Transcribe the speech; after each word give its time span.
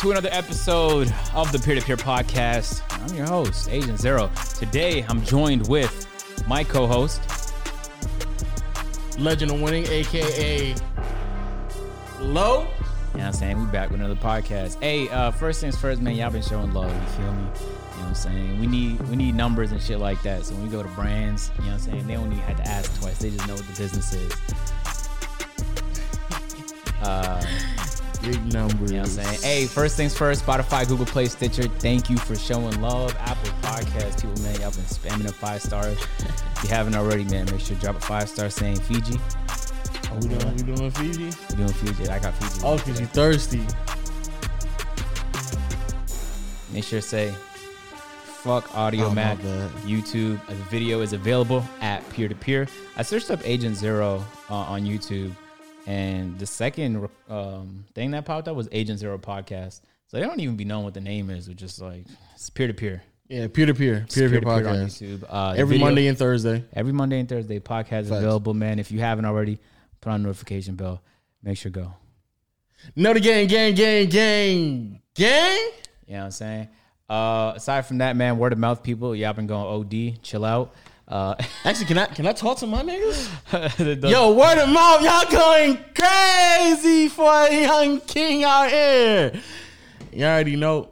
to 0.00 0.10
another 0.10 0.30
episode 0.32 1.12
of 1.34 1.52
the 1.52 1.58
Peer 1.58 1.74
to 1.74 1.82
Peer 1.82 1.98
Podcast. 1.98 2.80
I'm 2.90 3.14
your 3.14 3.26
host, 3.26 3.68
Agent 3.68 4.00
Zero. 4.00 4.30
Today, 4.58 5.04
I'm 5.06 5.22
joined 5.22 5.68
with 5.68 6.06
my 6.48 6.64
co 6.64 6.86
host, 6.86 7.20
Legend 9.18 9.50
of 9.50 9.60
Winning, 9.60 9.84
aka 9.88 10.74
Low. 12.18 12.60
You 12.60 12.64
know 12.64 12.66
what 13.12 13.20
I'm 13.20 13.32
saying? 13.34 13.60
We 13.60 13.66
back 13.66 13.90
with 13.90 14.00
another 14.00 14.18
podcast. 14.18 14.80
Hey, 14.80 15.06
uh, 15.10 15.32
first 15.32 15.60
things 15.60 15.76
first, 15.76 16.00
man, 16.00 16.16
y'all 16.16 16.30
been 16.30 16.40
showing 16.40 16.72
love, 16.72 16.90
you 16.90 17.08
feel 17.22 17.34
me? 17.34 17.42
You 17.42 17.42
know 17.42 17.50
what 17.50 18.06
I'm 18.06 18.14
saying? 18.14 18.58
We 18.58 18.66
need 18.66 19.06
we 19.10 19.16
need 19.16 19.34
numbers 19.34 19.70
and 19.70 19.82
shit 19.82 19.98
like 19.98 20.22
that. 20.22 20.46
So 20.46 20.54
when 20.54 20.62
we 20.62 20.70
go 20.70 20.82
to 20.82 20.88
brands, 20.90 21.52
you 21.58 21.64
know 21.64 21.72
what 21.72 21.74
I'm 21.74 21.92
saying, 21.92 22.06
they 22.06 22.14
don't 22.14 22.32
even 22.32 22.38
have 22.38 22.56
to 22.56 22.66
ask 22.66 22.98
twice. 22.98 23.18
They 23.18 23.28
just 23.28 23.46
know 23.46 23.54
what 23.54 23.66
the 23.66 23.76
business 23.76 24.14
is. 24.14 24.32
Uh, 27.02 27.42
Big 28.22 28.52
numbers. 28.52 28.90
You 28.90 28.98
know 28.98 29.02
what 29.02 29.18
I'm 29.18 29.24
saying? 29.24 29.40
Hey, 29.42 29.66
first 29.66 29.96
things 29.96 30.16
first, 30.16 30.44
Spotify, 30.44 30.86
Google 30.86 31.06
Play, 31.06 31.26
Stitcher, 31.26 31.62
thank 31.78 32.10
you 32.10 32.18
for 32.18 32.36
showing 32.36 32.80
love. 32.82 33.16
Apple 33.20 33.50
Podcast, 33.62 34.20
people, 34.20 34.42
man, 34.42 34.60
y'all 34.60 34.70
been 34.70 34.84
spamming 34.84 35.26
the 35.26 35.32
five 35.32 35.62
stars. 35.62 35.98
if 36.18 36.64
you 36.64 36.68
haven't 36.70 36.94
already, 36.94 37.24
man, 37.24 37.46
make 37.46 37.60
sure 37.60 37.76
to 37.76 37.82
drop 37.82 37.96
a 37.96 38.00
five 38.00 38.28
star 38.28 38.50
saying 38.50 38.78
Fiji. 38.80 39.18
Are 40.10 40.16
we 40.16 40.28
doing, 40.28 40.56
we 40.56 40.62
doing 40.74 40.90
Fiji? 40.90 41.30
We 41.50 41.56
doing 41.56 41.72
Fiji. 41.72 42.08
I 42.10 42.18
got 42.18 42.34
Fiji. 42.34 42.60
Oh, 42.64 42.76
because 42.76 43.00
you 43.00 43.06
thirsty. 43.06 43.66
Make 46.72 46.84
sure 46.84 47.00
to 47.00 47.06
say 47.06 47.34
fuck 48.42 48.74
Audio 48.76 49.06
Oh, 49.06 49.10
Mac. 49.14 49.38
YouTube. 49.84 50.44
The 50.46 50.54
video 50.70 51.00
is 51.00 51.12
available 51.12 51.64
at 51.80 52.08
peer 52.10 52.28
to 52.28 52.34
peer. 52.34 52.66
I 52.96 53.02
searched 53.02 53.30
up 53.30 53.40
Agent 53.44 53.76
Zero 53.76 54.24
uh, 54.48 54.54
on 54.54 54.82
YouTube, 54.82 55.34
and 55.90 56.38
the 56.38 56.46
second 56.46 57.08
um, 57.28 57.84
thing 57.94 58.12
that 58.12 58.24
popped 58.24 58.46
up 58.46 58.54
was 58.56 58.68
Agent 58.70 58.98
Zero 59.00 59.18
podcast. 59.18 59.80
So 60.06 60.16
they 60.18 60.22
don't 60.22 60.38
even 60.40 60.56
be 60.56 60.64
knowing 60.64 60.84
what 60.84 60.94
the 60.94 61.00
name 61.00 61.30
is, 61.30 61.48
which 61.48 61.62
is 61.62 61.80
like 61.80 62.04
it's 62.34 62.48
peer 62.50 62.66
to 62.68 62.74
peer. 62.74 63.02
Yeah, 63.28 63.46
peer 63.48 63.66
to 63.66 63.74
peer. 63.74 64.06
Peer 64.12 64.28
to 64.28 64.40
peer 64.40 64.48
on 64.48 64.62
podcast. 64.62 65.02
YouTube. 65.02 65.24
Uh, 65.28 65.50
Every 65.56 65.74
video- 65.76 65.86
Monday 65.86 66.06
and 66.06 66.18
Thursday. 66.18 66.64
every 66.72 66.92
Monday 66.92 67.20
and 67.20 67.28
Thursday. 67.28 67.58
Podcast 67.60 68.02
is 68.02 68.08
Facts. 68.08 68.18
available, 68.22 68.54
man. 68.54 68.78
If 68.78 68.90
you 68.92 69.00
haven't 69.00 69.24
already, 69.24 69.58
put 70.00 70.10
on 70.10 70.22
the 70.22 70.26
notification 70.28 70.74
bell. 70.76 71.02
Make 71.42 71.58
sure 71.58 71.70
go. 71.70 71.94
Know 72.96 73.12
the 73.12 73.20
gang, 73.20 73.46
gang, 73.48 73.74
gang, 73.74 74.08
gang, 74.08 75.00
gang. 75.14 75.70
You 76.06 76.14
know 76.14 76.18
what 76.18 76.24
I'm 76.24 76.30
saying? 76.30 76.68
Uh, 77.08 77.52
aside 77.56 77.82
from 77.86 77.98
that, 77.98 78.14
man, 78.16 78.38
word 78.38 78.52
of 78.52 78.58
mouth 78.58 78.82
people, 78.82 79.14
y'all 79.16 79.32
been 79.32 79.46
going 79.46 79.66
OD, 79.66 80.22
chill 80.22 80.44
out. 80.44 80.72
Uh, 81.10 81.34
Actually, 81.64 81.86
can 81.86 81.98
I 81.98 82.06
can 82.06 82.26
I 82.26 82.32
talk 82.32 82.58
to 82.58 82.66
my 82.68 82.82
niggas? 82.82 84.08
Yo, 84.10 84.32
word 84.32 84.58
of 84.58 84.68
mouth, 84.68 85.02
y'all 85.02 85.30
going 85.30 85.76
crazy 85.94 87.08
for 87.08 87.28
a 87.30 87.52
young 87.62 88.00
king 88.02 88.44
out 88.44 88.70
here. 88.70 89.32
You 90.12 90.24
already 90.24 90.54
know. 90.56 90.90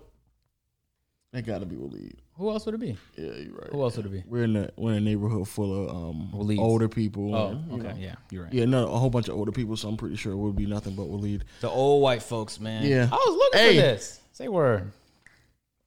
That 1.33 1.47
gotta 1.47 1.67
be 1.67 1.77
Waleed. 1.77 2.15
who 2.37 2.51
else 2.51 2.67
would 2.67 2.75
it 2.75 2.81
be? 2.81 2.97
Yeah, 3.17 3.33
you're 3.35 3.55
right. 3.55 3.69
Who 3.71 3.81
else 3.83 3.97
would 3.97 4.07
it 4.07 4.09
be? 4.13 4.25
We're 4.27 4.45
in 4.45 4.57
a 4.57 4.71
we're 4.77 4.93
in 4.93 4.99
a 4.99 5.01
neighborhood 5.03 5.47
full 5.47 5.85
of 5.89 5.95
um 5.95 6.31
Waleeds. 6.35 6.59
older 6.59 6.89
people. 6.89 7.35
Oh, 7.37 7.49
and, 7.51 7.73
okay, 7.75 7.93
know. 7.93 7.95
yeah, 7.99 8.15
you're 8.31 8.45
right. 8.45 8.53
Yeah, 8.53 8.65
no, 8.65 8.89
a 8.89 8.99
whole 8.99 9.11
bunch 9.11 9.29
of 9.29 9.37
older 9.37 9.53
people, 9.53 9.77
so 9.77 9.89
I'm 9.89 9.97
pretty 9.97 10.17
sure 10.17 10.33
it 10.33 10.37
would 10.37 10.57
be 10.57 10.67
nothing 10.67 10.97
but 10.97 11.07
Waleed. 11.07 11.43
The 11.61 11.71
old 11.71 12.03
white 12.03 12.23
folks, 12.23 12.59
man. 12.59 12.85
Yeah. 12.85 13.09
I 13.13 13.15
was 13.15 13.37
looking 13.37 13.61
Hey. 13.61 13.77
for 13.77 13.83
this. 13.83 14.21
Say 14.33 14.49
word. 14.49 14.91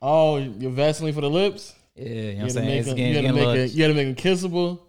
Oh, 0.02 0.37
your 0.37 0.71
Vaseline 0.71 1.13
for 1.13 1.21
the 1.21 1.29
lips? 1.29 1.73
Yeah, 1.95 2.06
you 2.06 2.14
know 2.14 2.25
what 2.25 2.31
I'm 2.31 2.39
gotta 2.39 2.52
saying? 2.53 2.67
make 2.67 2.80
It's 2.80 2.88
getting, 2.94 3.08
you 3.08 3.22
gotta 3.22 3.34
make 3.34 3.58
it- 3.58 3.72
you 3.73 3.80
gotta 3.80 3.94
make 3.94 4.16
them 4.16 4.31
kissable. 4.34 4.80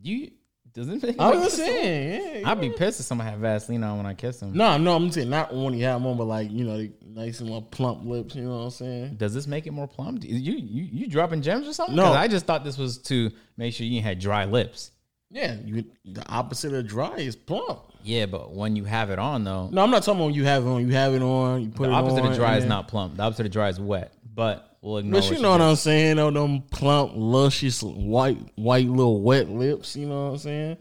You 0.00 0.30
doesn't 0.74 1.02
make 1.02 1.16
I'm 1.18 1.40
this- 1.40 1.54
saying, 1.54 2.40
yeah. 2.42 2.50
I'd 2.50 2.60
be 2.60 2.70
pissed 2.70 3.00
if 3.00 3.06
somebody 3.06 3.30
had 3.30 3.40
Vaseline 3.40 3.82
on 3.82 3.96
when 3.96 4.06
I 4.06 4.14
kiss 4.14 4.38
them. 4.38 4.52
No, 4.52 4.76
no, 4.78 4.94
I'm 4.94 5.10
saying 5.10 5.28
not 5.30 5.52
when 5.54 5.74
you 5.74 5.84
have 5.84 6.00
them 6.00 6.06
on, 6.10 6.16
but 6.16 6.26
like 6.26 6.50
you 6.52 6.64
know, 6.64 6.76
they 6.78 6.92
nice 7.06 7.40
and 7.40 7.48
little 7.48 7.62
plump 7.62 8.04
lips. 8.04 8.34
You 8.34 8.42
know 8.44 8.50
what 8.58 8.64
I'm 8.64 8.70
saying? 8.70 9.14
Does 9.16 9.34
this 9.34 9.46
make 9.46 9.66
it 9.66 9.72
more 9.72 9.88
plump? 9.88 10.22
You 10.22 10.36
you 10.36 10.88
you 10.92 11.06
dropping 11.08 11.42
gems 11.42 11.66
or 11.66 11.72
something? 11.72 11.96
No. 11.96 12.12
I 12.12 12.28
just 12.28 12.46
thought 12.46 12.62
this 12.64 12.78
was 12.78 12.98
to 13.04 13.30
make 13.56 13.74
sure 13.74 13.86
you 13.86 14.02
had 14.02 14.18
dry 14.18 14.44
lips. 14.44 14.92
Yeah, 15.30 15.56
you 15.64 15.84
the 16.04 16.26
opposite 16.28 16.72
of 16.72 16.86
dry 16.86 17.16
is 17.16 17.34
plump. 17.34 17.80
Yeah, 18.04 18.26
but 18.26 18.54
when 18.54 18.76
you 18.76 18.84
have 18.84 19.10
it 19.10 19.18
on 19.18 19.42
though, 19.44 19.68
No, 19.70 19.82
I'm 19.82 19.90
not 19.90 20.02
talking 20.04 20.20
about 20.20 20.26
when 20.26 20.34
you 20.34 20.44
have 20.44 20.64
it 20.64 20.68
on. 20.68 20.86
You 20.86 20.92
have 20.94 21.12
it 21.14 21.22
on. 21.22 21.62
You 21.64 21.68
put 21.70 21.88
the 21.88 21.92
it 21.92 21.94
opposite 21.96 22.20
on. 22.22 22.30
of 22.32 22.36
dry 22.36 22.56
is 22.56 22.64
not 22.64 22.86
plump. 22.88 23.16
The 23.16 23.24
opposite 23.24 23.46
of 23.46 23.52
dry 23.52 23.68
is 23.68 23.80
wet. 23.80 24.12
But 24.34 24.67
we'll 24.80 24.98
ignore. 24.98 25.20
But 25.20 25.30
you 25.30 25.40
know 25.40 25.50
what. 25.50 25.60
I'm 25.60 25.76
saying? 25.76 26.16
Though 26.16 26.30
them 26.30 26.62
plump, 26.62 27.12
luscious, 27.14 27.82
white, 27.82 28.38
white 28.56 28.88
little 28.88 29.22
wet 29.22 29.48
lips. 29.48 29.96
You 29.96 30.06
know 30.06 30.26
what 30.26 30.32
I'm 30.32 30.38
saying? 30.38 30.76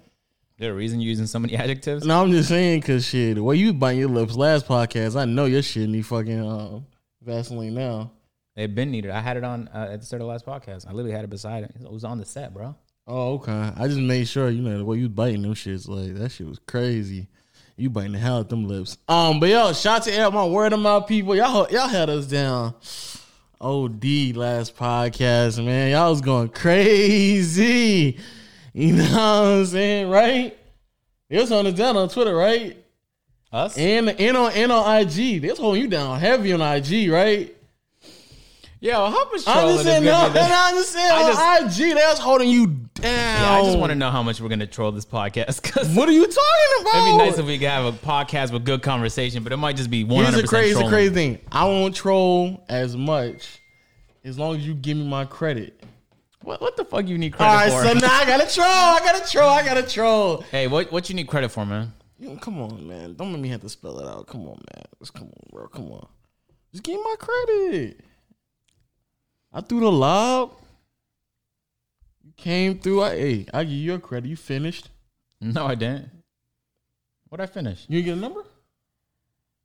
There 0.57 0.71
a 0.71 0.75
reason 0.75 0.99
you're 0.99 1.09
using 1.09 1.27
so 1.27 1.39
many 1.39 1.55
adjectives? 1.57 2.05
No, 2.05 2.21
I'm 2.21 2.31
just 2.31 2.49
saying 2.49 2.81
because 2.81 3.05
shit, 3.05 3.35
the 3.35 3.43
way 3.43 3.57
you 3.57 3.73
biting 3.73 3.99
your 3.99 4.09
lips 4.09 4.35
last 4.35 4.67
podcast, 4.67 5.15
I 5.15 5.25
know 5.25 5.45
your 5.45 5.61
shit 5.61 5.87
need 5.87 6.05
fucking 6.05 6.41
um, 6.41 6.85
Vaseline 7.21 7.75
now. 7.75 8.11
They've 8.55 8.73
been 8.73 8.89
needed. 8.89 9.11
I 9.11 9.21
had 9.21 9.37
it 9.37 9.43
on 9.43 9.67
uh, 9.67 9.89
at 9.91 9.99
the 9.99 10.05
start 10.05 10.21
of 10.21 10.25
the 10.25 10.31
last 10.31 10.45
podcast. 10.45 10.87
I 10.87 10.91
literally 10.91 11.11
had 11.11 11.23
it 11.23 11.29
beside 11.29 11.63
it. 11.63 11.75
It 11.79 11.91
was 11.91 12.03
on 12.03 12.17
the 12.17 12.25
set, 12.25 12.55
bro. 12.55 12.75
Oh, 13.05 13.35
okay. 13.35 13.71
I 13.77 13.87
just 13.87 13.99
made 13.99 14.27
sure 14.27 14.49
you 14.49 14.63
know 14.63 14.79
the 14.79 14.83
way 14.83 14.97
you 14.97 15.09
biting 15.09 15.43
them 15.43 15.53
shits 15.53 15.87
like 15.87 16.15
that 16.15 16.29
shit 16.29 16.47
was 16.47 16.59
crazy. 16.67 17.27
You 17.75 17.91
biting 17.91 18.13
the 18.13 18.17
hell 18.17 18.37
out 18.37 18.41
of 18.41 18.49
them 18.49 18.67
lips. 18.67 18.97
Um, 19.07 19.39
but 19.39 19.49
yo, 19.49 19.71
shout 19.73 20.03
to 20.03 20.23
all 20.23 20.31
my 20.31 20.45
word 20.45 20.73
of 20.73 20.79
mouth 20.79 21.07
people. 21.07 21.35
Y'all 21.35 21.67
y'all 21.69 21.87
had 21.87 22.09
us 22.09 22.25
down. 22.25 22.73
OD 23.59 24.35
last 24.35 24.75
podcast, 24.75 25.63
man. 25.63 25.91
Y'all 25.91 26.11
was 26.11 26.21
going 26.21 26.49
crazy. 26.49 28.17
You 28.73 28.93
know 28.93 29.03
what 29.05 29.19
I'm 29.19 29.65
saying, 29.65 30.07
right? 30.07 30.55
They 31.31 31.39
was 31.39 31.49
holding 31.49 31.73
us 31.73 31.79
down 31.79 31.97
on 31.97 32.09
Twitter, 32.09 32.35
right? 32.35 32.77
Us? 33.51 33.75
And 33.75 34.07
and 34.07 34.37
on 34.37 34.51
and 34.51 34.71
on 34.71 35.01
IG. 35.01 35.41
They 35.41 35.49
was 35.49 35.57
holding 35.57 35.81
you 35.81 35.87
down 35.87 36.19
heavy 36.19 36.53
on 36.53 36.61
IG, 36.61 37.09
right? 37.09 37.56
Yo, 38.79 38.93
how 38.93 39.29
much 39.31 39.41
I'm 39.47 39.53
trolling 39.53 39.75
just 39.75 39.79
is 39.79 39.85
saying, 39.85 40.03
no? 40.03 40.13
I'm 40.13 40.75
just 40.75 40.91
saying 40.91 41.11
I 41.11 41.61
on 41.63 41.65
IG, 41.65 41.77
they 41.77 41.93
was 41.95 42.19
holding 42.19 42.49
you 42.49 42.67
down. 42.67 43.11
Yeah, 43.13 43.57
I 43.59 43.63
just 43.63 43.77
want 43.79 43.89
to 43.91 43.95
know 43.95 44.11
how 44.11 44.21
much 44.21 44.39
we're 44.39 44.49
gonna 44.49 44.67
troll 44.67 44.91
this 44.91 45.05
podcast. 45.05 45.63
Cause 45.63 45.89
What 45.95 46.07
are 46.07 46.11
you 46.11 46.27
talking 46.27 46.81
about? 46.81 46.95
it'd 46.95 47.05
be 47.05 47.17
nice 47.17 47.37
if 47.39 47.45
we 47.47 47.57
could 47.57 47.69
have 47.69 47.85
a 47.85 47.91
podcast 47.97 48.51
with 48.51 48.65
good 48.65 48.83
conversation, 48.83 49.41
but 49.43 49.51
it 49.51 49.57
might 49.57 49.77
just 49.77 49.89
be 49.89 50.03
one 50.03 50.17
Here's 50.17 50.27
hundred 50.35 50.43
the 50.43 50.47
crazy, 50.47 50.73
trolling. 50.73 50.89
crazy 50.89 51.13
thing. 51.13 51.39
I 51.51 51.65
won't 51.65 51.95
troll 51.95 52.63
as 52.69 52.95
much 52.95 53.59
as 54.23 54.37
long 54.37 54.55
as 54.57 54.67
you 54.67 54.75
give 54.75 54.95
me 54.97 55.07
my 55.07 55.25
credit. 55.25 55.83
What, 56.43 56.61
what 56.61 56.77
the 56.77 56.85
fuck 56.85 57.07
you 57.07 57.17
need 57.17 57.33
All 57.33 57.37
credit 57.39 57.73
right, 57.73 57.93
for? 57.93 57.99
so 57.99 58.07
now 58.07 58.13
I 58.13 58.25
gotta 58.25 58.45
troll. 58.53 58.67
I 58.67 58.99
gotta 59.03 59.31
troll. 59.31 59.49
I 59.49 59.65
gotta 59.65 59.83
troll. 59.83 60.41
hey, 60.51 60.67
what 60.67 60.91
what 60.91 61.09
you 61.09 61.15
need 61.15 61.27
credit 61.27 61.49
for, 61.49 61.65
man? 61.65 61.93
Know, 62.19 62.35
come 62.37 62.61
on, 62.61 62.87
man. 62.87 63.15
Don't 63.15 63.31
make 63.31 63.41
me 63.41 63.49
have 63.49 63.61
to 63.61 63.69
spell 63.69 63.99
it 63.99 64.07
out. 64.07 64.27
Come 64.27 64.41
on, 64.41 64.59
man. 64.75 64.83
Just 64.99 65.13
come 65.15 65.27
on, 65.29 65.49
bro. 65.51 65.67
Come 65.67 65.91
on. 65.91 66.07
Just 66.71 66.83
give 66.83 66.95
me 66.95 67.01
my 67.03 67.15
credit. 67.17 68.01
I 69.53 69.61
threw 69.61 69.79
the 69.79 69.91
lob. 69.91 70.51
You 72.23 72.31
came 72.35 72.79
through. 72.79 73.03
I, 73.03 73.09
hey, 73.15 73.45
I 73.53 73.63
give 73.63 73.73
you 73.73 73.77
your 73.91 73.99
credit. 73.99 74.27
You 74.27 74.35
finished. 74.35 74.89
No, 75.41 75.65
I 75.65 75.75
didn't. 75.75 76.09
What 77.29 77.41
I 77.41 77.45
finish? 77.45 77.85
You 77.87 78.01
get 78.01 78.13
a 78.17 78.19
number. 78.21 78.43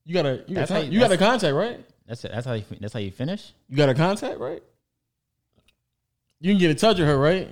You 0.04 0.15
got 0.15 0.26
a 0.26 0.43
you 0.47 0.54
got 0.54 0.70
a, 0.70 0.84
you- 0.84 0.93
you 0.93 1.00
got 1.00 1.12
a 1.12 1.16
contact, 1.16 1.54
right? 1.54 1.81
That's 2.06 2.25
it. 2.25 2.32
That's 2.32 2.47
how 2.47 2.54
you. 2.54 2.65
That's 2.81 2.93
how 2.93 2.98
you 3.00 3.10
finish. 3.12 3.53
You 3.69 3.76
got 3.76 3.88
a 3.88 3.94
contact, 3.94 4.38
right? 4.38 4.62
You 6.41 6.53
can 6.53 6.59
get 6.59 6.70
in 6.72 6.76
touch 6.76 6.99
with 6.99 7.06
her, 7.06 7.16
right? 7.16 7.49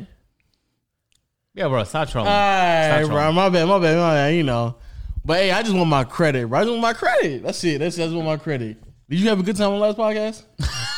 Yeah, 1.55 1.69
bro. 1.69 1.85
Stop 1.85 2.09
trolling. 2.09 2.29
All 2.31 2.35
right, 2.37 3.03
Stop 3.05 3.11
bro. 3.11 3.33
My 3.33 3.49
bad, 3.49 3.67
my 3.69 3.79
bad, 3.79 3.97
my 3.97 4.15
bad. 4.15 4.35
You 4.35 4.43
know, 4.43 4.77
but 5.25 5.39
hey, 5.39 5.53
I 5.53 5.63
just 5.63 5.75
want 5.75 5.89
my 5.89 6.03
credit, 6.05 6.49
bro. 6.49 6.59
I 6.59 6.63
just 6.63 6.71
want 6.71 6.83
my 6.83 6.93
credit. 6.93 7.43
That's 7.45 7.63
it. 7.65 7.79
That's 7.79 7.97
that's 7.97 8.13
what 8.13 8.25
my 8.25 8.37
credit. 8.37 8.77
Did 9.09 9.21
you 9.21 9.29
have 9.29 9.39
a 9.39 9.43
good 9.45 9.57
time 9.57 9.71
on 9.73 9.79
the 9.79 9.87
last 9.87 9.97
podcast? 9.97 10.43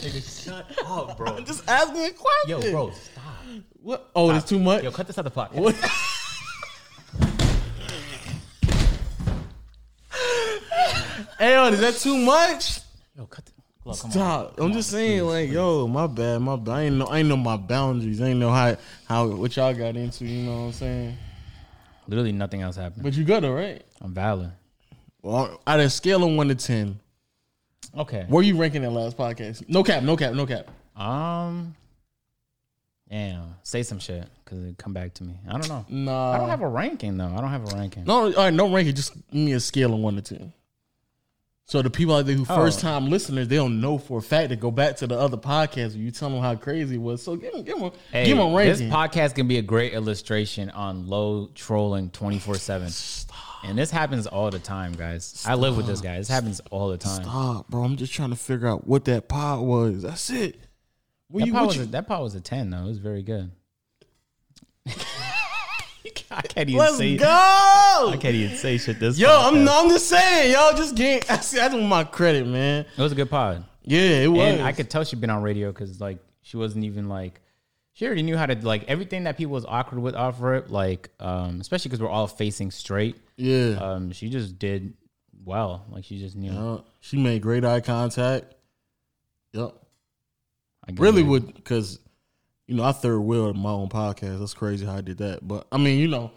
Shut 0.00 0.64
up, 0.86 1.18
bro. 1.18 1.36
I'm 1.36 1.44
just 1.44 1.68
asking 1.68 2.06
a 2.06 2.10
question. 2.10 2.48
Yo, 2.48 2.58
bro, 2.70 2.90
stop. 2.90 3.22
What? 3.82 4.10
Oh, 4.16 4.34
it's 4.34 4.48
too 4.48 4.58
much. 4.58 4.82
Yo, 4.82 4.90
cut 4.90 5.06
this 5.06 5.18
out 5.18 5.24
the 5.24 5.30
podcast. 5.30 5.56
What? 5.56 5.74
hey, 11.38 11.52
yo, 11.52 11.68
is 11.68 11.80
that 11.80 11.96
too 11.96 12.16
much? 12.16 12.80
Yo, 13.14 13.26
cut. 13.26 13.44
The, 13.44 13.52
look, 13.84 14.00
come 14.00 14.06
on. 14.06 14.12
Stop. 14.12 14.54
I'm 14.56 14.64
on, 14.64 14.72
just 14.72 14.90
saying, 14.90 15.20
please, 15.20 15.22
like, 15.22 15.48
please. 15.48 15.54
yo, 15.54 15.86
my 15.86 16.06
bad, 16.06 16.40
my 16.40 16.56
bad. 16.56 16.72
I 16.72 16.82
ain't 16.84 16.96
know, 16.96 17.06
I 17.06 17.18
ain't 17.18 17.28
know 17.28 17.36
my 17.36 17.58
boundaries. 17.58 18.22
I 18.22 18.28
ain't 18.28 18.40
know 18.40 18.50
how, 18.50 18.78
how, 19.06 19.26
what 19.26 19.54
y'all 19.54 19.74
got 19.74 19.96
into. 19.96 20.24
You 20.24 20.44
know 20.44 20.60
what 20.60 20.66
I'm 20.66 20.72
saying? 20.72 21.18
Literally 22.08 22.32
nothing 22.32 22.62
else 22.62 22.76
happened. 22.76 23.02
But 23.02 23.12
you 23.12 23.24
good, 23.24 23.44
all 23.44 23.52
right? 23.52 23.82
I'm 24.00 24.14
valid. 24.14 24.50
Well, 25.20 25.60
out 25.66 25.78
of 25.78 25.84
a 25.84 25.90
scale 25.90 26.24
of 26.24 26.34
one 26.34 26.48
to 26.48 26.54
ten, 26.54 27.00
Okay. 27.96 28.24
where 28.28 28.42
you 28.42 28.56
ranking 28.56 28.82
that 28.82 28.90
last 28.90 29.16
podcast? 29.16 29.68
No 29.68 29.82
cap, 29.82 30.02
no 30.02 30.16
cap, 30.16 30.32
no 30.34 30.46
cap. 30.46 30.68
Um. 31.00 31.74
Damn. 33.08 33.56
Say 33.64 33.82
some 33.82 33.98
shit 33.98 34.24
because 34.44 34.62
it 34.64 34.78
come 34.78 34.92
back 34.92 35.14
to 35.14 35.24
me. 35.24 35.34
I 35.48 35.52
don't 35.58 35.68
know. 35.68 35.84
Nah, 35.88 36.32
I 36.32 36.38
don't 36.38 36.48
have 36.48 36.62
a 36.62 36.68
ranking 36.68 37.16
though. 37.16 37.26
I 37.34 37.40
don't 37.40 37.50
have 37.50 37.72
a 37.72 37.76
ranking. 37.76 38.04
no. 38.04 38.26
All 38.26 38.30
right, 38.32 38.54
no 38.54 38.72
ranking. 38.72 38.94
Just 38.94 39.14
give 39.14 39.34
me 39.34 39.52
a 39.52 39.60
scale 39.60 39.92
of 39.92 39.98
one 39.98 40.14
to 40.16 40.22
ten. 40.22 40.52
So 41.64 41.82
the 41.82 41.90
people 41.90 42.14
out 42.16 42.26
there 42.26 42.34
who 42.36 42.42
Oh. 42.48 42.54
first 42.56 42.80
time 42.80 43.08
listeners, 43.10 43.48
they 43.48 43.56
don't 43.56 43.80
know 43.80 43.98
for 43.98 44.18
a 44.18 44.22
fact 44.22 44.50
to 44.50 44.56
go 44.56 44.70
back 44.70 44.96
to 44.98 45.06
the 45.08 45.18
other 45.18 45.36
podcast 45.36 45.90
where 45.94 46.02
you 46.02 46.10
tell 46.12 46.30
them 46.30 46.40
how 46.40 46.54
crazy 46.56 46.96
it 46.96 46.98
was. 46.98 47.22
So 47.22 47.34
give 47.36 47.52
them, 47.52 47.62
give 47.64 47.78
them, 47.78 47.90
Hey, 48.12 48.26
give 48.26 48.36
them 48.36 48.46
a 48.54 48.64
this 48.64 48.80
podcast 48.80 49.34
can 49.34 49.48
be 49.48 49.58
a 49.58 49.62
great 49.62 49.92
illustration 49.92 50.70
on 50.70 51.06
low 51.08 51.48
trolling 51.54 52.10
twenty 52.10 52.38
four 52.38 52.56
seven. 52.56 52.90
And 53.62 53.76
this 53.76 53.90
happens 53.90 54.26
all 54.26 54.50
the 54.50 54.58
time, 54.58 54.92
guys. 54.92 55.44
I 55.46 55.54
live 55.54 55.76
with 55.76 55.86
this 55.86 56.00
guy. 56.00 56.16
This 56.18 56.28
happens 56.28 56.60
all 56.70 56.88
the 56.88 56.96
time. 56.96 57.22
Stop, 57.22 57.68
bro. 57.68 57.82
I'm 57.84 57.96
just 57.96 58.12
trying 58.12 58.30
to 58.30 58.36
figure 58.36 58.66
out 58.66 58.86
what 58.86 59.04
that 59.04 59.28
pod 59.28 59.60
was. 59.60 60.02
That's 60.02 60.30
it. 60.30 60.58
What 61.28 61.40
That 61.40 61.46
you, 61.46 61.52
pot, 61.52 61.66
was 61.66 61.76
you- 61.76 61.82
a, 61.82 61.86
that 61.86 62.08
pot 62.08 62.22
was 62.22 62.34
a 62.34 62.40
10, 62.40 62.70
though. 62.70 62.78
It 62.84 62.86
was 62.86 62.98
very 62.98 63.22
good. 63.22 63.50
I 66.32 66.42
can't 66.42 66.68
even 66.68 66.78
Let's 66.78 66.96
say 66.96 67.16
go. 67.16 67.26
I 67.26 68.16
can't 68.20 68.34
even 68.34 68.56
say 68.56 68.78
shit 68.78 69.00
this 69.00 69.18
Yo, 69.18 69.28
I'm. 69.28 69.68
I'm 69.68 69.88
just 69.88 70.08
saying, 70.08 70.52
yo, 70.52 70.70
just 70.76 70.94
get. 70.94 71.28
I 71.30 71.36
see, 71.40 71.56
that's 71.56 71.74
my 71.74 72.04
credit, 72.04 72.46
man. 72.46 72.86
It 72.96 73.02
was 73.02 73.10
a 73.12 73.16
good 73.16 73.28
pod. 73.30 73.64
Yeah, 73.82 74.00
it 74.22 74.28
was. 74.28 74.40
And 74.40 74.62
I 74.62 74.70
could 74.72 74.88
tell 74.88 75.02
she'd 75.04 75.20
been 75.20 75.30
on 75.30 75.42
radio 75.42 75.72
because 75.72 76.00
like 76.00 76.18
she 76.42 76.56
wasn't 76.56 76.84
even 76.84 77.08
like 77.08 77.40
she 77.92 78.06
already 78.06 78.22
knew 78.22 78.36
how 78.36 78.46
to 78.46 78.54
like 78.66 78.84
everything 78.88 79.24
that 79.24 79.36
people 79.36 79.52
was 79.52 79.64
awkward 79.66 80.00
with 80.00 80.14
off 80.14 80.40
rip, 80.40 80.70
like 80.70 81.10
um, 81.20 81.60
especially 81.60 81.88
because 81.90 82.00
we're 82.00 82.08
all 82.08 82.26
facing 82.26 82.70
straight. 82.70 83.16
yeah. 83.36 83.76
Um, 83.80 84.12
she 84.12 84.28
just 84.30 84.58
did 84.58 84.94
well. 85.44 85.84
Like 85.90 86.04
she 86.04 86.18
just 86.18 86.36
knew. 86.36 86.52
Uh, 86.52 86.80
she 87.00 87.16
made 87.16 87.42
great 87.42 87.64
eye 87.64 87.80
contact. 87.80 88.54
Yep. 89.52 89.74
I 90.88 90.92
Really 90.96 91.22
it. 91.22 91.26
would, 91.26 91.54
because, 91.54 91.98
you 92.66 92.74
know, 92.76 92.84
I 92.84 92.92
third 92.92 93.18
wheeled 93.20 93.56
my 93.56 93.70
own 93.70 93.88
podcast. 93.88 94.38
That's 94.38 94.54
crazy 94.54 94.86
how 94.86 94.94
I 94.96 95.00
did 95.00 95.18
that. 95.18 95.46
But, 95.46 95.66
I 95.72 95.76
mean, 95.76 95.98
you 95.98 96.08
know, 96.08 96.30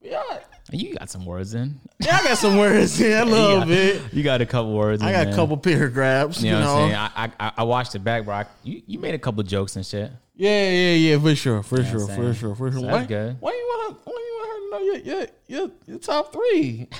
yeah, 0.00 0.22
You 0.70 0.94
got 0.94 1.08
some 1.10 1.24
words 1.24 1.54
in. 1.54 1.80
yeah 2.00 2.18
I 2.20 2.24
got 2.28 2.38
some 2.38 2.56
words 2.58 3.00
in 3.00 3.12
a 3.16 3.24
little 3.24 3.58
got- 3.60 3.68
bit. 3.68 4.02
You 4.12 4.22
got 4.22 4.40
a 4.40 4.46
couple 4.46 4.74
words. 4.74 5.02
I 5.02 5.10
got 5.12 5.28
a 5.28 5.34
couple 5.34 5.56
paragraphs, 5.56 6.40
You 6.42 6.50
you 6.50 6.52
know, 6.52 6.60
know. 6.60 6.74
what 6.74 6.80
I'm 6.94 7.10
saying? 7.16 7.32
I, 7.40 7.46
I 7.48 7.52
I 7.58 7.62
watched 7.64 7.94
it 7.94 8.04
back, 8.04 8.24
bro. 8.24 8.34
I, 8.34 8.46
you 8.62 8.82
you 8.86 8.98
made 8.98 9.14
a 9.14 9.18
couple 9.18 9.42
jokes 9.42 9.74
and 9.76 9.84
shit. 9.86 10.12
Yeah, 10.40 10.70
yeah, 10.70 10.94
yeah, 10.94 11.18
for 11.18 11.34
sure, 11.34 11.62
for 11.64 11.80
I'm 11.80 11.84
sure, 11.84 12.06
for 12.06 12.32
sure, 12.32 12.54
for 12.54 12.70
sure. 12.70 12.80
So 12.80 12.86
why, 12.86 13.04
good. 13.04 13.36
why 13.40 13.50
you 13.50 13.56
want 13.58 13.92
her? 13.92 13.98
Why 14.04 14.12
you 14.12 14.34
want 14.38 14.48
her 14.48 14.58
to 14.58 14.70
know 14.70 14.92
your 14.92 14.96
your 15.18 15.26
your, 15.48 15.70
your 15.86 15.98
top 15.98 16.32
three? 16.32 16.88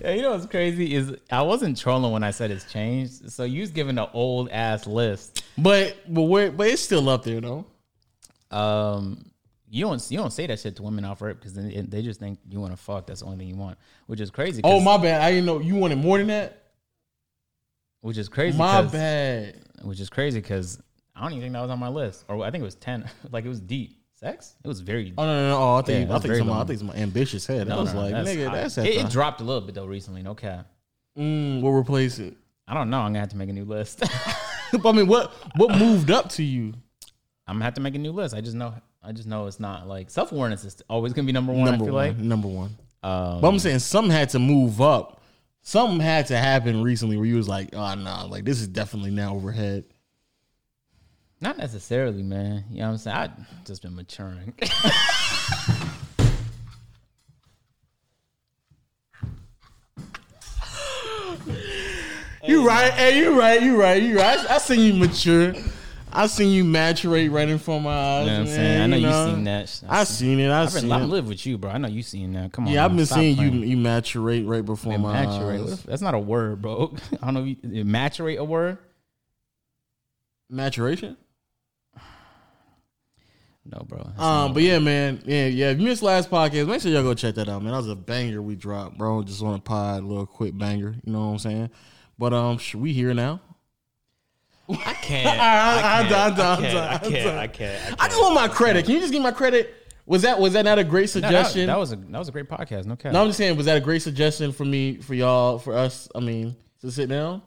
Yeah, 0.00 0.10
you 0.12 0.22
know 0.22 0.32
what's 0.32 0.46
crazy 0.46 0.94
is 0.94 1.14
I 1.30 1.42
wasn't 1.42 1.78
trolling 1.78 2.10
when 2.12 2.24
I 2.24 2.32
said 2.32 2.50
it's 2.50 2.70
changed. 2.70 3.30
So 3.30 3.44
you 3.44 3.60
was 3.60 3.70
giving 3.70 3.96
an 3.98 4.08
old 4.12 4.50
ass 4.50 4.86
list. 4.86 5.44
But 5.56 5.96
but 6.12 6.22
where 6.22 6.50
but 6.50 6.66
it's 6.66 6.82
still 6.82 7.08
up 7.08 7.22
there 7.22 7.40
though. 7.40 7.64
um 8.50 9.30
you 9.70 9.84
don't 9.86 10.04
you 10.10 10.18
don't 10.18 10.32
say 10.32 10.46
that 10.48 10.58
shit 10.58 10.76
to 10.76 10.82
women 10.82 11.04
off 11.04 11.22
rip 11.22 11.38
because 11.38 11.54
they, 11.54 11.80
they 11.82 12.02
just 12.02 12.18
think 12.20 12.40
you 12.48 12.60
want 12.60 12.72
to 12.72 12.76
fuck. 12.76 13.06
That's 13.06 13.20
the 13.20 13.26
only 13.26 13.38
thing 13.38 13.48
you 13.48 13.56
want, 13.56 13.78
which 14.06 14.20
is 14.20 14.30
crazy. 14.30 14.60
Oh 14.64 14.80
my 14.80 14.98
bad. 14.98 15.22
I 15.22 15.30
didn't 15.30 15.46
know 15.46 15.60
you 15.60 15.76
wanted 15.76 15.98
more 15.98 16.18
than 16.18 16.26
that. 16.26 16.64
which 18.00 18.18
is 18.18 18.28
crazy. 18.28 18.58
My 18.58 18.82
bad. 18.82 19.60
Which 19.82 20.00
is 20.00 20.10
crazy 20.10 20.40
because 20.40 20.82
I 21.16 21.22
don't 21.22 21.32
even 21.32 21.42
think 21.42 21.52
that 21.52 21.62
was 21.62 21.70
on 21.70 21.78
my 21.78 21.88
list, 21.88 22.24
or 22.28 22.44
I 22.44 22.50
think 22.50 22.62
it 22.62 22.64
was 22.64 22.74
ten. 22.74 23.08
like 23.30 23.44
it 23.44 23.48
was 23.48 23.60
deep 23.60 23.98
sex. 24.12 24.54
It 24.64 24.68
was 24.68 24.80
very. 24.80 25.12
Oh 25.16 25.24
no 25.24 25.34
no 25.42 25.48
no. 25.50 25.56
Oh, 25.58 25.76
I 25.76 25.82
think 25.82 26.08
Yeah, 26.08 26.14
I 26.14 26.18
that's 26.18 26.26
think 26.26 26.38
some 26.38 26.50
I 26.50 26.64
think 26.64 26.78
some 26.78 26.90
ambitious 26.90 27.46
head. 27.46 27.70
I 27.70 27.76
was 27.76 27.92
no, 27.94 28.00
no, 28.00 28.08
like, 28.08 28.26
nigga, 28.26 28.48
high. 28.48 28.56
that's 28.62 28.78
at 28.78 28.86
it, 28.86 28.96
it 28.96 29.10
dropped 29.10 29.40
a 29.40 29.44
little 29.44 29.60
bit 29.60 29.74
though 29.74 29.86
recently. 29.86 30.22
No 30.22 30.34
cap. 30.34 30.66
Mm, 31.18 31.62
we'll 31.62 31.72
replace 31.72 32.18
it. 32.18 32.36
I 32.66 32.74
don't 32.74 32.90
know. 32.90 32.98
I'm 32.98 33.08
gonna 33.10 33.20
have 33.20 33.28
to 33.30 33.36
make 33.36 33.48
a 33.48 33.52
new 33.52 33.64
list. 33.64 34.02
I 34.84 34.92
mean, 34.92 35.06
what 35.06 35.32
what 35.56 35.78
moved 35.78 36.10
up 36.10 36.30
to 36.30 36.42
you? 36.42 36.74
I'm 37.46 37.56
gonna 37.56 37.64
have 37.64 37.74
to 37.74 37.80
make 37.80 37.94
a 37.94 37.98
new 37.98 38.12
list. 38.12 38.34
I 38.34 38.40
just 38.40 38.56
know. 38.56 38.74
I 39.02 39.12
just 39.12 39.28
know 39.28 39.46
it's 39.46 39.60
not 39.60 39.86
like 39.86 40.10
self 40.10 40.32
awareness 40.32 40.64
is 40.64 40.82
always 40.88 41.12
gonna 41.12 41.26
be 41.26 41.32
number 41.32 41.52
one. 41.52 41.64
number 41.66 41.84
I 41.84 41.86
feel 41.86 41.94
one. 41.94 42.08
like. 42.08 42.16
Number 42.16 42.48
one. 42.48 42.76
Um, 43.02 43.40
But 43.42 43.48
I'm 43.48 43.58
saying 43.58 43.80
something 43.80 44.10
had 44.10 44.30
to 44.30 44.38
move 44.38 44.80
up. 44.80 45.20
Something 45.60 46.00
had 46.00 46.26
to 46.28 46.38
happen 46.38 46.82
recently 46.82 47.16
where 47.16 47.26
you 47.26 47.36
was 47.36 47.48
like, 47.48 47.74
oh 47.74 47.94
no, 47.94 48.26
like 48.28 48.44
this 48.44 48.60
is 48.60 48.68
definitely 48.68 49.10
now 49.10 49.34
overhead. 49.34 49.84
Not 51.44 51.58
necessarily, 51.58 52.22
man. 52.22 52.64
You 52.70 52.78
know 52.78 52.86
what 52.86 52.92
I'm 52.92 52.98
saying? 52.98 53.16
I 53.18 53.30
just 53.66 53.82
been 53.82 53.94
maturing. 53.94 54.54
You 62.46 62.66
right, 62.66 62.92
hey, 62.92 63.18
you 63.18 63.38
right, 63.38 63.62
you 63.62 63.80
right, 63.80 64.02
you 64.02 64.18
right. 64.18 64.38
I, 64.38 64.56
I 64.56 64.58
seen 64.58 64.80
you 64.80 64.92
mature. 65.00 65.54
I 66.12 66.26
seen 66.26 66.52
you 66.52 66.62
maturate 66.62 67.32
right 67.32 67.48
in 67.48 67.58
front 67.58 67.78
of 67.78 67.84
my 67.84 67.90
eyes. 67.90 68.26
You 68.26 68.32
know 68.32 68.32
what 68.32 68.38
I'm 68.38 68.44
man, 68.44 68.54
saying? 68.54 68.82
I 68.82 68.86
know 68.86 68.96
you 68.96 69.06
know? 69.06 69.34
seen 69.34 69.44
that. 69.44 69.82
I 69.88 70.04
seen 70.04 70.40
it. 70.40 70.48
I 70.50 70.62
I've 70.62 70.72
been 70.72 70.82
seen 70.82 70.92
I 70.92 71.04
live 71.04 71.26
with 71.26 71.46
you, 71.46 71.56
bro. 71.56 71.70
I 71.70 71.78
know 71.78 71.88
you 71.88 72.02
seen 72.02 72.34
that. 72.34 72.52
Come 72.52 72.66
on. 72.66 72.72
Yeah, 72.72 72.84
I've 72.84 72.94
been 72.94 73.06
Stop 73.06 73.18
seeing 73.18 73.38
you 73.38 73.48
playing. 73.48 73.62
you 73.64 73.76
maturate 73.78 74.46
right 74.46 74.64
before 74.64 74.98
my 74.98 75.24
maturate. 75.24 75.64
Eyes. 75.64 75.82
That's 75.84 76.02
not 76.02 76.12
a 76.12 76.18
word, 76.18 76.60
bro. 76.60 76.94
I 77.22 77.32
don't 77.32 77.34
know. 77.34 77.44
If 77.44 77.56
you, 77.62 77.84
maturate 77.84 78.36
a 78.36 78.44
word? 78.44 78.76
Maturation. 80.50 81.16
No, 83.66 83.82
bro. 83.88 83.98
That's 83.98 84.20
Um, 84.20 84.48
not- 84.48 84.54
but 84.54 84.62
yeah, 84.62 84.78
man, 84.78 85.22
yeah, 85.24 85.46
yeah. 85.46 85.70
If 85.70 85.78
you 85.80 85.86
missed 85.86 86.02
last 86.02 86.30
podcast, 86.30 86.66
make 86.68 86.82
sure 86.82 86.90
y'all 86.92 87.02
go 87.02 87.14
check 87.14 87.34
that 87.36 87.48
out, 87.48 87.62
man. 87.62 87.72
That 87.72 87.78
was 87.78 87.88
a 87.88 87.96
banger 87.96 88.42
we 88.42 88.56
dropped, 88.56 88.98
bro. 88.98 89.22
Just 89.22 89.42
on 89.42 89.54
a 89.54 89.58
pod, 89.58 90.02
a 90.02 90.06
little 90.06 90.26
quick 90.26 90.56
banger. 90.56 90.94
You 91.04 91.12
know 91.12 91.20
what 91.26 91.32
I'm 91.32 91.38
saying? 91.38 91.70
But 92.18 92.32
um, 92.34 92.58
sh- 92.58 92.74
we 92.74 92.92
here 92.92 93.14
now. 93.14 93.40
I 94.68 94.94
can't. 94.94 95.26
I- 95.26 95.32
I- 95.36 96.00
I 96.00 96.02
can't. 96.02 96.12
I- 96.14 96.26
I- 96.26 96.28
I 96.28 96.58
can't. 96.58 96.76
I 96.76 96.94
I- 96.94 96.98
can't. 96.98 97.26
I- 97.26 97.42
I 97.42 97.46
can't. 97.48 97.82
Can't. 97.98 98.00
Just 98.00 98.20
want 98.20 98.34
my 98.34 98.48
credit. 98.48 98.84
Can 98.84 98.94
you 98.94 99.00
just 99.00 99.12
give 99.12 99.22
my 99.22 99.32
credit? 99.32 99.74
Was 100.06 100.20
that 100.22 100.38
was 100.38 100.52
that 100.52 100.66
not 100.66 100.78
a 100.78 100.84
great 100.84 101.14
No, 101.14 101.20
that, 101.22 101.28
suggestion? 101.28 101.66
that 101.68 101.78
was 101.78 101.92
a 101.92 101.96
that 101.96 102.18
was 102.18 102.28
a 102.28 102.32
great 102.32 102.48
podcast. 102.48 102.84
No 102.84 102.94
cap. 102.96 103.12
no, 103.14 103.22
I'm 103.22 103.28
just 103.28 103.38
saying, 103.38 103.56
was 103.56 103.64
that 103.66 103.78
a 103.78 103.80
great 103.80 104.02
suggestion 104.02 104.52
for 104.52 104.64
me, 104.66 104.96
for 104.96 105.14
y'all, 105.14 105.58
for 105.58 105.74
us? 105.74 106.08
I 106.14 106.20
mean, 106.20 106.54
to 106.82 106.90
sit 106.90 107.08
down. 107.08 107.40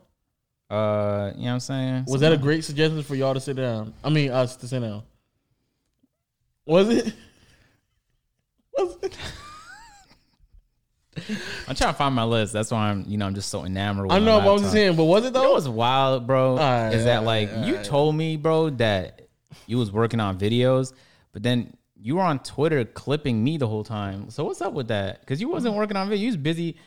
Uh, 0.69 1.31
you 1.35 1.41
know 1.43 1.47
what 1.49 1.51
I'm 1.53 1.59
saying? 1.59 2.05
Was 2.07 2.21
that 2.21 2.33
a 2.33 2.37
great 2.37 2.63
suggestion 2.63 3.01
for 3.03 3.13
y'all 3.15 3.35
to 3.35 3.39
sit 3.39 3.55
down? 3.55 3.93
I 4.03 4.09
mean, 4.09 4.31
us 4.31 4.55
to 4.57 4.67
sit 4.67 4.79
down. 4.81 5.03
Was 6.67 6.89
it? 6.89 7.13
Was 8.77 8.97
it? 9.01 9.17
I'm 11.67 11.75
trying 11.75 11.93
to 11.93 11.97
find 11.97 12.13
my 12.13 12.23
list. 12.25 12.53
That's 12.53 12.69
why 12.71 12.89
I'm, 12.89 13.03
you 13.07 13.17
know, 13.17 13.25
I'm 13.25 13.33
just 13.33 13.49
so 13.49 13.65
enamored. 13.65 14.05
With 14.07 14.11
I 14.13 14.19
know, 14.19 14.37
I'm 14.37 14.43
just 14.43 14.53
laptop. 14.55 14.71
saying. 14.73 14.95
But 14.95 15.03
was 15.05 15.23
it 15.23 15.27
You 15.27 15.31
know 15.33 15.41
though? 15.41 15.53
what's 15.53 15.67
wild, 15.67 16.27
bro? 16.27 16.51
Alright, 16.51 16.93
is 16.93 17.05
that 17.05 17.19
alright, 17.23 17.49
like 17.49 17.65
you 17.65 17.73
alright. 17.73 17.85
told 17.85 18.15
me, 18.15 18.37
bro, 18.37 18.69
that 18.71 19.27
you 19.65 19.77
was 19.77 19.91
working 19.91 20.19
on 20.19 20.37
videos, 20.37 20.93
but 21.31 21.41
then 21.41 21.73
you 21.99 22.17
were 22.17 22.21
on 22.21 22.39
Twitter 22.39 22.85
clipping 22.85 23.43
me 23.43 23.57
the 23.57 23.67
whole 23.67 23.83
time. 23.83 24.29
So 24.29 24.43
what's 24.43 24.61
up 24.61 24.73
with 24.73 24.89
that? 24.89 25.21
Because 25.21 25.41
you 25.41 25.49
wasn't 25.49 25.73
working 25.75 25.97
on 25.97 26.07
video. 26.09 26.21
You 26.21 26.27
was 26.27 26.37
busy 26.37 26.77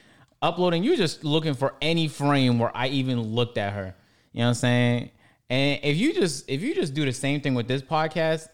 uploading. 0.41 0.85
You 0.85 0.91
was 0.91 0.99
just 1.01 1.25
looking 1.25 1.55
for 1.55 1.75
any 1.83 2.07
frame 2.07 2.59
where 2.59 2.71
I 2.75 2.87
even 2.89 3.21
looked 3.21 3.59
at 3.59 3.73
her. 3.73 3.95
You 4.33 4.39
know 4.41 4.45
what 4.45 4.49
I'm 4.51 4.55
saying? 4.55 5.11
And 5.51 5.81
if 5.83 5.97
you 5.97 6.15
just 6.15 6.49
if 6.49 6.63
you 6.63 6.75
just 6.75 6.95
do 6.95 7.05
the 7.05 7.13
same 7.13 7.41
thing 7.41 7.55
with 7.55 7.67
this 7.67 7.83
podcast, 7.83 8.49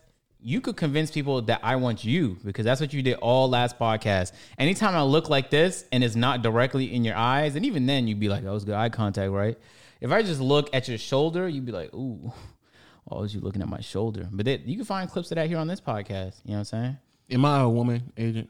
you 0.47 0.61
could 0.61 0.77
convince 0.77 1.11
people 1.11 1.43
that 1.43 1.59
I 1.65 1.75
want 1.75 2.05
you 2.05 2.39
because 2.45 2.65
that's 2.65 2.81
what 2.81 2.93
you 2.93 3.03
did 3.03 3.15
all 3.15 3.51
last 3.51 3.81
podcast. 3.81 4.31
Anytime 4.57 4.95
I 4.95 5.03
look 5.03 5.29
like 5.29 5.51
this 5.51 5.85
and 5.91 6.05
it's 6.05 6.15
not 6.15 6.43
directly 6.43 6.95
in 6.95 7.03
your 7.03 7.17
eyes, 7.17 7.57
and 7.57 7.67
even 7.67 7.87
then 7.87 8.07
you'd 8.07 8.21
be 8.21 8.29
like, 8.29 8.45
"That 8.45 8.53
was 8.53 8.65
good 8.65 8.77
eye 8.77 8.89
contact, 8.89 9.33
right?" 9.33 9.59
If 10.01 10.13
I 10.13 10.23
just 10.23 10.41
look 10.41 10.73
at 10.73 10.87
your 10.87 10.99
shoulder, 10.99 11.49
you'd 11.49 11.67
be 11.67 11.73
like, 11.73 11.93
"Ooh, 11.93 12.33
why 13.07 13.21
was 13.21 13.35
you 13.35 13.41
looking 13.41 13.61
at 13.61 13.67
my 13.67 13.81
shoulder?" 13.81 14.29
But 14.31 14.47
they, 14.47 14.59
you 14.59 14.77
can 14.77 14.85
find 14.85 15.11
clips 15.11 15.33
of 15.33 15.35
that 15.35 15.49
here 15.49 15.59
on 15.59 15.67
this 15.67 15.81
podcast. 15.81 16.37
You 16.45 16.53
know 16.53 16.59
what 16.59 16.59
I'm 16.59 16.65
saying? 16.65 16.99
Am 17.33 17.45
I 17.45 17.63
a 17.63 17.69
woman 17.69 18.13
agent? 18.17 18.49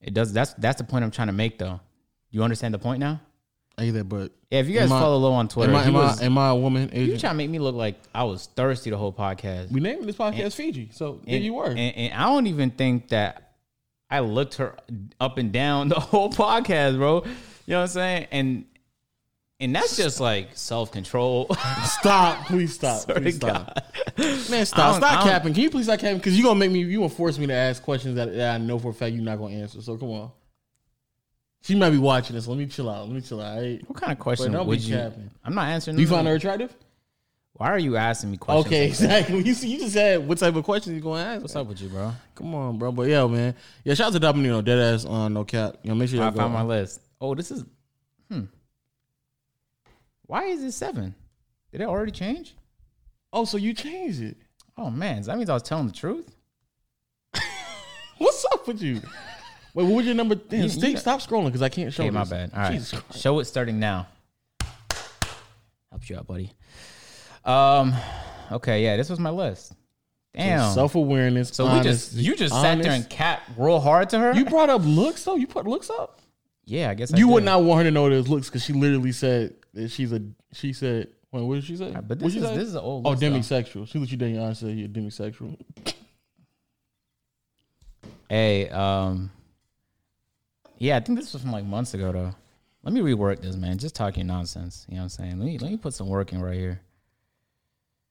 It 0.00 0.14
does. 0.14 0.32
That's 0.32 0.54
that's 0.54 0.78
the 0.78 0.84
point 0.84 1.04
I'm 1.04 1.12
trying 1.12 1.28
to 1.28 1.32
make, 1.32 1.56
though. 1.56 1.78
You 2.32 2.42
understand 2.42 2.74
the 2.74 2.80
point 2.80 2.98
now? 2.98 3.20
Either, 3.78 4.04
but 4.04 4.32
Yeah. 4.50 4.60
If 4.60 4.68
you 4.68 4.74
guys 4.78 4.90
Am 4.90 4.96
I- 4.96 5.00
follow 5.00 5.16
low 5.16 5.32
on 5.32 5.48
Twitter, 5.48 5.72
am 5.72 5.76
I, 5.78 5.82
he 5.82 5.88
am, 5.88 5.94
was, 5.94 6.20
I, 6.20 6.24
am 6.26 6.38
I 6.38 6.48
a 6.50 6.54
woman 6.54 6.90
you 6.92 7.02
agent? 7.04 7.20
trying 7.20 7.32
to 7.32 7.36
make 7.38 7.50
me 7.50 7.58
look 7.58 7.74
like 7.74 7.96
I 8.14 8.24
was 8.24 8.46
thirsty 8.54 8.90
the 8.90 8.98
whole 8.98 9.12
podcast. 9.12 9.70
we 9.72 9.80
named 9.80 10.04
this 10.06 10.16
podcast 10.16 10.54
Fiji, 10.54 10.90
so 10.92 11.20
there 11.26 11.38
you 11.38 11.54
were. 11.54 11.66
And, 11.68 11.78
and 11.78 12.12
I 12.14 12.26
don't 12.26 12.46
even 12.46 12.70
think 12.70 13.08
that 13.08 13.54
I 14.10 14.20
looked 14.20 14.56
her 14.56 14.76
up 15.20 15.38
and 15.38 15.52
down 15.52 15.88
the 15.88 15.98
whole 16.00 16.30
podcast, 16.30 16.96
bro. 16.98 17.22
You 17.24 17.30
know 17.72 17.76
what 17.78 17.82
I'm 17.82 17.88
saying? 17.88 18.26
And 18.30 18.64
and 19.58 19.74
that's 19.74 19.96
just 19.96 20.20
like 20.20 20.50
self 20.56 20.92
control. 20.92 21.46
stop, 21.84 22.46
please 22.46 22.74
stop, 22.74 23.00
Swear 23.02 23.20
please 23.20 23.36
stop, 23.36 23.78
man, 24.18 24.26
I 24.26 24.34
stop, 24.34 24.50
don't- 24.50 24.60
I 24.60 24.64
stop 24.64 25.00
don't- 25.00 25.22
capping. 25.32 25.54
Can 25.54 25.62
you 25.62 25.70
please 25.70 25.84
stop 25.84 25.98
capping? 26.00 26.18
Because 26.18 26.36
you 26.38 26.44
are 26.44 26.48
gonna 26.50 26.60
make 26.60 26.72
me, 26.72 26.80
you 26.80 26.98
gonna 26.98 27.08
force 27.08 27.38
me 27.38 27.46
to 27.46 27.54
ask 27.54 27.82
questions 27.82 28.16
that, 28.16 28.34
that 28.34 28.54
I 28.56 28.58
know 28.58 28.78
for 28.78 28.90
a 28.90 28.94
fact 28.94 29.14
you're 29.14 29.24
not 29.24 29.38
gonna 29.38 29.54
answer. 29.54 29.80
So 29.80 29.96
come 29.96 30.10
on. 30.10 30.30
She 31.62 31.76
might 31.76 31.90
be 31.90 31.98
watching 31.98 32.34
this. 32.34 32.46
Let 32.46 32.58
me 32.58 32.66
chill 32.66 32.90
out. 32.90 33.06
Let 33.06 33.14
me 33.14 33.20
chill 33.20 33.40
out. 33.40 33.56
right? 33.56 33.80
what 33.86 33.98
kind 33.98 34.12
of 34.12 34.18
question 34.18 34.66
would 34.66 34.80
you? 34.80 34.96
capping. 34.96 35.30
I'm 35.44 35.54
not 35.54 35.68
answering. 35.68 35.96
Do 35.96 36.02
you 36.02 36.08
find 36.08 36.26
her 36.26 36.34
attractive? 36.34 36.74
Why 37.54 37.68
are 37.68 37.78
you 37.78 37.96
asking 37.96 38.32
me 38.32 38.38
questions? 38.38 38.66
Okay, 38.66 38.80
like 38.80 38.88
exactly. 38.88 39.36
You 39.44 39.54
you 39.54 39.78
just 39.78 39.92
said 39.92 40.26
what 40.26 40.38
type 40.38 40.56
of 40.56 40.64
questions 40.64 40.96
you 40.96 41.02
gonna 41.02 41.22
ask? 41.22 41.42
What's 41.42 41.54
up 41.54 41.68
with 41.68 41.80
you, 41.80 41.88
bro? 41.88 42.12
Come 42.34 42.54
on, 42.54 42.78
bro. 42.78 42.90
But 42.90 43.08
yeah, 43.08 43.26
man. 43.26 43.54
Yeah, 43.84 43.94
shout 43.94 44.08
out 44.08 44.12
to 44.14 44.18
Domino, 44.18 44.62
dead 44.62 44.78
ass 44.78 45.04
on 45.04 45.34
no 45.34 45.44
cap. 45.44 45.76
You 45.82 45.90
know, 45.90 45.94
make 45.94 46.08
sure 46.08 46.20
I 46.20 46.24
y'all 46.24 46.34
found 46.34 46.52
go. 46.52 46.58
my 46.58 46.64
list. 46.64 47.00
Oh, 47.20 47.34
this 47.34 47.50
is. 47.52 47.64
Hmm. 48.30 48.44
Why 50.26 50.44
is 50.44 50.62
it 50.64 50.72
seven? 50.72 51.14
Did 51.70 51.82
it 51.82 51.88
already 51.88 52.10
change? 52.10 52.56
Oh, 53.32 53.44
so 53.44 53.56
you 53.56 53.72
changed 53.74 54.22
it. 54.22 54.36
Oh 54.76 54.90
man, 54.90 55.22
that 55.22 55.36
means 55.36 55.50
I 55.50 55.54
was 55.54 55.62
telling 55.62 55.86
the 55.86 55.92
truth. 55.92 56.34
What's 58.18 58.44
up 58.52 58.66
with 58.66 58.82
you? 58.82 59.00
Wait, 59.74 59.84
what 59.84 59.94
was 59.96 60.06
your 60.06 60.14
number? 60.14 60.34
Damn, 60.34 60.62
You- 60.64 60.68
stop 60.98 61.20
scrolling 61.20 61.46
because 61.46 61.62
I 61.62 61.68
can't 61.68 61.92
show. 61.92 62.02
Okay, 62.02 62.10
my 62.10 62.20
this. 62.20 62.30
bad. 62.30 62.50
All 62.54 62.60
right, 62.60 62.72
Jesus 62.72 63.00
Christ. 63.00 63.20
show 63.22 63.38
it 63.38 63.44
starting 63.46 63.78
now. 63.80 64.06
Helps 65.90 66.08
you 66.10 66.16
out, 66.16 66.26
buddy. 66.26 66.52
Um. 67.44 67.94
Okay, 68.50 68.82
yeah, 68.84 68.96
this 68.96 69.08
was 69.08 69.18
my 69.18 69.30
list. 69.30 69.72
Damn. 70.34 70.72
Self 70.72 70.94
awareness. 70.94 71.50
So 71.50 71.72
we 71.74 71.82
just 71.82 72.14
you 72.14 72.34
just 72.36 72.54
sat 72.54 72.82
there 72.82 72.92
and 72.92 73.08
cat 73.10 73.42
real 73.56 73.80
hard 73.80 74.10
to 74.10 74.18
her. 74.18 74.32
you 74.32 74.44
brought 74.46 74.70
up 74.70 74.82
looks 74.84 75.24
though. 75.24 75.36
You 75.36 75.46
put 75.46 75.66
looks 75.66 75.90
up. 75.90 76.20
yeah, 76.64 76.88
I 76.90 76.94
guess 76.94 77.12
I 77.12 77.18
You 77.18 77.28
would 77.28 77.40
did. 77.40 77.46
not 77.46 77.62
want 77.64 77.78
her 77.78 77.84
to 77.84 77.90
know 77.90 78.08
there's 78.08 78.28
looks 78.28 78.48
because 78.48 78.64
she 78.64 78.72
literally 78.72 79.12
said 79.12 79.54
that 79.74 79.90
she's 79.90 80.12
a. 80.12 80.22
She 80.52 80.72
said, 80.72 81.08
"Wait, 81.32 81.42
what 81.42 81.56
did 81.56 81.64
she 81.64 81.76
say? 81.76 81.90
But 81.92 82.02
What'd 82.02 82.20
this 82.20 82.32
she 82.32 82.38
is 82.38 82.44
say? 82.46 82.56
this 82.56 82.68
is 82.68 82.74
an 82.74 82.80
old. 82.80 83.06
Oh, 83.06 83.10
list, 83.10 83.20
though. 83.20 83.30
demisexual. 83.30 83.88
She 83.88 83.98
let 83.98 84.10
you 84.10 84.16
dating 84.16 84.38
Honestly, 84.38 84.70
said 84.70 84.78
you're 84.78 84.88
demisexual. 84.88 85.58
Hey, 88.28 88.68
um, 88.70 89.30
yeah, 90.82 90.96
I 90.96 91.00
think 91.00 91.16
this 91.18 91.32
was 91.32 91.42
from 91.42 91.52
like 91.52 91.64
months 91.64 91.94
ago 91.94 92.10
though. 92.12 92.34
Let 92.82 92.92
me 92.92 93.00
rework 93.00 93.40
this, 93.40 93.54
man. 93.54 93.78
Just 93.78 93.94
talking 93.94 94.26
nonsense. 94.26 94.84
You 94.88 94.96
know 94.96 95.02
what 95.02 95.04
I'm 95.04 95.08
saying? 95.10 95.38
Let 95.38 95.46
me 95.46 95.58
let 95.58 95.70
me 95.70 95.76
put 95.76 95.94
some 95.94 96.08
work 96.08 96.32
in 96.32 96.42
right 96.42 96.56
here. 96.58 96.80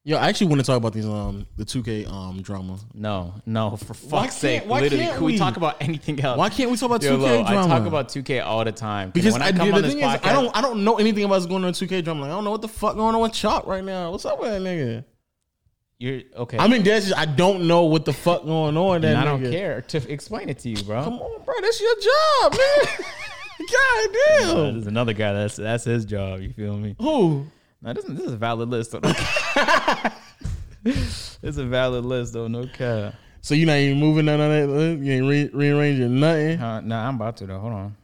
Yo, 0.04 0.16
I 0.16 0.28
actually 0.30 0.48
want 0.48 0.60
to 0.60 0.66
talk 0.66 0.78
about 0.78 0.94
these 0.94 1.06
um 1.06 1.46
the 1.56 1.64
2K 1.64 2.10
um 2.10 2.40
drama. 2.42 2.78
No, 2.94 3.34
no, 3.44 3.76
for 3.76 3.92
Why 4.08 4.22
fuck's 4.22 4.36
sake. 4.38 4.60
can't- 4.60 4.70
why 4.70 4.80
Literally, 4.80 5.04
can't 5.04 5.16
can 5.16 5.24
we 5.24 5.32
we? 5.32 5.38
talk 5.38 5.56
about 5.58 5.76
anything 5.82 6.18
else? 6.20 6.38
Why 6.38 6.48
can't 6.48 6.70
we 6.70 6.76
talk 6.78 6.86
about 6.88 7.02
Yo, 7.02 7.18
2K 7.18 7.20
Lo, 7.20 7.42
drama? 7.44 7.74
I 7.74 7.78
talk 7.78 7.86
about 7.86 8.08
2K 8.08 8.44
all 8.44 8.64
the 8.64 8.72
time. 8.72 9.10
because 9.10 9.34
when 9.34 9.42
I, 9.42 9.52
come 9.52 9.68
the 9.68 9.74
on 9.74 9.82
this 9.82 9.92
thing 9.94 10.02
podcast, 10.02 10.14
is, 10.16 10.26
I 10.26 10.32
don't 10.32 10.56
I 10.56 10.60
don't 10.62 10.82
know 10.82 10.96
anything 10.98 11.24
about 11.24 11.34
what's 11.34 11.46
going 11.46 11.62
on 11.64 11.68
in 11.68 11.74
2K 11.74 12.02
drama. 12.02 12.22
Like, 12.22 12.30
I 12.30 12.32
don't 12.34 12.44
know 12.44 12.50
what 12.50 12.62
the 12.62 12.68
fuck 12.68 12.96
going 12.96 13.14
on 13.14 13.20
with 13.20 13.32
Chalk 13.32 13.66
right 13.66 13.84
now. 13.84 14.10
What's 14.10 14.24
up 14.24 14.40
with 14.40 14.50
that 14.50 14.60
nigga? 14.62 15.04
You're 16.02 16.22
okay. 16.36 16.58
I'm 16.58 16.72
in 16.72 16.82
just, 16.82 17.16
I 17.16 17.26
don't 17.26 17.68
know 17.68 17.84
what 17.84 18.04
the 18.04 18.12
fuck 18.12 18.44
going 18.44 18.76
on. 18.76 19.02
That 19.02 19.10
and 19.10 19.18
I 19.18 19.24
don't 19.24 19.40
nigga. 19.40 19.52
care 19.52 19.82
to 19.82 20.10
explain 20.12 20.48
it 20.48 20.58
to 20.58 20.68
you, 20.68 20.82
bro. 20.82 21.04
Come 21.04 21.14
on, 21.20 21.44
bro. 21.44 21.54
That's 21.60 21.80
your 21.80 21.94
job, 21.94 22.52
man. 22.58 22.86
God 23.70 24.08
Uh, 24.08 24.12
damn. 24.40 24.72
there's 24.74 24.86
another 24.88 25.12
guy 25.12 25.32
that's 25.32 25.54
that's 25.54 25.84
his 25.84 26.04
job. 26.04 26.40
You 26.40 26.52
feel 26.52 26.76
me? 26.76 26.96
Who? 26.98 27.46
No, 27.80 27.92
this, 27.92 28.04
this 28.06 28.18
is 28.18 28.32
a 28.32 28.36
valid 28.36 28.68
list. 28.68 28.90
Though. 28.90 28.98
this 30.82 31.38
is 31.40 31.58
a 31.58 31.64
valid 31.66 32.04
list, 32.04 32.32
though. 32.32 32.48
No 32.48 32.66
cap. 32.66 33.14
So 33.40 33.54
you 33.54 33.64
not 33.66 33.76
even 33.76 34.00
moving 34.00 34.24
none 34.24 34.40
of 34.40 34.50
that? 34.50 34.66
list? 34.68 35.02
You 35.04 35.12
ain't 35.12 35.26
re- 35.28 35.50
rearranging 35.52 36.18
nothing. 36.18 36.60
Uh, 36.60 36.80
nah, 36.80 37.06
I'm 37.06 37.14
about 37.14 37.36
to 37.36 37.46
though. 37.46 37.60
Hold 37.60 37.72
on. 37.74 37.96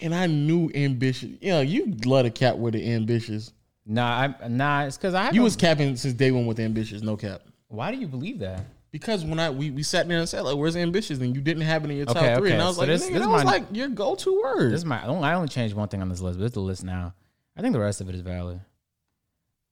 And 0.00 0.12
I 0.12 0.26
knew 0.26 0.68
ambitious. 0.74 1.30
Yeah, 1.40 1.60
you 1.60 1.96
love 2.04 2.26
a 2.26 2.30
cat 2.30 2.58
with 2.58 2.74
the 2.74 2.92
ambitious. 2.92 3.52
Nah, 3.86 4.34
I 4.42 4.48
nah. 4.48 4.82
It's 4.84 4.96
because 4.96 5.14
I 5.14 5.30
You 5.30 5.42
was 5.42 5.54
capping 5.56 5.94
since 5.96 6.12
day 6.14 6.30
one 6.32 6.46
with 6.46 6.58
ambitious, 6.58 7.02
no 7.02 7.16
cap. 7.16 7.42
Why 7.68 7.92
do 7.92 7.98
you 7.98 8.08
believe 8.08 8.40
that? 8.40 8.64
Because 8.90 9.24
when 9.24 9.38
I 9.38 9.50
we, 9.50 9.70
we 9.70 9.82
sat 9.82 10.08
there 10.08 10.18
and 10.18 10.28
said 10.28 10.40
like, 10.42 10.56
"Where's 10.56 10.74
ambitious?" 10.76 11.18
and 11.20 11.34
you 11.36 11.40
didn't 11.42 11.62
have 11.64 11.84
it 11.84 11.90
in 11.90 11.96
your 11.98 12.06
top 12.06 12.16
Okay, 12.16 12.34
three, 12.36 12.50
and 12.52 12.60
okay. 12.60 12.64
I 12.64 12.66
was 12.66 12.76
So 12.76 12.82
like, 12.82 12.88
this- 12.88 13.04
"Nigga, 13.06 13.12
this 13.12 13.22
that 13.22 13.28
was 13.30 13.44
my- 13.44 13.50
like 13.50 13.64
your 13.72 13.88
go-to 13.88 14.40
word." 14.42 14.72
This 14.72 14.78
is 14.78 14.84
my. 14.84 15.02
I 15.02 15.06
only, 15.06 15.24
I 15.28 15.34
only 15.34 15.48
changed 15.48 15.74
one 15.76 15.88
thing 15.88 16.00
on 16.02 16.08
this 16.08 16.20
list, 16.20 16.38
but 16.38 16.46
it's 16.46 16.54
the 16.54 16.60
list 16.60 16.82
now. 16.84 17.14
I 17.56 17.60
think 17.62 17.72
the 17.74 17.80
rest 17.80 18.00
of 18.00 18.08
it 18.08 18.14
is 18.14 18.22
valid. 18.22 18.60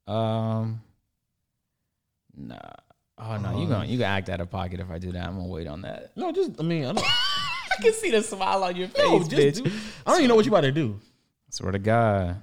Um. 0.07 0.81
Nah. 2.37 2.59
Oh 3.17 3.37
no, 3.39 3.59
you 3.61 3.69
gonna 3.69 3.87
you 3.87 3.97
gonna 3.99 4.11
act 4.11 4.29
out 4.29 4.41
of 4.41 4.51
pocket 4.51 4.81
if 4.81 4.91
I 4.91 4.99
do 4.99 5.13
that. 5.13 5.25
I'm 5.27 5.37
gonna 5.37 5.49
wait 5.49 5.67
on 5.69 5.83
that. 5.83 6.17
no, 6.17 6.33
just 6.33 6.53
I 6.59 6.63
mean, 6.63 6.85
I 6.85 6.93
don't. 6.93 6.99
I 7.79 7.83
can 7.83 7.93
see 7.93 8.11
the 8.11 8.23
smile 8.23 8.63
on 8.65 8.77
your 8.77 8.89
face, 8.89 8.99
no, 9.05 9.19
just 9.21 9.31
bitch. 9.31 9.65
do, 9.65 9.71
I 10.07 10.11
don't 10.11 10.19
even 10.21 10.29
know 10.29 10.37
what 10.37 10.45
you 10.45 10.51
about 10.53 10.61
to 10.63 10.73
do. 10.73 11.01
Swear 11.51 11.73
to 11.73 11.79
God. 11.79 12.37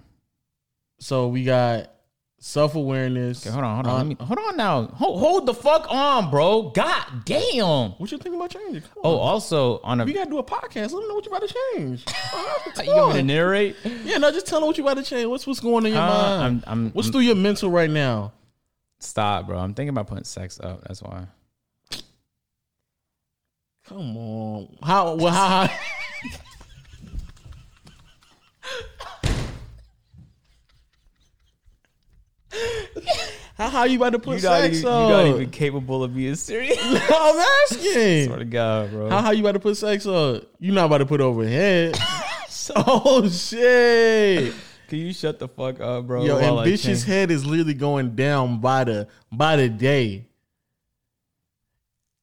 So 1.03 1.27
we 1.29 1.43
got 1.43 1.89
self-awareness. 2.37 3.45
Okay, 3.45 3.51
hold 3.51 3.65
on, 3.65 3.75
hold 3.75 3.87
on. 3.87 3.93
Uh, 3.93 3.97
Let 3.97 4.05
me, 4.07 4.17
hold 4.19 4.37
on 4.39 4.55
now. 4.55 4.83
Hold, 4.85 5.19
hold 5.19 5.45
the 5.47 5.53
fuck 5.55 5.87
on, 5.89 6.29
bro. 6.29 6.69
God 6.69 7.25
damn. 7.25 7.91
What 7.93 8.11
you 8.11 8.19
think 8.19 8.35
about 8.35 8.51
changing? 8.51 8.81
Come 8.83 8.91
Oh, 9.03 9.15
on. 9.15 9.19
also 9.19 9.79
on 9.83 9.99
a. 9.99 10.05
we 10.05 10.13
gotta 10.13 10.29
do 10.29 10.37
a 10.37 10.43
podcast. 10.43 10.91
Let 10.91 11.01
me 11.01 11.07
know 11.07 11.15
what 11.15 11.25
you 11.25 11.31
about 11.31 11.47
to 11.47 11.55
change. 11.75 12.05
You 12.85 12.95
want 12.95 13.15
me 13.15 13.21
to 13.21 13.23
narrate? 13.25 13.75
yeah, 14.03 14.17
no, 14.19 14.31
just 14.31 14.45
tell 14.45 14.59
them 14.59 14.67
what 14.67 14.77
you 14.77 14.83
about 14.83 14.97
to 14.97 15.03
change. 15.03 15.25
What's 15.27 15.45
what's 15.47 15.59
going 15.59 15.75
on 15.77 15.85
in 15.87 15.93
your 15.93 16.01
Uh, 16.01 16.07
mind? 16.07 16.63
I'm, 16.67 16.71
I'm, 16.85 16.91
what's 16.91 17.07
I'm- 17.07 17.11
through 17.13 17.21
your 17.21 17.35
mental 17.35 17.69
right 17.71 17.89
now? 17.89 18.31
Stop, 18.99 19.47
bro. 19.47 19.57
I'm 19.57 19.73
thinking 19.73 19.89
about 19.89 20.05
putting 20.07 20.23
sex 20.23 20.59
up. 20.59 20.83
That's 20.87 21.01
why. 21.01 21.25
Come 23.87 24.15
on. 24.17 24.77
How? 24.83 25.15
Well, 25.15 25.33
how? 25.33 25.65
how 25.67 25.77
How, 33.57 33.69
how 33.69 33.83
you 33.83 33.97
about 33.97 34.11
to 34.11 34.19
put 34.19 34.33
You 34.33 34.39
sex 34.39 34.77
even, 34.77 34.89
up? 34.89 35.09
You're 35.09 35.17
not 35.17 35.35
even 35.35 35.49
capable 35.51 36.03
of 36.03 36.15
being 36.15 36.35
serious. 36.35 36.77
I'm 36.83 37.45
asking. 37.71 38.25
Swear 38.25 38.39
to 38.39 38.45
God, 38.45 38.91
bro. 38.91 39.09
How 39.09 39.21
how 39.21 39.31
you 39.31 39.41
about 39.41 39.53
to 39.53 39.59
put 39.59 39.77
sex 39.77 40.05
up? 40.05 40.43
You 40.59 40.71
not 40.71 40.85
about 40.85 40.99
to 40.99 41.05
put 41.05 41.21
over 41.21 41.41
overhead. 41.41 41.97
oh 42.75 43.27
shit. 43.29 44.53
Can 44.87 44.99
you 44.99 45.13
shut 45.13 45.39
the 45.39 45.47
fuck 45.47 45.79
up, 45.79 46.07
bro? 46.07 46.25
Yo, 46.25 46.37
ambitious 46.37 47.03
head 47.03 47.31
is 47.31 47.45
literally 47.45 47.73
going 47.73 48.15
down 48.15 48.59
by 48.59 48.83
the 48.83 49.07
by 49.31 49.55
the 49.55 49.69
day. 49.69 50.25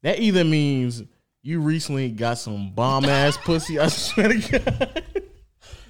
That 0.02 0.20
either 0.20 0.44
means 0.44 1.02
you 1.42 1.60
recently 1.60 2.10
got 2.10 2.38
some 2.38 2.72
bomb 2.72 3.06
ass 3.06 3.36
pussy. 3.38 3.78
I 3.78 3.88
swear 3.88 4.28
to 4.28 4.58
God. 4.58 5.02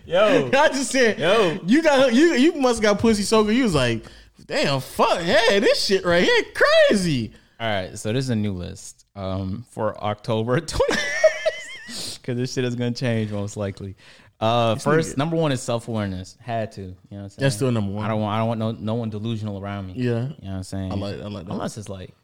Yo, 0.06 0.50
I 0.54 0.68
just 0.68 0.90
said, 0.90 1.18
Yo. 1.18 1.58
you 1.66 1.82
got 1.82 2.14
you 2.14 2.32
you 2.34 2.54
must 2.54 2.80
got 2.80 2.98
pussy 2.98 3.22
so 3.22 3.44
good. 3.44 3.54
You 3.54 3.64
was 3.64 3.74
like, 3.74 4.04
damn, 4.48 4.80
fuck, 4.80 5.20
hey, 5.20 5.60
this 5.60 5.84
shit 5.84 6.04
right 6.04 6.24
here 6.24 6.44
crazy. 6.88 7.32
All 7.60 7.68
right, 7.68 7.96
so 7.98 8.12
this 8.12 8.24
is 8.24 8.30
a 8.30 8.36
new 8.36 8.52
list 8.52 9.06
um, 9.14 9.64
for 9.70 9.96
October 10.02 10.60
20th 10.60 12.18
because 12.20 12.36
this 12.36 12.52
shit 12.52 12.64
is 12.64 12.74
gonna 12.74 12.90
change 12.92 13.30
most 13.30 13.56
likely. 13.56 13.94
Uh, 14.40 14.76
first, 14.76 15.14
nigga- 15.14 15.18
number 15.18 15.36
one 15.36 15.50
is 15.52 15.60
self 15.60 15.88
awareness. 15.88 16.36
Had 16.40 16.72
to, 16.72 16.82
you 16.82 16.86
know 16.88 16.94
what 17.10 17.18
I'm 17.18 17.28
saying? 17.28 17.36
That's 17.40 17.56
still 17.56 17.72
number 17.72 17.92
one. 17.92 18.04
I 18.04 18.08
don't 18.08 18.20
want. 18.20 18.34
I 18.34 18.38
don't 18.38 18.48
want 18.48 18.60
no 18.60 18.72
no 18.72 18.94
one 18.94 19.10
delusional 19.10 19.58
around 19.60 19.86
me. 19.88 19.94
Yeah, 19.96 20.04
You 20.04 20.12
know 20.18 20.34
what 20.42 20.50
I'm 20.52 20.62
saying? 20.62 20.92
I 20.92 20.94
like 20.94 21.14
I 21.20 21.24
like 21.26 21.46
that. 21.46 21.52
unless 21.52 21.76
it's 21.76 21.88
like, 21.88 22.14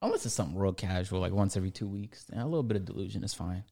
unless 0.00 0.24
it's 0.24 0.34
something 0.34 0.56
real 0.58 0.72
casual, 0.72 1.20
like 1.20 1.32
once 1.32 1.56
every 1.56 1.70
two 1.70 1.86
weeks, 1.86 2.24
a 2.34 2.42
little 2.44 2.62
bit 2.62 2.78
of 2.78 2.84
delusion 2.86 3.22
is 3.22 3.34
fine. 3.34 3.64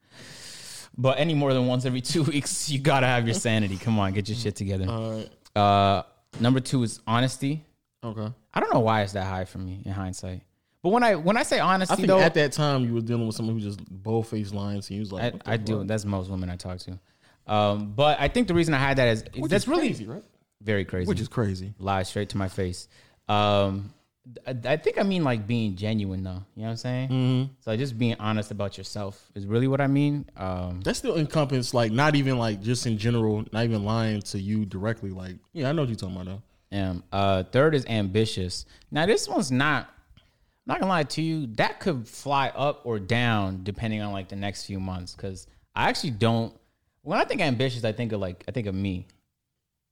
But 0.98 1.18
any 1.18 1.32
more 1.34 1.54
than 1.54 1.66
once 1.66 1.86
every 1.86 2.00
two 2.02 2.24
weeks, 2.24 2.68
you 2.68 2.78
gotta 2.78 3.06
have 3.06 3.26
your 3.26 3.34
sanity. 3.34 3.78
Come 3.78 3.98
on, 3.98 4.12
get 4.12 4.28
your 4.28 4.36
shit 4.36 4.56
together. 4.56 4.86
All 4.86 5.12
right, 5.12 5.30
Uh, 5.56 6.02
number 6.38 6.60
two 6.60 6.82
is 6.82 7.00
honesty. 7.06 7.64
Okay. 8.04 8.32
I 8.54 8.60
don't 8.60 8.72
know 8.72 8.80
why 8.80 9.02
it's 9.02 9.12
that 9.12 9.24
high 9.26 9.44
for 9.44 9.58
me 9.58 9.82
in 9.84 9.92
hindsight. 9.92 10.42
But 10.82 10.90
when 10.90 11.02
I 11.02 11.14
when 11.14 11.36
I 11.36 11.42
say 11.42 11.60
honesty, 11.60 11.92
I 11.92 11.96
think 11.96 12.08
though, 12.08 12.20
at 12.20 12.34
that 12.34 12.52
time 12.52 12.84
you 12.84 12.94
were 12.94 13.00
dealing 13.02 13.26
with 13.26 13.36
someone 13.36 13.56
who 13.56 13.60
just 13.60 13.80
bold 13.90 14.26
faced 14.26 14.54
lying 14.54 14.80
to 14.80 14.94
you. 14.94 15.00
Was 15.00 15.12
like, 15.12 15.22
I, 15.22 15.30
what 15.30 15.44
the 15.44 15.50
I 15.50 15.56
do. 15.58 15.84
That's 15.84 16.04
most 16.04 16.30
women 16.30 16.48
I 16.48 16.56
talk 16.56 16.78
to. 16.78 16.98
Um, 17.46 17.92
but 17.92 18.18
I 18.20 18.28
think 18.28 18.48
the 18.48 18.54
reason 18.54 18.72
I 18.74 18.78
had 18.78 18.96
that 18.98 19.08
is 19.08 19.24
Which 19.36 19.50
that's 19.50 19.64
is 19.64 19.68
really 19.68 19.88
crazy, 19.88 20.06
right? 20.06 20.24
very 20.62 20.84
crazy. 20.84 21.06
Which 21.08 21.20
is 21.20 21.28
crazy. 21.28 21.74
lie 21.78 22.02
straight 22.04 22.30
to 22.30 22.38
my 22.38 22.48
face. 22.48 22.88
Um, 23.28 23.92
I, 24.46 24.54
I 24.64 24.76
think 24.76 24.98
I 24.98 25.02
mean 25.02 25.24
like 25.24 25.46
being 25.46 25.76
genuine 25.76 26.22
though. 26.22 26.42
You 26.54 26.62
know 26.62 26.64
what 26.64 26.70
I'm 26.70 26.76
saying? 26.76 27.08
Mm-hmm. 27.08 27.52
So 27.60 27.76
just 27.76 27.98
being 27.98 28.16
honest 28.18 28.50
about 28.50 28.78
yourself 28.78 29.30
is 29.34 29.46
really 29.46 29.68
what 29.68 29.80
I 29.80 29.86
mean. 29.86 30.26
Um, 30.36 30.80
That 30.82 30.94
still 30.94 31.16
encompass 31.18 31.74
like 31.74 31.92
not 31.92 32.14
even 32.14 32.38
like 32.38 32.62
just 32.62 32.86
in 32.86 32.96
general, 32.98 33.44
not 33.52 33.64
even 33.64 33.84
lying 33.84 34.22
to 34.22 34.38
you 34.38 34.64
directly. 34.64 35.10
Like, 35.10 35.36
yeah, 35.52 35.68
I 35.68 35.72
know 35.72 35.82
what 35.82 35.88
you're 35.88 35.96
talking 35.96 36.16
about 36.16 36.26
though. 36.26 36.42
Um, 36.72 37.02
uh, 37.10 37.42
third 37.44 37.74
is 37.74 37.84
ambitious. 37.86 38.64
Now 38.90 39.06
this 39.06 39.28
one's 39.28 39.50
not. 39.50 39.88
I'm 40.16 40.74
not 40.74 40.80
gonna 40.80 40.90
lie 40.90 41.02
to 41.04 41.22
you. 41.22 41.46
That 41.56 41.80
could 41.80 42.06
fly 42.06 42.48
up 42.48 42.82
or 42.84 42.98
down 42.98 43.60
depending 43.64 44.02
on 44.02 44.12
like 44.12 44.28
the 44.28 44.36
next 44.36 44.66
few 44.66 44.78
months. 44.78 45.14
Because 45.14 45.46
I 45.74 45.88
actually 45.88 46.10
don't. 46.12 46.54
When 47.02 47.18
I 47.18 47.24
think 47.24 47.40
ambitious, 47.40 47.84
I 47.84 47.92
think 47.92 48.12
of 48.12 48.20
like 48.20 48.44
I 48.46 48.52
think 48.52 48.66
of 48.66 48.74
me. 48.74 49.06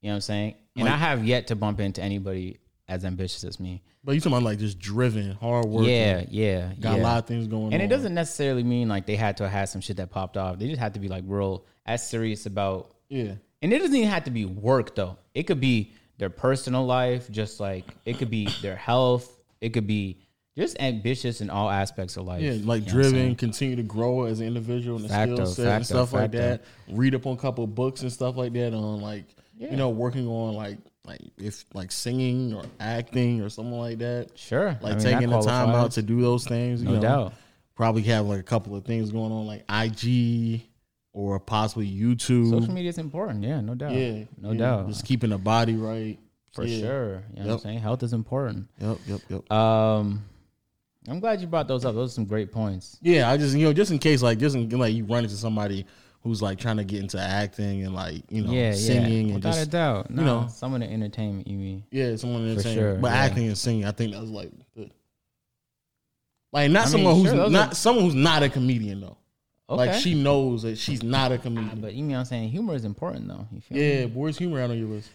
You 0.00 0.08
know 0.08 0.12
what 0.12 0.14
I'm 0.16 0.20
saying? 0.20 0.54
And 0.76 0.84
Like- 0.84 0.94
I 0.94 0.96
have 0.98 1.24
yet 1.24 1.48
to 1.48 1.56
bump 1.56 1.80
into 1.80 2.00
anybody 2.02 2.58
as 2.86 3.04
ambitious 3.04 3.44
as 3.44 3.58
me. 3.58 3.82
But 4.04 4.14
you 4.14 4.20
talking 4.20 4.32
about 4.32 4.44
like 4.44 4.58
just 4.58 4.78
driven, 4.78 5.32
hard 5.32 5.66
work. 5.66 5.86
Yeah, 5.86 6.24
yeah, 6.30 6.72
got 6.80 6.96
yeah. 6.96 7.02
a 7.02 7.04
lot 7.04 7.18
of 7.18 7.26
things 7.26 7.46
going 7.48 7.66
on. 7.66 7.72
And 7.72 7.82
it 7.82 7.88
doesn't 7.88 8.14
necessarily 8.14 8.62
mean 8.62 8.88
like 8.88 9.06
they 9.06 9.16
had 9.16 9.36
to 9.38 9.48
have 9.48 9.68
some 9.68 9.80
shit 9.80 9.96
that 9.96 10.10
popped 10.10 10.36
off. 10.36 10.58
They 10.58 10.68
just 10.68 10.80
had 10.80 10.94
to 10.94 11.00
be 11.00 11.08
like 11.08 11.24
real 11.26 11.64
as 11.84 12.08
serious 12.08 12.46
about 12.46 12.94
Yeah, 13.08 13.34
and 13.60 13.72
it 13.72 13.78
doesn't 13.80 13.94
even 13.94 14.08
have 14.08 14.24
to 14.24 14.30
be 14.30 14.44
work 14.44 14.94
though. 14.94 15.18
It 15.34 15.42
could 15.42 15.60
be 15.60 15.92
their 16.18 16.30
personal 16.30 16.84
life, 16.84 17.30
just 17.30 17.60
like 17.60 17.84
it 18.04 18.18
could 18.18 18.30
be 18.30 18.48
their 18.62 18.76
health. 18.76 19.40
It 19.60 19.70
could 19.70 19.86
be 19.86 20.18
just 20.56 20.76
ambitious 20.80 21.40
in 21.40 21.50
all 21.50 21.70
aspects 21.70 22.16
of 22.16 22.26
life. 22.26 22.42
yeah, 22.42 22.52
like 22.64 22.80
You 22.80 22.86
know 22.86 22.92
driven, 23.02 23.34
continue 23.36 23.76
to 23.76 23.82
grow 23.84 24.24
as 24.24 24.40
an 24.40 24.46
individual 24.48 24.98
and 24.98 25.08
Facto, 25.08 25.34
skill 25.36 25.46
set 25.46 25.64
and 25.66 25.72
facto, 25.74 25.84
stuff 25.84 26.12
like 26.12 26.32
that. 26.32 26.62
Read 26.90 27.14
up 27.14 27.26
on 27.26 27.34
a 27.34 27.40
couple 27.40 27.64
of 27.64 27.74
books 27.74 28.02
and 28.02 28.12
stuff 28.12 28.36
like 28.36 28.52
that 28.54 28.74
on 28.74 29.00
like 29.00 29.24
Yeah. 29.56 29.70
you 29.70 29.76
know 29.76 29.90
working 29.90 30.26
on 30.26 30.54
like 30.54 30.78
like 31.04 31.20
if 31.38 31.64
like 31.74 31.90
singing 31.92 32.52
or 32.54 32.64
acting 32.80 33.40
or 33.40 33.48
something 33.48 33.78
like 33.78 33.98
that. 33.98 34.36
Sure. 34.36 34.76
Like 34.82 34.94
I 34.94 34.96
mean, 34.96 34.98
taking 35.04 35.30
the 35.30 35.40
time 35.40 35.70
out 35.70 35.92
to 35.92 36.02
do 36.02 36.20
those 36.20 36.44
things. 36.44 36.82
You 36.82 36.88
No 36.88 36.94
know, 36.96 37.00
doubt. 37.00 37.32
Probably 37.76 38.02
have 38.02 38.26
like 38.26 38.40
a 38.40 38.44
couple 38.44 38.74
of 38.76 38.84
things 38.84 39.12
going 39.12 39.30
on 39.30 39.46
like 39.46 39.64
IG 39.70 40.62
or 41.12 41.40
possibly 41.40 41.90
YouTube. 41.90 42.50
Social 42.50 42.72
media 42.72 42.90
is 42.90 42.98
important. 42.98 43.42
Yeah, 43.42 43.60
no 43.60 43.74
doubt. 43.74 43.92
Yeah, 43.92 44.24
No 44.40 44.52
yeah, 44.52 44.58
doubt. 44.58 44.88
Just 44.88 45.04
keeping 45.04 45.30
the 45.30 45.38
body 45.38 45.74
right. 45.74 46.18
For 46.52 46.64
yeah. 46.64 46.80
sure. 46.80 47.22
You 47.34 47.42
know 47.42 47.48
what 47.48 47.52
I'm 47.54 47.58
saying? 47.60 47.78
Health 47.78 48.02
is 48.02 48.12
important. 48.12 48.68
Yep, 48.80 48.98
yep, 49.06 49.20
yep. 49.28 49.52
Um 49.52 50.24
I'm 51.08 51.20
glad 51.20 51.40
you 51.40 51.46
brought 51.46 51.68
those 51.68 51.84
up. 51.84 51.94
Those 51.94 52.10
are 52.10 52.14
some 52.14 52.24
great 52.26 52.52
points. 52.52 52.98
Yeah, 53.00 53.30
I 53.30 53.36
just 53.36 53.56
you 53.56 53.64
know 53.64 53.72
just 53.72 53.90
in 53.90 53.98
case 53.98 54.22
like 54.22 54.38
just 54.38 54.56
in, 54.56 54.68
like 54.70 54.94
you 54.94 55.04
run 55.04 55.24
into 55.24 55.36
somebody 55.36 55.86
who's 56.22 56.42
like 56.42 56.58
trying 56.58 56.76
to 56.76 56.84
get 56.84 57.00
into 57.00 57.18
acting 57.20 57.84
and 57.84 57.94
like 57.94 58.22
you 58.30 58.42
know 58.42 58.52
yeah, 58.52 58.72
singing 58.72 59.28
yeah. 59.28 59.34
and 59.34 59.34
Without 59.36 59.50
just 59.54 59.66
a 59.68 59.70
doubt. 59.70 60.10
No, 60.10 60.22
know. 60.22 60.48
some 60.48 60.74
of 60.74 60.80
the 60.80 60.90
entertainment 60.90 61.46
you 61.46 61.56
mean. 61.56 61.84
yeah, 61.90 62.16
someone 62.16 62.42
in 62.42 62.50
entertainment, 62.52 62.78
sure, 62.80 62.94
but 62.96 63.08
yeah. 63.08 63.18
acting 63.18 63.46
and 63.46 63.56
singing, 63.56 63.84
I 63.84 63.92
think 63.92 64.12
that 64.12 64.20
was 64.20 64.30
like 64.30 64.50
good. 64.74 64.92
Like 66.52 66.70
not 66.70 66.80
I 66.80 66.84
mean, 66.84 66.92
someone 66.92 67.14
who's 67.14 67.28
sure, 67.28 67.36
those 67.36 67.52
not 67.52 67.72
are- 67.72 67.74
someone 67.74 68.04
who's 68.04 68.14
not 68.14 68.42
a 68.42 68.48
comedian 68.48 69.00
though. 69.00 69.18
Okay. 69.70 69.76
Like 69.76 69.94
she 70.00 70.14
knows 70.14 70.62
that 70.62 70.78
she's 70.78 71.02
not 71.02 71.30
a 71.32 71.38
comedian. 71.38 71.80
but 71.80 71.92
you 71.94 72.02
know 72.02 72.14
what 72.14 72.20
I'm 72.20 72.24
saying? 72.24 72.48
Humor 72.50 72.74
is 72.74 72.84
important 72.84 73.28
though. 73.28 73.46
You 73.52 73.60
feel 73.60 73.76
me? 73.78 73.88
yeah, 74.00 74.06
but 74.06 74.14
where's 74.14 74.38
humor 74.38 74.60
out 74.62 74.70
on 74.70 74.78
your 74.78 74.88
list? 74.88 75.10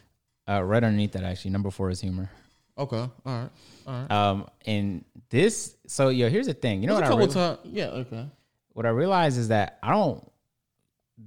Uh, 0.47 0.61
right 0.61 0.83
underneath 0.83 1.13
that 1.13 1.23
actually, 1.23 1.51
number 1.51 1.71
four 1.71 1.89
is 1.89 1.99
humor. 2.01 2.29
Okay, 2.77 2.97
all 2.97 3.11
right, 3.25 3.49
all 3.87 3.93
right. 3.93 4.11
Um, 4.11 4.47
and 4.65 5.05
this, 5.29 5.75
so 5.87 6.09
yo, 6.09 6.29
here's 6.29 6.47
the 6.47 6.53
thing. 6.53 6.81
You 6.81 6.87
know 6.87 6.95
There's 6.97 7.09
what 7.09 7.19
a 7.19 7.23
I 7.23 7.27
couple 7.27 7.41
real- 7.41 7.55
times. 7.57 7.73
Yeah, 7.73 7.85
okay. 7.85 8.25
what 8.73 8.85
I 8.85 8.89
realize 8.89 9.37
is 9.37 9.47
that 9.49 9.77
I 9.81 9.91
don't. 9.91 10.29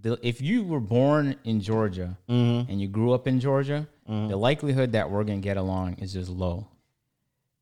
The, 0.02 0.18
if 0.22 0.40
you 0.40 0.64
were 0.64 0.80
born 0.80 1.36
in 1.44 1.60
Georgia 1.60 2.16
Mm-hmm. 2.28 2.70
and 2.70 2.80
you 2.80 2.88
grew 2.88 3.12
up 3.12 3.26
in 3.28 3.38
Georgia, 3.40 3.86
the 4.06 4.36
likelihood 4.36 4.92
that 4.92 5.10
we're 5.10 5.24
gonna 5.24 5.38
get 5.38 5.56
along 5.56 5.94
is 5.94 6.12
just 6.12 6.28
low. 6.30 6.68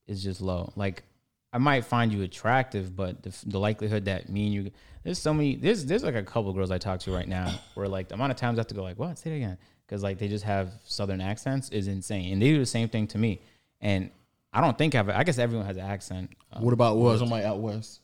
Is 0.07 0.23
just 0.23 0.41
low. 0.41 0.73
Like 0.77 1.05
I 1.53 1.59
might 1.59 1.85
find 1.85 2.13
you 2.13 2.23
attractive, 2.23 2.95
but 2.97 3.23
the, 3.23 3.35
the 3.47 3.59
likelihood 3.59 4.07
that 4.07 4.29
me 4.29 4.45
and 4.47 4.55
you 4.55 4.71
there's 5.05 5.19
so 5.19 5.33
many 5.33 5.55
there's 5.57 5.85
there's 5.85 6.03
like 6.03 6.15
a 6.17 6.23
couple 6.23 6.53
girls 6.53 6.71
I 6.71 6.79
talk 6.79 7.01
to 7.01 7.13
right 7.13 7.29
now 7.29 7.55
where 7.75 7.87
like 7.89 8.09
the 8.09 8.15
amount 8.15 8.33
of 8.33 8.37
times 8.37 8.59
I 8.59 8.61
have 8.61 8.67
to 8.69 8.75
go 8.75 8.83
like 8.83 8.99
what 8.99 9.17
say 9.19 9.33
it 9.33 9.37
again 9.37 9.59
because 9.87 10.03
like 10.03 10.19
they 10.19 10.29
just 10.29 10.45
have 10.45 10.73
southern 10.87 11.21
accents 11.21 11.69
is 11.71 11.87
insane 11.89 12.33
and 12.33 12.43
they 12.43 12.47
do 12.49 12.59
the 12.59 12.67
same 12.67 12.89
thing 12.89 13.07
to 13.09 13.19
me 13.19 13.41
and 13.81 14.11
I 14.53 14.61
don't 14.61 14.77
think 14.79 14.95
I've 14.95 15.09
I 15.09 15.25
guess 15.25 15.39
everyone 15.39 15.67
has 15.67 15.77
an 15.77 15.83
accent. 15.85 16.31
Um, 16.53 16.63
What 16.63 16.73
about 16.73 16.97
what 16.97 17.19
somebody 17.19 17.45
out 17.45 17.59
west, 17.59 18.01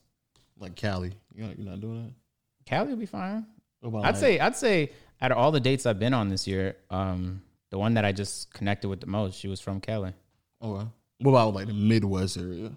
like 0.59 0.75
Cali? 0.75 1.13
You 1.35 1.45
know, 1.45 1.53
you're 1.57 1.71
not 1.71 1.81
doing 1.81 2.05
that. 2.05 2.13
Cali 2.67 2.89
will 2.91 2.97
be 2.97 3.07
fine. 3.07 3.47
What 3.81 3.89
about 3.91 4.05
I'd 4.05 4.09
like- 4.11 4.17
say 4.17 4.39
I'd 4.41 4.57
say 4.57 4.91
out 5.23 5.31
of 5.33 5.39
all 5.39 5.53
the 5.53 5.61
dates 5.61 5.87
I've 5.87 5.99
been 6.01 6.13
on 6.13 6.29
this 6.29 6.47
year, 6.49 6.77
um, 6.91 7.43
the 7.71 7.79
one 7.79 7.95
that 7.95 8.05
I 8.05 8.11
just 8.13 8.53
connected 8.53 8.89
with 8.89 9.01
the 9.01 9.07
most, 9.07 9.39
she 9.39 9.47
was 9.49 9.61
from 9.61 9.81
Cali. 9.81 10.13
Okay. 10.61 10.87
What 11.21 11.31
about 11.31 11.55
like 11.55 11.67
the 11.69 11.73
Midwest 11.75 12.37
area, 12.37 12.73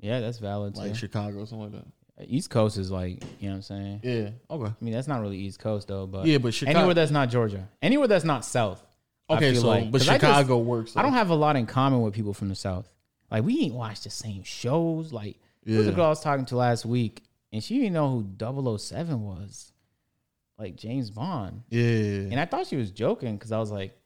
Yeah, 0.00 0.20
that's 0.20 0.38
valid 0.38 0.74
too. 0.74 0.80
like 0.80 0.96
Chicago, 0.96 1.44
something 1.44 1.72
like 1.72 1.84
that? 1.84 1.86
East 2.28 2.50
Coast 2.50 2.76
is 2.78 2.90
like, 2.90 3.22
you 3.40 3.48
know 3.48 3.54
what 3.54 3.56
I'm 3.56 3.62
saying? 3.62 4.00
Yeah. 4.02 4.30
Okay. 4.50 4.70
I 4.70 4.84
mean, 4.84 4.94
that's 4.94 5.08
not 5.08 5.20
really 5.20 5.38
East 5.38 5.58
Coast 5.58 5.88
though, 5.88 6.06
but 6.06 6.26
Yeah, 6.26 6.38
but 6.38 6.52
Chicago. 6.54 6.78
anywhere 6.78 6.94
that's 6.94 7.10
not 7.10 7.30
Georgia, 7.30 7.68
anywhere 7.82 8.08
that's 8.08 8.24
not 8.24 8.44
South. 8.44 8.84
I 9.28 9.36
okay, 9.36 9.52
feel 9.52 9.62
so 9.62 9.68
like- 9.68 9.90
but 9.90 9.98
'cause 10.00 10.08
I 10.08 10.18
just- 10.18 10.24
Chicago 10.26 10.58
works. 10.58 10.96
I 10.96 11.02
don't 11.02 11.12
have 11.12 11.30
a 11.30 11.34
lot 11.34 11.56
in 11.56 11.66
common 11.66 12.02
with 12.02 12.14
people 12.14 12.34
from 12.34 12.48
the 12.48 12.54
South. 12.54 12.88
Like 13.30 13.44
we 13.44 13.60
ain't 13.60 13.74
watched 13.74 14.04
the 14.04 14.10
same 14.10 14.42
shows. 14.42 15.12
Like 15.12 15.38
there 15.64 15.78
was 15.78 15.86
a 15.86 15.90
Yeah. 15.90 15.96
girl 15.96 16.06
I 16.06 16.08
was 16.08 16.20
talking 16.20 16.46
to 16.46 16.56
last 16.56 16.84
week, 16.84 17.22
and 17.52 17.62
she 17.62 17.78
didn't 17.78 17.92
know 17.92 18.10
who 18.10 18.24
007 18.76 19.22
was, 19.24 19.72
like 20.58 20.74
James 20.76 21.10
Bond. 21.10 21.62
Yeah. 21.70 21.82
And 22.30 22.40
I 22.40 22.44
thought 22.44 22.66
she 22.66 22.76
was 22.76 22.90
joking 22.90 23.36
because 23.36 23.52
I 23.52 23.58
was 23.58 23.70
like, 23.70 23.96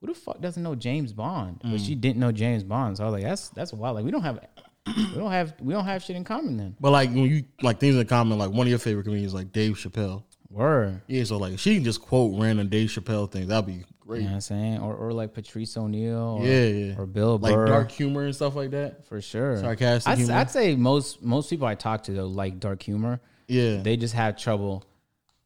"Who 0.00 0.08
the 0.08 0.14
fuck 0.14 0.40
doesn't 0.40 0.62
know 0.62 0.74
James 0.74 1.12
Bond?" 1.12 1.60
But 1.62 1.72
Mm. 1.72 1.86
she 1.86 1.94
didn't 1.94 2.18
know 2.20 2.32
James 2.32 2.64
Bond, 2.64 2.96
so 2.96 3.04
I 3.04 3.06
was 3.06 3.12
like, 3.14 3.22
"That's 3.22 3.48
that's 3.50 3.72
wild. 3.72 3.94
Like 3.96 4.04
we 4.04 4.10
don't 4.10 4.22
have 4.22 4.40
we 4.86 5.14
don't 5.14 5.30
have 5.30 5.54
we 5.60 5.72
don't 5.72 5.84
have 5.84 6.02
shit 6.02 6.16
in 6.16 6.24
common 6.24 6.56
then." 6.56 6.76
But 6.80 6.90
like 6.90 7.10
when 7.10 7.24
you 7.24 7.44
like 7.62 7.78
things 7.80 7.96
in 7.96 8.06
common, 8.06 8.38
like 8.38 8.50
one 8.50 8.66
of 8.66 8.70
your 8.70 8.78
favorite 8.78 9.04
comedians, 9.04 9.34
like 9.34 9.52
Dave 9.52 9.74
Chappelle. 9.74 10.24
Word. 10.50 11.00
Yeah, 11.06 11.24
so 11.24 11.38
like 11.38 11.58
she 11.58 11.76
can 11.76 11.84
just 11.84 12.02
quote 12.02 12.38
random 12.38 12.68
Dave 12.68 12.90
Chappelle 12.90 13.30
things, 13.30 13.48
that'd 13.48 13.66
be 13.66 13.84
great. 14.00 14.18
You 14.18 14.24
know 14.24 14.30
what 14.30 14.34
I'm 14.34 14.40
saying? 14.42 14.78
Or 14.80 14.94
or 14.94 15.12
like 15.12 15.32
Patrice 15.32 15.76
O'Neal. 15.76 16.38
Or, 16.40 16.44
Yeah, 16.44 16.64
yeah. 16.66 16.94
Or 16.98 17.06
Bill 17.06 17.38
like 17.38 17.54
Burr. 17.54 17.66
dark 17.66 17.90
humor 17.90 18.24
and 18.24 18.34
stuff 18.34 18.54
like 18.54 18.70
that. 18.72 19.06
for 19.06 19.20
sure. 19.20 19.56
sarcastic 19.58 20.12
I'd, 20.12 20.18
humor. 20.18 20.34
I'd 20.34 20.50
say 20.50 20.76
most 20.76 21.22
most 21.22 21.48
people 21.48 21.66
I 21.66 21.74
talk 21.74 22.02
to 22.04 22.12
though 22.12 22.26
like 22.26 22.60
dark 22.60 22.82
humor. 22.82 23.20
Yeah. 23.48 23.78
They 23.78 23.96
just 23.96 24.14
have 24.14 24.36
trouble 24.36 24.84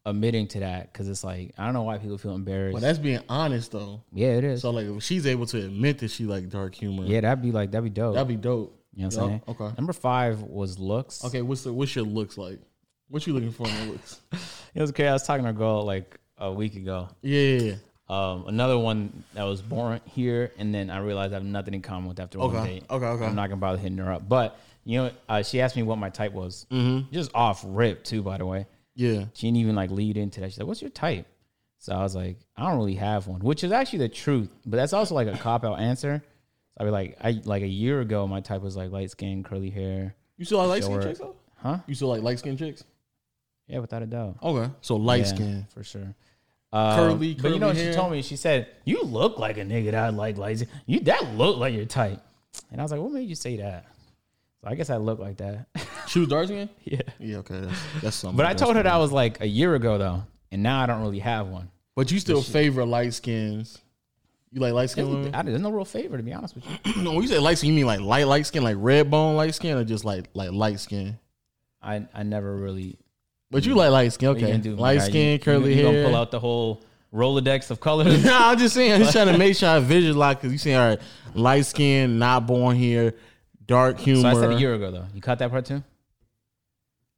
admitting 0.05 0.47
to 0.47 0.61
that 0.61 0.91
because 0.91 1.09
it's 1.09 1.23
like 1.23 1.53
I 1.57 1.65
don't 1.65 1.73
know 1.73 1.83
why 1.83 1.97
people 1.97 2.17
feel 2.17 2.35
embarrassed. 2.35 2.73
but 2.73 2.81
that's 2.81 2.99
being 2.99 3.19
honest 3.29 3.71
though. 3.71 4.01
yeah, 4.13 4.29
it 4.29 4.43
is. 4.43 4.61
So 4.61 4.71
like 4.71 4.87
if 4.87 5.03
she's 5.03 5.25
able 5.25 5.45
to 5.47 5.57
admit 5.65 5.99
that 5.99 6.11
she 6.11 6.25
like 6.25 6.49
dark 6.49 6.75
humor, 6.75 7.03
yeah, 7.05 7.21
that'd 7.21 7.41
be 7.41 7.51
like 7.51 7.71
that'd 7.71 7.83
be 7.83 7.89
dope. 7.89 8.15
that'd 8.15 8.27
be 8.27 8.35
dope. 8.35 8.73
You 8.97 9.03
know 9.03 9.09
what 9.09 9.17
I'm 9.17 9.29
saying? 9.29 9.41
Okay. 9.47 9.75
Number 9.77 9.93
five 9.93 10.41
was 10.41 10.79
looks. 10.79 11.23
Okay, 11.23 11.41
what's 11.43 11.63
the 11.63 11.71
what's 11.71 11.95
your 11.95 12.03
looks 12.05 12.37
like? 12.37 12.59
What 13.09 13.25
you 13.27 13.33
looking 13.33 13.51
for 13.51 13.67
in 13.67 13.75
the 13.75 13.91
looks? 13.93 14.19
It 14.75 14.81
was 14.81 14.91
crazy. 14.91 15.07
I 15.07 15.13
was 15.13 15.23
talking 15.23 15.43
to 15.45 15.49
a 15.49 15.53
girl 15.53 15.83
like 15.85 16.19
a 16.37 16.51
week 16.51 16.75
ago. 16.75 17.07
Yeah, 17.21 17.39
yeah, 17.41 17.59
yeah. 17.61 17.75
Um, 18.09 18.45
another 18.47 18.77
one 18.77 19.23
that 19.33 19.43
was 19.43 19.61
born 19.61 20.01
here, 20.05 20.51
and 20.59 20.73
then 20.73 20.89
I 20.89 20.99
realized 20.99 21.33
I 21.33 21.35
have 21.37 21.43
nothing 21.43 21.73
in 21.73 21.81
common 21.81 22.07
with 22.09 22.19
after 22.19 22.37
one 22.39 22.55
Okay, 22.55 22.73
date. 22.79 22.83
okay, 22.89 23.05
okay. 23.05 23.25
I'm 23.25 23.35
not 23.35 23.49
gonna 23.49 23.59
bother 23.61 23.77
hitting 23.79 23.97
her 23.99 24.11
up, 24.11 24.27
but 24.27 24.59
you 24.83 24.97
know, 24.99 25.11
uh, 25.29 25.41
she 25.43 25.61
asked 25.61 25.75
me 25.75 25.83
what 25.83 25.97
my 25.97 26.09
type 26.09 26.31
was. 26.33 26.65
Mm-hmm. 26.71 27.11
Just 27.13 27.31
off 27.33 27.63
rip 27.67 28.03
too, 28.03 28.21
by 28.23 28.37
the 28.37 28.45
way. 28.45 28.65
Yeah. 28.95 29.25
She 29.33 29.47
didn't 29.47 29.57
even 29.57 29.75
like 29.75 29.91
lead 29.91 30.17
into 30.17 30.39
that. 30.41 30.51
She's 30.51 30.57
like, 30.59 30.67
"What's 30.67 30.81
your 30.81 30.89
type?" 30.91 31.25
So 31.79 31.93
I 31.93 32.01
was 32.03 32.15
like, 32.15 32.37
"I 32.55 32.67
don't 32.69 32.77
really 32.77 32.95
have 32.95 33.27
one," 33.27 33.41
which 33.41 33.63
is 33.63 33.71
actually 33.71 33.99
the 33.99 34.09
truth, 34.09 34.49
but 34.65 34.77
that's 34.77 34.93
also 34.93 35.13
like 35.15 35.27
a 35.27 35.37
cop 35.37 35.63
out 35.65 35.79
answer. 35.79 36.23
I 36.79 36.83
be 36.83 36.89
like, 36.91 37.17
I 37.21 37.41
like 37.45 37.63
a 37.63 37.67
year 37.67 38.01
ago, 38.01 38.27
my 38.27 38.39
type 38.41 38.61
was 38.61 38.75
like 38.75 38.91
light 38.91 39.09
skin, 39.11 39.43
curly 39.43 39.69
hair. 39.69 40.15
You 40.37 40.45
still 40.45 40.59
like 40.59 40.67
light 40.69 40.83
skin 40.83 41.01
chicks 41.01 41.19
though? 41.19 41.35
Huh? 41.55 41.79
You 41.87 41.95
still 41.95 42.09
like 42.09 42.21
light 42.21 42.39
skin 42.39 42.55
chicks? 42.57 42.83
Yeah, 43.67 43.79
without 43.79 44.03
a 44.03 44.05
doubt. 44.05 44.37
Okay. 44.43 44.71
So 44.81 44.95
light 44.95 45.21
Yeah, 45.21 45.25
skin. 45.35 45.67
for 45.73 45.83
sure. 45.83 46.13
Um, 46.71 46.95
Curly- 46.95 47.33
but 47.33 47.51
you 47.53 47.59
know 47.59 47.67
what 47.67 47.75
curly 47.77 47.89
she 47.91 47.95
told 47.95 48.11
me? 48.11 48.21
She 48.21 48.35
said, 48.35 48.67
"You 48.85 49.01
look 49.03 49.39
like 49.39 49.57
a 49.57 49.61
nigga 49.63 49.91
that 49.91 50.03
I 50.03 50.09
like 50.09 50.37
light. 50.37 50.57
skin. 50.59 50.69
You 50.85 50.99
that 51.01 51.35
look 51.35 51.57
like 51.57 51.73
your 51.73 51.85
type." 51.85 52.21
And 52.71 52.79
I 52.79 52.83
was 52.83 52.91
like, 52.91 52.99
"What 53.01 53.11
made 53.11 53.27
you 53.29 53.35
say 53.35 53.57
that?" 53.57 53.85
So 54.61 54.67
I 54.69 54.75
guess 54.75 54.89
I 54.89 54.97
look 54.97 55.19
like 55.19 55.37
that. 55.37 55.67
She 56.07 56.19
was 56.19 56.29
dark 56.29 56.45
skin? 56.47 56.69
yeah. 56.85 57.01
Yeah, 57.19 57.37
okay. 57.39 57.59
That's, 57.59 57.79
that's 58.01 58.15
something. 58.15 58.37
But 58.37 58.45
I 58.45 58.53
told 58.53 58.77
her 58.77 58.83
that 58.83 58.95
was 58.95 59.11
like 59.11 59.41
a 59.41 59.45
year 59.45 59.75
ago 59.75 59.97
though, 59.97 60.23
and 60.53 60.63
now 60.63 60.81
I 60.81 60.85
don't 60.85 61.01
really 61.01 61.19
have 61.19 61.47
one. 61.47 61.69
But 61.97 62.11
you 62.11 62.19
still 62.21 62.41
favor 62.41 62.85
light 62.85 63.13
skins. 63.13 63.79
You 64.51 64.61
like 64.61 64.73
light 64.73 64.89
skin 64.89 65.09
women? 65.09 65.35
I, 65.35 65.41
there's 65.43 65.59
no 65.61 65.71
real 65.71 65.85
favor 65.85 66.17
to 66.17 66.23
be 66.23 66.33
honest 66.33 66.55
with 66.55 66.65
you. 66.65 66.95
no, 67.03 67.11
when 67.11 67.21
you 67.21 67.27
say 67.27 67.37
light 67.39 67.57
skin, 67.57 67.69
you 67.71 67.75
mean 67.75 67.85
like 67.85 67.99
light 67.99 68.27
light 68.27 68.45
skin, 68.45 68.63
like 68.63 68.77
red 68.79 69.11
bone 69.11 69.35
light 69.35 69.53
skin, 69.53 69.77
or 69.77 69.83
just 69.83 70.05
like 70.05 70.29
like 70.33 70.51
light 70.51 70.79
skin? 70.79 71.19
I 71.81 72.07
I 72.13 72.23
never 72.23 72.55
really. 72.55 72.97
But 73.51 73.65
you 73.65 73.75
like 73.75 73.91
light 73.91 74.13
skin, 74.13 74.29
okay? 74.29 74.57
do, 74.57 74.75
light? 74.75 74.95
You- 74.95 75.01
skin, 75.01 75.31
you- 75.33 75.39
curly 75.39 75.73
you, 75.73 75.83
hair. 75.83 75.85
You 75.85 75.91
gonna 75.99 76.09
pull 76.09 76.15
out 76.15 76.31
the 76.31 76.39
whole 76.39 76.83
Rolodex 77.13 77.71
of 77.71 77.79
colors? 77.79 78.23
no, 78.25 78.37
I'm 78.37 78.57
just 78.57 78.75
saying. 78.75 78.93
I'm 78.93 78.99
just 79.01 79.13
trying 79.13 79.27
to 79.27 79.37
make 79.37 79.55
sure 79.55 79.69
I 79.69 79.79
visualize 79.79 80.37
because 80.37 80.51
you 80.51 80.57
saying 80.57 80.77
all 80.77 80.89
right, 80.89 80.99
light 81.33 81.65
skin, 81.65 82.19
not 82.19 82.47
born 82.47 82.75
here, 82.75 83.15
dark 83.65 83.99
humor. 83.99 84.21
so 84.21 84.27
I 84.27 84.33
said 84.33 84.51
a 84.53 84.59
year 84.59 84.73
ago 84.75 84.91
though. 84.91 85.05
You 85.13 85.21
caught 85.21 85.39
that 85.39 85.49
part 85.49 85.65
too? 85.65 85.83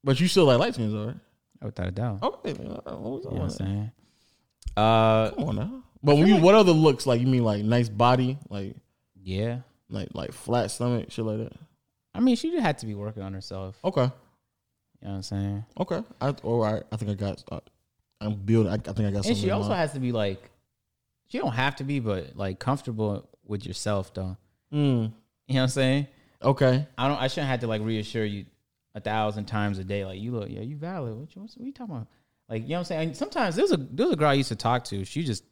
But 0.03 0.19
you 0.19 0.27
still 0.27 0.45
like 0.45 0.59
light 0.59 0.73
skins, 0.73 0.93
all 0.93 1.07
right? 1.07 1.15
Without 1.61 1.87
a 1.87 1.91
doubt. 1.91 2.23
Okay, 2.23 2.53
man, 2.53 2.69
what 2.69 2.85
was 2.85 3.25
You 3.25 3.31
know 3.31 3.37
what 3.37 3.43
I'm 3.43 3.49
saying? 3.49 3.91
Uh, 4.77 5.31
Come 5.31 5.43
on 5.43 5.55
now. 5.55 5.83
But 6.01 6.15
when 6.15 6.27
you, 6.27 6.37
what 6.37 6.55
other 6.55 6.71
looks 6.71 7.05
like? 7.05 7.19
You 7.19 7.27
mean 7.27 7.43
like 7.43 7.63
nice 7.63 7.89
body, 7.89 8.37
like 8.49 8.75
yeah. 9.21 9.59
like 9.89 10.09
like 10.13 10.31
flat 10.31 10.71
stomach, 10.71 11.11
shit 11.11 11.25
like 11.25 11.37
that? 11.39 11.53
I 12.13 12.19
mean, 12.21 12.35
she 12.35 12.51
just 12.51 12.63
had 12.63 12.77
to 12.79 12.85
be 12.85 12.95
working 12.95 13.21
on 13.23 13.33
herself. 13.33 13.77
Okay, 13.83 14.01
You 14.03 14.07
know 15.01 15.09
what 15.09 15.15
I'm 15.15 15.21
saying? 15.23 15.65
okay. 15.79 16.03
I 16.21 16.29
all 16.43 16.59
right. 16.61 16.83
I 16.91 16.95
think 16.95 17.11
I 17.11 17.13
got. 17.15 17.43
Uh, 17.51 17.59
I'm 18.21 18.35
building. 18.35 18.71
I, 18.71 18.75
I 18.75 18.77
think 18.77 18.99
I 18.99 19.03
got 19.11 19.23
something. 19.23 19.31
And 19.31 19.37
she 19.37 19.51
also 19.51 19.73
has 19.73 19.93
to 19.93 19.99
be 19.99 20.11
like, 20.11 20.49
she 21.27 21.37
don't 21.37 21.53
have 21.53 21.75
to 21.77 21.83
be, 21.83 21.99
but 21.99 22.35
like 22.35 22.59
comfortable 22.59 23.27
with 23.45 23.65
yourself 23.65 24.13
though. 24.13 24.37
Mm, 24.73 24.77
You 24.77 24.85
know 25.01 25.11
what 25.47 25.61
I'm 25.61 25.67
saying? 25.69 26.07
okay. 26.41 26.87
I 26.97 27.07
don't. 27.07 27.17
I 27.21 27.27
shouldn't 27.27 27.49
have 27.49 27.59
to 27.61 27.67
like 27.67 27.81
reassure 27.81 28.25
you 28.25 28.45
a 28.95 28.99
thousand 29.01 29.45
times 29.45 29.77
a 29.79 29.83
day. 29.83 30.05
Like 30.05 30.19
you 30.19 30.31
look, 30.31 30.49
yeah, 30.49 30.61
you 30.61 30.75
valid. 30.77 31.15
What 31.15 31.35
you, 31.35 31.41
what 31.41 31.57
you 31.57 31.71
talking 31.73 31.95
about? 31.95 32.07
Like 32.49 32.63
you 32.63 32.69
know 32.69 32.75
what 32.75 32.79
I'm 32.79 32.85
saying? 32.85 33.07
And 33.09 33.17
sometimes 33.17 33.55
there's 33.55 33.71
a 33.71 33.77
there's 33.77 34.11
a 34.11 34.15
girl 34.15 34.29
I 34.29 34.33
used 34.33 34.49
to 34.49 34.55
talk 34.55 34.83
to. 34.85 35.05
She 35.05 35.23
just 35.23 35.43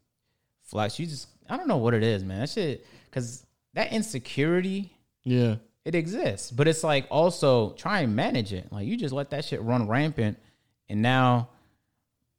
flat. 0.67 0.97
You 0.99 1.05
just 1.05 1.27
I 1.49 1.57
don't 1.57 1.67
know 1.67 1.77
what 1.77 1.93
it 1.93 2.03
is, 2.03 2.23
man. 2.23 2.39
That 2.41 2.49
shit 2.49 2.85
because 3.05 3.45
that 3.73 3.91
insecurity 3.91 4.91
Yeah. 5.23 5.55
it 5.85 5.95
exists, 5.95 6.51
but 6.51 6.67
it's 6.67 6.83
like 6.83 7.07
also 7.09 7.71
try 7.73 8.01
and 8.01 8.15
manage 8.15 8.53
it. 8.53 8.71
Like 8.71 8.85
you 8.87 8.97
just 8.97 9.13
let 9.13 9.29
that 9.31 9.45
shit 9.45 9.61
run 9.61 9.87
rampant, 9.87 10.37
and 10.89 11.01
now 11.01 11.49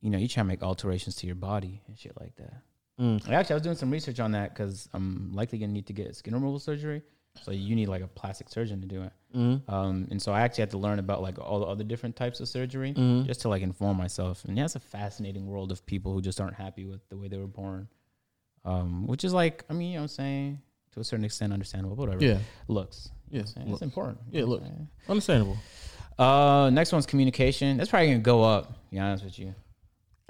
you 0.00 0.10
know 0.10 0.18
you 0.18 0.28
try 0.28 0.42
to 0.42 0.46
make 0.48 0.62
alterations 0.62 1.16
to 1.16 1.26
your 1.26 1.34
body 1.36 1.82
and 1.88 1.98
shit 1.98 2.18
like 2.20 2.36
that. 2.36 2.62
Mm. 3.00 3.24
Like, 3.26 3.32
Actually, 3.36 3.54
I 3.54 3.56
was 3.56 3.62
doing 3.62 3.76
some 3.76 3.90
research 3.90 4.18
on 4.20 4.32
that 4.32 4.52
because 4.54 4.88
I'm 4.92 5.32
likely 5.32 5.58
gonna 5.58 5.72
need 5.72 5.86
to 5.86 5.92
get 5.92 6.14
skin 6.16 6.34
removal 6.34 6.58
surgery. 6.58 7.02
So 7.42 7.52
you 7.52 7.76
need 7.76 7.86
like 7.88 8.02
a 8.02 8.08
plastic 8.08 8.48
surgeon 8.48 8.80
to 8.80 8.86
do 8.88 9.02
it. 9.02 9.12
Mm. 9.36 9.62
Um, 9.72 10.08
and 10.10 10.20
so 10.20 10.32
I 10.32 10.40
actually 10.40 10.62
had 10.62 10.70
to 10.72 10.78
learn 10.78 10.98
about 10.98 11.22
like 11.22 11.38
all 11.38 11.60
the 11.60 11.66
other 11.66 11.84
different 11.84 12.16
types 12.16 12.40
of 12.40 12.48
surgery 12.48 12.94
Mhm. 12.94 13.26
just 13.26 13.42
to 13.42 13.48
like 13.48 13.62
inform 13.62 13.96
myself. 13.96 14.44
And 14.44 14.56
yeah, 14.58 14.64
it's 14.64 14.74
a 14.74 14.80
fascinating 14.80 15.46
world 15.46 15.70
of 15.70 15.86
people 15.86 16.12
who 16.12 16.20
just 16.20 16.40
aren't 16.40 16.56
happy 16.56 16.84
with 16.84 17.08
the 17.10 17.16
way 17.16 17.28
they 17.28 17.38
were 17.38 17.46
born. 17.46 17.86
Um, 18.68 19.06
which 19.06 19.24
is 19.24 19.32
like, 19.32 19.64
I 19.70 19.72
mean, 19.72 19.88
you 19.90 19.94
know 19.94 20.00
what 20.02 20.04
I'm 20.04 20.08
saying? 20.08 20.62
To 20.92 21.00
a 21.00 21.04
certain 21.04 21.24
extent, 21.24 21.52
understandable, 21.52 21.96
but 21.96 22.08
whatever. 22.08 22.24
Yeah. 22.24 22.38
Looks. 22.68 23.10
Yeah. 23.30 23.42
It's 23.42 23.82
important. 23.82 24.18
Yeah, 24.30 24.44
look. 24.44 24.62
Understandable. 25.08 25.56
Uh, 26.18 26.70
next 26.70 26.92
one's 26.92 27.06
communication. 27.06 27.76
That's 27.76 27.90
probably 27.90 28.08
gonna 28.08 28.18
go 28.20 28.42
up. 28.42 28.68
To 28.68 28.90
be 28.90 28.98
honest 28.98 29.24
with 29.24 29.38
you. 29.38 29.54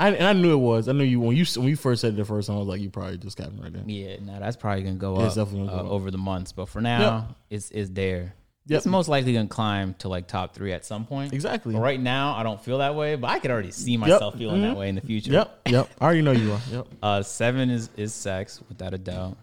I 0.00 0.10
and 0.10 0.26
I 0.26 0.32
knew 0.32 0.52
it 0.52 0.56
was. 0.56 0.88
I 0.88 0.92
knew 0.92 1.04
you 1.04 1.18
when 1.18 1.36
you 1.36 1.44
when 1.56 1.66
you 1.68 1.76
first 1.76 2.02
said 2.02 2.12
it 2.14 2.16
the 2.16 2.24
first 2.24 2.46
time. 2.46 2.56
I 2.56 2.58
was 2.60 2.68
like, 2.68 2.80
you 2.80 2.90
probably 2.90 3.18
just 3.18 3.36
got 3.36 3.52
me 3.52 3.60
right 3.62 3.72
there. 3.72 3.82
Yeah, 3.86 4.16
no, 4.20 4.38
that's 4.38 4.56
probably 4.56 4.82
gonna 4.84 4.96
go 4.96 5.18
Yeah, 5.18 5.26
up 5.26 5.50
gonna 5.50 5.64
uh, 5.66 5.80
go 5.82 5.86
up. 5.86 5.92
over 5.92 6.10
the 6.10 6.18
months. 6.18 6.52
But 6.52 6.68
for 6.68 6.80
now, 6.80 7.34
it's 7.50 7.70
it's 7.72 7.90
there. 7.90 8.34
Yep. 8.68 8.76
it's 8.78 8.86
most 8.86 9.08
likely 9.08 9.32
gonna 9.32 9.48
climb 9.48 9.94
to 9.94 10.08
like 10.08 10.28
top 10.28 10.54
three 10.54 10.72
at 10.74 10.84
some 10.84 11.06
point. 11.06 11.32
Exactly. 11.32 11.72
But 11.74 11.80
right 11.80 11.98
now, 11.98 12.34
I 12.34 12.42
don't 12.42 12.62
feel 12.62 12.78
that 12.78 12.94
way, 12.94 13.16
but 13.16 13.28
I 13.30 13.38
could 13.38 13.50
already 13.50 13.70
see 13.70 13.96
myself 13.96 14.36
feeling 14.36 14.60
that 14.62 14.74
Mhm. 14.74 14.78
way 14.78 14.88
in 14.90 14.94
the 14.94 15.00
future. 15.00 15.32
Yep. 15.32 15.60
Yep. 15.68 15.88
I 16.00 16.04
already 16.04 16.20
know 16.22 16.32
you 16.32 16.52
are. 16.52 16.60
Yep. 16.70 16.86
Uh, 17.02 17.22
seven 17.22 17.70
is 17.70 17.88
is 17.96 18.12
sex 18.12 18.60
without 18.68 18.92
a 18.94 18.98
doubt. 18.98 19.36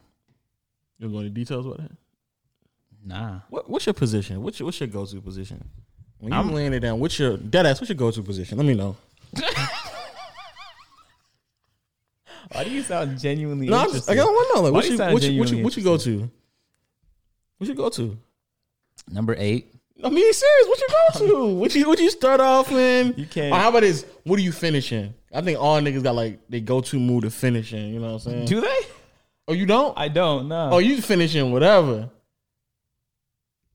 You 1.00 1.10
want 1.10 1.26
into 1.26 1.36
details 1.40 1.66
about 1.66 1.80
that? 1.80 1.92
Nah. 3.04 3.40
What, 3.50 3.70
what's 3.70 3.86
your 3.86 3.94
position? 3.94 4.42
What's 4.42 4.60
your, 4.60 4.66
what's 4.66 4.80
your 4.80 4.88
go 4.88 5.06
to 5.06 5.22
position? 5.22 5.64
When 6.20 6.32
you 6.32 6.38
I'm- 6.38 6.54
laying 6.54 6.74
it 6.74 6.80
down, 6.80 7.00
what's 7.00 7.18
your 7.20 7.36
dead 7.38 7.66
ass? 7.66 7.82
What's 7.82 7.90
your 7.90 7.98
go 7.98 8.12
to 8.12 8.22
position? 8.22 8.58
Let 8.58 8.66
me 8.68 8.74
know. 8.76 8.96
Why 12.52 12.64
do 12.64 12.70
you 12.70 12.84
sound 12.84 13.20
genuinely 13.20 13.68
No, 13.68 13.78
I'm 13.80 13.92
just, 13.92 14.10
I 14.10 14.16
don't 14.16 14.32
want 14.34 14.48
to 14.50 14.56
know. 14.62 14.70
Like, 14.70 14.84
do 14.84 14.88
you 14.88 14.94
your, 14.94 14.98
sound 14.98 15.14
what's, 15.14 15.26
your, 15.26 15.40
what's, 15.40 15.52
your, 15.52 15.58
genuinely 15.58 15.64
what's 15.64 15.78
your 15.78 15.84
go 15.84 15.98
to? 15.98 16.32
What 17.58 17.68
you 17.70 17.76
go 17.76 17.90
to? 17.90 18.18
Number 19.10 19.36
eight. 19.38 19.72
I 20.04 20.10
mean, 20.10 20.32
serious. 20.34 20.68
What 20.68 20.80
you 20.80 20.88
go 20.90 21.28
to? 21.28 21.54
what 21.56 21.76
you 21.76 21.88
what 21.88 22.00
you 22.00 22.10
start 22.10 22.40
off 22.42 22.72
in? 22.72 23.14
You 23.18 23.26
can't- 23.26 23.54
Or 23.54 23.58
how 23.60 23.70
about 23.70 23.82
this? 23.82 24.06
What 24.24 24.38
do 24.38 24.44
you 24.44 24.52
finishing? 24.52 25.14
I 25.34 25.42
think 25.42 25.60
all 25.60 25.80
niggas 25.82 26.04
got 26.04 26.16
like 26.16 26.40
they 26.50 26.60
go 26.62 26.82
to 26.82 27.00
move 27.00 27.24
to 27.24 27.30
finishing. 27.32 27.94
You 27.94 28.00
know 28.00 28.08
what 28.14 28.26
I'm 28.26 28.32
saying? 28.32 28.46
Do 28.46 28.62
they? 28.62 28.78
oh, 29.48 29.54
you 29.54 29.66
don't? 29.66 29.98
I 29.98 30.08
don't 30.10 30.48
No. 30.48 30.70
oh, 30.74 30.78
you 30.80 31.02
finish 31.02 31.34
in 31.36 31.52
whatever. 31.52 32.10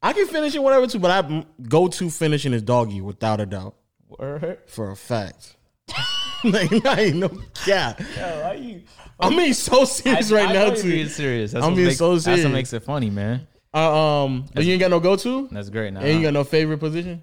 I 0.02 0.12
can 0.14 0.26
finish 0.26 0.54
in 0.54 0.62
whatever 0.62 0.86
too, 0.86 0.98
but 0.98 1.10
I 1.10 1.44
go 1.68 1.88
to 1.88 2.10
finishing 2.10 2.52
is 2.54 2.62
doggy 2.62 3.00
without 3.00 3.40
a 3.40 3.46
doubt 3.46 3.74
Word. 4.08 4.58
for 4.66 4.90
a 4.90 4.96
fact. 4.96 5.56
like, 6.44 6.84
I 6.86 7.00
ain't 7.02 7.16
no 7.16 7.28
cap. 7.64 8.00
Yo, 8.16 8.42
why 8.42 8.54
you? 8.54 8.82
I'm 9.18 9.36
being 9.36 9.52
so 9.52 9.84
serious 9.84 10.32
I- 10.32 10.36
right 10.36 10.48
I 10.48 10.52
now 10.54 10.68
know 10.68 10.74
you're 10.74 10.82
being 10.84 11.06
too. 11.06 11.12
serious. 11.12 11.52
That's 11.52 11.64
I'm 11.64 11.74
being 11.74 11.88
makes, 11.88 11.98
so 11.98 12.12
That's 12.12 12.24
serious. 12.24 12.44
what 12.44 12.52
makes 12.52 12.72
it 12.72 12.82
funny, 12.82 13.10
man. 13.10 13.46
Uh, 13.72 14.24
um, 14.24 14.46
but 14.54 14.64
you 14.64 14.72
ain't 14.72 14.80
got 14.80 14.90
no 14.90 14.98
go 15.00 15.14
to, 15.16 15.48
That's 15.52 15.70
great. 15.70 15.92
Now, 15.92 16.00
and 16.00 16.16
you 16.16 16.22
got 16.22 16.32
no 16.32 16.42
favorite 16.44 16.78
position. 16.78 17.22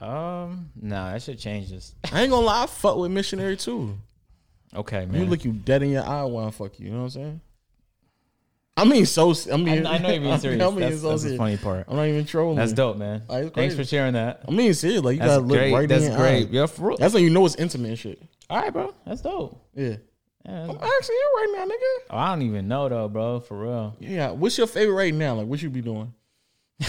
um, 0.00 0.70
nah, 0.80 1.12
that 1.12 1.22
should 1.22 1.38
change 1.38 1.70
this. 1.70 1.94
I 2.12 2.22
ain't 2.22 2.30
gonna 2.30 2.46
lie, 2.46 2.62
I 2.62 2.66
fuck 2.66 2.96
with 2.96 3.10
missionary 3.10 3.56
too. 3.56 3.96
Okay, 4.74 5.06
man. 5.06 5.22
You 5.22 5.26
look 5.26 5.44
you 5.44 5.52
dead 5.52 5.82
in 5.82 5.90
your 5.90 6.04
eye 6.04 6.24
while 6.24 6.46
I 6.46 6.50
fuck 6.50 6.78
you. 6.78 6.86
You 6.86 6.92
know 6.92 6.98
what 6.98 7.04
I'm 7.04 7.10
saying? 7.10 7.40
I 8.78 8.84
mean, 8.84 9.06
so 9.06 9.30
I 9.30 9.54
I, 9.54 9.56
mean, 9.56 9.86
I 9.86 9.96
know 9.98 10.10
you're 10.10 10.20
being 10.20 10.38
serious. 10.38 10.62
I 10.62 10.70
mean, 10.70 10.80
that's 10.80 11.00
so 11.00 11.08
that's 11.10 11.22
the 11.22 11.36
funny 11.38 11.56
part. 11.56 11.86
I'm 11.88 11.96
not 11.96 12.06
even 12.08 12.26
trolling. 12.26 12.56
That's 12.56 12.74
dope, 12.74 12.98
man. 12.98 13.22
Like, 13.26 13.54
Thanks 13.54 13.74
for 13.74 13.84
sharing 13.84 14.12
that. 14.14 14.42
I 14.46 14.50
mean, 14.50 14.74
serious. 14.74 15.00
Like 15.02 15.14
you 15.14 15.20
That's 15.20 15.30
gotta 15.36 15.46
look 15.46 15.56
great. 15.58 15.72
right 15.72 15.88
That's 15.88 16.04
in 16.04 16.10
your 16.12 16.20
great. 16.20 16.46
eye. 16.46 16.48
Yeah, 16.50 16.66
for 16.66 16.88
real. 16.88 16.96
That's 16.98 17.14
when 17.14 17.22
you 17.22 17.30
know 17.30 17.46
it's 17.46 17.54
intimate 17.56 17.88
and 17.88 17.98
shit. 17.98 18.22
All 18.50 18.60
right, 18.60 18.70
bro. 18.72 18.92
That's 19.06 19.22
dope. 19.22 19.58
Yeah. 19.74 19.96
Yeah, 20.46 20.64
I'm 20.64 20.70
asking 20.70 21.16
you 21.16 21.32
right 21.36 21.54
now, 21.56 21.64
nigga. 21.64 22.06
oh, 22.10 22.18
I 22.18 22.28
don't 22.30 22.42
even 22.42 22.68
know 22.68 22.88
though, 22.88 23.08
bro. 23.08 23.40
For 23.40 23.62
real. 23.62 23.96
Yeah. 23.98 24.30
What's 24.30 24.56
your 24.56 24.68
favorite 24.68 24.94
right 24.94 25.14
now? 25.14 25.34
Like, 25.34 25.46
what 25.46 25.60
you 25.60 25.70
be 25.70 25.80
doing? 25.80 26.12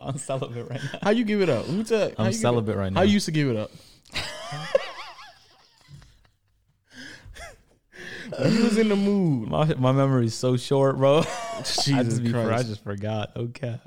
I'm 0.00 0.18
celibate 0.18 0.68
right 0.68 0.82
now. 0.82 0.98
How 1.02 1.10
you 1.10 1.24
give 1.24 1.40
it 1.40 1.48
up? 1.48 1.66
Let 1.68 1.76
me 1.76 1.84
tell 1.84 2.08
you. 2.08 2.14
I'm 2.18 2.26
you 2.26 2.32
celibate 2.32 2.76
right 2.76 2.92
now. 2.92 3.00
How 3.00 3.04
you 3.04 3.14
used 3.14 3.26
to 3.26 3.32
give 3.32 3.48
it 3.48 3.56
up? 3.56 3.70
you 8.50 8.64
was 8.64 8.78
in 8.78 8.88
the 8.88 8.96
mood. 8.96 9.48
My 9.48 9.74
my 9.74 9.92
memory 9.92 10.26
is 10.26 10.34
so 10.34 10.56
short, 10.56 10.96
bro. 10.98 11.20
I 11.20 11.58
Jesus 11.58 11.84
just 11.86 12.22
be, 12.22 12.34
I 12.34 12.62
just 12.62 12.82
forgot. 12.82 13.32
Okay. 13.36 13.78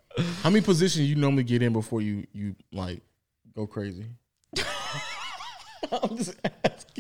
How 0.42 0.50
many 0.50 0.64
positions 0.64 1.10
you 1.10 1.16
normally 1.16 1.44
get 1.44 1.62
in 1.62 1.74
before 1.74 2.02
you 2.02 2.26
you 2.34 2.56
like 2.72 3.02
go 3.56 3.68
crazy? 3.68 4.06
I'm 5.92 6.18
just 6.18 6.36
asking. 6.64 6.93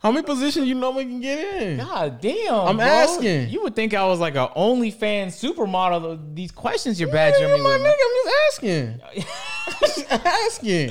How 0.00 0.10
many 0.10 0.22
positions 0.26 0.68
you 0.68 0.74
normally 0.74 1.04
can 1.06 1.20
get 1.20 1.62
in? 1.62 1.78
God 1.78 2.20
damn. 2.20 2.54
I'm 2.54 2.76
bro. 2.76 2.84
asking. 2.84 3.48
You 3.48 3.62
would 3.62 3.74
think 3.74 3.94
I 3.94 4.04
was 4.06 4.20
like 4.20 4.34
a 4.34 4.50
OnlyFans 4.56 5.32
supermodel. 5.42 6.34
These 6.34 6.50
questions 6.52 7.00
you're 7.00 7.08
Yeah, 7.08 7.14
badgering 7.30 7.54
me 7.54 7.60
my 7.62 7.70
with. 7.70 7.80
nigga, 7.82 8.04
I'm 8.04 8.14
just 8.24 8.36
asking. 8.48 9.00
just 9.80 10.12
asking. 10.26 10.90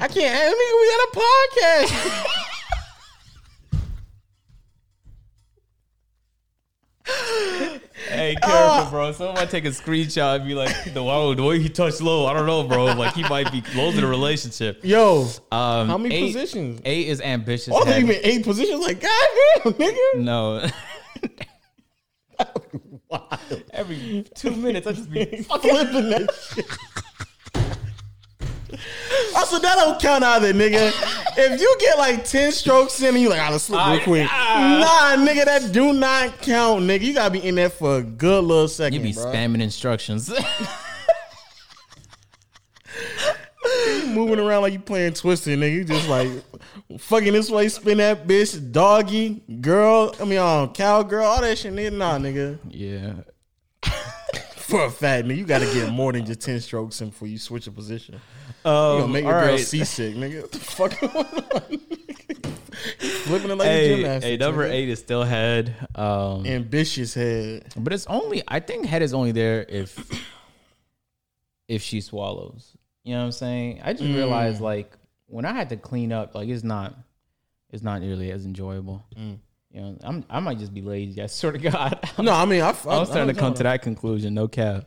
I 0.00 0.08
can't 0.08 0.54
nigga. 0.56 0.74
We 0.80 0.86
got 0.90 1.00
a 1.06 1.10
podcast. 1.20 2.44
Hey, 8.10 8.36
careful, 8.36 8.50
Ah. 8.52 8.88
bro. 8.90 9.12
Someone 9.12 9.34
might 9.34 9.50
take 9.50 9.64
a 9.64 9.68
screenshot 9.70 10.36
and 10.36 10.46
be 10.46 10.54
like, 10.54 10.94
the, 10.94 11.02
wow, 11.02 11.34
the 11.34 11.42
way 11.42 11.58
he 11.58 11.68
touched 11.68 12.00
low, 12.00 12.26
I 12.26 12.32
don't 12.32 12.46
know, 12.46 12.62
bro. 12.62 12.86
Like, 12.86 13.12
he 13.14 13.22
might 13.24 13.50
be 13.52 13.62
losing 13.74 14.02
a 14.04 14.06
relationship. 14.06 14.80
Yo, 14.84 15.28
Um, 15.52 15.88
how 15.88 15.98
many 15.98 16.14
eight, 16.14 16.32
positions? 16.32 16.80
Eight 16.84 17.08
is 17.08 17.20
ambitious. 17.20 17.74
Oh, 17.76 17.84
they 17.84 17.98
even 18.00 18.16
eight 18.22 18.44
positions. 18.44 18.80
Like, 18.80 19.00
God 19.00 19.28
damn, 19.64 19.72
nigga. 19.74 20.14
No. 20.20 20.64
Every 23.72 24.24
two 24.34 24.52
minutes, 24.52 24.86
I 24.86 24.92
just 24.92 25.10
be 25.10 25.24
Flipping 25.42 26.10
that 26.10 26.30
shit. 26.54 26.66
Also, 29.36 29.58
that 29.58 29.74
don't 29.76 30.00
count 30.00 30.24
either, 30.24 30.52
nigga. 30.52 30.92
If 31.36 31.60
you 31.60 31.76
get 31.80 31.98
like 31.98 32.24
10 32.24 32.52
strokes 32.52 33.00
in 33.02 33.08
and 33.14 33.20
you 33.20 33.28
like, 33.28 33.40
I'll 33.40 33.58
slip 33.58 33.78
real 33.78 33.98
Ah, 34.00 34.04
quick. 34.04 34.28
ah. 34.30 35.16
Nah, 35.16 35.24
nigga, 35.26 35.44
that 35.44 35.72
do 35.72 35.92
not 35.92 36.40
count, 36.42 36.82
nigga. 36.84 37.02
You 37.02 37.14
gotta 37.14 37.30
be 37.30 37.40
in 37.46 37.54
there 37.54 37.70
for 37.70 37.96
a 37.98 38.02
good 38.02 38.44
little 38.44 38.68
second. 38.68 38.94
you 38.94 39.00
be 39.08 39.12
bro. 39.12 39.24
spamming 39.26 39.60
instructions. 39.62 40.32
You 43.86 44.06
moving 44.06 44.38
around 44.38 44.62
like 44.62 44.72
you 44.72 44.78
playing 44.78 45.12
Twister, 45.14 45.50
nigga. 45.50 45.72
You 45.74 45.84
just 45.84 46.08
like 46.08 46.28
fucking 46.98 47.32
this 47.32 47.50
way, 47.50 47.68
spin 47.68 47.98
that 47.98 48.26
bitch, 48.26 48.72
doggy, 48.72 49.42
girl. 49.60 50.14
I 50.20 50.24
mean, 50.24 50.38
um, 50.38 50.72
cowgirl, 50.72 51.24
all 51.24 51.40
that 51.42 51.58
shit, 51.58 51.74
nigga. 51.74 51.92
Nah, 51.92 52.18
nigga. 52.18 52.58
yeah. 52.70 53.12
For 54.56 54.84
a 54.86 54.90
fact, 54.90 55.26
nigga, 55.26 55.36
you 55.36 55.44
gotta 55.44 55.66
get 55.66 55.90
more 55.92 56.12
than 56.12 56.24
just 56.24 56.40
10 56.40 56.60
strokes 56.60 57.00
in 57.00 57.10
before 57.10 57.28
you 57.28 57.38
switch 57.38 57.66
a 57.66 57.70
position. 57.72 58.20
Um, 58.68 58.94
You 58.94 59.00
gonna 59.00 59.12
make 59.12 59.24
your 59.24 59.32
girl 59.40 59.50
right. 59.52 59.60
seasick, 59.60 60.14
nigga. 60.14 60.42
What 60.42 60.52
the 60.52 60.58
fuck 60.58 61.00
going 61.00 61.16
on? 61.16 61.80
Flipping 63.24 63.50
it 63.50 63.54
like 63.56 63.66
a 63.66 63.70
Hey, 63.70 63.88
gymnast. 63.96 64.24
hey, 64.26 64.36
number 64.36 64.64
eight 64.64 64.88
is 64.88 64.98
still 65.00 65.22
head. 65.24 65.74
Um, 65.94 66.46
Ambitious 66.46 67.14
head. 67.14 67.72
but 67.76 67.92
it's 67.92 68.06
only 68.06 68.42
I 68.46 68.60
think 68.60 68.86
head 68.86 69.02
is 69.02 69.12
only 69.14 69.32
there 69.32 69.64
if 69.68 69.98
if 71.68 71.82
she 71.82 72.00
swallows. 72.00 72.74
You 73.04 73.14
know 73.14 73.20
what 73.20 73.26
I'm 73.26 73.32
saying? 73.32 73.80
I 73.84 73.92
just 73.92 74.04
Mm. 74.04 74.14
realized 74.16 74.60
like 74.60 74.96
when 75.26 75.44
I 75.44 75.52
had 75.52 75.68
to 75.70 75.76
clean 75.76 76.12
up, 76.12 76.34
like 76.34 76.48
it's 76.48 76.64
not 76.64 76.94
it's 77.70 77.82
not 77.82 78.00
nearly 78.00 78.30
as 78.30 78.44
enjoyable. 78.46 79.04
Mm. 79.16 79.38
You 79.70 79.80
know, 79.82 79.98
I'm 80.02 80.24
I 80.30 80.40
might 80.40 80.58
just 80.58 80.72
be 80.72 80.80
lazy. 80.82 81.20
I 81.22 81.26
swear 81.26 81.52
to 81.52 81.58
God. 81.70 81.98
No, 82.18 82.32
I 82.32 82.44
mean, 82.44 82.62
I, 82.62 82.68
I, 82.70 82.98
I'm 82.98 83.06
starting 83.06 83.34
to 83.34 83.38
come 83.38 83.54
to 83.54 83.62
that 83.64 83.82
conclusion. 83.82 84.34
No 84.34 84.48
cap. 84.48 84.86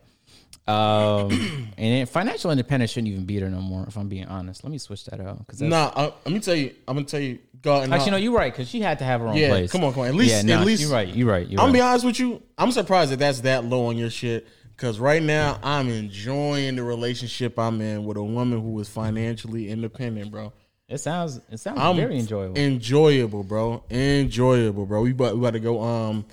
Um, 0.67 1.73
and 1.77 2.07
financial 2.07 2.51
independence 2.51 2.91
shouldn't 2.91 3.11
even 3.11 3.25
be 3.25 3.39
there 3.39 3.49
no 3.49 3.59
more. 3.61 3.85
If 3.87 3.97
I'm 3.97 4.07
being 4.07 4.25
honest, 4.27 4.63
let 4.63 4.71
me 4.71 4.77
switch 4.77 5.05
that 5.05 5.19
out 5.19 5.39
because 5.39 5.61
Nah, 5.61 5.91
I, 5.95 6.03
let 6.25 6.31
me 6.31 6.39
tell 6.39 6.55
you. 6.55 6.73
I'm 6.87 6.95
gonna 6.95 7.05
tell 7.07 7.19
you. 7.19 7.39
God, 7.61 7.89
nah. 7.89 7.95
actually 7.95 8.11
no, 8.11 8.17
you're 8.17 8.33
right 8.35 8.51
because 8.51 8.67
she 8.69 8.79
had 8.81 8.99
to 8.99 9.05
have 9.05 9.21
her 9.21 9.27
own 9.27 9.35
Yeah, 9.35 9.49
place. 9.49 9.71
come 9.71 9.83
on, 9.83 9.91
come 9.93 10.03
on. 10.03 10.07
At 10.09 10.15
least- 10.15 10.45
yeah, 10.45 10.59
at 10.59 10.65
least- 10.65 10.81
you're 10.81 10.91
right. 10.91 11.07
You're 11.07 11.27
right. 11.27 11.47
You're 11.47 11.59
I'm 11.59 11.67
right. 11.67 11.73
gonna 11.73 11.73
be 11.73 11.81
honest 11.81 12.05
with 12.05 12.19
you. 12.19 12.41
I'm 12.57 12.71
surprised 12.71 13.11
that 13.11 13.19
that's 13.19 13.41
that 13.41 13.65
low 13.65 13.85
on 13.87 13.97
your 13.97 14.09
shit. 14.09 14.47
Cause 14.77 14.97
right 14.97 15.21
now 15.21 15.59
I'm 15.61 15.89
enjoying 15.89 16.75
the 16.75 16.83
relationship 16.83 17.59
I'm 17.59 17.79
in 17.81 18.03
with 18.03 18.17
a 18.17 18.23
woman 18.23 18.59
who 18.61 18.79
is 18.79 18.89
financially 18.89 19.69
independent, 19.69 20.31
bro. 20.31 20.53
It 20.89 20.97
sounds 20.97 21.39
it 21.51 21.59
sounds 21.59 21.79
I'm 21.79 21.95
very 21.95 22.17
enjoyable. 22.17 22.57
Enjoyable, 22.57 23.43
bro. 23.43 23.83
Enjoyable, 23.91 24.87
bro. 24.87 25.01
We 25.01 25.11
about 25.11 25.35
we 25.35 25.39
about 25.39 25.53
to 25.53 25.59
go 25.59 25.81
um 25.81 26.25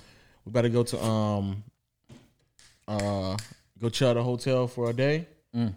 we 0.45 0.49
about 0.49 0.61
to 0.63 0.69
go 0.69 0.81
to 0.83 1.03
um 1.03 1.63
uh 2.87 3.37
go 3.79 3.89
chill 3.89 4.09
at 4.09 4.17
a 4.17 4.23
hotel 4.23 4.67
for 4.67 4.89
a 4.89 4.93
day. 4.93 5.27
Mm. 5.55 5.73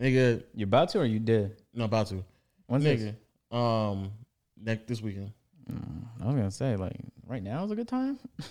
Nigga, 0.00 0.42
you 0.54 0.64
about 0.64 0.88
to 0.90 1.00
or 1.00 1.04
you 1.04 1.18
did? 1.18 1.56
not 1.74 1.84
about 1.86 2.06
to. 2.08 2.24
When's 2.66 2.84
this? 2.84 3.14
Nigga. 3.52 3.56
Um 3.56 4.10
next 4.60 4.86
this 4.86 5.00
weekend. 5.02 5.32
I 6.20 6.26
was 6.26 6.34
gonna 6.36 6.50
say 6.50 6.76
like 6.76 6.96
right 7.26 7.42
now 7.42 7.64
is 7.64 7.70
a 7.70 7.74
good 7.76 7.88
time. 7.88 8.18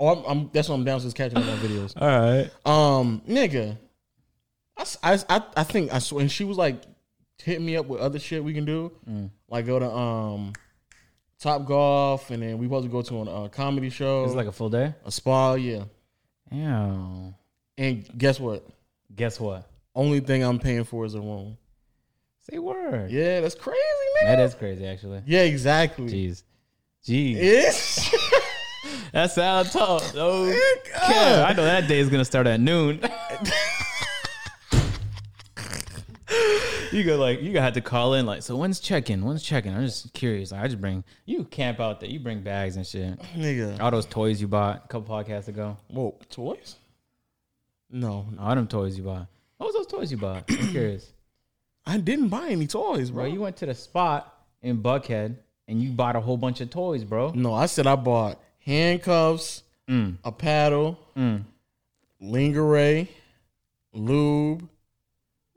Oh, 0.00 0.08
I'm, 0.08 0.24
I'm 0.26 0.50
that's 0.52 0.68
what 0.68 0.74
I'm 0.74 0.82
downstairs 0.84 1.14
catching 1.14 1.38
up 1.38 1.44
on 1.46 1.56
videos. 1.58 1.94
All 2.00 2.08
right. 2.08 2.50
Um, 2.66 3.22
nigga, 3.28 3.78
I, 4.76 5.18
I, 5.28 5.42
I 5.56 5.62
think 5.62 5.94
I 5.94 6.00
swear, 6.00 6.22
and 6.22 6.30
she 6.30 6.42
was 6.42 6.56
like 6.56 6.82
hitting 7.40 7.64
me 7.64 7.76
up 7.76 7.86
with 7.86 8.00
other 8.00 8.18
shit 8.18 8.42
we 8.42 8.52
can 8.54 8.64
do, 8.64 8.90
Mm. 9.08 9.30
like 9.48 9.66
go 9.66 9.78
to 9.78 9.88
um 9.88 10.52
Top 11.38 11.64
Golf, 11.64 12.30
and 12.32 12.42
then 12.42 12.58
we 12.58 12.66
supposed 12.66 12.86
to 12.86 12.90
go 12.90 13.02
to 13.02 13.18
a 13.30 13.44
uh, 13.44 13.48
comedy 13.48 13.88
show, 13.88 14.24
It's 14.24 14.34
like 14.34 14.48
a 14.48 14.52
full 14.52 14.68
day. 14.68 14.94
a 15.04 15.12
spa, 15.12 15.54
yeah. 15.54 15.84
Yeah. 16.50 17.30
And 17.76 18.06
guess 18.16 18.38
what? 18.38 18.64
Guess 19.14 19.40
what? 19.40 19.68
Only 19.94 20.20
thing 20.20 20.42
I'm 20.42 20.58
paying 20.58 20.84
for 20.84 21.04
is 21.04 21.14
a 21.14 21.20
room. 21.20 21.56
Say 22.50 22.58
word. 22.58 23.10
Yeah, 23.10 23.40
that's 23.40 23.54
crazy, 23.54 23.78
nigga. 24.22 24.26
That 24.26 24.40
is 24.40 24.54
crazy, 24.54 24.86
actually. 24.86 25.22
yeah, 25.26 25.42
exactly. 25.42 26.06
Jeez. 26.08 26.42
Jeez. 27.06 27.36
It's 27.38 28.10
That's 29.12 29.36
how 29.36 29.60
I 29.60 29.62
talk. 29.62 30.02
Oh, 30.14 30.52
God. 30.92 31.50
I 31.50 31.52
know 31.52 31.64
that 31.64 31.86
day 31.88 31.98
is 32.00 32.08
gonna 32.08 32.24
start 32.24 32.46
at 32.46 32.60
noon. 32.60 33.00
you 36.92 37.02
go 37.04 37.16
like 37.16 37.42
you 37.42 37.52
got 37.52 37.74
to 37.74 37.80
call 37.80 38.14
in 38.14 38.24
like 38.24 38.42
so 38.42 38.56
when's 38.56 38.78
check-in 38.80 39.24
when's 39.24 39.42
check-in 39.42 39.74
i'm 39.74 39.84
just 39.84 40.12
curious 40.14 40.52
i 40.52 40.64
just 40.66 40.80
bring 40.80 41.02
you 41.26 41.44
camp 41.44 41.80
out 41.80 41.98
there 42.00 42.08
you 42.08 42.20
bring 42.20 42.40
bags 42.40 42.76
and 42.76 42.86
shit 42.86 43.18
nigga. 43.36 43.80
all 43.80 43.90
those 43.90 44.06
toys 44.06 44.40
you 44.40 44.46
bought 44.48 44.82
a 44.84 44.88
couple 44.88 45.14
podcasts 45.14 45.48
ago 45.48 45.76
Whoa, 45.88 46.16
toys? 46.30 46.76
No, 47.94 48.26
All 48.40 48.54
them 48.56 48.66
toys 48.66 48.98
you 48.98 49.04
bought. 49.04 49.26
What 49.58 49.66
was 49.68 49.74
those 49.76 49.86
toys 49.86 50.10
you 50.10 50.16
bought? 50.18 50.44
I'm 50.50 50.68
curious. 50.70 51.12
I 51.86 51.96
didn't 51.98 52.28
buy 52.28 52.48
any 52.48 52.66
toys, 52.66 53.10
bro. 53.10 53.24
Bro, 53.24 53.32
you 53.32 53.40
went 53.40 53.56
to 53.58 53.66
the 53.66 53.74
spot 53.74 54.34
in 54.62 54.82
Buckhead 54.82 55.36
and 55.68 55.80
you 55.80 55.90
bought 55.92 56.16
a 56.16 56.20
whole 56.20 56.36
bunch 56.36 56.60
of 56.60 56.70
toys, 56.70 57.04
bro. 57.04 57.30
no, 57.36 57.54
I 57.54 57.66
said 57.66 57.86
I 57.86 57.94
bought 57.96 58.40
handcuffs, 58.64 59.62
Mm. 59.88 60.16
a 60.24 60.32
paddle, 60.32 60.98
Mm. 61.16 61.44
lingerie, 62.20 63.08
lube, 63.92 64.60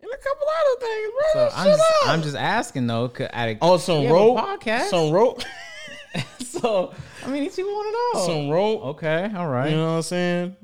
and 0.01 0.11
a 0.11 0.17
couple 0.17 0.47
other 0.59 0.79
things, 0.85 1.11
bro. 1.13 1.33
So 1.33 1.49
I'm 1.55 1.67
just. 1.67 1.83
I'm 2.05 2.21
just 2.21 2.35
asking 2.35 2.87
though. 2.87 3.09
'cause 3.09 3.29
At 3.33 3.49
a, 3.49 3.57
oh, 3.61 3.77
some 3.77 3.99
we 4.01 4.05
have 4.05 4.11
a 4.15 4.17
rope, 4.19 4.37
podcast. 4.37 4.89
some 4.89 5.11
rope, 5.11 5.41
so 6.45 6.93
I 7.25 7.29
mean, 7.29 7.43
it's 7.43 7.57
you 7.57 7.65
want 7.65 7.87
to 8.13 8.19
know. 8.19 8.25
some 8.27 8.49
rope. 8.49 8.81
okay, 8.97 9.31
all 9.35 9.47
right. 9.47 9.69
You 9.71 9.77
know 9.77 9.85
what 9.91 9.91
I'm 9.97 10.01
saying? 10.03 10.55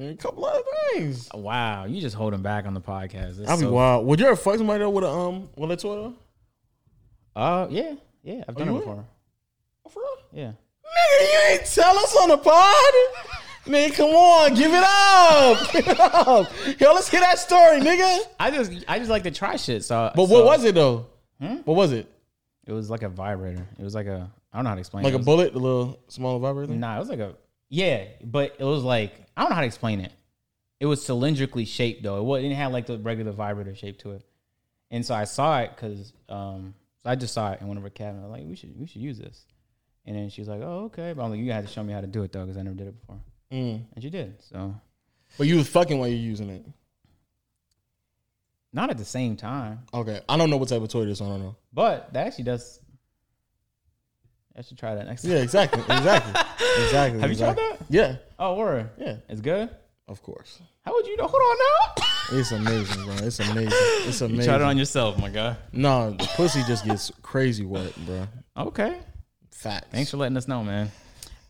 And 0.00 0.08
a 0.08 0.14
couple 0.16 0.46
other 0.46 0.62
things. 0.94 1.28
Wow, 1.34 1.84
you 1.84 2.00
just 2.00 2.16
holding 2.16 2.40
back 2.40 2.64
on 2.64 2.72
the 2.72 2.80
podcast. 2.80 3.38
It's 3.38 3.50
I'll 3.50 3.58
be 3.58 3.64
so- 3.64 3.72
wild. 3.72 4.06
Would 4.06 4.18
you 4.18 4.26
ever 4.26 4.36
fuck 4.36 4.56
somebody 4.56 4.78
though 4.78 4.88
with 4.88 5.04
a 5.04 5.08
um 5.10 5.50
with 5.56 5.70
a 5.72 5.76
toy? 5.76 6.12
Uh, 7.36 7.66
yeah, 7.68 7.94
yeah, 8.22 8.42
I've 8.48 8.56
done 8.56 8.68
you 8.68 8.76
it 8.76 8.78
before. 8.78 9.04
Oh, 9.84 9.88
for 9.90 10.00
real? 10.00 10.16
Yeah. 10.32 10.52
Nigga, 10.52 11.32
you 11.32 11.52
ain't 11.52 11.66
tell 11.66 11.96
us 11.98 12.16
on 12.16 12.30
the 12.30 12.38
pod. 12.38 12.94
Nigga, 13.66 13.92
come 13.94 14.10
on, 14.10 14.54
give 14.54 14.72
it 14.72 14.82
up. 14.82 15.72
Give 15.72 15.86
it 15.86 16.00
up. 16.00 16.50
Yo, 16.80 16.92
let's 16.94 17.10
hear 17.10 17.20
that 17.20 17.38
story, 17.38 17.78
nigga. 17.80 18.20
I 18.40 18.50
just, 18.50 18.72
I 18.88 18.98
just 18.98 19.10
like 19.10 19.22
to 19.24 19.30
try 19.30 19.56
shit. 19.56 19.84
So, 19.84 20.10
But 20.16 20.30
what 20.30 20.46
was 20.46 20.64
it 20.64 20.74
though? 20.74 21.06
Hmm? 21.40 21.56
What 21.66 21.76
was 21.76 21.92
it? 21.92 22.10
It 22.66 22.72
was 22.72 22.88
like 22.88 23.02
a 23.02 23.10
vibrator. 23.10 23.66
It 23.78 23.84
was 23.84 23.94
like 23.94 24.06
a, 24.06 24.30
I 24.50 24.56
don't 24.56 24.64
know 24.64 24.70
how 24.70 24.74
to 24.76 24.80
explain. 24.80 25.04
Like 25.04 25.12
it. 25.12 25.16
a 25.16 25.18
was- 25.18 25.26
bullet, 25.26 25.52
the 25.52 25.58
little 25.58 26.00
smaller 26.08 26.38
vibrator 26.40 26.68
thing? 26.68 26.80
Nah, 26.80 26.96
it 26.96 27.00
was 27.00 27.10
like 27.10 27.18
a 27.20 27.34
yeah, 27.68 28.06
but 28.24 28.56
it 28.58 28.64
was 28.64 28.82
like 28.82 29.12
I 29.40 29.44
don't 29.44 29.48
know 29.50 29.54
how 29.54 29.62
to 29.62 29.66
explain 29.66 30.00
it. 30.02 30.12
It 30.80 30.84
was 30.86 31.02
cylindrically 31.02 31.66
shaped 31.66 32.02
though. 32.02 32.18
It 32.18 32.24
wasn't 32.24 32.44
didn't 32.50 32.58
have 32.58 32.72
like 32.72 32.84
the 32.84 32.98
regular 32.98 33.32
vibrator 33.32 33.74
shape 33.74 33.98
to 34.00 34.12
it. 34.12 34.22
And 34.90 35.04
so 35.04 35.14
I 35.14 35.24
saw 35.24 35.60
it 35.60 35.70
because 35.74 36.12
um, 36.28 36.74
so 37.02 37.08
I 37.08 37.14
just 37.14 37.32
saw 37.32 37.52
it 37.52 37.62
in 37.62 37.66
one 37.66 37.78
of 37.78 37.82
her 37.82 37.88
cabinets. 37.88 38.24
I 38.24 38.28
was 38.28 38.38
like, 38.38 38.46
we 38.46 38.54
should 38.54 38.78
we 38.78 38.86
should 38.86 39.00
use 39.00 39.16
this. 39.18 39.46
And 40.04 40.14
then 40.14 40.28
she 40.28 40.42
was 40.42 40.48
like, 40.48 40.60
oh 40.60 40.84
okay, 40.86 41.14
but 41.14 41.24
I'm 41.24 41.30
like, 41.30 41.40
you 41.40 41.50
had 41.52 41.66
to 41.66 41.72
show 41.72 41.82
me 41.82 41.94
how 41.94 42.02
to 42.02 42.06
do 42.06 42.22
it 42.22 42.32
though 42.32 42.42
because 42.42 42.58
I 42.58 42.62
never 42.62 42.76
did 42.76 42.88
it 42.88 43.00
before. 43.00 43.18
Mm. 43.50 43.84
And 43.94 44.02
she 44.02 44.10
did. 44.10 44.42
So 44.42 44.74
But 45.38 45.46
you 45.46 45.56
was 45.56 45.68
fucking 45.68 45.98
while 45.98 46.08
you're 46.08 46.18
using 46.18 46.50
it. 46.50 46.66
not 48.72 48.90
at 48.90 48.98
the 48.98 49.04
same 49.04 49.36
time, 49.36 49.80
Okay. 49.94 50.20
I 50.28 50.36
don't 50.36 50.50
know 50.50 50.56
what 50.58 50.68
type 50.68 50.82
of 50.82 50.88
toy 50.88 51.04
this 51.06 51.18
is, 51.18 51.22
I 51.22 51.28
don't 51.28 51.40
know. 51.40 51.56
but 51.72 52.12
that 52.12 52.26
actually 52.26 52.44
does. 52.44 52.79
I 54.56 54.62
should 54.62 54.78
try 54.78 54.94
that 54.94 55.06
next 55.06 55.22
time. 55.22 55.30
Yeah, 55.32 55.38
exactly. 55.38 55.80
Exactly. 55.82 56.32
exactly. 56.84 57.20
Have 57.20 57.30
you 57.30 57.36
tried 57.36 57.56
that? 57.56 57.78
Yeah. 57.88 58.16
Oh, 58.38 58.56
word. 58.56 58.90
Yeah. 58.98 59.16
It's 59.28 59.40
good. 59.40 59.70
Of 60.08 60.22
course. 60.22 60.60
How 60.84 60.92
would 60.92 61.06
you 61.06 61.16
know? 61.16 61.26
Hold 61.28 61.42
on 61.42 61.58
now. 61.58 62.04
It's 62.32 62.52
amazing, 62.52 63.04
bro. 63.04 63.14
It's 63.26 63.40
amazing. 63.40 63.72
It's 63.72 64.20
amazing. 64.20 64.36
You 64.38 64.44
tried 64.44 64.56
it 64.60 64.62
on 64.62 64.78
yourself, 64.78 65.18
my 65.18 65.30
guy. 65.30 65.56
no, 65.72 66.12
the 66.12 66.26
pussy 66.36 66.62
just 66.62 66.84
gets 66.84 67.10
crazy 67.22 67.64
wet, 67.64 67.92
bro. 68.06 68.28
Okay. 68.56 68.98
Facts. 69.50 69.88
Thanks 69.90 70.12
for 70.12 70.16
letting 70.16 70.36
us 70.36 70.46
know, 70.46 70.62
man. 70.62 70.92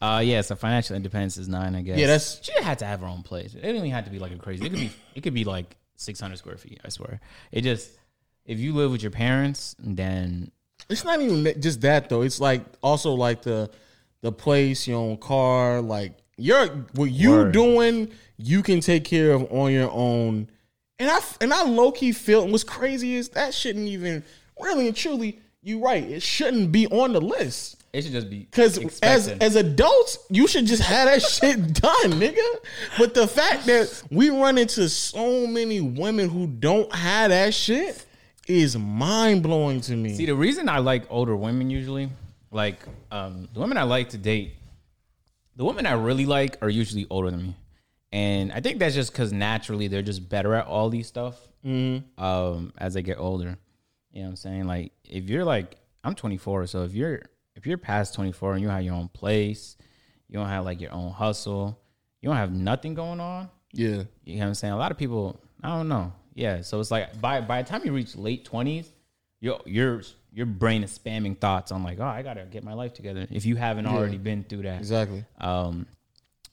Uh, 0.00 0.22
yeah, 0.24 0.40
so 0.40 0.56
financial 0.56 0.96
independence 0.96 1.36
is 1.36 1.48
nine, 1.50 1.74
I 1.74 1.82
guess. 1.82 1.98
Yeah, 1.98 2.06
that's- 2.06 2.40
she 2.42 2.52
had 2.62 2.78
to 2.78 2.86
have 2.86 3.00
her 3.00 3.06
own 3.06 3.22
place. 3.22 3.52
It 3.54 3.60
didn't 3.60 3.76
even 3.76 3.90
have 3.90 4.04
to 4.06 4.10
be 4.10 4.18
like 4.18 4.32
a 4.32 4.36
crazy. 4.38 4.64
It 4.64 4.70
could 4.70 4.78
be. 4.80 4.90
It 5.14 5.20
could 5.22 5.34
be 5.34 5.44
like 5.44 5.76
six 5.96 6.18
hundred 6.18 6.38
square 6.38 6.56
feet. 6.56 6.80
I 6.82 6.88
swear. 6.88 7.20
It 7.52 7.60
just 7.60 7.90
if 8.46 8.58
you 8.58 8.72
live 8.72 8.90
with 8.90 9.02
your 9.02 9.10
parents, 9.12 9.76
then 9.78 10.50
It's 10.90 11.04
not 11.04 11.20
even 11.20 11.60
just 11.60 11.80
that 11.82 12.08
though. 12.08 12.22
It's 12.22 12.40
like 12.40 12.62
also 12.82 13.12
like 13.12 13.42
the 13.42 13.70
the 14.22 14.32
place, 14.32 14.86
your 14.86 14.98
own 14.98 15.16
car, 15.16 15.80
like 15.80 16.12
you're 16.36 16.66
what 16.94 17.10
you 17.10 17.30
Word. 17.30 17.52
doing, 17.52 18.10
you 18.36 18.62
can 18.62 18.80
take 18.80 19.04
care 19.04 19.32
of 19.32 19.50
on 19.52 19.72
your 19.72 19.90
own. 19.90 20.50
And 20.98 21.10
I 21.10 21.18
and 21.40 21.52
I 21.52 21.62
low 21.62 21.92
key 21.92 22.12
feel 22.12 22.42
and 22.42 22.52
what's 22.52 22.64
crazy 22.64 23.14
is 23.14 23.30
that 23.30 23.54
shouldn't 23.54 23.88
even 23.88 24.24
really 24.60 24.86
and 24.86 24.96
truly. 24.96 25.40
You 25.62 25.84
right. 25.84 26.02
It 26.02 26.22
shouldn't 26.22 26.72
be 26.72 26.86
on 26.86 27.12
the 27.12 27.20
list. 27.20 27.84
it 27.92 28.02
should 28.02 28.12
just 28.12 28.30
be 28.30 28.40
Because 28.40 28.78
as 29.02 29.28
as 29.28 29.56
adults, 29.56 30.18
you 30.30 30.46
should 30.46 30.66
just 30.66 30.82
have 30.82 31.06
that 31.06 31.20
shit 31.30 31.74
done, 31.74 32.12
nigga. 32.12 32.56
But 32.98 33.12
the 33.12 33.28
fact 33.28 33.66
that 33.66 34.02
we 34.10 34.30
run 34.30 34.56
into 34.56 34.88
so 34.88 35.46
many 35.46 35.82
women 35.82 36.30
who 36.30 36.46
don't 36.46 36.92
have 36.94 37.30
that 37.30 37.52
shit 37.52 38.06
is 38.50 38.76
mind 38.76 39.42
blowing 39.42 39.80
to 39.82 39.96
me. 39.96 40.14
See, 40.14 40.26
the 40.26 40.34
reason 40.34 40.68
I 40.68 40.78
like 40.78 41.04
older 41.10 41.36
women 41.36 41.70
usually, 41.70 42.10
like 42.50 42.78
um, 43.10 43.48
the 43.54 43.60
women 43.60 43.76
I 43.78 43.84
like 43.84 44.10
to 44.10 44.18
date, 44.18 44.54
the 45.56 45.64
women 45.64 45.86
I 45.86 45.92
really 45.92 46.26
like 46.26 46.56
are 46.62 46.68
usually 46.68 47.06
older 47.10 47.30
than 47.30 47.42
me, 47.42 47.56
and 48.12 48.52
I 48.52 48.60
think 48.60 48.78
that's 48.78 48.94
just 48.94 49.12
because 49.12 49.32
naturally 49.32 49.88
they're 49.88 50.02
just 50.02 50.28
better 50.28 50.54
at 50.54 50.66
all 50.66 50.88
these 50.90 51.06
stuff 51.06 51.36
um, 52.18 52.72
as 52.78 52.94
they 52.94 53.02
get 53.02 53.18
older. 53.18 53.56
You 54.12 54.20
know 54.20 54.24
what 54.26 54.30
I'm 54.30 54.36
saying? 54.36 54.64
Like 54.66 54.92
if 55.04 55.28
you're 55.28 55.44
like 55.44 55.76
I'm 56.02 56.14
24, 56.14 56.66
so 56.66 56.82
if 56.84 56.94
you're 56.94 57.22
if 57.54 57.66
you're 57.66 57.78
past 57.78 58.14
24 58.14 58.54
and 58.54 58.62
you 58.62 58.68
have 58.68 58.82
your 58.82 58.94
own 58.94 59.08
place, 59.08 59.76
you 60.28 60.38
don't 60.38 60.48
have 60.48 60.64
like 60.64 60.80
your 60.80 60.92
own 60.92 61.12
hustle, 61.12 61.78
you 62.20 62.28
don't 62.28 62.36
have 62.36 62.52
nothing 62.52 62.94
going 62.94 63.20
on. 63.20 63.48
yeah, 63.72 64.02
You 64.24 64.36
know 64.36 64.40
what 64.40 64.46
I'm 64.48 64.54
saying? 64.54 64.72
A 64.72 64.76
lot 64.78 64.90
of 64.90 64.96
people, 64.98 65.38
I 65.62 65.68
don't 65.76 65.88
know. 65.88 66.12
Yeah, 66.34 66.62
so 66.62 66.80
it's 66.80 66.90
like 66.90 67.20
by 67.20 67.40
by 67.40 67.62
the 67.62 67.68
time 67.68 67.82
you 67.84 67.92
reach 67.92 68.16
late 68.16 68.44
twenties, 68.44 68.90
your 69.40 69.60
your 69.66 70.02
your 70.32 70.46
brain 70.46 70.82
is 70.84 70.96
spamming 70.96 71.38
thoughts 71.38 71.72
on 71.72 71.82
like, 71.82 71.98
oh, 72.00 72.04
I 72.04 72.22
gotta 72.22 72.44
get 72.44 72.64
my 72.64 72.74
life 72.74 72.94
together. 72.94 73.26
If 73.30 73.44
you 73.44 73.56
haven't 73.56 73.86
already 73.86 74.18
been 74.18 74.44
through 74.44 74.62
that, 74.62 74.78
exactly. 74.78 75.24
um, 75.40 75.86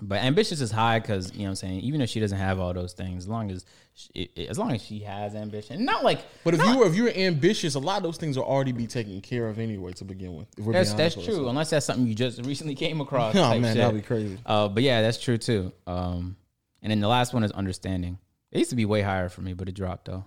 but 0.02 0.24
ambitious 0.24 0.62
is 0.62 0.72
high 0.72 1.00
because 1.00 1.32
you 1.34 1.40
know 1.40 1.46
what 1.46 1.50
I'm 1.50 1.56
saying. 1.56 1.80
Even 1.82 2.02
if 2.02 2.10
she 2.10 2.20
doesn't 2.20 2.38
have 2.38 2.60
all 2.60 2.74
those 2.74 2.94
things, 2.94 3.24
as 3.24 3.28
long 3.28 3.50
as 3.52 3.66
she, 3.94 4.30
as 4.50 4.60
long 4.60 4.72
as 4.72 4.82
she 4.82 5.00
has 5.00 5.34
ambition, 5.36 5.86
not 5.86 6.04
like 6.04 6.20
But 6.44 6.54
if 6.54 6.64
you 6.64 6.78
were 6.78 6.86
if 6.86 6.96
you're 6.96 7.10
ambitious, 7.10 7.76
a 7.76 7.80
lot 7.80 7.98
of 7.98 8.04
those 8.04 8.18
things 8.18 8.38
will 8.38 8.46
already 8.46 8.72
be 8.72 8.86
taken 8.86 9.20
care 9.22 9.48
of 9.48 9.58
anyway 9.58 9.94
to 9.94 10.06
begin 10.06 10.36
with. 10.36 10.48
If 10.58 10.66
we're 10.66 10.74
that's 10.74 10.94
that's 10.94 11.16
true. 11.16 11.50
Unless 11.50 11.72
that's 11.72 11.86
something 11.86 12.06
you 12.06 12.16
just 12.16 12.46
recently 12.46 12.76
came 12.76 13.02
across. 13.08 13.36
Oh 13.36 13.60
man, 13.60 13.76
shit. 13.76 13.78
that'd 13.78 13.96
be 13.96 14.06
crazy. 14.06 14.38
Uh, 14.46 14.68
but 14.68 14.84
yeah, 14.84 15.02
that's 15.02 15.22
true 15.22 15.38
too. 15.38 15.72
Um, 15.88 16.36
and 16.82 16.92
then 16.92 17.00
the 17.00 17.08
last 17.08 17.34
one 17.34 17.44
is 17.44 17.52
understanding. 17.52 18.20
It 18.52 18.60
used 18.60 18.70
to 18.70 18.76
be 18.76 18.86
way 18.86 19.02
higher 19.02 19.30
for 19.30 19.42
me, 19.42 19.54
but 19.54 19.68
it 19.70 19.74
dropped 19.76 20.06
though. 20.06 20.24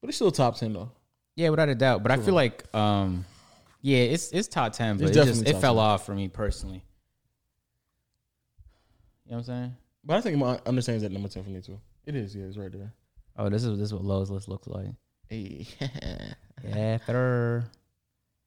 But 0.00 0.08
it's 0.08 0.16
still 0.16 0.30
top 0.30 0.56
ten 0.56 0.72
though. 0.72 0.90
Yeah, 1.34 1.50
without 1.50 1.68
a 1.68 1.74
doubt. 1.74 2.02
But 2.02 2.12
I 2.12 2.16
feel 2.16 2.34
like, 2.34 2.64
um, 2.74 3.24
yeah, 3.82 3.98
it's 3.98 4.30
it's 4.32 4.48
top 4.48 4.72
ten, 4.72 4.96
but 4.96 5.08
It's 5.08 5.10
it 5.10 5.14
just 5.14 5.28
definitely 5.28 5.50
it 5.50 5.52
top 5.54 5.60
fell 5.60 5.74
10. 5.74 5.84
off 5.84 6.06
for 6.06 6.14
me 6.14 6.28
personally. 6.28 6.82
You 9.24 9.32
know 9.32 9.36
what 9.38 9.38
I'm 9.38 9.44
saying? 9.44 9.76
But 10.04 10.16
I 10.16 10.20
think 10.20 10.38
my 10.38 10.58
understanding 10.66 10.98
is 10.98 11.04
at 11.04 11.12
number 11.12 11.28
ten 11.28 11.42
for 11.44 11.50
me 11.50 11.60
too. 11.60 11.78
It 12.06 12.14
is, 12.14 12.34
yeah, 12.34 12.44
it's 12.44 12.56
right 12.56 12.70
there. 12.72 12.92
Oh, 13.36 13.48
this 13.48 13.64
is 13.64 13.76
this 13.78 13.86
is 13.88 13.94
what 13.94 14.04
Low's 14.04 14.30
list 14.30 14.48
looks 14.48 14.66
like. 14.68 14.88
Hey. 15.28 15.66
Yeah, 16.66 16.96
third. 16.98 17.64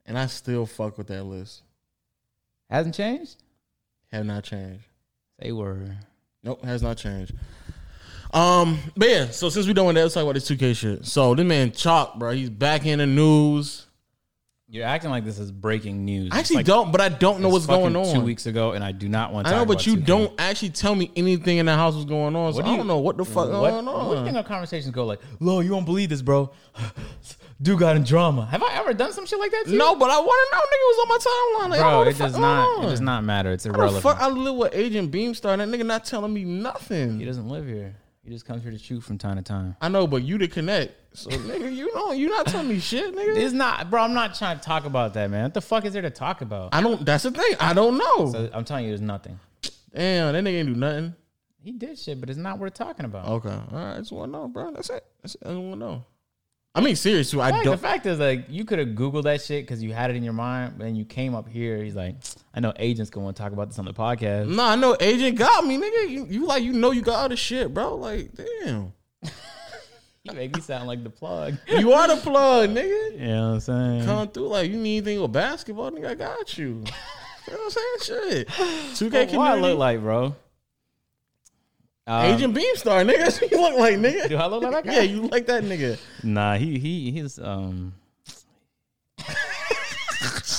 and 0.08 0.18
I 0.18 0.26
still 0.26 0.66
fuck 0.66 0.98
with 0.98 1.08
that 1.08 1.24
list. 1.24 1.62
hasn't 2.72 2.96
changed. 2.96 3.36
Have 4.12 4.26
not 4.26 4.44
changed. 4.44 4.84
Say 5.40 5.52
word. 5.52 5.96
Nope, 6.44 6.66
has 6.66 6.82
not 6.82 6.98
changed. 6.98 7.34
Um, 8.32 8.80
but 8.96 9.10
yeah, 9.10 9.30
so 9.32 9.50
since 9.50 9.66
we 9.66 9.74
with 9.74 9.96
that, 9.96 10.02
let's 10.02 10.14
talk 10.14 10.24
about 10.24 10.36
this 10.36 10.50
2K 10.50 10.76
shit. 10.76 11.06
So 11.06 11.34
this 11.36 11.46
man 11.46 11.72
Chalk, 11.72 12.20
bro, 12.20 12.32
he's 12.32 12.50
back 12.50 12.86
in 12.86 13.00
the 13.00 13.08
news. 13.08 13.88
You're 14.72 14.86
acting 14.86 15.10
like 15.10 15.26
this 15.26 15.40
is 15.40 15.52
breaking 15.52 16.06
news. 16.06 16.30
I 16.32 16.38
actually 16.40 16.58
like- 16.58 16.68
don't, 16.68 16.92
but 16.92 17.02
I 17.02 17.10
don't 17.10 17.40
know 17.40 17.50
what's 17.50 17.66
going 17.66 17.96
on. 17.96 18.14
Two 18.14 18.22
weeks 18.22 18.46
ago, 18.46 18.74
and 18.74 18.84
I 18.84 18.92
do 18.92 19.10
not 19.10 19.34
want. 19.34 19.48
to 19.48 19.54
I 19.54 19.58
know, 19.58 19.66
but 19.66 19.88
you 19.88 19.96
2K. 19.98 20.06
don't 20.06 20.34
actually 20.40 20.70
tell 20.70 20.94
me 20.94 21.12
anything 21.16 21.58
in 21.58 21.66
the 21.66 21.74
house 21.74 21.96
was 21.96 22.06
going 22.06 22.36
on. 22.36 22.54
So 22.54 22.62
do 22.62 22.68
I 22.70 22.78
don't 22.78 22.86
know 22.86 23.00
what 23.00 23.18
the 23.18 23.26
fuck 23.26 23.50
What, 23.50 23.72
going 23.72 23.86
what 23.88 24.14
do 24.14 24.20
you 24.20 24.26
think 24.26 24.38
our 24.38 24.44
conversations 24.44 24.94
go 24.94 25.06
like? 25.06 25.22
Lo, 25.40 25.62
you 25.62 25.72
won't 25.72 25.88
believe 25.88 26.10
this, 26.10 26.22
bro. 26.22 26.52
Dude 27.62 27.80
got 27.80 27.96
in 27.98 28.04
drama. 28.04 28.46
Have 28.46 28.62
I 28.62 28.76
ever 28.76 28.94
done 28.94 29.12
some 29.12 29.26
shit 29.26 29.40
like 29.40 29.52
that? 29.52 29.66
To 29.66 29.72
you? 29.72 29.78
No, 29.78 29.96
but 29.96 30.12
I 30.12 30.20
want 30.20 30.50
to 30.50 30.56
know. 30.56 30.62
Nigga 30.62 30.86
was 30.88 31.00
on 31.02 31.10
my 31.10 31.18
timeline. 31.66 31.70
Like, 31.72 31.80
bro. 31.82 32.02
It 32.04 32.18
does 32.18 32.38
not. 32.38 32.84
It 32.86 32.90
does 32.90 33.02
not 33.02 33.24
matter. 33.24 33.52
It's 33.52 33.66
How 33.66 33.72
the 33.72 33.78
irrelevant. 33.80 34.04
fuck 34.04 34.22
I 34.22 34.28
live 34.30 34.56
with 34.56 34.76
Agent 34.76 35.12
Beamstar 35.12 35.60
and 35.60 35.62
that 35.62 35.68
nigga 35.68 35.86
not 35.86 36.06
telling 36.06 36.32
me 36.32 36.46
nothing. 36.46 37.20
He 37.20 37.26
doesn't 37.26 37.50
live 37.50 37.66
here. 37.66 37.96
He 38.30 38.36
just 38.36 38.46
comes 38.46 38.62
here 38.62 38.72
to 38.72 38.78
shoot 38.78 39.02
from 39.02 39.18
time 39.18 39.38
to 39.38 39.42
time. 39.42 39.76
I 39.82 39.90
know, 39.90 40.06
but 40.06 40.22
you 40.22 40.38
to 40.38 40.48
connect. 40.48 41.18
So 41.18 41.32
nigga, 41.32 41.76
you 41.76 41.92
know, 41.96 42.12
you 42.12 42.30
not 42.30 42.46
telling 42.46 42.68
me 42.68 42.78
shit, 42.78 43.16
nigga. 43.16 43.36
It's 43.36 43.54
not, 43.54 43.90
bro. 43.90 44.04
I'm 44.04 44.14
not 44.14 44.36
trying 44.36 44.60
to 44.60 44.64
talk 44.64 44.86
about 44.86 45.16
that, 45.16 45.32
man. 45.32 45.46
What 45.46 45.56
the 45.56 45.62
fuck 45.62 45.84
is 45.84 45.94
there 45.94 46.04
to 46.04 46.12
talk 46.12 46.42
about? 46.42 46.70
I 46.72 46.80
don't. 46.80 47.04
That's 47.04 47.24
the 47.24 47.32
thing. 47.32 47.56
I 47.60 47.74
don't 47.74 47.98
know. 47.98 48.32
So 48.32 48.48
I'm 48.54 48.66
telling 48.66 48.86
you, 48.86 48.92
there's 48.92 49.02
nothing. 49.02 49.40
Damn, 49.96 50.34
that 50.34 50.44
nigga 50.44 50.60
ain't 50.60 50.68
do 50.68 50.76
nothing. 50.76 51.16
He 51.64 51.72
did 51.72 51.98
shit, 51.98 52.20
but 52.20 52.30
it's 52.30 52.38
not 52.38 52.60
worth 52.60 52.76
talking 52.76 53.06
about. 53.06 53.28
Okay, 53.28 53.50
all 53.50 53.68
right. 53.72 53.96
I 53.96 53.98
just 53.98 54.12
want 54.12 54.32
to 54.32 54.38
know, 54.38 54.48
bro. 54.48 54.74
That's 54.74 54.92
it. 54.92 55.04
That's 55.24 55.34
it. 55.34 55.42
I 55.44 55.48
just 55.50 55.60
want 55.60 55.74
to 55.74 55.80
know. 55.80 56.06
I 56.80 56.86
mean, 56.86 56.96
serious 56.96 57.32
too. 57.32 57.42
I 57.42 57.52
don't. 57.52 57.66
The 57.66 57.78
fact 57.78 58.06
is, 58.06 58.20
like, 58.20 58.46
you 58.50 58.66
could 58.66 58.80
have 58.80 58.90
Googled 58.90 59.24
that 59.24 59.42
shit 59.42 59.64
because 59.64 59.84
you 59.84 59.94
had 59.94 60.10
it 60.10 60.16
in 60.16 60.24
your 60.24 60.34
mind, 60.34 60.76
but 60.78 60.86
then 60.86 60.96
you 60.96 61.06
came 61.06 61.36
up 61.36 61.48
here. 61.48 61.84
He's 61.84 61.96
like, 61.96 62.16
I 62.54 62.60
know 62.60 62.74
agents 62.78 63.10
gonna 63.10 63.26
want 63.26 63.38
to 63.38 63.44
talk 63.44 63.52
about 63.52 63.70
this 63.70 63.80
on 63.80 63.86
the 63.86 63.94
podcast. 63.94 64.48
No, 64.48 64.64
I 64.64 64.76
know 64.76 64.96
Agent 65.00 65.38
got 65.38 65.66
me, 65.66 65.78
nigga. 65.78 66.10
You, 66.10 66.26
you 66.30 66.46
like 66.46 66.64
you 66.64 66.74
know 66.74 66.92
you 66.92 67.02
got 67.02 67.16
all 67.16 67.30
the 67.30 67.38
shit, 67.38 67.74
bro. 67.74 67.96
Like, 67.96 68.32
damn. 68.34 68.94
You 70.26 70.34
make 70.34 70.54
me 70.54 70.62
sound 70.62 70.86
like 70.86 71.02
the 71.02 71.10
plug. 71.10 71.58
You 71.66 71.94
are 71.94 72.08
the 72.10 72.18
plug, 72.18 72.72
nigga. 72.72 73.14
You 73.14 73.28
know 73.28 73.48
what 73.48 73.54
I'm 73.54 73.60
saying? 73.62 74.06
Come 74.06 74.28
through 74.28 74.50
like 74.50 74.70
you 74.70 74.76
need 74.76 74.98
anything 74.98 75.22
with 75.22 75.32
basketball, 75.32 75.92
nigga. 75.92 76.10
I 76.10 76.16
got 76.16 76.58
you. 76.58 76.84
You 77.48 77.54
know 77.54 77.62
what 77.64 77.78
I'm 77.78 78.04
saying? 78.04 78.46
Shit. 78.46 78.48
2K 78.48 79.28
What, 79.28 79.38
what 79.38 79.52
I 79.52 79.56
look 79.56 79.80
like, 79.80 80.02
bro? 80.02 80.36
Um, 82.10 82.26
Agent 82.26 82.56
Beamstar, 82.56 83.06
nigga. 83.08 83.18
That's 83.20 83.40
what 83.42 83.52
you 83.52 83.62
look 83.62 83.78
like, 83.78 83.96
nigga. 83.98 84.30
Do 84.30 84.38
I 84.38 84.48
look 84.48 84.64
like 84.64 84.72
that 84.72 84.86
guy? 84.86 84.94
Yeah, 84.96 85.02
you 85.02 85.22
like 85.28 85.46
that 85.46 85.64
nigga. 85.64 86.00
Nah, 86.24 86.56
he 86.56 86.80
he 86.80 87.12
he's 87.12 87.38
um. 87.40 87.94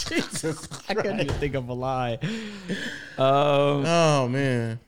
Jesus. 0.09 0.69
I 0.89 0.95
couldn't 0.95 1.21
even 1.21 1.35
think 1.37 1.55
of 1.55 1.69
a 1.69 1.73
lie. 1.73 2.19
Um, 3.19 3.85
Oh 3.87 4.29
man. 4.29 4.79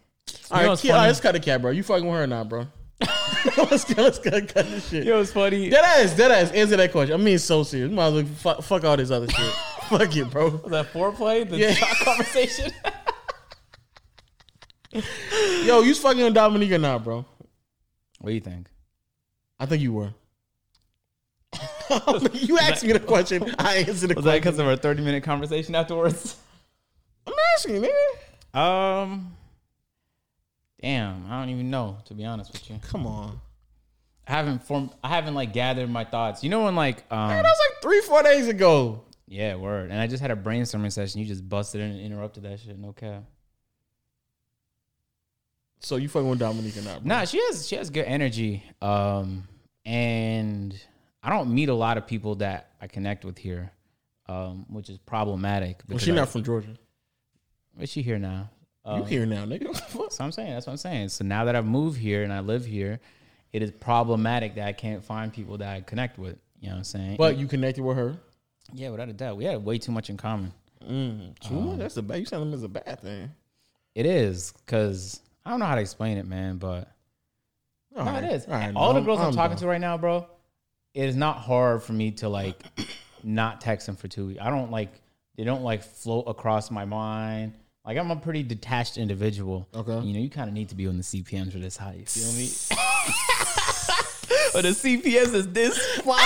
All 0.51 0.59
right, 0.61 0.69
what's 0.69 0.83
kid, 0.83 0.91
all 0.91 0.97
right, 0.97 1.01
funny? 1.01 1.09
let's 1.09 1.21
cut 1.21 1.33
the 1.33 1.41
cat, 1.41 1.63
bro. 1.63 1.71
You 1.71 1.83
fucking 1.83 2.05
with 2.07 2.15
her 2.15 2.25
or 2.25 2.27
not, 2.27 2.49
bro? 2.49 2.67
let's 3.57 3.85
cut, 3.85 3.99
let's 3.99 4.19
cut, 4.19 4.49
cut 4.55 4.67
this 4.71 4.89
shit. 4.89 5.07
know 5.07 5.19
what's 5.19 5.33
funny? 5.33 5.69
Dead 5.71 5.85
ass, 5.85 6.17
dead 6.17 6.31
ass. 6.31 6.51
Answer 6.53 6.77
that 6.77 6.93
question. 6.93 7.15
I 7.19 7.23
mean, 7.23 7.39
so 7.39 7.63
serious. 7.63 7.91
You 7.91 7.97
might 7.97 8.07
as 8.09 8.15
well 8.15 8.25
fuck, 8.25 8.63
fuck 8.63 8.85
all 8.85 8.97
this 8.97 9.11
other 9.11 9.29
shit. 9.29 9.53
fuck 9.89 10.15
it, 10.17 10.31
bro. 10.31 10.49
Was 10.51 10.71
that 10.71 10.93
foreplay? 10.93 11.49
The 11.49 11.57
Yeah. 11.59 11.73
shot 11.75 11.97
conversation? 12.05 12.73
Yo, 15.65 15.81
you 15.81 15.95
fucking 15.95 16.23
with 16.23 16.35
Dominique 16.35 16.73
or 16.73 16.79
not, 16.79 17.03
bro? 17.03 17.25
what 18.21 18.31
do 18.31 18.35
you 18.35 18.41
think? 18.41 18.69
I 19.59 19.67
think 19.67 19.83
you 19.83 19.93
were. 19.93 20.13
you 22.33 22.59
asked 22.59 22.85
me 22.85 22.93
the 22.93 23.01
question. 23.01 23.55
I 23.59 23.79
answered 23.79 24.11
the 24.11 24.15
Was 24.15 24.25
that 24.25 24.35
because 24.37 24.59
of 24.59 24.67
our 24.67 24.77
thirty 24.77 25.03
minute 25.03 25.23
conversation 25.23 25.75
afterwards? 25.75 26.37
I'm 27.27 27.35
asking, 27.57 27.83
nigga. 27.83 28.59
Um, 28.59 29.37
damn, 30.81 31.27
I 31.31 31.41
don't 31.41 31.51
even 31.51 31.71
know 31.71 31.99
to 32.07 32.15
be 32.15 32.25
honest 32.25 32.53
with 32.53 32.71
you. 32.71 32.79
Come 32.83 33.07
on. 33.07 33.41
I 34.27 34.33
haven't 34.33 34.63
formed. 34.63 34.91
I 35.03 35.09
haven't 35.09 35.35
like 35.35 35.53
gathered 35.53 35.91
my 35.91 36.05
thoughts. 36.05 36.45
You 36.45 36.51
know 36.51 36.65
when 36.65 36.77
like 36.77 37.05
um 37.11 37.29
Man, 37.29 37.43
that 37.43 37.51
was 37.51 37.59
like 37.71 37.83
three, 37.83 38.01
four 38.03 38.23
days 38.23 38.49
ago. 38.49 39.03
yeah 39.27 39.57
word. 39.57 39.91
And 39.91 40.01
I 40.01 40.07
just 40.07 40.21
had 40.23 40.31
a 40.31 40.37
brainstorming 40.37 40.93
session. 40.93 41.21
You 41.21 41.27
just 41.27 41.49
busted 41.49 41.81
in 41.81 41.93
and 41.93 42.01
interrupted 42.01 42.45
that 42.45 42.61
shit. 42.61 42.79
No 42.79 42.93
cap. 42.93 43.25
So 45.83 45.97
you 45.97 46.09
fucking 46.09 46.29
with 46.29 46.39
Dominique 46.39 46.77
or 46.77 46.83
not, 46.83 47.05
bro? 47.05 47.09
Nah, 47.17 47.25
she 47.25 47.39
has 47.39 47.67
she 47.67 47.77
has 47.77 47.91
good 47.91 48.05
energy. 48.05 48.63
Um, 48.81 49.49
and 49.85 50.79
I 51.23 51.31
don't 51.31 51.53
meet 51.55 51.69
a 51.69 51.75
lot 51.75 51.99
of 51.99 52.07
people 52.07 52.37
that 52.37 52.71
I 52.81 52.87
connect 52.87 53.25
with 53.25 53.37
here, 53.39 53.73
um, 54.29 54.65
which 54.69 54.89
is 54.89 54.99
problematic. 54.99 55.79
Well, 55.79 55.95
because 55.97 56.03
she 56.03 56.13
I- 56.13 56.15
not 56.15 56.29
from 56.29 56.45
Georgia. 56.45 56.75
Is 57.81 57.91
she 57.91 58.03
here 58.03 58.19
now? 58.19 58.51
you 58.85 58.93
Um, 58.93 59.07
here 59.07 59.25
now, 59.27 59.45
nigga. 59.47 59.67
What 59.69 59.75
the 59.77 59.81
fuck? 59.83 60.03
That's 60.03 60.19
what 60.19 60.25
I'm 60.27 60.33
saying. 60.33 60.51
That's 60.53 60.67
what 60.67 60.73
I'm 60.73 60.77
saying. 60.77 61.09
So 61.09 61.25
now 61.25 61.45
that 61.47 61.57
I've 61.57 61.65
moved 61.67 61.99
here 61.99 62.23
and 62.23 62.33
I 62.33 62.41
live 62.41 62.65
here, 62.67 63.01
it 63.53 63.63
is 63.63 63.71
problematic 63.71 64.57
that 64.57 64.67
I 64.67 64.73
can't 64.73 65.03
find 65.03 65.33
people 65.33 65.59
that 65.59 65.69
I 65.75 65.81
connect 65.81 66.19
with. 66.19 66.37
You 66.61 66.69
know 66.69 66.75
what 66.75 66.79
I'm 66.79 66.85
saying? 66.85 67.17
But 67.17 67.39
you 67.39 67.47
connected 67.49 67.83
with 67.83 67.97
her. 67.97 68.17
yeah, 68.73 68.91
without 68.91 69.09
a 69.09 69.13
doubt, 69.13 69.37
we 69.37 69.45
had 69.45 69.65
way 69.65 69.79
too 69.79 69.91
much 69.93 70.11
in 70.11 70.17
common. 70.17 70.53
Mm, 70.87 71.39
too 71.41 71.55
much? 71.61 71.79
That's 71.79 71.97
a 71.97 72.03
bad. 72.03 72.19
You 72.21 72.27
sound 72.27 72.43
them 72.43 72.55
as 72.55 72.63
a 72.63 72.69
bad 72.69 73.01
thing. 73.01 73.31
It 73.95 74.07
is 74.07 74.53
because 74.65 75.21
I 75.45 75.51
don't 75.51 75.61
know 75.61 75.67
how 75.67 75.75
to 75.75 75.81
explain 75.81 76.19
it, 76.19 76.27
man. 76.27 76.57
But 76.59 76.89
All 77.97 78.05
no, 78.05 78.13
right. 78.13 78.25
it 78.25 78.33
is. 78.33 78.47
All, 78.47 78.55
right, 78.55 78.73
All 78.75 78.95
the 78.95 79.01
girls 79.01 79.21
I'm, 79.21 79.27
I'm 79.29 79.33
talking 79.35 79.57
done. 79.57 79.63
to 79.63 79.69
right 79.69 79.81
now, 79.81 79.99
bro, 79.99 80.27
it 80.95 81.05
is 81.05 81.17
not 81.17 81.39
hard 81.39 81.83
for 81.83 81.93
me 81.93 82.11
to 82.13 82.29
like 82.29 82.63
not 83.23 83.61
text 83.61 83.87
them 83.87 83.97
for 83.97 84.09
two 84.09 84.27
weeks. 84.29 84.41
I 84.43 84.51
don't 84.51 84.71
like 84.71 84.93
they 85.37 85.45
don't 85.45 85.63
like 85.63 85.83
float 85.83 86.25
across 86.29 86.71
my 86.71 86.85
mind. 86.85 87.55
Like 87.85 87.99
I'm 87.99 88.11
a 88.11 88.17
pretty 88.17 88.43
detached 88.43 88.97
individual. 88.99 89.67
Okay. 89.75 90.07
You 90.07 90.13
know, 90.15 90.21
you 90.21 90.31
kind 90.31 90.49
of 90.49 90.55
need 90.55 90.69
to 90.69 90.75
be 90.77 90.87
on 90.87 90.97
the 90.97 91.03
CPMs 91.03 91.53
for 91.53 91.59
this 91.59 91.77
high. 91.77 91.95
You 91.99 92.05
feel 92.07 92.33
me? 92.35 92.49
but 94.53 94.63
the 94.63 94.69
CPS 94.69 95.35
is 95.35 95.49
this 95.49 95.77
fly, 95.97 96.21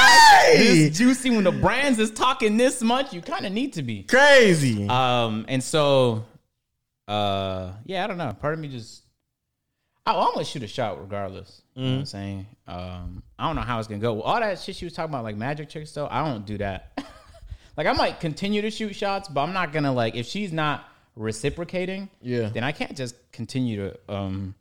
Hey! 0.45 0.59
this 0.89 0.99
juicy. 0.99 1.31
When 1.31 1.45
the 1.45 1.53
brands 1.63 1.99
is 1.99 2.11
talking 2.11 2.57
this 2.59 2.83
much, 2.83 3.15
you 3.15 3.23
kind 3.23 3.47
of 3.47 3.53
need 3.53 3.73
to 3.75 3.83
be. 3.83 4.03
Crazy. 4.03 4.87
Um, 4.87 5.47
and 5.49 5.63
so, 5.63 6.27
uh, 7.09 7.73
yeah, 7.87 8.05
I 8.05 8.07
don't 8.07 8.19
know. 8.19 8.37
Part 8.39 8.53
of 8.53 8.61
me 8.61 8.69
just, 8.69 9.05
I 10.07 10.13
almost 10.13 10.53
shoot 10.53 10.63
a 10.63 10.69
shot 10.69 11.01
regardless. 11.01 11.63
You 11.75 11.83
know 11.83 11.91
what 11.91 11.99
I'm 11.99 12.07
saying? 12.07 12.47
Um, 12.69 13.23
I 13.39 13.47
don't 13.47 13.57
know 13.57 13.63
how 13.63 13.79
it's 13.79 13.89
gonna 13.89 14.01
go. 14.01 14.23
All 14.23 14.39
that 14.39 14.61
shit 14.61 14.77
she 14.77 14.85
was 14.85 14.95
talking 14.95 15.13
about, 15.13 15.25
like 15.25 15.37
magic 15.37 15.69
tricks, 15.69 15.91
though, 15.93 16.07
I 16.09 16.25
don't 16.25 16.47
do 16.47 16.59
that. 16.59 16.93
like, 17.77 17.89
I 17.89 17.93
might 17.93 18.21
continue 18.21 18.63
to 18.63 18.71
shoot 18.71 18.95
shots, 18.95 19.29
but 19.29 19.43
I'm 19.43 19.53
not 19.53 19.73
gonna 19.73 19.93
like 19.93 20.15
if 20.15 20.27
she's 20.27 20.53
not 20.53 20.89
reciprocating, 21.17 22.09
yeah. 22.23 22.51
then 22.51 22.63
I 22.63 22.71
can't 22.73 22.97
just 22.97 23.17
continue 23.33 23.89
to 23.89 23.99
um 24.09 24.55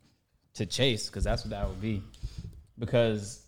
to 0.54 0.66
chase 0.66 1.06
because 1.06 1.22
that's 1.22 1.44
what 1.44 1.50
that 1.50 1.68
would 1.68 1.80
be. 1.80 2.02
Because 2.78 3.40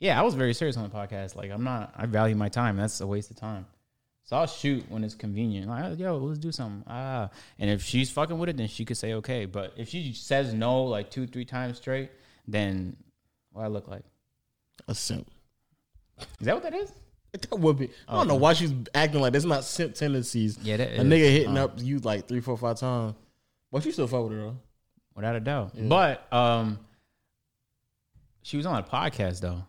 yeah, 0.00 0.18
I 0.18 0.22
was 0.22 0.34
very 0.34 0.52
serious 0.52 0.76
on 0.76 0.82
the 0.82 0.94
podcast. 0.94 1.34
Like 1.34 1.50
I'm 1.50 1.64
not, 1.64 1.94
I 1.96 2.04
value 2.06 2.36
my 2.36 2.50
time. 2.50 2.76
That's 2.76 3.00
a 3.00 3.06
waste 3.06 3.30
of 3.30 3.36
time. 3.36 3.66
So 4.28 4.36
I'll 4.36 4.46
shoot 4.46 4.84
when 4.90 5.04
it's 5.04 5.14
convenient. 5.14 5.68
Like, 5.68 5.98
yo, 5.98 6.18
let's 6.18 6.38
do 6.38 6.52
something. 6.52 6.84
Ah, 6.86 7.30
and 7.58 7.70
if 7.70 7.82
she's 7.82 8.10
fucking 8.10 8.38
with 8.38 8.50
it, 8.50 8.58
then 8.58 8.68
she 8.68 8.84
could 8.84 8.98
say 8.98 9.14
okay. 9.14 9.46
But 9.46 9.72
if 9.78 9.88
she 9.88 10.12
says 10.12 10.52
no 10.52 10.82
like 10.84 11.10
two, 11.10 11.26
three 11.26 11.46
times 11.46 11.78
straight, 11.78 12.10
then 12.46 12.94
what 13.52 13.62
I 13.64 13.68
look 13.68 13.88
like? 13.88 14.02
A 14.86 14.94
simp. 14.94 15.30
Is 16.20 16.26
that 16.40 16.54
what 16.54 16.62
that 16.64 16.74
is? 16.74 16.92
That 17.32 17.58
would 17.58 17.78
be. 17.78 17.90
I 18.06 18.16
don't 18.16 18.28
know 18.28 18.34
why 18.36 18.52
she's 18.54 18.72
acting 18.94 19.20
like 19.22 19.32
that's 19.32 19.44
not 19.46 19.62
simp 19.64 19.94
tendencies. 19.94 20.58
Yeah, 20.62 20.76
that 20.78 20.88
a 20.88 20.94
is. 20.96 21.04
nigga 21.04 21.30
hitting 21.30 21.48
Um, 21.50 21.64
up 21.64 21.72
you 21.76 21.98
like 22.00 22.26
three, 22.28 22.40
four, 22.40 22.56
five 22.56 22.78
times. 22.78 23.14
But 23.72 23.84
you 23.86 23.92
still 23.92 24.06
fuck 24.06 24.24
with 24.24 24.32
her 24.32 24.38
though. 24.44 24.56
without 25.14 25.36
a 25.36 25.40
doubt. 25.40 25.72
But 25.78 26.30
um, 26.32 26.78
she 28.42 28.56
was 28.58 28.64
on 28.66 28.78
a 28.78 28.82
podcast 28.82 29.40
though. 29.40 29.62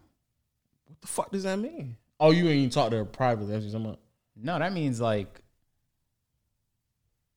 What 0.86 1.02
the 1.02 1.08
fuck 1.08 1.32
does 1.32 1.44
that 1.44 1.60
mean? 1.60 1.96
Oh, 2.20 2.32
you 2.32 2.46
ain't 2.48 2.56
even 2.58 2.70
talk 2.70 2.92
to 2.92 2.98
her 2.98 3.06
privately. 3.06 3.52
That's 3.52 3.64
what 3.66 3.72
you're 3.72 3.80
talking 3.80 3.86
about. 3.92 4.00
No, 4.42 4.58
that 4.60 4.74
means 4.74 5.02
like 5.02 5.42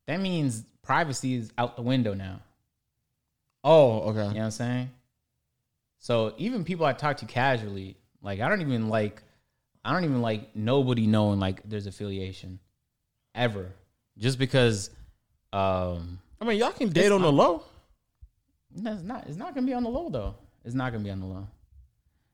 that 0.07 0.21
means 0.21 0.65
privacy 0.83 1.35
is 1.35 1.53
out 1.59 1.77
the 1.77 1.83
window 1.83 2.15
now. 2.15 2.41
Oh, 3.65 4.01
okay. 4.11 4.11
You 4.11 4.15
know 4.15 4.27
what 4.27 4.45
I'm 4.45 4.51
saying? 4.51 4.91
So 5.99 6.35
even 6.37 6.65
people 6.65 6.85
I 6.85 6.93
talk 6.93 7.19
to 7.19 7.27
casually, 7.27 7.97
like 8.23 8.41
I 8.41 8.49
don't 8.49 8.61
even 8.61 8.89
like 8.89 9.23
I 9.85 9.93
don't 9.93 10.05
even 10.05 10.23
like 10.23 10.55
nobody 10.55 11.07
knowing 11.07 11.39
like 11.39 11.69
there's 11.69 11.87
affiliation 11.87 12.59
ever. 13.35 13.73
Just 14.19 14.39
because 14.39 14.91
um 15.53 16.19
I 16.41 16.45
mean, 16.45 16.59
y'all 16.59 16.73
can 16.73 16.89
date 16.89 17.13
on 17.13 17.23
the 17.23 17.31
low. 17.33 17.63
no, 18.75 18.93
it's 18.93 19.03
not 19.03 19.27
it's 19.29 19.37
not 19.37 19.55
gonna 19.55 19.67
be 19.67 19.75
on 19.75 19.85
the 19.85 19.91
low 19.91 20.09
though. 20.09 20.35
It's 20.65 20.75
not 20.75 20.93
gonna 20.93 21.05
be 21.05 21.11
on 21.11 21.21
the 21.21 21.27
low. 21.27 21.47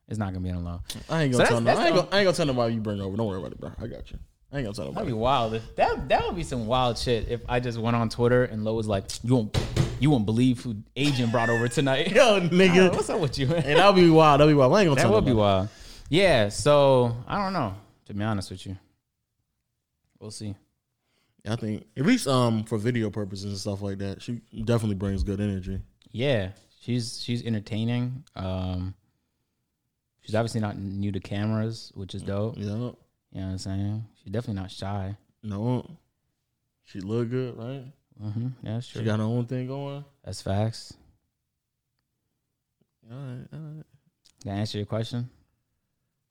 It's 0.08 0.18
not 0.18 0.32
gonna 0.32 0.40
be 0.40 0.50
on 0.50 0.64
the 0.64 0.70
low. 0.70 0.80
I 1.10 1.24
ain't 1.24 1.32
gonna 1.32 1.44
that's- 1.44 1.48
tell 1.48 1.60
no. 1.60 1.70
I 1.70 1.86
ain't 1.86 1.94
gonna, 1.94 2.08
I 2.10 2.18
ain't 2.20 2.24
gonna 2.26 2.32
tell 2.32 2.46
nobody 2.46 2.74
you 2.74 2.80
bring 2.80 3.00
over. 3.00 3.14
Don't 3.16 3.26
worry 3.26 3.38
about 3.38 3.52
it, 3.52 3.60
bro. 3.60 3.72
I 3.78 3.86
got 3.86 4.10
you. 4.10 4.18
I 4.52 4.58
ain't 4.58 4.64
gonna 4.64 4.74
tell 4.74 4.92
That'd 4.92 5.06
be 5.06 5.12
wild. 5.12 5.54
If 5.54 5.76
that 5.76 6.08
that 6.08 6.26
would 6.26 6.36
be 6.36 6.42
some 6.42 6.66
wild 6.66 6.96
shit 6.96 7.28
if 7.28 7.42
I 7.48 7.60
just 7.60 7.78
went 7.78 7.96
on 7.96 8.08
Twitter 8.08 8.44
and 8.44 8.64
Low 8.64 8.74
was 8.74 8.86
like, 8.86 9.04
You 9.22 9.34
won't 9.34 9.58
you 10.00 10.10
won't 10.10 10.26
believe 10.26 10.62
who 10.62 10.76
agent 10.96 11.32
brought 11.32 11.50
over 11.50 11.68
tonight. 11.68 12.12
Yo, 12.12 12.40
Nigga, 12.40 12.92
what's 12.94 13.10
up 13.10 13.20
with 13.20 13.38
you, 13.38 13.46
man? 13.48 13.62
And 13.64 13.78
that'll 13.78 13.92
be 13.92 14.08
wild. 14.08 14.40
That'll 14.40 14.50
be 14.50 14.54
wild. 14.54 14.74
I 14.74 14.80
ain't 14.80 14.88
gonna 14.88 14.96
That 14.96 15.02
tell 15.02 15.12
would 15.12 15.24
be 15.24 15.32
wild. 15.32 15.68
Yeah, 16.08 16.48
so 16.48 17.16
I 17.26 17.42
don't 17.42 17.52
know. 17.52 17.74
To 18.06 18.14
be 18.14 18.24
honest 18.24 18.50
with 18.50 18.64
you, 18.66 18.78
we'll 20.18 20.30
see. 20.30 20.54
I 21.46 21.56
think 21.56 21.86
at 21.96 22.04
least 22.06 22.26
um 22.26 22.64
for 22.64 22.78
video 22.78 23.10
purposes 23.10 23.44
and 23.46 23.58
stuff 23.58 23.82
like 23.82 23.98
that, 23.98 24.22
she 24.22 24.40
definitely 24.64 24.96
brings 24.96 25.22
good 25.22 25.40
energy. 25.40 25.80
Yeah, 26.10 26.50
she's 26.80 27.20
she's 27.22 27.44
entertaining. 27.44 28.24
Um, 28.34 28.94
she's 30.20 30.34
obviously 30.34 30.60
not 30.60 30.78
new 30.78 31.12
to 31.12 31.20
cameras, 31.20 31.92
which 31.94 32.14
is 32.14 32.22
dope. 32.22 32.56
Yeah, 32.56 32.64
You 32.64 32.70
know 32.70 32.96
what 33.32 33.42
I'm 33.42 33.58
saying? 33.58 34.04
She's 34.28 34.32
definitely 34.34 34.60
not 34.60 34.70
shy. 34.70 35.16
no, 35.42 35.86
she 36.84 37.00
look 37.00 37.30
good, 37.30 37.56
right? 37.56 37.84
hmm 38.20 38.48
Yeah, 38.62 38.74
that's 38.74 38.86
She 38.86 38.98
true. 38.98 39.04
got 39.06 39.20
her 39.20 39.24
own 39.24 39.46
thing 39.46 39.66
going. 39.68 40.04
That's 40.22 40.42
facts. 40.42 40.92
All 43.10 43.16
right, 43.16 43.46
all 43.54 43.58
right. 43.58 43.84
Can 44.42 44.52
I 44.52 44.56
answer 44.56 44.76
your 44.76 44.86
question? 44.86 45.30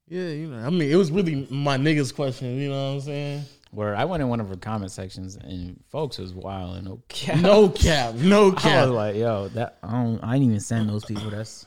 Yeah, 0.07 0.27
you 0.29 0.47
know, 0.47 0.59
I 0.59 0.69
mean, 0.69 0.91
it 0.91 0.95
was 0.95 1.09
really 1.11 1.47
my 1.49 1.75
niggas 1.77 2.13
question. 2.13 2.59
You 2.59 2.69
know 2.69 2.89
what 2.89 2.93
I'm 2.97 3.01
saying? 3.01 3.45
Where 3.71 3.95
I 3.95 4.05
went 4.05 4.21
in 4.21 4.29
one 4.29 4.39
of 4.41 4.49
her 4.49 4.57
comment 4.57 4.91
sections 4.91 5.35
and 5.35 5.83
folks 5.89 6.19
was 6.19 6.35
wild 6.35 6.75
and 6.77 6.85
no 6.85 7.01
cap. 7.07 7.39
No 7.39 7.67
cap, 7.67 8.13
no 8.13 8.51
cap. 8.51 8.65
I 8.65 8.85
was 8.85 8.91
like, 8.91 9.15
yo, 9.15 9.47
that 9.55 9.79
I 9.81 9.91
don't. 10.03 10.23
I 10.23 10.33
didn't 10.33 10.49
even 10.49 10.59
send 10.59 10.87
those 10.87 11.03
people. 11.03 11.31
That's 11.31 11.65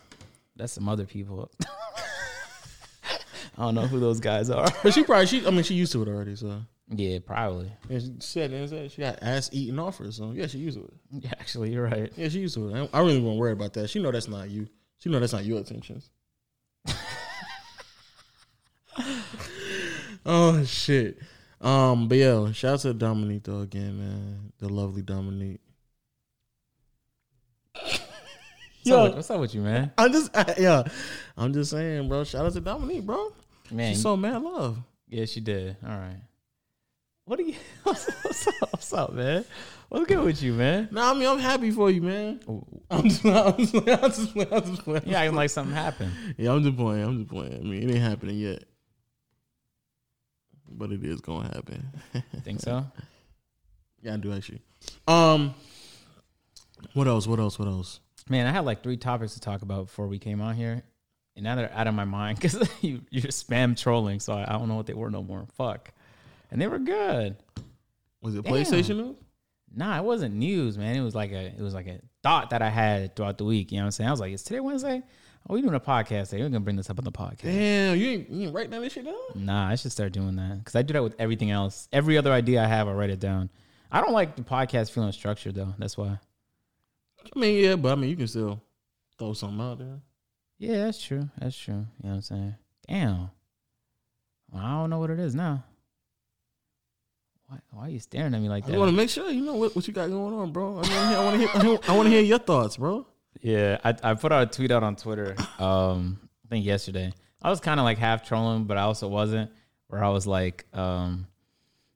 that's 0.54 0.72
some 0.74 0.88
other 0.88 1.06
people. 1.06 1.50
I 3.60 3.64
don't 3.64 3.74
know 3.74 3.86
who 3.86 4.00
those 4.00 4.20
guys 4.20 4.48
are. 4.48 4.66
But 4.82 4.94
she 4.94 5.04
probably, 5.04 5.26
she, 5.26 5.46
I 5.46 5.50
mean, 5.50 5.64
she 5.64 5.74
used 5.74 5.92
to 5.92 6.00
it 6.00 6.08
already. 6.08 6.34
So 6.34 6.62
Yeah, 6.88 7.18
probably. 7.18 7.70
and 7.90 8.00
she 8.00 8.10
said, 8.20 8.52
and 8.52 8.66
said 8.70 8.90
she 8.90 9.02
got 9.02 9.18
ass 9.20 9.50
eating 9.52 9.78
off 9.78 9.98
her. 9.98 10.10
So 10.10 10.32
yeah, 10.32 10.46
she 10.46 10.56
used 10.56 10.78
to 10.78 10.84
it. 10.84 10.94
Yeah, 11.24 11.32
actually, 11.38 11.70
you're 11.70 11.84
right. 11.84 12.10
Yeah, 12.16 12.30
she 12.30 12.38
used 12.40 12.54
to 12.54 12.74
it. 12.74 12.90
I, 12.94 13.00
really 13.00 13.20
won't 13.20 13.38
worry 13.38 13.52
about 13.52 13.74
that. 13.74 13.90
She 13.90 14.00
know 14.00 14.10
that's 14.10 14.28
not 14.28 14.48
you. 14.48 14.66
She 14.98 15.10
know 15.10 15.20
that's 15.20 15.34
not 15.34 15.44
your 15.44 15.58
intentions. 15.58 16.08
oh 20.24 20.64
shit. 20.64 21.18
Um, 21.60 22.08
but 22.08 22.16
yeah, 22.16 22.52
shout 22.52 22.72
out 22.72 22.80
to 22.80 22.94
Dominique 22.94 23.42
though 23.42 23.60
again, 23.60 23.98
man. 23.98 24.52
The 24.58 24.70
lovely 24.70 25.02
Dominique. 25.02 25.60
What's, 27.74 28.00
Yo. 28.84 28.96
up 28.96 29.04
with, 29.04 29.14
what's 29.16 29.30
up 29.30 29.40
with 29.40 29.54
you, 29.54 29.60
man? 29.60 29.92
I'm 29.98 30.10
just 30.10 30.34
I, 30.34 30.54
yeah. 30.58 30.82
I'm 31.36 31.52
just 31.52 31.72
saying, 31.72 32.08
bro. 32.08 32.24
Shout 32.24 32.46
out 32.46 32.54
to 32.54 32.60
Dominique, 32.62 33.04
bro. 33.04 33.34
Man, 33.70 33.92
She's 33.92 34.02
so 34.02 34.16
mad 34.16 34.42
love. 34.42 34.78
yeah, 35.08 35.24
she 35.24 35.40
did. 35.40 35.76
All 35.84 35.90
right. 35.90 36.20
What 37.24 37.38
are 37.38 37.42
you? 37.42 37.54
What's, 37.84 38.06
what's 38.24 38.46
up? 38.48 38.72
What's 38.72 38.92
up, 38.92 39.12
man? 39.12 39.44
What's 39.88 40.06
good 40.06 40.24
with 40.24 40.42
you, 40.42 40.52
man? 40.54 40.88
Nah, 40.90 41.10
I 41.10 41.14
mean 41.14 41.28
I'm 41.28 41.38
happy 41.38 41.70
for 41.70 41.90
you, 41.90 42.02
man. 42.02 42.40
I'm 42.90 43.08
just, 43.08 43.24
I'm 43.24 43.56
just, 43.56 43.74
I'm 43.74 44.10
just, 44.10 44.32
playing, 44.32 44.52
I'm 44.52 44.62
just 44.62 44.82
playing. 44.84 45.02
You 45.06 45.14
acting 45.14 45.36
like 45.36 45.50
something 45.50 45.74
happened. 45.74 46.12
Yeah, 46.36 46.52
I'm 46.52 46.62
just 46.62 46.76
playing. 46.76 47.04
I'm 47.04 47.18
just 47.18 47.30
playing. 47.30 47.54
I 47.54 47.62
mean, 47.62 47.88
it 47.88 47.94
ain't 47.94 48.02
happening 48.02 48.36
yet, 48.38 48.64
but 50.68 50.90
it 50.92 51.04
is 51.04 51.20
gonna 51.20 51.48
happen. 51.48 51.88
Think 52.44 52.60
so? 52.60 52.84
yeah, 54.02 54.14
I 54.14 54.16
do 54.16 54.32
actually. 54.32 54.62
Um, 55.06 55.54
what 56.94 57.06
else? 57.06 57.26
What 57.26 57.38
else? 57.38 57.58
What 57.58 57.68
else? 57.68 58.00
Man, 58.28 58.46
I 58.46 58.52
had 58.52 58.64
like 58.64 58.82
three 58.82 58.96
topics 58.96 59.34
to 59.34 59.40
talk 59.40 59.62
about 59.62 59.86
before 59.86 60.06
we 60.06 60.18
came 60.18 60.40
on 60.40 60.54
here, 60.54 60.82
and 61.40 61.44
now 61.46 61.54
they're 61.56 61.72
out 61.74 61.86
of 61.86 61.94
my 61.94 62.04
mind 62.04 62.38
because 62.40 62.68
you 62.82 63.00
you're 63.10 63.24
spam 63.24 63.80
trolling, 63.80 64.20
so 64.20 64.34
I, 64.34 64.42
I 64.42 64.58
don't 64.58 64.68
know 64.68 64.76
what 64.76 64.86
they 64.86 64.94
were 64.94 65.10
no 65.10 65.22
more. 65.22 65.46
Fuck, 65.56 65.92
and 66.50 66.60
they 66.60 66.68
were 66.68 66.78
good. 66.78 67.36
Was 68.20 68.34
it 68.34 68.44
Damn. 68.44 68.52
PlayStation 68.52 68.96
news? 68.96 69.16
Nah, 69.74 69.96
it 69.96 70.04
wasn't 70.04 70.34
news, 70.34 70.76
man. 70.76 70.96
It 70.96 71.00
was 71.00 71.14
like 71.14 71.32
a 71.32 71.46
it 71.46 71.60
was 71.60 71.74
like 71.74 71.86
a 71.86 72.00
thought 72.22 72.50
that 72.50 72.60
I 72.60 72.68
had 72.68 73.16
throughout 73.16 73.38
the 73.38 73.44
week. 73.44 73.72
You 73.72 73.78
know 73.78 73.84
what 73.84 73.86
I'm 73.86 73.92
saying? 73.92 74.08
I 74.08 74.10
was 74.10 74.20
like, 74.20 74.32
"Is 74.32 74.42
today 74.42 74.60
Wednesday? 74.60 75.02
Oh, 75.48 75.54
we 75.54 75.62
doing 75.62 75.74
a 75.74 75.80
podcast 75.80 76.30
today. 76.30 76.42
We're 76.42 76.50
gonna 76.50 76.60
bring 76.60 76.76
this 76.76 76.90
up 76.90 76.98
on 76.98 77.04
the 77.04 77.12
podcast." 77.12 77.42
Damn, 77.42 77.96
you 77.96 78.08
ain't, 78.10 78.30
you 78.30 78.42
ain't 78.46 78.54
writing 78.54 78.78
that 78.78 78.92
shit 78.92 79.06
down? 79.06 79.14
Nah, 79.34 79.68
I 79.68 79.76
should 79.76 79.92
start 79.92 80.12
doing 80.12 80.36
that 80.36 80.58
because 80.58 80.76
I 80.76 80.82
do 80.82 80.92
that 80.92 81.02
with 81.02 81.14
everything 81.18 81.50
else. 81.50 81.88
Every 81.92 82.18
other 82.18 82.32
idea 82.32 82.62
I 82.62 82.66
have, 82.66 82.88
I 82.88 82.92
write 82.92 83.10
it 83.10 83.20
down. 83.20 83.48
I 83.90 84.00
don't 84.00 84.12
like 84.12 84.36
the 84.36 84.42
podcast 84.42 84.90
feeling 84.90 85.12
structured 85.12 85.54
though. 85.54 85.74
That's 85.78 85.96
why. 85.96 86.18
I 87.34 87.38
mean, 87.38 87.64
yeah, 87.64 87.76
but 87.76 87.92
I 87.92 87.94
mean, 87.94 88.10
you 88.10 88.16
can 88.16 88.28
still 88.28 88.60
throw 89.18 89.34
something 89.34 89.60
out 89.60 89.78
there. 89.78 90.00
Yeah, 90.60 90.84
that's 90.84 91.02
true. 91.02 91.26
That's 91.38 91.56
true. 91.56 91.74
You 91.74 91.80
know 92.02 92.10
what 92.10 92.14
I'm 92.16 92.20
saying? 92.20 92.54
Damn. 92.86 93.30
Well, 94.52 94.62
I 94.62 94.72
don't 94.72 94.90
know 94.90 94.98
what 94.98 95.08
it 95.08 95.18
is 95.18 95.34
now. 95.34 95.64
Why, 97.46 97.58
why 97.70 97.86
are 97.86 97.88
you 97.88 97.98
staring 97.98 98.34
at 98.34 98.40
me 98.42 98.50
like 98.50 98.66
that? 98.66 98.74
I 98.74 98.78
want 98.78 98.90
to 98.90 98.96
make 98.96 99.08
sure 99.08 99.30
you 99.30 99.40
know 99.40 99.54
what, 99.54 99.74
what 99.74 99.88
you 99.88 99.94
got 99.94 100.10
going 100.10 100.34
on, 100.34 100.52
bro. 100.52 100.82
I 100.84 101.24
want 101.24 101.40
to 101.40 101.60
hear. 101.62 101.78
I 101.88 101.96
want 101.96 102.06
to 102.06 102.10
hear 102.10 102.20
your 102.20 102.38
thoughts, 102.38 102.76
bro. 102.76 103.06
Yeah, 103.40 103.78
I, 103.82 103.94
I 104.02 104.14
put 104.14 104.32
out 104.32 104.42
a 104.42 104.46
tweet 104.46 104.70
out 104.70 104.82
on 104.82 104.96
Twitter. 104.96 105.34
Um, 105.58 106.20
I 106.44 106.48
think 106.48 106.66
yesterday. 106.66 107.12
I 107.40 107.48
was 107.48 107.60
kind 107.60 107.80
of 107.80 107.84
like 107.84 107.96
half 107.96 108.22
trolling, 108.22 108.64
but 108.64 108.76
I 108.76 108.82
also 108.82 109.08
wasn't. 109.08 109.50
Where 109.86 110.04
I 110.04 110.10
was 110.10 110.26
like, 110.26 110.66
um, 110.74 111.26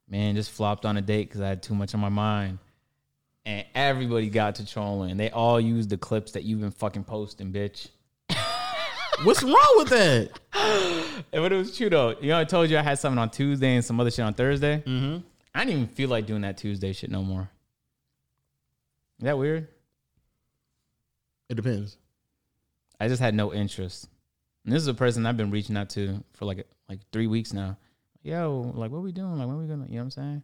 man, 0.08 0.36
just 0.36 0.50
flopped 0.50 0.86
on 0.86 0.96
a 0.96 1.02
date 1.02 1.28
because 1.28 1.42
I 1.42 1.48
had 1.48 1.62
too 1.62 1.74
much 1.74 1.94
on 1.94 2.00
my 2.00 2.08
mind, 2.08 2.58
and 3.44 3.66
everybody 3.74 4.30
got 4.30 4.54
to 4.56 4.66
trolling. 4.66 5.18
They 5.18 5.30
all 5.30 5.60
used 5.60 5.90
the 5.90 5.98
clips 5.98 6.32
that 6.32 6.44
you've 6.44 6.60
been 6.60 6.70
fucking 6.70 7.04
posting, 7.04 7.52
bitch. 7.52 7.88
What's 9.22 9.42
wrong 9.42 9.74
with 9.76 9.88
that? 9.90 10.30
And 11.32 11.42
but 11.42 11.52
it 11.52 11.56
was 11.56 11.76
true 11.76 11.90
though. 11.90 12.16
You 12.20 12.28
know, 12.28 12.38
I 12.38 12.44
told 12.44 12.70
you 12.70 12.78
I 12.78 12.82
had 12.82 12.98
something 12.98 13.18
on 13.18 13.30
Tuesday 13.30 13.74
and 13.74 13.84
some 13.84 13.98
other 14.00 14.10
shit 14.10 14.24
on 14.24 14.34
Thursday. 14.34 14.82
Mm-hmm. 14.86 15.18
I 15.54 15.64
didn't 15.64 15.82
even 15.82 15.94
feel 15.94 16.08
like 16.08 16.26
doing 16.26 16.42
that 16.42 16.56
Tuesday 16.56 16.92
shit 16.92 17.10
no 17.10 17.22
more. 17.22 17.48
Is 19.18 19.24
that 19.24 19.38
weird? 19.38 19.68
It 21.48 21.54
depends. 21.54 21.96
I 23.00 23.08
just 23.08 23.20
had 23.20 23.34
no 23.34 23.52
interest. 23.52 24.08
And 24.64 24.72
this 24.72 24.82
is 24.82 24.88
a 24.88 24.94
person 24.94 25.26
I've 25.26 25.36
been 25.36 25.50
reaching 25.50 25.76
out 25.76 25.90
to 25.90 26.22
for 26.32 26.44
like 26.44 26.66
like 26.88 27.00
three 27.12 27.26
weeks 27.26 27.52
now. 27.52 27.76
Yo, 28.22 28.72
like 28.74 28.90
what 28.90 29.02
we 29.02 29.12
doing? 29.12 29.38
Like 29.38 29.46
when 29.46 29.58
we 29.58 29.66
gonna 29.66 29.84
you 29.86 29.92
know 29.92 29.98
what 29.98 30.04
I'm 30.04 30.10
saying? 30.10 30.42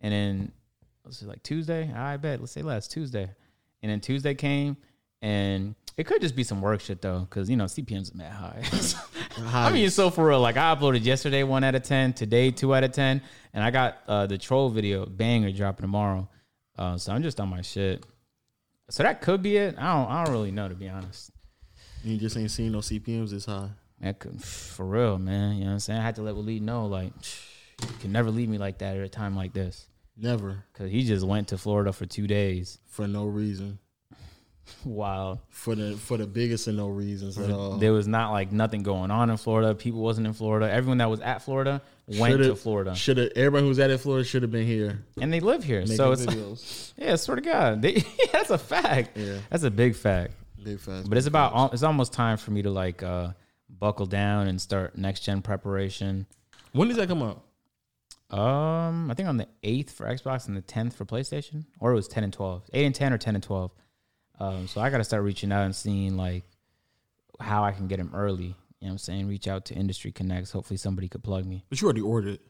And 0.00 0.12
then 0.12 0.52
let's 1.04 1.18
say 1.18 1.26
like 1.26 1.42
Tuesday. 1.42 1.92
I 1.92 2.16
bet. 2.16 2.40
Let's 2.40 2.52
say 2.52 2.62
last 2.62 2.90
Tuesday. 2.90 3.30
And 3.82 3.90
then 3.90 4.00
Tuesday 4.00 4.34
came 4.34 4.76
and 5.22 5.74
it 5.96 6.04
could 6.04 6.20
just 6.20 6.36
be 6.36 6.44
some 6.44 6.60
work 6.60 6.80
shit 6.80 7.02
though, 7.02 7.20
because 7.20 7.50
you 7.50 7.56
know 7.56 7.64
CPM's 7.64 8.12
are 8.12 8.16
mad 8.16 8.32
high. 8.32 8.62
I 9.68 9.72
mean, 9.72 9.90
so 9.90 10.10
for 10.10 10.28
real, 10.28 10.40
like 10.40 10.56
I 10.56 10.74
uploaded 10.74 11.04
yesterday 11.04 11.42
one 11.42 11.64
out 11.64 11.74
of 11.74 11.82
ten, 11.82 12.12
today 12.12 12.50
two 12.50 12.74
out 12.74 12.84
of 12.84 12.92
ten, 12.92 13.22
and 13.52 13.62
I 13.62 13.70
got 13.70 13.98
uh, 14.08 14.26
the 14.26 14.38
troll 14.38 14.68
video 14.70 15.06
banger 15.06 15.52
dropping 15.52 15.84
tomorrow. 15.84 16.28
Uh, 16.78 16.96
so 16.96 17.12
I'm 17.12 17.22
just 17.22 17.40
on 17.40 17.48
my 17.48 17.62
shit. 17.62 18.04
So 18.88 19.02
that 19.02 19.20
could 19.20 19.42
be 19.42 19.56
it. 19.56 19.76
I 19.78 19.94
don't. 19.94 20.10
I 20.10 20.24
don't 20.24 20.32
really 20.32 20.50
know 20.50 20.68
to 20.68 20.74
be 20.74 20.88
honest. 20.88 21.30
you 22.02 22.16
just 22.16 22.36
ain't 22.36 22.50
seen 22.50 22.72
no 22.72 22.78
CPMS 22.78 23.30
this 23.30 23.44
high. 23.44 23.70
That 24.00 24.18
could, 24.18 24.42
for 24.44 24.86
real, 24.86 25.18
man. 25.18 25.56
You 25.56 25.60
know 25.60 25.66
what 25.66 25.72
I'm 25.74 25.78
saying? 25.80 26.00
I 26.00 26.02
had 26.02 26.16
to 26.16 26.22
let 26.22 26.34
Waleed 26.34 26.62
know, 26.62 26.86
like, 26.86 27.12
you 27.82 27.88
can 28.00 28.12
never 28.12 28.30
leave 28.30 28.48
me 28.48 28.58
like 28.58 28.78
that 28.78 28.96
at 28.96 29.02
a 29.02 29.08
time 29.08 29.36
like 29.36 29.52
this. 29.52 29.86
Never 30.16 30.64
Cause 30.74 30.90
he 30.90 31.02
just 31.04 31.24
went 31.26 31.48
to 31.48 31.56
Florida 31.56 31.94
for 31.94 32.04
two 32.04 32.26
days. 32.26 32.78
for 32.86 33.08
no 33.08 33.24
reason. 33.24 33.78
Wow. 34.84 35.40
For 35.50 35.74
the 35.74 35.96
for 35.96 36.16
the 36.16 36.26
biggest 36.26 36.66
of 36.68 36.74
no 36.74 36.88
reasons 36.88 37.38
at 37.38 37.50
all. 37.50 37.76
There 37.78 37.92
was 37.92 38.06
not 38.08 38.30
like 38.32 38.50
nothing 38.52 38.82
going 38.82 39.10
on 39.10 39.30
in 39.30 39.36
Florida. 39.36 39.74
People 39.74 40.00
wasn't 40.00 40.26
in 40.26 40.32
Florida. 40.32 40.70
Everyone 40.70 40.98
that 40.98 41.10
was 41.10 41.20
at 41.20 41.42
Florida 41.42 41.82
went 42.06 42.42
to 42.42 42.56
Florida, 42.56 42.94
Should 42.94 43.18
have 43.18 43.30
everybody 43.36 43.62
who 43.62 43.68
was 43.68 43.78
at 43.78 43.90
it 43.90 43.98
Florida 43.98 44.24
should 44.24 44.42
have 44.42 44.50
been 44.50 44.66
here. 44.66 45.04
and 45.20 45.32
they 45.32 45.40
live 45.40 45.62
here. 45.62 45.80
Making 45.80 45.96
So 45.96 46.12
it's 46.12 46.26
videos. 46.26 46.92
yeah, 46.96 47.16
swear 47.16 47.36
to 47.36 47.42
God, 47.42 47.82
they, 47.82 48.02
that's 48.32 48.50
a 48.50 48.58
fact. 48.58 49.16
Yeah. 49.16 49.38
That's 49.50 49.62
a 49.64 49.70
big 49.70 49.94
fact. 49.94 50.32
Big 50.62 50.80
fast. 50.80 51.08
But 51.08 51.18
it's 51.18 51.26
about 51.26 51.54
al- 51.54 51.70
it's 51.72 51.82
almost 51.82 52.12
time 52.12 52.36
for 52.36 52.50
me 52.50 52.62
to 52.62 52.70
like 52.70 53.02
uh, 53.02 53.30
buckle 53.68 54.06
down 54.06 54.46
and 54.48 54.60
start 54.60 54.96
next 54.98 55.20
gen 55.20 55.40
preparation. 55.42 56.26
when 56.72 56.88
does 56.88 56.96
that 56.96 57.08
come 57.08 57.22
out? 57.22 57.42
Um, 58.30 59.10
I 59.10 59.14
think 59.14 59.28
on 59.28 59.36
the 59.38 59.48
eighth 59.62 59.90
for 59.92 60.06
Xbox 60.06 60.46
and 60.46 60.56
the 60.56 60.60
tenth 60.60 60.94
for 60.94 61.04
PlayStation, 61.04 61.64
or 61.80 61.90
it 61.92 61.96
was 61.96 62.06
ten 62.08 62.22
and 62.24 62.32
twelve, 62.32 62.62
eight 62.72 62.84
and 62.86 62.94
ten 62.94 63.12
or 63.12 63.18
ten 63.18 63.34
and 63.34 63.42
twelve. 63.42 63.72
Um, 64.40 64.66
so 64.66 64.80
I 64.80 64.90
got 64.90 64.98
to 64.98 65.04
start 65.04 65.22
reaching 65.22 65.52
out 65.52 65.64
and 65.64 65.76
seeing 65.76 66.16
like 66.16 66.44
how 67.38 67.62
I 67.62 67.72
can 67.72 67.86
get 67.86 67.98
them 67.98 68.10
early. 68.14 68.44
You 68.80 68.86
know 68.86 68.88
what 68.88 68.90
I'm 68.92 68.98
saying? 68.98 69.28
Reach 69.28 69.46
out 69.46 69.66
to 69.66 69.74
Industry 69.74 70.10
Connects. 70.10 70.50
Hopefully 70.50 70.78
somebody 70.78 71.08
could 71.08 71.22
plug 71.22 71.44
me. 71.44 71.64
But 71.68 71.80
you 71.80 71.86
already 71.86 72.00
ordered 72.00 72.34
it. 72.34 72.40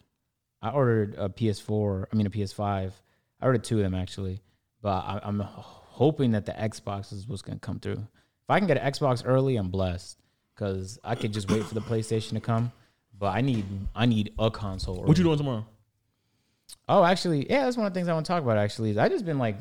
I 0.62 0.70
ordered 0.70 1.16
a 1.18 1.28
PS4. 1.28 2.07
I 2.12 2.16
mean 2.16 2.26
a 2.26 2.30
PS5. 2.30 2.93
I 3.41 3.47
ordered 3.47 3.64
two 3.64 3.78
of 3.78 3.82
them 3.82 3.95
actually, 3.95 4.41
but 4.82 4.91
I, 4.91 5.20
I'm 5.22 5.41
hoping 5.41 6.32
that 6.32 6.47
the 6.47 6.53
Xbox 6.53 7.12
is 7.12 7.26
what's 7.26 7.43
gonna 7.43 7.59
come 7.59 7.80
through. 7.80 7.95
If 7.95 8.51
I 8.51 8.59
can 8.59 8.68
get 8.68 8.78
an 8.78 8.93
Xbox 8.93 9.22
early, 9.24 9.57
I'm 9.57 9.70
blessed 9.70 10.18
because 10.55 10.99
I 11.03 11.14
could 11.14 11.32
just 11.32 11.51
wait 11.51 11.64
for 11.64 11.74
the 11.74 11.80
PlayStation 11.80 12.32
to 12.32 12.41
come. 12.41 12.70
But 13.18 13.34
I 13.34 13.41
need 13.41 13.64
I 13.95 14.07
need 14.07 14.32
a 14.38 14.51
console. 14.51 15.03
What 15.03 15.18
you 15.18 15.24
doing 15.24 15.38
tomorrow? 15.38 15.66
Oh, 16.88 17.05
actually, 17.05 17.51
yeah, 17.51 17.64
that's 17.64 17.76
one 17.76 17.86
of 17.86 17.93
the 17.93 17.99
things 17.99 18.09
I 18.09 18.12
want 18.12 18.26
to 18.26 18.32
talk 18.32 18.43
about. 18.43 18.57
Actually, 18.57 18.91
is 18.91 18.99
I 18.99 19.09
just 19.09 19.24
been 19.24 19.38
like, 19.38 19.57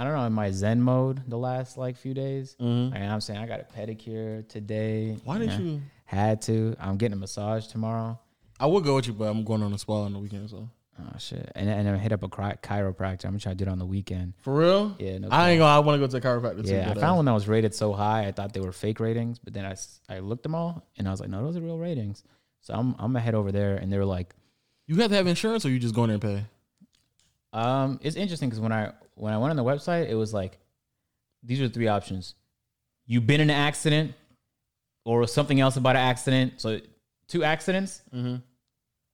I 0.00 0.04
don't 0.04 0.14
know, 0.14 0.24
in 0.24 0.32
my 0.32 0.50
Zen 0.50 0.80
mode 0.80 1.20
the 1.28 1.36
last 1.36 1.76
like 1.76 1.94
few 1.94 2.14
days. 2.14 2.56
Mm-hmm. 2.58 2.94
Like, 2.94 3.02
I'm 3.02 3.20
saying 3.20 3.38
I 3.38 3.46
got 3.46 3.60
a 3.60 3.64
pedicure 3.64 4.48
today. 4.48 5.18
Why 5.24 5.38
didn't 5.38 5.62
you? 5.62 5.82
Had 6.06 6.40
to. 6.42 6.74
I'm 6.80 6.96
getting 6.96 7.12
a 7.12 7.16
massage 7.16 7.66
tomorrow. 7.66 8.18
I 8.58 8.64
would 8.64 8.82
go 8.82 8.94
with 8.94 9.08
you, 9.08 9.12
but 9.12 9.26
I'm 9.26 9.44
going 9.44 9.62
on 9.62 9.74
a 9.74 9.78
spa 9.78 10.04
on 10.04 10.14
the 10.14 10.18
weekend. 10.18 10.48
So 10.48 10.70
Oh 10.98 11.18
shit! 11.18 11.52
And 11.54 11.68
and 11.68 11.86
I 11.86 11.98
hit 11.98 12.12
up 12.12 12.22
a 12.22 12.28
chiropractor. 12.28 13.24
I'm 13.24 13.32
gonna 13.32 13.40
try 13.40 13.52
to 13.52 13.56
do 13.56 13.64
it 13.64 13.68
on 13.68 13.78
the 13.78 13.86
weekend. 13.86 14.34
for 14.38 14.54
real, 14.54 14.96
Yeah, 14.98 15.18
no. 15.18 15.28
I 15.30 15.50
ain't 15.50 15.58
gonna. 15.58 15.76
I 15.76 15.78
want 15.80 16.00
to 16.00 16.06
go 16.06 16.10
to 16.10 16.16
a 16.16 16.20
chiropractor 16.20 16.64
too. 16.64 16.72
yeah, 16.72 16.90
I 16.90 16.94
found 16.94 17.12
uh, 17.12 17.16
one 17.16 17.24
that 17.26 17.32
was 17.32 17.46
rated 17.46 17.74
so 17.74 17.92
high. 17.92 18.26
I 18.26 18.32
thought 18.32 18.52
they 18.52 18.60
were 18.60 18.72
fake 18.72 19.00
ratings, 19.00 19.38
but 19.38 19.52
then 19.52 19.64
I, 19.64 19.76
I 20.08 20.20
looked 20.20 20.42
them 20.42 20.54
all 20.54 20.86
and 20.96 21.06
I 21.06 21.10
was 21.10 21.20
like, 21.20 21.28
no, 21.28 21.44
those 21.44 21.56
are 21.56 21.60
real 21.60 21.78
ratings. 21.78 22.22
So 22.62 22.74
I'm 22.74 22.94
I'm 22.98 23.12
gonna 23.12 23.20
head 23.20 23.34
over 23.34 23.52
there, 23.52 23.76
and 23.76 23.92
they 23.92 23.98
were 23.98 24.04
like, 24.04 24.34
you 24.86 24.96
have 24.96 25.10
to 25.10 25.16
have 25.16 25.26
insurance, 25.26 25.64
or 25.64 25.70
you 25.70 25.78
just 25.78 25.94
go 25.94 26.04
in 26.04 26.08
there 26.08 26.14
and 26.14 26.22
pay. 26.22 26.46
Um, 27.52 27.98
it's 28.02 28.16
interesting 28.16 28.48
because 28.48 28.60
when 28.60 28.72
I 28.72 28.92
when 29.20 29.32
I 29.32 29.38
went 29.38 29.50
on 29.50 29.56
the 29.56 29.64
website, 29.64 30.08
it 30.08 30.14
was 30.14 30.32
like 30.34 30.58
these 31.42 31.60
are 31.60 31.68
the 31.68 31.74
three 31.74 31.88
options: 31.88 32.34
you've 33.06 33.26
been 33.26 33.40
in 33.40 33.50
an 33.50 33.56
accident, 33.56 34.14
or 35.04 35.26
something 35.26 35.60
else 35.60 35.76
about 35.76 35.96
an 35.96 36.02
accident. 36.02 36.54
So 36.60 36.80
two 37.28 37.44
accidents, 37.44 38.02
Mm-hmm. 38.14 38.36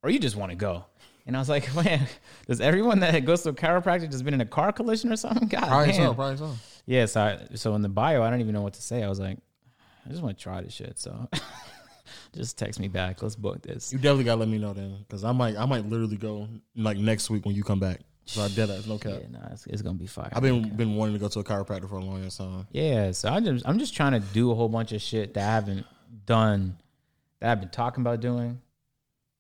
or 0.03 0.11
you 0.11 0.19
just 0.19 0.37
want 0.37 0.51
to 0.51 0.57
go. 0.57 0.85
And 1.27 1.37
I 1.37 1.41
was 1.41 1.49
like, 1.49 1.75
man, 1.85 2.07
does 2.47 2.61
everyone 2.61 3.01
that 3.01 3.25
goes 3.25 3.43
to 3.43 3.49
a 3.51 3.53
chiropractor 3.53 4.09
just 4.11 4.25
been 4.25 4.35
in 4.35 4.41
a 4.41 4.47
car 4.47 4.73
collision 4.73 5.13
or 5.13 5.17
something? 5.17 5.49
God 5.49 5.67
Probably 5.67 5.93
damn. 5.93 6.07
so. 6.11 6.15
Probably 6.15 6.37
so. 6.37 6.53
Yeah, 6.87 7.07
so 7.07 7.21
I, 7.21 7.55
so 7.57 7.75
in 7.75 7.83
the 7.83 7.89
bio, 7.89 8.23
I 8.23 8.31
don't 8.31 8.41
even 8.41 8.55
know 8.55 8.63
what 8.63 8.75
to 8.75 8.83
say. 8.83 9.03
I 9.03 9.09
was 9.09 9.19
like, 9.19 9.39
I 10.05 10.09
just 10.09 10.23
want 10.23 10.39
to 10.39 10.43
try 10.43 10.61
this 10.61 10.73
shit. 10.73 10.99
So 11.01 11.29
just 12.33 12.57
text 12.59 12.79
me 12.79 12.87
back. 12.89 13.23
Let's 13.23 13.35
book 13.35 13.61
this. 13.63 13.93
You 13.93 13.99
definitely 13.99 14.25
gotta 14.25 14.39
let 14.41 14.49
me 14.49 14.59
know 14.59 14.73
then, 14.73 14.99
because 15.01 15.25
I 15.25 15.33
might. 15.33 15.57
I 15.57 15.67
might 15.67 15.85
literally 15.87 16.17
go 16.17 16.47
like 16.77 16.97
next 16.97 17.29
week 17.31 17.45
when 17.45 17.55
you 17.57 17.65
come 17.65 17.81
back. 17.81 18.01
So 18.27 18.43
I 18.43 18.49
dead 18.49 18.71
ass 18.71 18.87
no 18.87 18.99
cap. 18.99 19.21
Yeah, 19.21 19.39
nah, 19.39 19.53
it's, 19.53 19.67
it's 19.67 19.83
gonna 19.83 19.99
be 19.99 20.07
fire. 20.07 20.31
I've 20.33 20.43
been 20.43 20.69
been 20.77 20.97
wanting 20.97 21.15
to 21.15 21.21
go 21.21 21.29
to 21.29 21.39
a 21.39 21.45
chiropractor 21.45 21.89
for 21.89 21.97
a 21.97 22.05
long 22.05 22.25
ass 22.25 22.39
time. 22.39 22.67
Yeah, 22.73 23.13
so 23.13 23.29
I'm 23.29 23.45
just 23.45 23.67
I'm 23.67 23.79
just 23.79 23.95
trying 23.95 24.13
to 24.13 24.21
do 24.21 24.51
a 24.51 24.55
whole 24.55 24.69
bunch 24.69 24.93
of 24.93 25.01
shit 25.01 25.35
that 25.35 25.49
I 25.49 25.53
haven't 25.53 25.87
done, 26.27 26.77
that 27.41 27.53
I've 27.53 27.61
been 27.61 27.69
talking 27.69 28.03
about 28.03 28.21
doing, 28.21 28.61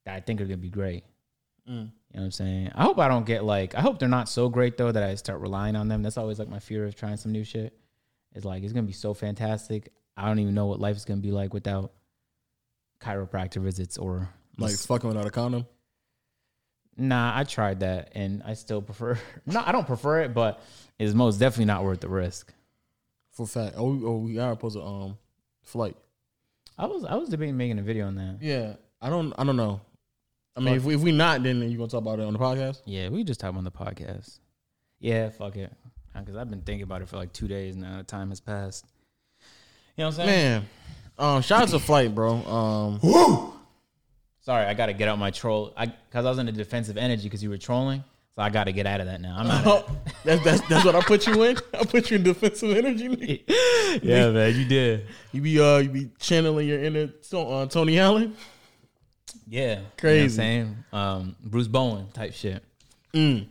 that 0.04 0.14
I 0.14 0.20
think 0.20 0.40
are 0.40 0.44
gonna 0.44 0.56
be 0.56 0.70
great. 0.70 1.04
Mm. 1.68 1.72
You 1.72 1.74
know 1.82 1.90
what 2.12 2.22
I'm 2.22 2.30
saying? 2.30 2.70
I 2.76 2.84
hope 2.84 2.98
I 3.00 3.08
don't 3.08 3.26
get 3.26 3.44
like 3.44 3.74
I 3.74 3.80
hope 3.80 3.98
they're 3.98 4.08
not 4.08 4.28
so 4.28 4.48
great 4.48 4.76
though 4.76 4.92
that 4.92 5.02
I 5.02 5.16
start 5.16 5.40
relying 5.40 5.74
on 5.74 5.88
them. 5.88 6.02
That's 6.02 6.16
always 6.16 6.38
like 6.38 6.48
my 6.48 6.60
fear 6.60 6.86
of 6.86 6.94
trying 6.94 7.16
some 7.16 7.32
new 7.32 7.44
shit. 7.44 7.76
It's 8.34 8.44
like 8.44 8.62
it's 8.62 8.72
gonna 8.72 8.86
be 8.86 8.92
so 8.92 9.14
fantastic. 9.14 9.92
I 10.16 10.28
don't 10.28 10.38
even 10.38 10.54
know 10.54 10.66
what 10.66 10.78
life 10.78 10.96
is 10.96 11.04
gonna 11.04 11.20
be 11.20 11.32
like 11.32 11.52
without 11.52 11.92
chiropractor 13.00 13.60
visits 13.60 13.98
or 13.98 14.28
Like 14.58 14.76
fucking 14.76 15.08
without 15.08 15.26
a 15.26 15.30
condom. 15.30 15.66
Nah, 16.96 17.36
I 17.36 17.44
tried 17.44 17.80
that 17.80 18.12
and 18.14 18.42
I 18.44 18.54
still 18.54 18.80
prefer. 18.82 19.18
No, 19.46 19.62
I 19.64 19.72
don't 19.72 19.86
prefer 19.86 20.22
it, 20.22 20.34
but 20.34 20.60
it's 20.98 21.14
most 21.14 21.38
definitely 21.38 21.66
not 21.66 21.84
worth 21.84 22.00
the 22.00 22.08
risk. 22.08 22.52
For 23.32 23.46
fact. 23.46 23.74
Oh, 23.76 23.90
we, 23.92 24.06
oh, 24.06 24.16
we 24.16 24.38
are 24.38 24.52
supposed 24.54 24.76
to 24.76 24.82
um 24.82 25.18
flight. 25.62 25.96
I 26.78 26.86
was 26.86 27.04
I 27.04 27.14
was 27.16 27.28
debating 27.28 27.56
making 27.56 27.78
a 27.78 27.82
video 27.82 28.06
on 28.06 28.14
that. 28.16 28.38
Yeah. 28.40 28.74
I 29.00 29.10
don't. 29.10 29.32
I 29.38 29.44
don't 29.44 29.56
know. 29.56 29.80
I 30.56 30.60
mean, 30.60 30.74
if 30.74 30.84
we, 30.84 30.94
if 30.94 31.02
we 31.02 31.12
not, 31.12 31.42
then 31.42 31.60
you 31.70 31.76
gonna 31.76 31.90
talk 31.90 32.00
about 32.00 32.18
it 32.18 32.24
on 32.24 32.32
the 32.32 32.38
podcast? 32.38 32.80
Yeah, 32.86 33.10
we 33.10 33.24
just 33.24 33.40
talk 33.40 33.54
on 33.54 33.64
the 33.64 33.70
podcast. 33.70 34.38
Yeah, 35.00 35.28
fuck 35.28 35.56
it. 35.56 35.70
Because 36.14 36.34
I've 36.34 36.48
been 36.48 36.62
thinking 36.62 36.84
about 36.84 37.02
it 37.02 37.08
for 37.08 37.18
like 37.18 37.32
two 37.34 37.46
days 37.46 37.76
now. 37.76 38.02
Time 38.06 38.30
has 38.30 38.40
passed. 38.40 38.86
You 39.96 40.04
know 40.04 40.08
what 40.08 40.18
I'm 40.20 40.26
saying? 40.26 40.28
Man, 40.28 40.68
um, 41.18 41.42
shout 41.42 41.62
out 41.62 41.68
to 41.68 41.78
flight, 41.78 42.14
bro. 42.14 42.36
Um, 42.36 43.52
Sorry, 44.46 44.64
I 44.64 44.74
got 44.74 44.86
to 44.86 44.92
get 44.92 45.08
out 45.08 45.18
my 45.18 45.32
troll. 45.32 45.72
I 45.76 45.86
because 45.86 46.24
I 46.24 46.28
was 46.28 46.38
in 46.38 46.46
a 46.46 46.52
defensive 46.52 46.96
energy 46.96 47.24
because 47.24 47.42
you 47.42 47.50
were 47.50 47.58
trolling. 47.58 48.04
So 48.36 48.42
I 48.42 48.48
got 48.48 48.64
to 48.64 48.72
get 48.72 48.86
out 48.86 49.00
of 49.00 49.08
that 49.08 49.20
now. 49.20 49.34
I'm 49.36 49.48
not. 49.48 49.90
that's, 50.24 50.44
that's 50.44 50.68
that's 50.68 50.84
what 50.84 50.94
I 50.94 51.00
put 51.00 51.26
you 51.26 51.42
in. 51.42 51.56
I 51.74 51.84
put 51.84 52.12
you 52.12 52.18
in 52.18 52.22
defensive 52.22 52.70
energy. 52.76 53.44
yeah, 54.04 54.30
man, 54.30 54.54
you 54.54 54.64
did. 54.64 55.06
You 55.32 55.40
be 55.40 55.60
uh, 55.60 55.78
you 55.78 55.88
be 55.88 56.10
channeling 56.20 56.68
your 56.68 56.80
inner 56.80 57.10
uh, 57.32 57.66
Tony 57.66 57.98
Allen. 57.98 58.36
Yeah, 59.48 59.80
crazy. 59.98 60.40
You 60.40 60.64
know 60.64 60.74
I'm 60.92 60.98
um, 60.98 61.36
Bruce 61.42 61.66
Bowen 61.66 62.06
type 62.12 62.32
shit. 62.32 62.62
Mm. 63.14 63.48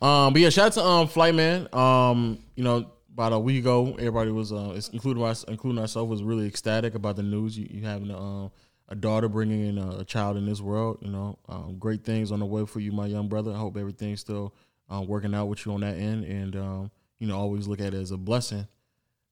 Um, 0.00 0.32
but 0.32 0.40
yeah, 0.40 0.50
shout 0.50 0.66
out 0.66 0.72
to 0.74 0.84
um, 0.84 1.08
Flight 1.08 1.34
Man. 1.34 1.66
Um, 1.72 2.38
you 2.54 2.62
know, 2.62 2.86
about 3.12 3.32
a 3.32 3.38
week 3.40 3.58
ago, 3.58 3.96
everybody 3.98 4.30
was, 4.30 4.52
uh, 4.52 4.80
including 4.92 5.24
us, 5.24 5.42
including 5.44 5.80
ourselves, 5.80 6.08
was 6.08 6.22
really 6.22 6.46
ecstatic 6.46 6.94
about 6.94 7.16
the 7.16 7.24
news. 7.24 7.58
You, 7.58 7.66
you 7.68 7.84
having 7.84 8.10
a, 8.10 8.44
uh, 8.44 8.48
a 8.88 8.94
daughter 8.94 9.28
bringing 9.28 9.66
in 9.66 9.78
a, 9.78 10.04
child 10.04 10.36
in 10.36 10.46
this 10.46 10.60
world. 10.60 10.98
You 11.00 11.10
know, 11.10 11.38
um, 11.48 11.76
great 11.78 12.04
things 12.04 12.30
on 12.32 12.40
the 12.40 12.46
way 12.46 12.64
for 12.66 12.80
you, 12.80 12.92
my 12.92 13.06
young 13.06 13.28
brother. 13.28 13.52
I 13.52 13.56
hope 13.56 13.76
everything's 13.76 14.20
still 14.20 14.54
uh, 14.92 15.02
working 15.02 15.34
out 15.34 15.46
with 15.46 15.66
you 15.66 15.72
on 15.72 15.80
that 15.80 15.96
end, 15.96 16.24
and 16.24 16.56
um, 16.56 16.90
you 17.18 17.26
know, 17.26 17.36
always 17.36 17.66
look 17.66 17.80
at 17.80 17.94
it 17.94 18.00
as 18.00 18.10
a 18.10 18.16
blessing. 18.16 18.66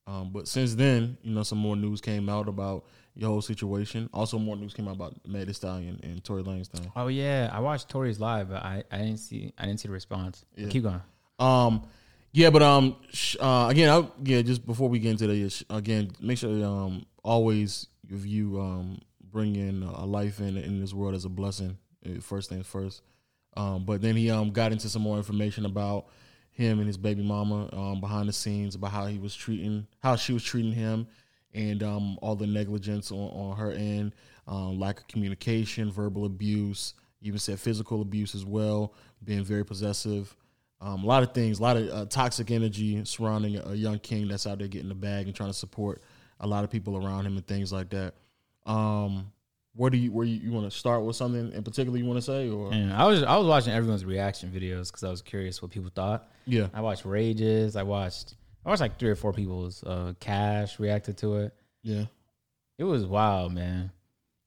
Um, 0.07 0.31
but 0.33 0.49
since 0.49 0.75
then, 0.75 1.17
you 1.23 1.35
know, 1.35 1.43
some 1.43 1.59
more 1.59 1.77
news 1.77 2.01
came 2.01 2.29
out 2.29 2.49
about 2.49 2.85
your 3.15 3.31
whole 3.31 3.43
situation. 3.43 4.11
Also, 4.13 4.39
more 4.39 4.57
news 4.57 4.75
came 4.75 4.89
out 4.89 4.97
about 4.97 5.15
Meg 5.27 5.47
Thee 5.47 5.53
Stallion 5.53 5.99
and 6.03 6.23
Tory 6.23 6.43
Lanez 6.43 6.69
thing. 6.69 6.91
Oh 6.95 7.07
yeah, 7.09 7.49
I 7.53 7.61
watched 7.61 7.89
Tory's 7.89 8.21
live, 8.21 8.51
but 8.51 8.63
I, 8.63 8.85
I 8.91 8.99
didn't 8.99 9.19
see 9.19 9.53
I 9.57 9.67
didn't 9.67 9.81
see 9.81 9.89
the 9.89 9.95
response. 9.95 10.45
Yeah. 10.57 10.69
Keep 10.69 10.83
going. 10.83 11.01
Um, 11.39 11.87
yeah, 12.33 12.51
but 12.51 12.63
um, 12.63 12.97
sh- 13.13 13.37
uh, 13.41 13.69
again, 13.71 13.89
I, 13.89 14.09
yeah, 14.25 14.43
just 14.43 14.67
before 14.67 14.89
we 14.89 14.99
get 14.99 15.13
into 15.13 15.27
the 15.27 15.65
again, 15.71 16.11
make 16.21 16.39
sure 16.39 16.65
um 16.65 17.07
always 17.23 17.87
if 18.11 18.27
you 18.27 18.61
um 18.61 18.99
bring 19.35 19.57
in 19.57 19.83
a 19.83 20.07
life 20.07 20.41
in 20.41 20.57
in 20.57 20.81
this 20.81 20.95
world 20.95 21.15
as 21.15 21.27
a 21.27 21.29
blessing. 21.29 21.77
Eh, 22.07 22.21
first 22.21 22.49
things 22.49 22.67
first. 22.67 23.03
Um, 23.57 23.85
but 23.85 24.01
then 24.01 24.17
he 24.17 24.31
um 24.31 24.53
got 24.53 24.73
into 24.73 24.89
some 24.89 25.03
more 25.03 25.19
information 25.19 25.67
about 25.67 26.07
him 26.53 26.79
and 26.79 26.87
his 26.87 26.97
baby 26.97 27.23
mama 27.23 27.69
um, 27.73 28.01
behind 28.01 28.29
the 28.29 28.33
scenes 28.33 28.77
about 28.77 28.93
how 28.93 29.07
he 29.07 29.19
was 29.19 29.35
treating 29.35 29.87
how 29.99 30.17
she 30.17 30.33
was 30.33 30.43
treating 30.43 30.73
him 30.73 31.07
and 31.53 31.83
um, 31.83 32.19
all 32.23 32.37
the 32.37 32.47
negligence 32.47 33.13
on, 33.13 33.19
on 33.19 33.57
her 33.57 33.73
end, 33.73 34.13
um, 34.47 34.79
lack 34.79 34.99
of 34.99 35.09
communication, 35.09 35.91
verbal 35.91 36.25
abuse, 36.25 36.95
even 37.23 37.39
said 37.39 37.61
physical 37.61 38.03
abuse 38.03 38.35
as 38.35 38.45
well, 38.45 38.93
being 39.23 39.45
very 39.45 39.65
possessive. 39.65 40.35
Um, 40.81 41.05
a 41.05 41.07
lot 41.07 41.23
of 41.23 41.33
things, 41.33 41.61
a 41.61 41.63
lot 41.63 41.77
of 41.77 41.89
uh, 41.89 42.07
toxic 42.07 42.51
energy 42.51 43.03
surrounding 43.05 43.57
a, 43.57 43.75
young 43.75 43.99
king 44.01 44.29
that's 44.29 44.47
out 44.47 44.59
there 44.59 44.69
getting 44.69 44.89
the 44.89 44.95
bag 44.95 45.27
and 45.27 45.35
trying 45.35 45.49
to 45.49 45.55
support 45.55 46.03
a 46.41 46.47
lot 46.47 46.65
of 46.65 46.71
people 46.71 46.97
around 46.97 47.25
him 47.25 47.37
and 47.37 47.47
things 47.47 47.73
like 47.73 47.89
that. 47.91 48.15
Um, 48.67 49.33
where 49.75 49.91
do 49.91 49.99
you 49.99 50.13
where 50.13 50.25
you, 50.25 50.37
you 50.37 50.53
want 50.53 50.71
to 50.71 50.77
start 50.77 51.03
with 51.03 51.17
something 51.17 51.53
in 51.53 51.63
particular 51.65 51.99
you 51.99 52.05
want 52.05 52.19
to 52.19 52.23
say 52.23 52.49
or 52.49 52.73
yeah, 52.73 52.97
I 52.97 53.07
was 53.07 53.23
I 53.23 53.37
was 53.37 53.47
watching 53.47 53.73
everyone's 53.73 54.05
reaction 54.05 54.51
videos 54.51 54.87
because 54.87 55.03
I 55.05 55.11
was 55.11 55.21
curious 55.21 55.61
what 55.61 55.71
people 55.71 55.91
thought. 55.95 56.29
Yeah, 56.47 56.69
I 56.73 56.81
watched 56.81 57.05
Rages. 57.05 57.77
I 57.77 57.83
watched 57.83 58.35
I 58.65 58.69
watched 58.71 58.81
like 58.81 58.99
three 58.99 59.11
or 59.11 59.17
four 59.17 59.33
people's 59.33 59.83
uh, 59.83 60.15
Cash 60.21 60.79
reacted 60.79 61.19
to 61.19 61.39
it. 61.39 61.55
Yeah, 61.83 62.05
it 62.79 62.85
was 62.85 63.05
wild, 63.05 63.53
man. 63.53 63.91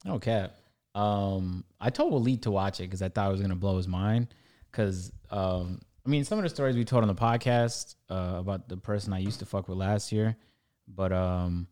No 0.05 0.18
cap. 0.20 0.57
Um, 0.95 1.63
I 1.80 1.89
told 1.89 2.13
Waleed 2.13 2.43
to 2.43 2.51
watch 2.51 2.80
it 2.80 2.84
because 2.84 3.01
I 3.01 3.09
thought 3.09 3.28
it 3.28 3.32
was 3.32 3.41
gonna 3.41 3.55
blow 3.55 3.78
his 3.78 3.88
mind. 3.88 4.34
Because 4.72 5.11
um, 5.30 5.82
I 6.05 6.09
mean, 6.09 6.24
some 6.24 6.39
of 6.39 6.43
the 6.43 6.49
stories 6.49 6.76
we 6.76 6.86
told 6.86 7.03
on 7.03 7.09
the 7.09 7.15
podcast 7.15 7.95
uh, 8.09 8.36
about 8.38 8.70
the 8.70 8.78
person 8.78 9.11
I 9.11 9.20
used 9.20 9.39
to 9.39 9.45
fuck 9.45 9.68
with 9.68 9.78
last 9.78 10.11
year, 10.11 10.38
but 10.88 11.11
um, 11.11 11.68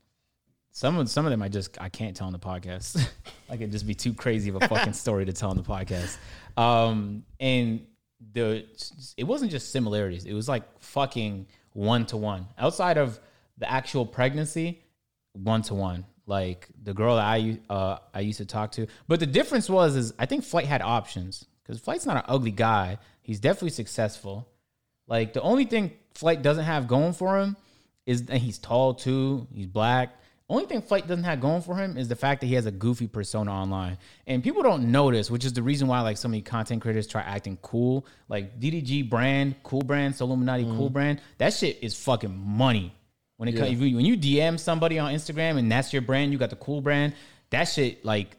some 0.76 0.98
of 0.98 1.10
some 1.10 1.26
of 1.26 1.32
them 1.32 1.42
I 1.42 1.48
just 1.48 1.82
I 1.82 1.88
can't 1.88 2.18
tell 2.18 2.28
on 2.28 2.34
the 2.34 2.40
podcast. 2.40 2.96
like 3.50 3.62
it'd 3.62 3.72
just 3.72 3.88
be 3.88 3.96
too 3.96 4.14
crazy 4.14 4.50
of 4.50 4.62
a 4.62 4.68
fucking 4.68 4.92
story 5.06 5.24
to 5.24 5.32
tell 5.32 5.50
on 5.50 5.56
the 5.56 5.64
podcast. 5.64 6.18
Um, 6.62 7.24
and 7.40 7.88
the 8.34 8.66
it 9.16 9.24
wasn't 9.24 9.52
just 9.52 9.72
similarities; 9.72 10.26
it 10.26 10.34
was 10.34 10.50
like 10.50 10.64
fucking 10.82 11.48
one 11.72 12.06
to 12.08 12.18
one. 12.18 12.48
Outside 12.58 12.98
of 12.98 13.18
the 13.58 13.72
actual 13.72 14.06
pregnancy, 14.06 14.84
one 15.32 15.62
to 15.64 15.76
one. 15.76 16.06
Like 16.26 16.68
the 16.84 16.94
girl 16.94 17.16
that 17.16 17.26
I 17.26 17.58
uh, 17.70 18.00
I 18.14 18.20
used 18.20 18.40
to 18.40 18.46
talk 18.46 18.74
to, 18.74 18.86
but 19.08 19.22
the 19.22 19.28
difference 19.28 19.70
was 19.70 19.96
is 19.96 20.14
I 20.20 20.26
think 20.26 20.44
Flight 20.44 20.66
had 20.66 20.82
options 20.82 21.46
because 21.64 21.80
Flight's 21.80 22.06
not 22.06 22.18
an 22.18 22.24
ugly 22.28 22.52
guy. 22.52 22.98
He's 23.22 23.40
definitely 23.40 23.70
successful. 23.70 24.50
Like 25.08 25.32
the 25.32 25.42
only 25.42 25.64
thing 25.64 25.94
Flight 26.16 26.42
doesn't 26.42 26.66
have 26.66 26.90
going 26.90 27.14
for 27.14 27.40
him 27.40 27.56
is 28.06 28.26
that 28.26 28.40
he's 28.40 28.58
tall 28.58 28.94
too. 28.94 29.48
He's 29.54 29.68
black. 29.68 30.20
Only 30.48 30.66
thing 30.66 30.84
Flight 30.84 31.08
doesn't 31.08 31.24
have 31.24 31.42
going 31.42 31.64
for 31.64 31.76
him 31.76 31.98
is 31.98 32.08
the 32.08 32.16
fact 32.16 32.42
that 32.42 32.48
he 32.48 32.54
has 32.54 32.68
a 32.68 32.72
goofy 32.72 33.08
persona 33.08 33.52
online, 33.52 33.98
and 34.28 34.44
people 34.44 34.62
don't 34.62 34.92
notice, 34.92 35.32
which 35.32 35.44
is 35.44 35.54
the 35.54 35.64
reason 35.64 35.88
why 35.88 36.02
like 36.02 36.18
so 36.18 36.28
many 36.28 36.44
content 36.44 36.84
creators 36.84 37.08
try 37.08 37.22
acting 37.22 37.58
cool. 37.64 38.06
Like 38.30 38.60
DDG 38.60 39.10
brand, 39.10 39.56
cool 39.64 39.82
brand, 39.82 40.20
Illuminati 40.22 40.66
mm. 40.66 40.78
cool 40.78 40.92
brand. 40.92 41.20
That 41.40 41.54
shit 41.54 41.80
is 41.82 41.96
fucking 41.96 42.38
money. 42.38 42.94
When 43.38 43.50
it 43.50 43.56
yeah. 43.56 43.66
comes, 43.66 43.80
when 43.80 44.06
you 44.06 44.16
DM 44.16 44.60
somebody 44.60 45.00
on 45.00 45.14
Instagram 45.14 45.58
and 45.58 45.70
that's 45.72 45.92
your 45.92 46.04
brand, 46.04 46.32
you 46.32 46.38
got 46.38 46.52
the 46.52 46.56
cool 46.58 46.80
brand. 46.80 47.14
That 47.50 47.66
shit, 47.66 48.06
like, 48.06 48.38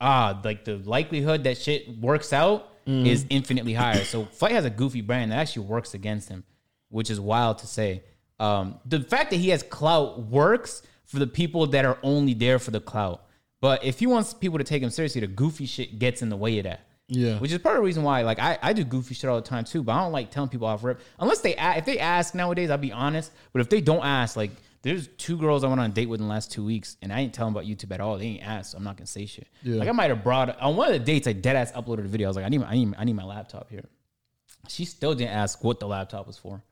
ah, 0.00 0.40
like 0.42 0.64
the 0.64 0.78
likelihood 0.78 1.44
that 1.44 1.58
shit 1.58 2.00
works 2.00 2.32
out 2.32 2.84
mm. 2.86 3.06
is 3.06 3.26
infinitely 3.28 3.74
higher. 3.74 4.04
so 4.04 4.24
Flight 4.24 4.52
has 4.52 4.64
a 4.64 4.70
goofy 4.70 5.02
brand 5.02 5.32
that 5.32 5.36
actually 5.36 5.66
works 5.66 5.92
against 5.92 6.30
him, 6.30 6.44
which 6.88 7.10
is 7.10 7.20
wild 7.20 7.58
to 7.58 7.66
say. 7.66 8.04
Um, 8.40 8.80
the 8.86 9.00
fact 9.00 9.30
that 9.30 9.36
he 9.36 9.50
has 9.50 9.62
clout 9.62 10.22
works 10.22 10.82
for 11.12 11.18
the 11.18 11.26
people 11.26 11.66
that 11.66 11.84
are 11.84 11.98
only 12.02 12.32
there 12.32 12.58
for 12.58 12.70
the 12.70 12.80
clout. 12.80 13.22
But 13.60 13.84
if 13.84 13.98
he 13.98 14.06
wants 14.06 14.32
people 14.32 14.56
to 14.56 14.64
take 14.64 14.82
him 14.82 14.88
seriously, 14.88 15.20
the 15.20 15.26
goofy 15.26 15.66
shit 15.66 15.98
gets 15.98 16.22
in 16.22 16.30
the 16.30 16.36
way 16.36 16.58
of 16.58 16.64
that. 16.64 16.86
Yeah, 17.08 17.38
which 17.38 17.52
is 17.52 17.58
part 17.58 17.76
of 17.76 17.82
the 17.82 17.84
reason 17.84 18.02
why, 18.02 18.22
like, 18.22 18.38
I, 18.38 18.58
I 18.62 18.72
do 18.72 18.82
goofy 18.84 19.14
shit 19.14 19.28
all 19.28 19.36
the 19.36 19.46
time 19.46 19.64
too, 19.64 19.82
but 19.82 19.92
I 19.92 20.00
don't 20.00 20.12
like 20.12 20.30
telling 20.30 20.48
people 20.48 20.66
off 20.66 20.82
rip 20.82 21.00
unless 21.18 21.40
they 21.40 21.54
if 21.54 21.84
they 21.84 21.98
ask 21.98 22.34
nowadays. 22.34 22.70
I'll 22.70 22.78
be 22.78 22.92
honest, 22.92 23.30
but 23.52 23.60
if 23.60 23.68
they 23.68 23.82
don't 23.82 24.02
ask, 24.02 24.34
like, 24.34 24.52
there's 24.80 25.08
two 25.18 25.36
girls 25.36 25.62
I 25.62 25.68
went 25.68 25.80
on 25.80 25.90
a 25.90 25.92
date 25.92 26.08
with 26.08 26.20
in 26.20 26.26
the 26.26 26.32
last 26.32 26.50
two 26.50 26.64
weeks, 26.64 26.96
and 27.02 27.12
I 27.12 27.20
ain't 27.20 27.34
telling 27.34 27.52
about 27.52 27.66
YouTube 27.66 27.92
at 27.92 28.00
all. 28.00 28.16
They 28.16 28.26
ain't 28.26 28.46
asked, 28.46 28.70
so 28.70 28.78
I'm 28.78 28.84
not 28.84 28.96
gonna 28.96 29.06
say 29.06 29.26
shit. 29.26 29.46
Yeah. 29.62 29.76
Like 29.76 29.88
I 29.88 29.92
might 29.92 30.08
have 30.08 30.24
brought 30.24 30.58
on 30.58 30.74
one 30.76 30.88
of 30.88 30.94
the 30.94 31.00
dates, 31.00 31.28
I 31.28 31.34
dead 31.34 31.54
ass 31.54 31.72
uploaded 31.72 32.06
a 32.06 32.08
video. 32.08 32.28
I 32.28 32.30
was 32.30 32.36
like, 32.36 32.46
I 32.46 32.48
need, 32.48 32.58
my, 32.58 32.68
I 32.68 32.74
need, 32.74 32.94
I 32.96 33.04
need 33.04 33.16
my 33.16 33.24
laptop 33.24 33.68
here. 33.68 33.84
She 34.68 34.86
still 34.86 35.14
didn't 35.14 35.32
ask 35.32 35.62
what 35.62 35.78
the 35.78 35.86
laptop 35.86 36.26
was 36.26 36.38
for, 36.38 36.62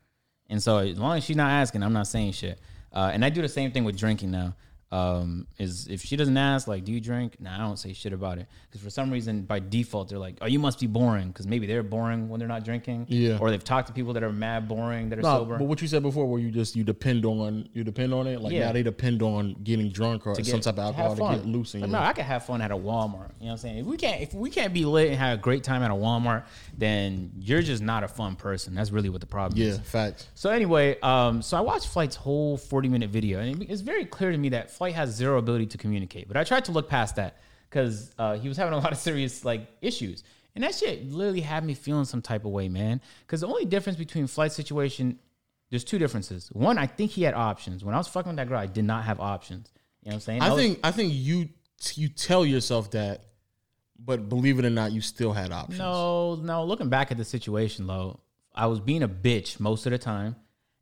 and 0.49 0.63
so 0.63 0.79
as 0.79 0.99
long 0.99 1.19
as 1.19 1.25
she's 1.25 1.37
not 1.37 1.51
asking, 1.51 1.83
I'm 1.83 1.93
not 1.93 2.07
saying 2.07 2.33
shit. 2.33 2.59
Uh, 2.93 3.11
and 3.13 3.25
I 3.25 3.31
do 3.31 3.43
the 3.43 3.49
same 3.49 3.71
thing 3.71 3.85
with 3.85 3.97
drinking 3.97 4.31
now 4.31 4.55
um, 4.93 5.47
is 5.59 5.87
if 5.87 6.03
she 6.03 6.17
doesn't 6.17 6.37
ask, 6.37 6.67
like, 6.67 6.85
do 6.85 6.91
you 6.91 7.01
drink? 7.01 7.41
Nah, 7.41 7.55
I 7.55 7.59
don't 7.59 7.79
say 7.79 7.93
shit 7.93 8.13
about 8.13 8.39
it. 8.39 8.47
Because 8.69 8.83
for 8.83 8.91
some 8.91 9.11
reason, 9.11 9.43
by 9.43 9.61
default, 9.61 10.09
they're 10.09 10.19
like, 10.19 10.39
oh, 10.41 10.47
you 10.47 10.59
must 10.59 10.81
be 10.81 10.89
boring. 10.89 11.29
Because 11.29 11.47
maybe 11.47 11.67
they're 11.67 11.85
boring 11.85 12.29
when 12.29 12.41
they're 12.41 12.49
not 12.49 12.65
drinking. 12.65 13.07
Yeah. 13.09 13.39
Or 13.39 13.51
they've 13.51 13.63
talked 13.63 13.87
to 13.87 13.93
people 13.93 14.13
that 14.15 14.25
are 14.25 14.33
mad 14.33 14.67
boring, 14.67 15.11
that 15.11 15.21
are 15.21 15.23
nah, 15.23 15.39
sober. 15.39 15.59
But 15.59 15.65
what 15.65 15.81
you 15.81 15.87
said 15.87 16.03
before, 16.03 16.27
where 16.27 16.41
you 16.41 16.51
just, 16.51 16.75
you 16.75 16.83
depend 16.83 17.25
on, 17.25 17.69
you 17.73 17.85
depend 17.85 18.13
on 18.13 18.27
it. 18.27 18.41
Like 18.41 18.53
yeah. 18.53 18.67
now 18.67 18.73
they 18.73 18.83
depend 18.83 19.23
on 19.23 19.55
getting 19.63 19.91
drunk 19.91 20.27
or 20.27 20.35
get, 20.35 20.47
some 20.47 20.61
type 20.61 20.75
of 20.75 20.99
alcohol 20.99 21.15
to, 21.15 21.37
get 21.37 21.47
loose. 21.47 21.75
No, 21.75 21.99
I 21.99 22.13
can 22.13 22.25
have 22.25 22.45
fun 22.45 22.61
at 22.61 22.73
a 22.73 22.77
Walmart. 22.77 23.31
You 23.39 23.47
know 23.47 23.47
what 23.47 23.51
I'm 23.51 23.57
saying? 23.59 23.79
If 23.79 23.87
we 23.87 23.97
can't, 23.97 24.21
if 24.21 24.35
we 24.35 24.51
can't 24.51 24.75
be 24.75 24.85
lit 24.85 25.09
and 25.09 25.17
have 25.17 25.39
a 25.39 25.41
great 25.41 25.63
time 25.63 25.85
at 25.85 25.93
a 25.93 25.95
Walmart, 25.95 26.47
then 26.77 27.31
you're 27.39 27.63
just 27.63 27.83
not 27.83 28.03
a 28.03 28.09
fun 28.09 28.35
person. 28.35 28.75
That's 28.75 28.91
really 28.91 29.09
what 29.09 29.21
the 29.21 29.27
problem 29.29 29.61
yeah, 29.61 29.69
is. 29.69 29.77
Yeah, 29.77 29.83
facts. 29.85 30.27
So 30.35 30.51
anyway, 30.51 30.99
um, 31.01 31.43
so 31.43 31.57
I 31.57 31.61
watched 31.61 31.87
Flight's 31.89 32.17
whole 32.17 32.57
40 32.57 32.89
minute 32.89 33.11
video, 33.11 33.39
and 33.39 33.63
it's 33.63 33.83
very 33.83 34.05
clear 34.05 34.33
to 34.33 34.39
me 34.39 34.49
that 34.49 34.71
Flight 34.81 34.95
has 34.95 35.11
zero 35.11 35.37
ability 35.37 35.67
to 35.67 35.77
communicate. 35.77 36.27
But 36.27 36.39
I 36.39 36.45
tried 36.45 36.65
to 36.65 36.73
look 36.73 36.89
past 36.89 37.17
that 37.17 37.37
because 37.69 38.15
uh, 38.19 38.39
he 38.39 38.49
was 38.49 38.57
having 38.57 38.73
a 38.73 38.79
lot 38.83 38.93
of 38.93 38.97
serious 38.97 39.45
like 39.45 39.69
issues, 39.83 40.25
and 40.55 40.65
that 40.65 40.75
shit 40.75 41.07
literally 41.07 41.43
had 41.43 41.67
me 41.67 41.75
feeling 41.75 42.07
some 42.07 42.23
type 42.23 42.47
of 42.47 42.51
way, 42.51 42.71
man. 42.71 43.03
Because 43.21 43.43
the 43.43 43.47
only 43.47 43.67
difference 43.67 43.99
between 43.99 44.27
flight 44.27 44.53
situation, 44.53 45.19
there's 45.69 45.85
two 45.85 45.99
differences. 45.99 46.49
One, 46.55 46.79
I 46.79 46.87
think 46.87 47.11
he 47.11 47.25
had 47.25 47.35
options. 47.35 47.85
When 47.85 47.95
I 47.95 47.99
was 47.99 48.09
fucking 48.09 48.31
with 48.31 48.37
that 48.39 48.49
girl, 48.49 48.59
I 48.59 48.65
did 48.65 48.87
not 48.87 49.05
have 49.05 49.21
options. 49.21 49.71
You 50.03 50.09
know 50.09 50.15
what 50.15 50.15
I'm 50.15 50.21
saying? 50.21 50.41
I, 50.41 50.51
I 50.51 50.57
think 50.57 50.81
I 50.83 50.91
think 50.93 51.13
you 51.15 51.51
you 51.97 52.09
tell 52.09 52.47
yourself 52.47 52.93
that, 52.93 53.27
but 53.99 54.31
believe 54.31 54.59
it 54.59 54.65
or 54.65 54.71
not, 54.71 54.93
you 54.93 55.03
still 55.03 55.35
had 55.35 55.53
options. 55.53 55.79
No, 55.79 56.37
no. 56.37 56.65
Looking 56.65 56.89
back 56.89 57.11
at 57.11 57.19
the 57.19 57.27
situation, 57.27 57.87
though, 57.87 58.21
I 58.55 58.67
was 58.67 58.81
being 58.81 59.03
a 59.03 59.09
bitch 59.09 59.61
most 59.61 59.85
of 59.85 59.93
the 59.93 59.99
time, 59.99 60.37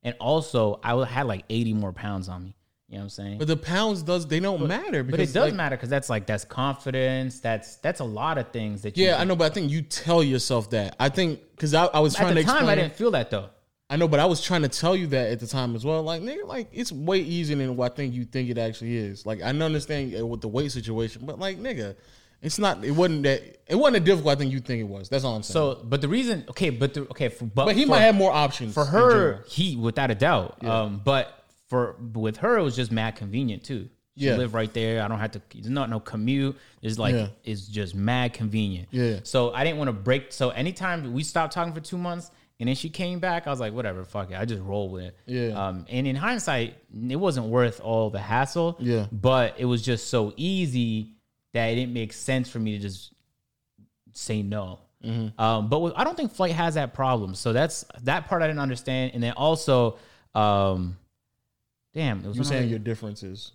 and 0.04 0.14
also 0.20 0.78
I 0.84 1.04
had 1.04 1.26
like 1.26 1.46
80 1.50 1.72
more 1.72 1.92
pounds 1.92 2.28
on 2.28 2.44
me. 2.44 2.54
You 2.88 2.94
know 2.94 3.00
what 3.00 3.04
I'm 3.04 3.08
saying? 3.10 3.38
But 3.38 3.48
the 3.48 3.56
pounds 3.56 4.02
does 4.02 4.26
they 4.26 4.40
don't 4.40 4.60
but, 4.60 4.68
matter 4.68 5.02
because 5.02 5.18
but 5.18 5.20
it 5.20 5.32
does 5.34 5.48
like, 5.48 5.54
matter 5.54 5.76
because 5.76 5.90
that's 5.90 6.08
like 6.08 6.26
that's 6.26 6.46
confidence. 6.46 7.38
That's 7.40 7.76
that's 7.76 8.00
a 8.00 8.04
lot 8.04 8.38
of 8.38 8.50
things 8.50 8.80
that. 8.82 8.96
You 8.96 9.06
Yeah, 9.06 9.20
I 9.20 9.24
know, 9.24 9.36
but 9.36 9.50
I 9.50 9.54
think 9.54 9.70
you 9.70 9.82
tell 9.82 10.22
yourself 10.22 10.70
that. 10.70 10.96
I 10.98 11.10
think 11.10 11.40
because 11.50 11.74
I, 11.74 11.84
I 11.86 12.00
was 12.00 12.14
trying 12.14 12.30
at 12.30 12.34
the 12.36 12.40
to 12.40 12.46
time 12.46 12.56
explain, 12.56 12.78
I 12.78 12.80
didn't 12.80 12.96
feel 12.96 13.10
that 13.10 13.30
though. 13.30 13.50
I 13.90 13.96
know, 13.96 14.08
but 14.08 14.20
I 14.20 14.26
was 14.26 14.42
trying 14.42 14.62
to 14.62 14.68
tell 14.68 14.94
you 14.96 15.06
that 15.08 15.32
at 15.32 15.40
the 15.40 15.46
time 15.46 15.74
as 15.74 15.84
well. 15.84 16.02
Like, 16.02 16.22
nigga, 16.22 16.46
like 16.46 16.68
it's 16.72 16.90
way 16.92 17.18
easier 17.20 17.56
than 17.56 17.76
what 17.76 17.92
I 17.92 17.94
think 17.94 18.14
you 18.14 18.24
think 18.24 18.50
it 18.50 18.58
actually 18.58 18.96
is. 18.96 19.24
Like, 19.24 19.42
I 19.42 19.46
understand 19.48 20.12
with 20.28 20.40
the 20.42 20.48
weight 20.48 20.72
situation, 20.72 21.22
but 21.24 21.38
like, 21.38 21.58
nigga, 21.58 21.94
It's 22.40 22.58
not. 22.58 22.84
It 22.84 22.92
wasn't 22.92 23.24
that. 23.24 23.42
It 23.66 23.74
wasn't 23.74 23.96
as 23.96 24.02
difficult. 24.04 24.36
I 24.36 24.38
think 24.38 24.52
you 24.52 24.60
think 24.60 24.80
it 24.80 24.88
was. 24.88 25.08
That's 25.08 25.24
all 25.24 25.34
I'm 25.34 25.42
saying. 25.42 25.52
So, 25.52 25.82
but 25.84 26.00
the 26.00 26.08
reason, 26.08 26.44
okay, 26.50 26.70
but 26.70 26.94
the, 26.94 27.00
okay, 27.02 27.28
for, 27.28 27.46
but, 27.46 27.66
but 27.66 27.74
he 27.74 27.84
for, 27.84 27.90
might 27.90 28.00
have 28.00 28.14
more 28.14 28.32
options 28.32 28.74
for 28.74 28.84
her. 28.84 29.44
He, 29.48 29.76
without 29.76 30.12
a 30.12 30.14
doubt. 30.14 30.64
Um, 30.64 31.00
but 31.04 31.37
for 31.68 31.96
with 32.14 32.38
her, 32.38 32.58
it 32.58 32.62
was 32.62 32.76
just 32.76 32.90
mad 32.92 33.16
convenient 33.16 33.64
too. 33.64 33.88
She 34.16 34.26
Yeah. 34.26 34.36
live 34.36 34.52
right 34.54 34.72
there. 34.72 35.02
I 35.02 35.08
don't 35.08 35.20
have 35.20 35.30
to. 35.32 35.42
There's 35.54 35.68
not 35.68 35.90
no 35.90 36.00
commute. 36.00 36.56
It's 36.82 36.98
like 36.98 37.14
Yeah. 37.14 37.28
it's 37.44 37.68
just 37.68 37.94
mad 37.94 38.32
convenient. 38.32 38.88
Yeah. 38.90 39.20
So 39.22 39.52
I 39.52 39.62
didn't 39.64 39.78
want 39.78 39.88
to 39.88 39.92
break. 39.92 40.32
So 40.32 40.50
anytime 40.50 41.12
we 41.12 41.22
stopped 41.22 41.52
talking 41.52 41.72
for 41.72 41.80
two 41.80 41.98
months. 41.98 42.30
And 42.60 42.66
then 42.68 42.74
she 42.74 42.90
came 42.90 43.20
back. 43.20 43.46
I 43.46 43.50
was 43.50 43.60
like, 43.60 43.72
whatever, 43.72 44.02
fuck 44.04 44.32
it. 44.32 44.36
I 44.36 44.44
just 44.44 44.60
roll 44.62 44.88
with 44.88 45.04
it. 45.04 45.16
Yeah. 45.26 45.50
Um, 45.50 45.86
and 45.88 46.08
in 46.08 46.16
hindsight, 46.16 46.74
it 47.08 47.14
wasn't 47.14 47.46
worth 47.46 47.78
all 47.80 48.10
the 48.10 48.18
hassle. 48.18 48.76
Yeah. 48.80 49.06
But 49.12 49.54
it 49.58 49.64
was 49.64 49.80
just 49.80 50.08
so 50.08 50.32
easy 50.36 51.12
that 51.52 51.66
it 51.66 51.76
didn't 51.76 51.92
make 51.92 52.12
sense 52.12 52.48
for 52.50 52.58
me 52.58 52.72
to 52.72 52.80
just 52.80 53.12
say 54.12 54.42
no. 54.42 54.80
Mm-hmm. 55.04 55.40
Um, 55.40 55.68
but 55.68 55.78
with, 55.78 55.92
I 55.96 56.02
don't 56.02 56.16
think 56.16 56.32
Flight 56.32 56.50
has 56.50 56.74
that 56.74 56.94
problem. 56.94 57.36
So 57.36 57.52
that's 57.52 57.84
that 58.02 58.26
part 58.26 58.42
I 58.42 58.48
didn't 58.48 58.58
understand. 58.58 59.12
And 59.14 59.22
then 59.22 59.34
also, 59.34 59.96
um, 60.34 60.96
damn, 61.98 62.24
it 62.24 62.28
was 62.28 62.36
You 62.36 62.44
saying 62.44 62.68
your 62.68 62.78
differences? 62.78 63.52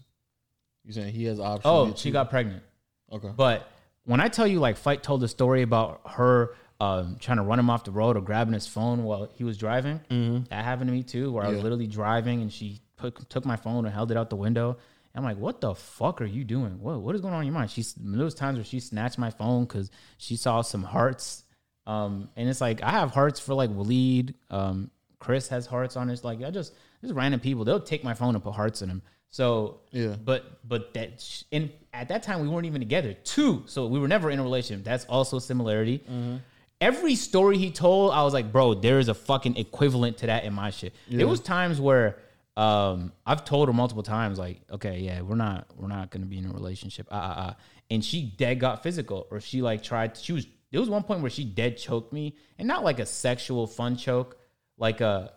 You 0.84 0.92
saying 0.94 1.14
he 1.14 1.26
has 1.26 1.40
options? 1.40 1.62
oh, 1.66 1.94
she 1.96 2.10
too? 2.10 2.14
got 2.14 2.30
pregnant. 2.30 2.64
okay. 3.12 3.30
But 3.36 3.68
when 4.04 4.20
I 4.20 4.28
tell 4.28 4.46
you, 4.46 4.60
like, 4.60 4.76
Flight 4.78 5.02
told 5.02 5.22
the 5.22 5.28
story 5.28 5.62
about 5.62 6.02
her 6.06 6.56
um, 6.80 7.16
trying 7.20 7.38
to 7.38 7.44
run 7.44 7.58
him 7.58 7.70
off 7.70 7.86
the 7.86 7.92
road 7.92 8.18
or 8.18 8.22
grabbing 8.22 8.54
his 8.54 8.68
phone 8.68 9.04
while 9.06 9.30
he 9.34 9.44
was 9.46 9.58
driving, 9.58 10.46
that 10.50 10.66
happened 10.66 10.90
to 10.90 10.94
me 10.94 11.04
too, 11.04 11.32
where 11.32 11.44
I 11.44 11.48
was 11.48 11.56
Mm-hmm. 11.56 11.64
Literally 11.64 11.88
driving 11.88 12.42
and 12.42 12.52
she 12.52 12.82
put, 12.98 13.30
took 13.30 13.46
my 13.46 13.56
phone 13.56 13.86
and 13.86 13.94
held 13.94 14.12
it 14.12 14.18
out 14.18 14.30
the 14.30 14.36
window. 14.36 14.78
I'm 15.16 15.24
like, 15.24 15.38
what 15.38 15.62
the 15.62 15.76
fuck 15.76 16.22
are 16.22 16.26
you 16.26 16.44
doing? 16.44 16.82
What 16.82 17.00
what 17.00 17.14
is 17.14 17.22
going 17.22 17.36
on 17.36 17.42
in 17.42 17.46
your 17.46 17.54
mind? 17.54 17.70
She's 17.70 17.94
there 17.94 18.26
was 18.26 18.34
times 18.34 18.58
where 18.58 18.66
she 18.66 18.80
snatched 18.80 19.20
my 19.20 19.30
phone 19.30 19.66
because 19.66 19.92
she 20.18 20.36
saw 20.36 20.62
some 20.62 20.82
hearts. 20.82 21.44
Um, 21.86 22.30
and 22.36 22.50
it's 22.50 22.60
like 22.60 22.82
I 22.82 22.90
have 22.90 23.12
hearts 23.12 23.40
for 23.40 23.54
like 23.54 23.70
Waleed. 23.70 24.34
Um, 24.50 24.90
Chris 25.20 25.50
has 25.50 25.68
hearts 25.68 25.96
on 25.98 26.08
his 26.08 26.24
like 26.24 26.42
I 26.42 26.50
just 26.50 26.74
just 27.04 27.14
random 27.14 27.40
people. 27.40 27.64
They'll 27.66 27.80
take 27.80 28.04
my 28.04 28.14
phone 28.16 28.34
and 28.34 28.44
put 28.44 28.54
hearts 28.56 28.82
in 28.82 28.90
them. 28.90 29.02
So 29.30 29.80
Yeah. 29.92 30.16
but 30.24 30.60
but 30.68 30.94
that 30.96 31.22
sh- 31.22 31.44
and 31.52 31.70
at 31.94 32.08
that 32.10 32.24
time 32.24 32.42
we 32.42 32.48
weren't 32.48 32.66
even 32.66 32.82
together. 32.82 33.14
Two, 33.14 33.64
so 33.68 33.86
we 33.88 34.00
were 34.00 34.08
never 34.08 34.32
in 34.32 34.40
a 34.40 34.44
relationship. 34.44 34.84
That's 34.86 35.06
also 35.06 35.38
similarity. 35.40 36.00
Mm-hmm. 36.00 36.38
Every 36.82 37.16
story 37.16 37.58
he 37.58 37.72
told, 37.72 38.12
I 38.14 38.24
was 38.24 38.34
like, 38.34 38.52
bro, 38.52 38.74
there 38.74 39.00
is 39.00 39.08
a 39.08 39.14
fucking 39.14 39.56
equivalent 39.58 40.18
to 40.18 40.26
that 40.28 40.44
in 40.44 40.54
my 40.54 40.70
shit. 40.70 40.94
There 41.10 41.28
was 41.28 41.40
times 41.40 41.80
where 41.80 42.18
um 42.58 43.12
I've 43.26 43.44
told 43.46 43.68
her 43.70 43.74
multiple 43.74 44.04
times, 44.04 44.38
like, 44.38 44.62
okay, 44.72 45.00
yeah, 45.00 45.22
we're 45.22 45.36
not 45.36 45.68
we're 45.76 45.88
not 45.88 46.12
gonna 46.12 46.26
be 46.28 46.38
in 46.38 46.46
a 46.46 46.54
relationship. 46.54 47.08
Uh 47.12 47.16
uh 47.16 47.34
uh. 47.48 47.54
And 47.90 48.04
she 48.06 48.22
dead 48.24 48.60
got 48.60 48.84
physical, 48.84 49.28
or 49.32 49.40
she 49.40 49.62
like 49.62 49.82
tried. 49.84 50.16
She 50.18 50.34
was 50.34 50.46
there 50.72 50.80
was 50.80 50.90
one 50.90 51.04
point 51.04 51.22
where 51.22 51.30
she 51.32 51.44
dead 51.44 51.78
choked 51.78 52.14
me, 52.14 52.36
and 52.60 52.68
not 52.68 52.84
like 52.84 53.00
a 53.00 53.06
sexual 53.06 53.66
fun 53.68 53.96
choke, 53.96 54.38
like 54.78 55.02
a 55.02 55.34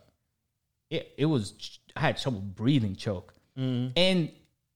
it, 0.90 1.12
it 1.16 1.26
was 1.26 1.78
I 1.94 2.00
had 2.00 2.18
trouble 2.18 2.40
breathing 2.40 2.96
choke. 2.96 3.34
Mm-hmm. 3.58 3.92
And 3.96 4.30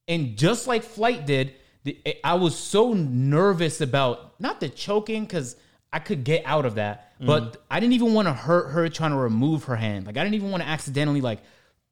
and 0.07 0.37
just 0.37 0.67
like 0.67 0.83
flight 0.83 1.25
did, 1.25 1.53
the, 1.83 1.97
eh, 2.05 2.13
I 2.23 2.35
was 2.35 2.57
so 2.57 2.93
nervous 2.93 3.81
about 3.81 4.39
not 4.39 4.59
the 4.59 4.69
choking 4.69 5.23
because 5.23 5.55
I 5.93 5.99
could 5.99 6.23
get 6.23 6.43
out 6.45 6.65
of 6.65 6.75
that, 6.75 7.19
mm. 7.19 7.27
but 7.27 7.63
I 7.69 7.79
didn't 7.79 7.93
even 7.93 8.13
want 8.13 8.27
to 8.27 8.33
hurt 8.33 8.71
her 8.71 8.87
trying 8.89 9.11
to 9.11 9.17
remove 9.17 9.65
her 9.65 9.75
hand. 9.75 10.05
Like 10.05 10.17
I 10.17 10.23
didn't 10.23 10.35
even 10.35 10.51
want 10.51 10.63
to 10.63 10.69
accidentally 10.69 11.21
like 11.21 11.39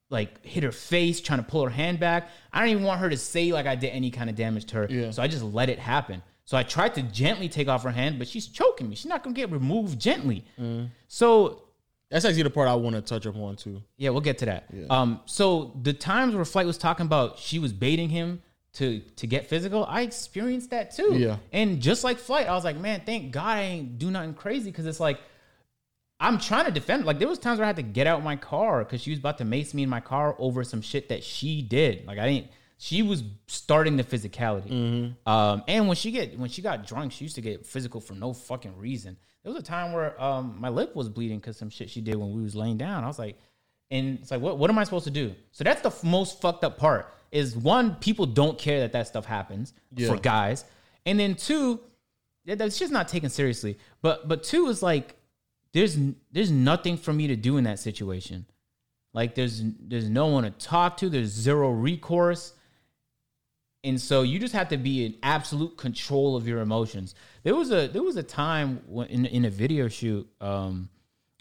like 0.10 0.44
hit 0.44 0.64
her 0.64 0.72
face 0.72 1.22
trying 1.22 1.40
to 1.40 1.46
pull 1.46 1.64
her 1.64 1.70
hand 1.70 2.00
back. 2.00 2.30
I 2.52 2.62
didn't 2.62 2.72
even 2.72 2.84
want 2.84 3.02
her 3.02 3.10
to 3.10 3.18
say 3.18 3.52
like 3.52 3.68
I 3.68 3.76
did 3.76 3.90
any 3.90 4.12
kind 4.12 4.30
of 4.30 4.36
damage 4.36 4.66
to 4.66 4.78
her. 4.78 4.88
Yeah. 4.90 5.12
So 5.12 5.22
I 5.22 5.28
just 5.28 5.44
let 5.44 5.70
it 5.70 5.80
happen. 5.80 6.24
So 6.46 6.58
I 6.58 6.64
tried 6.64 6.96
to 6.96 7.04
gently 7.04 7.48
take 7.48 7.68
off 7.68 7.84
her 7.84 7.92
hand, 7.92 8.18
but 8.18 8.28
she's 8.28 8.48
choking 8.48 8.90
me. 8.90 8.96
She's 8.96 9.06
not 9.06 9.24
gonna 9.24 9.36
get 9.36 9.52
removed 9.52 10.00
gently. 10.00 10.46
Mm. 10.60 10.90
So 11.08 11.64
That's 12.10 12.26
actually 12.26 12.44
the 12.44 12.50
part 12.50 12.68
I 12.68 12.74
want 12.76 12.96
to 12.96 13.02
touch 13.02 13.26
upon 13.26 13.56
too. 13.56 13.82
yeah, 13.98 14.10
we'll 14.10 14.22
get 14.22 14.40
to 14.40 14.46
that. 14.46 14.70
Um, 14.90 15.20
so 15.26 15.78
the 15.82 15.94
times 15.94 16.36
where 16.36 16.46
Flight 16.46 16.66
was 16.66 16.78
talking 16.78 17.06
about 17.06 17.38
she 17.38 17.60
was 17.60 17.72
baiting 17.72 18.10
him 18.10 18.42
to 18.74 19.00
to 19.18 19.28
get 19.28 19.48
physical, 19.48 19.86
I 19.86 20.02
experienced 20.02 20.72
that 20.72 20.96
too. 20.96 21.16
Yeah. 21.18 21.38
And 21.54 21.80
just 21.82 22.04
like 22.04 22.18
Flight, 22.18 22.48
I 22.48 22.54
was 22.54 22.64
like, 22.64 22.78
man, 22.78 23.04
thank 23.06 23.32
God 23.32 23.46
I 23.58 23.62
ain't 23.62 24.00
do 24.00 24.10
nothing 24.12 24.34
crazy 24.34 24.72
because 24.72 24.86
it's 24.86 25.00
like 25.00 25.20
I'm 26.20 26.38
trying 26.40 26.66
to 26.66 26.72
defend. 26.72 27.06
Like 27.06 27.20
there 27.20 27.28
was 27.28 27.40
times 27.40 27.60
where 27.60 27.66
I 27.66 27.68
had 27.68 27.78
to 27.78 27.84
get 27.84 28.06
out 28.08 28.24
my 28.24 28.36
car 28.36 28.84
because 28.84 29.02
she 29.02 29.10
was 29.12 29.20
about 29.20 29.38
to 29.38 29.46
mace 29.46 29.74
me 29.74 29.84
in 29.84 29.90
my 29.90 30.02
car 30.02 30.36
over 30.38 30.64
some 30.64 30.82
shit 30.82 31.10
that 31.10 31.24
she 31.24 31.62
did. 31.62 32.06
Like 32.06 32.18
I 32.20 32.28
didn't. 32.28 32.48
She 32.82 33.02
was 33.02 33.24
starting 33.48 33.98
the 33.98 34.04
physicality. 34.06 34.72
Um, 35.26 35.64
and 35.68 35.88
when 35.88 35.96
she 35.98 36.12
get 36.12 36.38
when 36.40 36.50
she 36.50 36.62
got 36.62 36.88
drunk, 36.88 37.12
she 37.12 37.26
used 37.26 37.36
to 37.36 37.42
get 37.42 37.66
physical 37.66 38.02
for 38.02 38.14
no 38.14 38.34
fucking 38.34 38.78
reason. 38.78 39.18
There 39.50 39.56
was 39.56 39.64
a 39.64 39.66
time 39.66 39.94
where 39.94 40.22
um, 40.22 40.58
my 40.60 40.70
lip 40.70 40.96
was 40.96 41.10
bleeding 41.10 41.40
because 41.40 41.58
some 41.58 41.72
shit 41.72 41.90
she 41.90 42.02
did 42.02 42.16
when 42.18 42.34
we 42.36 42.44
was 42.44 42.56
laying 42.56 42.78
down. 42.78 43.04
I 43.04 43.08
was 43.08 43.18
like, 43.18 43.36
and 43.90 44.20
it's 44.20 44.30
like, 44.30 44.42
what 44.42 44.60
what 44.60 44.70
am 44.70 44.78
I 44.78 44.84
supposed 44.84 45.06
to 45.06 45.10
do? 45.12 45.34
So 45.54 45.64
that's 45.64 45.82
the 45.82 45.90
f- 45.90 46.04
most 46.04 46.40
fucked 46.40 46.64
up 46.64 46.78
part. 46.78 47.12
Is 47.32 47.58
one, 47.58 47.96
people 47.96 48.28
don't 48.28 48.60
care 48.60 48.82
that 48.82 48.92
that 48.92 49.08
stuff 49.08 49.26
happens 49.26 49.74
Yeah. 49.96 50.10
for 50.10 50.18
guys, 50.18 50.66
and 51.08 51.20
then 51.20 51.34
two, 51.34 51.80
that- 52.46 52.60
that's 52.60 52.78
just 52.78 52.94
not 52.94 53.08
taken 53.08 53.32
seriously. 53.32 53.80
But 54.04 54.28
but 54.28 54.44
two 54.44 54.68
is 54.68 54.84
like 54.84 55.16
there's 55.74 55.98
there's 56.32 56.52
nothing 56.52 56.96
for 56.96 57.12
me 57.12 57.26
to 57.26 57.36
do 57.36 57.58
in 57.58 57.64
that 57.64 57.80
situation. 57.80 58.46
Like 59.16 59.34
there's 59.34 59.64
there's 59.80 60.12
no 60.12 60.28
one 60.28 60.44
to 60.44 60.52
talk 60.52 60.98
to. 60.98 61.10
There's 61.10 61.30
zero 61.30 61.72
recourse. 61.72 62.54
And 63.84 64.00
so 64.00 64.24
you 64.24 64.40
just 64.40 64.54
have 64.54 64.70
to 64.70 64.78
be 64.78 65.06
in 65.06 65.16
absolute 65.24 65.78
control 65.78 66.36
of 66.36 66.48
your 66.48 66.60
emotions. 66.60 67.16
There 67.44 67.56
was 67.56 67.72
a 67.72 67.88
there 67.88 68.04
was 68.04 68.18
a 68.18 68.24
time 68.24 68.82
when 68.88 69.08
in 69.08 69.26
in 69.26 69.46
a 69.46 69.50
video 69.50 69.88
shoot 69.88 70.28
um 70.42 70.90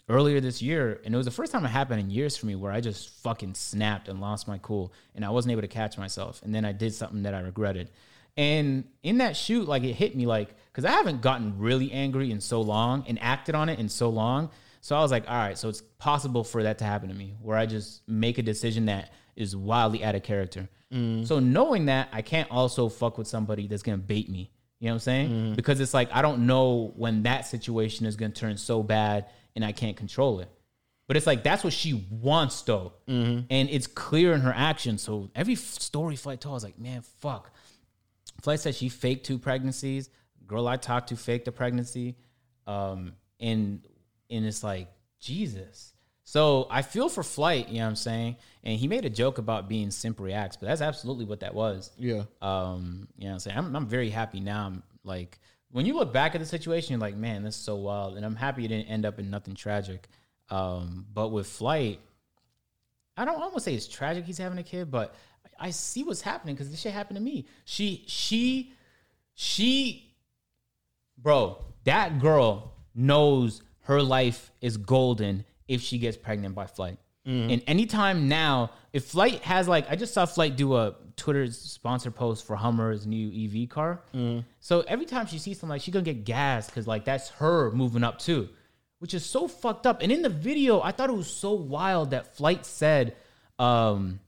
earlier 0.07 0.39
this 0.39 0.61
year, 0.61 0.99
and 1.05 1.13
it 1.13 1.17
was 1.17 1.25
the 1.25 1.31
first 1.31 1.51
time 1.51 1.65
it 1.65 1.69
happened 1.69 1.99
in 1.99 2.09
years 2.09 2.35
for 2.35 2.45
me 2.45 2.55
where 2.55 2.71
I 2.71 2.81
just 2.81 3.09
fucking 3.21 3.53
snapped 3.53 4.07
and 4.07 4.19
lost 4.21 4.47
my 4.47 4.57
cool, 4.59 4.93
and 5.15 5.23
I 5.25 5.29
wasn't 5.29 5.51
able 5.51 5.61
to 5.61 5.67
catch 5.67 5.97
myself, 5.97 6.41
and 6.43 6.55
then 6.55 6.65
I 6.65 6.71
did 6.71 6.93
something 6.93 7.23
that 7.23 7.33
I 7.33 7.41
regretted. 7.41 7.91
And 8.37 8.85
in 9.03 9.17
that 9.17 9.35
shoot, 9.35 9.67
like 9.67 9.83
it 9.83 9.93
hit 9.93 10.15
me 10.15 10.25
like 10.25 10.55
because 10.71 10.85
I 10.85 10.91
haven't 10.91 11.21
gotten 11.21 11.59
really 11.59 11.91
angry 11.91 12.31
in 12.31 12.39
so 12.39 12.61
long 12.61 13.03
and 13.07 13.21
acted 13.21 13.53
on 13.53 13.67
it 13.67 13.79
in 13.79 13.89
so 13.89 14.09
long. 14.09 14.49
So 14.81 14.95
I 14.95 15.01
was 15.01 15.11
like, 15.11 15.25
all 15.27 15.35
right, 15.35 15.57
so 15.57 15.67
it's 15.67 15.81
possible 15.97 16.45
for 16.45 16.63
that 16.63 16.77
to 16.77 16.85
happen 16.85 17.09
to 17.09 17.15
me 17.15 17.35
where 17.41 17.57
I 17.57 17.65
just 17.65 18.07
make 18.07 18.37
a 18.37 18.41
decision 18.41 18.85
that 18.85 19.11
is 19.35 19.57
wildly 19.57 20.05
out 20.05 20.15
of 20.15 20.23
character. 20.23 20.69
Mm. 20.93 21.27
So 21.27 21.39
knowing 21.39 21.85
that, 21.85 22.09
I 22.11 22.21
can't 22.21 22.49
also 22.49 22.89
fuck 22.89 23.17
with 23.17 23.27
somebody 23.27 23.67
that's 23.67 23.83
gonna 23.83 23.97
bait 23.97 24.29
me. 24.29 24.51
You 24.79 24.87
know 24.87 24.93
what 24.93 24.95
I'm 24.95 24.99
saying? 24.99 25.29
Mm. 25.29 25.55
Because 25.55 25.79
it's 25.79 25.93
like 25.93 26.09
I 26.11 26.21
don't 26.21 26.45
know 26.45 26.93
when 26.95 27.23
that 27.23 27.45
situation 27.45 28.05
is 28.05 28.15
gonna 28.15 28.33
turn 28.33 28.57
so 28.57 28.81
bad 28.83 29.27
and 29.55 29.63
I 29.63 29.71
can't 29.71 29.97
control 29.97 30.39
it. 30.39 30.49
But 31.07 31.17
it's 31.17 31.25
like 31.25 31.43
that's 31.43 31.63
what 31.63 31.73
she 31.73 32.05
wants 32.11 32.61
though, 32.61 32.93
mm-hmm. 33.07 33.41
and 33.49 33.69
it's 33.69 33.87
clear 33.87 34.33
in 34.33 34.41
her 34.41 34.53
actions. 34.55 35.01
So 35.01 35.31
every 35.33 35.55
story 35.55 36.15
Flight 36.15 36.39
told, 36.39 36.53
I 36.53 36.57
was 36.57 36.63
like, 36.63 36.79
man, 36.79 37.01
fuck. 37.01 37.51
Flight 38.41 38.59
said 38.59 38.75
she 38.75 38.89
faked 38.89 39.25
two 39.25 39.39
pregnancies. 39.39 40.09
Girl 40.45 40.67
I 40.67 40.77
talked 40.77 41.09
to 41.09 41.15
faked 41.15 41.47
a 41.47 41.51
pregnancy, 41.51 42.15
um, 42.67 43.13
and 43.39 43.81
and 44.29 44.45
it's 44.45 44.63
like 44.63 44.87
Jesus. 45.19 45.93
So 46.29 46.67
I 46.69 46.83
feel 46.83 47.09
for 47.09 47.23
Flight, 47.23 47.69
you 47.69 47.79
know 47.79 47.85
what 47.85 47.89
I'm 47.89 47.95
saying? 47.95 48.35
And 48.63 48.77
he 48.77 48.87
made 48.87 49.03
a 49.03 49.09
joke 49.09 49.39
about 49.39 49.67
being 49.67 49.89
simp 49.89 50.19
reacts, 50.19 50.57
but 50.57 50.67
that's 50.67 50.79
absolutely 50.79 51.25
what 51.25 51.39
that 51.39 51.55
was. 51.55 51.89
Yeah. 51.97 52.21
Um, 52.39 53.07
you 53.17 53.23
know 53.23 53.29
what 53.29 53.33
I'm 53.33 53.39
saying? 53.39 53.57
I'm, 53.57 53.75
I'm 53.75 53.87
very 53.87 54.11
happy 54.11 54.39
now. 54.39 54.67
I'm 54.67 54.83
like, 55.03 55.39
when 55.71 55.87
you 55.87 55.95
look 55.95 56.13
back 56.13 56.35
at 56.35 56.39
the 56.39 56.45
situation, 56.45 56.91
you're 56.91 56.99
like, 56.99 57.15
man, 57.15 57.41
this 57.41 57.55
is 57.55 57.61
so 57.63 57.77
wild. 57.77 58.15
And 58.15 58.23
I'm 58.23 58.35
happy 58.35 58.63
it 58.63 58.67
didn't 58.67 58.89
end 58.89 59.07
up 59.07 59.17
in 59.17 59.31
nothing 59.31 59.55
tragic. 59.55 60.07
Um, 60.51 61.07
but 61.11 61.29
with 61.29 61.47
Flight, 61.47 61.99
I 63.17 63.25
don't, 63.25 63.33
I 63.33 63.39
don't 63.39 63.45
want 63.45 63.55
to 63.55 63.61
say 63.61 63.73
it's 63.73 63.87
tragic 63.87 64.25
he's 64.25 64.37
having 64.37 64.59
a 64.59 64.63
kid, 64.63 64.91
but 64.91 65.15
I 65.59 65.71
see 65.71 66.03
what's 66.03 66.21
happening 66.21 66.53
because 66.53 66.69
this 66.69 66.79
shit 66.79 66.93
happened 66.93 67.17
to 67.17 67.23
me. 67.23 67.47
She, 67.65 68.03
she, 68.05 68.73
she, 69.33 70.13
bro, 71.17 71.57
that 71.85 72.19
girl 72.19 72.75
knows 72.93 73.63
her 73.85 74.03
life 74.03 74.51
is 74.61 74.77
golden 74.77 75.43
if 75.69 75.79
she 75.81 75.97
gets 75.99 76.17
pregnant 76.17 76.53
by 76.55 76.65
Flight. 76.67 76.97
And 77.51 77.61
anytime 77.67 78.27
now, 78.27 78.71
if 78.91 79.05
Flight 79.05 79.41
has 79.43 79.67
like, 79.67 79.85
I 79.91 79.95
just 79.95 80.13
saw 80.15 80.25
Flight 80.25 80.55
do 80.55 80.75
a 80.75 80.95
Twitter 81.15 81.45
sponsor 81.51 82.09
post 82.11 82.47
for 82.47 82.55
Hummer's 82.55 83.05
new 83.05 83.29
EV 83.29 83.69
car. 83.69 84.01
So 84.59 84.81
every 84.81 85.05
time 85.05 85.27
she 85.27 85.37
sees 85.37 85.59
something 85.59 85.69
like, 85.75 85.81
she 85.81 85.91
gonna 85.91 86.03
get 86.03 86.25
gas 86.25 86.65
because 86.65 86.87
like 86.87 87.05
that's 87.05 87.29
her 87.31 87.69
moving 87.71 88.03
up 88.03 88.17
too, 88.19 88.49
which 88.97 89.13
is 89.13 89.23
so 89.25 89.47
fucked 89.47 89.85
up. 89.85 90.01
And 90.01 90.11
in 90.11 90.23
the 90.23 90.29
video, 90.29 90.81
I 90.81 90.91
thought 90.91 91.09
it 91.09 91.15
was 91.15 91.29
so 91.31 91.51
wild 91.53 92.11
that 92.11 92.35
Flight 92.35 92.65
said, 92.65 93.15
um, 93.59 94.19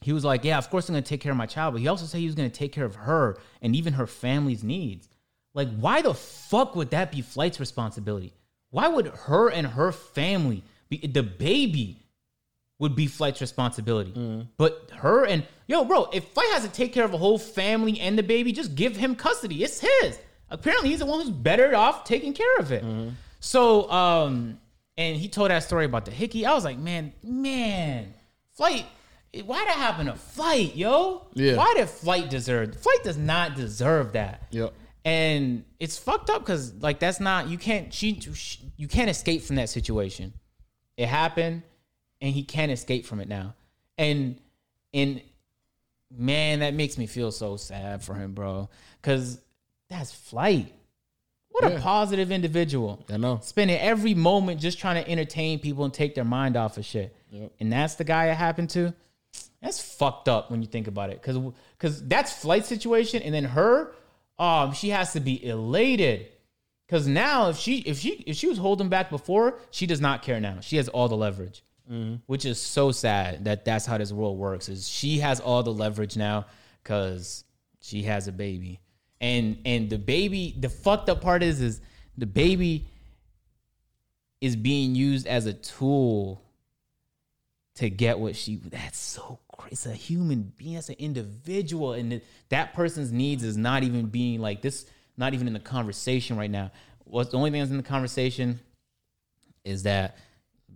he 0.00 0.12
was 0.12 0.24
like, 0.24 0.42
"Yeah, 0.42 0.58
of 0.58 0.68
course 0.68 0.88
I'm 0.88 0.94
gonna 0.94 1.02
take 1.02 1.20
care 1.20 1.30
of 1.30 1.38
my 1.38 1.46
child," 1.46 1.74
but 1.74 1.80
he 1.80 1.86
also 1.86 2.06
said 2.06 2.18
he 2.18 2.26
was 2.26 2.34
gonna 2.34 2.50
take 2.50 2.72
care 2.72 2.86
of 2.86 2.96
her 2.96 3.38
and 3.60 3.76
even 3.76 3.92
her 3.92 4.08
family's 4.08 4.64
needs. 4.64 5.08
Like, 5.54 5.68
why 5.76 6.02
the 6.02 6.14
fuck 6.14 6.74
would 6.74 6.90
that 6.90 7.12
be 7.12 7.20
Flight's 7.20 7.60
responsibility? 7.60 8.32
Why 8.70 8.88
would 8.88 9.06
her 9.06 9.48
and 9.48 9.66
her 9.66 9.92
family 9.92 10.64
the 10.98 11.22
baby 11.22 11.98
would 12.78 12.94
be 12.96 13.06
Flight's 13.06 13.40
responsibility? 13.40 14.46
But 14.56 14.90
her 14.96 15.24
and 15.24 15.46
yo, 15.66 15.84
bro, 15.84 16.08
if 16.12 16.24
Flight 16.28 16.48
has 16.52 16.64
to 16.64 16.68
take 16.70 16.92
care 16.92 17.04
of 17.04 17.14
a 17.14 17.18
whole 17.18 17.38
family 17.38 18.00
and 18.00 18.18
the 18.18 18.22
baby, 18.22 18.52
just 18.52 18.74
give 18.74 18.96
him 18.96 19.14
custody. 19.14 19.62
It's 19.62 19.80
his. 19.80 20.18
apparently 20.50 20.90
he's 20.90 20.98
the 20.98 21.06
one 21.06 21.20
who's 21.20 21.30
better 21.30 21.74
off 21.74 22.04
taking 22.04 22.34
care 22.34 22.56
of 22.58 22.72
it. 22.72 22.84
So, 23.40 23.90
um, 23.90 24.58
and 24.96 25.16
he 25.16 25.28
told 25.28 25.50
that 25.50 25.62
story 25.64 25.84
about 25.84 26.04
the 26.04 26.10
hickey. 26.10 26.44
I 26.46 26.54
was 26.54 26.64
like, 26.64 26.78
man, 26.78 27.12
man, 27.22 28.14
flight. 28.54 28.86
Why 29.44 29.64
that 29.64 29.76
happen 29.76 30.06
to 30.06 30.14
flight, 30.14 30.76
yo? 30.76 31.26
Yeah. 31.32 31.56
Why 31.56 31.72
did 31.74 31.88
flight 31.88 32.28
deserve? 32.28 32.76
Flight 32.76 33.02
does 33.02 33.16
not 33.16 33.56
deserve 33.56 34.12
that. 34.12 34.42
Yep. 34.50 34.74
And 35.06 35.64
it's 35.80 35.98
fucked 35.98 36.28
up 36.28 36.42
because 36.42 36.74
like 36.74 37.00
that's 37.00 37.18
not 37.18 37.48
you 37.48 37.58
can't 37.58 37.92
she, 37.92 38.20
she 38.20 38.60
you 38.76 38.86
can't 38.86 39.08
escape 39.10 39.42
from 39.42 39.56
that 39.56 39.70
situation. 39.70 40.34
It 41.02 41.08
happened, 41.08 41.64
and 42.20 42.32
he 42.32 42.44
can't 42.44 42.70
escape 42.70 43.06
from 43.06 43.18
it 43.18 43.26
now. 43.28 43.56
And 43.98 44.38
and 44.94 45.20
man, 46.16 46.60
that 46.60 46.74
makes 46.74 46.96
me 46.96 47.08
feel 47.08 47.32
so 47.32 47.56
sad 47.56 48.04
for 48.04 48.14
him, 48.14 48.34
bro. 48.34 48.68
Because 49.00 49.40
that's 49.90 50.12
flight. 50.12 50.72
What 51.48 51.64
a 51.64 51.80
positive 51.80 52.30
individual. 52.30 53.04
I 53.10 53.16
know. 53.16 53.40
Spending 53.42 53.78
every 53.78 54.14
moment 54.14 54.60
just 54.60 54.78
trying 54.78 55.02
to 55.02 55.10
entertain 55.10 55.58
people 55.58 55.84
and 55.84 55.92
take 55.92 56.14
their 56.14 56.24
mind 56.24 56.56
off 56.56 56.78
of 56.78 56.84
shit. 56.84 57.16
Yep. 57.30 57.52
And 57.58 57.72
that's 57.72 57.96
the 57.96 58.04
guy 58.04 58.26
it 58.26 58.36
happened 58.36 58.70
to. 58.70 58.94
That's 59.60 59.80
fucked 59.80 60.28
up 60.28 60.52
when 60.52 60.62
you 60.62 60.68
think 60.68 60.86
about 60.86 61.10
it. 61.10 61.20
Cause 61.20 61.36
cause 61.80 62.06
that's 62.06 62.32
flight 62.32 62.64
situation. 62.64 63.22
And 63.22 63.34
then 63.34 63.44
her, 63.44 63.92
um, 64.38 64.72
she 64.72 64.90
has 64.90 65.14
to 65.14 65.20
be 65.20 65.44
elated. 65.44 66.28
Cause 66.88 67.06
now 67.06 67.48
if 67.48 67.56
she 67.56 67.78
if 67.78 67.98
she 67.98 68.22
if 68.26 68.36
she 68.36 68.46
was 68.48 68.58
holding 68.58 68.88
back 68.88 69.08
before, 69.08 69.58
she 69.70 69.86
does 69.86 70.00
not 70.00 70.22
care 70.22 70.40
now. 70.40 70.58
She 70.60 70.76
has 70.76 70.88
all 70.88 71.08
the 71.08 71.16
leverage. 71.16 71.62
Mm-hmm. 71.90 72.16
Which 72.26 72.44
is 72.44 72.60
so 72.60 72.92
sad 72.92 73.44
that 73.46 73.64
that's 73.64 73.86
how 73.86 73.98
this 73.98 74.12
world 74.12 74.38
works. 74.38 74.68
Is 74.68 74.88
she 74.88 75.18
has 75.18 75.40
all 75.40 75.62
the 75.62 75.72
leverage 75.72 76.16
now 76.16 76.46
because 76.82 77.44
she 77.80 78.02
has 78.02 78.28
a 78.28 78.32
baby, 78.32 78.80
and 79.20 79.58
and 79.64 79.90
the 79.90 79.98
baby. 79.98 80.54
The 80.58 80.68
fucked 80.68 81.08
up 81.08 81.20
part 81.20 81.42
is 81.42 81.60
is 81.60 81.80
the 82.16 82.26
baby 82.26 82.86
is 84.40 84.56
being 84.56 84.94
used 84.94 85.26
as 85.26 85.46
a 85.46 85.52
tool 85.52 86.42
to 87.76 87.90
get 87.90 88.18
what 88.18 88.36
she. 88.36 88.56
That's 88.56 88.98
so 88.98 89.40
crazy. 89.48 89.72
It's 89.72 89.86
a 89.86 89.92
human 89.92 90.52
being. 90.56 90.74
That's 90.74 90.88
an 90.88 90.96
individual, 90.98 91.94
and 91.94 92.10
th- 92.10 92.24
that 92.50 92.74
person's 92.74 93.12
needs 93.12 93.42
is 93.42 93.56
not 93.56 93.82
even 93.82 94.06
being 94.06 94.40
like 94.40 94.62
this. 94.62 94.86
Not 95.16 95.34
even 95.34 95.46
in 95.46 95.52
the 95.52 95.60
conversation 95.60 96.36
right 96.36 96.50
now. 96.50 96.70
What's 97.04 97.30
the 97.30 97.36
only 97.36 97.50
thing 97.50 97.60
that's 97.60 97.70
in 97.70 97.76
the 97.76 97.82
conversation 97.82 98.60
is 99.64 99.82
that 99.84 100.16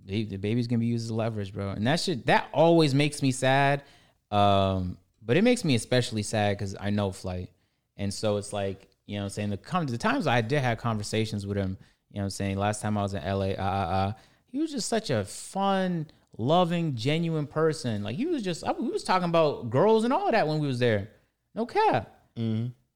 the 0.05 0.37
baby's 0.37 0.67
gonna 0.67 0.81
be 0.81 0.87
used 0.87 1.07
as 1.07 1.11
leverage, 1.11 1.53
bro. 1.53 1.71
And 1.71 1.87
that 1.87 2.01
shit 2.01 2.27
that 2.27 2.49
always 2.53 2.95
makes 2.95 3.23
me 3.23 3.33
sad. 3.33 3.83
Um, 4.31 4.99
but 5.23 5.37
it 5.37 5.43
makes 5.43 5.65
me 5.65 5.75
especially 5.75 6.23
sad 6.23 6.57
because 6.57 6.77
I 6.79 6.91
know 6.91 7.11
flight, 7.11 7.51
and 7.97 8.13
so 8.13 8.37
it's 8.37 8.53
like 8.53 8.89
you 9.07 9.19
know, 9.19 9.25
I'm 9.25 9.31
saying 9.31 9.51
the 9.51 9.57
com- 9.57 9.87
the 9.87 9.99
times 9.99 10.27
I 10.27 10.41
did 10.41 10.61
have 10.61 10.79
conversations 10.79 11.47
with 11.47 11.57
him. 11.57 11.77
You 12.11 12.19
know, 12.19 12.25
I'm 12.25 12.31
saying 12.31 12.57
last 12.57 12.83
time 12.83 12.99
I 12.99 13.03
was 13.03 13.15
in 13.15 13.23
LA, 13.23 13.51
uh, 13.51 13.63
uh, 13.63 13.63
uh, 13.63 14.13
he 14.51 14.59
was 14.59 14.73
just 14.73 14.89
such 14.89 15.11
a 15.11 15.25
fun, 15.25 16.07
loving, 16.39 16.95
genuine 16.95 17.47
person. 17.47 18.03
Like 18.03 18.17
he 18.17 18.27
was 18.27 18.43
just, 18.43 18.65
I, 18.65 18.73
we 18.73 18.89
was 18.89 19.05
talking 19.05 19.29
about 19.29 19.71
girls 19.71 20.05
and 20.05 20.13
all 20.13 20.31
that 20.31 20.47
when 20.47 20.59
we 20.59 20.67
was 20.67 20.79
there. 20.79 21.11
No 21.55 21.67
cap. 21.67 22.13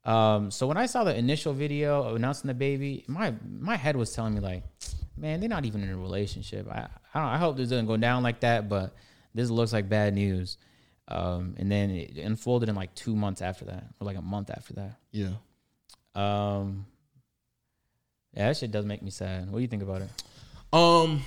Um, 0.05 0.51
so 0.51 0.67
when 0.67 0.77
I 0.77 0.87
saw 0.87 1.05
the 1.05 1.15
initial 1.15 1.53
video 1.53 2.15
announcing 2.15 2.49
the 2.49 2.55
baby, 2.55 3.05
my 3.07 3.35
my 3.59 3.77
head 3.77 3.97
was 3.97 4.13
telling 4.13 4.35
me 4.35 4.41
like, 4.41 4.65
man, 5.17 5.41
they're 5.41 5.49
not 5.49 5.67
even 5.67 5.83
in 5.83 5.91
a 5.91 5.97
relationship. 5.97 6.67
I 6.71 6.89
I, 7.15 7.21
don't, 7.21 7.29
I 7.29 7.39
hope 7.39 7.57
this 7.57 7.69
doesn't 7.69 7.87
go 7.87 7.97
down 7.97 8.23
like 8.23 8.41
that, 8.41 8.69
but 8.69 8.95
this 9.35 9.51
looks 9.51 9.73
like 9.73 9.89
bad 9.89 10.15
news. 10.15 10.57
Um, 11.09 11.55
and 11.59 11.71
then 11.71 11.91
it 11.91 12.17
unfolded 12.19 12.69
in 12.69 12.77
like 12.77 12.95
two 12.95 13.17
months 13.17 13.43
after 13.43 13.65
that, 13.67 13.85
or 14.01 14.07
like 14.07 14.17
a 14.17 14.23
month 14.23 14.49
after 14.51 14.75
that. 14.75 14.97
Yeah. 15.11 15.33
Um, 16.15 16.87
yeah, 18.33 18.49
that 18.49 18.57
shit 18.57 18.71
does 18.71 18.87
make 18.87 19.03
me 19.03 19.11
sad. 19.11 19.51
What 19.51 19.59
do 19.59 19.63
you 19.63 19.69
think 19.69 19.83
about 19.83 20.03
it? 20.03 20.11
Um, 20.73 21.23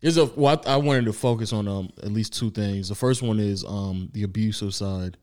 there's 0.00 0.18
a 0.18 0.26
well, 0.26 0.62
I, 0.66 0.74
I 0.74 0.76
wanted 0.76 1.06
to 1.06 1.12
focus 1.12 1.52
on 1.52 1.66
um 1.66 1.90
at 2.02 2.12
least 2.12 2.34
two 2.34 2.50
things. 2.50 2.88
The 2.88 2.94
first 2.94 3.22
one 3.22 3.40
is 3.40 3.64
um 3.64 4.10
the 4.12 4.22
abusive 4.22 4.74
side, 4.74 5.16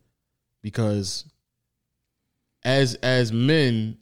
because 0.63 1.25
as 2.65 2.95
as 2.95 3.31
men, 3.31 3.97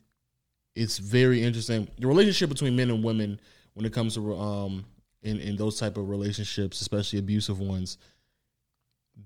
it's 0.76 0.98
very 0.98 1.44
interesting. 1.44 1.88
The 2.00 2.08
relationship 2.08 2.50
between 2.50 2.76
men 2.76 2.90
and 2.90 3.04
women 3.04 3.40
when 3.76 3.86
it 3.86 3.94
comes 3.94 4.16
to 4.16 4.36
um 4.36 4.86
in 5.22 5.40
in 5.40 5.56
those 5.58 5.80
type 5.80 5.98
of 5.98 6.10
relationships, 6.10 6.82
especially 6.82 7.20
abusive 7.20 7.60
ones, 7.60 7.98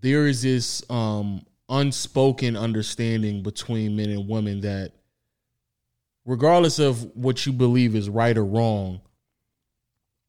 there 0.02 0.28
is 0.28 0.42
this 0.42 0.84
um 0.90 1.46
unspoken 1.70 2.58
understanding 2.58 3.44
between 3.44 3.96
men 3.96 4.10
and 4.10 4.28
women 4.28 4.62
that 4.62 4.94
regardless 6.26 6.80
of 6.80 7.16
what 7.16 7.46
you 7.46 7.54
believe 7.54 7.96
is 7.96 8.10
right 8.10 8.38
or 8.38 8.46
wrong, 8.46 9.02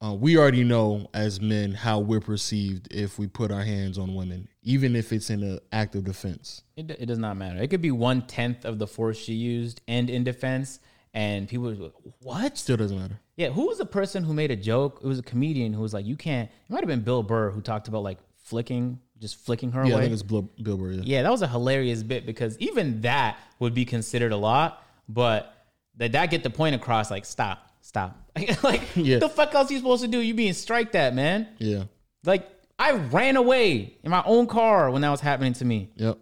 uh, 0.05 0.15
we 0.15 0.37
already 0.39 0.63
know 0.65 1.09
as 1.13 1.41
men 1.41 1.73
how 1.73 1.99
we're 1.99 2.21
perceived 2.21 2.89
if 2.93 3.19
we 3.19 3.27
put 3.27 3.51
our 3.51 3.63
hands 3.63 3.99
on 3.99 4.15
women, 4.15 4.49
even 4.63 4.95
if 4.95 5.13
it's 5.13 5.31
in 5.31 5.43
an 5.43 5.59
act 5.73 5.95
of 5.95 6.05
defense. 6.05 6.63
It, 6.77 6.91
it 6.93 7.07
does 7.07 7.19
not 7.19 7.37
matter. 7.37 7.61
It 7.61 7.69
could 7.69 7.83
be 7.83 7.91
one 7.91 8.23
tenth 8.23 8.65
of 8.65 8.79
the 8.79 8.87
force 8.87 9.19
she 9.19 9.35
used 9.35 9.81
and 9.89 10.09
in 10.09 10.23
defense, 10.25 10.79
and 11.15 11.49
people 11.49 11.73
like, 11.73 11.93
what? 12.21 12.57
Still 12.57 12.77
doesn't 12.77 12.99
matter. 12.99 13.19
Yeah, 13.37 13.49
who 13.51 13.67
was 13.67 13.79
the 13.79 13.87
person 13.87 14.23
who 14.25 14.35
made 14.35 14.51
a 14.51 14.57
joke? 14.57 15.01
It 15.03 15.07
was 15.07 15.19
a 15.19 15.23
comedian 15.23 15.73
who 15.73 15.81
was 15.81 15.95
like, 15.95 16.05
"You 16.05 16.17
can't." 16.17 16.49
It 16.51 16.73
might 16.73 16.81
have 16.81 16.89
been 16.89 17.03
Bill 17.03 17.23
Burr 17.23 17.51
who 17.51 17.61
talked 17.61 17.89
about 17.89 18.03
like 18.03 18.19
flicking, 18.37 19.01
just 19.21 19.37
flicking 19.37 19.73
her 19.73 19.85
Yeah, 19.85 19.91
I 19.91 19.95
away. 19.95 20.03
think 20.03 20.13
it's 20.15 20.23
Bill, 20.23 20.43
Bill 20.63 20.77
Burr. 20.77 20.93
Yeah. 20.93 21.03
Yeah, 21.05 21.23
that 21.23 21.31
was 21.31 21.43
a 21.43 21.49
hilarious 21.49 22.03
bit 22.03 22.27
because 22.27 22.59
even 22.59 23.01
that 23.03 23.39
would 23.59 23.75
be 23.75 23.85
considered 23.85 24.33
a 24.33 24.37
lot, 24.37 24.85
but 25.09 25.55
did 25.97 26.13
that 26.13 26.31
get 26.31 26.43
the 26.43 26.51
point 26.51 26.75
across? 26.75 27.11
Like, 27.11 27.25
stop, 27.25 27.71
stop. 27.81 28.28
like, 28.63 28.83
Yeah. 28.95 29.19
the 29.19 29.29
fuck 29.29 29.55
else 29.55 29.71
you 29.71 29.79
supposed 29.79 30.03
to 30.03 30.09
do? 30.09 30.21
You 30.21 30.35
being 30.35 30.53
striked 30.53 30.95
at, 30.95 31.15
man. 31.15 31.49
yeah. 31.59 31.85
Like, 32.25 32.49
I 32.79 32.93
ran 32.93 33.37
away 33.37 33.97
in 34.03 34.11
my 34.11 34.23
own 34.25 34.47
car 34.47 34.91
when 34.91 35.03
that 35.03 35.11
was 35.11 35.21
happening 35.21 35.53
to 35.55 35.65
me. 35.65 35.91
Yep. 35.97 36.19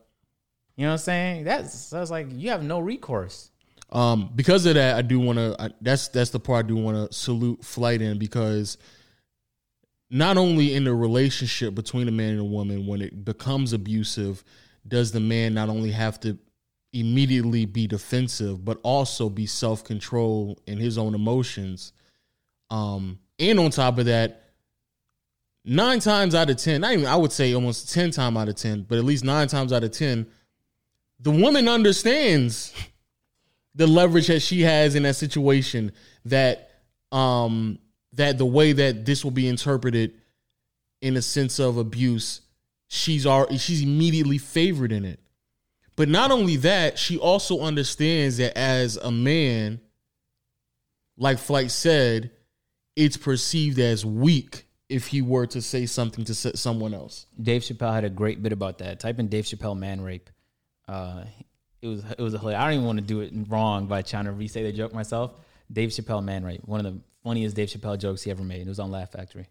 You 0.77 0.83
know 0.85 0.89
what 0.89 0.93
I'm 0.93 0.99
saying? 0.99 1.45
That's 1.45 1.93
was 1.93 2.11
like, 2.11 2.29
you 2.33 2.51
have 2.51 2.63
no 2.63 2.79
recourse. 2.81 3.51
Um, 3.91 4.31
because 4.35 4.67
of 4.67 4.75
that, 4.75 4.97
I 4.97 5.03
do 5.03 5.19
want 5.21 5.39
to. 5.39 5.75
That's 5.81 6.09
that's 6.09 6.31
the 6.31 6.41
part 6.41 6.65
I 6.65 6.69
do 6.69 6.77
want 6.77 7.11
to 7.11 7.17
salute 7.17 7.65
Flight 7.65 8.03
in 8.03 8.19
because 8.19 8.77
not 10.11 10.37
only 10.37 10.75
in 10.75 10.85
the 10.85 10.95
relationship 10.95 11.75
between 11.75 12.09
a 12.09 12.13
man 12.13 12.31
and 12.31 12.41
a 12.41 12.45
woman, 12.45 12.87
when 12.87 13.01
it 13.01 13.25
becomes 13.25 13.73
abusive, 13.73 14.45
does 14.87 15.13
the 15.13 15.21
man 15.21 15.55
not 15.55 15.69
only 15.69 15.91
have 15.93 16.21
to 16.21 16.39
immediately 16.93 17.65
be 17.65 17.87
defensive, 17.87 18.65
but 18.65 18.79
also 18.83 19.29
be 19.29 19.47
self 19.47 19.85
control 19.85 20.59
in 20.67 20.79
his 20.79 20.99
own 20.99 21.15
emotions. 21.15 21.93
Um, 22.71 23.19
and 23.39 23.59
on 23.59 23.71
top 23.71 23.99
of 23.99 24.07
that, 24.07 24.43
nine 25.65 26.01
times 26.01 26.35
out 26.35 26.51
of 26.51 26.57
ten, 26.57 26.81
not 26.81 26.93
even 26.93 27.07
I 27.07 27.17
would 27.17 27.33
say 27.33 27.55
almost 27.55 27.93
ten 27.93 28.11
times 28.11 28.37
out 28.37 28.49
of 28.49 28.57
ten, 28.57 28.83
but 28.83 28.99
at 28.99 29.05
least 29.05 29.25
nine 29.25 29.49
times 29.49 29.73
out 29.73 29.85
of 29.85 29.91
ten, 29.91 30.27
the 31.21 31.31
woman 31.31 31.69
understands 31.69 32.73
the 33.75 33.87
leverage 33.87 34.29
that 34.29 34.41
she 34.41 34.63
has 34.63 34.95
in 34.95 35.03
that 35.03 35.17
situation 35.17 35.93
that 36.25 36.71
um 37.13 37.79
that 38.13 38.39
the 38.39 38.47
way 38.47 38.73
that 38.73 39.05
this 39.05 39.23
will 39.23 39.31
be 39.31 39.47
interpreted 39.47 40.15
in 41.03 41.17
a 41.17 41.23
sense 41.23 41.59
of 41.59 41.77
abuse 41.77 42.41
she's 42.89 43.27
already 43.27 43.59
she's 43.59 43.83
immediately 43.83 44.39
favored 44.39 44.93
in 44.93 45.05
it. 45.05 45.21
But 45.95 46.09
not 46.09 46.31
only 46.31 46.57
that 46.57 46.99
she 46.99 47.19
also 47.19 47.61
understands 47.61 48.37
that 48.39 48.57
as 48.57 48.97
a 48.97 49.11
man 49.11 49.81
like 51.17 51.39
flight 51.39 51.71
said 51.71 52.31
it's 52.97 53.17
perceived 53.17 53.79
as 53.79 54.05
weak 54.05 54.67
if 54.89 55.09
he 55.09 55.21
were 55.21 55.47
to 55.47 55.61
say 55.61 55.87
something 55.87 56.25
to 56.25 56.35
someone 56.35 56.95
else 56.95 57.27
Dave 57.41 57.63
Chappelle 57.63 57.93
had 57.93 58.05
a 58.05 58.11
great 58.11 58.43
bit 58.43 58.53
about 58.53 58.79
that. 58.79 59.01
Type 59.01 59.19
in 59.19 59.29
Dave 59.29 59.45
Chappelle 59.45 59.79
man 59.79 60.01
rape. 60.01 60.31
Uh, 60.89 61.25
it 61.83 61.89
was 61.89 62.05
it 62.05 62.21
was 62.21 62.35
a 62.35 62.39
hilarious. 62.39 62.61
I 62.61 62.65
don't 62.65 62.75
even 62.75 62.87
want 62.87 62.99
to 62.99 63.05
do 63.05 63.21
it 63.21 63.33
wrong 63.49 63.87
by 63.87 64.03
trying 64.03 64.25
to 64.25 64.33
re-say 64.33 64.63
the 64.63 64.73
joke 64.73 64.93
myself. 64.93 65.33
Dave 65.73 65.91
Chappelle 65.91 66.25
man 66.25 66.45
rape. 66.45 66.63
One 66.65 66.85
of 66.85 66.93
the 66.93 67.01
funniest 67.23 67.57
Dave 67.57 67.69
Chappelle 67.69 67.99
jokes 67.99 68.23
he 68.23 68.31
ever 68.31 68.43
made. 68.43 68.63
It 68.63 68.69
was 68.69 68.81
on 68.81 68.91
Laugh 68.91 69.13
Factory. 69.13 69.49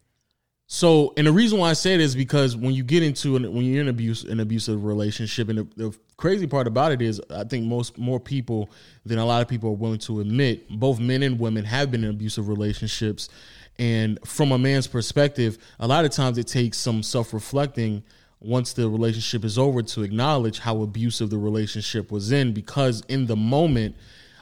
So, 0.68 1.14
and 1.16 1.28
the 1.28 1.32
reason 1.32 1.60
why 1.60 1.70
I 1.70 1.74
say 1.74 1.94
it 1.94 2.02
is 2.02 2.16
because 2.16 2.56
when 2.56 2.74
you 2.74 2.84
get 2.84 3.04
into 3.04 3.36
an, 3.36 3.54
when 3.54 3.66
you're 3.66 3.82
in 3.82 3.88
abuse 3.88 4.24
an 4.24 4.40
abusive 4.40 4.84
relationship, 4.84 5.50
and 5.50 5.60
the, 5.60 5.68
the 5.76 5.98
crazy 6.18 6.48
part 6.48 6.66
about 6.66 6.92
it 6.92 7.02
is, 7.04 7.22
I 7.30 7.44
think 7.44 7.66
most 7.66 8.00
more 8.00 8.20
people 8.20 8.72
than 9.06 9.20
a 9.20 9.26
lot 9.26 9.44
of 9.44 9.48
people 9.48 9.70
are 9.70 9.74
willing 9.74 10.00
to 10.00 10.22
admit, 10.22 10.68
both 10.70 11.00
men 11.00 11.22
and 11.22 11.40
women 11.40 11.66
have 11.66 11.92
been 11.92 12.04
in 12.04 12.10
abusive 12.10 12.48
relationships, 12.48 13.30
and 13.78 14.18
from 14.26 14.52
a 14.52 14.58
man's 14.58 14.88
perspective, 14.88 15.60
a 15.80 15.88
lot 15.88 16.04
of 16.04 16.12
times 16.12 16.38
it 16.40 16.48
takes 16.48 16.78
some 16.78 17.04
self 17.04 17.34
reflecting 17.34 18.02
once 18.40 18.74
the 18.74 18.90
relationship 18.90 19.46
is 19.46 19.58
over 19.58 19.82
to 19.82 20.02
acknowledge 20.02 20.60
how 20.60 20.82
abusive 20.82 21.30
the 21.30 21.38
relationship 21.38 22.12
was 22.12 22.32
in, 22.32 22.54
because 22.54 23.04
in 23.08 23.28
the 23.28 23.36
moment, 23.36 23.96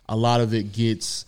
a 0.08 0.16
lot 0.16 0.40
of 0.40 0.54
it 0.54 0.72
gets 0.72 1.26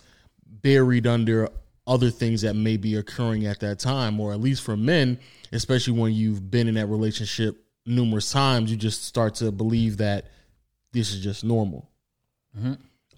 buried 0.62 1.06
under 1.06 1.50
other 1.86 2.10
things 2.10 2.42
that 2.42 2.54
may 2.54 2.76
be 2.76 2.96
occurring 2.96 3.46
at 3.46 3.60
that 3.60 3.78
time, 3.78 4.18
or 4.18 4.32
at 4.32 4.40
least 4.40 4.62
for 4.62 4.76
men, 4.76 5.18
especially 5.52 5.98
when 5.98 6.12
you've 6.12 6.50
been 6.50 6.68
in 6.68 6.74
that 6.74 6.86
relationship 6.86 7.56
numerous 7.84 8.32
times, 8.32 8.70
you 8.70 8.76
just 8.76 9.04
start 9.04 9.34
to 9.36 9.52
believe 9.52 9.98
that 9.98 10.26
this 10.92 11.12
is 11.12 11.22
just 11.22 11.44
normal. 11.44 11.88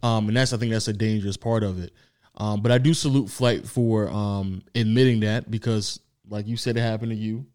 um, 0.03 0.29
and 0.29 0.37
that's 0.37 0.53
I 0.53 0.57
think 0.57 0.73
that's 0.73 0.89
a 0.89 0.93
dangerous 0.93 1.37
part 1.37 1.63
of 1.63 1.83
it. 1.83 1.93
Um, 2.37 2.61
but 2.63 2.71
I 2.71 2.79
do 2.79 2.95
salute 2.95 3.29
Flight 3.29 3.67
for 3.67 4.09
um, 4.09 4.63
admitting 4.75 5.21
that 5.21 5.51
because, 5.51 6.01
like 6.29 6.47
you 6.47 6.57
said, 6.57 6.77
it 6.77 6.81
happened 6.81 7.11
to 7.11 7.17
you. 7.17 7.47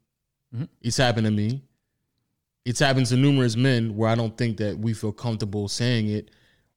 Mm-hmm. 0.54 0.66
It's 0.82 0.98
happened 0.98 1.26
to 1.26 1.32
me. 1.32 1.62
It's 2.66 2.80
happened 2.80 3.06
to 3.08 3.18
numerous 3.18 3.56
men 3.56 3.96
where 3.96 4.10
I 4.10 4.16
don't 4.16 4.38
think 4.38 4.58
that 4.58 4.78
we 4.78 4.94
feel 4.94 5.12
comfortable 5.12 5.68
saying 5.68 6.10
it. 6.10 6.32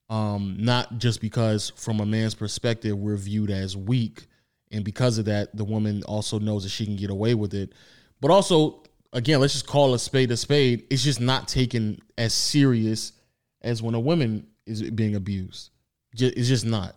Um, 0.09 0.57
not 0.59 0.99
just 0.99 1.21
because, 1.21 1.71
from 1.77 2.01
a 2.01 2.07
man's 2.07 2.35
perspective, 2.35 2.97
we're 2.97 3.17
viewed 3.17 3.51
as 3.51 3.77
weak, 3.77 4.27
and 4.71 4.85
because 4.85 5.19
of 5.19 5.25
that, 5.25 5.57
the 5.57 5.65
woman 5.65 6.03
also 6.05 6.39
knows 6.39 6.63
that 6.63 6.69
she 6.71 6.85
can 6.85 6.97
get 6.97 7.11
away 7.11 7.35
with 7.35 7.55
it. 7.55 7.73
But 8.21 8.31
also, 8.31 8.83
again, 9.13 9.41
let's 9.41 9.53
just 9.53 9.67
call 9.67 9.95
a 9.95 9.99
spade 9.99 10.31
a 10.31 10.37
spade. 10.37 10.85
It's 10.91 11.03
just 11.03 11.21
not 11.21 11.49
taken 11.49 12.01
as 12.17 12.35
serious 12.35 13.13
as 13.63 13.83
when 13.83 13.95
a 13.95 14.01
woman 14.01 14.47
is 14.65 14.83
being 14.91 15.17
abused. 15.17 15.71
It's 16.13 16.49
just 16.49 16.65
not. 16.65 16.97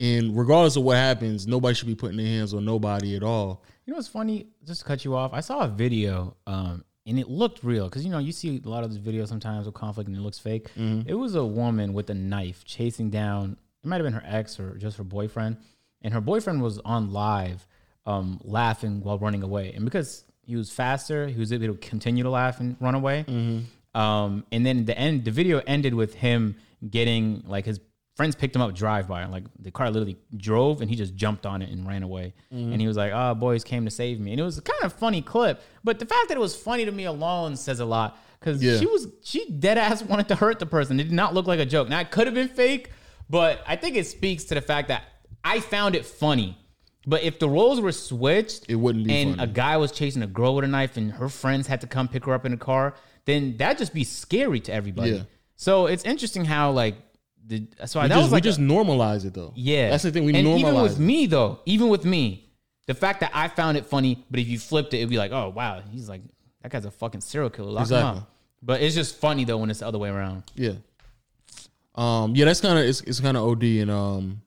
And 0.00 0.36
regardless 0.36 0.76
of 0.76 0.84
what 0.84 0.96
happens, 0.96 1.46
nobody 1.46 1.74
should 1.74 1.88
be 1.88 1.94
putting 1.94 2.18
their 2.18 2.26
hands 2.26 2.54
on 2.54 2.64
nobody 2.64 3.16
at 3.16 3.22
all. 3.22 3.64
You 3.84 3.92
know 3.92 3.96
what's 3.96 4.08
funny? 4.08 4.46
Just 4.64 4.82
to 4.82 4.86
cut 4.86 5.04
you 5.04 5.16
off, 5.16 5.32
I 5.32 5.40
saw 5.40 5.60
a 5.60 5.68
video, 5.68 6.36
um, 6.46 6.84
and 7.08 7.18
it 7.18 7.28
looked 7.28 7.64
real 7.64 7.86
because 7.86 8.04
you 8.04 8.10
know 8.10 8.18
you 8.18 8.32
see 8.32 8.60
a 8.64 8.68
lot 8.68 8.84
of 8.84 8.90
these 8.92 9.00
videos 9.00 9.28
sometimes 9.28 9.66
with 9.66 9.74
conflict 9.74 10.08
and 10.08 10.16
it 10.16 10.20
looks 10.20 10.38
fake. 10.38 10.68
It 11.06 11.14
was 11.14 11.34
a 11.34 11.44
woman 11.44 11.92
with 11.94 12.10
a 12.10 12.14
knife 12.14 12.64
chasing 12.64 13.10
down. 13.10 13.56
It 13.82 13.86
might 13.88 13.96
have 13.96 14.04
been 14.04 14.12
her 14.12 14.24
ex 14.26 14.60
or 14.60 14.76
just 14.76 14.96
her 14.98 15.04
boyfriend, 15.04 15.56
and 16.02 16.12
her 16.14 16.20
boyfriend 16.20 16.62
was 16.62 16.78
on 16.80 17.12
live, 17.12 17.66
um, 18.06 18.40
laughing 18.44 19.00
while 19.02 19.18
running 19.18 19.42
away. 19.42 19.72
And 19.74 19.84
because 19.84 20.24
he 20.42 20.56
was 20.56 20.70
faster, 20.70 21.26
he 21.28 21.38
was 21.38 21.52
able 21.52 21.66
to 21.68 21.74
continue 21.74 22.22
to 22.24 22.30
laugh 22.30 22.60
and 22.60 22.76
run 22.80 22.94
away. 22.94 23.24
Um, 23.94 24.44
and 24.52 24.64
then 24.66 24.84
the 24.84 24.96
end, 24.98 25.24
the 25.24 25.30
video 25.30 25.60
ended 25.66 25.94
with 25.94 26.14
him 26.14 26.56
getting 26.88 27.42
like 27.46 27.64
his 27.66 27.80
friends 28.18 28.34
picked 28.34 28.54
him 28.56 28.60
up 28.60 28.74
drive 28.74 29.06
by 29.08 29.24
like 29.26 29.44
the 29.60 29.70
car 29.70 29.90
literally 29.90 30.18
drove 30.36 30.80
and 30.82 30.90
he 30.90 30.96
just 30.96 31.14
jumped 31.14 31.46
on 31.46 31.62
it 31.62 31.70
and 31.70 31.86
ran 31.86 32.02
away. 32.02 32.34
Mm-hmm. 32.52 32.72
And 32.72 32.80
he 32.80 32.86
was 32.88 32.96
like 32.96 33.12
oh 33.14 33.34
boys 33.34 33.62
came 33.64 33.84
to 33.84 33.90
save 33.90 34.18
me. 34.20 34.32
And 34.32 34.40
it 34.40 34.42
was 34.42 34.58
a 34.58 34.62
kind 34.62 34.82
of 34.82 34.92
funny 34.92 35.22
clip 35.22 35.62
but 35.84 35.98
the 36.00 36.04
fact 36.06 36.28
that 36.28 36.36
it 36.36 36.40
was 36.40 36.54
funny 36.56 36.84
to 36.84 36.92
me 36.92 37.04
alone 37.04 37.56
says 37.56 37.78
a 37.80 37.84
lot 37.86 38.18
because 38.40 38.62
Yeah. 38.62 38.78
she 38.78 38.86
was 38.86 39.06
she 39.22 39.48
dead 39.50 39.78
ass 39.78 40.02
wanted 40.02 40.28
to 40.28 40.34
hurt 40.34 40.58
the 40.58 40.66
person. 40.66 40.98
It 41.00 41.04
did 41.04 41.12
not 41.12 41.32
look 41.32 41.46
like 41.46 41.60
a 41.60 41.66
joke. 41.66 41.88
Now 41.88 42.00
it 42.00 42.10
could 42.10 42.26
have 42.26 42.34
been 42.34 42.48
fake 42.48 42.90
but 43.30 43.62
i 43.66 43.76
think 43.76 43.94
it 43.96 44.06
speaks 44.06 44.44
to 44.44 44.54
the 44.54 44.60
fact 44.60 44.88
that 44.88 45.04
i 45.44 45.60
found 45.60 45.94
it 45.94 46.04
funny. 46.04 46.58
But 47.06 47.22
if 47.22 47.38
the 47.38 47.48
roles 47.48 47.80
were 47.80 47.92
switched 47.92 48.66
It 48.68 48.74
wouldn't 48.74 49.06
be 49.06 49.14
and 49.14 49.36
funny. 49.36 49.50
a 49.50 49.52
guy 49.52 49.76
was 49.78 49.92
chasing 49.92 50.22
a 50.22 50.26
girl 50.26 50.54
with 50.56 50.64
a 50.64 50.68
knife 50.68 50.96
and 50.96 51.12
her 51.12 51.28
friends 51.28 51.66
had 51.68 51.80
to 51.82 51.86
come 51.86 52.08
pick 52.08 52.24
her 52.26 52.34
up 52.34 52.44
in 52.44 52.52
a 52.52 52.56
car 52.58 52.94
then 53.26 53.56
that'd 53.58 53.78
just 53.78 53.94
be 53.94 54.04
scary 54.04 54.60
to 54.66 54.72
everybody. 54.72 55.12
Yeah. 55.12 55.22
so 55.56 55.86
it's 55.86 56.04
interesting 56.04 56.44
how 56.44 56.70
like 56.72 56.96
the 57.48 57.66
so 57.86 58.00
We 58.02 58.08
that 58.08 58.14
just, 58.14 58.22
was 58.24 58.32
like 58.32 58.44
we 58.44 58.48
just 58.50 58.58
a- 58.60 58.62
normalize 58.62 59.24
it 59.24 59.34
though. 59.34 59.52
yeah 59.56 59.90
that's 59.90 60.02
the 60.04 60.12
thing. 60.12 60.24
We 60.24 60.34
and 60.36 60.46
normalize 60.46 60.58
even 60.60 60.82
with 60.82 60.96
it. 61.00 61.02
me 61.02 61.26
though 61.26 61.60
even 61.66 61.88
with 61.88 62.04
me 62.04 62.44
the 62.86 62.94
fact 62.94 63.20
that 63.20 63.30
I 63.34 63.48
found 63.48 63.76
it 63.76 63.86
funny 63.86 64.24
but 64.30 64.38
if 64.40 64.46
you 64.48 64.58
flipped 64.58 64.94
it 64.94 64.98
it'd 64.98 65.08
be 65.10 65.18
like 65.18 65.32
oh 65.32 65.48
wow 65.48 65.82
he's 65.90 66.08
like 66.08 66.22
that 66.62 66.70
guy's 66.70 66.84
a 66.84 66.90
fucking 66.90 67.20
serial 67.22 67.50
killer 67.50 67.70
lock 67.70 67.82
Exactly. 67.82 68.22
but 68.62 68.80
it's 68.82 68.94
just 68.94 69.16
funny 69.16 69.44
though 69.44 69.56
when 69.58 69.70
it's 69.70 69.80
the 69.80 69.86
other 69.86 69.98
way 69.98 70.08
around 70.10 70.42
Yeah. 70.54 70.72
Um. 71.94 72.34
Yeah. 72.36 72.44
That's 72.44 72.60
kind 72.60 72.78
of 72.78 72.84
it's, 72.84 73.00
it's 73.02 73.20
kind 73.20 73.36
of 73.36 73.44
od 73.48 73.62
and 73.62 73.90
um. 73.90 74.42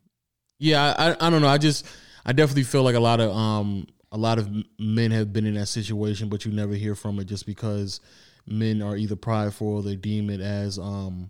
Yeah. 0.60 0.94
I, 0.98 1.10
I 1.12 1.28
I 1.28 1.30
don't 1.30 1.42
know. 1.42 1.48
I 1.48 1.58
just 1.58 1.86
I 2.26 2.32
definitely 2.34 2.64
feel 2.64 2.84
like 2.84 2.96
a 2.96 3.00
lot 3.00 3.20
of 3.20 3.32
um 3.36 3.88
a 4.12 4.18
lot 4.18 4.38
of 4.40 4.50
men 4.80 5.12
have 5.12 5.32
been 5.34 5.46
in 5.46 5.56
that 5.56 5.68
situation, 5.68 6.30
but 6.30 6.46
you 6.46 6.52
never 6.52 6.74
hear 6.74 6.96
from 6.96 7.20
it 7.20 7.26
just 7.26 7.46
because 7.46 8.00
men 8.46 8.82
are 8.82 8.96
either 8.98 9.16
prideful 9.16 9.68
or 9.68 9.82
they 9.84 9.96
deem 9.96 10.30
it 10.30 10.40
as 10.42 10.78
um 10.80 11.30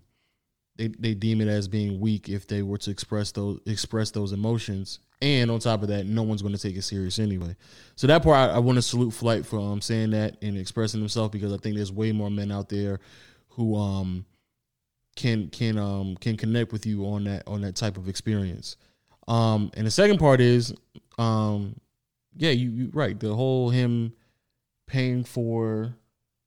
they 0.76 0.88
they 0.88 1.14
deem 1.14 1.40
it 1.40 1.48
as 1.48 1.68
being 1.68 2.00
weak 2.00 2.28
if 2.28 2.46
they 2.46 2.62
were 2.62 2.78
to 2.78 2.90
express 2.90 3.32
those 3.32 3.60
express 3.66 4.10
those 4.10 4.32
emotions. 4.32 5.00
And 5.20 5.52
on 5.52 5.60
top 5.60 5.82
of 5.82 5.88
that, 5.88 6.04
no 6.04 6.24
one's 6.24 6.42
going 6.42 6.54
to 6.54 6.60
take 6.60 6.76
it 6.76 6.82
serious 6.82 7.20
anyway. 7.20 7.54
So 7.94 8.08
that 8.08 8.24
part, 8.24 8.36
I, 8.36 8.54
I 8.54 8.58
want 8.58 8.74
to 8.74 8.82
salute 8.82 9.12
Flight 9.12 9.46
for 9.46 9.60
um, 9.60 9.80
saying 9.80 10.10
that 10.10 10.36
and 10.42 10.58
expressing 10.58 10.98
himself 10.98 11.30
because 11.30 11.52
I 11.52 11.58
think 11.58 11.76
there's 11.76 11.92
way 11.92 12.10
more 12.10 12.28
men 12.28 12.50
out 12.50 12.68
there 12.68 12.98
who 13.50 13.76
um 13.76 14.24
can 15.14 15.48
can 15.48 15.78
um 15.78 16.16
can 16.16 16.36
connect 16.36 16.72
with 16.72 16.86
you 16.86 17.04
on 17.06 17.24
that 17.24 17.46
on 17.46 17.60
that 17.62 17.76
type 17.76 17.96
of 17.96 18.08
experience. 18.08 18.76
Um 19.28 19.70
and 19.74 19.86
the 19.86 19.90
second 19.90 20.18
part 20.18 20.40
is 20.40 20.74
um 21.18 21.76
yeah, 22.36 22.50
you 22.50 22.70
you 22.70 22.90
right, 22.92 23.18
the 23.18 23.34
whole 23.34 23.70
him 23.70 24.14
paying 24.86 25.24
for 25.24 25.94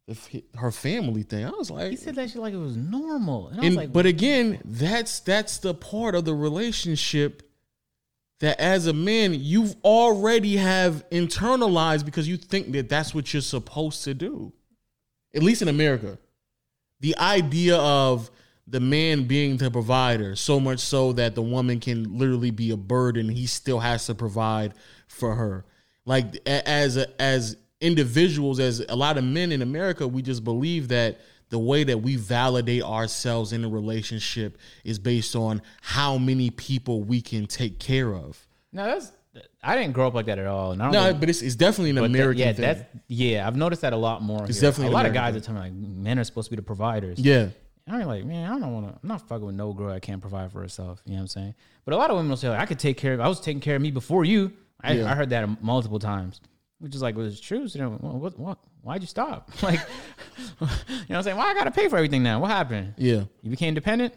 the, 0.08 0.44
her 0.56 0.72
family 0.72 1.24
thing. 1.24 1.46
I 1.46 1.50
was 1.50 1.72
like 1.72 1.92
he 1.92 1.96
said 1.98 2.16
that 2.16 2.30
shit 2.30 2.42
like 2.42 2.54
it 2.54 2.58
was 2.58 2.78
normal 2.78 3.50
and 3.50 3.60
I 3.60 3.66
was 3.66 3.76
like 3.76 3.94
but 3.94 4.06
again, 4.06 4.62
that's 4.64 5.20
that's 5.20 5.58
the 5.58 5.74
part 5.74 6.16
of 6.16 6.26
the 6.26 6.36
relationship 6.36 7.44
that 8.40 8.60
as 8.60 8.86
a 8.88 8.94
man 8.94 9.34
you've 9.34 9.76
already 9.84 10.58
have 10.58 11.08
internalized 11.10 12.06
because 12.06 12.28
you 12.28 12.38
think 12.38 12.72
that 12.74 12.90
that's 12.90 13.16
what 13.16 13.34
you're 13.34 13.42
supposed 13.42 14.04
to 14.04 14.14
do. 14.14 14.54
At 15.34 15.44
least 15.44 15.62
in 15.62 15.68
America. 15.68 16.18
The 17.02 17.18
idea 17.18 17.78
of 17.78 18.32
the 18.68 18.80
man 18.80 19.26
being 19.26 19.58
the 19.58 19.70
provider, 19.70 20.36
so 20.36 20.60
much 20.60 20.80
so 20.80 21.14
that 21.14 21.36
the 21.36 21.42
woman 21.42 21.80
can 21.80 22.18
literally 22.18 22.52
be 22.52 22.72
a 22.72 22.78
burden, 22.78 23.30
he 23.30 23.46
still 23.46 23.80
has 23.80 24.06
to 24.08 24.16
provide 24.16 24.74
for 25.08 25.36
her. 25.36 25.66
Like 26.06 26.36
as 26.48 26.98
a, 26.98 27.22
as 27.22 27.58
individuals, 27.82 28.60
as 28.60 28.84
a 28.90 28.96
lot 28.96 29.18
of 29.18 29.24
men 29.24 29.52
in 29.52 29.62
America, 29.62 30.08
we 30.08 30.22
just 30.22 30.44
believe 30.44 30.88
that 30.90 31.20
the 31.50 31.60
way 31.60 31.84
that 31.84 32.00
we 32.02 32.16
validate 32.16 32.84
ourselves 32.84 33.54
in 33.54 33.64
a 33.64 33.70
relationship 33.70 34.58
is 34.84 34.98
based 34.98 35.36
on 35.36 35.62
how 35.82 36.18
many 36.18 36.50
people 36.50 37.04
we 37.04 37.22
can 37.22 37.46
take 37.46 37.80
care 37.80 38.14
of. 38.16 38.48
no 38.74 38.84
that's 38.86 39.12
I 39.62 39.76
didn't 39.76 39.94
grow 39.94 40.08
up 40.08 40.14
like 40.14 40.28
that 40.28 40.40
at 40.40 40.48
all 40.48 40.72
and 40.72 40.82
I 40.82 40.90
No, 40.92 41.14
but 41.14 41.30
it's, 41.30 41.42
it's 41.42 41.56
definitely 41.56 41.90
an 41.92 41.98
but 41.98 42.02
that- 42.04 42.08
American 42.18 42.40
yeah 42.40 42.54
thing. 42.54 42.62
that's 42.62 42.84
yeah 43.08 43.46
I've 43.46 43.56
noticed 43.58 43.82
that 43.82 43.92
a 43.94 43.98
lot 43.98 44.22
more 44.24 44.46
It's 44.46 44.60
here. 44.60 44.70
definitely 44.70 44.92
a 44.94 44.96
lot 44.96 45.06
of 45.06 45.12
American 45.12 45.34
guys 45.34 45.42
are 45.44 45.46
telling 45.46 45.80
me 45.82 45.88
like 45.88 45.98
men 45.98 46.20
are 46.20 46.24
supposed 46.24 46.46
to 46.48 46.52
be 46.52 46.56
the 46.56 46.62
providers 46.62 47.20
yeah. 47.20 47.50
And 47.88 47.98
I'm 47.98 48.08
like, 48.08 48.26
man, 48.26 48.52
I 48.52 48.58
don't 48.58 48.74
want 48.74 48.88
to. 48.88 48.94
I'm 49.04 49.08
not 49.08 49.28
fucking 49.28 49.46
with 49.46 49.54
no 49.54 49.72
girl 49.72 49.90
that 49.94 50.02
can't 50.02 50.20
provide 50.20 50.52
for 50.52 50.60
herself. 50.60 51.04
You 51.06 51.12
know 51.12 51.18
what 51.18 51.22
I'm 51.22 51.28
saying? 51.28 51.56
But 51.86 51.94
a 51.94 51.98
lot 51.98 52.10
of 52.10 52.16
women 52.16 52.32
will 52.32 52.36
say, 52.38 52.50
like, 52.50 52.60
I 52.60 52.66
could 52.66 52.80
take 52.80 52.98
care 52.98 53.14
of. 53.14 53.20
I 53.20 53.28
was 53.28 53.40
taking 53.40 53.60
care 53.62 53.76
of 53.76 53.82
me 53.84 53.92
before 53.92 54.26
you. 54.26 54.54
I, 54.82 54.94
Yeah. 54.94 55.12
I 55.12 55.14
heard 55.14 55.30
that 55.30 55.62
multiple 55.62 56.00
times, 56.00 56.42
which 56.80 56.96
is 56.96 57.02
like, 57.02 57.16
well, 57.16 57.26
it's 57.26 57.40
true. 57.40 57.68
So, 57.68 57.80
you 57.80 57.86
know, 57.86 57.98
well, 58.02 58.14
what, 58.20 58.40
what, 58.40 58.58
why'd 58.82 59.02
you 59.02 59.08
stop? 59.08 59.50
Like, 59.64 59.80
you 60.40 60.68
know 60.68 60.68
what 61.08 61.18
I'm 61.18 61.24
saying? 61.24 61.38
Why 61.38 61.46
I 61.52 61.54
gotta 61.54 61.72
pay 61.72 61.88
for 61.88 61.96
everything 61.98 62.24
now? 62.24 62.40
What 62.40 62.52
happened? 62.52 62.94
Yeah. 62.98 63.24
You 63.42 63.50
became 63.50 63.74
dependent. 63.74 64.14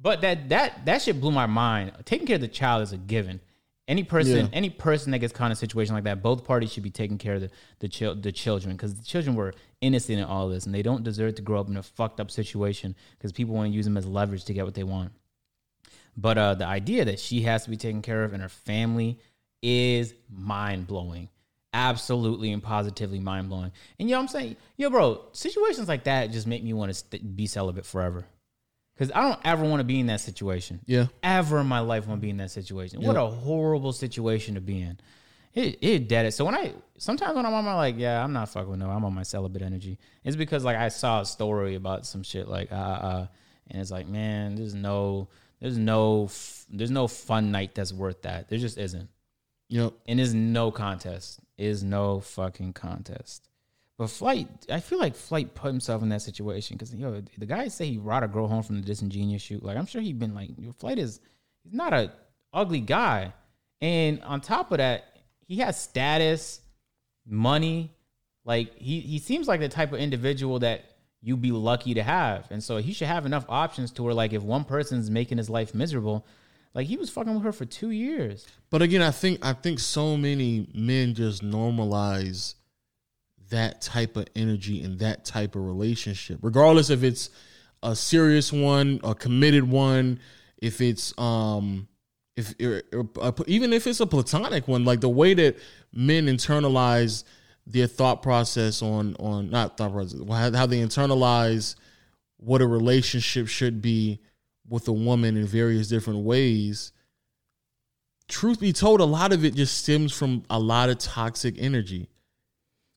But 0.00 0.20
that 0.20 0.50
that 0.50 0.84
that 0.84 1.02
shit 1.02 1.20
blew 1.20 1.30
my 1.30 1.46
mind. 1.46 1.92
Taking 2.04 2.26
care 2.26 2.34
of 2.36 2.42
the 2.42 2.48
child 2.48 2.82
is 2.82 2.92
a 2.92 2.98
given. 2.98 3.40
Any 3.88 4.02
person, 4.04 4.36
Yeah. 4.46 4.48
any 4.52 4.68
person 4.68 5.12
that 5.12 5.20
gets 5.20 5.32
caught 5.32 5.46
in 5.46 5.52
a 5.52 5.56
situation 5.56 5.94
like 5.94 6.04
that, 6.04 6.22
both 6.22 6.44
parties 6.44 6.72
should 6.72 6.82
be 6.82 6.90
taking 6.90 7.18
care 7.18 7.34
of 7.34 7.40
the 7.42 7.50
the, 7.78 7.88
chil- 7.88 8.14
the 8.14 8.32
children 8.32 8.76
because 8.76 8.94
the 8.94 9.04
children 9.04 9.36
were 9.36 9.54
innocent 9.80 10.18
in 10.18 10.24
all 10.24 10.48
this, 10.48 10.66
and 10.66 10.74
they 10.74 10.82
don't 10.82 11.02
deserve 11.04 11.36
to 11.36 11.42
grow 11.42 11.60
up 11.60 11.68
in 11.68 11.76
a 11.76 11.82
fucked 11.82 12.20
up 12.20 12.30
situation 12.30 12.94
because 13.16 13.32
people 13.32 13.54
want 13.54 13.70
to 13.70 13.74
use 13.74 13.84
them 13.86 13.96
as 13.96 14.04
leverage 14.06 14.44
to 14.46 14.52
get 14.52 14.64
what 14.64 14.74
they 14.74 14.82
want. 14.84 15.12
But 16.16 16.36
uh, 16.38 16.54
the 16.54 16.66
idea 16.66 17.04
that 17.06 17.18
she 17.20 17.42
has 17.42 17.64
to 17.64 17.70
be 17.70 17.76
taken 17.76 18.02
care 18.02 18.24
of 18.24 18.32
and 18.32 18.42
her 18.42 18.48
family 18.48 19.18
is 19.62 20.14
mind 20.30 20.86
blowing. 20.86 21.28
Absolutely 21.76 22.52
and 22.52 22.62
positively 22.62 23.20
mind 23.20 23.50
blowing. 23.50 23.70
And 24.00 24.08
yo, 24.08 24.18
I'm 24.18 24.28
saying, 24.28 24.56
yo, 24.78 24.88
bro, 24.88 25.26
situations 25.32 25.88
like 25.88 26.04
that 26.04 26.30
just 26.32 26.46
make 26.46 26.64
me 26.64 26.72
want 26.72 26.88
to 26.88 26.94
st- 26.94 27.36
be 27.36 27.46
celibate 27.46 27.84
forever. 27.84 28.24
Because 28.94 29.12
I 29.14 29.20
don't 29.20 29.38
ever 29.44 29.62
want 29.62 29.80
to 29.80 29.84
be 29.84 30.00
in 30.00 30.06
that 30.06 30.22
situation. 30.22 30.80
Yeah. 30.86 31.08
Ever 31.22 31.60
in 31.60 31.66
my 31.66 31.80
life 31.80 32.06
want 32.06 32.20
to 32.20 32.22
be 32.22 32.30
in 32.30 32.38
that 32.38 32.50
situation. 32.50 33.02
What 33.02 33.16
a 33.16 33.26
horrible 33.26 33.92
situation 33.92 34.54
to 34.54 34.62
be 34.62 34.80
in. 34.80 34.98
It 35.52 35.78
it 35.82 36.08
dead 36.08 36.24
it. 36.24 36.32
So 36.32 36.46
when 36.46 36.54
I 36.54 36.72
sometimes 36.96 37.36
when 37.36 37.44
I'm 37.44 37.52
on 37.52 37.64
my 37.64 37.74
like, 37.74 37.96
yeah, 37.98 38.24
I'm 38.24 38.32
not 38.32 38.48
fucking 38.48 38.70
with 38.70 38.78
no, 38.78 38.88
I'm 38.88 39.04
on 39.04 39.14
my 39.14 39.22
celibate 39.22 39.60
energy. 39.60 39.98
It's 40.24 40.36
because 40.36 40.64
like 40.64 40.76
I 40.76 40.88
saw 40.88 41.20
a 41.20 41.26
story 41.26 41.74
about 41.74 42.06
some 42.06 42.22
shit 42.22 42.48
like 42.48 42.72
uh 42.72 42.74
uh 42.74 43.26
and 43.70 43.80
it's 43.82 43.90
like, 43.90 44.06
man, 44.06 44.54
there's 44.54 44.74
no 44.74 45.28
there's 45.60 45.76
no 45.76 46.30
there's 46.70 46.90
no 46.90 47.06
fun 47.06 47.50
night 47.50 47.74
that's 47.74 47.92
worth 47.92 48.22
that. 48.22 48.48
There 48.48 48.58
just 48.58 48.78
isn't. 48.78 49.08
Yep. 49.68 49.92
And 50.06 50.18
there's 50.18 50.34
no 50.34 50.70
contest. 50.70 51.40
Is 51.58 51.82
no 51.82 52.20
fucking 52.20 52.74
contest. 52.74 53.48
But 53.98 54.10
Flight, 54.10 54.48
I 54.70 54.80
feel 54.80 54.98
like 54.98 55.16
Flight 55.16 55.54
put 55.54 55.68
himself 55.68 56.02
in 56.02 56.10
that 56.10 56.20
situation 56.20 56.76
because 56.76 56.94
yo, 56.94 57.22
the 57.38 57.46
guy 57.46 57.68
say 57.68 57.86
he 57.86 57.96
brought 57.96 58.22
a 58.22 58.28
girl 58.28 58.46
home 58.46 58.62
from 58.62 58.76
the 58.76 58.86
disingenuous 58.86 59.40
shoot. 59.40 59.62
Like 59.62 59.78
I'm 59.78 59.86
sure 59.86 60.02
he'd 60.02 60.18
been 60.18 60.34
like, 60.34 60.50
your 60.58 60.74
Flight 60.74 60.98
is 60.98 61.20
he's 61.64 61.72
not 61.72 61.94
a 61.94 62.12
ugly 62.52 62.80
guy, 62.80 63.32
and 63.80 64.22
on 64.22 64.42
top 64.42 64.70
of 64.70 64.78
that, 64.78 65.04
he 65.46 65.56
has 65.58 65.80
status, 65.80 66.60
money. 67.26 67.90
Like 68.44 68.76
he 68.76 69.00
he 69.00 69.18
seems 69.18 69.48
like 69.48 69.60
the 69.60 69.68
type 69.68 69.94
of 69.94 69.98
individual 69.98 70.58
that 70.58 70.84
you'd 71.22 71.40
be 71.40 71.52
lucky 71.52 71.94
to 71.94 72.02
have, 72.02 72.46
and 72.50 72.62
so 72.62 72.76
he 72.76 72.92
should 72.92 73.08
have 73.08 73.24
enough 73.24 73.46
options 73.48 73.92
to 73.92 74.02
where 74.02 74.12
like 74.12 74.34
if 74.34 74.42
one 74.42 74.64
person's 74.64 75.10
making 75.10 75.38
his 75.38 75.48
life 75.48 75.74
miserable, 75.74 76.26
like 76.76 76.86
he 76.86 76.98
was 76.98 77.08
fucking 77.08 77.32
with 77.32 77.42
her 77.42 77.52
for 77.52 77.64
two 77.64 77.90
years. 77.90 78.46
But 78.68 78.82
again, 78.82 79.00
I 79.00 79.10
think 79.10 79.44
I 79.44 79.54
think 79.54 79.78
so 79.80 80.14
many 80.14 80.68
men 80.74 81.14
just 81.14 81.42
normalize 81.42 82.54
that 83.48 83.80
type 83.80 84.16
of 84.18 84.26
energy 84.36 84.82
and 84.82 84.98
that 84.98 85.24
type 85.24 85.56
of 85.56 85.64
relationship, 85.64 86.38
regardless 86.42 86.90
if 86.90 87.02
it's 87.02 87.30
a 87.82 87.96
serious 87.96 88.52
one, 88.52 89.00
a 89.02 89.14
committed 89.14 89.68
one, 89.68 90.20
if 90.58 90.82
it's 90.82 91.18
um 91.18 91.88
if 92.36 92.54
even 93.46 93.72
if 93.72 93.86
it's 93.86 94.00
a 94.00 94.06
platonic 94.06 94.68
one, 94.68 94.84
like 94.84 95.00
the 95.00 95.08
way 95.08 95.32
that 95.32 95.56
men 95.94 96.26
internalize 96.26 97.24
their 97.66 97.86
thought 97.86 98.22
process 98.22 98.82
on 98.82 99.16
on 99.18 99.48
not 99.48 99.78
thought 99.78 99.92
process, 99.92 100.20
how 100.28 100.66
they 100.66 100.80
internalize 100.80 101.74
what 102.36 102.60
a 102.60 102.66
relationship 102.66 103.48
should 103.48 103.80
be 103.80 104.20
with 104.68 104.88
a 104.88 104.92
woman 104.92 105.36
in 105.36 105.46
various 105.46 105.88
different 105.88 106.20
ways. 106.20 106.92
Truth 108.28 108.60
be 108.60 108.72
told, 108.72 109.00
a 109.00 109.04
lot 109.04 109.32
of 109.32 109.44
it 109.44 109.54
just 109.54 109.78
stems 109.78 110.12
from 110.12 110.44
a 110.50 110.58
lot 110.58 110.88
of 110.88 110.98
toxic 110.98 111.54
energy. 111.58 112.08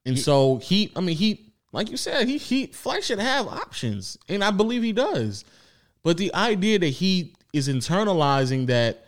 And 0.06 0.18
so 0.18 0.58
he, 0.58 0.92
I 0.96 1.02
mean, 1.02 1.16
he, 1.16 1.52
like 1.72 1.92
you 1.92 1.98
said, 1.98 2.28
he, 2.28 2.38
he, 2.38 2.68
Flight 2.68 3.04
should 3.04 3.20
have 3.20 3.48
options. 3.48 4.18
And 4.28 4.44
I 4.44 4.52
believe 4.52 4.82
he 4.82 4.94
does. 4.94 5.46
But 6.04 6.18
the 6.18 6.34
idea 6.34 6.80
that 6.80 6.88
he 6.88 7.36
is 7.54 7.68
internalizing 7.68 8.68
that 8.68 9.06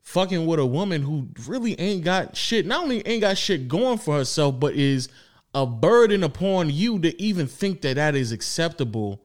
fucking 0.00 0.46
with 0.46 0.60
a 0.60 0.66
woman 0.66 1.02
who 1.02 1.28
really 1.46 1.78
ain't 1.80 2.04
got 2.04 2.36
shit, 2.36 2.66
not 2.66 2.82
only 2.82 3.06
ain't 3.06 3.20
got 3.20 3.38
shit 3.38 3.68
going 3.68 3.98
for 3.98 4.16
herself, 4.16 4.58
but 4.58 4.74
is 4.74 5.08
a 5.54 5.64
burden 5.64 6.24
upon 6.24 6.70
you 6.70 6.98
to 6.98 7.22
even 7.22 7.46
think 7.46 7.82
that 7.82 7.94
that 7.94 8.16
is 8.16 8.32
acceptable 8.32 9.20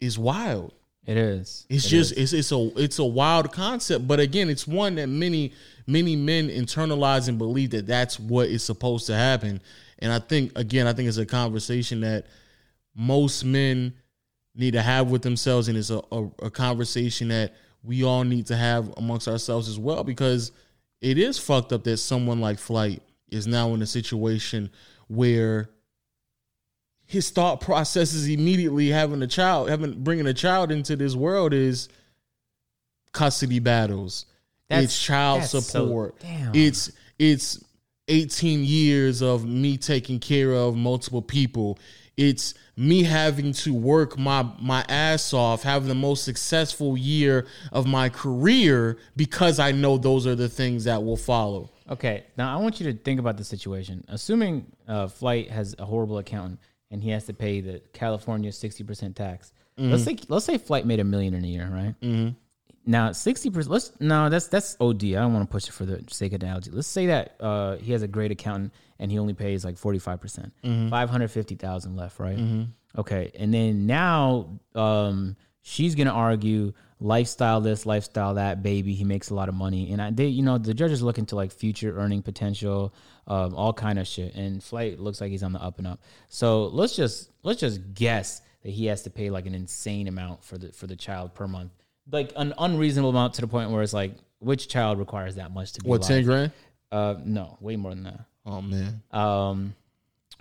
is 0.00 0.18
wild. 0.18 0.74
It 1.04 1.16
is. 1.16 1.66
It's 1.68 1.86
It 1.86 1.88
just 1.88 2.12
is. 2.12 2.32
it's 2.32 2.50
it's 2.50 2.52
a 2.52 2.80
it's 2.80 2.98
a 2.98 3.04
wild 3.04 3.52
concept, 3.52 4.06
but 4.06 4.20
again, 4.20 4.48
it's 4.48 4.66
one 4.66 4.94
that 4.96 5.08
many 5.08 5.52
many 5.86 6.14
men 6.14 6.48
internalize 6.48 7.28
and 7.28 7.38
believe 7.38 7.70
that 7.70 7.86
that's 7.86 8.20
what 8.20 8.48
is 8.48 8.62
supposed 8.62 9.06
to 9.06 9.14
happen. 9.14 9.60
And 9.98 10.12
I 10.12 10.20
think 10.20 10.56
again, 10.56 10.86
I 10.86 10.92
think 10.92 11.08
it's 11.08 11.18
a 11.18 11.26
conversation 11.26 12.02
that 12.02 12.26
most 12.94 13.44
men 13.44 13.94
need 14.54 14.72
to 14.72 14.82
have 14.82 15.10
with 15.10 15.22
themselves, 15.22 15.68
and 15.68 15.76
it's 15.76 15.90
a, 15.90 16.02
a, 16.12 16.24
a 16.42 16.50
conversation 16.50 17.28
that 17.28 17.54
we 17.82 18.04
all 18.04 18.22
need 18.22 18.46
to 18.46 18.56
have 18.56 18.92
amongst 18.96 19.26
ourselves 19.26 19.68
as 19.68 19.78
well, 19.78 20.04
because 20.04 20.52
it 21.00 21.18
is 21.18 21.36
fucked 21.36 21.72
up 21.72 21.82
that 21.84 21.96
someone 21.96 22.40
like 22.40 22.58
Flight 22.58 23.02
is 23.28 23.46
now 23.46 23.74
in 23.74 23.82
a 23.82 23.86
situation 23.86 24.70
where 25.08 25.68
his 27.12 27.28
thought 27.28 27.60
processes 27.60 28.26
immediately 28.26 28.88
having 28.88 29.20
a 29.20 29.26
child, 29.26 29.68
having 29.68 30.02
bringing 30.02 30.26
a 30.26 30.32
child 30.32 30.72
into 30.72 30.96
this 30.96 31.14
world 31.14 31.52
is 31.52 31.90
custody 33.12 33.58
battles. 33.58 34.24
That's- 34.70 34.84
it's 34.86 35.02
child 35.02 35.44
so- 35.44 35.60
support. 35.60 36.18
damn. 36.20 36.54
It's 36.54 36.90
it's 37.18 37.62
18 38.08 38.64
years 38.64 39.20
of 39.20 39.44
me 39.44 39.76
taking 39.76 40.20
care 40.20 40.52
of 40.54 40.74
multiple 40.74 41.20
people. 41.20 41.78
It's 42.16 42.54
me 42.76 43.02
having 43.02 43.52
to 43.52 43.74
work 43.74 44.18
my 44.18 44.46
my 44.58 44.82
ass 44.88 45.34
off, 45.34 45.64
having 45.64 45.88
the 45.88 45.94
most 45.94 46.24
successful 46.24 46.96
year 46.96 47.46
of 47.72 47.86
my 47.86 48.08
career 48.08 48.96
because 49.16 49.58
I 49.58 49.72
know 49.72 49.98
those 49.98 50.26
are 50.26 50.34
the 50.34 50.48
things 50.48 50.84
that 50.84 51.04
will 51.04 51.18
follow. 51.18 51.68
Okay, 51.90 52.24
now 52.38 52.56
I 52.56 52.62
want 52.62 52.80
you 52.80 52.90
to 52.90 52.98
think 52.98 53.20
about 53.20 53.36
the 53.36 53.44
situation. 53.44 54.02
Assuming 54.08 54.64
uh, 54.88 55.08
Flight 55.08 55.50
has 55.50 55.74
a 55.78 55.84
horrible 55.84 56.16
accountant 56.16 56.58
and 56.92 57.02
he 57.02 57.10
has 57.10 57.24
to 57.24 57.32
pay 57.32 57.60
the 57.60 57.80
California 57.92 58.52
sixty 58.52 58.84
percent 58.84 59.16
tax. 59.16 59.52
Let's 59.78 60.04
say 60.04 60.16
let's 60.28 60.44
say 60.44 60.58
Flight 60.58 60.86
made 60.86 61.00
a 61.00 61.04
million 61.04 61.34
in 61.34 61.44
a 61.44 61.48
year, 61.48 61.68
right? 61.72 61.94
Mm-hmm. 62.00 62.36
Now 62.84 63.10
sixty 63.12 63.50
percent. 63.50 63.72
Let's 63.72 63.92
no, 63.98 64.28
that's 64.28 64.46
that's 64.46 64.76
OD. 64.80 65.04
I 65.04 65.08
don't 65.12 65.32
want 65.32 65.48
to 65.48 65.50
push 65.50 65.66
it 65.66 65.72
for 65.72 65.84
the 65.86 66.04
sake 66.08 66.32
of 66.34 66.42
analogy. 66.42 66.70
Let's 66.70 66.86
say 66.86 67.06
that 67.06 67.36
uh, 67.40 67.76
he 67.78 67.90
has 67.92 68.02
a 68.02 68.08
great 68.08 68.30
accountant 68.30 68.72
and 68.98 69.10
he 69.10 69.18
only 69.18 69.34
pays 69.34 69.64
like 69.64 69.78
forty 69.78 69.98
five 69.98 70.20
percent, 70.20 70.52
five 70.90 71.08
hundred 71.10 71.30
fifty 71.30 71.54
thousand 71.54 71.96
left, 71.96 72.20
right? 72.20 72.38
Okay, 72.98 73.32
and 73.36 73.52
then 73.52 73.86
now 73.86 74.60
um, 74.74 75.36
she's 75.62 75.94
gonna 75.94 76.10
argue 76.12 76.74
lifestyle 77.02 77.60
this, 77.60 77.84
lifestyle 77.84 78.34
that, 78.34 78.62
baby. 78.62 78.94
He 78.94 79.04
makes 79.04 79.30
a 79.30 79.34
lot 79.34 79.48
of 79.48 79.54
money, 79.54 79.92
and 79.92 80.00
I, 80.00 80.10
they, 80.10 80.26
you 80.26 80.42
know, 80.42 80.58
the 80.58 80.72
judge 80.72 80.92
is 80.92 81.02
looking 81.02 81.26
to 81.26 81.36
like 81.36 81.50
future 81.52 81.98
earning 81.98 82.22
potential, 82.22 82.94
um, 83.26 83.54
all 83.54 83.72
kind 83.72 83.98
of 83.98 84.06
shit. 84.06 84.34
And 84.34 84.62
Flight 84.62 85.00
looks 85.00 85.20
like 85.20 85.30
he's 85.30 85.42
on 85.42 85.52
the 85.52 85.62
up 85.62 85.78
and 85.78 85.86
up. 85.86 86.00
So 86.28 86.66
let's 86.66 86.96
just 86.96 87.30
let's 87.42 87.60
just 87.60 87.80
guess 87.94 88.40
that 88.62 88.70
he 88.70 88.86
has 88.86 89.02
to 89.02 89.10
pay 89.10 89.30
like 89.30 89.46
an 89.46 89.54
insane 89.54 90.08
amount 90.08 90.44
for 90.44 90.56
the 90.56 90.72
for 90.72 90.86
the 90.86 90.96
child 90.96 91.34
per 91.34 91.46
month, 91.46 91.72
like 92.10 92.32
an 92.36 92.54
unreasonable 92.58 93.10
amount 93.10 93.34
to 93.34 93.40
the 93.40 93.48
point 93.48 93.70
where 93.70 93.82
it's 93.82 93.92
like, 93.92 94.14
which 94.38 94.68
child 94.68 94.98
requires 94.98 95.34
that 95.34 95.52
much 95.52 95.72
to 95.72 95.80
be 95.82 95.88
What, 95.90 96.02
10 96.02 96.24
grand? 96.24 96.52
Uh, 96.90 97.16
no, 97.24 97.58
way 97.60 97.76
more 97.76 97.94
than 97.94 98.04
that. 98.04 98.20
Oh 98.46 98.62
man. 98.62 99.02
Um, 99.10 99.74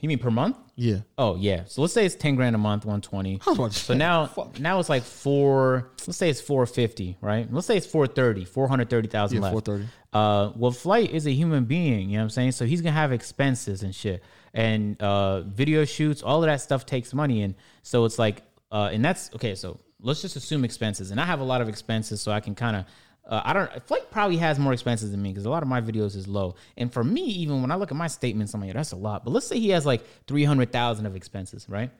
you 0.02 0.08
mean 0.10 0.20
per 0.20 0.32
month? 0.32 0.58
Yeah. 0.76 0.98
Oh 1.18 1.36
yeah. 1.36 1.64
So 1.66 1.82
let's 1.82 1.94
say 1.94 2.06
it's 2.06 2.16
ten 2.16 2.36
grand 2.36 2.56
a 2.56 2.60
month, 2.60 2.86
one 2.86 3.02
twenty. 3.02 3.40
I 3.46 3.50
was 3.52 3.58
about 3.58 3.72
to 3.72 3.80
So 3.80 3.94
now, 3.94 4.52
now 4.60 4.80
it's 4.80 4.90
like 4.90 5.04
four. 5.04 5.92
Let's 6.08 6.18
say 6.18 6.30
it's 6.30 6.42
four 6.42 6.66
fifty, 6.66 7.18
right? 7.22 7.52
Let's 7.54 7.68
say 7.68 7.78
it's 7.78 7.86
four 7.86 8.08
thirty, 8.08 8.44
four 8.44 8.68
hundred 8.68 8.90
thirty 8.90 9.08
thousand 9.08 9.38
Yeah, 9.38 9.52
left. 9.52 9.66
430. 9.66 9.88
Uh, 10.12 10.52
well, 10.58 10.72
Flight 10.72 11.12
is 11.12 11.26
a 11.28 11.32
human 11.32 11.66
being. 11.66 12.10
You 12.10 12.18
know 12.18 12.22
what 12.22 12.24
I'm 12.24 12.30
saying? 12.32 12.52
So 12.54 12.66
he's 12.66 12.82
gonna 12.82 12.94
have 12.94 13.12
expenses 13.14 13.84
and 13.84 13.94
shit, 13.96 14.24
and 14.54 15.00
uh, 15.02 15.42
video 15.42 15.86
shoots. 15.86 16.22
All 16.24 16.44
of 16.44 16.48
that 16.48 16.62
stuff 16.62 16.86
takes 16.86 17.14
money, 17.14 17.44
and 17.44 17.56
so 17.84 18.04
it's 18.06 18.18
like, 18.20 18.42
uh, 18.72 18.90
and 18.92 19.06
that's 19.06 19.30
okay. 19.36 19.56
So 19.56 19.80
let's 20.02 20.22
just 20.22 20.36
assume 20.36 20.66
expenses, 20.66 21.12
and 21.12 21.22
I 21.22 21.26
have 21.26 21.40
a 21.42 21.46
lot 21.46 21.62
of 21.62 21.70
expenses, 21.70 22.22
so 22.22 22.32
I 22.32 22.40
can 22.40 22.56
kind 22.56 22.76
of. 22.76 22.86
Uh, 23.28 23.42
I 23.46 23.54
don't. 23.54 23.88
Flight 23.88 24.10
probably 24.12 24.38
has 24.38 24.58
more 24.60 24.74
expenses 24.74 25.12
than 25.12 25.22
me 25.22 25.30
because 25.30 25.46
a 25.46 25.50
lot 25.50 25.64
of 25.64 25.70
my 25.70 25.80
videos 25.80 26.16
is 26.16 26.28
low. 26.28 26.56
And 26.78 26.92
for 26.92 27.04
me, 27.04 27.22
even 27.22 27.62
when 27.62 27.72
I 27.72 27.76
look 27.76 27.92
at 27.92 27.98
my 27.98 28.08
statements, 28.08 28.54
I'm 28.54 28.62
like, 28.62 28.74
that's 28.74 28.92
a 28.92 28.96
lot. 28.98 29.24
But 29.24 29.32
let's 29.32 29.46
say 29.48 29.60
he 29.60 29.70
has 29.70 29.86
like 29.86 30.04
three 30.28 30.44
hundred 30.44 30.72
thousand 30.72 31.06
of 31.06 31.16
expenses, 31.16 31.68
right? 31.70 31.92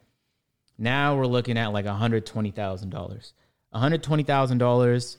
Now 0.78 1.16
we're 1.16 1.26
looking 1.26 1.56
at 1.58 1.72
like 1.72 1.86
hundred 1.86 2.26
twenty 2.26 2.50
thousand 2.50 2.90
dollars. 2.90 3.34
One 3.70 3.80
hundred 3.80 4.02
twenty 4.02 4.24
thousand 4.24 4.58
dollars. 4.58 5.18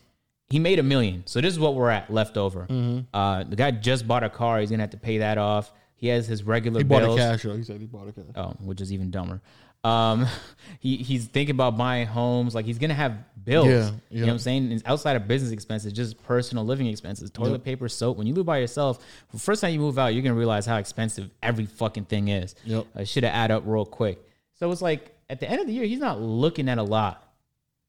He 0.49 0.60
made 0.60 0.78
a 0.78 0.84
million, 0.84 1.24
so 1.26 1.41
this 1.41 1.54
is 1.54 1.60
what 1.60 1.74
we're 1.74 1.89
at 1.89 2.12
left 2.14 2.38
over. 2.38 2.68
Mm-hmm. 2.70 3.16
Uh, 3.16 3.43
the 3.45 3.56
guy 3.56 3.72
just 3.72 4.08
bought 4.08 4.24
a 4.24 4.30
car. 4.30 4.60
He's 4.60 4.70
gonna 4.70 4.84
have 4.84 4.91
to 4.91 4.97
pay 4.97 5.20
that 5.20 5.38
off. 5.38 5.72
He 5.95 6.10
has 6.10 6.28
his 6.28 6.43
regular 6.43 6.82
He 6.82 6.84
bought 6.84 7.01
bills. 7.01 7.18
a 7.18 7.22
cash. 7.38 7.41
He 7.43 7.64
said 7.64 7.80
he 7.80 7.88
bought 7.88 8.10
a 8.10 8.12
cash. 8.12 8.26
Oh, 8.36 8.49
which 8.60 8.82
is 8.82 8.91
even 8.91 9.10
dumber. 9.10 9.41
Um, 9.84 10.28
he 10.80 10.98
he's 10.98 11.26
thinking 11.28 11.56
about 11.56 11.78
buying 11.78 12.08
homes. 12.08 12.56
Like 12.56 12.66
he's 12.66 12.78
gonna 12.78 12.94
have 12.94 13.18
bills. 13.44 13.68
Yeah, 13.68 13.92
You 14.10 14.22
know 14.22 14.28
what 14.28 14.34
I'm 14.34 14.40
saying? 14.40 14.72
It's 14.72 14.84
outside 14.86 15.16
of 15.16 15.28
business 15.28 15.52
expenses, 15.52 15.94
just 15.94 16.22
personal 16.24 16.66
living 16.66 16.88
expenses, 16.88 17.30
toilet 17.30 17.64
paper, 17.64 17.88
soap. 17.90 18.18
When 18.18 18.28
you 18.28 18.34
live 18.34 18.46
by 18.46 18.60
yourself, 18.60 19.04
the 19.32 19.40
first 19.40 19.62
time 19.62 19.74
you 19.74 19.80
move 19.80 20.00
out, 20.00 20.14
you're 20.14 20.24
gonna 20.24 20.36
realize 20.36 20.66
how 20.66 20.78
expensive 20.78 21.30
every 21.42 21.66
fucking 21.66 22.06
thing 22.06 22.30
is. 22.30 22.56
Yep. 22.66 22.88
I 22.96 23.04
should 23.04 23.24
have 23.24 23.34
add 23.34 23.52
up 23.52 23.64
real 23.66 23.86
quick. 23.86 24.20
So 24.56 24.72
it's 24.72 24.82
like 24.82 25.16
at 25.30 25.40
the 25.40 25.50
end 25.50 25.62
of 25.62 25.68
the 25.68 25.74
year, 25.74 25.86
he's 25.86 26.00
not 26.00 26.22
looking 26.22 26.70
at 26.70 26.78
a 26.78 26.84
lot. 26.84 27.20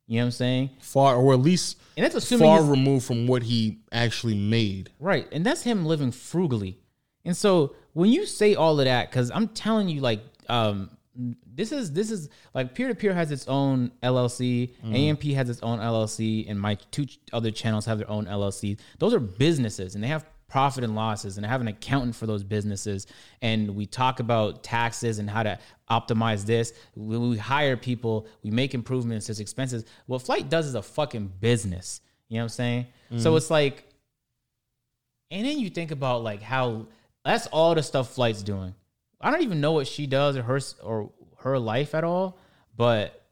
You 0.06 0.18
know 0.18 0.24
what 0.24 0.26
I'm 0.26 0.32
saying? 0.32 0.70
Far 0.80 1.16
or 1.16 1.32
at 1.32 1.40
least 1.40 1.78
And 1.96 2.04
that's 2.04 2.14
assuming 2.14 2.46
far 2.46 2.62
removed 2.62 3.06
from 3.06 3.26
what 3.26 3.42
he 3.42 3.78
actually 3.90 4.34
made. 4.34 4.90
Right. 5.00 5.26
And 5.32 5.44
that's 5.44 5.62
him 5.62 5.86
living 5.86 6.12
frugally. 6.12 6.78
And 7.24 7.36
so 7.36 7.74
when 7.94 8.10
you 8.10 8.26
say 8.26 8.54
all 8.54 8.78
of 8.78 8.84
that, 8.84 9.10
because 9.10 9.30
I'm 9.30 9.48
telling 9.48 9.88
you, 9.88 10.00
like, 10.02 10.20
um, 10.48 10.90
this 11.16 11.72
is 11.72 11.92
this 11.92 12.10
is 12.10 12.28
like 12.54 12.74
peer 12.74 12.88
to 12.88 12.94
peer 12.94 13.14
has 13.14 13.30
its 13.30 13.46
own 13.48 13.92
LLC, 14.02 14.70
mm-hmm. 14.70 14.94
AMP 14.94 15.22
has 15.24 15.48
its 15.48 15.62
own 15.62 15.78
LLC, 15.78 16.48
and 16.48 16.60
my 16.60 16.76
two 16.90 17.06
other 17.32 17.50
channels 17.50 17.84
have 17.86 17.98
their 17.98 18.10
own 18.10 18.26
LLC. 18.26 18.78
Those 18.98 19.14
are 19.14 19.20
businesses, 19.20 19.94
and 19.94 20.02
they 20.02 20.08
have 20.08 20.26
profit 20.48 20.84
and 20.84 20.94
losses, 20.94 21.36
and 21.36 21.46
I 21.46 21.48
have 21.48 21.60
an 21.60 21.68
accountant 21.68 22.14
for 22.14 22.26
those 22.26 22.44
businesses. 22.44 23.06
And 23.42 23.74
we 23.74 23.86
talk 23.86 24.20
about 24.20 24.62
taxes 24.62 25.18
and 25.18 25.28
how 25.28 25.42
to 25.42 25.58
optimize 25.90 26.44
this. 26.44 26.72
When 26.94 27.30
we 27.30 27.38
hire 27.38 27.76
people, 27.76 28.26
we 28.42 28.50
make 28.50 28.74
improvements. 28.74 29.26
There's 29.26 29.40
expenses. 29.40 29.84
What 30.06 30.22
Flight 30.22 30.48
does 30.48 30.66
is 30.66 30.74
a 30.74 30.82
fucking 30.82 31.32
business. 31.40 32.00
You 32.28 32.36
know 32.36 32.42
what 32.42 32.44
I'm 32.44 32.48
saying? 32.50 32.86
So 33.16 33.30
mm-hmm. 33.30 33.36
it's 33.36 33.50
like 33.50 33.84
and 35.34 35.44
then 35.44 35.58
you 35.58 35.68
think 35.68 35.90
about 35.90 36.22
like 36.22 36.42
how 36.42 36.86
that's 37.24 37.46
all 37.48 37.74
the 37.74 37.82
stuff 37.82 38.14
Flight's 38.14 38.42
doing. 38.42 38.74
I 39.24 39.30
don't 39.30 39.42
even 39.42 39.60
know 39.60 39.72
what 39.72 39.86
she 39.86 40.06
does 40.06 40.36
or 40.36 40.42
her 40.42 40.60
or 40.82 41.10
her 41.38 41.58
life 41.58 41.94
at 41.94 42.04
all, 42.04 42.38
but 42.76 43.24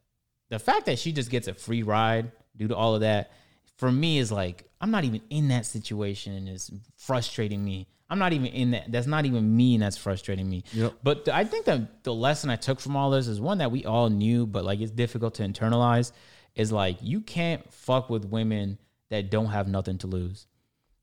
the 0.49 0.59
fact 0.59 0.87
that 0.87 0.99
she 0.99 1.13
just 1.13 1.31
gets 1.31 1.49
a 1.49 1.55
free 1.55 1.83
ride 1.83 2.33
due 2.57 2.69
to 2.69 2.77
all 2.77 2.95
of 2.95 3.03
that 3.03 3.31
for 3.77 3.93
me 3.93 4.19
is 4.19 4.33
like 4.33 4.65
I'm 4.81 4.91
not 4.91 5.05
even 5.05 5.21
in 5.31 5.49
that 5.49 5.67
situation 5.67 6.33
and 6.33 6.49
it's 6.49 6.71
frustrating 6.97 7.63
me. 7.65 7.87
I'm 8.13 8.19
not 8.19 8.33
even 8.35 8.49
in 8.49 8.73
that. 8.73 8.93
That's 8.93 9.07
not 9.07 9.25
even 9.25 9.57
me, 9.57 9.75
and 9.75 9.83
that's 9.83 9.97
frustrating 9.97 10.47
me. 10.47 10.65
Yep. 10.73 10.95
But 11.03 11.29
I 11.31 11.45
think 11.45 11.65
that 11.65 12.05
the 12.05 12.13
lesson 12.13 12.51
I 12.51 12.57
took 12.57 12.79
from 12.79 12.95
all 12.95 13.11
this 13.11 13.27
is 13.27 13.41
one 13.41 13.59
that 13.59 13.71
we 13.71 13.87
all 13.87 14.11
knew, 14.11 14.47
but 14.47 14.67
like 14.67 14.81
it's 14.81 14.91
difficult 14.91 15.35
to 15.37 15.45
internalize. 15.45 16.13
Is 16.55 16.71
like 16.71 16.99
you 17.01 17.23
can't 17.23 17.73
fuck 17.73 18.11
with 18.11 18.27
women 18.27 18.77
that 19.09 19.31
don't 19.31 19.47
have 19.47 19.67
nothing 19.67 19.97
to 19.99 20.07
lose. 20.07 20.47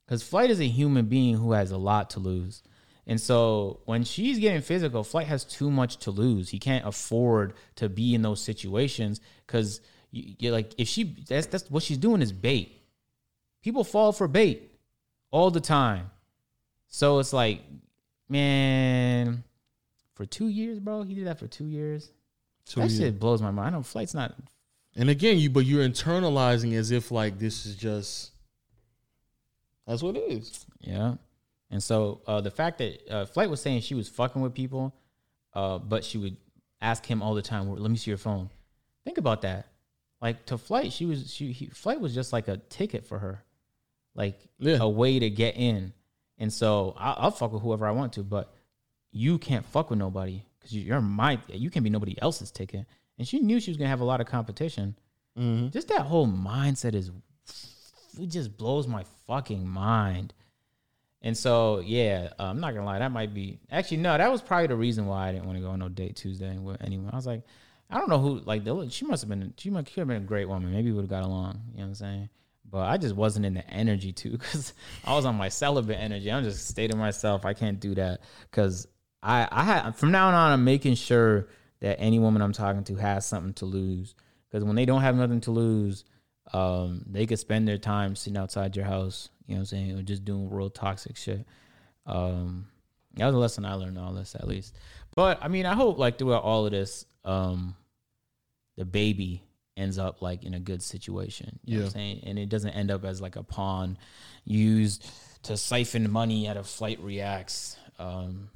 Because 0.05 0.21
Flight 0.21 0.51
is 0.51 0.59
a 0.59 0.67
human 0.67 1.05
being 1.05 1.35
who 1.35 1.53
has 1.53 1.71
a 1.71 1.77
lot 1.77 2.11
to 2.11 2.19
lose. 2.19 2.61
And 3.07 3.19
so 3.19 3.79
when 3.85 4.03
she's 4.03 4.39
getting 4.39 4.61
physical, 4.61 5.03
Flight 5.03 5.27
has 5.27 5.43
too 5.43 5.71
much 5.71 5.97
to 5.97 6.11
lose. 6.11 6.49
He 6.49 6.59
can't 6.59 6.85
afford 6.85 7.53
to 7.75 7.89
be 7.89 8.13
in 8.13 8.21
those 8.21 8.41
situations 8.41 9.19
because 9.45 9.81
you, 10.11 10.35
you're 10.39 10.51
like, 10.51 10.73
if 10.77 10.87
she, 10.87 11.15
that's, 11.27 11.47
that's 11.47 11.69
what 11.71 11.83
she's 11.83 11.97
doing 11.97 12.21
is 12.21 12.31
bait. 12.31 12.81
People 13.63 13.83
fall 13.83 14.11
for 14.11 14.27
bait 14.27 14.71
all 15.31 15.51
the 15.51 15.59
time. 15.59 16.11
So 16.87 17.19
it's 17.19 17.33
like, 17.33 17.61
man, 18.27 19.43
for 20.13 20.25
two 20.25 20.47
years, 20.47 20.79
bro, 20.79 21.03
he 21.03 21.15
did 21.15 21.27
that 21.27 21.39
for 21.39 21.47
two 21.47 21.65
years. 21.65 22.11
So 22.65 22.81
that 22.81 22.91
yeah. 22.91 23.05
shit 23.05 23.19
blows 23.19 23.41
my 23.41 23.51
mind. 23.51 23.75
I 23.75 23.77
know 23.77 23.83
Flight's 23.83 24.13
not 24.13 24.35
And 24.95 25.09
again, 25.09 25.37
you 25.37 25.49
but 25.49 25.65
you're 25.65 25.87
internalizing 25.87 26.73
as 26.73 26.91
if 26.91 27.11
like 27.11 27.39
this 27.39 27.65
is 27.65 27.75
just 27.75 28.31
that's 29.87 30.03
what 30.03 30.15
it 30.15 30.31
is. 30.31 30.65
Yeah. 30.79 31.15
And 31.71 31.81
so 31.83 32.21
uh, 32.25 32.41
the 32.41 32.51
fact 32.51 32.79
that 32.79 33.09
uh, 33.11 33.25
Flight 33.25 33.49
was 33.49 33.61
saying 33.61 33.81
she 33.81 33.95
was 33.95 34.09
fucking 34.09 34.41
with 34.41 34.53
people, 34.53 34.95
uh, 35.53 35.77
but 35.77 36.03
she 36.03 36.17
would 36.17 36.37
ask 36.81 37.05
him 37.05 37.21
all 37.21 37.35
the 37.35 37.41
time, 37.41 37.69
"Let 37.75 37.91
me 37.91 37.97
see 37.97 38.09
your 38.11 38.17
phone." 38.17 38.49
Think 39.03 39.17
about 39.17 39.41
that. 39.43 39.67
Like 40.21 40.45
to 40.47 40.57
Flight, 40.57 40.91
she 40.91 41.05
was 41.05 41.31
she 41.33 41.51
he, 41.51 41.67
Flight 41.67 42.01
was 42.01 42.13
just 42.13 42.33
like 42.33 42.47
a 42.47 42.57
ticket 42.57 43.05
for 43.05 43.19
her, 43.19 43.43
like 44.15 44.39
Yeah. 44.57 44.77
a 44.81 44.89
way 44.89 45.19
to 45.19 45.29
get 45.29 45.55
in. 45.57 45.93
And 46.37 46.51
so 46.51 46.95
I'll, 46.97 47.15
I'll 47.17 47.31
fuck 47.31 47.51
with 47.53 47.61
whoever 47.61 47.85
I 47.85 47.91
want 47.91 48.13
to, 48.13 48.23
but 48.23 48.53
you 49.11 49.37
can't 49.37 49.65
fuck 49.65 49.89
with 49.89 49.99
nobody 49.99 50.43
because 50.57 50.75
you're 50.75 51.01
my 51.01 51.39
you 51.47 51.69
can't 51.69 51.83
be 51.83 51.89
nobody 51.89 52.19
else's 52.21 52.51
ticket. 52.51 52.85
And 53.17 53.27
she 53.27 53.39
knew 53.39 53.59
she 53.59 53.69
was 53.71 53.77
gonna 53.77 53.89
have 53.89 54.01
a 54.01 54.05
lot 54.05 54.21
of 54.21 54.27
competition. 54.27 54.95
Mm-hmm. 55.37 55.69
Just 55.69 55.87
that 55.89 56.01
whole 56.01 56.27
mindset 56.27 56.95
is 56.95 57.11
it 58.19 58.27
just 58.27 58.57
blows 58.57 58.87
my 58.87 59.03
fucking 59.27 59.67
mind. 59.67 60.33
And 61.21 61.37
so, 61.37 61.79
yeah, 61.79 62.29
uh, 62.39 62.43
I'm 62.43 62.59
not 62.59 62.73
gonna 62.73 62.85
lie, 62.85 62.99
that 62.99 63.11
might 63.11 63.33
be 63.33 63.59
actually 63.71 63.97
no, 63.97 64.17
that 64.17 64.31
was 64.31 64.41
probably 64.41 64.67
the 64.67 64.75
reason 64.75 65.05
why 65.05 65.29
I 65.29 65.31
didn't 65.33 65.45
want 65.45 65.57
to 65.57 65.63
go 65.63 65.71
on 65.71 65.79
no 65.79 65.89
date 65.89 66.15
Tuesday 66.15 66.57
with 66.57 66.81
anyone. 66.81 67.11
I 67.11 67.15
was 67.15 67.27
like, 67.27 67.43
I 67.89 67.97
don't 67.97 68.09
know 68.09 68.19
who 68.19 68.39
like 68.39 68.63
the, 68.63 68.87
she 68.89 69.05
must 69.05 69.23
have 69.23 69.29
been 69.29 69.53
she 69.57 69.69
could 69.69 69.89
have 69.95 70.07
been 70.07 70.17
a 70.17 70.25
great 70.25 70.47
woman. 70.47 70.71
Maybe 70.71 70.91
we 70.91 70.95
would 70.95 71.03
have 71.03 71.09
got 71.09 71.23
along. 71.23 71.61
You 71.71 71.79
know 71.79 71.83
what 71.83 71.87
I'm 71.87 71.95
saying? 71.95 72.29
But 72.69 72.87
I 72.87 72.97
just 72.97 73.15
wasn't 73.15 73.45
in 73.47 73.55
the 73.55 73.67
energy 73.69 74.11
too 74.11 74.31
because 74.31 74.73
I 75.05 75.15
was 75.15 75.25
on 75.25 75.35
my 75.35 75.49
celibate 75.49 75.97
energy. 75.99 76.31
I'm 76.31 76.43
just 76.43 76.67
stating 76.67 76.97
myself. 76.97 77.45
I 77.45 77.53
can't 77.53 77.79
do 77.79 77.95
that 77.95 78.21
because 78.49 78.87
I 79.21 79.47
I 79.51 79.63
had 79.63 79.91
from 79.95 80.11
now 80.11 80.27
on 80.27 80.33
I'm 80.35 80.63
making 80.63 80.95
sure 80.95 81.47
that 81.81 81.99
any 81.99 82.19
woman 82.19 82.41
I'm 82.41 82.53
talking 82.53 82.83
to 82.85 82.95
has 82.95 83.25
something 83.25 83.53
to 83.55 83.65
lose 83.65 84.15
because 84.49 84.63
when 84.63 84.75
they 84.75 84.85
don't 84.85 85.01
have 85.01 85.15
nothing 85.15 85.41
to 85.41 85.51
lose, 85.51 86.05
um, 86.53 87.03
they 87.07 87.25
could 87.25 87.39
spend 87.39 87.67
their 87.67 87.77
time 87.77 88.15
sitting 88.15 88.37
outside 88.37 88.75
your 88.75 88.85
house. 88.85 89.29
You 89.49 89.55
know 89.55 89.61
what 89.61 89.71
I'm 89.71 89.77
saying? 89.77 89.97
Or 89.97 90.03
just 90.03 90.23
doing 90.23 90.47
real 90.49 90.69
toxic 90.69 91.17
shit. 91.17 91.43
Um, 92.05 92.67
that 93.15 93.25
was 93.25 93.33
a 93.33 93.39
lesson 93.39 93.65
I 93.65 93.73
learned 93.73 93.97
all 93.97 94.13
this 94.13 94.35
at 94.35 94.47
least. 94.47 94.75
But 95.15 95.39
I 95.41 95.47
mean, 95.47 95.65
I 95.65 95.73
hope 95.73 95.97
like 95.97 96.19
throughout 96.19 96.43
all 96.43 96.67
of 96.67 96.71
this, 96.71 97.05
um, 97.25 97.75
the 98.77 98.85
baby 98.85 99.43
ends 99.75 99.97
up 99.97 100.21
like 100.21 100.43
in 100.43 100.53
a 100.53 100.59
good 100.59 100.83
situation. 100.83 101.59
You 101.65 101.77
know 101.77 101.83
what 101.85 101.87
I'm 101.87 101.93
saying? 101.93 102.23
And 102.25 102.37
it 102.37 102.49
doesn't 102.49 102.71
end 102.71 102.91
up 102.91 103.03
as 103.03 103.21
like 103.21 103.37
a 103.37 103.43
pawn 103.43 103.97
used 104.45 105.09
to 105.43 105.57
siphon 105.57 106.11
money 106.11 106.47
out 106.47 106.55
of 106.57 106.67
flight 106.67 106.99
reacts. 107.01 107.75
Um, 107.97 108.51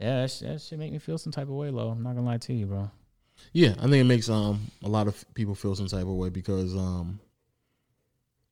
yeah, 0.00 0.22
that, 0.22 0.30
sh- 0.30 0.38
that 0.40 0.62
should 0.62 0.78
make 0.78 0.90
me 0.90 0.98
feel 0.98 1.18
some 1.18 1.32
type 1.32 1.48
of 1.48 1.54
way, 1.54 1.68
low. 1.68 1.90
I'm 1.90 2.02
not 2.02 2.14
gonna 2.14 2.26
lie 2.26 2.38
to 2.38 2.54
you, 2.54 2.64
bro. 2.64 2.90
Yeah, 3.52 3.74
I 3.78 3.82
think 3.82 3.96
it 3.96 4.04
makes 4.04 4.30
um 4.30 4.70
a 4.82 4.88
lot 4.88 5.06
of 5.06 5.22
people 5.34 5.54
feel 5.54 5.74
some 5.74 5.86
type 5.86 6.02
of 6.02 6.08
way 6.08 6.30
because 6.30 6.74
um 6.74 7.20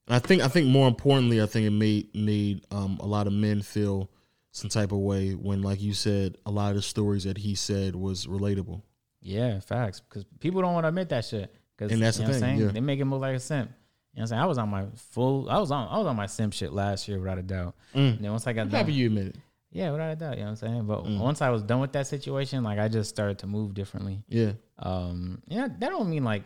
I 0.08 0.18
think 0.18 0.42
I 0.42 0.48
think 0.48 0.66
more 0.68 0.88
importantly 0.88 1.40
I 1.40 1.46
think 1.46 1.66
it 1.66 1.70
made 1.70 2.14
made 2.14 2.64
um 2.70 2.98
a 3.00 3.06
lot 3.06 3.26
of 3.26 3.32
men 3.32 3.62
feel 3.62 4.10
some 4.50 4.68
type 4.68 4.92
of 4.92 4.98
way 4.98 5.30
when 5.32 5.62
like 5.62 5.80
you 5.80 5.94
said 5.94 6.36
a 6.44 6.50
lot 6.50 6.70
of 6.70 6.76
the 6.76 6.82
stories 6.82 7.24
that 7.24 7.38
he 7.38 7.54
said 7.54 7.94
was 7.96 8.26
relatable. 8.26 8.82
Yeah, 9.22 9.60
facts. 9.60 10.00
Because 10.00 10.24
people 10.40 10.60
don't 10.62 10.74
want 10.74 10.84
to 10.84 10.88
admit 10.88 11.08
that 11.10 11.24
shit. 11.24 11.54
Cause, 11.78 11.90
And 11.92 12.02
that's 12.02 12.18
you 12.18 12.26
the 12.26 12.32
know 12.32 12.34
I'm 12.36 12.40
thing, 12.42 12.56
saying? 12.58 12.66
yeah. 12.66 12.72
They 12.72 12.80
make 12.80 12.98
him 12.98 13.10
look 13.10 13.20
like 13.22 13.36
a 13.36 13.40
simp. 13.40 13.70
You 13.70 14.18
know 14.18 14.20
what 14.20 14.22
I'm 14.22 14.26
saying? 14.26 14.42
I 14.42 14.46
was 14.46 14.58
on 14.58 14.68
my 14.68 14.84
full. 15.12 15.48
I 15.48 15.58
was 15.58 15.70
on. 15.70 15.88
I 15.88 15.96
was 15.98 16.06
on 16.06 16.16
my 16.16 16.26
simp 16.26 16.52
shit 16.52 16.72
last 16.72 17.08
year 17.08 17.18
without 17.18 17.38
a 17.38 17.42
doubt. 17.42 17.74
Mm. 17.94 18.16
And 18.16 18.24
then 18.24 18.30
once 18.32 18.46
I 18.46 18.52
got 18.52 18.68
happy 18.70 18.92
you 18.92 19.06
admit 19.06 19.28
it. 19.28 19.36
yeah, 19.70 19.90
without 19.90 20.10
a 20.12 20.16
doubt. 20.16 20.34
You 20.36 20.40
know 20.44 20.50
what 20.50 20.62
I'm 20.62 20.68
saying? 20.68 20.84
But 20.86 21.04
Mm. 21.04 21.18
once 21.20 21.40
I 21.40 21.48
was 21.50 21.62
done 21.62 21.80
with 21.80 21.92
that 21.92 22.06
situation, 22.08 22.62
like 22.62 22.78
I 22.78 22.88
just 22.88 23.08
started 23.08 23.38
to 23.38 23.46
move 23.46 23.72
differently. 23.74 24.22
Yeah. 24.28 24.52
Um, 24.80 25.40
yeah, 25.46 25.68
that 25.68 25.88
don't 25.88 26.10
mean 26.10 26.24
like 26.24 26.42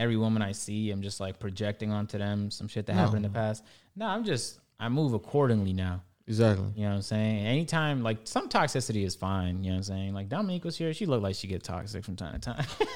every 0.00 0.16
woman 0.16 0.42
I 0.42 0.52
see, 0.52 0.90
I'm 0.90 1.02
just 1.02 1.20
like 1.20 1.38
projecting 1.38 1.92
onto 1.92 2.18
them 2.18 2.50
some 2.50 2.66
shit 2.68 2.86
that 2.86 2.94
happened 2.94 3.18
in 3.18 3.22
the 3.22 3.28
past. 3.38 3.64
No, 3.94 4.06
I'm 4.06 4.24
just 4.24 4.58
I 4.80 4.88
move 4.88 5.12
accordingly 5.14 5.72
now. 5.72 6.02
Exactly. 6.26 6.66
You 6.76 6.82
know 6.84 6.90
what 6.90 6.94
I'm 6.96 7.02
saying? 7.02 7.46
Anytime, 7.46 8.02
like 8.02 8.18
some 8.24 8.48
toxicity 8.48 9.04
is 9.04 9.14
fine. 9.16 9.62
You 9.64 9.70
know 9.70 9.76
what 9.76 9.78
I'm 9.78 9.82
saying? 9.94 10.14
Like 10.14 10.28
Dominique 10.28 10.64
was 10.64 10.76
here, 10.76 10.92
she 10.94 11.06
looked 11.06 11.22
like 11.22 11.34
she 11.34 11.46
get 11.48 11.62
toxic 11.62 12.04
from 12.04 12.16
time 12.16 12.32
to 12.34 12.40
time. 12.40 12.64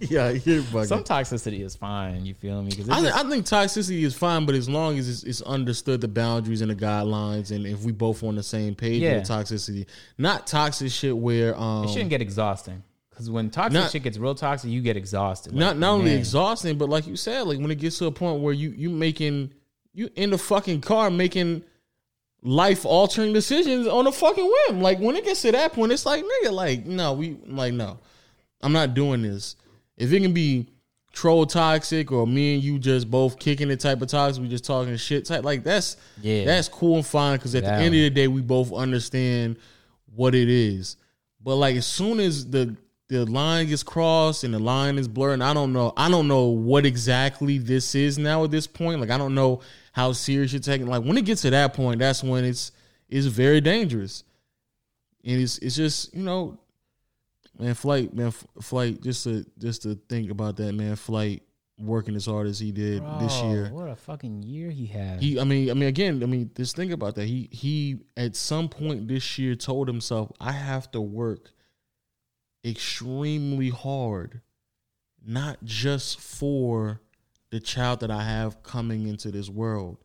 Yeah, 0.00 0.28
you're 0.30 0.62
bugging. 0.62 0.86
some 0.86 1.02
toxicity 1.02 1.64
is 1.64 1.74
fine. 1.74 2.24
You 2.24 2.32
feel 2.34 2.62
me? 2.62 2.70
Because 2.70 2.88
I, 2.88 3.00
th- 3.00 3.12
I 3.12 3.24
think 3.28 3.44
toxicity 3.46 4.02
is 4.02 4.14
fine, 4.14 4.46
but 4.46 4.54
as 4.54 4.68
long 4.68 4.96
as 4.96 5.08
it's, 5.08 5.24
it's 5.24 5.42
understood 5.42 6.00
the 6.00 6.06
boundaries 6.06 6.60
and 6.60 6.70
the 6.70 6.76
guidelines, 6.76 7.50
and 7.50 7.66
if 7.66 7.82
we 7.82 7.90
both 7.90 8.22
on 8.22 8.36
the 8.36 8.42
same 8.44 8.76
page 8.76 9.02
Yeah. 9.02 9.14
with 9.18 9.24
toxicity, 9.28 9.86
not 10.16 10.46
toxic 10.46 10.92
shit 10.92 11.16
where 11.16 11.58
um 11.58 11.84
it 11.84 11.88
shouldn't 11.90 12.10
get 12.10 12.22
exhausting. 12.22 12.84
Because 13.18 13.30
when 13.30 13.50
toxic 13.50 13.72
Not- 13.72 13.90
shit 13.90 14.04
gets 14.04 14.16
real 14.16 14.36
toxic, 14.36 14.70
you 14.70 14.80
get 14.80 14.96
exhausted. 14.96 15.52
Like, 15.52 15.58
not 15.58 15.76
not 15.78 15.94
only 15.94 16.12
exhausting, 16.12 16.78
but 16.78 16.88
like 16.88 17.08
you 17.08 17.16
said, 17.16 17.48
like 17.48 17.58
when 17.58 17.72
it 17.72 17.80
gets 17.80 17.98
to 17.98 18.06
a 18.06 18.12
point 18.12 18.40
where 18.42 18.52
you 18.52 18.70
you 18.70 18.90
making 18.90 19.52
you 19.92 20.08
in 20.14 20.30
the 20.30 20.38
fucking 20.38 20.82
car 20.82 21.10
making 21.10 21.64
life 22.42 22.86
altering 22.86 23.32
decisions 23.32 23.88
on 23.88 24.06
a 24.06 24.12
fucking 24.12 24.48
whim. 24.68 24.80
Like 24.80 25.00
when 25.00 25.16
it 25.16 25.24
gets 25.24 25.42
to 25.42 25.50
that 25.50 25.72
point, 25.72 25.90
it's 25.90 26.06
like 26.06 26.24
nigga, 26.24 26.52
like 26.52 26.86
no, 26.86 27.14
we 27.14 27.36
like 27.44 27.74
no, 27.74 27.98
I'm 28.60 28.72
not 28.72 28.94
doing 28.94 29.22
this. 29.22 29.56
If 29.96 30.12
it 30.12 30.20
can 30.20 30.32
be 30.32 30.68
troll 31.12 31.44
toxic 31.44 32.12
or 32.12 32.24
me 32.24 32.54
and 32.54 32.62
you 32.62 32.78
just 32.78 33.10
both 33.10 33.40
kicking 33.40 33.66
the 33.66 33.76
type 33.76 34.00
of 34.00 34.06
toxic, 34.06 34.40
we 34.40 34.48
just 34.48 34.62
talking 34.64 34.96
shit 34.96 35.24
type 35.24 35.42
like 35.42 35.64
that's 35.64 35.96
Yeah. 36.22 36.44
that's 36.44 36.68
cool 36.68 36.94
and 36.94 37.04
fine 37.06 37.36
because 37.36 37.56
at 37.56 37.64
the 37.64 37.72
end 37.72 37.86
of 37.86 38.00
the 38.00 38.10
day, 38.10 38.28
we 38.28 38.42
both 38.42 38.72
understand 38.72 39.56
what 40.14 40.36
it 40.36 40.48
is. 40.48 40.96
But 41.42 41.56
like 41.56 41.74
as 41.74 41.86
soon 41.86 42.20
as 42.20 42.48
the 42.48 42.76
the 43.08 43.24
line 43.24 43.66
gets 43.66 43.82
crossed 43.82 44.44
and 44.44 44.52
the 44.52 44.58
line 44.58 44.98
is 44.98 45.08
blurred, 45.08 45.34
and 45.34 45.44
I 45.44 45.54
don't 45.54 45.72
know, 45.72 45.92
I 45.96 46.10
don't 46.10 46.28
know 46.28 46.46
what 46.46 46.84
exactly 46.84 47.58
this 47.58 47.94
is 47.94 48.18
now 48.18 48.44
at 48.44 48.50
this 48.50 48.66
point. 48.66 49.00
Like 49.00 49.10
I 49.10 49.18
don't 49.18 49.34
know 49.34 49.60
how 49.92 50.12
serious 50.12 50.52
you're 50.52 50.60
taking. 50.60 50.86
Like 50.86 51.02
when 51.02 51.16
it 51.16 51.24
gets 51.24 51.42
to 51.42 51.50
that 51.50 51.74
point, 51.74 52.00
that's 52.00 52.22
when 52.22 52.44
it's 52.44 52.72
it's 53.08 53.26
very 53.26 53.60
dangerous. 53.60 54.24
And 55.24 55.40
it's 55.40 55.58
it's 55.58 55.74
just 55.74 56.14
you 56.14 56.22
know, 56.22 56.58
man, 57.58 57.74
flight, 57.74 58.14
man, 58.14 58.30
flight. 58.60 59.02
Just 59.02 59.24
to 59.24 59.44
just 59.58 59.82
to 59.82 59.98
think 60.08 60.30
about 60.30 60.56
that, 60.58 60.74
man, 60.74 60.94
flight 60.96 61.42
working 61.78 62.14
as 62.14 62.26
hard 62.26 62.46
as 62.46 62.58
he 62.58 62.72
did 62.72 63.02
this 63.20 63.40
year. 63.42 63.70
What 63.72 63.88
a 63.88 63.96
fucking 63.96 64.42
year 64.42 64.70
he 64.70 64.84
had. 64.84 65.22
He, 65.22 65.40
I 65.40 65.44
mean, 65.44 65.70
I 65.70 65.74
mean, 65.74 65.88
again, 65.88 66.22
I 66.22 66.26
mean, 66.26 66.50
just 66.56 66.76
think 66.76 66.92
about 66.92 67.14
that. 67.14 67.26
He, 67.26 67.48
he, 67.52 68.00
at 68.16 68.34
some 68.36 68.68
point 68.68 69.08
this 69.08 69.38
year, 69.38 69.54
told 69.54 69.88
himself, 69.88 70.30
"I 70.40 70.52
have 70.52 70.90
to 70.90 71.00
work 71.00 71.52
extremely 72.68 73.70
hard, 73.70 74.40
not 75.24 75.64
just 75.64 76.20
for 76.20 77.00
the 77.50 77.60
child 77.60 78.00
that 78.00 78.10
I 78.10 78.22
have 78.22 78.62
coming 78.62 79.06
into 79.06 79.30
this 79.30 79.48
world, 79.48 79.98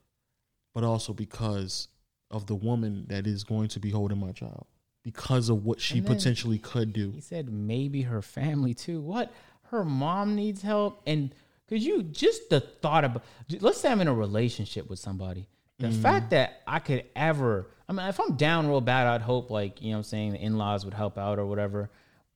but 0.74 0.84
also 0.84 1.14
because 1.14 1.88
of 2.32 2.48
the 2.48 2.56
woman 2.56 3.06
that 3.10 3.28
is 3.28 3.44
going 3.44 3.68
to 3.70 3.80
be 3.80 3.90
holding 3.92 4.20
my 4.20 4.32
child, 4.32 4.66
because 5.04 5.50
of 5.50 5.66
what 5.66 5.80
she 5.82 6.02
potentially 6.02 6.58
could 6.58 6.94
do." 6.94 7.12
He 7.12 7.22
said 7.22 7.52
maybe 7.52 8.04
her 8.04 8.22
family 8.22 8.74
too. 8.74 9.02
What? 9.02 9.32
Her 9.70 9.84
mom 9.84 10.36
needs 10.36 10.62
help, 10.62 11.02
and 11.06 11.34
could 11.68 11.82
you 11.84 12.04
just 12.04 12.50
the 12.50 12.60
thought 12.60 13.04
about? 13.04 13.24
Let's 13.60 13.80
say 13.80 13.92
I'm 13.92 14.02
in 14.02 14.08
a 14.08 14.14
relationship 14.14 14.90
with 14.90 15.00
somebody. 15.00 15.48
The 15.80 15.88
Mm-hmm. 15.88 16.02
fact 16.02 16.30
that 16.30 16.62
I 16.68 16.80
could 16.80 17.06
ever, 17.16 17.68
I 17.90 17.94
mean, 17.94 18.08
if 18.08 18.20
I'm 18.20 18.36
down 18.36 18.68
real 18.68 18.80
bad, 18.80 19.08
I'd 19.08 19.22
hope 19.22 19.50
like 19.50 19.82
you 19.82 19.90
know, 19.90 19.98
what 19.98 20.00
I'm 20.00 20.04
saying 20.04 20.32
the 20.34 20.42
in 20.42 20.58
laws 20.58 20.86
would 20.86 20.94
help 20.94 21.18
out 21.18 21.40
or 21.40 21.46
whatever. 21.46 21.90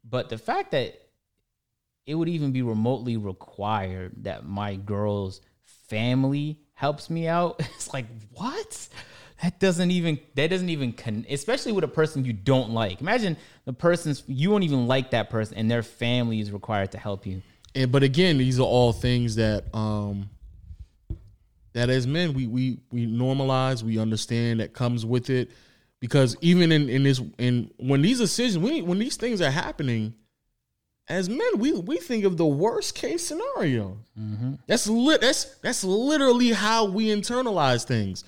But 0.10 0.30
the 0.30 0.38
fact 0.38 0.72
that 0.72 1.02
it 2.06 2.16
would 2.16 2.30
even 2.30 2.52
be 2.52 2.62
remotely 2.62 3.18
required 3.18 4.24
that 4.24 4.46
my 4.46 4.76
girl's 4.76 5.42
family 5.90 6.60
helps 6.74 7.10
me 7.10 7.28
out, 7.28 7.56
it's 7.76 7.94
like 7.94 8.06
what? 8.34 8.88
That 9.44 9.60
doesn't 9.60 9.92
even 9.92 10.20
that 10.36 10.50
doesn't 10.50 10.70
even 10.70 10.94
con- 10.94 11.26
especially 11.30 11.72
with 11.72 11.84
a 11.84 11.90
person 11.90 12.26
you 12.26 12.34
don't 12.34 12.72
like. 12.72 13.02
Imagine 13.02 13.38
the 13.66 13.74
person's 13.74 14.24
you 14.28 14.50
won't 14.50 14.64
even 14.64 14.88
like 14.88 15.12
that 15.12 15.30
person 15.30 15.58
and 15.58 15.70
their 15.70 15.84
family 15.84 16.40
is 16.40 16.52
required 16.52 16.92
to 16.94 16.98
help 16.98 17.28
you. 17.28 17.42
and 17.76 17.92
but 17.92 18.02
again, 18.02 18.38
these 18.38 18.60
are 18.60 18.64
all 18.64 18.94
things 18.94 19.36
that 19.36 19.66
um 19.76 20.30
that 21.74 21.92
as 21.92 22.08
men 22.08 22.34
we 22.34 22.48
we 22.48 22.80
we 22.92 23.06
normalize, 23.06 23.84
we 23.84 24.00
understand 24.00 24.60
that 24.60 24.74
comes 24.74 25.06
with 25.06 25.30
it. 25.30 25.52
Because 26.00 26.38
even 26.42 26.72
in, 26.72 26.90
in 26.90 27.04
this 27.04 27.22
in 27.38 27.72
when 27.78 28.02
these 28.02 28.20
decisions 28.20 28.64
we 28.64 28.82
when 28.82 29.00
these 29.00 29.16
things 29.16 29.42
are 29.42 29.52
happening, 29.52 30.14
as 31.10 31.30
men, 31.30 31.58
we 31.58 31.72
we 31.72 31.98
think 31.98 32.26
of 32.26 32.38
the 32.38 32.46
worst 32.46 32.96
case 32.96 33.26
scenario. 33.26 33.98
Mm-hmm. 34.20 34.54
That's 34.68 34.88
lit 34.88 35.22
that's 35.22 35.46
that's 35.60 35.84
literally 35.84 36.52
how 36.52 36.86
we 36.86 37.08
internalize 37.08 37.86
things. 37.86 38.24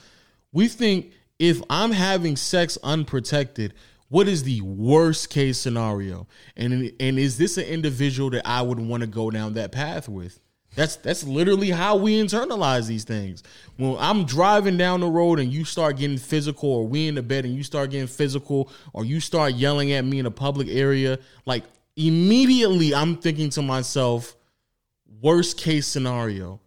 We 0.51 0.67
think 0.67 1.11
if 1.37 1.61
I'm 1.69 1.91
having 1.91 2.35
sex 2.35 2.77
unprotected, 2.83 3.73
what 4.07 4.27
is 4.27 4.43
the 4.43 4.61
worst 4.61 5.29
case 5.29 5.57
scenario? 5.57 6.27
And 6.55 6.91
and 6.99 7.19
is 7.19 7.37
this 7.37 7.57
an 7.57 7.65
individual 7.65 8.29
that 8.31 8.47
I 8.47 8.61
would 8.61 8.79
want 8.79 9.01
to 9.01 9.07
go 9.07 9.29
down 9.29 9.53
that 9.53 9.71
path 9.71 10.09
with? 10.09 10.39
That's 10.75 10.97
that's 10.97 11.23
literally 11.23 11.71
how 11.71 11.95
we 11.95 12.21
internalize 12.21 12.87
these 12.87 13.03
things. 13.03 13.43
When 13.77 13.97
I'm 13.99 14.25
driving 14.25 14.77
down 14.77 14.99
the 14.99 15.07
road 15.07 15.39
and 15.39 15.51
you 15.51 15.65
start 15.65 15.97
getting 15.97 16.17
physical, 16.17 16.69
or 16.69 16.87
we 16.87 17.07
in 17.07 17.15
the 17.15 17.23
bed 17.23 17.45
and 17.45 17.55
you 17.55 17.63
start 17.63 17.91
getting 17.91 18.07
physical, 18.07 18.69
or 18.93 19.03
you 19.03 19.19
start 19.19 19.53
yelling 19.55 19.91
at 19.91 20.05
me 20.05 20.19
in 20.19 20.25
a 20.25 20.31
public 20.31 20.67
area, 20.69 21.19
like 21.45 21.63
immediately 21.95 22.93
I'm 22.93 23.17
thinking 23.17 23.49
to 23.51 23.61
myself, 23.61 24.35
worst 25.21 25.57
case 25.57 25.87
scenario. 25.87 26.59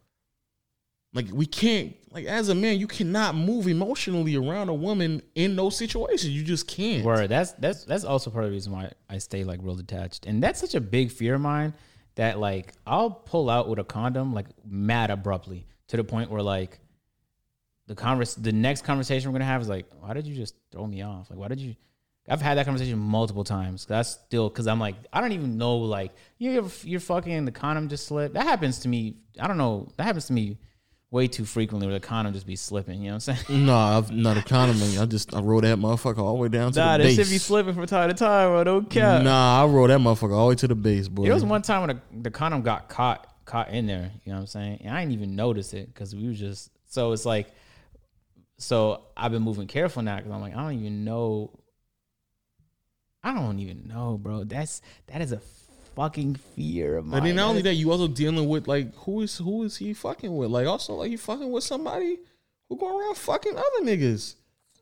Like 1.14 1.26
we 1.32 1.46
can't 1.46 1.94
like 2.10 2.26
as 2.26 2.48
a 2.48 2.54
man, 2.54 2.78
you 2.78 2.88
cannot 2.88 3.34
move 3.34 3.68
emotionally 3.68 4.36
around 4.36 4.68
a 4.68 4.74
woman 4.74 5.22
in 5.34 5.54
those 5.56 5.76
situations. 5.76 6.32
You 6.32 6.42
just 6.42 6.66
can't. 6.66 7.04
Word. 7.04 7.28
That's 7.28 7.52
that's 7.52 7.84
that's 7.84 8.04
also 8.04 8.30
part 8.30 8.44
of 8.44 8.50
the 8.50 8.54
reason 8.54 8.72
why 8.72 8.90
I 9.08 9.18
stay 9.18 9.44
like 9.44 9.60
real 9.62 9.76
detached, 9.76 10.26
and 10.26 10.42
that's 10.42 10.58
such 10.60 10.74
a 10.74 10.80
big 10.80 11.12
fear 11.12 11.36
of 11.36 11.40
mine 11.40 11.72
that 12.16 12.38
like 12.38 12.74
I'll 12.86 13.10
pull 13.10 13.48
out 13.48 13.68
with 13.68 13.78
a 13.78 13.84
condom 13.84 14.32
like 14.32 14.46
mad 14.64 15.10
abruptly 15.10 15.66
to 15.88 15.96
the 15.96 16.04
point 16.04 16.30
where 16.30 16.42
like 16.42 16.78
the 17.86 17.94
converse 17.94 18.34
the 18.34 18.52
next 18.52 18.82
conversation 18.82 19.30
we're 19.30 19.38
gonna 19.38 19.50
have 19.50 19.62
is 19.62 19.68
like, 19.68 19.86
why 20.00 20.14
did 20.14 20.26
you 20.26 20.34
just 20.34 20.54
throw 20.70 20.86
me 20.86 21.02
off? 21.02 21.30
Like, 21.30 21.38
why 21.38 21.48
did 21.48 21.60
you? 21.60 21.74
I've 22.28 22.40
had 22.40 22.56
that 22.56 22.66
conversation 22.66 22.98
multiple 22.98 23.42
times. 23.42 23.84
That's 23.84 24.10
still 24.10 24.48
because 24.48 24.68
I'm 24.68 24.78
like, 24.78 24.94
I 25.12 25.20
don't 25.20 25.32
even 25.32 25.58
know. 25.58 25.78
Like, 25.78 26.12
you're 26.38 26.64
you're 26.82 27.00
fucking 27.00 27.44
the 27.44 27.52
condom 27.52 27.88
just 27.88 28.06
slipped. 28.06 28.34
That 28.34 28.44
happens 28.44 28.80
to 28.80 28.88
me. 28.88 29.16
I 29.40 29.48
don't 29.48 29.58
know. 29.58 29.88
That 29.96 30.04
happens 30.04 30.26
to 30.26 30.32
me 30.32 30.58
way 31.12 31.28
too 31.28 31.44
frequently 31.44 31.86
where 31.86 31.94
the 31.94 32.04
condom 32.04 32.32
just 32.32 32.46
be 32.46 32.56
slipping. 32.56 33.02
You 33.02 33.08
know 33.10 33.16
what 33.16 33.28
I'm 33.28 33.36
saying? 33.36 33.66
No, 33.66 33.76
I've 33.76 34.10
not 34.10 34.38
a 34.38 34.42
condom. 34.42 34.78
I 34.98 35.06
just 35.06 35.32
I 35.34 35.40
rolled 35.40 35.64
that 35.64 35.78
motherfucker 35.78 36.18
all 36.18 36.34
the 36.36 36.42
way 36.42 36.48
down 36.48 36.72
to 36.72 36.80
Nah, 36.80 36.96
the 36.96 37.04
base. 37.04 37.16
Nah, 37.16 37.22
that 37.22 37.24
shit 37.28 37.32
be 37.32 37.38
slipping 37.38 37.74
from 37.74 37.86
time 37.86 38.08
to 38.08 38.14
time, 38.14 38.48
bro. 38.48 38.64
Don't 38.64 38.90
care. 38.90 39.22
Nah, 39.22 39.62
I 39.62 39.66
rolled 39.66 39.90
that 39.90 40.00
motherfucker 40.00 40.32
all 40.32 40.46
the 40.46 40.48
way 40.48 40.54
to 40.56 40.68
the 40.68 40.74
base, 40.74 41.06
boy. 41.08 41.24
There 41.24 41.34
was 41.34 41.44
one 41.44 41.62
time 41.62 41.86
when 41.86 41.96
the, 41.96 42.22
the 42.22 42.30
condom 42.30 42.62
got 42.62 42.88
caught 42.88 43.28
caught 43.44 43.68
in 43.70 43.86
there. 43.86 44.10
You 44.24 44.32
know 44.32 44.36
what 44.36 44.40
I'm 44.40 44.46
saying? 44.46 44.80
And 44.82 44.96
I 44.96 45.00
didn't 45.00 45.12
even 45.12 45.36
notice 45.36 45.74
it 45.74 45.86
because 45.94 46.16
we 46.16 46.26
was 46.26 46.40
just 46.40 46.70
so 46.86 47.12
it's 47.12 47.26
like 47.26 47.48
so 48.56 49.02
I've 49.16 49.32
been 49.32 49.42
moving 49.42 49.66
careful 49.66 50.02
now 50.02 50.16
because 50.16 50.32
I'm 50.32 50.40
like 50.40 50.56
I 50.56 50.62
don't 50.62 50.80
even 50.80 51.04
know. 51.04 51.58
I 53.22 53.34
don't 53.34 53.60
even 53.60 53.86
know, 53.86 54.18
bro. 54.20 54.44
That's 54.44 54.80
that 55.08 55.20
is 55.20 55.30
a 55.32 55.40
fucking 55.94 56.36
fear 56.56 56.96
of 56.98 57.06
mine. 57.06 57.18
And 57.18 57.26
then 57.28 57.36
not 57.36 57.50
only 57.50 57.62
that, 57.62 57.74
you 57.74 57.90
also 57.90 58.08
dealing 58.08 58.48
with 58.48 58.66
like 58.68 58.94
who 58.96 59.20
is 59.22 59.36
who 59.38 59.62
is 59.64 59.76
he 59.76 59.94
fucking 59.94 60.34
with? 60.34 60.50
Like 60.50 60.66
also 60.66 60.94
like 60.94 61.10
he 61.10 61.16
fucking 61.16 61.50
with 61.50 61.64
somebody 61.64 62.18
who 62.68 62.76
go 62.76 62.98
around 62.98 63.16
fucking 63.16 63.52
other 63.56 63.82
niggas. 63.84 64.34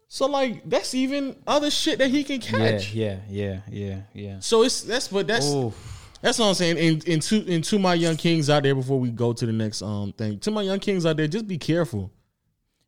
So 0.09 0.27
like 0.27 0.69
that's 0.69 0.95
even 0.95 1.37
other 1.47 1.71
shit 1.71 1.99
that 1.99 2.11
he 2.11 2.25
can 2.25 2.41
catch. 2.41 2.93
yeah, 2.93 3.19
yeah, 3.29 3.61
yeah, 3.71 4.01
yeah. 4.13 4.41
So 4.41 4.63
it's 4.65 4.81
that's 4.83 5.09
but 5.09 5.27
that's 5.29 5.47
Oof. 5.47 6.11
that's 6.21 6.39
what 6.39 6.47
I'm 6.47 6.55
saying. 6.55 6.79
And 6.79 7.09
and 7.09 7.23
to 7.23 7.53
and 7.55 7.63
to 7.65 7.79
my 7.79 7.95
young 7.95 8.17
kings 8.17 8.51
out 8.51 8.63
there 8.65 8.75
before 8.75 8.99
we 8.99 9.11
go 9.11 9.33
to 9.33 9.47
the 9.47 9.53
next 9.53 9.83
um 9.83 10.13
thing. 10.13 10.39
To 10.41 10.51
my 10.51 10.63
young 10.63 10.81
kings 10.81 11.07
out 11.07 11.17
there, 11.17 11.29
just 11.29 11.47
be 11.47 11.59
careful. 11.59 12.11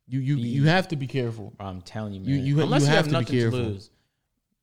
You 0.09 0.19
you 0.19 0.36
you 0.36 0.65
have 0.65 0.89
to 0.89 0.97
be 0.97 1.07
careful. 1.07 1.53
I'm 1.61 1.81
telling 1.81 2.12
you, 2.15 2.20
man. 2.20 2.28
You- 2.31 2.36
you- 2.36 2.57
you 2.57 2.62
Unless 2.62 2.82
you, 2.82 2.89
have 2.89 2.97
have, 2.97 3.05
to 3.05 3.11
be 3.11 3.12
nothing 3.20 3.39
careful. 3.39 3.59
to 3.61 3.65
lose. 3.66 3.90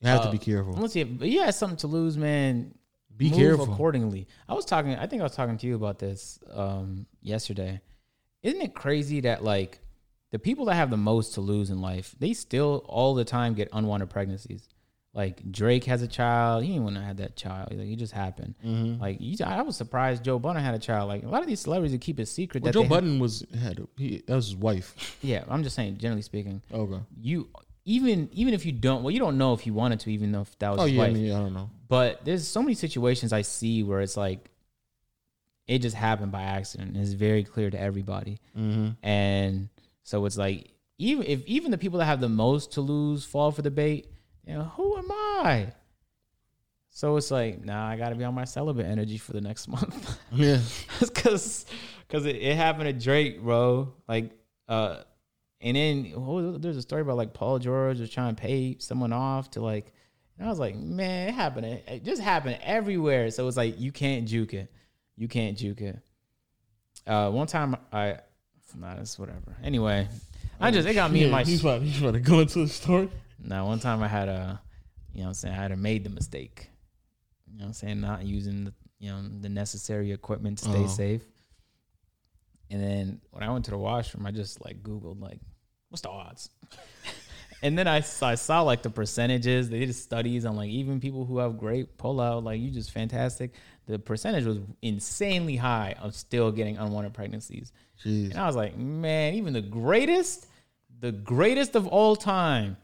You 0.02 0.08
have 0.10 0.20
Uh, 0.22 0.26
to 0.26 0.32
be 0.32 0.38
careful. 0.38 0.76
Unless 0.76 0.96
you, 0.98 1.06
but 1.06 1.28
you 1.30 1.42
have 1.42 1.56
something 1.56 1.78
to 1.78 1.88
lose, 1.88 2.18
man. 2.18 2.74
Be 3.20 3.30
move 3.30 3.38
careful. 3.38 3.72
accordingly. 3.72 4.28
I 4.48 4.56
was 4.56 4.66
talking. 4.66 4.96
I 4.96 5.06
think 5.06 5.22
I 5.22 5.24
was 5.24 5.36
talking 5.36 5.58
to 5.60 5.68
you 5.68 5.76
about 5.76 6.00
this 6.00 6.40
um, 6.52 7.06
yesterday. 7.22 7.82
Isn't 8.42 8.62
it 8.62 8.74
crazy 8.74 9.20
that 9.22 9.44
like 9.44 9.80
the 10.32 10.40
people 10.40 10.66
that 10.66 10.76
have 10.76 10.90
the 10.90 10.98
most 10.98 11.34
to 11.36 11.42
lose 11.42 11.70
in 11.70 11.82
life, 11.82 12.16
they 12.18 12.34
still 12.34 12.84
all 12.88 13.14
the 13.14 13.26
time 13.26 13.54
get 13.54 13.70
unwanted 13.74 14.10
pregnancies. 14.10 14.68
Like 15.14 15.52
Drake 15.52 15.86
has 15.86 16.02
a 16.04 16.08
child. 16.08 16.64
He 16.64 16.70
didn't 16.70 16.84
want 16.84 16.96
to 16.96 17.02
have 17.02 17.18
that 17.18 17.36
child. 17.36 17.74
Like 17.74 17.88
it 17.90 17.96
just 17.98 18.14
happened. 18.14 18.56
Mm-hmm. 18.64 19.02
Like 19.02 19.18
you, 19.20 19.36
I 19.44 19.64
was 19.64 19.76
surprised 19.76 20.24
Joe 20.24 20.38
Budden 20.40 20.64
had 20.64 20.76
a 20.76 20.80
child. 20.80 21.10
Like 21.10 21.24
a 21.24 21.28
lot 21.28 21.42
of 21.42 21.48
these 21.48 21.60
celebrities 21.60 21.92
that 21.94 22.02
keep 22.02 22.20
it 22.20 22.28
secret. 22.28 22.64
Well, 22.64 22.72
that 22.72 22.80
Joe 22.80 22.88
Budden 22.88 23.20
was 23.20 23.44
had 23.60 23.80
a, 23.80 23.88
he, 23.98 24.24
that 24.28 24.36
was 24.36 24.46
his 24.46 24.56
wife. 24.56 25.18
Yeah, 25.22 25.44
I'm 25.50 25.64
just 25.64 25.76
saying. 25.76 25.98
Generally 25.98 26.22
speaking, 26.22 26.62
Okay. 26.72 27.00
you 27.20 27.50
even 27.90 28.30
even 28.34 28.54
if 28.54 28.68
you 28.68 28.72
don't, 28.72 29.02
well, 29.02 29.10
you 29.10 29.18
don't 29.18 29.40
know 29.40 29.54
if 29.54 29.62
he 29.62 29.72
wanted 29.72 30.00
to, 30.02 30.12
even 30.12 30.32
though 30.32 30.42
if 30.42 30.60
that 30.60 30.70
was 30.70 30.80
Oh 30.80 30.84
his 30.84 30.94
yeah, 30.94 31.04
I, 31.04 31.10
mean, 31.10 31.32
I 31.32 31.40
don't 31.40 31.54
know. 31.54 31.72
But 31.88 32.24
there's 32.24 32.48
so 32.48 32.62
many 32.62 32.76
situations 32.76 33.34
I 33.34 33.42
see 33.42 33.82
where 33.82 34.02
it's 34.02 34.16
like 34.16 34.52
it 35.66 35.80
just 35.80 35.96
happened 35.96 36.32
by 36.32 36.44
accident. 36.44 36.96
It's 36.96 37.14
very 37.14 37.44
clear 37.44 37.72
to 37.72 37.80
everybody. 37.80 38.38
Mm-hmm. 38.56 38.90
And 39.02 39.70
so 40.04 40.26
it's 40.26 40.38
like 40.38 40.72
even 41.00 41.26
if 41.26 41.44
even 41.48 41.72
the 41.72 41.80
people 41.80 41.98
that 41.98 42.06
have 42.06 42.22
the 42.22 42.30
most 42.30 42.74
to 42.74 42.82
lose 42.82 43.26
fall 43.26 43.52
for 43.52 43.64
the 43.64 43.72
bait, 43.72 44.08
you 44.46 44.54
know, 44.54 44.66
who 44.76 44.96
am 44.96 45.12
I? 45.12 45.74
So 46.92 47.18
it's 47.18 47.32
like, 47.32 47.66
nah, 47.66 47.88
I 47.88 47.98
gotta 47.98 48.14
be 48.14 48.24
on 48.24 48.36
my 48.36 48.46
celibate 48.46 48.86
energy 48.86 49.18
for 49.18 49.34
the 49.34 49.42
next 49.42 49.68
month. 49.76 50.16
Yeah. 50.32 50.60
Cause 51.16 51.66
cause 52.08 52.26
it, 52.26 52.36
it 52.36 52.56
happened 52.56 52.86
to 52.86 52.94
Drake, 52.94 53.42
bro. 53.42 53.94
Like 54.08 54.30
uh 54.68 54.98
and 55.62 55.76
then 55.76 56.14
oh, 56.16 56.58
there's 56.58 56.78
a 56.78 56.82
story 56.82 57.02
about 57.02 57.18
like 57.18 57.34
Paul 57.34 57.60
George 57.60 58.00
was 58.00 58.10
trying 58.10 58.36
to 58.36 58.42
pay 58.42 58.78
someone 58.80 59.14
off 59.14 59.52
to 59.52 59.62
like 59.62 59.94
and 60.38 60.48
I 60.48 60.50
was 60.50 60.60
like, 60.60 60.78
man, 60.78 61.28
it 61.28 61.34
happened. 61.34 61.66
It 61.66 62.06
just 62.06 62.22
happened 62.22 62.60
everywhere. 62.64 63.30
So 63.30 63.46
it's 63.48 63.58
like 63.58 63.78
you 63.78 63.92
can't 63.92 64.26
juke 64.26 64.54
it. 64.54 64.72
You 65.18 65.28
can't 65.28 65.58
juke 65.58 65.82
it. 65.82 66.00
Uh, 67.06 67.30
one 67.30 67.46
time 67.48 67.76
I, 67.92 68.20
nah, 68.78 68.94
it's 69.02 69.20
whatever. 69.20 69.58
Anyway, 69.62 70.08
I 70.62 70.72
just 70.72 70.88
it 70.88 70.94
got 70.94 71.12
me 71.12 71.26
in 71.26 71.32
my. 71.32 71.44
He's 71.44 71.60
about, 71.60 71.82
he's 71.82 72.00
about 72.02 72.14
to 72.14 72.22
go 72.22 72.40
into 72.40 72.60
the 72.60 72.70
story. 72.70 73.10
Now, 73.44 73.68
one 73.68 73.80
time 73.80 74.02
I 74.02 74.08
had 74.08 74.30
a, 74.30 74.62
you 75.14 75.20
know, 75.20 75.24
what 75.26 75.28
I'm 75.30 75.34
saying 75.34 75.56
I 75.56 75.58
had 75.62 75.72
a 75.74 75.76
made 75.76 76.06
the 76.06 76.10
mistake. 76.10 76.70
You 77.52 77.58
know, 77.58 77.64
what 77.64 77.68
I'm 77.68 77.74
saying 77.74 78.00
not 78.00 78.24
using 78.26 78.64
the, 78.64 78.74
you 79.00 79.10
know, 79.10 79.22
the 79.42 79.50
necessary 79.50 80.14
equipment 80.14 80.60
to 80.60 80.66
stay 80.66 80.84
Oh. 80.84 80.88
safe. 80.88 81.24
And 82.70 82.82
then 82.82 83.22
when 83.32 83.44
I 83.44 83.52
went 83.52 83.66
to 83.66 83.72
the 83.72 83.78
washroom, 83.78 84.26
I 84.26 84.32
just 84.32 84.64
like 84.64 84.84
Googled 84.84 85.20
like, 85.20 85.40
what's 85.90 86.02
the 86.02 86.10
odds? 86.10 86.50
and 87.62 87.78
then 87.78 87.88
I 87.88 88.00
saw, 88.00 88.30
I 88.30 88.36
saw 88.36 88.62
like 88.62 88.82
the 88.82 88.90
percentages. 88.90 89.70
They 89.70 89.80
did 89.80 89.94
studies 89.94 90.46
on 90.46 90.56
like 90.56 90.70
even 90.70 91.00
people 91.00 91.26
who 91.26 91.40
have 91.40 91.58
great 91.58 91.98
pullout, 91.98 92.44
like 92.44 92.60
you 92.60 92.72
just 92.72 92.92
fantastic. 92.92 93.54
The 93.88 94.00
percentage 94.00 94.46
was 94.46 94.60
insanely 94.82 95.56
high 95.56 95.96
of 96.00 96.16
still 96.16 96.52
getting 96.52 96.78
unwanted 96.78 97.14
pregnancies. 97.14 97.72
Jeez. 98.04 98.32
And 98.32 98.40
I 98.40 98.46
was 98.46 98.56
like, 98.56 98.78
man, 98.78 99.34
even 99.34 99.54
the 99.54 99.62
greatest, 99.62 100.48
the 101.00 101.12
greatest 101.12 101.76
of 101.76 101.88
all 101.88 102.16
time 102.16 102.78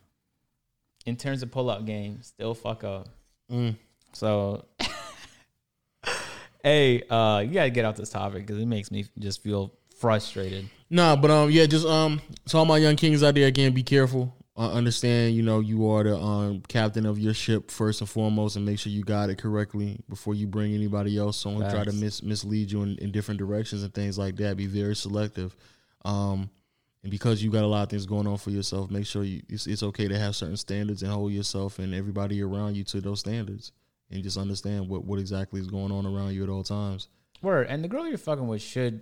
in 1.05 1.15
terms 1.15 1.43
of 1.43 1.51
pull 1.51 1.69
out 1.69 1.85
game, 1.85 2.21
still 2.21 2.53
fuck 2.53 2.83
up. 2.83 3.07
Mm. 3.51 3.75
So, 4.13 4.65
hey, 6.63 7.03
uh, 7.09 7.43
you 7.45 7.53
gotta 7.53 7.69
get 7.69 7.85
out 7.85 7.95
this 7.95 8.09
topic 8.09 8.45
because 8.45 8.61
it 8.61 8.65
makes 8.65 8.91
me 8.91 9.05
just 9.19 9.43
feel 9.43 9.73
frustrated. 9.99 10.69
Nah, 10.89 11.15
but 11.15 11.31
um, 11.31 11.49
yeah, 11.49 11.65
just 11.65 11.85
um, 11.85 12.21
to 12.47 12.57
all 12.57 12.65
my 12.65 12.77
young 12.77 12.95
kings 12.95 13.23
out 13.23 13.35
there 13.35 13.47
again, 13.47 13.73
be 13.73 13.83
careful. 13.83 14.35
Uh, 14.57 14.71
understand, 14.71 15.35
you 15.35 15.41
know, 15.41 15.59
you 15.59 15.89
are 15.89 16.03
the 16.03 16.17
um 16.17 16.61
captain 16.69 17.05
of 17.05 17.19
your 17.19 17.33
ship 17.33 17.69
first 17.69 17.99
and 17.99 18.09
foremost, 18.09 18.55
and 18.55 18.65
make 18.65 18.79
sure 18.79 18.91
you 18.91 19.03
got 19.03 19.29
it 19.29 19.37
correctly 19.37 19.99
before 20.07 20.33
you 20.33 20.47
bring 20.47 20.73
anybody 20.73 21.17
else 21.17 21.45
on. 21.45 21.59
Try 21.59 21.83
to 21.83 21.91
mis- 21.91 22.23
mislead 22.23 22.71
you 22.71 22.83
in, 22.83 22.97
in 22.99 23.11
different 23.11 23.37
directions 23.37 23.83
and 23.83 23.93
things 23.93 24.17
like 24.17 24.37
that. 24.37 24.55
Be 24.55 24.67
very 24.67 24.95
selective. 24.95 25.55
Um, 26.05 26.49
and 27.03 27.11
because 27.11 27.43
you 27.43 27.51
got 27.51 27.63
a 27.63 27.67
lot 27.67 27.83
of 27.83 27.89
things 27.89 28.05
going 28.05 28.27
on 28.27 28.37
for 28.37 28.49
yourself, 28.51 28.89
make 28.89 29.05
sure 29.05 29.23
you 29.23 29.41
it's, 29.49 29.67
it's 29.67 29.83
okay 29.83 30.07
to 30.07 30.17
have 30.17 30.35
certain 30.37 30.55
standards 30.55 31.03
and 31.03 31.11
hold 31.11 31.33
yourself 31.33 31.77
and 31.79 31.93
everybody 31.93 32.41
around 32.41 32.75
you 32.77 32.85
to 32.85 33.01
those 33.01 33.19
standards, 33.19 33.73
and 34.09 34.23
just 34.23 34.37
understand 34.37 34.87
what 34.87 35.03
what 35.03 35.19
exactly 35.19 35.59
is 35.59 35.67
going 35.67 35.91
on 35.91 36.05
around 36.05 36.33
you 36.33 36.43
at 36.43 36.49
all 36.49 36.63
times. 36.63 37.09
Word, 37.41 37.67
and 37.67 37.83
the 37.83 37.89
girl 37.89 38.07
you're 38.07 38.17
fucking 38.17 38.47
with 38.47 38.61
should 38.61 39.01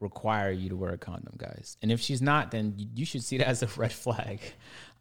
require 0.00 0.50
you 0.50 0.68
to 0.70 0.76
wear 0.76 0.92
a 0.92 0.98
condom, 0.98 1.34
guys. 1.36 1.76
And 1.82 1.92
if 1.92 2.00
she's 2.00 2.22
not, 2.22 2.50
then 2.50 2.74
you- 2.94 3.04
should 3.04 3.22
see 3.22 3.38
that 3.38 3.46
as 3.48 3.62
a 3.62 3.66
red 3.76 3.92
flag. 3.92 4.40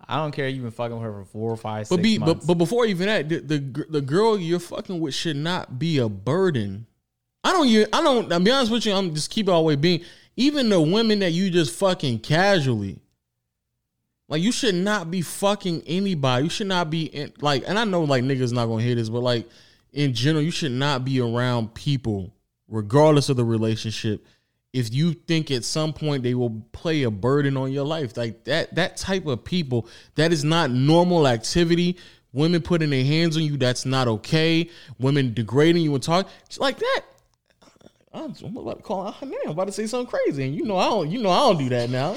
I 0.07 0.17
don't 0.17 0.31
care. 0.31 0.47
You've 0.47 0.63
been 0.63 0.71
fucking 0.71 0.95
with 0.95 1.03
her 1.03 1.11
for 1.23 1.25
four 1.25 1.51
or 1.51 1.57
five, 1.57 1.87
six 1.87 1.95
But 1.95 2.03
be 2.03 2.17
months. 2.17 2.45
but, 2.45 2.47
but 2.47 2.57
before 2.57 2.85
even 2.85 3.07
that, 3.07 3.27
the, 3.29 3.39
the 3.39 3.85
the 3.89 4.01
girl 4.01 4.37
you're 4.39 4.59
fucking 4.59 4.99
with 4.99 5.13
should 5.13 5.35
not 5.35 5.77
be 5.79 5.97
a 5.97 6.07
burden. 6.07 6.85
I 7.43 7.51
don't 7.51 7.67
you 7.67 7.85
I 7.91 8.01
don't 8.01 8.31
I'll 8.31 8.39
be 8.39 8.51
honest 8.51 8.71
with 8.71 8.85
you, 8.85 8.93
I'm 8.93 9.13
just 9.13 9.29
keep 9.29 9.47
it 9.47 9.51
all 9.51 9.61
the 9.61 9.67
way 9.67 9.75
being 9.75 10.01
even 10.37 10.69
the 10.69 10.79
women 10.81 11.19
that 11.19 11.31
you 11.31 11.49
just 11.49 11.75
fucking 11.77 12.19
casually. 12.19 12.99
Like 14.29 14.41
you 14.41 14.51
should 14.51 14.75
not 14.75 15.09
be 15.09 15.21
fucking 15.21 15.83
anybody. 15.87 16.43
You 16.45 16.49
should 16.49 16.67
not 16.67 16.89
be 16.89 17.03
in, 17.05 17.33
like 17.41 17.63
and 17.67 17.77
I 17.79 17.83
know 17.83 18.03
like 18.03 18.23
niggas 18.23 18.53
not 18.53 18.67
gonna 18.67 18.83
hear 18.83 18.95
this, 18.95 19.09
but 19.09 19.21
like 19.21 19.47
in 19.91 20.13
general, 20.13 20.43
you 20.43 20.51
should 20.51 20.71
not 20.71 21.03
be 21.03 21.19
around 21.19 21.73
people, 21.73 22.31
regardless 22.67 23.29
of 23.29 23.37
the 23.37 23.43
relationship, 23.45 24.23
if 24.73 24.93
you 24.93 25.13
think 25.13 25.49
at 25.51 25.63
some 25.63 25.93
point 25.93 26.23
they 26.23 26.35
will 26.35 26.61
play 26.71 27.03
a 27.03 27.11
burden 27.11 27.57
on 27.57 27.71
your 27.71 27.85
life 27.85 28.15
like 28.17 28.43
that 28.43 28.73
that 28.75 28.97
type 28.97 29.25
of 29.25 29.43
people 29.43 29.87
that 30.15 30.31
is 30.31 30.43
not 30.43 30.69
normal 30.71 31.27
activity 31.27 31.97
women 32.33 32.61
putting 32.61 32.91
their 32.91 33.03
hands 33.03 33.35
on 33.35 33.43
you 33.43 33.57
that's 33.57 33.85
not 33.85 34.07
okay 34.07 34.69
women 34.99 35.33
degrading 35.33 35.81
you 35.81 35.93
and 35.93 36.03
talk 36.03 36.27
like 36.59 36.77
that 36.77 37.01
I'm 38.11 38.33
about 38.57 38.77
to 38.77 38.83
call 38.83 39.11
her 39.11 39.25
name. 39.25 39.39
I'm 39.45 39.51
about 39.51 39.67
to 39.67 39.71
say 39.71 39.85
something 39.85 40.09
crazy, 40.09 40.43
and 40.43 40.55
you 40.55 40.65
know 40.65 40.77
I 40.77 40.89
don't. 40.89 41.11
You 41.11 41.21
know 41.21 41.29
I 41.29 41.39
don't 41.39 41.59
do 41.59 41.69
that 41.69 41.89
now. 41.89 42.15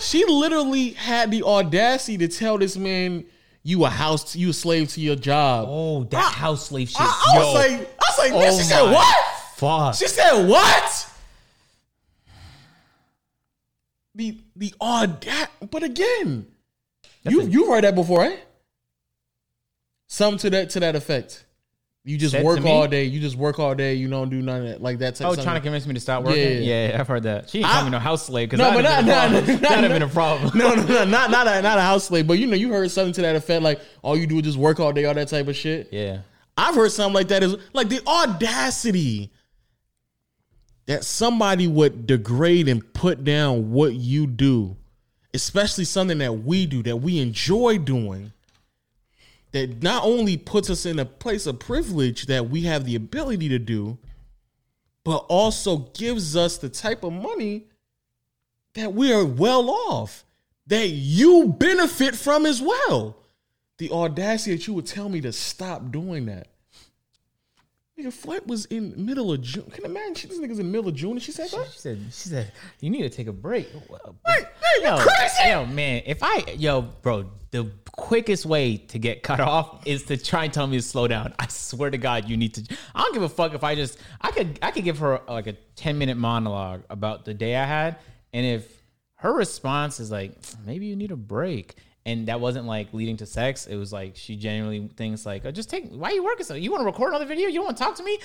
She 0.00 0.24
literally 0.24 0.90
had 0.90 1.30
the 1.30 1.44
audacity 1.44 2.18
to 2.18 2.28
tell 2.28 2.58
this 2.58 2.76
man, 2.76 3.24
"You 3.62 3.84
a 3.84 3.88
house, 3.88 4.34
you 4.34 4.50
a 4.50 4.52
slave 4.52 4.88
to 4.90 5.00
your 5.00 5.16
job." 5.16 5.66
oh, 5.68 6.04
that 6.04 6.32
house 6.34 6.66
slave 6.68 6.88
shit. 6.88 7.00
I, 7.00 7.04
I 7.04 7.38
was 7.38 7.54
like, 7.54 7.70
I 7.70 7.84
was 7.84 8.18
like, 8.18 8.32
Oh 8.34 8.58
she 8.58 8.64
said 8.64 8.82
what? 8.90 9.33
Fuck. 9.56 9.94
She 9.94 10.06
said 10.08 10.46
what? 10.48 11.10
The 14.14 14.38
the 14.54 14.72
audacity, 14.80 15.66
but 15.70 15.82
again, 15.82 16.46
you 17.28 17.42
you 17.42 17.70
heard 17.72 17.82
that 17.84 17.94
before, 17.96 18.20
right? 18.20 18.38
Something 20.06 20.38
to 20.38 20.50
that 20.50 20.70
to 20.70 20.80
that 20.80 20.94
effect. 20.94 21.44
You 22.06 22.18
just 22.18 22.38
work 22.40 22.62
all 22.66 22.86
day. 22.86 23.04
You 23.04 23.18
just 23.18 23.34
work 23.34 23.58
all 23.58 23.74
day. 23.74 23.94
You 23.94 24.08
don't 24.10 24.28
do 24.28 24.42
none 24.42 24.60
of 24.60 24.66
that. 24.68 24.82
Like 24.82 24.98
that 24.98 25.14
type 25.16 25.26
Oh, 25.26 25.32
of 25.32 25.42
trying 25.42 25.56
to 25.56 25.62
convince 25.62 25.86
me 25.86 25.94
to 25.94 26.00
stop 26.00 26.22
working. 26.22 26.42
Yeah. 26.42 26.58
Yeah, 26.58 26.88
yeah, 26.90 27.00
I've 27.00 27.08
heard 27.08 27.22
that. 27.22 27.48
She 27.48 27.58
ain't 27.60 27.66
I- 27.68 27.72
call 27.72 27.84
me 27.84 27.90
no 27.90 27.98
house 27.98 28.26
slave 28.26 28.50
because 28.50 28.58
No, 28.64 28.74
but 28.74 28.82
not- 28.82 29.02
a 29.02 29.06
problem. 29.06 29.32
not- 29.32 29.46
that'd 29.46 29.68
have 29.70 29.80
not- 29.80 29.88
been 29.90 30.02
a 30.02 30.08
problem. 30.08 30.50
No, 30.58 30.74
no, 30.74 30.84
no, 30.84 31.04
not 31.06 31.30
not 31.30 31.48
a, 31.48 31.62
not 31.62 31.78
a 31.78 31.80
house 31.80 32.04
slave, 32.04 32.26
but 32.26 32.38
you 32.38 32.46
know, 32.46 32.56
you 32.56 32.68
heard 32.70 32.90
something 32.90 33.14
to 33.14 33.22
that 33.22 33.34
effect, 33.36 33.62
like 33.62 33.80
all 34.02 34.16
you 34.18 34.26
do 34.26 34.36
is 34.36 34.42
just 34.42 34.58
work 34.58 34.78
all 34.80 34.92
day, 34.92 35.06
all 35.06 35.14
that 35.14 35.28
type 35.28 35.48
of 35.48 35.56
shit. 35.56 35.88
Yeah, 35.92 36.18
I've 36.58 36.74
heard 36.74 36.92
something 36.92 37.14
like 37.14 37.28
that 37.28 37.42
is 37.42 37.56
like 37.72 37.88
the 37.88 38.06
audacity 38.06 39.32
that 40.86 41.04
somebody 41.04 41.66
would 41.66 42.06
degrade 42.06 42.68
and 42.68 42.92
put 42.92 43.24
down 43.24 43.72
what 43.72 43.94
you 43.94 44.26
do, 44.26 44.76
especially 45.32 45.84
something 45.84 46.18
that 46.18 46.32
we 46.32 46.66
do 46.66 46.82
that 46.82 46.96
we 46.96 47.20
enjoy 47.20 47.78
doing. 47.78 48.32
That 49.52 49.82
not 49.82 50.04
only 50.04 50.36
puts 50.36 50.68
us 50.68 50.84
in 50.84 50.98
a 50.98 51.04
place 51.04 51.46
of 51.46 51.60
privilege 51.60 52.26
that 52.26 52.50
we 52.50 52.62
have 52.62 52.84
the 52.84 52.96
ability 52.96 53.48
to 53.50 53.58
do, 53.58 53.98
but 55.04 55.18
also 55.28 55.76
gives 55.94 56.36
us 56.36 56.58
the 56.58 56.68
type 56.68 57.04
of 57.04 57.12
money 57.12 57.66
that 58.74 58.92
we 58.92 59.12
are 59.12 59.24
well 59.24 59.70
off, 59.70 60.24
that 60.66 60.88
you 60.88 61.46
benefit 61.46 62.16
from 62.16 62.46
as 62.46 62.60
well. 62.60 63.16
The 63.78 63.90
audacity 63.90 64.56
that 64.56 64.66
you 64.66 64.74
would 64.74 64.86
tell 64.86 65.08
me 65.08 65.20
to 65.20 65.32
stop 65.32 65.90
doing 65.90 66.26
that. 66.26 66.48
Nigga, 67.98 68.12
flight 68.12 68.44
was 68.46 68.64
in 68.66 68.92
middle 69.06 69.32
of 69.32 69.40
June. 69.40 69.70
Can 69.70 69.84
you 69.84 69.90
imagine 69.90 70.14
she, 70.16 70.26
this 70.26 70.38
nigga's 70.38 70.58
in 70.58 70.66
the 70.66 70.72
middle 70.72 70.88
of 70.88 70.96
June 70.96 71.12
and 71.12 71.22
she 71.22 71.30
said 71.30 71.48
that? 71.50 71.68
she 71.72 71.78
said. 71.78 71.98
She 72.10 72.28
said 72.28 72.52
you 72.80 72.90
need 72.90 73.02
to 73.02 73.08
take 73.08 73.28
a 73.28 73.32
break. 73.32 73.72
You 73.72 73.80
Yo, 74.82 74.98
crazy? 74.98 75.48
yo, 75.48 75.64
man, 75.66 76.02
if 76.04 76.18
I, 76.20 76.56
yo, 76.58 76.82
bro, 76.82 77.30
the 77.52 77.70
quickest 77.92 78.44
way 78.46 78.76
to 78.76 78.98
get 78.98 79.22
cut 79.22 79.38
off 79.40 79.86
is 79.86 80.02
to 80.04 80.16
try 80.16 80.44
and 80.44 80.52
tell 80.52 80.66
me 80.66 80.76
to 80.76 80.82
slow 80.82 81.06
down. 81.06 81.34
I 81.38 81.46
swear 81.46 81.90
to 81.90 81.98
God, 81.98 82.28
you 82.28 82.36
need 82.36 82.54
to. 82.54 82.76
I 82.94 83.02
don't 83.02 83.14
give 83.14 83.22
a 83.22 83.28
fuck 83.28 83.54
if 83.54 83.62
I 83.62 83.76
just, 83.76 83.98
I 84.20 84.32
could, 84.32 84.58
I 84.60 84.72
could 84.72 84.82
give 84.82 84.98
her 84.98 85.20
like 85.28 85.46
a 85.46 85.52
ten 85.76 85.96
minute 85.96 86.16
monologue 86.16 86.82
about 86.90 87.24
the 87.24 87.32
day 87.32 87.54
I 87.54 87.64
had, 87.64 87.96
and 88.32 88.44
if 88.44 88.82
her 89.18 89.32
response 89.32 90.00
is 90.00 90.10
like, 90.10 90.32
maybe 90.66 90.86
you 90.86 90.96
need 90.96 91.12
a 91.12 91.16
break. 91.16 91.76
And 92.06 92.28
that 92.28 92.38
wasn't 92.40 92.66
like 92.66 92.92
leading 92.92 93.16
to 93.18 93.26
sex. 93.26 93.66
It 93.66 93.76
was 93.76 93.92
like 93.92 94.14
she 94.16 94.36
genuinely 94.36 94.88
thinks 94.96 95.24
like, 95.24 95.44
oh, 95.46 95.50
just 95.50 95.70
take. 95.70 95.88
Why 95.90 96.10
are 96.10 96.12
you 96.12 96.22
working 96.24 96.44
so? 96.44 96.54
You 96.54 96.70
want 96.70 96.82
to 96.82 96.86
record 96.86 97.10
another 97.10 97.24
video? 97.24 97.48
You 97.48 97.54
don't 97.54 97.64
want 97.64 97.76
to 97.78 97.82
talk 97.82 97.94
to 97.96 98.02
me? 98.04 98.18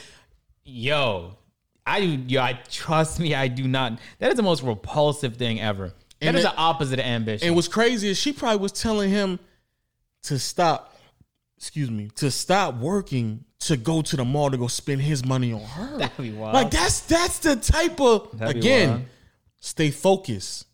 Yo, 0.66 1.38
I 1.86 2.02
do. 2.02 2.08
Yo, 2.28 2.42
I 2.42 2.54
trust 2.70 3.20
me. 3.20 3.34
I 3.34 3.48
do 3.48 3.68
not. 3.68 4.00
That 4.20 4.32
is 4.32 4.36
the 4.36 4.44
most 4.44 4.64
repulsive 4.64 5.38
thing 5.38 5.62
ever. 5.62 5.94
That 6.20 6.28
And 6.28 6.38
is 6.38 6.44
it- 6.44 6.50
the 6.52 6.56
opposite 6.58 7.00
of 7.00 7.06
ambition. 7.06 7.48
And 7.48 7.56
what's 7.56 7.70
crazy 7.70 8.10
is 8.10 8.18
she 8.20 8.34
probably 8.34 8.60
was 8.60 8.74
telling 8.74 9.10
him 9.10 9.40
to 10.24 10.38
stop, 10.38 10.94
excuse 11.58 11.90
me, 11.90 12.10
to 12.16 12.30
stop 12.30 12.76
working 12.76 13.46
to 13.60 13.78
go 13.78 14.02
to 14.02 14.16
the 14.18 14.26
mall 14.26 14.52
to 14.52 14.58
go 14.58 14.68
spend 14.68 15.02
his 15.02 15.24
money 15.26 15.54
on 15.54 15.62
her. 15.62 15.98
That'd 15.98 16.18
be 16.18 16.32
wild. 16.32 16.54
Like 16.54 16.72
that's 16.72 17.00
that's 17.02 17.40
the 17.40 17.56
type 17.56 18.00
of 18.02 18.38
That'd 18.38 18.58
again, 18.58 19.06
stay 19.60 19.90
focused. 19.92 20.66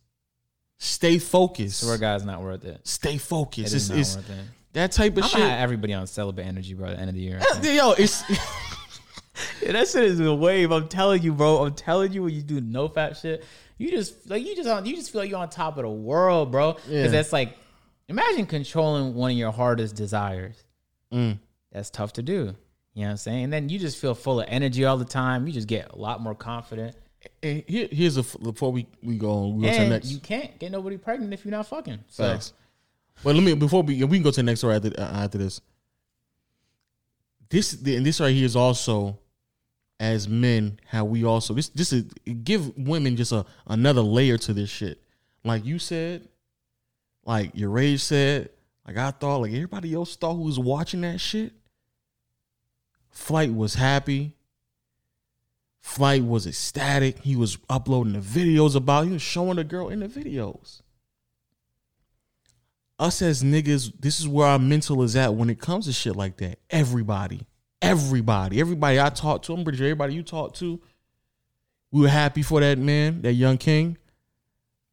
Stay 0.78 1.18
focused. 1.20 1.82
Swear, 1.82 1.98
guys, 1.98 2.26
not 2.26 2.42
worth 2.42 2.66
it. 2.66 2.82
Stay 2.88 3.18
focused. 3.18 3.74
is 3.74 3.90
It's, 3.90 3.90
not 3.90 3.98
it's 4.00 4.16
worth 4.18 4.30
it. 4.30 4.46
that 4.74 4.92
type 4.92 5.18
of 5.18 5.24
I'm 5.24 5.30
shit. 5.30 5.42
everybody 5.42 5.94
on 5.94 6.06
celibate 6.08 6.46
energy, 6.46 6.74
bro. 6.74 6.90
At 6.90 6.96
the 6.96 7.00
end 7.02 7.10
of 7.10 7.16
the 7.16 7.22
year, 7.22 7.42
Yo, 7.64 7.92
it's 7.94 8.24
Yeah, 9.62 9.74
that 9.74 9.88
shit 9.88 10.04
is 10.04 10.20
a 10.20 10.34
wave. 10.34 10.72
I'm 10.72 10.88
telling 10.88 11.22
you, 11.22 11.34
bro. 11.34 11.66
I'm 11.66 11.74
telling 11.76 12.14
you, 12.14 12.24
when 12.24 12.34
you 12.34 12.42
do 12.42 12.62
No 12.62 12.88
Fap 12.88 13.20
shit, 13.22 13.44
you 13.78 13.92
just 13.92 14.30
like 14.30 14.46
you 14.46 14.56
just 14.56 14.68
on, 14.70 14.86
you 14.86 14.96
just 14.96 15.12
feel 15.12 15.22
like 15.22 15.30
you're 15.30 15.40
on 15.40 15.50
top 15.50 15.78
of 15.78 15.84
the 15.84 15.90
world, 15.90 16.52
bro. 16.52 16.74
Because 16.74 16.90
Yeah. 16.90 17.08
that's 17.08 17.34
like, 17.34 17.58
imagine 18.08 18.46
controlling 18.46 19.14
one 19.16 19.32
of 19.32 19.38
your 19.38 19.52
hardest 19.52 19.96
desires. 19.96 20.56
Mm. 21.14 21.40
That's 21.72 21.90
tough 21.90 22.14
to 22.14 22.22
do. 22.24 22.56
You 22.94 23.02
know 23.02 23.08
what 23.08 23.12
I'm 23.12 23.18
saying? 23.18 23.44
And 23.46 23.54
then 23.54 23.68
you 23.70 23.78
just 23.78 23.98
feel 23.98 24.14
full 24.16 24.40
of 24.40 24.46
energy 24.50 24.86
all 24.86 24.98
the 24.98 25.04
time. 25.04 25.48
You 25.48 25.54
just 25.54 25.68
get 25.68 25.92
a 25.92 25.98
lot 25.98 26.22
more 26.22 26.36
confident. 26.36 26.96
And 27.46 27.64
here, 27.68 27.88
here's 27.92 28.18
a 28.18 28.24
before 28.40 28.72
we 28.72 28.88
we 29.04 29.18
go 29.18 29.30
on. 29.32 29.56
We 29.56 29.62
go 29.64 29.68
to 29.70 29.74
the 29.76 29.82
And 29.82 29.90
next. 29.92 30.10
you 30.12 30.20
can't 30.20 30.58
get 30.60 30.72
nobody 30.72 30.98
pregnant 30.98 31.34
if 31.34 31.46
you're 31.46 31.52
not 31.52 31.68
fucking. 31.68 32.04
So 32.08 32.24
Facts. 32.24 32.54
But 33.24 33.36
let 33.36 33.44
me 33.44 33.54
before 33.54 33.84
we 33.84 34.04
we 34.04 34.18
can 34.18 34.24
go 34.24 34.32
to 34.32 34.36
the 34.38 34.44
next 34.44 34.60
story 34.62 34.76
after 34.76 34.92
uh, 34.98 35.02
after 35.24 35.38
this. 35.38 35.62
This 37.50 37.74
and 37.74 38.06
this 38.06 38.20
right 38.20 38.34
here 38.34 38.46
is 38.46 38.56
also 38.56 39.20
as 40.00 40.28
men 40.28 40.78
how 40.88 41.06
we 41.06 41.24
also 41.24 41.54
this 41.54 41.70
this 41.70 41.94
is 41.94 42.04
give 42.44 42.78
women 42.78 43.16
just 43.16 43.32
a 43.32 43.46
another 43.68 44.02
layer 44.02 44.38
to 44.40 44.54
this 44.54 44.70
shit. 44.70 45.02
Like 45.44 45.64
you 45.64 45.78
said, 45.80 46.28
like 47.26 47.52
your 47.54 47.70
rage 47.70 48.02
said, 48.02 48.50
like 48.88 48.98
I 48.98 49.12
thought, 49.12 49.42
like 49.42 49.54
everybody 49.54 49.94
else 49.94 50.16
thought 50.16 50.34
who 50.36 50.42
was 50.42 50.60
watching 50.60 51.02
that 51.02 51.22
shit. 51.22 51.54
Flight 53.12 53.54
was 53.54 53.76
happy. 53.76 54.34
Flight 55.86 56.24
was 56.24 56.48
ecstatic. 56.48 57.20
He 57.20 57.36
was 57.36 57.58
uploading 57.70 58.14
the 58.14 58.20
videos 58.20 58.76
about. 58.76 59.06
He 59.06 59.14
was 59.14 59.22
showing 59.22 59.58
the 59.58 59.64
girl 59.64 59.90
in 59.90 60.00
the 60.00 60.08
videos 60.08 60.82
us 63.00 63.22
as 63.22 63.44
niggas, 63.44 63.92
this 64.00 64.20
is 64.20 64.28
where 64.28 64.48
our 64.48 64.60
mental 64.60 65.04
is 65.04 65.16
at 65.16 65.34
when 65.34 65.50
it 65.50 65.60
comes 65.60 65.86
to 65.86 65.94
shit 65.94 66.16
like 66.16 66.38
that. 66.38 66.60
Everybody, 66.70 67.46
everybody, 67.82 68.60
everybody 68.60 69.00
I 69.00 69.10
talked 69.10 69.46
to, 69.46 69.54
I'm 69.54 69.64
pretty 69.64 69.78
sure 69.78 69.88
everybody 69.88 70.14
you 70.14 70.24
talked 70.24 70.58
to, 70.60 70.80
we 71.92 72.02
were 72.02 72.10
happy 72.10 72.42
for 72.42 72.60
that 72.62 72.78
man, 72.78 73.22
that 73.24 73.34
young 73.34 73.58
king. 73.58 73.98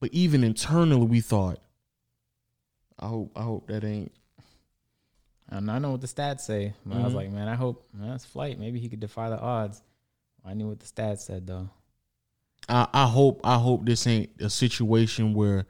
But 0.01 0.13
even 0.13 0.43
internally, 0.43 1.07
we 1.07 1.21
thought, 1.21 1.61
I 2.99 3.07
hope, 3.07 3.33
I 3.37 3.43
hope 3.43 3.69
that 3.69 3.85
ain't. 3.85 4.13
I 5.51 5.61
know 5.61 5.93
what 5.93 6.01
the 6.01 6.07
stats 6.07 6.41
say. 6.41 6.73
But 6.85 6.97
I 6.97 6.99
was 6.99 7.09
mm-hmm. 7.09 7.17
like, 7.17 7.31
man, 7.31 7.47
I 7.47 7.55
hope 7.55 7.87
man, 7.93 8.09
that's 8.11 8.25
flight. 8.25 8.59
Maybe 8.59 8.81
he 8.81 8.89
could 8.89 9.01
defy 9.01 9.29
the 9.29 9.39
odds. 9.39 9.83
I 10.45 10.55
knew 10.55 10.69
what 10.69 10.81
the 10.81 10.87
stats 10.87 11.21
said 11.21 11.47
though. 11.47 11.69
I, 12.69 12.87
I 12.93 13.07
hope, 13.07 13.41
I 13.45 13.59
hope 13.59 13.85
this 13.85 14.07
ain't 14.07 14.31
a 14.41 14.49
situation 14.51 15.35
where 15.35 15.67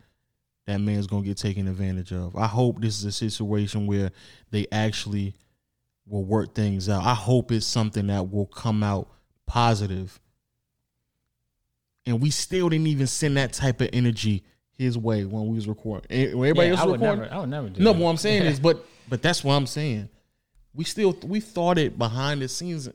that 0.66 0.78
man's 0.78 1.06
gonna 1.06 1.24
get 1.24 1.36
taken 1.38 1.66
advantage 1.68 2.12
of. 2.12 2.36
I 2.36 2.46
hope 2.46 2.80
this 2.80 2.98
is 2.98 3.04
a 3.04 3.12
situation 3.12 3.86
where 3.86 4.10
they 4.50 4.66
actually 4.70 5.34
will 6.06 6.24
work 6.24 6.54
things 6.54 6.88
out. 6.88 7.02
I 7.04 7.14
hope 7.14 7.50
it's 7.52 7.66
something 7.66 8.06
that 8.08 8.30
will 8.30 8.46
come 8.46 8.82
out 8.82 9.08
positive. 9.46 10.20
And 12.06 12.20
we 12.20 12.30
still 12.30 12.68
didn't 12.68 12.88
even 12.88 13.06
send 13.06 13.36
that 13.36 13.52
type 13.52 13.80
of 13.80 13.88
energy 13.92 14.42
his 14.76 14.98
way 14.98 15.24
when 15.24 15.46
we 15.46 15.54
was 15.54 15.68
recording. 15.68 16.06
Eh, 16.10 16.34
when 16.34 16.50
everybody 16.50 16.68
Yeah, 16.68 16.72
else 16.72 16.80
I 16.80 16.84
was 16.84 16.90
would 16.92 17.00
recording. 17.00 17.22
never. 17.24 17.34
I 17.34 17.38
would 17.40 17.48
never 17.48 17.68
do. 17.68 17.80
No, 17.82 17.92
that. 17.92 17.98
but 17.98 18.04
what 18.04 18.10
I'm 18.10 18.16
saying 18.16 18.42
is, 18.44 18.60
but 18.68 18.84
but 19.08 19.22
that's 19.22 19.44
what 19.44 19.54
I'm 19.54 19.66
saying. 19.66 20.08
We 20.74 20.84
still 20.84 21.16
we 21.24 21.40
thought 21.40 21.78
it 21.78 21.98
behind 21.98 22.42
the 22.42 22.48
scenes. 22.48 22.88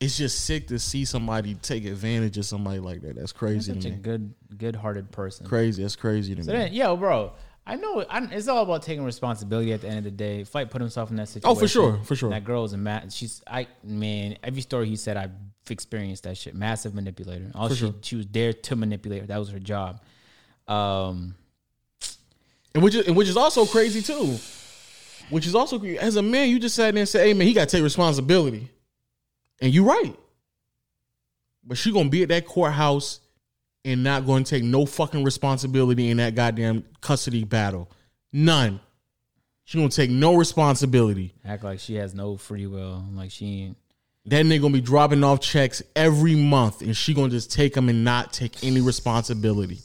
It's 0.00 0.16
just 0.16 0.46
sick 0.46 0.68
to 0.68 0.78
see 0.78 1.04
somebody 1.04 1.54
take 1.56 1.84
advantage 1.84 2.38
of 2.38 2.46
somebody 2.46 2.78
like 2.80 3.02
that. 3.02 3.16
That's 3.16 3.32
crazy 3.32 3.72
such 3.74 3.82
to 3.82 3.88
a 3.88 3.92
good, 3.92 4.32
good-hearted 4.56 5.10
person. 5.12 5.46
Crazy. 5.46 5.82
That's 5.82 5.94
crazy 5.96 6.34
to 6.34 6.42
So 6.42 6.52
me. 6.52 6.56
then, 6.58 6.72
yo, 6.72 6.96
bro, 6.96 7.32
I 7.66 7.76
know 7.76 8.02
I, 8.08 8.24
it's 8.32 8.48
all 8.48 8.62
about 8.62 8.82
taking 8.82 9.04
responsibility 9.04 9.74
at 9.74 9.82
the 9.82 9.88
end 9.88 9.98
of 9.98 10.04
the 10.04 10.10
day. 10.10 10.44
Flight 10.44 10.70
put 10.70 10.80
himself 10.80 11.10
in 11.10 11.16
that 11.16 11.28
situation. 11.28 11.54
Oh, 11.54 11.54
for 11.54 11.68
sure, 11.68 11.98
for 12.04 12.16
sure. 12.16 12.30
That 12.30 12.44
girl 12.44 12.64
is 12.64 12.72
a 12.72 12.78
mad. 12.78 13.12
She's 13.12 13.42
I 13.46 13.66
man. 13.84 14.38
Every 14.42 14.62
story 14.62 14.88
he 14.88 14.96
said, 14.96 15.18
I've 15.18 15.32
experienced 15.68 16.22
that 16.24 16.38
shit. 16.38 16.54
Massive 16.54 16.94
manipulator. 16.94 17.50
All 17.54 17.68
For 17.68 17.74
she 17.74 17.80
sure. 17.80 17.94
she 18.00 18.16
was 18.16 18.26
there 18.26 18.54
to 18.54 18.76
manipulate. 18.76 19.20
her. 19.20 19.26
That 19.26 19.38
was 19.38 19.50
her 19.50 19.58
job. 19.60 20.00
Um, 20.66 21.34
And 22.74 22.82
which 22.82 22.94
is 22.94 23.06
and 23.06 23.14
which 23.16 23.28
is 23.28 23.36
also 23.36 23.66
crazy 23.66 24.00
too. 24.00 24.38
Which 25.28 25.46
is 25.46 25.54
also 25.54 25.78
crazy. 25.78 25.98
as 25.98 26.16
a 26.16 26.22
man, 26.22 26.48
you 26.48 26.58
just 26.58 26.74
sat 26.74 26.94
there 26.94 27.00
and 27.00 27.08
said, 27.08 27.26
"Hey 27.26 27.34
man, 27.34 27.46
he 27.46 27.52
got 27.52 27.68
to 27.68 27.76
take 27.76 27.82
responsibility," 27.84 28.68
and 29.60 29.72
you're 29.72 29.84
right. 29.84 30.16
But 31.64 31.78
she 31.78 31.92
gonna 31.92 32.08
be 32.08 32.22
at 32.22 32.28
that 32.28 32.46
courthouse 32.46 33.20
and 33.84 34.02
not 34.02 34.26
to 34.26 34.42
take 34.44 34.62
no 34.62 34.86
fucking 34.86 35.24
responsibility 35.24 36.08
in 36.08 36.18
that 36.18 36.34
goddamn 36.34 36.84
custody 37.00 37.44
battle. 37.44 37.90
None. 38.32 38.80
She 39.64 39.78
gonna 39.78 39.88
take 39.88 40.10
no 40.10 40.34
responsibility. 40.34 41.32
act 41.44 41.62
like 41.64 41.78
she 41.78 41.94
has 41.94 42.14
no 42.14 42.36
free 42.36 42.66
will. 42.66 43.04
Like 43.12 43.30
she 43.30 43.62
ain't. 43.62 43.76
That 44.26 44.44
nigga 44.44 44.62
gonna 44.62 44.74
be 44.74 44.80
dropping 44.80 45.24
off 45.24 45.40
checks 45.40 45.82
every 45.96 46.34
month, 46.34 46.82
and 46.82 46.96
she 46.96 47.14
gonna 47.14 47.30
just 47.30 47.52
take 47.52 47.74
them 47.74 47.88
and 47.88 48.04
not 48.04 48.32
take 48.32 48.64
any 48.64 48.80
responsibility. 48.80 49.78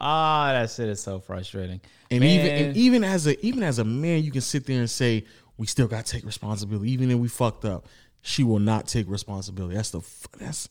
Ah, 0.00 0.52
that 0.52 0.70
shit 0.70 0.88
is 0.88 1.00
so 1.00 1.18
frustrating. 1.18 1.80
And 2.10 2.20
Man. 2.20 2.30
even 2.30 2.46
and 2.52 2.76
even 2.76 3.04
as 3.04 3.26
a 3.26 3.44
even 3.44 3.62
as 3.62 3.78
a 3.78 3.84
man, 3.84 4.22
you 4.22 4.30
can 4.30 4.40
sit 4.40 4.64
there 4.66 4.78
and 4.78 4.88
say 4.88 5.24
we 5.58 5.66
still 5.66 5.86
got 5.88 6.06
to 6.06 6.12
take 6.12 6.24
responsibility, 6.24 6.90
even 6.92 7.10
if 7.10 7.18
we 7.18 7.28
fucked 7.28 7.64
up. 7.66 7.86
She 8.22 8.42
will 8.42 8.58
not 8.58 8.88
take 8.88 9.08
responsibility. 9.08 9.76
That's 9.76 9.90
the 9.90 9.98
f- 9.98 10.26
that's 10.38 10.68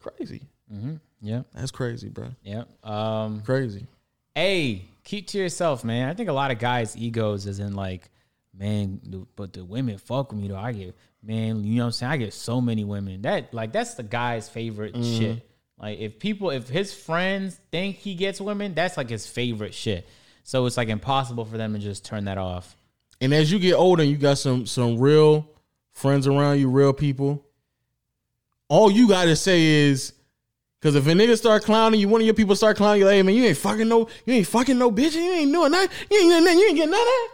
crazy. 0.00 0.42
Mm-hmm. 0.72 0.94
Yeah, 1.20 1.42
That's 1.54 1.70
crazy, 1.72 2.08
bro. 2.08 2.28
yeah. 2.44 2.64
Um, 2.84 3.40
Crazy. 3.42 3.86
hey, 4.34 4.84
keep 5.02 5.26
to 5.28 5.38
yourself, 5.38 5.82
man. 5.82 6.08
I 6.08 6.14
think 6.14 6.28
a 6.28 6.32
lot 6.32 6.50
of 6.52 6.58
guys' 6.60 6.96
egos 6.96 7.46
is 7.46 7.58
in 7.58 7.74
like, 7.74 8.08
man, 8.56 9.00
but 9.34 9.52
the 9.52 9.64
women 9.64 9.98
fuck 9.98 10.30
with 10.30 10.40
me 10.40 10.46
though. 10.48 10.56
I 10.56 10.70
get, 10.72 10.94
man, 11.22 11.64
you 11.64 11.76
know 11.76 11.82
what 11.82 11.86
I'm 11.86 11.92
saying? 11.92 12.12
I 12.12 12.16
get 12.18 12.34
so 12.34 12.60
many 12.60 12.84
women. 12.84 13.22
That 13.22 13.52
like 13.52 13.72
that's 13.72 13.94
the 13.94 14.04
guy's 14.04 14.48
favorite 14.48 14.94
shit. 15.02 15.44
Like 15.80 15.98
if 15.98 16.18
people, 16.20 16.50
if 16.50 16.68
his 16.68 16.92
friends 16.94 17.58
think 17.72 17.96
he 17.96 18.14
gets 18.14 18.40
women, 18.40 18.74
that's 18.74 18.96
like 18.96 19.10
his 19.10 19.26
favorite 19.26 19.74
shit. 19.74 20.06
So 20.44 20.66
it's 20.66 20.76
like 20.76 20.88
impossible 20.88 21.44
for 21.46 21.56
them 21.56 21.72
to 21.72 21.78
just 21.80 22.04
turn 22.04 22.26
that 22.26 22.38
off. 22.38 22.76
And 23.20 23.34
as 23.34 23.50
you 23.50 23.58
get 23.58 23.74
older, 23.74 24.02
and 24.02 24.10
you 24.10 24.16
got 24.16 24.38
some 24.38 24.66
some 24.66 24.98
real 24.98 25.48
friends 25.92 26.26
around 26.26 26.58
you, 26.60 26.68
real 26.70 26.92
people. 26.92 27.44
All 28.68 28.90
you 28.90 29.08
gotta 29.08 29.34
say 29.34 29.62
is, 29.64 30.12
because 30.80 30.94
if 30.94 31.06
a 31.06 31.10
nigga 31.10 31.36
start 31.36 31.64
clowning 31.64 31.98
you, 32.00 32.08
one 32.08 32.20
of 32.20 32.26
your 32.26 32.34
people 32.34 32.54
start 32.54 32.76
clowning 32.76 33.00
you, 33.00 33.06
like, 33.06 33.14
hey 33.14 33.22
man, 33.22 33.34
you 33.34 33.44
ain't 33.44 33.56
fucking 33.56 33.88
no, 33.88 34.08
you 34.26 34.34
ain't 34.34 34.46
fucking 34.46 34.78
no 34.78 34.90
bitch, 34.90 35.14
you 35.14 35.32
ain't 35.32 35.52
doing 35.52 35.72
that, 35.72 35.88
you 36.10 36.18
ain't 36.20 36.44
nothing, 36.44 36.58
you 36.58 36.66
ain't 36.68 36.76
getting 36.76 36.90
none 36.90 37.00
of 37.00 37.06
that. 37.06 37.28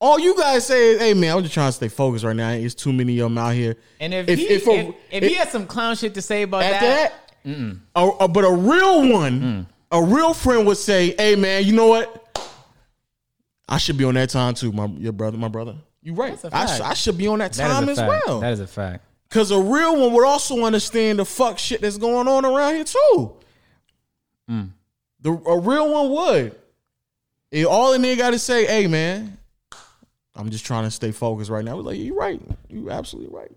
All 0.00 0.18
you 0.18 0.36
guys 0.36 0.66
say 0.66 0.90
is, 0.94 1.00
hey 1.00 1.14
man, 1.14 1.36
I'm 1.36 1.42
just 1.42 1.54
trying 1.54 1.68
to 1.68 1.72
stay 1.72 1.88
focused 1.88 2.24
right 2.24 2.36
now. 2.36 2.50
It's 2.50 2.74
too 2.74 2.92
many 2.92 3.18
of 3.20 3.26
them 3.30 3.38
out 3.38 3.54
here. 3.54 3.76
And 4.00 4.12
if, 4.12 4.28
If- 4.28 4.38
he 4.38 4.44
if 4.46 4.62
if, 4.62 4.68
a- 4.68 4.88
if, 4.88 4.94
if- 5.10 5.22
he 5.22 5.34
has 5.36 5.50
some 5.50 5.66
clown 5.66 5.96
shit 5.96 6.14
to 6.14 6.20
say 6.22 6.42
about 6.42 6.62
At 6.64 6.80
that, 6.80 7.12
that, 7.44 7.76
a, 7.94 8.08
a- 8.20 8.28
but 8.28 8.44
a 8.44 8.50
real 8.52 9.08
one, 9.10 9.40
mm. 9.40 9.66
a 9.92 10.02
real 10.02 10.34
friend 10.34 10.66
would 10.66 10.76
say, 10.78 11.14
"Hey 11.16 11.36
man, 11.36 11.64
you 11.64 11.72
know 11.72 11.86
what? 11.86 12.20
I 13.68 13.78
should 13.78 13.96
be 13.96 14.04
on 14.04 14.14
that 14.14 14.30
time 14.30 14.54
too, 14.54 14.72
my 14.72 14.86
your 14.86 15.12
brother, 15.12 15.38
my 15.38 15.48
brother. 15.48 15.76
You 16.02 16.14
right. 16.14 16.32
That's 16.40 16.44
a 16.44 16.56
I, 16.56 16.66
fact. 16.66 16.78
sh- 16.78 16.80
I 16.82 16.94
should 16.94 17.18
be 17.18 17.26
on 17.26 17.38
that 17.38 17.52
that 17.54 17.68
time 17.68 17.88
as 17.88 17.98
fact. 17.98 18.26
well. 18.26 18.40
That 18.40 18.52
is 18.52 18.60
a 18.60 18.66
fact. 18.66 19.04
Because 19.28 19.50
a 19.50 19.60
real 19.60 19.96
one 20.00 20.12
would 20.12 20.24
also 20.24 20.64
understand 20.64 21.18
the 21.18 21.24
fuck 21.24 21.58
shit 21.58 21.80
that's 21.80 21.96
going 21.96 22.28
on 22.28 22.44
around 22.44 22.74
here 22.74 22.84
too. 22.84 23.36
Mm. 24.50 24.70
The 25.22 25.30
a 25.32 25.58
real 25.58 25.90
one 25.92 26.10
would. 26.10 26.54
And 27.50 27.66
all 27.66 27.92
the 27.92 27.98
nigga 27.98 28.18
got 28.18 28.30
to 28.30 28.38
say, 28.38 28.66
"Hey 28.66 28.86
man, 28.86 29.38
I'm 30.34 30.50
just 30.50 30.66
trying 30.66 30.84
to 30.84 30.90
stay 30.90 31.10
focused 31.10 31.50
right 31.50 31.64
now." 31.64 31.76
We're 31.76 31.82
like, 31.82 31.98
"You 31.98 32.14
right. 32.18 32.40
You 32.68 32.90
absolutely 32.90 33.34
right. 33.34 33.52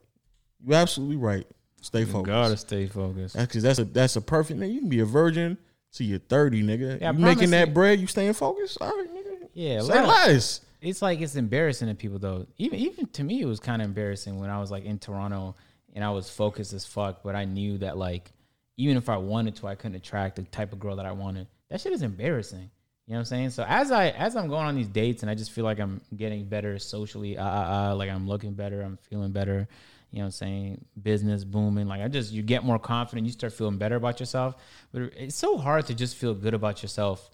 You 0.65 0.73
absolutely 0.73 1.17
right. 1.17 1.45
Stay 1.81 2.05
focused." 2.05 2.27
Gotta 2.27 2.57
stay 2.57 2.87
focused. 2.87 3.35
That's 3.35 3.47
because 3.47 3.63
that's 3.63 3.79
a 3.79 3.83
that's 3.83 4.15
a 4.15 4.21
perfect 4.21 4.59
nigga. 4.59 4.73
You 4.73 4.79
can 4.79 4.89
be 4.89 4.99
a 4.99 5.05
virgin 5.05 5.57
till 5.91 6.07
you're 6.07 6.19
30, 6.19 6.63
nigga. 6.63 7.01
Yeah, 7.01 7.11
you 7.11 7.19
making 7.19 7.49
that 7.51 7.69
you. 7.69 7.73
bread, 7.73 7.99
you 7.99 8.07
staying 8.07 8.33
focused? 8.33 8.77
All 8.79 8.89
right, 8.89 9.07
nigga. 9.13 9.16
Yeah, 9.57 9.81
Say 9.81 10.05
less. 10.05 10.61
it's 10.81 11.01
like 11.01 11.19
it's 11.19 11.35
embarrassing 11.35 11.87
to 11.87 11.95
people 11.95 12.19
though. 12.19 12.45
Even 12.59 12.77
even 12.77 13.07
to 13.07 13.23
me, 13.23 13.41
it 13.41 13.45
was 13.45 13.59
kind 13.59 13.81
of 13.81 13.87
embarrassing 13.87 14.39
when 14.39 14.51
I 14.51 14.59
was 14.59 14.69
like 14.69 14.85
in 14.85 14.99
Toronto 14.99 15.55
and 15.95 16.03
I 16.05 16.11
was 16.11 16.29
focused 16.29 16.73
as 16.73 16.85
fuck, 16.85 17.23
but 17.23 17.35
I 17.35 17.45
knew 17.45 17.79
that 17.79 17.97
like 17.97 18.31
even 18.77 18.97
if 18.97 19.09
I 19.09 19.17
wanted 19.17 19.55
to, 19.55 19.67
I 19.67 19.73
couldn't 19.73 19.95
attract 19.95 20.35
the 20.35 20.43
type 20.43 20.73
of 20.73 20.79
girl 20.79 20.97
that 20.97 21.07
I 21.07 21.11
wanted. 21.11 21.47
That 21.69 21.81
shit 21.81 21.91
is 21.91 22.03
embarrassing. 22.03 22.69
You 23.07 23.13
know 23.13 23.15
what 23.15 23.19
I'm 23.21 23.25
saying? 23.25 23.49
So 23.49 23.65
as 23.67 23.91
I 23.91 24.09
as 24.09 24.35
I'm 24.35 24.47
going 24.47 24.67
on 24.67 24.75
these 24.75 24.89
dates 24.89 25.23
and 25.23 25.29
I 25.31 25.33
just 25.33 25.49
feel 25.49 25.63
like 25.63 25.79
I'm 25.79 26.01
getting 26.15 26.45
better 26.45 26.77
socially, 26.77 27.35
uh, 27.35 27.43
uh, 27.43 27.89
uh, 27.91 27.95
like 27.95 28.11
I'm 28.11 28.27
looking 28.27 28.53
better, 28.53 28.83
I'm 28.83 28.99
feeling 29.09 29.31
better. 29.31 29.67
You 30.11 30.19
know 30.19 30.25
what 30.25 30.25
I'm 30.25 30.31
saying? 30.33 30.85
Business 31.01 31.43
booming. 31.43 31.87
Like 31.87 32.01
I 32.01 32.09
just 32.09 32.31
you 32.31 32.43
get 32.43 32.63
more 32.63 32.77
confident, 32.77 33.25
you 33.25 33.33
start 33.33 33.53
feeling 33.53 33.79
better 33.79 33.95
about 33.95 34.19
yourself. 34.19 34.53
But 34.91 35.13
it's 35.17 35.35
so 35.35 35.57
hard 35.57 35.87
to 35.87 35.95
just 35.95 36.15
feel 36.15 36.35
good 36.35 36.53
about 36.53 36.83
yourself 36.83 37.31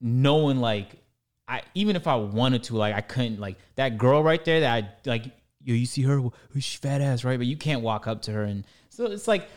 knowing 0.00 0.58
like 0.58 0.96
I 1.48 1.62
even 1.74 1.96
if 1.96 2.06
I 2.06 2.16
wanted 2.16 2.64
to, 2.64 2.76
like 2.76 2.94
I 2.94 3.00
couldn't 3.00 3.40
like 3.40 3.56
that 3.76 3.98
girl 3.98 4.22
right 4.22 4.44
there 4.44 4.60
that 4.60 4.84
I 4.84 5.08
like 5.08 5.26
yo, 5.62 5.74
you 5.74 5.86
see 5.86 6.02
her, 6.02 6.22
she's 6.54 6.74
fat 6.74 7.00
ass, 7.00 7.24
right? 7.24 7.38
But 7.38 7.46
you 7.46 7.56
can't 7.56 7.82
walk 7.82 8.06
up 8.06 8.22
to 8.22 8.32
her 8.32 8.42
and 8.44 8.64
so 8.88 9.06
it's 9.06 9.28
like 9.28 9.48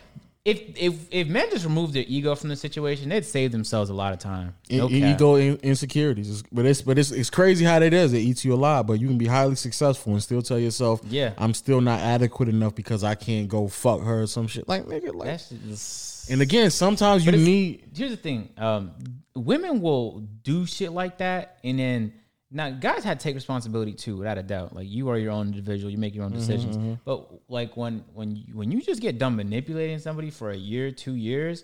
if 0.46 0.62
if 0.78 0.96
if 1.12 1.28
men 1.28 1.50
just 1.52 1.66
remove 1.66 1.92
their 1.94 2.06
ego 2.08 2.34
from 2.34 2.50
the 2.50 2.56
situation, 2.56 3.10
they'd 3.10 3.26
save 3.26 3.52
themselves 3.52 3.90
a 3.90 3.94
lot 3.94 4.14
of 4.14 4.20
time. 4.20 4.56
No 4.72 4.90
E- 4.90 5.04
ego 5.12 5.36
in- 5.36 5.58
insecurities, 5.58 6.30
It's- 6.30 6.44
but 6.52 6.66
it's 6.66 6.82
but 6.82 6.98
it's 6.98 7.12
it's 7.12 7.30
crazy 7.30 7.66
how 7.66 7.78
that 7.80 7.94
is. 7.94 8.14
It 8.14 8.20
eats 8.20 8.46
you 8.46 8.54
alive, 8.54 8.88
but 8.88 8.94
you 9.02 9.08
can 9.08 9.18
be 9.18 9.28
highly 9.28 9.56
successful 9.56 10.14
and 10.14 10.24
still 10.24 10.42
tell 10.42 10.58
yourself, 10.58 11.02
Yeah. 11.10 11.34
I'm 11.38 11.54
still 11.54 11.82
not 11.82 12.00
adequate 12.00 12.48
enough 12.50 12.74
because 12.74 13.04
I 13.04 13.16
can't 13.16 13.50
go 13.50 13.68
fuck 13.68 14.02
her 14.02 14.22
or 14.22 14.28
some 14.28 14.48
shit." 14.48 14.68
Like 14.68 14.86
nigga, 14.86 15.14
like. 15.14 15.28
That 15.28 15.42
shit 15.42 15.60
is- 15.70 16.19
and 16.30 16.42
again, 16.42 16.70
sometimes 16.72 17.26
you 17.26 17.32
need. 17.32 17.90
here's 17.96 18.12
the 18.12 18.18
thing 18.18 18.50
um 18.58 18.92
women 19.36 19.82
will 19.82 20.20
do 20.44 20.66
shit 20.66 20.92
like 20.92 21.18
that 21.20 21.60
and 21.64 21.80
then 21.80 22.14
now 22.52 22.70
guys 22.72 23.04
had 23.04 23.20
to 23.20 23.24
take 23.24 23.36
responsibility 23.36 23.94
too 23.94 24.18
without 24.18 24.38
a 24.38 24.44
doubt. 24.44 24.76
Like 24.76 24.88
you 24.90 25.10
are 25.10 25.18
your 25.18 25.32
own 25.32 25.48
individual 25.48 25.92
you 25.92 25.98
make 25.98 26.16
your 26.16 26.26
own 26.26 26.32
decisions. 26.32 26.98
but 27.06 27.30
like 27.48 27.78
when 27.78 28.04
when 28.14 28.36
you, 28.36 28.46
when 28.54 28.72
you 28.72 28.82
just 28.82 29.02
get 29.02 29.18
done 29.18 29.36
manipulating 29.36 30.00
somebody 30.00 30.30
for 30.30 30.52
a 30.52 30.58
year 30.58 30.92
two 30.92 31.14
years 31.14 31.64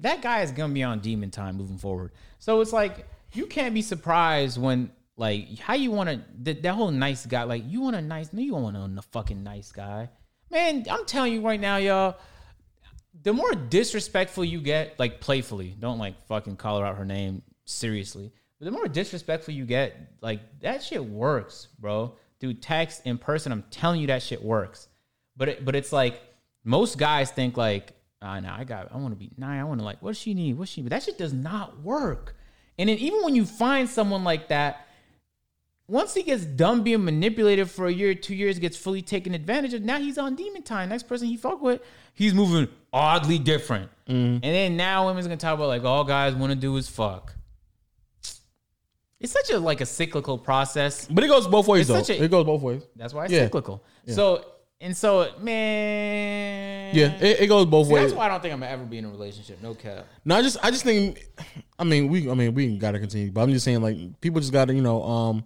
that 0.00 0.22
guy 0.22 0.42
is 0.42 0.50
gonna 0.50 0.72
be 0.72 0.82
on 0.82 1.00
demon 1.00 1.30
time 1.30 1.56
moving 1.56 1.78
forward. 1.78 2.12
So 2.38 2.60
it's 2.60 2.72
like 2.72 3.06
you 3.32 3.46
can't 3.46 3.74
be 3.74 3.82
surprised 3.82 4.60
when 4.60 4.90
like 5.16 5.58
how 5.58 5.74
you 5.74 5.90
want 5.92 6.10
to 6.10 6.20
that, 6.42 6.62
that 6.62 6.74
whole 6.74 6.90
nice 6.90 7.24
guy 7.26 7.44
like 7.44 7.62
you 7.66 7.80
want 7.80 7.94
a 7.96 8.02
nice 8.02 8.32
no 8.32 8.40
you 8.42 8.50
don't 8.52 8.62
want 8.62 8.98
a 8.98 9.02
fucking 9.02 9.42
nice 9.42 9.70
guy. 9.72 10.10
Man 10.50 10.84
i'm 10.90 11.06
telling 11.06 11.32
you 11.32 11.40
right 11.40 11.60
now 11.60 11.76
y'all 11.76 12.16
the 13.24 13.32
more 13.32 13.52
disrespectful 13.52 14.44
you 14.44 14.60
get, 14.60 14.98
like 14.98 15.20
playfully, 15.20 15.74
don't 15.78 15.98
like 15.98 16.24
fucking 16.26 16.56
call 16.56 16.78
her 16.80 16.86
out 16.86 16.96
her 16.96 17.04
name 17.04 17.42
seriously. 17.64 18.30
But 18.58 18.66
the 18.66 18.70
more 18.70 18.86
disrespectful 18.86 19.54
you 19.54 19.64
get, 19.64 19.96
like 20.20 20.40
that 20.60 20.82
shit 20.82 21.04
works, 21.04 21.68
bro. 21.78 22.16
Dude, 22.38 22.62
text 22.62 23.02
in 23.06 23.18
person, 23.18 23.50
I'm 23.50 23.64
telling 23.70 24.00
you 24.00 24.08
that 24.08 24.22
shit 24.22 24.42
works. 24.42 24.88
But 25.36 25.48
it, 25.48 25.64
but 25.64 25.74
it's 25.74 25.92
like 25.92 26.20
most 26.64 26.98
guys 26.98 27.30
think 27.30 27.56
like, 27.56 27.94
ah, 28.20 28.38
nah, 28.40 28.56
I 28.56 28.64
got, 28.64 28.92
I 28.92 28.98
want 28.98 29.12
to 29.12 29.18
be, 29.18 29.32
nah, 29.38 29.58
I 29.58 29.64
want 29.64 29.80
to 29.80 29.84
like, 29.84 30.02
what 30.02 30.10
does 30.10 30.18
she 30.18 30.34
need? 30.34 30.58
What 30.58 30.68
she? 30.68 30.82
But 30.82 30.90
that 30.90 31.02
shit 31.02 31.16
does 31.16 31.32
not 31.32 31.80
work. 31.82 32.36
And 32.78 32.88
then 32.88 32.98
even 32.98 33.22
when 33.22 33.34
you 33.34 33.46
find 33.46 33.88
someone 33.88 34.22
like 34.22 34.48
that, 34.48 34.86
once 35.86 36.14
he 36.14 36.22
gets 36.22 36.44
done 36.44 36.82
being 36.82 37.04
manipulated 37.04 37.70
for 37.70 37.86
a 37.86 37.92
year, 37.92 38.14
two 38.14 38.34
years, 38.34 38.58
gets 38.58 38.76
fully 38.76 39.02
taken 39.02 39.34
advantage 39.34 39.74
of, 39.74 39.82
now 39.82 39.98
he's 39.98 40.16
on 40.16 40.34
demon 40.34 40.62
time. 40.62 40.88
Next 40.88 41.04
person 41.04 41.28
he 41.28 41.36
fuck 41.36 41.60
with, 41.60 41.82
he's 42.14 42.32
moving 42.34 42.68
oddly 42.92 43.38
different. 43.38 43.90
And 44.06 44.42
then 44.42 44.76
now 44.76 45.06
women's 45.06 45.26
gonna 45.26 45.36
talk 45.38 45.54
about 45.54 45.68
like 45.68 45.84
all 45.84 46.04
guys 46.04 46.34
want 46.34 46.50
to 46.52 46.56
do 46.56 46.76
is 46.76 46.88
fuck. 46.88 47.34
It's 49.20 49.32
such 49.32 49.50
a 49.50 49.58
like 49.58 49.80
a 49.80 49.86
cyclical 49.86 50.36
process. 50.36 51.06
But 51.10 51.24
it 51.24 51.28
goes 51.28 51.46
both 51.46 51.66
ways 51.68 51.88
It's 51.88 52.08
though. 52.08 52.14
a- 52.14 52.18
it 52.24 52.30
goes 52.30 52.44
both 52.44 52.60
ways. 52.62 52.82
That's 52.96 53.14
why 53.14 53.24
it's 53.24 53.32
Yeah. 53.32 53.44
cyclical. 53.44 53.82
So 54.06 54.44
and 54.80 54.94
so, 54.94 55.30
man. 55.40 56.94
Yeah, 56.94 57.14
it, 57.20 57.40
it 57.40 57.46
goes 57.46 57.64
both 57.64 57.86
See, 57.86 57.94
ways. 57.94 58.02
that's 58.10 58.14
why 58.14 58.26
I 58.26 58.28
don't 58.28 58.42
think 58.42 58.52
I'm 58.52 58.60
gonna 58.60 58.70
ever 58.72 58.84
be 58.84 58.98
in 58.98 59.06
a 59.06 59.08
relationship. 59.08 59.62
No 59.62 59.72
cap. 59.74 60.06
No, 60.24 60.36
I 60.36 60.42
just 60.42 60.58
I 60.62 60.70
just 60.70 60.84
think 60.84 61.26
I 61.78 61.84
mean 61.84 62.08
we 62.08 62.30
I 62.30 62.34
mean 62.34 62.52
we 62.54 62.76
gotta 62.76 62.98
continue, 62.98 63.30
but 63.32 63.40
I'm 63.42 63.50
just 63.52 63.64
saying 63.64 63.80
like 63.80 63.96
people 64.20 64.40
just 64.40 64.52
gotta, 64.52 64.74
you 64.74 64.82
know, 64.82 65.02
um 65.02 65.44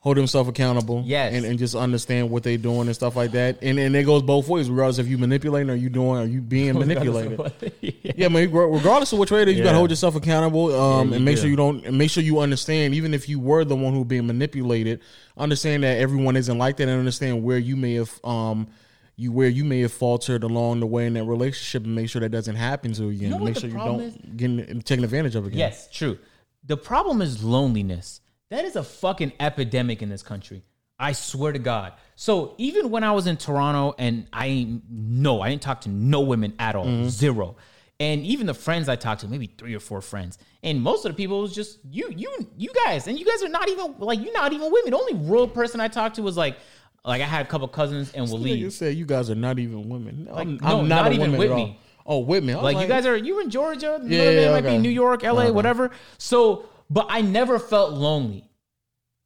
hold 0.00 0.16
themselves 0.16 0.48
accountable. 0.48 1.02
Yes. 1.06 1.34
And, 1.34 1.44
and 1.44 1.58
just 1.58 1.74
understand 1.74 2.30
what 2.30 2.42
they're 2.42 2.56
doing 2.56 2.88
and 2.88 2.94
stuff 2.94 3.16
like 3.16 3.32
that. 3.32 3.58
And 3.62 3.78
and 3.78 3.94
it 3.94 4.04
goes 4.04 4.22
both 4.22 4.48
ways, 4.48 4.68
regardless 4.68 4.98
if 4.98 5.06
you're 5.06 5.18
manipulating 5.18 5.70
or 5.70 5.74
you 5.74 5.90
doing 5.90 6.18
or 6.20 6.24
you 6.24 6.40
being 6.40 6.74
manipulated. 6.78 7.38
yeah. 7.80 8.12
Yeah, 8.16 8.28
man. 8.28 8.50
Regardless 8.50 9.12
of 9.12 9.18
which 9.18 9.30
way 9.30 9.42
it 9.42 9.48
is, 9.48 9.56
you 9.56 9.62
gotta 9.62 9.76
hold 9.76 9.90
yourself 9.90 10.16
accountable, 10.16 10.74
um, 10.74 11.10
you 11.10 11.14
and 11.16 11.24
make 11.24 11.36
do. 11.36 11.42
sure 11.42 11.50
you 11.50 11.56
don't, 11.56 11.84
and 11.84 11.96
make 11.96 12.10
sure 12.10 12.22
you 12.22 12.40
understand. 12.40 12.94
Even 12.94 13.14
if 13.14 13.28
you 13.28 13.38
were 13.38 13.64
the 13.64 13.76
one 13.76 13.94
who 13.94 14.04
being 14.04 14.26
manipulated, 14.26 15.00
understand 15.36 15.84
that 15.84 15.98
everyone 15.98 16.36
isn't 16.36 16.58
like 16.58 16.78
that, 16.78 16.88
and 16.88 16.98
understand 16.98 17.42
where 17.42 17.58
you 17.58 17.76
may 17.76 17.94
have, 17.94 18.20
um, 18.24 18.68
you 19.16 19.32
where 19.32 19.48
you 19.48 19.64
may 19.64 19.80
have 19.80 19.92
faltered 19.92 20.42
along 20.42 20.80
the 20.80 20.86
way 20.86 21.06
in 21.06 21.14
that 21.14 21.24
relationship, 21.24 21.84
and 21.84 21.94
make 21.94 22.08
sure 22.08 22.20
that 22.20 22.30
doesn't 22.30 22.56
happen 22.56 22.92
to 22.94 23.04
you 23.04 23.10
again. 23.10 23.30
know 23.30 23.36
what 23.36 23.44
make 23.44 23.58
sure 23.58 23.68
you 23.68 23.76
don't 23.76 24.36
get 24.36 24.86
taken 24.86 25.04
advantage 25.04 25.34
of 25.34 25.46
again. 25.46 25.58
Yes, 25.58 25.88
true. 25.90 26.18
The 26.66 26.76
problem 26.76 27.22
is 27.22 27.42
loneliness. 27.42 28.20
That 28.50 28.64
is 28.64 28.76
a 28.76 28.82
fucking 28.82 29.32
epidemic 29.40 30.02
in 30.02 30.08
this 30.08 30.22
country. 30.22 30.62
I 30.98 31.12
swear 31.12 31.52
to 31.52 31.58
God. 31.58 31.94
So 32.16 32.54
even 32.58 32.90
when 32.90 33.04
I 33.04 33.12
was 33.12 33.26
in 33.26 33.36
Toronto 33.38 33.94
and 33.98 34.26
I 34.32 34.80
no, 34.90 35.40
I 35.40 35.48
didn't 35.48 35.62
talk 35.62 35.80
to 35.82 35.88
no 35.88 36.20
women 36.20 36.54
at 36.58 36.74
all, 36.76 36.84
mm-hmm. 36.84 37.08
zero. 37.08 37.56
And 37.98 38.22
even 38.24 38.46
the 38.46 38.54
friends 38.54 38.88
I 38.88 38.96
talked 38.96 39.20
to, 39.22 39.28
maybe 39.28 39.46
three 39.46 39.74
or 39.74 39.80
four 39.80 40.00
friends, 40.00 40.38
and 40.62 40.80
most 40.80 41.04
of 41.04 41.12
the 41.12 41.16
people 41.16 41.40
was 41.42 41.54
just 41.54 41.78
you, 41.90 42.10
you, 42.14 42.30
you 42.56 42.70
guys, 42.86 43.06
and 43.06 43.18
you 43.18 43.24
guys 43.26 43.42
are 43.42 43.48
not 43.48 43.68
even 43.68 43.94
like 43.98 44.20
you're 44.20 44.32
not 44.32 44.52
even 44.52 44.70
women. 44.72 44.90
The 44.90 44.98
only 44.98 45.14
real 45.14 45.46
person 45.46 45.80
I 45.80 45.88
talked 45.88 46.16
to 46.16 46.22
was 46.22 46.36
like, 46.36 46.56
like 47.04 47.22
I 47.22 47.26
had 47.26 47.44
a 47.46 47.48
couple 47.48 47.68
cousins 47.68 48.12
and 48.12 48.28
You 48.28 48.34
Waleed. 48.36 48.72
said 48.72 48.96
you 48.96 49.06
guys 49.06 49.30
are 49.30 49.34
not 49.34 49.58
even 49.58 49.88
women. 49.88 50.28
Like, 50.30 50.46
I'm, 50.46 50.56
no, 50.56 50.80
I'm 50.80 50.88
not 50.88 51.04
not, 51.04 51.12
a 51.12 51.14
even 51.14 51.32
woman 51.32 51.38
with 51.38 51.52
me. 51.56 51.80
Oh, 52.06 52.18
with 52.18 52.42
me. 52.42 52.54
Was 52.54 52.62
Like 52.62 52.78
you 52.78 52.86
guys 52.88 53.06
are 53.06 53.16
you 53.16 53.40
in 53.40 53.50
Georgia? 53.50 54.00
You 54.02 54.16
Yeah, 54.16 54.18
know 54.18 54.24
what 54.24 54.28
I 54.28 54.34
mean? 54.34 54.42
yeah, 54.42 54.48
It 54.48 54.52
might 54.52 54.60
be 54.62 54.68
okay. 54.68 54.78
New 54.78 54.88
York, 54.90 55.22
LA, 55.22 55.50
whatever. 55.50 55.90
So, 56.18 56.64
but 56.90 57.06
I 57.08 57.20
never 57.22 57.58
felt 57.58 57.92
lonely. 57.92 58.44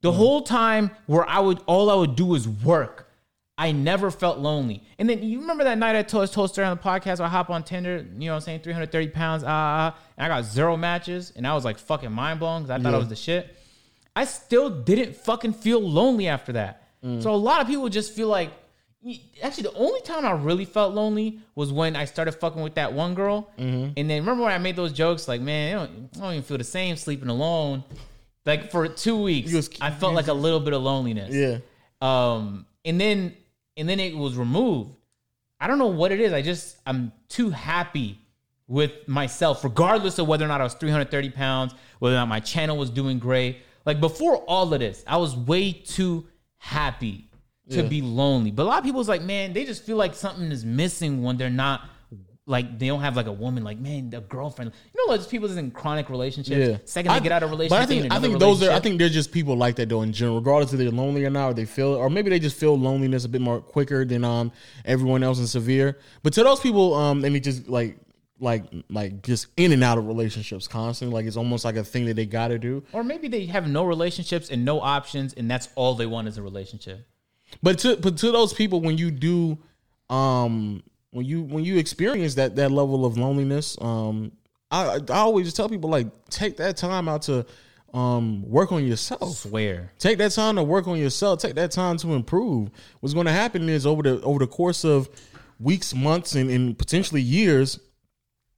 The 0.03 0.13
Mm. 0.13 0.17
whole 0.17 0.43
time 0.43 0.91
where 1.07 1.29
I 1.29 1.41
would 1.41 1.61
all 1.67 1.91
I 1.91 1.95
would 1.95 2.15
do 2.15 2.27
was 2.27 2.47
work. 2.47 3.11
I 3.57 3.71
never 3.73 4.11
felt 4.11 4.39
lonely. 4.39 4.83
And 4.99 5.09
then 5.09 5.23
you 5.23 5.41
remember 5.41 5.63
that 5.65 5.79
night 5.79 5.95
I 5.97 6.03
told 6.03 6.31
told 6.33 6.51
story 6.51 6.67
on 6.67 6.77
the 6.77 6.83
podcast 6.83 7.21
I 7.21 7.29
hop 7.29 7.51
on 7.51 7.63
Tinder, 7.63 8.05
you 8.19 8.27
know 8.27 8.33
what 8.33 8.37
I'm 8.37 8.41
saying, 8.43 8.61
330 8.61 9.09
pounds, 9.09 9.45
ah, 9.45 9.49
ah, 9.49 9.99
and 10.19 10.25
I 10.27 10.29
got 10.37 10.45
zero 10.45 10.77
matches, 10.77 11.33
and 11.37 11.47
I 11.47 11.55
was 11.55 11.65
like 11.65 11.79
fucking 11.79 12.11
mind 12.13 12.41
blown 12.41 12.63
because 12.63 12.71
I 12.79 12.83
thought 12.83 12.95
I 12.95 12.99
was 12.99 13.09
the 13.09 13.17
shit. 13.17 13.57
I 14.17 14.25
still 14.25 14.69
didn't 14.71 15.17
fucking 15.17 15.53
feel 15.55 15.81
lonely 15.81 16.27
after 16.29 16.53
that. 16.55 16.83
Mm. 17.05 17.23
So 17.23 17.33
a 17.33 17.37
lot 17.37 17.61
of 17.61 17.67
people 17.69 17.89
just 17.89 18.13
feel 18.13 18.29
like 18.29 18.51
actually 19.43 19.65
the 19.65 19.75
only 19.75 20.01
time 20.01 20.25
I 20.25 20.33
really 20.33 20.65
felt 20.65 20.95
lonely 20.95 21.41
was 21.55 21.73
when 21.73 21.97
I 21.97 22.05
started 22.05 22.33
fucking 22.33 22.63
with 22.63 22.75
that 22.75 22.93
one 22.93 23.15
girl. 23.15 23.51
Mm-hmm. 23.59 23.93
And 23.97 24.11
then 24.11 24.21
remember 24.21 24.45
when 24.45 24.53
I 24.53 24.59
made 24.59 24.77
those 24.77 24.93
jokes 24.93 25.29
like, 25.29 25.41
man, 25.41 25.77
I 25.77 25.79
don't, 25.79 26.11
I 26.17 26.21
don't 26.21 26.33
even 26.33 26.43
feel 26.43 26.59
the 26.59 26.65
same 26.65 26.97
sleeping 26.97 27.29
alone. 27.29 27.85
Like 28.47 28.71
for 28.71 28.89
two 28.89 29.21
weeks, 29.23 29.53
was- 29.53 29.71
I 29.81 29.91
felt 29.91 30.15
like 30.15 30.29
a 30.29 30.33
little 30.35 30.61
bit 30.61 30.73
of 30.75 30.83
loneliness. 30.83 31.35
Yeah. 31.35 31.59
Um, 32.01 32.67
and 32.85 33.01
then 33.01 33.35
and 33.77 33.89
then 33.89 34.01
it 34.01 34.17
was 34.17 34.37
removed. 34.37 34.95
I 35.61 35.67
don't 35.67 35.79
know 35.79 35.87
what 35.87 36.13
it 36.13 36.21
is. 36.21 36.33
I 36.33 36.43
just 36.43 36.77
I'm 36.87 37.13
too 37.29 37.51
happy 37.51 38.19
with 38.67 38.93
myself, 39.07 39.65
regardless 39.65 40.19
of 40.19 40.27
whether 40.27 40.45
or 40.45 40.49
not 40.49 40.61
I 40.61 40.65
was 40.65 40.75
330 40.75 41.31
pounds, 41.31 41.75
whether 41.99 42.17
or 42.17 42.19
not 42.19 42.29
my 42.29 42.41
channel 42.41 42.77
was 42.77 42.91
doing 42.91 43.19
great. 43.19 43.59
Like 43.87 44.01
before 44.01 44.37
all 44.37 44.73
of 44.73 44.81
this, 44.81 45.05
I 45.07 45.17
was 45.19 45.37
way 45.37 45.73
too 45.73 46.27
happy 46.59 47.29
to 47.71 47.77
Yeah. 47.83 47.89
be 47.89 48.03
lonely. 48.03 48.51
But 48.51 48.65
a 48.65 48.67
lot 48.67 48.79
of 48.79 48.85
people's 48.85 49.09
like, 49.09 49.23
man, 49.23 49.53
they 49.53 49.65
just 49.65 49.85
feel 49.85 49.97
like 49.97 50.15
something 50.15 50.51
is 50.53 50.65
missing 50.65 51.23
when 51.23 51.37
they're 51.37 51.51
not 51.51 51.83
like 52.47 52.79
they 52.79 52.89
don't 52.89 53.01
have 53.01 53.17
like 53.17 53.27
a 53.27 53.33
woman, 53.33 53.65
like 53.65 53.79
man, 53.79 54.13
a 54.15 54.21
girlfriend. 54.21 54.71
You 54.95 55.07
know, 55.09 55.17
those 55.17 55.27
people 55.27 55.49
that's 55.49 55.59
in 55.59 55.71
chronic 55.71 56.11
relationships. 56.11 56.59
Yeah. 56.69 56.77
Second 56.85 57.11
they 57.13 57.17
I- 57.17 57.21
get 57.21 57.33
out 57.33 57.43
of 57.43 57.51
a 57.53 57.57
But 57.57 57.71
relationship, 57.71 57.83
I 57.83 57.87
think 57.87 58.13
I 58.13 58.21
think 58.21 58.39
those 58.39 58.63
are 58.63 58.71
I 58.71 58.81
think 58.81 58.99
they're 58.99 59.09
just 59.09 59.33
people 59.33 59.57
like 59.57 59.77
that 59.77 59.89
though 59.89 60.03
in 60.03 60.13
general, 60.13 60.37
regardless 60.41 60.73
if 60.75 60.79
they're 60.79 60.91
lonely 60.91 61.25
or 61.25 61.31
not, 61.31 61.49
or 61.49 61.55
they 61.55 61.65
feel 61.65 61.95
or 61.95 62.11
maybe 62.11 62.29
they 62.29 62.39
just 62.39 62.59
feel 62.59 62.79
loneliness 62.79 63.25
a 63.25 63.31
bit 63.31 63.41
more 63.41 63.61
quicker 63.63 64.05
than 64.05 64.25
um 64.25 64.53
everyone 64.85 65.23
else 65.23 65.39
in 65.39 65.47
severe. 65.47 65.97
But 66.23 66.35
to 66.35 66.43
those 66.45 66.61
people, 66.61 66.93
um, 66.93 67.25
and 67.25 67.35
they 67.35 67.41
just 67.41 67.67
like 67.67 67.97
like 68.41 68.65
like 68.91 69.23
just 69.23 69.47
in 69.57 69.73
and 69.73 69.83
out 69.83 69.97
of 69.97 70.07
relationships 70.07 70.69
constantly, 70.69 71.15
like 71.15 71.25
it's 71.25 71.39
almost 71.39 71.65
like 71.65 71.77
a 71.77 71.85
thing 71.85 72.05
that 72.05 72.15
they 72.15 72.27
gotta 72.27 72.59
do. 72.59 72.83
or 72.93 73.03
maybe 73.03 73.27
they 73.29 73.47
have 73.47 73.67
no 73.67 73.85
relationships 73.85 74.51
and 74.51 74.67
no 74.67 74.83
options, 74.83 75.33
and 75.33 75.51
that's 75.51 75.71
all 75.77 75.95
they 75.95 76.05
want 76.05 76.29
is 76.29 76.37
a 76.37 76.43
relationship. 76.43 77.07
But 77.63 77.79
to 77.81 77.97
but 77.97 78.17
to 78.19 78.33
those 78.33 78.53
people, 78.53 78.81
when 78.81 78.99
you 78.99 79.11
do, 79.11 79.59
um, 80.11 80.83
when 81.11 81.25
you 81.25 81.43
when 81.43 81.65
you 81.65 81.79
experience 81.79 82.35
that 82.35 82.57
that 82.57 82.71
level 82.71 83.05
of 83.05 83.17
loneliness, 83.17 83.77
um, 83.81 84.33
I 84.71 84.99
I 85.09 85.19
always 85.19 85.53
tell 85.55 85.69
people 85.69 85.91
like 85.91 86.09
take 86.31 86.57
that 86.59 86.77
time 86.77 87.09
out 87.09 87.23
to 87.23 87.47
um 87.93 88.43
work 88.49 88.73
on 88.73 88.85
yourself. 88.85 89.37
Swear. 89.37 89.93
Take 89.99 90.19
that 90.19 90.33
time 90.33 90.57
to 90.57 90.63
work 90.63 90.89
on 90.89 90.99
yourself. 90.99 91.41
Take 91.41 91.55
that 91.55 91.71
time 91.71 91.97
to 91.99 92.15
improve. 92.15 92.71
What's 93.01 93.15
going 93.15 93.27
to 93.27 93.33
happen 93.33 93.69
is 93.69 93.87
over 93.87 94.03
the 94.03 94.21
over 94.23 94.39
the 94.41 94.47
course 94.49 94.85
of 94.85 95.09
weeks, 95.61 95.95
months, 95.95 96.35
and, 96.35 96.51
and 96.51 96.77
potentially 96.77 97.23
years, 97.23 97.79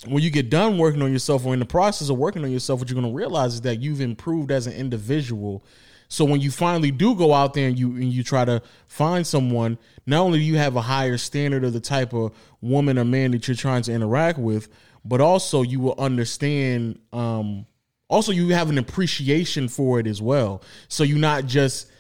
when 0.07 0.23
you 0.23 0.31
get 0.31 0.51
done 0.51 0.79
working 0.79 1.03
on 1.03 1.13
yourself 1.13 1.47
or 1.47 1.55
in 1.55 1.61
the 1.61 1.67
process 1.67 2.09
of 2.09 2.19
working 2.19 2.45
on 2.45 2.51
yourself, 2.51 2.81
what 2.81 2.89
you're 2.89 3.01
going 3.01 3.13
to 3.13 3.17
realize 3.17 3.55
is 3.55 3.61
that 3.63 3.81
you've 3.81 4.01
improved 4.01 4.51
as 4.51 4.67
an 4.67 4.75
individual. 4.75 5.65
So 6.09 6.25
when 6.25 6.41
you 6.41 6.51
finally 6.51 6.91
do 6.91 7.15
go 7.15 7.33
out 7.33 7.55
there 7.55 7.69
and 7.69 7.79
you 7.79 7.91
and 7.93 8.13
you 8.13 8.23
try 8.23 8.45
to 8.45 8.63
find 8.87 9.27
someone, 9.27 9.79
not 10.07 10.21
only 10.21 10.39
do 10.39 10.45
you 10.45 10.57
have 10.57 10.77
a 10.77 10.81
higher 10.81 11.17
standard 11.17 11.65
of 11.65 11.73
the 11.73 11.81
type 11.81 12.13
of 12.13 12.33
woman 12.61 12.99
or 12.99 13.05
man 13.05 13.33
that 13.33 13.49
you're 13.49 13.57
trying 13.57 13.83
to 13.83 13.93
interact 13.93 14.39
with, 14.39 14.69
but 15.05 15.21
also 15.21 15.63
you 15.63 15.81
will 15.81 15.95
understand. 15.99 16.99
Um, 17.13 17.67
also, 18.09 18.31
you 18.31 18.55
have 18.55 18.71
an 18.71 18.79
appreciation 18.79 19.69
for 19.69 19.99
it 19.99 20.07
as 20.07 20.23
well. 20.23 20.63
So 20.89 21.03
you're 21.03 21.19
not 21.19 21.47
just 21.47 21.91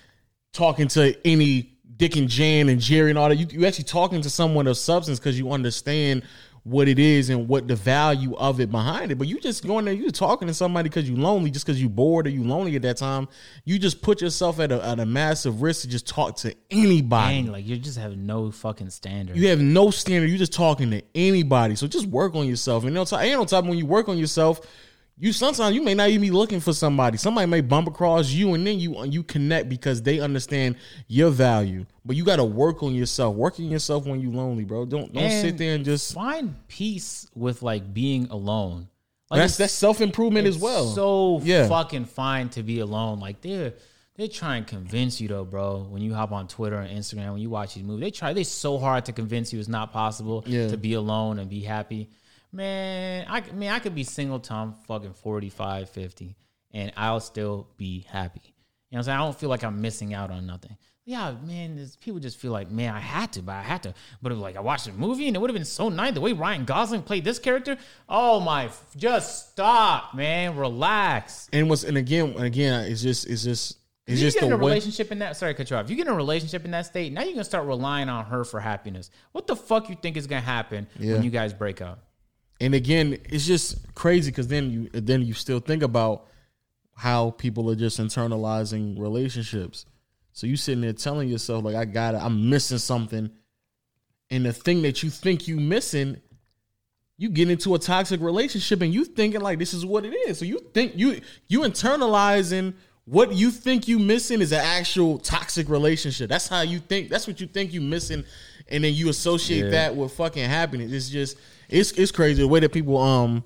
talking 0.52 0.86
to 0.88 1.16
any 1.26 1.76
Dick 1.96 2.16
and 2.16 2.28
Jan 2.28 2.68
and 2.68 2.80
Jerry 2.80 3.10
and 3.10 3.18
all 3.18 3.28
that. 3.28 3.36
You 3.36 3.46
you 3.50 3.66
actually 3.66 3.84
talking 3.84 4.22
to 4.22 4.30
someone 4.30 4.66
of 4.66 4.76
substance 4.76 5.18
because 5.18 5.38
you 5.38 5.50
understand 5.50 6.22
what 6.66 6.88
it 6.88 6.98
is 6.98 7.30
and 7.30 7.46
what 7.46 7.68
the 7.68 7.76
value 7.76 8.34
of 8.34 8.58
it 8.58 8.72
behind 8.72 9.12
it. 9.12 9.14
But 9.14 9.28
you 9.28 9.38
just 9.38 9.64
going 9.64 9.84
there, 9.84 9.94
you 9.94 10.10
talking 10.10 10.48
to 10.48 10.54
somebody 10.54 10.88
because 10.88 11.08
you 11.08 11.14
lonely, 11.14 11.48
just 11.48 11.64
because 11.64 11.80
you 11.80 11.88
bored 11.88 12.26
or 12.26 12.30
you 12.30 12.42
lonely 12.42 12.74
at 12.74 12.82
that 12.82 12.96
time. 12.96 13.28
You 13.64 13.78
just 13.78 14.02
put 14.02 14.20
yourself 14.20 14.58
at 14.58 14.72
a, 14.72 14.84
at 14.84 14.98
a 14.98 15.06
massive 15.06 15.62
risk 15.62 15.82
to 15.82 15.88
just 15.88 16.08
talk 16.08 16.34
to 16.38 16.56
anybody. 16.68 17.42
Dang, 17.42 17.52
like 17.52 17.64
you 17.64 17.76
just 17.76 17.98
have 17.98 18.16
no 18.16 18.50
fucking 18.50 18.90
standard. 18.90 19.36
You 19.36 19.48
have 19.48 19.60
no 19.60 19.90
standard. 19.90 20.28
You 20.28 20.38
just 20.38 20.52
talking 20.52 20.90
to 20.90 21.02
anybody. 21.14 21.76
So 21.76 21.86
just 21.86 22.06
work 22.06 22.34
on 22.34 22.48
yourself. 22.48 22.82
And 22.82 22.98
on 22.98 23.06
top, 23.06 23.20
and 23.20 23.40
on 23.40 23.46
top, 23.46 23.64
when 23.64 23.78
you 23.78 23.86
work 23.86 24.08
on 24.08 24.18
yourself, 24.18 24.60
you 25.18 25.32
sometimes 25.32 25.74
you 25.74 25.82
may 25.82 25.94
not 25.94 26.08
even 26.10 26.20
be 26.20 26.30
looking 26.30 26.60
for 26.60 26.72
somebody. 26.72 27.16
Somebody 27.16 27.46
may 27.46 27.62
bump 27.62 27.88
across 27.88 28.30
you, 28.30 28.52
and 28.54 28.66
then 28.66 28.78
you 28.78 28.98
uh, 28.98 29.04
you 29.04 29.22
connect 29.22 29.68
because 29.68 30.02
they 30.02 30.20
understand 30.20 30.76
your 31.08 31.30
value. 31.30 31.86
But 32.04 32.16
you 32.16 32.24
got 32.24 32.36
to 32.36 32.44
work 32.44 32.82
on 32.82 32.94
yourself. 32.94 33.34
Working 33.34 33.70
yourself 33.70 34.06
when 34.06 34.20
you 34.20 34.30
lonely, 34.30 34.64
bro. 34.64 34.84
Don't 34.84 35.12
don't 35.12 35.30
sit 35.30 35.56
there 35.56 35.74
and 35.74 35.84
just. 35.84 36.12
find 36.14 36.54
peace 36.68 37.26
with 37.34 37.62
like 37.62 37.94
being 37.94 38.26
alone. 38.30 38.88
Like 39.30 39.40
That's 39.40 39.56
that's 39.56 39.72
self 39.72 40.00
improvement 40.00 40.46
as 40.46 40.58
well. 40.58 40.86
So 40.88 41.40
Yeah. 41.42 41.66
fucking 41.66 42.04
fine 42.04 42.48
to 42.50 42.62
be 42.62 42.80
alone. 42.80 43.18
Like 43.18 43.40
they're 43.40 43.72
they 44.16 44.28
try 44.28 44.56
and 44.56 44.66
convince 44.66 45.20
you 45.20 45.28
though, 45.28 45.44
bro. 45.44 45.86
When 45.90 46.00
you 46.02 46.14
hop 46.14 46.30
on 46.32 46.46
Twitter 46.46 46.76
and 46.78 46.96
Instagram, 46.96 47.32
when 47.32 47.40
you 47.42 47.50
watch 47.50 47.74
these 47.74 47.84
movies, 47.84 48.02
they 48.02 48.10
try. 48.10 48.32
They 48.34 48.44
so 48.44 48.78
hard 48.78 49.06
to 49.06 49.12
convince 49.12 49.52
you 49.52 49.58
it's 49.58 49.68
not 49.68 49.92
possible 49.92 50.44
Yeah. 50.46 50.68
to 50.68 50.76
be 50.76 50.92
alone 50.94 51.38
and 51.38 51.50
be 51.50 51.60
happy. 51.60 52.08
Man, 52.52 53.26
I 53.28 53.40
mean, 53.52 53.70
I 53.70 53.78
could 53.78 53.94
be 53.94 54.04
single 54.04 54.38
till 54.40 54.56
I'm 54.56 54.72
fucking 54.86 55.12
45, 55.14 55.90
50, 55.90 56.36
and 56.72 56.92
I'll 56.96 57.20
still 57.20 57.68
be 57.76 58.06
happy. 58.08 58.40
You 58.44 58.50
know 58.50 58.52
what 58.90 58.98
I'm 58.98 59.04
saying? 59.04 59.18
I 59.18 59.22
don't 59.22 59.36
feel 59.38 59.48
like 59.50 59.64
I'm 59.64 59.80
missing 59.80 60.14
out 60.14 60.30
on 60.30 60.46
nothing. 60.46 60.76
Yeah, 61.04 61.34
man, 61.44 61.76
there's, 61.76 61.94
people 61.96 62.18
just 62.18 62.36
feel 62.36 62.50
like, 62.50 62.68
man, 62.70 62.92
I 62.92 62.98
had 62.98 63.32
to, 63.34 63.42
but 63.42 63.52
I 63.52 63.62
had 63.62 63.82
to. 63.84 63.94
But 64.22 64.32
it 64.32 64.34
was 64.34 64.42
like 64.42 64.56
I 64.56 64.60
watched 64.60 64.86
the 64.86 64.92
movie 64.92 65.28
and 65.28 65.36
it 65.36 65.40
would 65.40 65.50
have 65.50 65.54
been 65.54 65.64
so 65.64 65.88
nice 65.88 66.14
the 66.14 66.20
way 66.20 66.32
Ryan 66.32 66.64
Gosling 66.64 67.02
played 67.02 67.22
this 67.24 67.38
character. 67.38 67.76
Oh 68.08 68.40
my, 68.40 68.70
just 68.96 69.50
stop, 69.52 70.14
man, 70.14 70.56
relax. 70.56 71.48
and 71.52 71.68
what's 71.68 71.84
and 71.84 71.96
again 71.96 72.30
and 72.30 72.42
again 72.44 72.90
it's 72.90 73.02
just 73.02 73.28
it's 73.28 73.44
just 73.44 73.78
it's 74.08 74.20
you 74.20 74.26
just 74.26 74.36
get 74.36 74.46
in 74.46 74.52
a 74.52 74.56
way. 74.56 74.60
relationship 74.72 75.12
in 75.12 75.20
that 75.20 75.36
sorry 75.36 75.54
cut 75.54 75.70
you 75.70 75.76
off. 75.76 75.88
You 75.88 75.94
get 75.94 76.08
in 76.08 76.12
a 76.12 76.16
relationship 76.16 76.64
in 76.64 76.72
that 76.72 76.86
state, 76.86 77.12
now 77.12 77.22
you're 77.22 77.34
gonna 77.34 77.44
start 77.44 77.66
relying 77.66 78.08
on 78.08 78.24
her 78.24 78.42
for 78.42 78.58
happiness. 78.58 79.10
What 79.30 79.46
the 79.46 79.54
fuck 79.54 79.88
you 79.88 79.94
think 79.94 80.16
is 80.16 80.26
gonna 80.26 80.40
happen 80.40 80.88
Yeah. 80.98 81.12
when 81.14 81.22
you 81.22 81.30
guys 81.30 81.52
break 81.52 81.80
up? 81.80 82.02
And 82.60 82.74
again 82.74 83.18
it's 83.24 83.46
just 83.46 83.94
crazy 83.94 84.30
because 84.30 84.48
then 84.48 84.70
you 84.70 84.88
then 85.00 85.22
you 85.22 85.34
still 85.34 85.60
think 85.60 85.82
about 85.82 86.26
how 86.94 87.30
people 87.30 87.70
are 87.70 87.74
just 87.76 88.00
internalizing 88.00 88.98
relationships. 88.98 89.84
So 90.32 90.46
you 90.46 90.56
sitting 90.56 90.80
there 90.80 90.92
telling 90.94 91.28
yourself 91.28 91.64
like 91.64 91.76
i 91.76 91.84
got 91.84 92.14
it. 92.14 92.18
I'm 92.22 92.48
missing 92.48 92.78
something. 92.78 93.30
And 94.30 94.44
the 94.46 94.52
thing 94.52 94.82
that 94.82 95.02
you 95.02 95.10
think 95.10 95.46
you 95.46 95.56
missing 95.58 96.20
you 97.18 97.30
get 97.30 97.50
into 97.50 97.74
a 97.74 97.78
toxic 97.78 98.20
relationship 98.20 98.82
and 98.82 98.92
you 98.92 99.04
thinking 99.04 99.40
like 99.40 99.58
this 99.58 99.72
is 99.72 99.86
what 99.86 100.04
it 100.04 100.12
is. 100.28 100.38
So 100.38 100.44
you 100.44 100.58
think 100.74 100.92
you 100.96 101.20
you 101.48 101.60
internalizing 101.60 102.74
what 103.04 103.32
you 103.32 103.50
think 103.50 103.86
you 103.88 103.98
missing 103.98 104.40
is 104.40 104.52
an 104.52 104.60
actual 104.60 105.18
toxic 105.18 105.68
relationship. 105.68 106.28
That's 106.28 106.48
how 106.48 106.62
you 106.62 106.78
think 106.80 107.08
that's 107.08 107.26
what 107.26 107.40
you 107.40 107.46
think 107.46 107.72
you 107.72 107.80
missing. 107.80 108.24
And 108.68 108.84
then 108.84 108.94
you 108.94 109.08
associate 109.08 109.64
Yeah. 109.64 109.70
that 109.70 109.96
with 109.96 110.12
fucking 110.12 110.48
happiness. 110.48 110.92
It's 110.92 111.08
just 111.08 111.36
it's 111.68 111.92
it's 111.92 112.12
crazy 112.12 112.42
the 112.42 112.48
way 112.48 112.60
that 112.60 112.72
people 112.72 112.98
um 112.98 113.42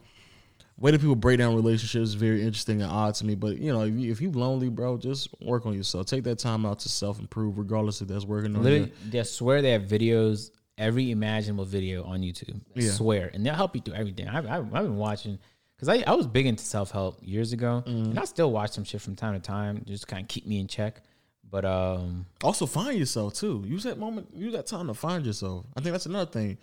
way 0.78 0.90
that 0.90 1.00
people 1.00 1.14
break 1.16 1.38
down 1.38 1.54
relationships 1.54 2.08
is 2.10 2.14
very 2.14 2.40
interesting 2.40 2.80
and 2.82 2.90
odd 2.90 3.14
to 3.14 3.26
me 3.26 3.34
but 3.34 3.58
you 3.58 3.72
know 3.72 3.82
if, 3.82 3.94
you, 3.94 4.10
if 4.10 4.20
you 4.20 4.30
lonely 4.30 4.68
bro 4.70 4.96
just 4.96 5.28
work 5.42 5.66
on 5.66 5.74
yourself 5.74 6.06
take 6.06 6.24
that 6.24 6.38
time 6.38 6.64
out 6.64 6.78
to 6.78 6.88
self-improve 6.88 7.58
regardless 7.58 8.00
if 8.00 8.08
that's 8.08 8.24
working 8.24 8.54
Literally, 8.54 8.92
you 9.12 9.20
I 9.20 9.22
swear 9.24 9.60
they 9.62 9.72
have 9.72 9.82
videos, 9.82 10.50
every 10.78 11.10
imaginable 11.10 11.66
video 11.66 12.04
on 12.04 12.20
YouTube. 12.22 12.56
I 12.76 12.80
Yeah. 12.80 12.90
swear, 12.92 13.30
and 13.34 13.44
they'll 13.44 13.54
help 13.54 13.76
you 13.76 13.82
through 13.82 13.94
everything. 13.94 14.26
I've, 14.28 14.46
I've, 14.46 14.74
I've 14.74 14.84
been 14.84 14.96
watching 14.96 15.38
because 15.76 15.88
I, 15.90 16.02
I 16.10 16.14
was 16.14 16.26
big 16.26 16.46
into 16.46 16.64
self 16.64 16.90
help 16.90 17.18
years 17.22 17.52
ago, 17.52 17.82
Mm-hmm. 17.86 18.10
and 18.12 18.18
I 18.18 18.24
still 18.24 18.50
watch 18.50 18.70
some 18.72 18.84
shit 18.84 19.00
from 19.02 19.14
time 19.16 19.34
to 19.34 19.40
time, 19.40 19.82
just 19.86 20.08
kind 20.08 20.22
of 20.22 20.28
keep 20.28 20.46
me 20.46 20.58
in 20.60 20.66
check. 20.66 21.02
But 21.50 21.64
um, 21.66 22.24
Also, 22.42 22.64
find 22.64 22.98
yourself 22.98 23.34
too. 23.34 23.62
Use 23.66 23.82
that 23.82 23.98
moment. 23.98 24.28
Use 24.34 24.52
that 24.54 24.66
time 24.66 24.86
to 24.86 24.94
find 24.94 25.26
yourself. 25.26 25.66
I 25.76 25.80
think 25.80 25.92
that's 25.92 26.06
another 26.06 26.30
thing. 26.30 26.56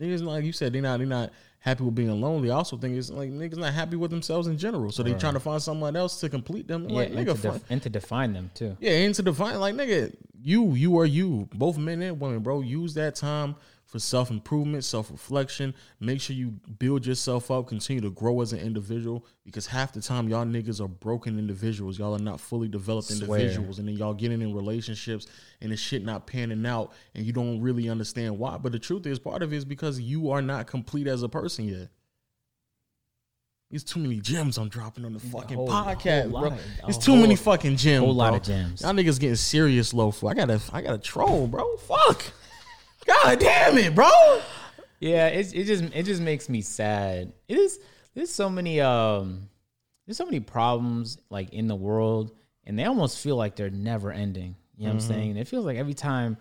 Niggas 0.00 0.22
like 0.24 0.44
you 0.44 0.52
said, 0.52 0.72
they 0.72 0.80
not 0.80 0.98
they 0.98 1.04
not 1.06 1.30
happy 1.60 1.84
with 1.84 1.94
being 1.94 2.20
lonely. 2.20 2.50
I 2.50 2.54
also 2.56 2.76
think 2.76 2.96
it's 2.96 3.10
like 3.10 3.30
niggas 3.30 3.56
not 3.56 3.72
happy 3.72 3.96
with 3.96 4.10
themselves 4.10 4.48
in 4.48 4.58
general. 4.58 4.90
So 4.92 5.02
they 5.02 5.14
trying 5.14 5.34
to 5.34 5.40
find 5.40 5.62
someone 5.62 5.96
else 5.96 6.20
to 6.20 6.28
complete 6.28 6.66
them. 6.68 6.88
yeah, 6.88 6.96
Like 6.96 7.10
and, 7.10 7.18
nigga, 7.18 7.36
to 7.36 7.42
def- 7.52 7.64
and 7.70 7.82
to 7.82 7.88
define 7.88 8.32
them 8.32 8.50
too. 8.54 8.76
yeah, 8.80 8.90
and 8.90 9.14
to 9.14 9.22
define 9.22 9.58
like 9.60 9.74
nigga, 9.74 10.14
you 10.42 10.74
you 10.74 10.98
are 10.98 11.06
you. 11.06 11.48
Both 11.54 11.78
men 11.78 12.02
and 12.02 12.20
women, 12.20 12.40
bro. 12.40 12.60
Use 12.60 12.94
that 12.94 13.14
time 13.14 13.54
for 13.94 14.00
self 14.00 14.28
improvement, 14.32 14.82
self 14.82 15.08
reflection. 15.08 15.72
Make 16.00 16.20
sure 16.20 16.34
you 16.34 16.48
build 16.80 17.06
yourself 17.06 17.48
up. 17.52 17.68
Continue 17.68 18.02
to 18.02 18.10
grow 18.10 18.40
as 18.40 18.52
an 18.52 18.58
individual 18.58 19.24
because 19.44 19.68
half 19.68 19.92
the 19.92 20.00
time 20.00 20.28
y'all 20.28 20.44
niggas 20.44 20.80
are 20.80 20.88
broken 20.88 21.38
individuals. 21.38 21.96
Y'all 21.96 22.12
are 22.12 22.18
not 22.18 22.40
fully 22.40 22.66
developed 22.66 23.06
Swear. 23.06 23.38
individuals, 23.38 23.78
and 23.78 23.86
then 23.86 23.94
y'all 23.96 24.12
getting 24.12 24.42
in 24.42 24.52
relationships 24.52 25.28
and 25.60 25.70
the 25.70 25.76
shit 25.76 26.04
not 26.04 26.26
panning 26.26 26.66
out, 26.66 26.92
and 27.14 27.24
you 27.24 27.32
don't 27.32 27.60
really 27.60 27.88
understand 27.88 28.36
why. 28.36 28.56
But 28.58 28.72
the 28.72 28.80
truth 28.80 29.06
is, 29.06 29.20
part 29.20 29.44
of 29.44 29.52
it 29.52 29.56
is 29.58 29.64
because 29.64 30.00
you 30.00 30.28
are 30.32 30.42
not 30.42 30.66
complete 30.66 31.06
as 31.06 31.22
a 31.22 31.28
person 31.28 31.68
yet. 31.68 31.88
It's 33.70 33.84
too 33.84 34.00
many 34.00 34.18
gems 34.18 34.58
I'm 34.58 34.68
dropping 34.68 35.04
on 35.04 35.12
the 35.12 35.20
fucking 35.20 35.56
whole- 35.56 35.68
podcast, 35.68 36.32
whole 36.32 36.40
bro. 36.40 36.50
of- 36.50 36.60
It's 36.88 36.98
too 36.98 37.12
whole- 37.12 37.20
many 37.20 37.36
fucking 37.36 37.76
gems. 37.76 38.04
whole 38.04 38.12
lot 38.14 38.30
bro. 38.30 38.36
of 38.38 38.42
gems. 38.42 38.80
Y'all 38.82 38.92
niggas 38.92 39.20
getting 39.20 39.36
serious 39.36 39.94
low 39.94 40.10
for. 40.10 40.30
I 40.32 40.34
gotta, 40.34 40.60
I 40.72 40.82
gotta 40.82 40.98
troll, 40.98 41.46
bro. 41.46 41.76
Fuck. 41.76 42.24
God 43.06 43.38
damn 43.38 43.76
it, 43.78 43.94
bro. 43.94 44.08
Yeah, 45.00 45.26
it's, 45.28 45.52
it 45.52 45.64
just 45.64 45.84
it 45.94 46.04
just 46.04 46.22
makes 46.22 46.48
me 46.48 46.60
sad. 46.62 47.32
It 47.48 47.58
is 47.58 47.78
there's 48.14 48.30
so 48.30 48.48
many 48.48 48.80
um 48.80 49.48
there's 50.06 50.16
so 50.16 50.24
many 50.24 50.40
problems 50.40 51.18
like 51.30 51.52
in 51.52 51.66
the 51.66 51.74
world, 51.76 52.32
and 52.64 52.78
they 52.78 52.84
almost 52.84 53.18
feel 53.18 53.36
like 53.36 53.56
they're 53.56 53.70
never 53.70 54.12
ending. 54.12 54.56
You 54.76 54.84
know 54.84 54.94
what 54.94 54.94
I'm 54.94 55.00
saying? 55.08 55.36
It 55.36 55.48
feels 55.48 55.64
like 55.64 55.76
every 55.76 55.94
time 55.94 56.36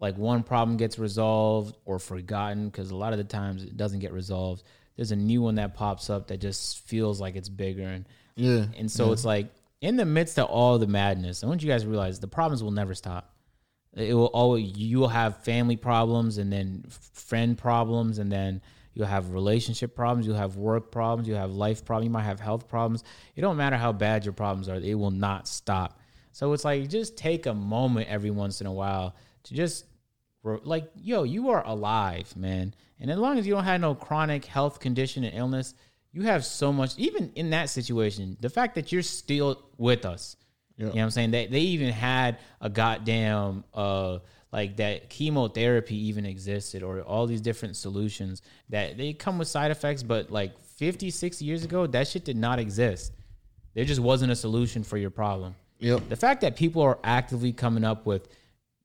like 0.00 0.16
one 0.16 0.42
problem 0.42 0.76
gets 0.76 0.98
resolved 0.98 1.76
or 1.84 1.98
forgotten, 1.98 2.66
because 2.68 2.90
a 2.90 2.96
lot 2.96 3.12
of 3.12 3.18
the 3.18 3.24
times 3.24 3.62
it 3.62 3.76
doesn't 3.76 4.00
get 4.00 4.12
resolved. 4.12 4.62
There's 4.96 5.12
a 5.12 5.16
new 5.16 5.40
one 5.42 5.54
that 5.56 5.74
pops 5.74 6.10
up 6.10 6.28
that 6.28 6.38
just 6.40 6.80
feels 6.86 7.20
like 7.20 7.36
it's 7.36 7.48
bigger, 7.48 7.82
and 7.86 8.04
Yeah. 8.36 8.66
and 8.76 8.90
so 8.90 9.12
it's 9.12 9.24
like 9.24 9.48
in 9.80 9.96
the 9.96 10.04
midst 10.04 10.38
of 10.38 10.46
all 10.46 10.78
the 10.78 10.86
madness, 10.86 11.42
I 11.42 11.46
want 11.46 11.62
you 11.62 11.68
guys 11.68 11.82
to 11.82 11.88
realize 11.88 12.20
the 12.20 12.28
problems 12.28 12.62
will 12.62 12.70
never 12.70 12.94
stop. 12.94 13.31
It 13.94 14.14
will 14.14 14.26
always 14.26 14.76
you 14.76 14.98
will 14.98 15.08
have 15.08 15.44
family 15.44 15.76
problems 15.76 16.38
and 16.38 16.52
then 16.52 16.84
friend 16.88 17.58
problems 17.58 18.18
and 18.18 18.32
then 18.32 18.62
You'll 18.94 19.06
have 19.06 19.32
relationship 19.32 19.94
problems. 19.94 20.26
You'll 20.26 20.36
have 20.36 20.56
work 20.56 20.90
problems. 20.90 21.26
you'll 21.26 21.38
have 21.38 21.52
life 21.52 21.84
problems. 21.84 22.06
You 22.06 22.10
might 22.10 22.24
have 22.24 22.40
health 22.40 22.68
problems. 22.68 23.04
It 23.34 23.40
don't 23.40 23.56
matter 23.56 23.76
how 23.76 23.92
bad 23.92 24.24
your 24.24 24.34
problems 24.34 24.68
are. 24.68 24.76
It 24.76 24.94
will 24.94 25.10
not 25.10 25.48
stop. 25.48 25.98
So 26.32 26.52
it's 26.52 26.64
like 26.64 26.88
just 26.88 27.16
take 27.16 27.46
a 27.46 27.54
moment 27.54 28.08
every 28.08 28.30
once 28.30 28.60
in 28.60 28.66
a 28.66 28.72
while 28.72 29.14
to 29.44 29.54
just 29.54 29.84
like, 30.42 30.90
yo, 30.94 31.22
you 31.22 31.50
are 31.50 31.64
alive, 31.66 32.34
man. 32.36 32.74
And 33.00 33.10
as 33.10 33.18
long 33.18 33.38
as 33.38 33.46
you 33.46 33.54
don't 33.54 33.64
have 33.64 33.80
no 33.80 33.94
chronic 33.94 34.44
health 34.44 34.80
condition 34.80 35.24
and 35.24 35.36
illness, 35.36 35.74
you 36.12 36.22
have 36.22 36.44
so 36.44 36.72
much. 36.72 36.98
Even 36.98 37.32
in 37.34 37.50
that 37.50 37.70
situation, 37.70 38.36
the 38.40 38.50
fact 38.50 38.74
that 38.74 38.92
you're 38.92 39.02
still 39.02 39.62
with 39.78 40.04
us, 40.04 40.36
you 40.88 40.94
know 40.94 41.00
what 41.00 41.02
I'm 41.04 41.10
saying? 41.10 41.30
They 41.30 41.46
they 41.46 41.60
even 41.60 41.90
had 41.90 42.38
a 42.60 42.68
goddamn 42.70 43.64
uh 43.74 44.18
like 44.52 44.76
that 44.76 45.08
chemotherapy 45.08 45.96
even 46.08 46.26
existed 46.26 46.82
or 46.82 47.00
all 47.00 47.26
these 47.26 47.40
different 47.40 47.74
solutions 47.76 48.42
that 48.68 48.98
they 48.98 49.12
come 49.14 49.38
with 49.38 49.48
side 49.48 49.70
effects 49.70 50.02
but 50.02 50.30
like 50.30 50.58
50 50.60 51.08
60 51.10 51.44
years 51.44 51.64
ago 51.64 51.86
that 51.86 52.06
shit 52.06 52.24
did 52.24 52.36
not 52.36 52.58
exist 52.58 53.12
there 53.74 53.84
just 53.86 54.00
wasn't 54.00 54.30
a 54.30 54.36
solution 54.36 54.82
for 54.84 54.98
your 54.98 55.08
problem 55.10 55.54
Yep. 55.78 56.10
the 56.10 56.16
fact 56.16 56.42
that 56.42 56.54
people 56.54 56.82
are 56.82 56.98
actively 57.02 57.52
coming 57.52 57.82
up 57.82 58.04
with 58.04 58.28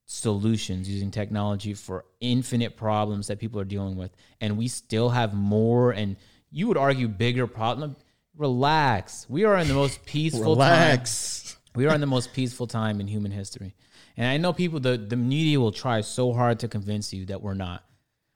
solutions 0.06 0.90
using 0.90 1.12
technology 1.12 1.74
for 1.74 2.06
infinite 2.22 2.78
problems 2.78 3.28
that 3.28 3.38
people 3.40 3.60
are 3.60 3.66
dealing 3.66 3.98
with 3.98 4.12
and 4.40 4.58
we 4.58 4.70
still 4.70 5.10
have 5.10 5.34
more 5.34 5.92
and 5.92 6.16
you 6.50 6.68
would 6.70 6.78
argue 6.78 7.10
bigger 7.10 7.46
problem 7.46 7.96
relax 8.38 9.26
we 9.30 9.44
are 9.44 9.58
in 9.58 9.68
the 9.68 9.74
most 9.74 10.06
peaceful 10.06 10.56
time 10.56 10.92
Relax. 10.92 11.58
We 11.76 11.86
are 11.86 11.94
in 11.94 12.02
the 12.02 12.08
most 12.08 12.34
peaceful 12.34 12.68
time 12.68 13.00
in 13.00 13.08
human 13.08 13.32
history. 13.32 13.76
And 14.16 14.28
I 14.28 14.38
know 14.38 14.54
people, 14.54 14.80
the, 14.80 14.98
the 14.98 15.16
media 15.16 15.60
will 15.60 15.72
try 15.72 16.02
so 16.02 16.34
hard 16.34 16.60
to 16.60 16.68
convince 16.68 17.14
you 17.14 17.26
that 17.28 17.42
we're 17.42 17.54
not. 17.54 17.84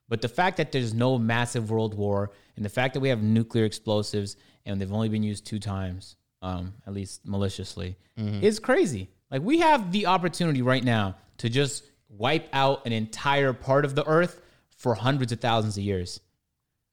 But 0.08 0.22
the 0.22 0.28
fact 0.28 0.58
that 0.58 0.72
there's 0.72 0.94
no 0.94 1.18
massive 1.18 1.72
world 1.72 1.94
war 1.94 2.32
and 2.56 2.66
the 2.66 2.70
fact 2.70 2.94
that 2.94 3.00
we 3.00 3.10
have 3.10 3.24
nuclear 3.24 3.66
explosives 3.66 4.36
and 4.66 4.80
they've 4.80 4.92
only 4.92 5.10
been 5.10 5.24
used 5.24 5.46
two 5.46 5.58
times, 5.60 6.18
um, 6.42 6.74
at 6.86 6.94
least 6.94 7.22
maliciously, 7.26 7.96
is 8.44 8.60
crazy. 8.60 9.10
Like 9.32 9.42
we 9.42 9.60
have 9.60 9.92
the 9.92 10.06
opportunity 10.08 10.62
right 10.62 10.84
now 10.84 11.16
to 11.38 11.50
just 11.50 11.84
wipe 12.10 12.48
out 12.54 12.86
an 12.86 12.92
entire 12.92 13.54
part 13.54 13.86
of 13.86 13.96
the 13.96 14.06
earth 14.06 14.40
for 14.78 14.94
hundreds 14.94 15.32
of 15.32 15.40
thousands 15.40 15.78
of 15.78 15.84
years. 15.84 16.20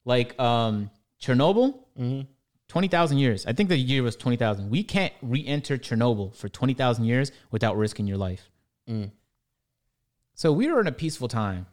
Like 0.04 0.38
um, 0.40 0.90
Chernobyl, 1.20 1.74
20,000 2.68 3.18
years. 3.18 3.46
I 3.46 3.52
think 3.52 3.68
the 3.68 3.76
year 3.76 4.02
was 4.02 4.16
20,000. 4.16 4.70
We 4.70 4.82
can't 4.82 5.12
re 5.22 5.44
enter 5.46 5.78
Chernobyl 5.78 6.34
for 6.34 6.48
20,000 6.48 7.04
years 7.04 7.32
without 7.50 7.76
risking 7.76 8.06
your 8.06 8.18
life. 8.18 8.50
Mm. 8.88 9.10
So 10.34 10.52
we 10.52 10.68
are 10.68 10.80
in 10.80 10.86
a 10.86 10.92
peaceful 10.92 11.28
time. 11.28 11.66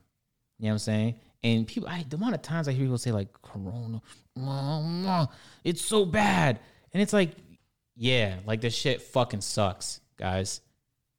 You 0.57 0.65
know 0.65 0.69
what 0.69 0.73
I'm 0.73 0.79
saying? 0.79 1.15
And 1.43 1.67
people, 1.67 1.87
I, 1.89 2.05
the 2.09 2.15
amount 2.15 2.33
of 2.33 2.41
times 2.41 2.67
I 2.67 2.71
hear 2.71 2.85
people 2.85 2.97
say, 2.97 3.11
like, 3.11 3.27
Corona, 3.41 4.01
it's 5.63 5.81
so 5.83 6.05
bad. 6.05 6.59
And 6.93 7.01
it's 7.01 7.13
like, 7.13 7.31
yeah, 7.95 8.37
like 8.45 8.61
the 8.61 8.69
shit 8.69 9.01
fucking 9.01 9.41
sucks, 9.41 9.99
guys. 10.17 10.61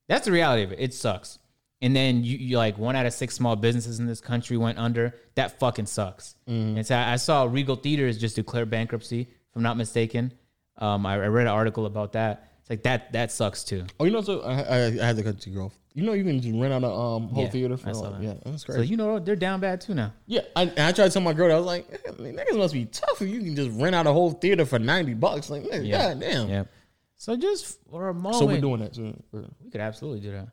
That's 0.08 0.24
the 0.24 0.32
reality 0.32 0.62
of 0.62 0.72
it. 0.72 0.80
It 0.80 0.94
sucks. 0.94 1.38
And 1.82 1.94
then 1.94 2.24
you, 2.24 2.38
you 2.38 2.58
like 2.58 2.78
one 2.78 2.96
out 2.96 3.06
of 3.06 3.12
six 3.12 3.34
small 3.34 3.54
businesses 3.54 4.00
in 4.00 4.06
this 4.06 4.20
country 4.20 4.56
went 4.56 4.78
under. 4.78 5.14
That 5.34 5.58
fucking 5.60 5.86
sucks. 5.86 6.34
Mm-hmm. 6.48 6.78
And 6.78 6.86
so 6.86 6.96
I 6.96 7.12
I 7.12 7.16
saw 7.16 7.44
Regal 7.44 7.76
Theaters 7.76 8.18
just 8.18 8.36
declare 8.36 8.64
bankruptcy, 8.66 9.28
I'm 9.56 9.62
not 9.62 9.76
mistaken. 9.76 10.32
Um, 10.78 11.06
I, 11.06 11.14
I 11.14 11.26
read 11.28 11.46
an 11.46 11.52
article 11.52 11.86
about 11.86 12.12
that. 12.12 12.50
It's 12.60 12.68
like 12.70 12.82
that 12.82 13.12
that 13.14 13.32
sucks 13.32 13.64
too. 13.64 13.86
Oh, 13.98 14.04
you 14.04 14.10
know, 14.10 14.20
so 14.20 14.42
I, 14.42 14.60
I, 14.60 14.76
I 14.86 14.90
had 15.06 15.16
to 15.16 15.22
cut 15.22 15.46
you 15.46 15.60
off. 15.60 15.72
You 15.94 16.02
know, 16.04 16.12
you 16.12 16.24
can 16.24 16.38
just 16.40 16.54
rent 16.60 16.74
out 16.74 16.84
a 16.84 16.88
um, 16.92 17.28
whole 17.28 17.44
Yeah, 17.44 17.50
theater 17.50 17.76
for 17.78 17.88
I 17.88 17.92
saw 17.92 18.10
that. 18.10 18.22
yeah, 18.22 18.34
that's 18.44 18.64
great. 18.64 18.76
So 18.76 18.82
you 18.82 18.98
know 18.98 19.18
they're 19.18 19.34
down 19.36 19.60
bad 19.60 19.80
too 19.80 19.94
now. 19.94 20.12
yeah, 20.26 20.42
I, 20.54 20.62
and 20.64 20.78
I 20.80 20.92
tried 20.92 21.06
to 21.06 21.10
tell 21.10 21.22
my 21.22 21.32
girl, 21.32 21.50
I 21.50 21.56
was 21.56 21.64
like, 21.64 21.88
"Eh, 21.90 22.10
niggas 22.18 22.58
must 22.58 22.74
be 22.74 22.84
tough 22.84 23.22
if 23.22 23.28
you 23.30 23.40
can 23.40 23.56
just 23.56 23.70
rent 23.80 23.94
out 23.94 24.06
a 24.06 24.12
whole 24.12 24.32
theater 24.32 24.66
for 24.66 24.78
ninety 24.78 25.14
bucks. 25.14 25.48
Like, 25.48 25.68
man, 25.70 25.84
Yeah. 25.86 26.08
god 26.08 26.20
damn. 26.20 26.48
Yeah. 26.50 26.64
So 27.16 27.34
just 27.36 27.80
for 27.90 28.08
a 28.10 28.14
moment, 28.14 28.34
So 28.40 28.44
we're 28.46 28.60
doing 28.60 28.80
that 28.80 28.92
too. 28.92 29.14
we 29.32 29.70
could 29.70 29.80
absolutely 29.80 30.20
do 30.20 30.32
that. 30.32 30.48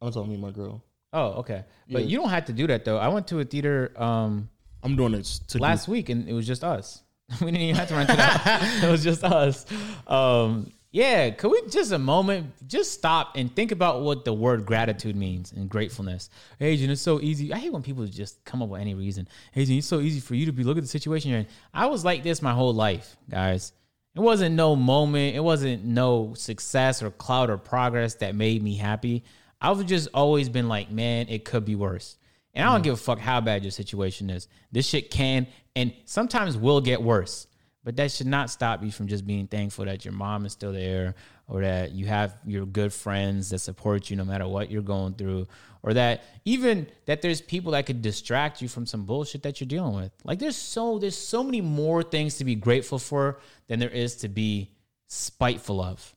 I'm 0.00 0.10
telling 0.12 0.28
me 0.28 0.34
and 0.36 0.42
my 0.42 0.50
girl. 0.50 0.82
Oh, 1.12 1.32
okay. 1.40 1.64
But 1.90 2.02
Yeah. 2.02 2.08
you 2.08 2.18
don't 2.18 2.30
have 2.30 2.46
to 2.46 2.54
do 2.54 2.66
that 2.68 2.86
though. 2.86 2.96
I 2.96 3.08
went 3.08 3.26
to 3.28 3.40
a 3.40 3.44
theater 3.44 3.92
um 3.96 4.48
I'm 4.82 4.96
doing 4.96 5.12
it 5.14 5.24
to 5.48 5.58
last 5.58 5.88
week 5.88 6.08
and 6.08 6.26
it 6.28 6.32
was 6.32 6.46
just 6.46 6.62
us. 6.64 7.02
we 7.40 7.46
didn't 7.46 7.60
even 7.60 7.76
have 7.76 7.88
to 7.88 7.94
rent 7.94 8.10
it 8.10 8.18
out. 8.18 8.40
it 8.84 8.90
was 8.90 9.02
just 9.02 9.24
us. 9.24 9.66
Um 10.06 10.72
yeah, 10.96 11.28
could 11.28 11.50
we 11.50 11.60
just 11.68 11.92
a 11.92 11.98
moment 11.98 12.54
just 12.66 12.92
stop 12.92 13.36
and 13.36 13.54
think 13.54 13.70
about 13.70 14.00
what 14.00 14.24
the 14.24 14.32
word 14.32 14.64
gratitude 14.64 15.14
means 15.14 15.52
and 15.52 15.68
gratefulness? 15.68 16.30
Jen, 16.58 16.88
it's 16.88 17.02
so 17.02 17.20
easy. 17.20 17.52
I 17.52 17.58
hate 17.58 17.70
when 17.70 17.82
people 17.82 18.06
just 18.06 18.42
come 18.46 18.62
up 18.62 18.70
with 18.70 18.80
any 18.80 18.94
reason. 18.94 19.28
Jen, 19.54 19.70
it's 19.72 19.86
so 19.86 20.00
easy 20.00 20.20
for 20.20 20.34
you 20.34 20.46
to 20.46 20.52
be 20.52 20.64
look 20.64 20.78
at 20.78 20.82
the 20.82 20.88
situation 20.88 21.30
you're 21.30 21.40
in. 21.40 21.46
I 21.74 21.84
was 21.86 22.02
like 22.02 22.22
this 22.22 22.40
my 22.40 22.54
whole 22.54 22.72
life, 22.72 23.14
guys. 23.28 23.72
It 24.14 24.20
wasn't 24.20 24.54
no 24.54 24.74
moment. 24.74 25.36
It 25.36 25.44
wasn't 25.44 25.84
no 25.84 26.32
success 26.32 27.02
or 27.02 27.10
cloud 27.10 27.50
or 27.50 27.58
progress 27.58 28.14
that 28.14 28.34
made 28.34 28.62
me 28.62 28.74
happy. 28.74 29.22
I've 29.60 29.84
just 29.84 30.08
always 30.14 30.48
been 30.48 30.68
like, 30.68 30.90
man, 30.90 31.26
it 31.28 31.44
could 31.44 31.66
be 31.66 31.74
worse. 31.74 32.16
And 32.56 32.64
I 32.64 32.68
don't 32.68 32.76
mm-hmm. 32.76 32.84
give 32.84 32.94
a 32.94 32.96
fuck 32.96 33.18
how 33.18 33.40
bad 33.40 33.62
your 33.62 33.70
situation 33.70 34.30
is. 34.30 34.48
This 34.72 34.88
shit 34.88 35.10
can 35.10 35.46
and 35.76 35.92
sometimes 36.06 36.56
will 36.56 36.80
get 36.80 37.00
worse. 37.00 37.46
But 37.84 37.96
that 37.96 38.10
should 38.10 38.26
not 38.26 38.50
stop 38.50 38.82
you 38.82 38.90
from 38.90 39.06
just 39.06 39.24
being 39.24 39.46
thankful 39.46 39.84
that 39.84 40.04
your 40.04 40.14
mom 40.14 40.44
is 40.44 40.52
still 40.52 40.72
there 40.72 41.14
or 41.46 41.60
that 41.60 41.92
you 41.92 42.06
have 42.06 42.36
your 42.44 42.66
good 42.66 42.92
friends 42.92 43.50
that 43.50 43.60
support 43.60 44.10
you 44.10 44.16
no 44.16 44.24
matter 44.24 44.48
what 44.48 44.70
you're 44.70 44.82
going 44.82 45.14
through 45.14 45.46
or 45.84 45.94
that 45.94 46.24
even 46.44 46.88
that 47.04 47.22
there's 47.22 47.40
people 47.40 47.72
that 47.72 47.86
could 47.86 48.02
distract 48.02 48.60
you 48.60 48.68
from 48.68 48.86
some 48.86 49.04
bullshit 49.04 49.44
that 49.44 49.60
you're 49.60 49.68
dealing 49.68 49.94
with. 49.94 50.10
Like 50.24 50.40
there's 50.40 50.56
so 50.56 50.98
there's 50.98 51.16
so 51.16 51.44
many 51.44 51.60
more 51.60 52.02
things 52.02 52.38
to 52.38 52.44
be 52.44 52.56
grateful 52.56 52.98
for 52.98 53.38
than 53.68 53.78
there 53.78 53.90
is 53.90 54.16
to 54.16 54.28
be 54.28 54.72
spiteful 55.06 55.80
of. 55.80 56.12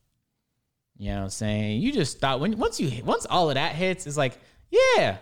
You 0.98 1.10
know 1.10 1.18
what 1.18 1.24
I'm 1.24 1.30
saying? 1.30 1.80
You 1.82 1.92
just 1.92 2.16
stop 2.16 2.40
when 2.40 2.58
once 2.58 2.80
you 2.80 3.04
once 3.04 3.26
all 3.30 3.48
of 3.48 3.54
that 3.54 3.74
hits, 3.76 4.06
it's 4.06 4.16
like, 4.16 4.38
yeah. 4.70 5.18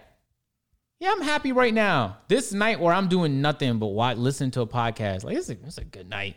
Yeah, 1.00 1.12
I'm 1.12 1.22
happy 1.22 1.52
right 1.52 1.72
now. 1.72 2.18
This 2.26 2.52
night 2.52 2.80
where 2.80 2.92
I'm 2.92 3.08
doing 3.08 3.40
nothing 3.40 3.78
but 3.78 3.86
watch, 3.88 4.16
listen 4.16 4.50
to 4.52 4.62
a 4.62 4.66
podcast, 4.66 5.22
like 5.22 5.36
it's 5.36 5.48
a, 5.48 5.52
it's 5.64 5.78
a 5.78 5.84
good 5.84 6.10
night. 6.10 6.36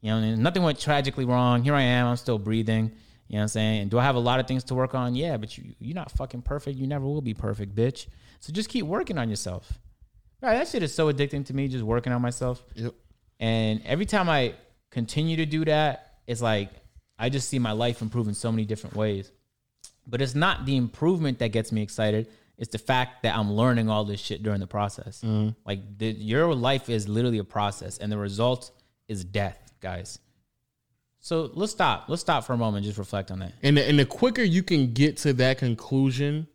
You 0.00 0.12
know, 0.12 0.34
nothing 0.36 0.62
went 0.62 0.78
tragically 0.78 1.24
wrong. 1.24 1.62
Here 1.62 1.74
I 1.74 1.82
am. 1.82 2.06
I'm 2.06 2.16
still 2.16 2.38
breathing. 2.38 2.92
You 3.26 3.34
know 3.34 3.40
what 3.40 3.42
I'm 3.42 3.48
saying? 3.48 3.80
And 3.82 3.90
do 3.90 3.98
I 3.98 4.04
have 4.04 4.14
a 4.14 4.20
lot 4.20 4.40
of 4.40 4.46
things 4.46 4.64
to 4.64 4.74
work 4.74 4.94
on? 4.94 5.14
Yeah, 5.14 5.36
but 5.36 5.58
you 5.58 5.74
you're 5.78 5.94
not 5.94 6.10
fucking 6.12 6.42
perfect. 6.42 6.78
You 6.78 6.86
never 6.86 7.04
will 7.04 7.20
be 7.20 7.34
perfect, 7.34 7.74
bitch. 7.74 8.06
So 8.40 8.52
just 8.52 8.70
keep 8.70 8.86
working 8.86 9.18
on 9.18 9.28
yourself. 9.28 9.78
Right, 10.40 10.54
that 10.54 10.68
shit 10.68 10.82
is 10.82 10.94
so 10.94 11.12
addicting 11.12 11.44
to 11.46 11.54
me. 11.54 11.68
Just 11.68 11.84
working 11.84 12.12
on 12.12 12.22
myself. 12.22 12.64
Yep. 12.74 12.94
And 13.40 13.82
every 13.84 14.06
time 14.06 14.30
I 14.30 14.54
continue 14.90 15.36
to 15.36 15.46
do 15.46 15.64
that, 15.66 16.20
it's 16.26 16.40
like 16.40 16.70
I 17.18 17.28
just 17.28 17.48
see 17.48 17.58
my 17.58 17.72
life 17.72 18.00
improve 18.00 18.28
in 18.28 18.34
so 18.34 18.50
many 18.50 18.64
different 18.64 18.96
ways. 18.96 19.30
But 20.06 20.22
it's 20.22 20.34
not 20.34 20.64
the 20.64 20.76
improvement 20.76 21.40
that 21.40 21.48
gets 21.48 21.72
me 21.72 21.82
excited. 21.82 22.28
It's 22.58 22.72
the 22.72 22.78
fact 22.78 23.22
that 23.22 23.36
I'm 23.36 23.52
learning 23.52 23.88
all 23.88 24.04
this 24.04 24.20
shit 24.20 24.42
during 24.42 24.58
the 24.60 24.66
process. 24.66 25.22
Mm-hmm. 25.24 25.50
Like 25.64 25.98
the, 25.98 26.06
your 26.06 26.52
life 26.54 26.90
is 26.90 27.08
literally 27.08 27.38
a 27.38 27.44
process, 27.44 27.98
and 27.98 28.10
the 28.10 28.18
result 28.18 28.72
is 29.06 29.24
death, 29.24 29.72
guys. 29.80 30.18
So 31.20 31.50
let's 31.54 31.72
stop. 31.72 32.06
Let's 32.08 32.22
stop 32.22 32.44
for 32.44 32.52
a 32.52 32.56
moment. 32.56 32.78
and 32.78 32.86
Just 32.86 32.98
reflect 32.98 33.30
on 33.30 33.38
that. 33.40 33.52
And 33.62 33.76
the, 33.76 33.88
and 33.88 33.98
the 33.98 34.06
quicker 34.06 34.42
you 34.42 34.62
can 34.62 34.92
get 34.92 35.18
to 35.18 35.32
that 35.34 35.58
conclusion, 35.58 36.48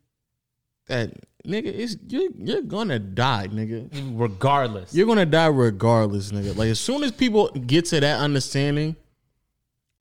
that 0.88 1.12
nigga, 1.46 1.68
it's 1.68 1.96
you're 2.08 2.32
you're 2.38 2.62
gonna 2.62 3.00
die, 3.00 3.48
nigga. 3.52 3.90
Regardless, 4.20 4.94
You're 4.94 5.08
gonna 5.08 5.26
die 5.26 5.48
regardless, 5.48 6.32
nigga. 6.32 6.56
Like 6.56 6.70
as 6.70 6.80
soon 6.80 7.04
as 7.04 7.12
people 7.12 7.48
get 7.50 7.86
to 7.86 8.00
that 8.02 8.20
understanding, 8.20 8.96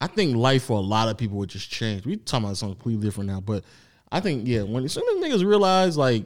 I 0.00 0.08
think 0.08 0.36
life 0.36 0.64
for 0.64 0.78
a 0.78 0.80
lot 0.80 1.08
of 1.08 1.16
people 1.16 1.38
would 1.38 1.50
just 1.50 1.70
change. 1.70 2.04
We 2.04 2.16
talking 2.16 2.46
about 2.46 2.56
something 2.56 2.74
completely 2.74 3.06
different 3.06 3.30
now, 3.30 3.40
but 3.40 3.64
I 4.12 4.20
think 4.20 4.46
yeah, 4.46 4.62
when 4.62 4.84
as 4.84 4.92
soon 4.92 5.04
as 5.08 5.24
niggas 5.24 5.44
realize 5.44 5.96
like 5.96 6.24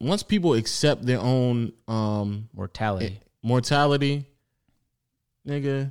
once 0.00 0.22
people 0.22 0.54
accept 0.54 1.04
their 1.04 1.18
own 1.20 1.72
um 1.88 2.48
mortality. 2.54 3.20
mortality, 3.42 4.24
nigga, 5.46 5.90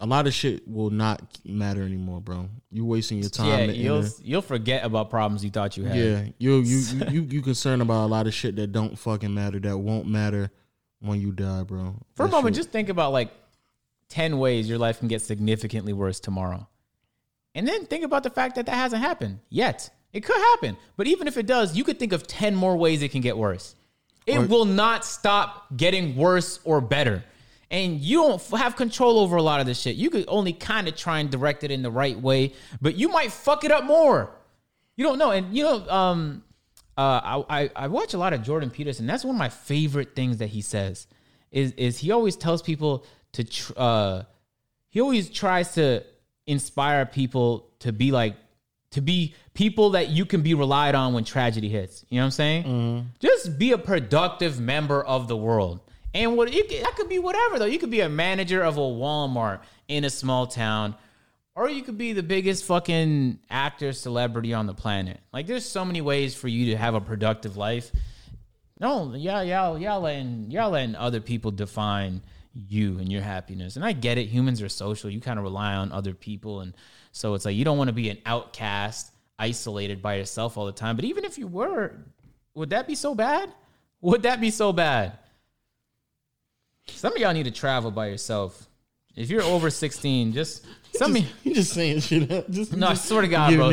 a 0.00 0.06
lot 0.06 0.26
of 0.26 0.34
shit 0.34 0.66
will 0.68 0.90
not 0.90 1.22
matter 1.44 1.82
anymore, 1.82 2.20
bro. 2.20 2.48
You're 2.70 2.84
wasting 2.86 3.18
your 3.18 3.28
time. 3.30 3.48
yeah, 3.70 3.74
you'll 3.76 4.02
the- 4.02 4.20
you'll 4.24 4.42
forget 4.42 4.84
about 4.84 5.10
problems 5.10 5.44
you 5.44 5.50
thought 5.50 5.76
you 5.76 5.84
had. 5.84 5.96
yeah, 5.96 6.24
you 6.38 6.56
you 6.60 6.78
you 6.78 7.04
you 7.10 7.22
you 7.22 7.42
concerned 7.42 7.82
about 7.82 8.04
a 8.04 8.08
lot 8.08 8.26
of 8.26 8.34
shit 8.34 8.56
that 8.56 8.72
don't 8.72 8.98
fucking 8.98 9.32
matter, 9.34 9.58
that 9.60 9.76
won't 9.78 10.06
matter 10.06 10.50
when 11.00 11.20
you 11.20 11.32
die, 11.32 11.62
bro. 11.62 11.94
For 12.14 12.24
a 12.26 12.28
moment, 12.28 12.54
shit- 12.56 12.62
just 12.64 12.70
think 12.72 12.88
about 12.88 13.12
like 13.12 13.30
10 14.08 14.38
ways 14.38 14.68
your 14.68 14.78
life 14.78 14.98
can 14.98 15.08
get 15.08 15.20
significantly 15.20 15.92
worse 15.92 16.20
tomorrow. 16.20 16.66
And 17.54 17.66
then 17.66 17.86
think 17.86 18.04
about 18.04 18.22
the 18.22 18.30
fact 18.30 18.54
that 18.56 18.66
that 18.66 18.74
hasn't 18.74 19.02
happened 19.02 19.40
yet. 19.50 19.90
It 20.16 20.24
could 20.24 20.36
happen. 20.36 20.76
But 20.96 21.06
even 21.06 21.28
if 21.28 21.36
it 21.36 21.46
does, 21.46 21.76
you 21.76 21.84
could 21.84 21.98
think 21.98 22.12
of 22.12 22.26
10 22.26 22.54
more 22.54 22.76
ways 22.76 23.02
it 23.02 23.10
can 23.10 23.20
get 23.20 23.36
worse. 23.36 23.74
It 24.26 24.38
Or- 24.38 24.46
will 24.46 24.64
not 24.64 25.04
stop 25.04 25.66
getting 25.76 26.16
worse 26.16 26.58
or 26.64 26.80
better. 26.80 27.22
And 27.70 28.00
you 28.00 28.22
don't 28.22 28.34
f- 28.40 28.58
have 28.58 28.76
control 28.76 29.18
over 29.18 29.36
a 29.36 29.42
lot 29.42 29.60
of 29.60 29.66
this 29.66 29.80
shit. 29.80 29.96
You 29.96 30.08
could 30.08 30.24
only 30.28 30.52
kind 30.52 30.88
of 30.88 30.96
try 30.96 31.18
and 31.20 31.30
direct 31.30 31.64
it 31.64 31.70
in 31.70 31.82
the 31.82 31.90
right 31.90 32.18
way, 32.18 32.54
but 32.80 32.96
you 32.96 33.08
might 33.08 33.30
fuck 33.30 33.62
it 33.64 33.70
up 33.70 33.84
more. 33.84 34.30
You 34.96 35.04
don't 35.04 35.18
know. 35.18 35.32
And 35.32 35.54
you 35.56 35.64
know, 35.64 35.86
um, 35.88 36.42
uh, 36.96 37.20
I, 37.48 37.62
I 37.64 37.70
I 37.76 37.86
watch 37.88 38.14
a 38.14 38.18
lot 38.18 38.32
of 38.32 38.42
Jordan 38.42 38.70
Peterson. 38.70 39.06
That's 39.06 39.24
one 39.24 39.34
of 39.34 39.38
my 39.38 39.48
favorite 39.50 40.14
things 40.16 40.38
that 40.38 40.46
he 40.48 40.62
says 40.62 41.06
is 41.50 41.72
is 41.72 41.98
he 41.98 42.10
always 42.10 42.36
tells 42.36 42.62
people 42.62 43.04
to 43.32 43.44
tr- 43.44 43.72
uh 43.76 44.22
he 44.88 45.00
always 45.02 45.28
tries 45.28 45.74
to 45.74 46.02
inspire 46.46 47.04
people 47.04 47.68
to 47.80 47.92
be 47.92 48.12
like 48.12 48.36
to 48.92 49.00
be 49.00 49.34
people 49.54 49.90
that 49.90 50.08
you 50.08 50.24
can 50.24 50.42
be 50.42 50.54
relied 50.54 50.94
on 50.94 51.12
when 51.12 51.24
tragedy 51.24 51.68
hits. 51.68 52.04
You 52.08 52.16
know 52.16 52.22
what 52.22 52.26
I'm 52.26 52.30
saying? 52.30 52.64
Mm-hmm. 52.64 53.06
Just 53.20 53.58
be 53.58 53.72
a 53.72 53.78
productive 53.78 54.60
member 54.60 55.02
of 55.02 55.28
the 55.28 55.36
world. 55.36 55.80
And 56.14 56.36
what 56.36 56.52
you 56.52 56.64
could, 56.64 56.82
that 56.82 56.96
could 56.96 57.08
be 57.08 57.18
whatever 57.18 57.58
though. 57.58 57.66
You 57.66 57.78
could 57.78 57.90
be 57.90 58.00
a 58.00 58.08
manager 58.08 58.62
of 58.62 58.78
a 58.78 58.80
Walmart 58.80 59.60
in 59.88 60.04
a 60.04 60.10
small 60.10 60.46
town, 60.46 60.94
or 61.54 61.68
you 61.68 61.82
could 61.82 61.98
be 61.98 62.12
the 62.12 62.22
biggest 62.22 62.64
fucking 62.64 63.38
actor 63.50 63.92
celebrity 63.92 64.54
on 64.54 64.66
the 64.66 64.74
planet. 64.74 65.20
Like 65.32 65.46
there's 65.46 65.66
so 65.66 65.84
many 65.84 66.00
ways 66.00 66.34
for 66.34 66.48
you 66.48 66.72
to 66.72 66.76
have 66.76 66.94
a 66.94 67.00
productive 67.00 67.56
life. 67.56 67.92
No, 68.80 69.14
y'all, 69.14 69.44
y'all, 69.44 69.78
y'all 69.78 70.00
letting 70.00 70.50
y'all 70.50 70.70
letting 70.70 70.94
other 70.94 71.20
people 71.20 71.50
define 71.50 72.22
you 72.54 72.98
and 72.98 73.12
your 73.12 73.22
happiness. 73.22 73.76
And 73.76 73.84
I 73.84 73.92
get 73.92 74.16
it. 74.18 74.26
Humans 74.26 74.62
are 74.62 74.68
social. 74.68 75.10
You 75.10 75.20
kind 75.20 75.38
of 75.38 75.44
rely 75.44 75.74
on 75.74 75.92
other 75.92 76.14
people, 76.14 76.60
and 76.60 76.74
so 77.16 77.32
it's 77.32 77.46
like 77.46 77.56
you 77.56 77.64
don't 77.64 77.78
want 77.78 77.88
to 77.88 77.94
be 77.94 78.10
an 78.10 78.18
outcast, 78.26 79.10
isolated 79.38 80.02
by 80.02 80.16
yourself 80.16 80.58
all 80.58 80.66
the 80.66 80.72
time. 80.72 80.96
But 80.96 81.06
even 81.06 81.24
if 81.24 81.38
you 81.38 81.46
were, 81.46 81.94
would 82.54 82.68
that 82.70 82.86
be 82.86 82.94
so 82.94 83.14
bad? 83.14 83.50
Would 84.02 84.24
that 84.24 84.38
be 84.38 84.50
so 84.50 84.70
bad? 84.70 85.12
Some 86.88 87.14
of 87.14 87.18
y'all 87.18 87.32
need 87.32 87.44
to 87.44 87.50
travel 87.50 87.90
by 87.90 88.08
yourself. 88.08 88.68
If 89.14 89.30
you're 89.30 89.42
over 89.42 89.70
16, 89.70 90.34
just 90.34 90.66
some 90.92 91.16
of 91.16 91.22
y- 91.22 91.28
You 91.42 91.54
just 91.54 91.72
saying 91.72 92.00
shit. 92.00 92.28
Just 92.50 92.76
no, 92.76 92.88
I 92.88 92.94
swear 92.94 93.22
to 93.22 93.28
God, 93.28 93.50
bro. 93.56 93.70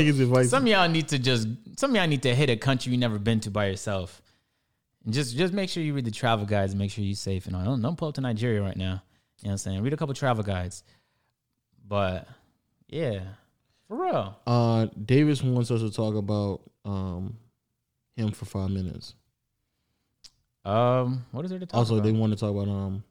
Some 0.47 0.63
of 0.63 0.69
y'all 0.69 0.87
need 0.87 1.09
to 1.09 1.19
just 1.19 1.49
some 1.77 1.91
of 1.91 1.95
y'all 1.97 2.07
need 2.07 2.23
to 2.23 2.33
hit 2.33 2.49
a 2.49 2.55
country 2.55 2.93
you 2.93 2.97
never 2.97 3.19
been 3.19 3.41
to 3.41 3.51
by 3.51 3.65
yourself. 3.65 4.21
And 5.03 5.13
just 5.13 5.35
just 5.35 5.53
make 5.53 5.69
sure 5.69 5.83
you 5.83 5.93
read 5.93 6.05
the 6.05 6.11
travel 6.11 6.45
guides 6.45 6.71
and 6.71 6.79
make 6.79 6.91
sure 6.91 7.03
you're 7.03 7.15
safe 7.15 7.45
and 7.47 7.57
all. 7.57 7.65
Don't, 7.65 7.81
don't 7.81 7.97
pull 7.97 8.07
up 8.07 8.15
to 8.15 8.21
Nigeria 8.21 8.61
right 8.61 8.77
now. 8.77 9.03
You 9.41 9.47
know 9.47 9.49
what 9.49 9.51
I'm 9.51 9.57
saying? 9.57 9.83
Read 9.83 9.91
a 9.91 9.97
couple 9.97 10.15
travel 10.15 10.43
guides. 10.45 10.83
But 11.85 12.25
yeah. 12.93 13.19
For 13.87 14.01
real. 14.01 14.37
Uh, 14.47 14.87
Davis 15.05 15.41
wants 15.43 15.69
us 15.71 15.81
to 15.81 15.91
talk 15.91 16.15
about 16.15 16.61
um 16.85 17.37
him 18.15 18.31
for 18.31 18.45
five 18.45 18.69
minutes. 18.69 19.15
Um, 20.65 21.25
what 21.31 21.43
is 21.45 21.51
there 21.51 21.59
to 21.59 21.65
talk 21.65 21.77
Also, 21.77 21.95
about? 21.95 22.05
they 22.05 22.11
want 22.11 22.31
to 22.33 22.39
talk 22.39 22.51
about 22.51 22.69
um, 22.69 23.03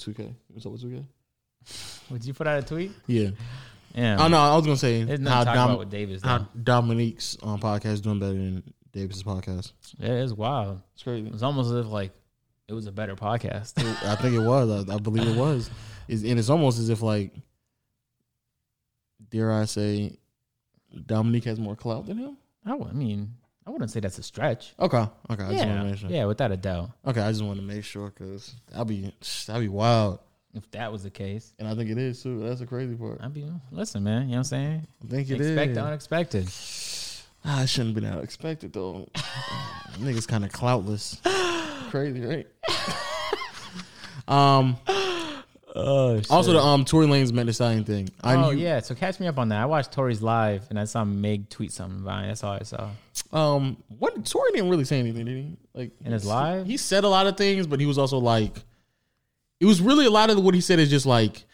2K. 0.00 0.34
What's 0.48 0.64
up 0.64 0.72
with 0.72 0.82
2K? 0.82 1.04
Would 2.10 2.24
you 2.24 2.32
put 2.34 2.46
out 2.46 2.62
a 2.62 2.66
tweet? 2.66 2.92
Yeah. 3.06 3.30
Yeah. 3.94 4.16
Oh 4.18 4.28
no, 4.28 4.38
I 4.38 4.56
was 4.56 4.64
gonna 4.64 4.76
say 4.76 5.00
how, 5.02 5.44
Dom- 5.44 5.70
about 5.70 5.78
with 5.80 5.90
Davis. 5.90 6.22
How 6.22 6.48
Dominique's 6.62 7.36
um, 7.42 7.60
podcast 7.60 7.92
is 7.92 8.00
doing 8.00 8.18
better 8.18 8.32
than 8.32 8.62
Davis's 8.92 9.22
podcast. 9.22 9.72
yeah, 9.98 10.08
it's 10.14 10.32
wild. 10.32 10.80
It's 10.94 11.02
crazy. 11.02 11.28
It's 11.32 11.42
almost 11.42 11.70
as 11.70 11.84
if 11.86 11.92
like 11.92 12.12
it 12.68 12.72
was 12.72 12.86
a 12.86 12.92
better 12.92 13.14
podcast. 13.16 13.74
I 14.04 14.16
think 14.16 14.34
it 14.34 14.40
was. 14.40 14.88
I, 14.88 14.94
I 14.94 14.98
believe 14.98 15.26
it 15.28 15.36
was. 15.38 15.70
It's, 16.08 16.22
and 16.22 16.38
it's 16.38 16.50
almost 16.50 16.78
as 16.78 16.88
if 16.90 17.02
like, 17.02 17.32
dare 19.34 19.52
I 19.52 19.64
say, 19.64 20.16
Dominique 21.06 21.44
has 21.44 21.58
more 21.58 21.74
clout 21.76 22.06
than 22.06 22.18
him. 22.18 22.36
I, 22.64 22.70
w- 22.70 22.88
I 22.88 22.94
mean, 22.94 23.34
I 23.66 23.70
wouldn't 23.70 23.90
say 23.90 24.00
that's 24.00 24.18
a 24.18 24.22
stretch. 24.22 24.74
Okay. 24.78 24.96
Okay. 24.96 25.10
I 25.30 25.36
just 25.36 25.40
want 25.40 25.52
yeah, 25.52 25.78
to 25.78 25.84
make 25.84 25.98
sure. 25.98 26.10
yeah, 26.10 26.24
without 26.24 26.52
a 26.52 26.56
doubt. 26.56 26.90
Okay. 27.06 27.20
I 27.20 27.30
just 27.30 27.42
want 27.42 27.58
to 27.58 27.64
make 27.64 27.84
sure 27.84 28.10
because 28.10 28.54
that'd 28.70 28.86
be 28.86 29.12
that'd 29.46 29.62
be 29.62 29.68
wild, 29.68 30.20
If 30.54 30.70
that 30.70 30.92
was 30.92 31.02
the 31.02 31.10
case, 31.10 31.52
and 31.58 31.66
I 31.66 31.74
think 31.74 31.90
it 31.90 31.98
is 31.98 32.22
too. 32.22 32.40
That's 32.40 32.60
the 32.60 32.66
crazy 32.66 32.94
part. 32.94 33.18
I'd 33.20 33.34
be 33.34 33.50
listen, 33.70 34.04
man. 34.04 34.22
You 34.22 34.28
know 34.28 34.30
what 34.32 34.36
I'm 34.38 34.44
saying? 34.44 34.86
I 35.04 35.10
think 35.10 35.30
it 35.30 35.40
is. 35.40 35.48
Expect 35.48 35.74
the 35.74 35.84
unexpected. 35.84 36.48
Ah, 37.46 37.60
I 37.60 37.66
shouldn't 37.66 37.94
have 37.94 38.02
been 38.02 38.10
unexpected 38.10 38.72
though. 38.72 39.06
Niggas 39.98 40.26
kind 40.26 40.46
of 40.46 40.50
cloutless. 40.50 41.20
Crazy, 41.90 42.22
right? 42.22 42.46
um. 44.28 44.78
Oh, 45.76 46.20
Also, 46.30 46.52
the 46.52 46.60
um 46.60 46.84
Tory 46.84 47.06
Lanez 47.06 47.32
Meg 47.32 47.46
the 47.46 47.52
Stallion 47.52 47.84
thing. 47.84 48.08
I 48.22 48.34
oh 48.36 48.50
knew, 48.52 48.58
yeah, 48.58 48.78
so 48.80 48.94
catch 48.94 49.18
me 49.18 49.26
up 49.26 49.38
on 49.38 49.48
that. 49.48 49.60
I 49.60 49.66
watched 49.66 49.90
Tory's 49.92 50.22
live 50.22 50.66
and 50.70 50.78
I 50.78 50.84
saw 50.84 51.04
Meg 51.04 51.48
tweet 51.50 51.72
something 51.72 52.00
about 52.02 52.24
it. 52.24 52.28
That's 52.28 52.44
all 52.44 52.52
I 52.52 52.62
saw. 52.62 52.90
Um, 53.32 53.76
what 53.98 54.24
Tory 54.24 54.52
didn't 54.52 54.70
really 54.70 54.84
say 54.84 55.00
anything, 55.00 55.24
did 55.24 55.36
he? 55.36 55.56
Like 55.74 55.90
In 56.04 56.12
his 56.12 56.22
he- 56.22 56.28
live? 56.28 56.66
he 56.66 56.76
said 56.76 57.02
a 57.02 57.08
lot 57.08 57.26
of 57.26 57.36
things, 57.36 57.66
but 57.66 57.80
he 57.80 57.86
was 57.86 57.98
also 57.98 58.18
like, 58.18 58.56
it 59.58 59.66
was 59.66 59.80
really 59.80 60.06
a 60.06 60.10
lot 60.10 60.30
of 60.30 60.40
what 60.42 60.54
he 60.54 60.60
said 60.60 60.78
is 60.78 60.90
just 60.90 61.06
like, 61.06 61.44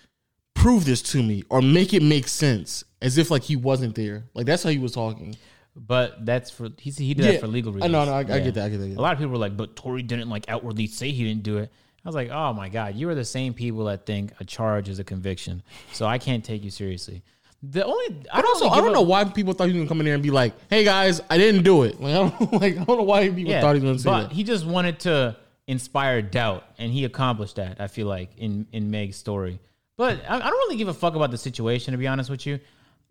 prove 0.55 0.85
this 0.85 1.01
to 1.01 1.23
me 1.23 1.43
or 1.49 1.63
make 1.63 1.95
it 1.95 2.03
make 2.03 2.29
sense, 2.29 2.85
as 3.01 3.17
if 3.17 3.31
like 3.31 3.43
he 3.45 3.57
wasn't 3.57 3.95
there. 3.95 4.25
Like 4.35 4.45
that's 4.45 4.63
how 4.63 4.69
he 4.69 4.79
was 4.79 4.93
talking. 4.93 5.35
But 5.75 6.27
that's 6.27 6.51
for 6.51 6.69
he 6.79 6.91
he 6.91 7.15
did 7.15 7.25
that 7.25 7.41
for 7.41 7.47
legal 7.47 7.73
I 7.73 7.77
reasons. 7.77 7.93
know, 7.93 8.05
no, 8.05 8.13
I, 8.13 8.19
I 8.19 8.21
Yeah. 8.21 8.39
get 8.41 8.55
that. 8.55 8.65
I 8.67 8.69
get 8.69 8.79
that. 8.81 8.85
I 8.85 8.89
get 8.89 8.99
A 8.99 9.01
lot 9.01 9.13
of 9.15 9.19
people 9.19 9.33
were 9.33 9.39
like, 9.39 9.57
but 9.57 9.77
Tory 9.77 10.03
didn't 10.03 10.29
like 10.29 10.45
outwardly 10.49 10.89
say 10.89 11.11
he 11.11 11.25
didn't 11.25 11.45
do 11.45 11.57
it. 11.59 11.73
I 12.05 12.09
was 12.09 12.15
like, 12.15 12.31
oh 12.31 12.53
my 12.55 12.69
God, 12.69 12.95
you 12.95 13.09
are 13.11 13.15
the 13.15 13.25
same 13.25 13.53
people 13.53 13.85
that 13.85 14.07
think 14.07 14.33
a 14.41 14.45
charge 14.45 14.89
is 14.89 14.99
a 14.99 15.05
conviction. 15.05 15.63
So 15.93 16.07
I 16.07 16.19
can't 16.19 16.45
take 16.45 16.65
you 16.65 16.71
seriously. 16.71 17.23
The 17.63 17.85
only 17.85 18.07
I 18.33 18.37
But 18.37 18.43
don't 18.43 18.63
also, 18.63 18.69
I 18.71 18.81
don't 18.81 18.95
know 18.95 19.03
why 19.03 19.23
people 19.25 19.53
thought 19.53 19.65
he 19.69 19.73
was 19.75 19.81
gonna 19.81 19.89
come 19.89 20.01
in 20.01 20.07
there 20.07 20.15
and 20.15 20.23
be 20.23 20.31
like, 20.31 20.55
"Hey 20.71 20.83
guys, 20.83 21.21
I 21.29 21.37
didn't 21.37 21.63
do 21.63 21.83
it." 21.83 22.01
Like 22.01 22.15
I 22.15 22.29
don't 22.29 22.53
like 22.55 22.79
I 22.79 22.85
don't 22.85 22.97
know 22.97 23.03
why 23.03 23.29
people 23.29 23.53
thought 23.61 23.77
he 23.77 23.83
was 23.83 23.83
gonna 23.83 23.99
say 23.99 24.09
but 24.11 24.23
that. 24.29 24.33
he 24.33 24.45
just 24.45 24.65
wanted 24.65 25.01
to 25.01 25.37
inspire 25.67 26.23
doubt, 26.23 26.65
and 26.79 26.91
he 26.91 27.05
accomplished 27.05 27.57
that. 27.57 27.79
I 27.79 27.87
feel 27.89 28.07
like 28.07 28.31
in 28.39 28.67
in 28.73 28.91
Meg's 28.91 29.17
story. 29.17 29.61
But 29.99 30.23
I, 30.27 30.37
I 30.37 30.39
don't 30.39 30.53
really 30.53 30.79
give 30.79 30.89
a 30.89 30.95
fuck 30.95 31.15
about 31.17 31.31
the 31.31 31.37
situation, 31.37 31.93
to 31.93 31.99
be 31.99 32.07
honest 32.07 32.31
with 32.31 32.47
you. 32.47 32.61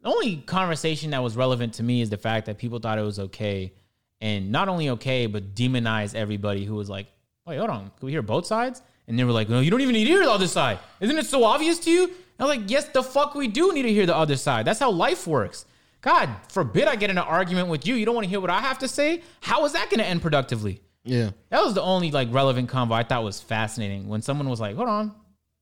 The 0.01 0.09
only 0.09 0.37
conversation 0.37 1.11
that 1.11 1.21
was 1.21 1.35
relevant 1.37 1.75
to 1.75 1.83
me 1.83 2.01
is 2.01 2.09
the 2.09 2.17
fact 2.17 2.47
that 2.47 2.57
people 2.57 2.79
thought 2.79 2.97
it 2.97 3.03
was 3.03 3.19
okay, 3.19 3.71
and 4.19 4.51
not 4.51 4.67
only 4.67 4.89
okay, 4.89 5.27
but 5.27 5.53
demonized 5.53 6.15
everybody 6.15 6.65
who 6.65 6.73
was 6.73 6.89
like, 6.89 7.05
"Wait, 7.49 7.57
hold 7.57 7.69
on, 7.69 7.91
can 7.97 8.05
we 8.05 8.11
hear 8.11 8.21
both 8.21 8.45
sides?" 8.45 8.81
And 9.07 9.17
they 9.17 9.23
were 9.23 9.31
like, 9.31 9.49
"No, 9.49 9.59
you 9.59 9.71
don't 9.71 9.81
even 9.81 9.93
need 9.93 10.05
to 10.05 10.11
hear 10.11 10.23
the 10.23 10.31
other 10.31 10.47
side. 10.47 10.79
Isn't 10.99 11.17
it 11.17 11.25
so 11.25 11.43
obvious 11.43 11.79
to 11.79 11.91
you?" 11.91 12.03
And 12.03 12.13
I 12.39 12.43
was 12.45 12.57
like, 12.57 12.69
"Yes, 12.69 12.85
the 12.89 13.03
fuck 13.03 13.35
we 13.35 13.47
do 13.47 13.73
need 13.73 13.83
to 13.83 13.93
hear 13.93 14.05
the 14.05 14.15
other 14.15 14.37
side. 14.37 14.65
That's 14.65 14.79
how 14.79 14.91
life 14.91 15.27
works." 15.27 15.65
God 16.01 16.29
forbid 16.47 16.87
I 16.87 16.95
get 16.95 17.09
in 17.09 17.17
an 17.17 17.23
argument 17.23 17.67
with 17.67 17.85
you. 17.85 17.95
You 17.95 18.05
don't 18.05 18.15
want 18.15 18.25
to 18.25 18.29
hear 18.29 18.39
what 18.39 18.49
I 18.49 18.59
have 18.59 18.79
to 18.79 18.87
say. 18.87 19.21
How 19.41 19.65
is 19.65 19.73
that 19.73 19.89
going 19.89 19.99
to 19.99 20.05
end 20.05 20.21
productively? 20.21 20.81
Yeah, 21.03 21.31
That 21.49 21.63
was 21.63 21.73
the 21.73 21.81
only 21.81 22.11
like 22.11 22.27
relevant 22.31 22.69
convo 22.69 22.91
I 22.91 23.03
thought 23.03 23.23
was 23.23 23.41
fascinating 23.41 24.07
when 24.07 24.21
someone 24.21 24.49
was 24.49 24.59
like, 24.59 24.75
"Hold 24.75 24.89
on, 24.89 25.13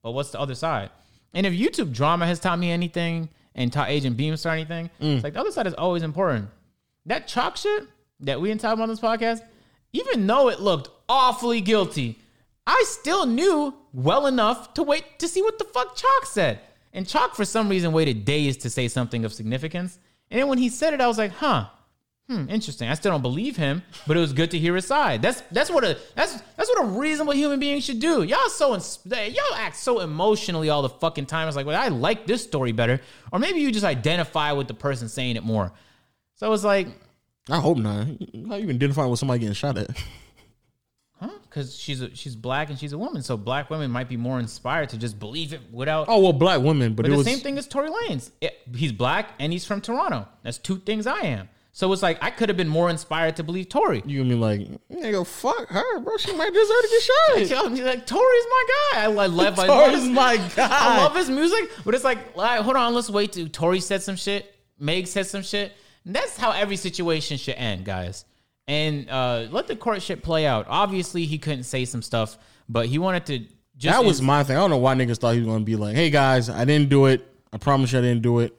but 0.03 0.11
what's 0.11 0.31
the 0.31 0.39
other 0.39 0.55
side?" 0.55 0.89
And 1.33 1.45
if 1.45 1.53
YouTube 1.53 1.93
drama 1.93 2.25
has 2.25 2.39
taught 2.39 2.59
me 2.59 2.71
anything 2.71 3.29
and 3.55 3.71
taught 3.71 3.89
Agent 3.89 4.17
Beamstar 4.17 4.51
anything, 4.51 4.89
mm. 5.01 5.15
it's 5.15 5.23
like 5.23 5.33
the 5.33 5.39
other 5.39 5.51
side 5.51 5.67
is 5.67 5.73
always 5.75 6.03
important. 6.03 6.49
That 7.05 7.27
chalk 7.27 7.55
shit 7.57 7.87
that 8.21 8.41
we 8.41 8.49
didn't 8.49 8.61
talk 8.61 8.73
about 8.73 8.83
on 8.83 8.89
this 8.89 8.99
podcast, 8.99 9.41
even 9.93 10.27
though 10.27 10.49
it 10.49 10.59
looked 10.59 10.89
awfully 11.09 11.61
guilty, 11.61 12.19
I 12.65 12.83
still 12.87 13.25
knew 13.25 13.73
well 13.93 14.27
enough 14.27 14.73
to 14.75 14.83
wait 14.83 15.19
to 15.19 15.27
see 15.27 15.41
what 15.41 15.57
the 15.57 15.65
fuck 15.65 15.95
Chalk 15.95 16.25
said. 16.25 16.59
And 16.93 17.07
Chalk, 17.07 17.35
for 17.35 17.45
some 17.45 17.69
reason, 17.69 17.91
waited 17.91 18.25
days 18.25 18.57
to 18.57 18.69
say 18.69 18.87
something 18.87 19.23
of 19.25 19.33
significance. 19.33 19.99
And 20.29 20.39
then 20.39 20.47
when 20.47 20.57
he 20.57 20.69
said 20.69 20.93
it, 20.93 21.01
I 21.01 21.07
was 21.07 21.17
like, 21.17 21.31
huh, 21.31 21.67
Hmm, 22.29 22.49
interesting. 22.49 22.89
I 22.89 22.93
still 22.95 23.13
don't 23.13 23.21
believe 23.21 23.55
him, 23.55 23.83
but 24.05 24.17
it 24.17 24.19
was 24.19 24.33
good 24.33 24.51
to 24.51 24.59
hear 24.59 24.75
his 24.75 24.85
side. 24.85 25.21
That's 25.21 25.41
that's 25.49 25.71
what 25.71 25.85
a 25.85 25.97
that's 26.13 26.33
that's 26.57 26.69
what 26.69 26.83
a 26.83 26.87
reasonable 26.87 27.33
human 27.33 27.57
being 27.57 27.79
should 27.79 28.01
do. 28.01 28.23
Y'all 28.23 28.49
so 28.49 28.73
y'all 28.73 29.55
act 29.55 29.77
so 29.77 30.01
emotionally 30.01 30.67
all 30.67 30.81
the 30.81 30.89
fucking 30.89 31.25
time. 31.25 31.47
It's 31.47 31.55
like, 31.55 31.65
well, 31.65 31.81
I 31.81 31.87
like 31.87 32.27
this 32.27 32.43
story 32.43 32.73
better, 32.73 32.99
or 33.31 33.39
maybe 33.39 33.59
you 33.61 33.71
just 33.71 33.85
identify 33.85 34.51
with 34.51 34.67
the 34.67 34.73
person 34.73 35.07
saying 35.07 35.37
it 35.37 35.43
more. 35.43 35.71
So 36.35 36.51
it's 36.51 36.65
like, 36.65 36.89
I 37.49 37.59
hope 37.59 37.77
not. 37.77 38.07
How 38.49 38.55
you 38.55 38.69
identifying 38.69 39.09
with 39.09 39.19
somebody 39.19 39.39
getting 39.39 39.53
shot 39.53 39.77
at? 39.77 39.89
huh? 41.19 41.29
Because 41.43 41.75
she's 41.75 42.01
a, 42.01 42.13
she's 42.15 42.35
black 42.35 42.69
and 42.69 42.77
she's 42.77 42.93
a 42.93 42.97
woman, 42.97 43.21
so 43.23 43.37
black 43.37 43.69
women 43.69 43.89
might 43.91 44.09
be 44.09 44.17
more 44.17 44.39
inspired 44.39 44.89
to 44.89 44.97
just 44.97 45.17
believe 45.19 45.53
it 45.53 45.61
without. 45.71 46.07
Oh 46.09 46.19
well, 46.19 46.33
black 46.33 46.61
women, 46.61 46.93
but, 46.93 47.03
but 47.03 47.11
the 47.11 47.17
was 47.17 47.25
same 47.25 47.39
thing 47.39 47.57
as 47.57 47.67
Tory 47.67 47.89
Lanez. 47.89 48.31
It- 48.41 48.57
he's 48.75 48.91
black 48.91 49.31
and 49.39 49.51
he's 49.53 49.65
from 49.65 49.81
Toronto. 49.81 50.27
That's 50.43 50.57
two 50.57 50.77
things 50.79 51.07
I 51.07 51.21
am. 51.21 51.49
So 51.71 51.93
it's 51.93 52.01
like 52.01 52.17
I 52.23 52.31
could 52.31 52.49
have 52.49 52.57
been 52.57 52.67
more 52.67 52.89
inspired 52.89 53.35
to 53.35 53.43
believe 53.43 53.69
Tory. 53.69 54.01
You 54.03 54.23
be 54.23 54.33
like, 54.33 54.61
nigga, 54.91 55.25
fuck 55.27 55.67
her, 55.69 55.99
bro. 55.99 56.17
She 56.17 56.35
might 56.35 56.51
deserve 56.51 56.67
to 56.67 56.89
get 57.37 57.47
shot. 57.47 57.71
Like 57.85 58.07
Tory's 58.07 58.45
my 58.49 58.65
guy. 58.93 59.03
I, 59.03 59.05
love, 59.27 59.55
Tory's 59.55 60.07
my 60.09 60.37
guy. 60.55 60.67
I 60.71 60.97
love 61.03 61.15
his 61.15 61.29
music, 61.29 61.69
but 61.85 61.93
it's 61.93 62.03
like, 62.03 62.35
like, 62.35 62.61
hold 62.61 62.77
on, 62.77 62.95
let's 62.95 63.11
wait 63.11 63.33
To 63.33 63.47
Tory 63.47 63.79
said 63.79 64.01
some 64.01 64.15
shit, 64.15 64.51
Meg 64.79 65.05
said 65.05 65.27
some 65.27 65.43
shit. 65.43 65.71
And 66.07 66.15
that's 66.15 66.37
how 66.37 66.51
every 66.53 66.77
situation 66.77 67.37
should 67.37 67.55
end, 67.55 67.83
guys. 67.85 68.23
And 68.67 69.09
uh, 69.09 69.47
let 69.51 69.67
the 69.67 69.75
courtship 69.75 70.23
play 70.23 70.47
out. 70.47 70.65
Obviously, 70.69 71.25
he 71.25 71.37
couldn't 71.37 71.63
say 71.65 71.83
some 71.85 72.01
stuff, 72.01 72.37
but 72.67 72.87
he 72.87 72.97
wanted 72.97 73.25
to. 73.27 73.39
Just 73.77 73.95
That 73.99 74.03
was 74.05 74.21
my 74.21 74.43
thing. 74.43 74.55
I 74.57 74.59
don't 74.59 74.69
know 74.71 74.77
why 74.77 74.95
niggas 74.95 75.17
thought 75.19 75.33
he 75.35 75.39
was 75.41 75.47
gonna 75.47 75.63
be 75.63 75.75
like, 75.75 75.95
hey 75.95 76.09
guys, 76.09 76.49
I 76.49 76.65
didn't 76.65 76.89
do 76.89 77.05
it. 77.05 77.27
I 77.53 77.57
promise 77.57 77.91
you 77.91 77.99
I 77.99 78.01
didn't 78.01 78.23
do 78.23 78.39
it. 78.39 78.57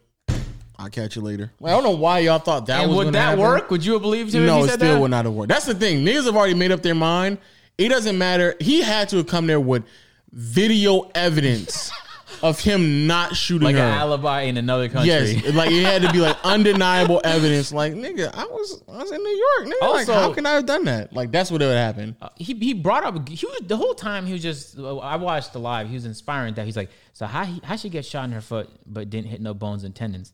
I'll 0.79 0.91
catch 0.91 1.17
you 1.17 1.23
later. 1.23 1.51
Like, 1.59 1.73
I 1.73 1.75
don't 1.75 1.83
know 1.83 1.97
why 1.99 2.21
y'all 2.21 2.39
thought 2.39 2.67
that 2.67 2.83
And 2.83 2.91
was 2.95 3.07
would 3.07 3.15
that 3.15 3.31
happen. 3.31 3.41
work? 3.41 3.69
Would 3.71 3.85
you 3.85 3.95
have 3.95 4.03
believed 4.03 4.33
him? 4.33 4.47
No, 4.47 4.59
if 4.61 4.67
it 4.67 4.69
said 4.69 4.79
still 4.79 4.95
that? 4.95 5.01
would 5.01 5.11
not 5.11 5.25
have 5.25 5.35
worked. 5.35 5.49
That's 5.49 5.65
the 5.67 5.75
thing. 5.75 6.05
Niggas 6.05 6.27
have 6.27 6.37
already 6.37 6.55
made 6.55 6.71
up 6.71 6.83
their 6.83 6.95
mind. 6.95 7.39
It 7.79 7.89
doesn't 7.89 8.17
matter. 8.17 8.55
He 8.61 8.81
had 8.83 9.09
to 9.09 9.17
have 9.17 9.27
come 9.27 9.49
there 9.49 9.59
with 9.59 9.83
video 10.31 11.11
evidence 11.17 11.91
of 12.43 12.61
him 12.61 13.07
not 13.07 13.37
shooting 13.37 13.67
like 13.67 13.77
her. 13.77 13.83
an 13.83 13.89
alibi 13.89 14.43
in 14.43 14.57
another 14.57 14.89
country. 14.89 15.09
Yes, 15.09 15.55
like 15.55 15.71
it 15.71 15.85
had 15.85 16.03
to 16.03 16.13
be 16.13 16.21
like 16.21 16.37
undeniable 16.45 17.21
evidence. 17.25 17.73
Like 17.73 17.95
nigga, 17.95 18.31
I 18.35 18.45
was 18.45 18.83
I 18.89 19.03
was 19.03 19.13
in 19.13 19.23
New 19.23 19.45
York. 19.59 19.75
Nigga, 19.75 19.91
like 19.93 20.09
how 20.09 20.33
can 20.33 20.47
I 20.47 20.53
have 20.53 20.67
done 20.67 20.85
that? 20.85 21.13
Like 21.13 21.31
that's 21.31 21.51
what 21.51 21.63
it 21.63 21.67
would 21.67 21.77
happen. 21.77 22.17
Uh, 22.21 22.29
he 22.37 22.55
he 22.55 22.75
brought 22.75 23.05
up 23.05 23.29
he 23.29 23.47
was 23.47 23.63
the 23.67 23.77
whole 23.77 23.95
time 23.95 24.27
he 24.27 24.33
was 24.33 24.43
just 24.43 24.79
I 24.79 25.17
watched 25.17 25.53
the 25.53 25.61
live 25.61 25.89
he 25.89 25.95
was 25.95 26.05
inspiring 26.05 26.55
that 26.55 26.67
he's 26.67 26.77
like 26.77 26.91
so 27.13 27.27
how 27.27 27.45
he, 27.45 27.61
how 27.65 27.77
she 27.77 27.89
get 27.89 28.05
shot 28.05 28.25
in 28.25 28.33
her 28.33 28.41
foot 28.41 28.69
but 28.87 29.11
didn't 29.11 29.29
hit 29.29 29.41
no 29.41 29.55
bones 29.55 29.85
and 29.85 29.95
tendons 29.95 30.33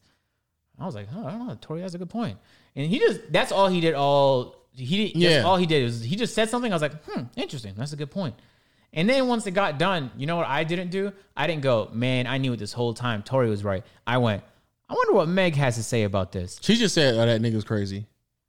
I 0.79 0.87
was 0.87 0.95
like 0.95 1.09
oh 1.15 1.27
I 1.27 1.31
don't 1.31 1.47
know 1.49 1.57
Tory 1.61 1.81
has 1.83 1.95
a 1.95 1.99
good 1.99 2.11
point 2.11 2.39
and 2.77 2.87
he 2.87 2.99
just 2.99 3.21
that's 3.33 3.53
all 3.53 3.69
he 3.69 3.81
did 3.81 3.95
all 3.95 4.67
he 4.75 5.09
did 5.09 5.17
yeah 5.17 5.43
all 5.43 5.57
he 5.57 5.67
did 5.67 5.85
was 5.85 6.03
he 6.03 6.17
just 6.17 6.35
said 6.35 6.49
something 6.51 6.73
I 6.73 6.75
was 6.75 6.83
like 6.83 7.03
hmm 7.05 7.23
interesting 7.37 7.75
that's 7.77 7.93
a 7.93 7.97
good 7.97 8.11
point 8.11 8.35
and 8.95 9.09
then 9.09 9.29
once 9.29 9.47
it 9.47 9.51
got 9.51 9.79
done 9.79 10.11
you 10.17 10.27
know 10.27 10.37
what 10.37 10.47
I 10.47 10.65
didn't 10.65 10.91
do 10.91 11.13
I 11.37 11.47
didn't 11.47 11.63
go 11.63 11.91
man 11.93 12.27
I 12.27 12.39
knew 12.39 12.55
it 12.55 12.59
this 12.59 12.73
whole 12.73 12.95
time 12.95 13.23
Tory 13.23 13.51
was 13.51 13.63
right 13.63 13.85
I 14.07 14.19
went 14.19 14.43
I 14.89 14.95
wonder 14.95 15.13
what 15.13 15.29
Meg 15.29 15.55
has 15.57 15.77
to 15.77 15.83
say 15.83 16.05
about 16.05 16.33
this 16.33 16.59
She 16.63 16.77
just 16.77 16.95
said, 16.95 17.15
"Oh, 17.15 17.27
that 17.27 17.41
nigga's 17.41 17.65
crazy." 17.65 18.07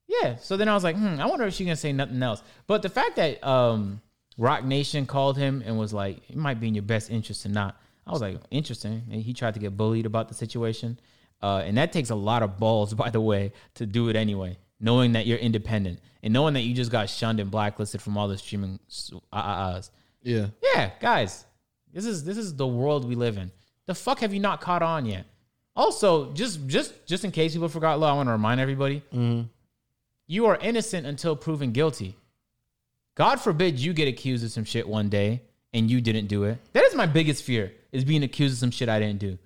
yeah. 0.08 0.36
So 0.38 0.58
then 0.58 0.70
I 0.70 0.74
was 0.74 0.84
like, 0.84 0.96
hmm, 0.96 1.20
I 1.20 1.26
wonder 1.26 1.46
if 1.46 1.54
she's 1.54 1.66
gonna 1.66 1.76
say 1.76 1.94
nothing 1.94 2.22
else. 2.22 2.44
But 2.68 2.82
the 2.82 2.90
fact 2.90 3.16
that 3.18 3.44
um 3.46 4.02
Roc 4.38 4.64
Nation 4.64 5.06
called 5.06 5.38
him 5.38 5.64
and 5.66 5.78
was 5.80 5.94
like, 5.94 6.30
it 6.30 6.36
might 6.36 6.60
be 6.60 6.68
in 6.68 6.76
your 6.76 6.84
best 6.84 7.10
interest 7.10 7.44
to 7.44 7.50
not. 7.50 7.78
I 8.06 8.12
was 8.12 8.22
like, 8.22 8.38
interesting. 8.52 9.04
And 9.12 9.22
he 9.22 9.34
tried 9.34 9.54
to 9.56 9.60
get 9.60 9.78
bullied 9.78 10.06
about 10.06 10.28
the 10.28 10.36
situation. 10.36 11.00
Uh, 11.42 11.64
and 11.66 11.78
that 11.78 11.92
takes 11.94 12.10
a 12.10 12.16
lot 12.16 12.44
of 12.44 12.60
balls, 12.60 12.94
by 13.04 13.10
the 13.10 13.22
way, 13.22 13.54
to 13.76 13.86
do 13.86 14.10
it 14.10 14.16
anyway. 14.16 14.58
Knowing 14.80 15.14
that 15.14 15.26
you're 15.26 15.38
independent 15.38 16.00
and 16.22 16.34
knowing 16.34 16.54
that 16.54 16.62
you 16.62 16.74
just 16.74 16.92
got 16.92 17.10
shunned 17.10 17.40
and 17.40 17.50
blacklisted 17.50 18.02
from 18.02 18.18
all 18.18 18.28
the 18.28 18.38
streaming 18.38 18.78
uh, 19.32 19.36
uh, 19.36 19.82
Yeah, 20.26 20.48
yeah, 20.64 20.92
guys, 21.00 21.46
this 21.94 22.06
is 22.06 22.24
this 22.24 22.38
is 22.38 22.56
the 22.56 22.68
world 22.68 23.08
we 23.08 23.16
live 23.16 23.38
in. 23.38 23.52
The 23.86 23.94
fuck 23.94 24.20
have 24.20 24.34
you 24.34 24.40
not 24.40 24.60
caught 24.60 24.82
on 24.82 25.06
yet? 25.06 25.26
Also, 25.76 26.34
just 26.34 26.66
just 26.68 27.06
just 27.06 27.24
in 27.24 27.32
case 27.32 27.54
people 27.54 27.70
forgot, 27.70 28.00
law, 28.00 28.12
I 28.12 28.16
want 28.16 28.28
to 28.28 28.34
remind 28.34 28.60
everybody: 28.60 29.04
mm-hmm. 29.14 29.44
you 30.26 30.48
are 30.48 30.58
innocent 30.58 31.06
until 31.06 31.36
proven 31.36 31.72
guilty. 31.72 32.16
God 33.14 33.40
forbid 33.40 33.80
you 33.80 33.94
get 33.94 34.08
accused 34.08 34.44
of 34.44 34.52
some 34.52 34.66
shit 34.66 34.88
one 34.88 35.10
day 35.10 35.42
and 35.74 35.90
you 35.90 36.02
didn't 36.02 36.28
do 36.28 36.44
it. 36.46 36.58
That 36.74 36.84
is 36.86 36.96
my 36.96 37.06
biggest 37.06 37.44
fear: 37.44 37.72
is 37.92 38.04
being 38.04 38.24
accused 38.24 38.54
of 38.54 38.60
some 38.60 38.72
shit 38.72 38.90
I 38.90 39.00
didn't 39.00 39.20
do, 39.20 39.34
mm. 39.34 39.38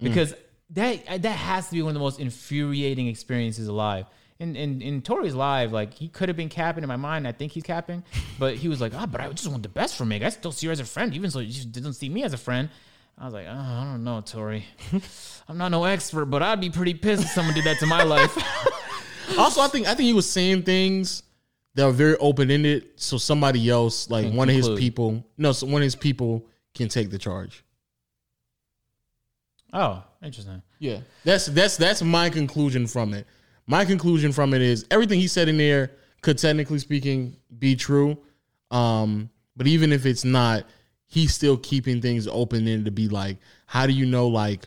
because 0.00 0.34
that 0.70 1.22
that 1.22 1.28
has 1.28 1.68
to 1.68 1.74
be 1.74 1.82
one 1.82 1.90
of 1.90 1.94
the 1.94 2.00
most 2.00 2.20
infuriating 2.20 3.08
experiences 3.08 3.66
alive. 3.66 4.06
In, 4.40 4.54
in 4.54 4.80
in 4.82 5.02
Tory's 5.02 5.34
live, 5.34 5.72
like 5.72 5.94
he 5.94 6.06
could 6.08 6.28
have 6.28 6.36
been 6.36 6.48
capping 6.48 6.84
in 6.84 6.88
my 6.88 6.96
mind. 6.96 7.26
I 7.26 7.32
think 7.32 7.50
he's 7.50 7.64
capping, 7.64 8.04
but 8.38 8.54
he 8.54 8.68
was 8.68 8.80
like, 8.80 8.92
"Ah, 8.94 9.04
but 9.04 9.20
I 9.20 9.28
just 9.30 9.48
want 9.48 9.64
the 9.64 9.68
best 9.68 9.96
for 9.96 10.04
Meg. 10.04 10.22
I 10.22 10.28
still 10.28 10.52
see 10.52 10.66
her 10.68 10.72
as 10.72 10.78
a 10.78 10.84
friend, 10.84 11.12
even 11.14 11.28
though 11.30 11.40
so 11.40 11.50
she 11.50 11.64
doesn't 11.64 11.94
see 11.94 12.08
me 12.08 12.22
as 12.22 12.32
a 12.32 12.38
friend." 12.38 12.68
I 13.18 13.24
was 13.24 13.34
like, 13.34 13.46
oh, 13.48 13.52
"I 13.52 13.84
don't 13.84 14.04
know, 14.04 14.20
Tori. 14.20 14.64
I'm 15.48 15.58
not 15.58 15.70
no 15.70 15.82
expert, 15.84 16.26
but 16.26 16.40
I'd 16.40 16.60
be 16.60 16.70
pretty 16.70 16.94
pissed 16.94 17.24
if 17.24 17.30
someone 17.30 17.52
did 17.54 17.64
that 17.64 17.78
to 17.80 17.86
my 17.86 18.02
life." 18.04 18.36
Also, 19.36 19.60
I 19.60 19.68
think 19.68 19.86
I 19.86 19.94
think 19.94 20.06
he 20.06 20.14
was 20.14 20.28
saying 20.28 20.62
things 20.62 21.22
that 21.74 21.84
were 21.84 21.92
very 21.92 22.16
open 22.16 22.50
ended, 22.50 22.86
so 22.96 23.18
somebody 23.18 23.68
else, 23.68 24.08
like 24.08 24.24
Can 24.26 24.36
one 24.36 24.48
of 24.48 24.54
his 24.54 24.70
people, 24.70 25.22
no, 25.36 25.52
so 25.52 25.66
one 25.66 25.82
of 25.82 25.84
his 25.84 25.94
people 25.94 26.46
can 26.74 26.88
take 26.88 27.10
the 27.10 27.18
charge. 27.18 27.62
oh, 29.72 30.02
interesting. 30.22 30.62
Yeah, 30.78 31.00
that's 31.24 31.46
that's 31.46 31.76
that's 31.76 32.02
my 32.02 32.30
conclusion 32.30 32.86
from 32.86 33.12
it. 33.12 33.26
My 33.68 33.84
conclusion 33.84 34.32
from 34.32 34.54
it 34.54 34.62
is 34.62 34.86
everything 34.90 35.20
he 35.20 35.28
said 35.28 35.48
in 35.48 35.58
there 35.58 35.92
could 36.22 36.38
technically 36.38 36.78
speaking 36.78 37.36
be 37.58 37.76
true, 37.76 38.16
um, 38.70 39.28
but 39.56 39.66
even 39.66 39.92
if 39.92 40.06
it's 40.06 40.24
not, 40.24 40.64
he's 41.06 41.34
still 41.34 41.58
keeping 41.58 42.00
things 42.00 42.26
open 42.26 42.66
ended 42.66 42.86
to 42.86 42.90
be 42.90 43.08
like, 43.08 43.36
how 43.66 43.86
do 43.86 43.92
you 43.92 44.06
know? 44.06 44.26
Like, 44.26 44.66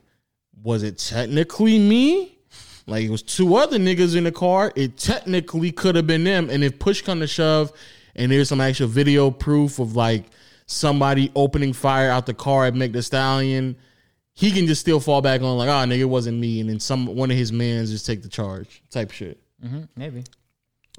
was 0.61 0.83
it 0.83 0.99
technically 0.99 1.79
me? 1.79 2.37
Like 2.85 3.05
it 3.05 3.09
was 3.09 3.23
two 3.23 3.55
other 3.55 3.79
niggas 3.79 4.15
in 4.15 4.23
the 4.23 4.31
car. 4.31 4.71
It 4.75 4.97
technically 4.97 5.71
could 5.71 5.95
have 5.95 6.05
been 6.05 6.23
them. 6.23 6.49
And 6.49 6.63
if 6.63 6.77
push 6.77 7.01
come 7.01 7.19
to 7.21 7.27
shove, 7.27 7.71
and 8.15 8.31
there's 8.31 8.49
some 8.49 8.61
actual 8.61 8.87
video 8.87 9.31
proof 9.31 9.79
of 9.79 9.95
like 9.95 10.25
somebody 10.67 11.31
opening 11.35 11.73
fire 11.73 12.11
out 12.11 12.25
the 12.25 12.33
car 12.33 12.65
at 12.65 12.75
Meg 12.75 12.93
the 12.93 13.01
Stallion, 13.01 13.75
he 14.41 14.51
can 14.51 14.65
just 14.65 14.81
still 14.81 14.99
fall 14.99 15.21
back 15.21 15.41
on 15.41 15.55
like, 15.57 15.69
oh 15.69 15.87
nigga, 15.87 15.99
it 15.99 16.05
wasn't 16.05 16.39
me, 16.39 16.59
and 16.59 16.69
then 16.69 16.79
some 16.79 17.05
one 17.05 17.29
of 17.29 17.37
his 17.37 17.51
mans 17.51 17.91
just 17.91 18.07
take 18.07 18.23
the 18.23 18.27
charge 18.29 18.81
type 18.89 19.11
shit. 19.11 19.39
hmm 19.63 19.83
maybe. 19.95 20.23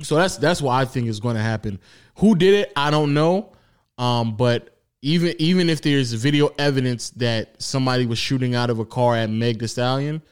So 0.00 0.14
that's 0.14 0.36
that's 0.36 0.62
what 0.62 0.72
I 0.72 0.84
think 0.84 1.08
is 1.08 1.18
going 1.20 1.34
to 1.36 1.42
happen. 1.42 1.80
Who 2.18 2.34
did 2.36 2.54
it? 2.54 2.72
I 2.76 2.90
don't 2.92 3.14
know. 3.14 3.52
Um, 3.98 4.36
but 4.36 4.78
even 5.02 5.34
even 5.40 5.68
if 5.68 5.82
there's 5.82 6.12
video 6.12 6.50
evidence 6.56 7.10
that 7.10 7.60
somebody 7.60 8.06
was 8.06 8.18
shooting 8.18 8.54
out 8.54 8.70
of 8.70 8.78
a 8.78 8.84
car 8.84 9.16
at 9.16 9.28
Meg 9.28 9.58
the 9.58 9.66
Stallion, 9.66 10.22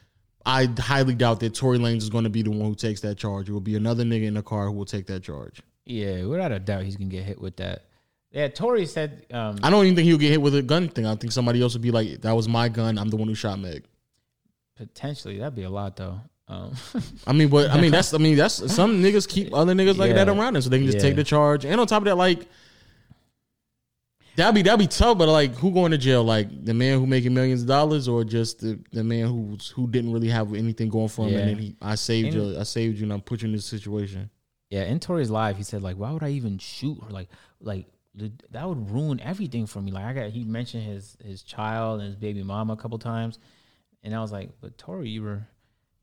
I 0.46 0.68
highly 0.78 1.14
doubt 1.16 1.40
that 1.40 1.54
Tory 1.54 1.78
Lanez 1.78 1.96
is 1.98 2.10
going 2.10 2.24
to 2.24 2.30
be 2.30 2.42
the 2.42 2.50
one 2.50 2.68
who 2.68 2.74
takes 2.76 3.00
that 3.00 3.16
charge. 3.18 3.48
It 3.48 3.52
will 3.52 3.60
be 3.60 3.74
another 3.74 4.04
nigga 4.04 4.26
in 4.26 4.34
the 4.34 4.42
car 4.42 4.66
who 4.66 4.72
will 4.72 4.84
take 4.86 5.06
that 5.08 5.24
charge. 5.24 5.60
Yeah, 5.84 6.24
without 6.26 6.52
a 6.52 6.60
doubt, 6.60 6.84
he's 6.84 6.96
gonna 6.96 7.10
get 7.10 7.24
hit 7.24 7.40
with 7.40 7.56
that. 7.56 7.86
Yeah, 8.32 8.46
Tory 8.48 8.86
said, 8.86 9.26
um, 9.32 9.58
I 9.62 9.70
don't 9.70 9.84
even 9.84 9.96
think 9.96 10.06
he'll 10.06 10.18
get 10.18 10.30
hit 10.30 10.40
with 10.40 10.54
a 10.54 10.62
gun 10.62 10.88
thing. 10.88 11.04
I 11.04 11.16
think 11.16 11.32
somebody 11.32 11.60
else 11.60 11.72
would 11.74 11.82
be 11.82 11.90
like, 11.90 12.20
"That 12.20 12.32
was 12.36 12.48
my 12.48 12.68
gun. 12.68 12.96
I'm 12.98 13.08
the 13.08 13.16
one 13.16 13.28
who 13.28 13.34
shot 13.34 13.58
Meg." 13.58 13.84
potentially 14.76 15.36
that'd 15.38 15.54
be 15.54 15.64
a 15.64 15.68
lot 15.70 15.94
though. 15.96 16.18
Um, 16.48 16.72
I 17.26 17.32
mean, 17.34 17.48
but 17.48 17.70
I 17.70 17.78
mean 17.80 17.90
that's 17.90 18.14
I 18.14 18.18
mean 18.18 18.34
that's 18.36 18.72
some 18.72 19.02
niggas 19.02 19.28
keep 19.28 19.52
other 19.52 19.74
niggas 19.74 19.98
like 19.98 20.14
that 20.14 20.26
Yeah. 20.26 20.32
around 20.38 20.54
them 20.54 20.62
so 20.62 20.70
they 20.70 20.78
can 20.78 20.86
just 20.86 20.96
Yeah. 20.96 21.02
take 21.02 21.16
the 21.16 21.24
charge. 21.24 21.66
And 21.66 21.78
on 21.78 21.86
top 21.86 22.00
of 22.00 22.06
that, 22.06 22.16
like 22.16 22.46
that'd 24.36 24.54
be 24.54 24.62
that'd 24.62 24.78
be 24.78 24.86
tough. 24.86 25.18
But 25.18 25.28
like, 25.28 25.54
who 25.56 25.70
going 25.70 25.90
to 25.92 25.98
jail? 25.98 26.24
Like 26.24 26.64
the 26.64 26.74
man 26.74 26.98
who 26.98 27.06
making 27.06 27.34
millions 27.34 27.62
of 27.62 27.68
dollars, 27.68 28.08
or 28.08 28.24
just 28.24 28.60
the, 28.60 28.78
the 28.92 29.04
man 29.04 29.26
who 29.26 29.58
who 29.74 29.86
didn't 29.88 30.12
really 30.12 30.28
have 30.30 30.54
anything 30.54 30.88
going 30.88 31.08
for 31.08 31.26
him, 31.26 31.34
Yeah. 31.34 31.38
and 31.40 31.50
then 31.50 31.58
he 31.58 31.76
I 31.82 31.94
saved 31.96 32.34
And- 32.34 32.52
you, 32.54 32.58
I 32.58 32.62
saved 32.62 32.98
you, 32.98 33.04
and 33.04 33.12
I 33.12 33.18
put 33.18 33.42
you 33.42 33.46
in 33.48 33.52
this 33.52 33.66
situation. 33.66 34.30
yeah, 34.70 34.84
in 34.84 34.98
Tory's 35.00 35.30
live, 35.30 35.56
he 35.56 35.62
said 35.62 35.82
like, 35.82 35.96
"Why 35.96 36.10
would 36.12 36.22
I 36.22 36.30
even 36.30 36.58
shoot 36.58 36.98
her? 37.04 37.10
Like, 37.10 37.28
like 37.60 37.86
that 38.14 38.68
would 38.68 38.90
ruin 38.90 39.20
everything 39.20 39.66
for 39.66 39.80
me." 39.80 39.90
Like, 39.90 40.04
I 40.04 40.12
got 40.12 40.30
he 40.30 40.44
mentioned 40.44 40.84
his 40.84 41.16
his 41.24 41.42
child 41.42 42.00
and 42.00 42.06
his 42.06 42.16
baby 42.16 42.42
mama 42.42 42.74
a 42.74 42.76
couple 42.76 42.98
times, 42.98 43.38
and 44.02 44.14
I 44.14 44.20
was 44.20 44.32
like, 44.32 44.50
"But 44.60 44.78
Tory, 44.78 45.08
you 45.08 45.22
were 45.22 45.46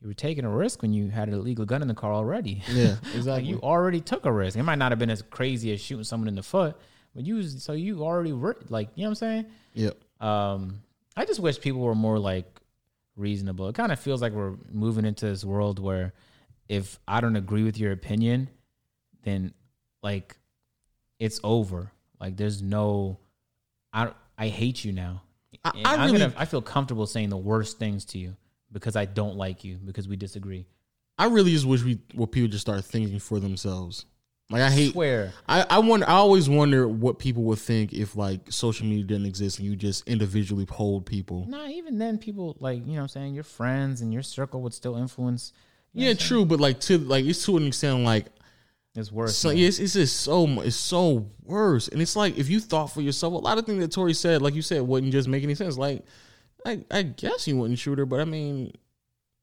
you 0.02 0.08
were 0.08 0.14
taking 0.14 0.46
a 0.46 0.50
risk 0.50 0.82
when 0.82 0.94
you 0.94 1.10
had 1.10 1.28
an 1.28 1.34
illegal 1.34 1.66
gun 1.66 1.82
in 1.82 1.88
the 1.88 1.96
car 1.96 2.14
already. 2.14 2.62
Yeah, 2.70 2.96
like, 3.04 3.16
exactly. 3.16 3.50
you 3.50 3.60
already 3.62 4.02
took 4.02 4.26
a 4.26 4.32
risk. 4.32 4.58
It 4.58 4.64
might 4.64 4.78
not 4.78 4.92
have 4.92 5.00
been 5.00 5.10
as 5.10 5.22
crazy 5.22 5.72
as 5.74 5.82
shooting 5.82 6.04
someone 6.04 6.28
in 6.28 6.36
the 6.36 6.44
foot, 6.44 6.78
but 7.16 7.26
you 7.26 7.36
was, 7.36 7.64
so 7.64 7.74
you 7.74 8.04
already 8.04 8.34
were 8.34 8.58
like, 8.70 8.90
you 8.96 9.04
know 9.04 9.10
what 9.10 9.12
I'm 9.12 9.16
saying." 9.16 9.46
Yeah. 9.74 9.92
Um, 10.20 10.82
I 11.16 11.26
just 11.26 11.40
wish 11.40 11.60
people 11.60 11.82
were 11.82 11.96
more 11.96 12.20
like 12.20 12.62
reasonable. 13.16 13.68
It 13.68 13.76
kind 13.76 13.92
of 13.92 14.00
feels 14.00 14.22
like 14.22 14.34
we're 14.34 14.56
moving 14.72 15.06
into 15.06 15.26
this 15.26 15.44
world 15.44 15.80
where 15.80 16.14
if 16.70 17.00
I 17.08 17.22
don't 17.22 17.36
agree 17.36 17.64
with 17.64 17.78
your 17.78 17.92
opinion, 17.92 18.50
then 19.24 19.54
like 20.04 20.38
it's 21.20 21.40
over. 21.44 21.92
Like 22.20 22.38
there's 22.38 22.62
no, 22.62 23.18
I 23.94 24.12
I 24.38 24.48
hate 24.50 24.84
you 24.86 24.92
now. 24.92 25.24
I- 25.64 25.72
I 25.86 25.94
I'm 25.96 26.06
really- 26.12 26.20
gonna, 26.20 26.34
I 26.38 26.46
feel 26.46 26.62
comfortable 26.62 27.06
saying 27.08 27.30
the 27.30 27.38
worst 27.38 27.80
things 27.80 28.06
to 28.06 28.18
you 28.18 28.36
because 28.72 28.96
I 28.96 29.06
don't 29.06 29.36
like 29.38 29.64
you 29.64 29.78
because 29.84 30.08
we 30.08 30.16
disagree. 30.16 30.66
I 31.18 31.26
really 31.28 31.52
just 31.52 31.66
wish 31.66 31.84
we 31.84 32.00
well 32.14 32.28
people 32.28 32.48
just 32.50 32.62
start 32.62 32.84
thinking 32.86 33.20
for 33.20 33.40
themselves. 33.40 34.06
Like 34.50 34.62
I 34.62 34.70
hate. 34.70 34.94
Swear. 34.94 35.34
I, 35.48 35.66
I 35.70 35.80
wonder. 35.80 36.08
I 36.08 36.14
always 36.14 36.48
wonder 36.48 36.88
what 36.88 37.20
people 37.20 37.44
would 37.44 37.60
think 37.60 37.92
if 37.92 38.16
like 38.16 38.50
social 38.52 38.86
media 38.86 39.04
didn't 39.04 39.26
exist 39.26 39.60
and 39.60 39.68
you 39.68 39.76
just 39.76 40.08
individually 40.08 40.66
polled 40.66 41.06
people. 41.06 41.46
Nah, 41.50 41.68
even 41.68 41.98
then 41.98 42.18
people 42.18 42.56
like, 42.62 42.80
you 42.86 42.94
know 42.94 43.00
what 43.00 43.02
I'm 43.04 43.08
saying, 43.10 43.34
your 43.34 43.44
friends 43.44 44.00
and 44.02 44.14
your 44.14 44.22
circle 44.24 44.62
would 44.62 44.74
still 44.74 44.96
influence. 44.96 45.52
you 45.92 46.02
know 46.02 46.06
Yeah, 46.08 46.12
what 46.14 46.20
true, 46.20 46.46
but 46.46 46.60
like 46.62 46.80
to 46.82 46.98
like 46.98 47.26
it's 47.26 47.44
to 47.46 47.58
an 47.58 47.68
extent 47.68 48.04
like 48.06 48.28
It's 48.98 49.12
worse. 49.12 49.38
so 49.38 49.50
man. 49.50 49.60
it's, 49.60 49.78
it's 49.78 49.94
just 49.94 50.22
so 50.22 50.48
it's 50.62 50.76
so 50.76 51.30
worse, 51.44 51.88
and 51.88 52.02
it's 52.02 52.16
like 52.16 52.36
if 52.36 52.50
you 52.50 52.60
thought 52.60 52.88
for 52.88 53.02
yourself, 53.02 53.34
a 53.34 53.38
lot 53.38 53.60
of 53.60 53.66
things 53.66 53.80
that 53.80 53.92
Tory 53.92 54.16
said, 54.16 54.42
like 54.42 54.56
you 54.56 54.64
said, 54.64 54.82
wouldn't 54.82 55.12
just 55.12 55.28
make 55.28 55.44
any 55.44 55.54
sense. 55.54 55.78
Like, 55.78 56.04
I 56.66 56.84
I 56.90 57.04
guess 57.04 57.48
you 57.48 57.58
wouldn't 57.58 57.78
shoot 57.78 58.00
her, 58.00 58.08
but 58.08 58.20
I 58.20 58.26
mean, 58.26 58.74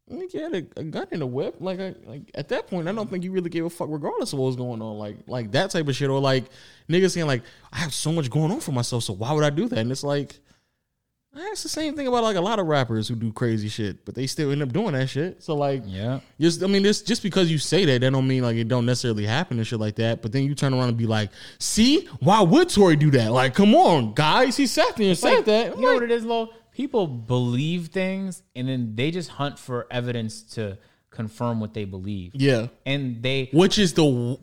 you 0.08 0.28
had 0.40 0.54
a, 0.54 0.80
a 0.80 0.82
gun 0.82 1.06
in 1.12 1.22
a 1.22 1.26
whip. 1.26 1.56
Like, 1.60 1.78
I, 1.78 1.94
like 2.04 2.32
at 2.34 2.48
that 2.48 2.66
point, 2.66 2.88
I 2.88 2.92
don't 2.92 3.08
think 3.08 3.22
you 3.22 3.30
really 3.30 3.48
gave 3.48 3.64
a 3.64 3.70
fuck, 3.70 3.86
regardless 3.90 4.32
of 4.32 4.40
what 4.40 4.46
was 4.46 4.56
going 4.56 4.82
on. 4.82 4.98
Like, 4.98 5.18
like 5.28 5.52
that 5.52 5.70
type 5.70 5.86
of 5.86 5.94
shit, 5.94 6.10
or 6.10 6.18
like 6.18 6.46
niggas 6.88 7.12
saying 7.12 7.28
like, 7.28 7.42
I 7.72 7.78
have 7.78 7.94
so 7.94 8.10
much 8.10 8.28
going 8.30 8.50
on 8.50 8.58
for 8.58 8.72
myself, 8.72 9.04
so 9.04 9.12
why 9.12 9.32
would 9.32 9.44
I 9.44 9.50
do 9.50 9.68
that? 9.68 9.78
And 9.78 9.92
it's 9.92 10.04
like. 10.04 10.40
Eh, 11.36 11.40
That's 11.40 11.62
the 11.64 11.68
same 11.68 11.94
thing 11.96 12.06
about 12.06 12.22
like 12.22 12.36
a 12.36 12.40
lot 12.40 12.58
of 12.58 12.66
rappers 12.66 13.08
who 13.08 13.14
do 13.16 13.32
crazy 13.32 13.68
shit, 13.68 14.04
but 14.04 14.14
they 14.14 14.26
still 14.26 14.50
end 14.52 14.62
up 14.62 14.72
doing 14.72 14.92
that 14.92 15.08
shit. 15.08 15.42
So 15.42 15.54
like, 15.56 15.82
yeah. 15.86 16.20
just 16.40 16.62
I 16.62 16.66
mean, 16.66 16.82
this 16.82 17.02
just 17.02 17.22
because 17.22 17.50
you 17.50 17.58
say 17.58 17.84
that, 17.86 18.00
that 18.02 18.10
don't 18.12 18.26
mean 18.26 18.42
like 18.42 18.56
it 18.56 18.68
don't 18.68 18.86
necessarily 18.86 19.26
happen 19.26 19.58
and 19.58 19.66
shit 19.66 19.80
like 19.80 19.96
that. 19.96 20.22
But 20.22 20.32
then 20.32 20.44
you 20.44 20.54
turn 20.54 20.72
around 20.74 20.88
and 20.90 20.96
be 20.96 21.06
like, 21.06 21.30
"See, 21.58 22.06
why 22.20 22.40
would 22.42 22.68
Tory 22.68 22.96
do 22.96 23.10
that? 23.12 23.32
Like, 23.32 23.54
come 23.54 23.74
on, 23.74 24.14
guys, 24.14 24.56
he 24.56 24.66
sat 24.66 24.96
there 24.96 25.08
and 25.08 25.18
said 25.18 25.34
Like, 25.36 25.44
that." 25.46 25.72
I'm 25.72 25.78
You 25.78 25.82
know 25.82 25.88
like, 25.92 26.00
what 26.02 26.10
it 26.10 26.10
is, 26.12 26.24
Low? 26.24 26.50
People 26.72 27.06
believe 27.06 27.88
things 27.88 28.42
and 28.56 28.68
then 28.68 28.94
they 28.96 29.10
just 29.12 29.30
hunt 29.30 29.58
for 29.58 29.86
evidence 29.90 30.42
to 30.54 30.76
confirm 31.10 31.60
what 31.60 31.72
they 31.74 31.84
believe. 31.84 32.32
yeah, 32.34 32.66
And 32.84 33.22
they 33.22 33.48
which 33.52 33.78
is 33.78 33.92
the 33.94 34.38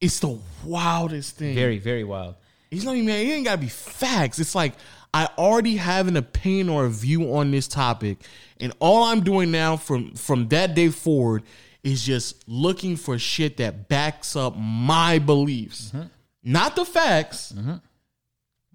it's 0.00 0.20
the 0.20 0.38
wildest 0.64 1.36
thing. 1.36 1.54
very, 1.54 1.78
very 1.78 2.04
wild. 2.04 2.36
He's 2.70 2.84
not 2.84 2.94
even. 2.96 3.08
It 3.08 3.32
ain't 3.32 3.44
gotta 3.44 3.60
be 3.60 3.68
facts. 3.68 4.38
It's 4.38 4.54
like 4.54 4.74
I 5.14 5.28
already 5.38 5.76
have 5.76 6.08
an 6.08 6.16
opinion 6.16 6.68
or 6.68 6.86
a 6.86 6.90
view 6.90 7.34
on 7.36 7.52
this 7.52 7.68
topic, 7.68 8.18
and 8.58 8.72
all 8.80 9.04
I'm 9.04 9.22
doing 9.22 9.52
now 9.52 9.76
from 9.76 10.14
from 10.14 10.48
that 10.48 10.74
day 10.74 10.88
forward 10.88 11.44
is 11.84 12.04
just 12.04 12.42
looking 12.48 12.96
for 12.96 13.16
shit 13.16 13.58
that 13.58 13.88
backs 13.88 14.34
up 14.34 14.56
my 14.56 15.20
beliefs, 15.20 15.92
mm-hmm. 15.94 16.08
not 16.42 16.74
the 16.74 16.84
facts. 16.84 17.52
Mm-hmm. 17.56 17.74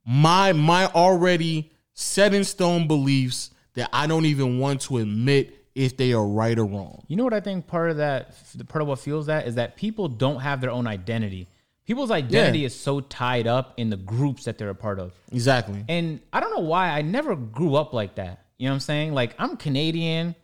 My 0.05 0.53
my 0.53 0.85
already 0.85 1.73
set 1.93 2.33
in 2.33 2.45
stone 2.45 2.87
beliefs 2.87 3.51
that 3.73 3.89
I 3.91 4.07
don't 4.07 4.25
even 4.25 4.59
want 4.59 4.79
to 4.83 4.99
admit 4.99 5.67
if 5.75 5.97
they 5.97 6.13
are 6.13 6.25
right 6.25 6.57
or 6.57 6.65
wrong. 6.65 7.03
You 7.09 7.17
know 7.17 7.25
what 7.25 7.33
I 7.33 7.41
think 7.41 7.67
part 7.67 7.91
of 7.91 7.97
that, 7.97 8.33
the 8.55 8.63
part 8.63 8.81
of 8.81 8.87
what 8.87 8.99
fuels 8.99 9.25
that 9.25 9.45
is 9.45 9.55
that 9.55 9.75
people 9.75 10.07
don't 10.07 10.39
have 10.39 10.61
their 10.61 10.71
own 10.71 10.87
identity. 10.87 11.47
People's 11.89 12.11
identity 12.11 12.59
Yeah. 12.59 12.67
is 12.67 12.79
so 12.79 12.99
tied 12.99 13.47
up 13.47 13.73
in 13.77 13.89
the 13.89 13.97
groups 13.97 14.43
that 14.43 14.59
they're 14.59 14.69
a 14.69 14.75
part 14.75 14.99
of. 14.99 15.11
Exactly. 15.31 15.83
And 15.89 16.19
I 16.31 16.39
don't 16.39 16.51
know 16.55 16.61
why 16.61 16.89
I 16.91 17.01
never 17.01 17.35
grew 17.35 17.73
up 17.73 17.93
like 17.93 18.13
that. 18.15 18.45
You 18.59 18.67
know 18.67 18.73
what 18.73 18.75
I'm 18.75 18.79
saying? 18.81 19.13
Like 19.15 19.33
I'm 19.39 19.57
Canadian, 19.57 20.35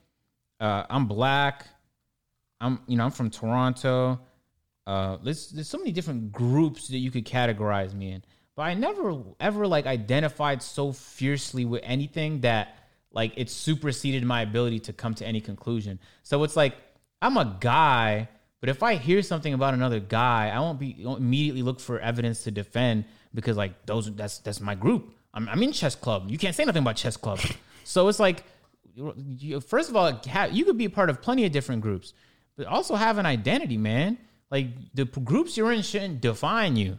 uh, 0.59 0.85
I'm 0.89 1.05
black, 1.05 1.67
I'm 2.59 2.79
you 2.87 2.97
know 2.97 3.05
I'm 3.05 3.11
from 3.11 3.29
Toronto. 3.29 4.19
Uh, 4.87 5.17
there's 5.23 5.51
there's 5.51 5.67
so 5.67 5.77
many 5.77 5.91
different 5.91 6.31
groups 6.31 6.87
that 6.87 6.97
you 6.97 7.11
could 7.11 7.25
categorize 7.27 7.93
me 7.93 8.13
in, 8.13 8.23
but 8.55 8.63
I 8.63 8.73
never 8.73 9.21
ever 9.39 9.67
like 9.67 9.85
identified 9.85 10.63
so 10.63 10.93
fiercely 10.93 11.63
with 11.63 11.81
anything 11.83 12.41
that 12.41 12.75
like 13.11 13.33
it 13.37 13.51
superseded 13.51 14.23
my 14.23 14.41
ability 14.41 14.79
to 14.79 14.93
come 14.93 15.13
to 15.13 15.27
any 15.27 15.41
conclusion. 15.41 15.99
So 16.23 16.43
it's 16.43 16.55
like 16.55 16.75
I'm 17.21 17.37
a 17.37 17.55
guy, 17.59 18.29
but 18.65 18.69
if 18.71 18.81
I 18.81 18.95
hear 18.95 19.21
something 19.21 19.53
about 19.53 19.75
another 19.75 19.99
guy, 19.99 20.49
I 20.49 20.59
won't 20.59 20.79
be 20.79 20.95
won't 20.97 21.19
immediately 21.19 21.61
look 21.61 21.79
for 21.79 21.99
evidence 21.99 22.45
to 22.45 22.51
defend 22.51 23.05
because 23.31 23.55
like 23.57 23.85
those 23.85 24.11
that's 24.15 24.39
that's 24.39 24.59
my 24.59 24.73
group. 24.73 25.13
I'm, 25.35 25.47
I'm 25.47 25.61
in 25.61 25.71
chess 25.71 25.93
club. 25.93 26.31
You 26.31 26.39
can't 26.39 26.55
say 26.55 26.65
nothing 26.65 26.81
about 26.81 26.95
chess 26.95 27.15
club. 27.15 27.39
so 27.83 28.07
it's 28.07 28.19
like 28.19 28.43
you, 28.95 29.61
first 29.61 29.91
of 29.91 29.95
all, 29.95 30.19
you 30.51 30.65
could 30.65 30.79
be 30.79 30.85
a 30.85 30.89
part 30.89 31.11
of 31.11 31.21
plenty 31.21 31.45
of 31.45 31.51
different 31.51 31.83
groups, 31.83 32.15
but 32.57 32.65
also 32.65 32.95
have 32.95 33.19
an 33.19 33.27
identity, 33.27 33.77
man. 33.77 34.17
Like 34.49 34.69
the 34.95 35.05
groups 35.05 35.55
you're 35.57 35.71
in 35.71 35.83
shouldn't 35.83 36.21
define 36.21 36.75
you. 36.75 36.97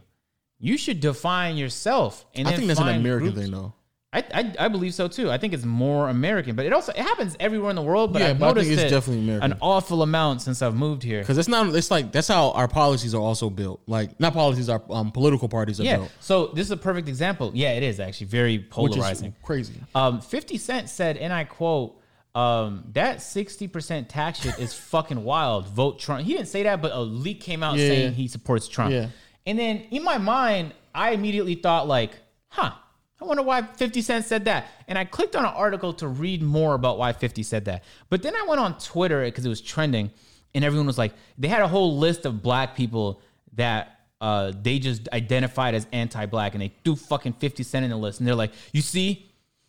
You 0.59 0.77
should 0.77 1.01
define 1.01 1.57
yourself. 1.57 2.25
And 2.33 2.47
I 2.47 2.53
think 2.53 2.69
that's 2.69 2.79
an 2.79 2.87
American 2.87 3.31
groups. 3.31 3.41
thing, 3.41 3.51
though. 3.51 3.73
I, 4.17 4.23
I 4.33 4.65
I 4.65 4.67
believe 4.67 4.93
so 4.93 5.07
too. 5.07 5.29
I 5.31 5.37
think 5.37 5.53
it's 5.53 5.63
more 5.65 6.09
American, 6.09 6.55
but 6.55 6.65
it 6.65 6.73
also 6.73 6.91
it 6.91 6.97
happens 7.11 7.35
everywhere 7.39 7.69
in 7.69 7.75
the 7.75 7.81
world. 7.81 8.13
But 8.13 8.21
Yeah, 8.21 8.29
I've 8.29 8.39
but 8.39 8.47
noticed 8.55 8.71
it's 8.71 8.81
it 8.81 8.89
definitely 8.89 9.23
American. 9.23 9.51
an 9.53 9.57
awful 9.61 10.01
amount 10.01 10.41
since 10.41 10.61
I've 10.61 10.75
moved 10.75 11.03
here. 11.03 11.19
Because 11.21 11.37
it's 11.37 11.47
not. 11.47 11.73
It's 11.75 11.91
like 11.91 12.11
that's 12.11 12.27
how 12.27 12.51
our 12.51 12.67
policies 12.67 13.13
are 13.15 13.21
also 13.21 13.49
built. 13.49 13.81
Like 13.87 14.19
not 14.19 14.33
policies, 14.33 14.69
our 14.69 14.81
um, 14.89 15.11
political 15.11 15.47
parties 15.49 15.79
are 15.79 15.83
Yeah. 15.83 15.97
built. 15.97 16.11
So 16.19 16.47
this 16.47 16.65
is 16.65 16.71
a 16.71 16.77
perfect 16.77 17.07
example. 17.07 17.51
Yeah, 17.53 17.71
it 17.73 17.83
is 17.83 17.99
actually 17.99 18.27
very 18.27 18.57
Which 18.57 18.69
polarizing. 18.69 19.29
is 19.29 19.35
crazy. 19.43 19.73
Um, 19.95 20.21
50 20.21 20.57
Cent 20.57 20.89
said, 20.89 21.17
and 21.17 21.31
I 21.31 21.43
quote, 21.43 21.99
um, 22.35 22.83
that 22.93 23.17
60% 23.17 24.07
tax 24.09 24.41
shit 24.41 24.59
is 24.59 24.73
fucking 24.93 25.23
wild. 25.23 25.67
Vote 25.69 25.99
Trump. 25.99 26.23
He 26.25 26.33
didn't 26.33 26.47
say 26.49 26.63
that, 26.63 26.81
but 26.81 26.91
a 26.91 26.99
leak 27.01 27.41
came 27.41 27.63
out 27.63 27.77
Yeah. 27.77 27.87
saying 27.87 28.13
he 28.13 28.27
supports 28.27 28.67
Trump. 28.67 28.93
Yeah. 28.93 29.07
And 29.45 29.57
then 29.57 29.77
in 29.91 30.03
my 30.03 30.17
mind, 30.17 30.73
I 30.93 31.11
immediately 31.11 31.55
thought, 31.55 31.87
like, 31.87 32.11
huh, 32.49 32.71
I 33.19 33.25
wonder 33.25 33.41
why 33.41 33.63
50 33.63 34.01
Cent 34.01 34.25
said 34.25 34.45
that. 34.45 34.67
And 34.87 34.97
I 34.97 35.05
clicked 35.05 35.35
on 35.35 35.43
an 35.43 35.53
article 35.53 35.93
to 35.93 36.07
read 36.07 36.41
more 36.41 36.75
about 36.75 36.97
why 36.97 37.13
50 37.13 37.43
said 37.43 37.65
that. 37.65 37.83
But 38.09 38.21
then 38.21 38.35
I 38.35 38.45
went 38.47 38.61
on 38.61 38.77
Twitter 38.77 39.23
because 39.25 39.45
it 39.45 39.49
was 39.49 39.61
trending, 39.61 40.11
and 40.53 40.63
everyone 40.63 40.87
was 40.87 40.97
like, 40.97 41.13
they 41.37 41.47
had 41.47 41.61
a 41.61 41.67
whole 41.67 41.97
list 41.97 42.25
of 42.25 42.43
black 42.43 42.75
people 42.75 43.21
that 43.53 44.01
uh, 44.21 44.51
they 44.61 44.79
just 44.79 45.07
identified 45.09 45.73
as 45.73 45.87
anti-black, 45.91 46.53
and 46.53 46.61
they 46.61 46.73
threw 46.83 46.95
fucking 46.95 47.33
50 47.33 47.63
Cent 47.63 47.83
in 47.83 47.91
the 47.91 47.97
list, 47.97 48.19
and 48.19 48.27
they're 48.27 48.35
like, 48.35 48.51
you 48.71 48.81
see, 48.81 49.27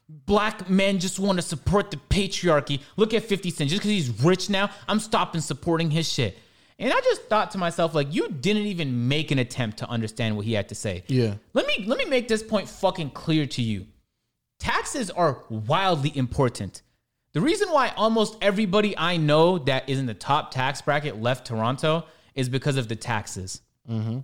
black 0.09 0.69
men 0.69 0.99
just 0.99 1.19
want 1.19 1.39
to 1.39 1.43
support 1.43 1.91
the 1.91 1.99
patriarchy. 2.11 2.81
Look 2.97 3.15
at 3.15 3.25
50 3.25 3.51
Cent. 3.51 3.71
Just 3.71 3.83
because 3.83 3.91
he's 3.91 4.23
rich 4.23 4.51
now, 4.51 4.71
I'm 4.87 5.01
stopping 5.01 5.41
supporting 5.41 5.91
his 5.91 6.11
shit. 6.11 6.39
And 6.79 6.93
I 6.93 7.01
just 7.01 7.23
thought 7.25 7.51
to 7.53 7.59
myself, 7.59 7.95
like, 7.95 8.15
you 8.15 8.29
didn't 8.29 8.67
even 8.67 9.09
make 9.09 9.31
an 9.31 9.39
attempt 9.39 9.79
to 9.79 9.89
understand 9.89 10.37
what 10.37 10.47
he 10.47 10.53
had 10.53 10.69
to 10.69 10.75
say. 10.75 11.03
Yeah. 11.09 11.35
Let 11.53 11.67
me 11.67 11.85
let 11.87 11.99
me 11.99 12.05
make 12.05 12.29
this 12.29 12.43
point 12.43 12.69
fucking 12.69 13.11
clear 13.11 13.47
to 13.47 13.63
you. 13.63 13.87
Taxes 14.59 15.11
are 15.11 15.43
wildly 15.49 16.17
important. 16.17 16.83
The 17.33 17.41
reason 17.41 17.69
why 17.71 17.93
almost 17.97 18.37
everybody 18.41 18.97
I 18.97 19.17
know 19.17 19.59
that 19.59 19.89
is 19.89 19.99
in 19.99 20.07
the 20.07 20.15
top 20.15 20.51
tax 20.51 20.81
bracket 20.81 21.21
left 21.21 21.47
Toronto 21.47 22.07
is 22.35 22.49
because 22.49 22.77
of 22.77 22.89
the 22.89 22.97
taxes. 22.97 23.61
Mm-hmm. 23.89 24.21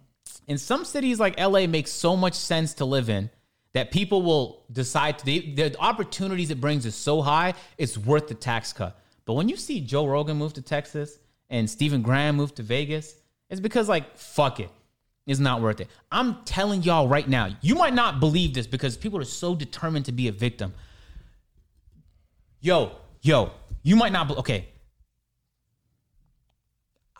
In 0.46 0.58
some 0.58 0.84
cities 0.84 1.20
like 1.20 1.38
LA 1.38 1.66
makes 1.66 1.90
so 1.90 2.16
much 2.16 2.34
sense 2.34 2.74
to 2.74 2.84
live 2.84 3.10
in 3.10 3.30
that 3.72 3.90
people 3.90 4.22
will 4.22 4.64
decide 4.72 5.18
to, 5.18 5.24
the 5.24 5.76
opportunities 5.78 6.50
it 6.50 6.60
brings 6.60 6.86
is 6.86 6.94
so 6.94 7.22
high, 7.22 7.54
it's 7.76 7.98
worth 7.98 8.28
the 8.28 8.34
tax 8.34 8.72
cut. 8.72 8.98
But 9.24 9.34
when 9.34 9.48
you 9.48 9.56
see 9.56 9.80
Joe 9.80 10.06
Rogan 10.06 10.36
move 10.36 10.52
to 10.54 10.62
Texas 10.62 11.18
and 11.50 11.68
Stephen 11.68 12.02
Graham 12.02 12.36
moved 12.36 12.56
to 12.56 12.62
Vegas, 12.62 13.14
it's 13.50 13.60
because 13.60 13.88
like 13.88 14.16
fuck 14.16 14.60
it. 14.60 14.70
It's 15.26 15.40
not 15.40 15.62
worth 15.62 15.80
it. 15.80 15.88
I'm 16.12 16.44
telling 16.44 16.82
y'all 16.82 17.08
right 17.08 17.26
now, 17.26 17.56
you 17.62 17.74
might 17.76 17.94
not 17.94 18.20
believe 18.20 18.52
this 18.52 18.66
because 18.66 18.96
people 18.96 19.18
are 19.18 19.24
so 19.24 19.54
determined 19.54 20.04
to 20.06 20.12
be 20.12 20.28
a 20.28 20.32
victim. 20.32 20.74
Yo, 22.60 22.92
yo, 23.22 23.52
you 23.82 23.96
might 23.96 24.12
not. 24.12 24.28
Be, 24.28 24.34
okay, 24.34 24.68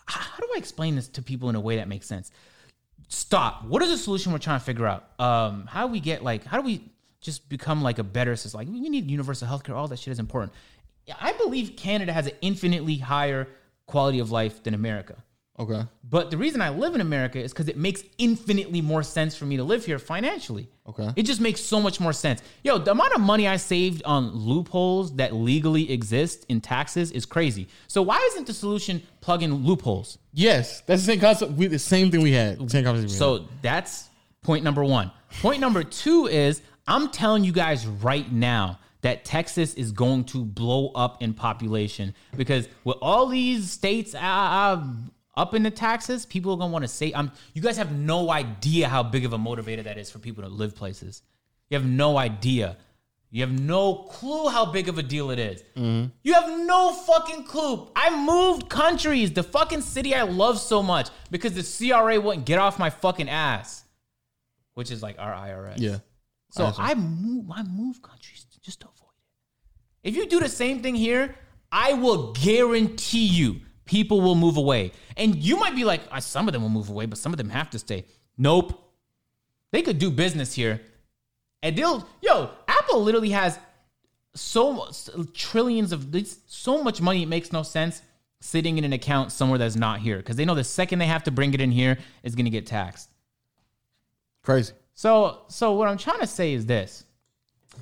how 0.06 0.38
do 0.38 0.48
I 0.54 0.58
explain 0.58 0.96
this 0.96 1.08
to 1.08 1.22
people 1.22 1.48
in 1.48 1.54
a 1.54 1.60
way 1.60 1.76
that 1.76 1.88
makes 1.88 2.06
sense? 2.06 2.30
Stop. 3.08 3.64
What 3.64 3.82
is 3.82 3.90
the 3.90 3.98
solution 3.98 4.32
we're 4.32 4.38
trying 4.38 4.58
to 4.58 4.64
figure 4.64 4.86
out? 4.86 5.08
Um, 5.18 5.66
how 5.66 5.86
do 5.86 5.92
we 5.92 6.00
get 6.00 6.22
like? 6.22 6.44
How 6.44 6.58
do 6.58 6.64
we 6.64 6.90
just 7.20 7.48
become 7.48 7.82
like 7.82 7.98
a 7.98 8.04
better 8.04 8.36
society? 8.36 8.70
Like 8.70 8.82
we 8.82 8.88
need 8.88 9.10
universal 9.10 9.48
healthcare. 9.48 9.74
All 9.74 9.88
that 9.88 9.98
shit 9.98 10.12
is 10.12 10.18
important. 10.18 10.52
I 11.20 11.32
believe 11.34 11.76
Canada 11.76 12.12
has 12.12 12.26
an 12.26 12.32
infinitely 12.40 12.96
higher 12.96 13.48
quality 13.86 14.18
of 14.18 14.30
life 14.30 14.62
than 14.62 14.74
America. 14.74 15.16
Okay. 15.56 15.82
But 16.08 16.32
the 16.32 16.36
reason 16.36 16.60
I 16.60 16.70
live 16.70 16.96
in 16.96 17.00
America 17.00 17.38
is 17.38 17.52
because 17.52 17.68
it 17.68 17.76
makes 17.76 18.02
infinitely 18.18 18.80
more 18.80 19.04
sense 19.04 19.36
for 19.36 19.44
me 19.44 19.56
to 19.56 19.62
live 19.62 19.84
here 19.84 20.00
financially. 20.00 20.68
Okay. 20.88 21.10
It 21.14 21.22
just 21.24 21.40
makes 21.40 21.60
so 21.60 21.80
much 21.80 22.00
more 22.00 22.12
sense. 22.12 22.42
Yo, 22.64 22.78
the 22.78 22.90
amount 22.90 23.14
of 23.14 23.20
money 23.20 23.46
I 23.46 23.56
saved 23.56 24.02
on 24.04 24.32
loopholes 24.34 25.14
that 25.16 25.32
legally 25.32 25.92
exist 25.92 26.44
in 26.48 26.60
taxes 26.60 27.12
is 27.12 27.24
crazy. 27.24 27.68
So 27.86 28.02
why 28.02 28.18
isn't 28.32 28.48
the 28.48 28.52
solution 28.52 29.00
plug 29.20 29.44
in 29.44 29.54
loopholes? 29.64 30.18
Yes, 30.32 30.80
that's 30.80 31.02
the 31.02 31.12
same 31.12 31.20
concept. 31.20 31.52
We 31.52 31.68
the 31.68 31.78
same 31.78 32.10
thing 32.10 32.22
we 32.22 32.32
had. 32.32 32.58
Same 32.70 32.84
conversation. 32.84 33.06
we 33.06 33.12
had. 33.12 33.18
So 33.18 33.48
that's 33.62 34.08
point 34.42 34.64
number 34.64 34.84
one. 34.84 35.12
Point 35.40 35.60
number 35.60 35.84
two 35.84 36.26
is 36.26 36.62
I'm 36.88 37.10
telling 37.10 37.44
you 37.44 37.52
guys 37.52 37.86
right 37.86 38.30
now 38.30 38.80
that 39.04 39.24
Texas 39.24 39.74
is 39.74 39.92
going 39.92 40.24
to 40.24 40.44
blow 40.44 40.88
up 40.94 41.22
in 41.22 41.34
population 41.34 42.14
because 42.36 42.66
with 42.84 42.96
all 43.02 43.26
these 43.28 43.70
states 43.70 44.14
uh, 44.14 44.18
uh, 44.18 44.82
up 45.36 45.52
in 45.54 45.62
the 45.62 45.70
taxes, 45.70 46.24
people 46.26 46.52
are 46.52 46.56
gonna 46.56 46.72
want 46.72 46.82
to 46.84 46.88
say, 46.88 47.12
"I'm." 47.14 47.30
You 47.54 47.60
guys 47.62 47.76
have 47.76 47.92
no 47.92 48.30
idea 48.30 48.88
how 48.88 49.02
big 49.02 49.24
of 49.24 49.32
a 49.32 49.38
motivator 49.38 49.84
that 49.84 49.98
is 49.98 50.10
for 50.10 50.18
people 50.18 50.42
to 50.42 50.48
live 50.48 50.74
places. 50.74 51.22
You 51.68 51.76
have 51.78 51.86
no 51.86 52.16
idea. 52.16 52.76
You 53.30 53.40
have 53.42 53.52
no 53.60 53.94
clue 54.16 54.48
how 54.48 54.64
big 54.66 54.88
of 54.88 54.96
a 54.96 55.02
deal 55.02 55.30
it 55.32 55.40
is. 55.40 55.62
You 56.22 56.32
have 56.34 56.48
no 56.60 56.92
fucking 56.92 57.44
clue. 57.44 57.88
I 57.96 58.08
moved 58.24 58.68
countries, 58.68 59.32
the 59.32 59.42
fucking 59.42 59.80
city 59.82 60.14
I 60.14 60.22
love 60.22 60.58
so 60.60 60.82
much, 60.84 61.08
because 61.32 61.52
the 61.52 61.64
CRA 61.90 62.20
wouldn't 62.20 62.46
get 62.46 62.58
off 62.60 62.78
my 62.78 62.90
fucking 62.90 63.28
ass, 63.28 63.84
which 64.74 64.90
is 64.92 65.02
like 65.02 65.16
our 65.18 65.32
IRS. 65.32 65.74
yeah. 65.78 65.98
So 66.52 66.66
Awesome. 66.66 66.84
I 66.84 66.94
move, 66.94 67.50
I 67.50 67.64
move 67.64 68.00
countries 68.00 68.46
just 68.62 68.80
to. 68.82 68.88
If 70.04 70.14
you 70.14 70.26
do 70.26 70.38
the 70.38 70.48
same 70.48 70.80
thing 70.82 70.94
here, 70.94 71.34
I 71.72 71.94
will 71.94 72.32
guarantee 72.34 73.26
you 73.26 73.60
people 73.84 74.20
will 74.20 74.34
move 74.34 74.56
away. 74.56 74.92
And 75.16 75.34
you 75.36 75.58
might 75.58 75.74
be 75.74 75.84
like, 75.84 76.02
"Ah, 76.12 76.20
some 76.20 76.46
of 76.48 76.52
them 76.52 76.62
will 76.62 76.68
move 76.68 76.88
away, 76.88 77.06
but 77.06 77.18
some 77.18 77.32
of 77.32 77.38
them 77.38 77.50
have 77.50 77.70
to 77.70 77.78
stay. 77.78 78.04
Nope. 78.38 78.80
They 79.72 79.82
could 79.82 79.98
do 79.98 80.10
business 80.10 80.54
here. 80.54 80.80
And 81.62 81.76
they'll, 81.76 82.06
yo, 82.22 82.50
Apple 82.68 83.02
literally 83.02 83.30
has 83.30 83.58
so 84.34 84.72
much, 84.72 85.08
trillions 85.32 85.92
of, 85.92 86.12
this- 86.12 86.38
so 86.46 86.82
much 86.82 87.00
money, 87.00 87.22
it 87.22 87.28
makes 87.28 87.52
no 87.52 87.62
sense 87.62 88.02
sitting 88.40 88.78
in 88.78 88.84
an 88.84 88.92
account 88.92 89.32
somewhere 89.32 89.58
that's 89.58 89.76
not 89.76 90.00
here. 90.00 90.18
Because 90.18 90.36
they 90.36 90.44
know 90.44 90.54
the 90.54 90.64
second 90.64 90.98
they 90.98 91.06
have 91.06 91.24
to 91.24 91.30
bring 91.30 91.54
it 91.54 91.60
in 91.60 91.70
here 91.70 91.98
is 92.22 92.34
going 92.34 92.44
to 92.44 92.50
get 92.50 92.66
taxed. 92.66 93.08
Crazy. 94.42 94.74
So, 94.94 95.42
so 95.48 95.72
what 95.72 95.88
I'm 95.88 95.96
trying 95.98 96.20
to 96.20 96.26
say 96.26 96.52
is 96.52 96.66
this: 96.66 97.04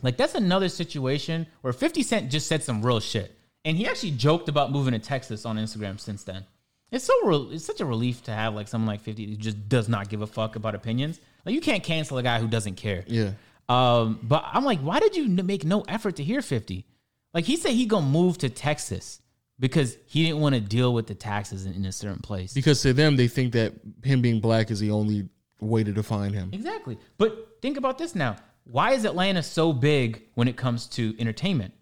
like, 0.02 0.16
that's 0.16 0.35
another 0.35 0.69
situation 0.69 1.47
where 1.60 1.73
50 1.73 2.02
Cent 2.02 2.31
just 2.31 2.47
said 2.47 2.62
some 2.62 2.85
real 2.85 3.01
shit, 3.01 3.36
and 3.64 3.77
he 3.77 3.86
actually 3.86 4.12
joked 4.12 4.48
about 4.48 4.73
moving 4.73 4.93
to 4.93 4.98
Texas 4.98 5.44
on 5.44 5.56
Instagram 5.56 6.01
since 6.01 6.24
then. 6.24 6.44
It's 6.90 7.05
so 7.05 7.14
re- 7.24 7.55
it's 7.55 7.64
such 7.64 7.81
a 7.81 7.86
relief 7.86 8.23
to 8.24 8.32
have 8.32 8.55
like 8.55 8.69
someone 8.69 8.86
like 8.86 9.01
50 9.01 9.27
who 9.27 9.36
just 9.36 9.69
does 9.69 9.89
not 9.89 10.09
give 10.09 10.20
a 10.20 10.27
fuck 10.27 10.56
about 10.56 10.74
opinions. 10.74 11.20
Like, 11.44 11.55
you 11.55 11.60
can't 11.60 11.82
cancel 11.82 12.19
a 12.19 12.23
guy 12.23 12.39
who 12.39 12.48
doesn't 12.48 12.77
care. 12.77 13.05
Yeah. 13.06 13.32
Um, 13.69 14.20
but 14.23 14.44
I'm 14.52 14.64
like, 14.64 14.81
why 14.81 15.01
did 15.01 15.16
you 15.16 15.27
make 15.28 15.64
no 15.64 15.82
effort 15.82 16.16
to 16.16 16.24
hear 16.24 16.43
50? 16.43 16.85
Like, 17.32 17.44
he 17.44 17.56
said 17.56 17.73
he 17.73 17.86
gonna 17.86 18.06
move 18.06 18.39
to 18.39 18.51
Texas 18.51 19.23
because 19.59 19.97
he 20.06 20.24
didn't 20.24 20.40
want 20.40 20.55
to 20.55 20.60
deal 20.60 20.93
with 20.93 21.06
the 21.06 21.14
taxes 21.14 21.64
in, 21.66 21.73
in 21.73 21.85
a 21.86 21.93
certain 21.93 22.20
place. 22.20 22.52
Because 22.52 22.82
to 22.82 22.93
them, 22.93 23.16
they 23.16 23.28
think 23.28 23.52
that 23.55 23.73
him 24.05 24.20
being 24.20 24.40
black 24.40 24.70
is 24.70 24.81
the 24.81 24.90
only 24.90 25.28
way 25.60 25.85
to 25.85 25.93
define 25.93 26.32
him. 26.32 26.51
Exactly. 26.52 26.98
But 27.16 27.59
think 27.62 27.77
about 27.77 27.97
this 27.97 28.14
now. 28.14 28.36
Why 28.64 28.93
is 28.93 29.05
Atlanta 29.05 29.43
so 29.43 29.72
big 29.72 30.22
when 30.34 30.48
it 30.48 30.56
comes 30.56 30.86
to 30.89 31.14
entertainment? 31.18 31.74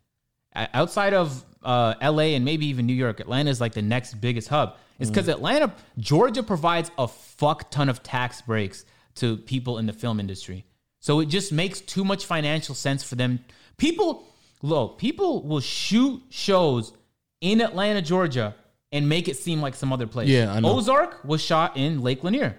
Outside 0.55 1.15
of 1.15 1.45
uh, 1.63 1.95
LA 2.03 2.35
and 2.35 2.45
maybe 2.45 2.67
even 2.67 2.87
New 2.87 2.95
York, 2.95 3.21
Atlanta 3.21 3.51
is 3.51 3.61
like 3.61 3.73
the 3.73 3.83
next 3.83 4.15
biggest 4.15 4.49
hub. 4.49 4.77
It's 4.99 5.09
because 5.09 5.29
Atlanta, 5.29 5.73
Georgia 5.99 6.43
provides 6.43 6.91
a 6.99 7.09
fuck 7.09 7.71
ton 7.71 7.89
of 7.89 8.03
tax 8.03 8.43
breaks 8.43 8.85
to 9.17 9.37
people 9.39 9.79
in 9.79 9.87
the 9.87 9.93
film 9.93 10.21
industry. 10.21 10.67
So 11.01 11.21
it 11.21 11.27
just 11.27 11.53
makes 11.53 11.81
too 11.81 12.05
much 12.05 12.27
financial 12.27 12.75
sense 12.75 13.03
for 13.03 13.15
them. 13.15 13.41
People, 13.79 14.25
look, 14.61 14.99
people 14.99 15.43
will 15.43 15.61
shoot 15.61 16.23
shows 16.29 16.93
in 17.41 17.63
Atlanta, 17.63 18.03
Georgia, 18.03 18.55
and 18.93 19.09
make 19.09 19.29
it 19.29 19.37
seem 19.37 19.63
like 19.63 19.75
some 19.75 19.93
other 19.93 20.07
place. 20.07 20.29
Yeah, 20.29 20.53
I 20.53 20.61
know. 20.61 20.77
Ozark 20.77 21.25
was 21.25 21.41
shot 21.41 21.77
in 21.77 22.03
Lake 22.03 22.23
Lanier. 22.23 22.57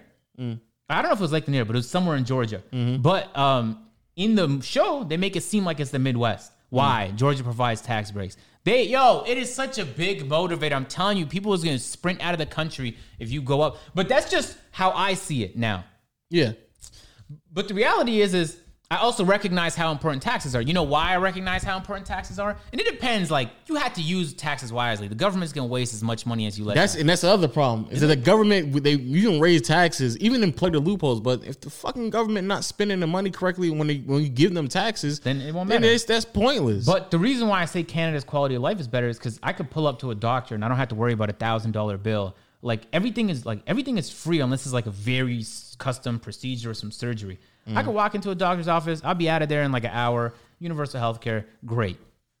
I 0.88 1.00
don't 1.00 1.10
know 1.10 1.12
if 1.12 1.20
it 1.20 1.22
was 1.22 1.32
Lake 1.32 1.46
Lanier, 1.46 1.64
but 1.64 1.76
it 1.76 1.78
was 1.78 1.88
somewhere 1.88 2.16
in 2.16 2.24
Georgia. 2.24 2.62
Mm-hmm. 2.72 3.02
But 3.02 3.36
um, 3.36 3.86
in 4.16 4.34
the 4.34 4.60
show, 4.62 5.04
they 5.04 5.16
make 5.16 5.36
it 5.36 5.42
seem 5.42 5.64
like 5.64 5.80
it's 5.80 5.90
the 5.90 5.98
Midwest. 5.98 6.52
Why? 6.70 7.10
Mm. 7.12 7.16
Georgia 7.16 7.44
provides 7.44 7.80
tax 7.80 8.10
breaks. 8.10 8.36
They 8.64 8.84
yo, 8.84 9.24
it 9.26 9.38
is 9.38 9.52
such 9.52 9.78
a 9.78 9.84
big 9.84 10.28
motivator. 10.28 10.72
I'm 10.72 10.86
telling 10.86 11.18
you, 11.18 11.26
people 11.26 11.52
is 11.52 11.64
gonna 11.64 11.78
sprint 11.78 12.22
out 12.22 12.32
of 12.32 12.38
the 12.38 12.46
country 12.46 12.96
if 13.18 13.30
you 13.30 13.42
go 13.42 13.60
up. 13.60 13.78
But 13.94 14.08
that's 14.08 14.30
just 14.30 14.56
how 14.70 14.92
I 14.92 15.14
see 15.14 15.42
it 15.42 15.56
now. 15.56 15.84
Yeah. 16.30 16.52
But 17.52 17.68
the 17.68 17.74
reality 17.74 18.20
is, 18.20 18.34
is 18.34 18.58
I 18.92 18.98
also 18.98 19.24
recognize 19.24 19.74
how 19.74 19.90
important 19.90 20.22
taxes 20.22 20.54
are. 20.54 20.60
You 20.60 20.74
know 20.74 20.82
why 20.82 21.14
I 21.14 21.16
recognize 21.16 21.62
how 21.62 21.78
important 21.78 22.06
taxes 22.06 22.38
are? 22.38 22.58
And 22.72 22.78
it 22.78 22.86
depends. 22.86 23.30
Like 23.30 23.48
you 23.66 23.76
have 23.76 23.94
to 23.94 24.02
use 24.02 24.34
taxes 24.34 24.70
wisely. 24.70 25.08
The 25.08 25.14
government's 25.14 25.54
gonna 25.54 25.66
waste 25.66 25.94
as 25.94 26.02
much 26.02 26.26
money 26.26 26.46
as 26.46 26.58
you 26.58 26.66
let. 26.66 26.74
That's 26.74 26.94
and 26.96 27.08
that's 27.08 27.22
the 27.22 27.30
other 27.30 27.48
problem 27.48 27.88
is 27.90 28.02
that 28.02 28.08
the 28.08 28.16
government 28.16 28.84
they 28.84 28.96
you 28.96 29.30
can 29.30 29.40
raise 29.40 29.62
taxes 29.62 30.18
even 30.18 30.42
and 30.42 30.54
plug 30.54 30.72
the 30.72 30.78
loopholes, 30.78 31.22
but 31.22 31.42
if 31.42 31.58
the 31.58 31.70
fucking 31.70 32.10
government 32.10 32.46
not 32.46 32.64
spending 32.64 33.00
the 33.00 33.06
money 33.06 33.30
correctly 33.30 33.70
when 33.70 33.86
they 33.86 33.96
when 33.96 34.22
you 34.22 34.28
give 34.28 34.52
them 34.52 34.68
taxes, 34.68 35.20
Then 35.20 35.40
it 35.40 35.54
won't 35.54 35.70
then 35.70 35.80
matter. 35.80 35.94
it's, 35.94 36.04
that's 36.04 36.26
pointless. 36.26 36.84
But 36.84 37.10
the 37.10 37.18
reason 37.18 37.48
why 37.48 37.62
I 37.62 37.64
say 37.64 37.82
Canada's 37.84 38.24
quality 38.24 38.56
of 38.56 38.60
life 38.60 38.78
is 38.78 38.88
better 38.88 39.08
is 39.08 39.16
because 39.16 39.40
I 39.42 39.54
could 39.54 39.70
pull 39.70 39.86
up 39.86 40.00
to 40.00 40.10
a 40.10 40.14
doctor 40.14 40.54
and 40.54 40.62
I 40.62 40.68
don't 40.68 40.76
have 40.76 40.88
to 40.88 40.94
worry 40.96 41.14
about 41.14 41.30
a 41.30 41.34
thousand 41.34 41.72
dollar 41.72 41.96
bill. 41.96 42.36
Like 42.60 42.82
everything 42.92 43.30
is 43.30 43.46
like 43.46 43.62
everything 43.66 43.96
is 43.96 44.10
free 44.10 44.40
unless 44.40 44.66
it's 44.66 44.74
like 44.74 44.86
a 44.86 44.90
very 44.90 45.42
custom 45.78 46.18
procedure 46.18 46.72
or 46.72 46.74
some 46.74 46.92
surgery. 46.92 47.40
I 47.66 47.82
could 47.82 47.94
walk 47.94 48.14
into 48.14 48.30
a 48.30 48.34
doctor's 48.34 48.68
office. 48.68 49.00
I'll 49.04 49.14
be 49.14 49.28
out 49.28 49.42
of 49.42 49.48
there 49.48 49.62
in 49.62 49.72
like 49.72 49.84
an 49.84 49.90
hour. 49.92 50.34
Universal 50.58 51.00
healthcare, 51.00 51.44
great. 51.64 51.98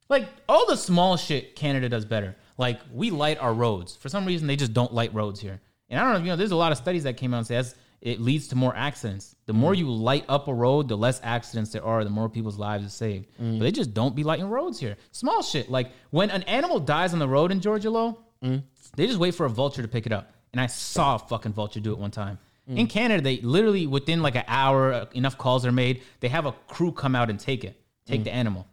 Like 0.08 0.28
all 0.48 0.66
the 0.66 0.76
small 0.76 1.16
shit 1.16 1.56
Canada 1.56 1.88
does 1.88 2.04
better. 2.04 2.36
Like 2.58 2.80
we 2.92 3.10
light 3.10 3.38
our 3.38 3.54
roads. 3.54 3.96
For 3.96 4.08
some 4.08 4.26
reason, 4.26 4.46
they 4.46 4.56
just 4.56 4.72
don't 4.72 4.92
light 4.92 5.14
roads 5.14 5.40
here. 5.40 5.60
And 5.88 5.98
I 5.98 6.04
don't 6.04 6.12
know. 6.12 6.18
You 6.20 6.32
know, 6.32 6.36
there's 6.36 6.50
a 6.50 6.56
lot 6.56 6.72
of 6.72 6.78
studies 6.78 7.04
that 7.04 7.16
came 7.16 7.34
out 7.34 7.38
and 7.38 7.46
says 7.46 7.74
it 8.00 8.20
leads 8.20 8.48
to 8.48 8.56
more 8.56 8.74
accidents. 8.76 9.36
The 9.46 9.52
more 9.52 9.74
you 9.74 9.90
light 9.90 10.24
up 10.28 10.48
a 10.48 10.54
road, 10.54 10.88
the 10.88 10.96
less 10.96 11.20
accidents 11.22 11.70
there 11.70 11.84
are. 11.84 12.02
The 12.02 12.10
more 12.10 12.28
people's 12.28 12.58
lives 12.58 12.84
are 12.84 12.90
saved. 12.90 13.28
Mm. 13.40 13.58
But 13.58 13.64
they 13.64 13.70
just 13.70 13.94
don't 13.94 14.16
be 14.16 14.24
lighting 14.24 14.46
roads 14.46 14.80
here. 14.80 14.96
Small 15.12 15.42
shit. 15.42 15.70
Like 15.70 15.92
when 16.10 16.30
an 16.30 16.42
animal 16.44 16.80
dies 16.80 17.12
on 17.12 17.18
the 17.18 17.28
road 17.28 17.52
in 17.52 17.60
Georgia, 17.60 17.90
low, 17.90 18.18
mm. 18.42 18.62
they 18.96 19.06
just 19.06 19.18
wait 19.18 19.34
for 19.34 19.46
a 19.46 19.50
vulture 19.50 19.82
to 19.82 19.88
pick 19.88 20.06
it 20.06 20.12
up. 20.12 20.32
And 20.52 20.60
I 20.60 20.66
saw 20.66 21.14
a 21.14 21.18
fucking 21.18 21.52
vulture 21.52 21.80
do 21.80 21.92
it 21.92 21.98
one 21.98 22.10
time. 22.10 22.38
In 22.68 22.86
Canada, 22.86 23.22
they 23.22 23.38
literally 23.40 23.86
within 23.86 24.22
like 24.22 24.36
an 24.36 24.44
hour, 24.46 24.92
uh, 24.92 25.06
enough 25.14 25.36
calls 25.36 25.66
are 25.66 25.72
made. 25.72 26.02
They 26.20 26.28
have 26.28 26.46
a 26.46 26.52
crew 26.68 26.92
come 26.92 27.14
out 27.16 27.28
and 27.28 27.38
take 27.38 27.64
it, 27.64 27.80
take 28.06 28.24
the 28.24 28.32
animal. 28.32 28.66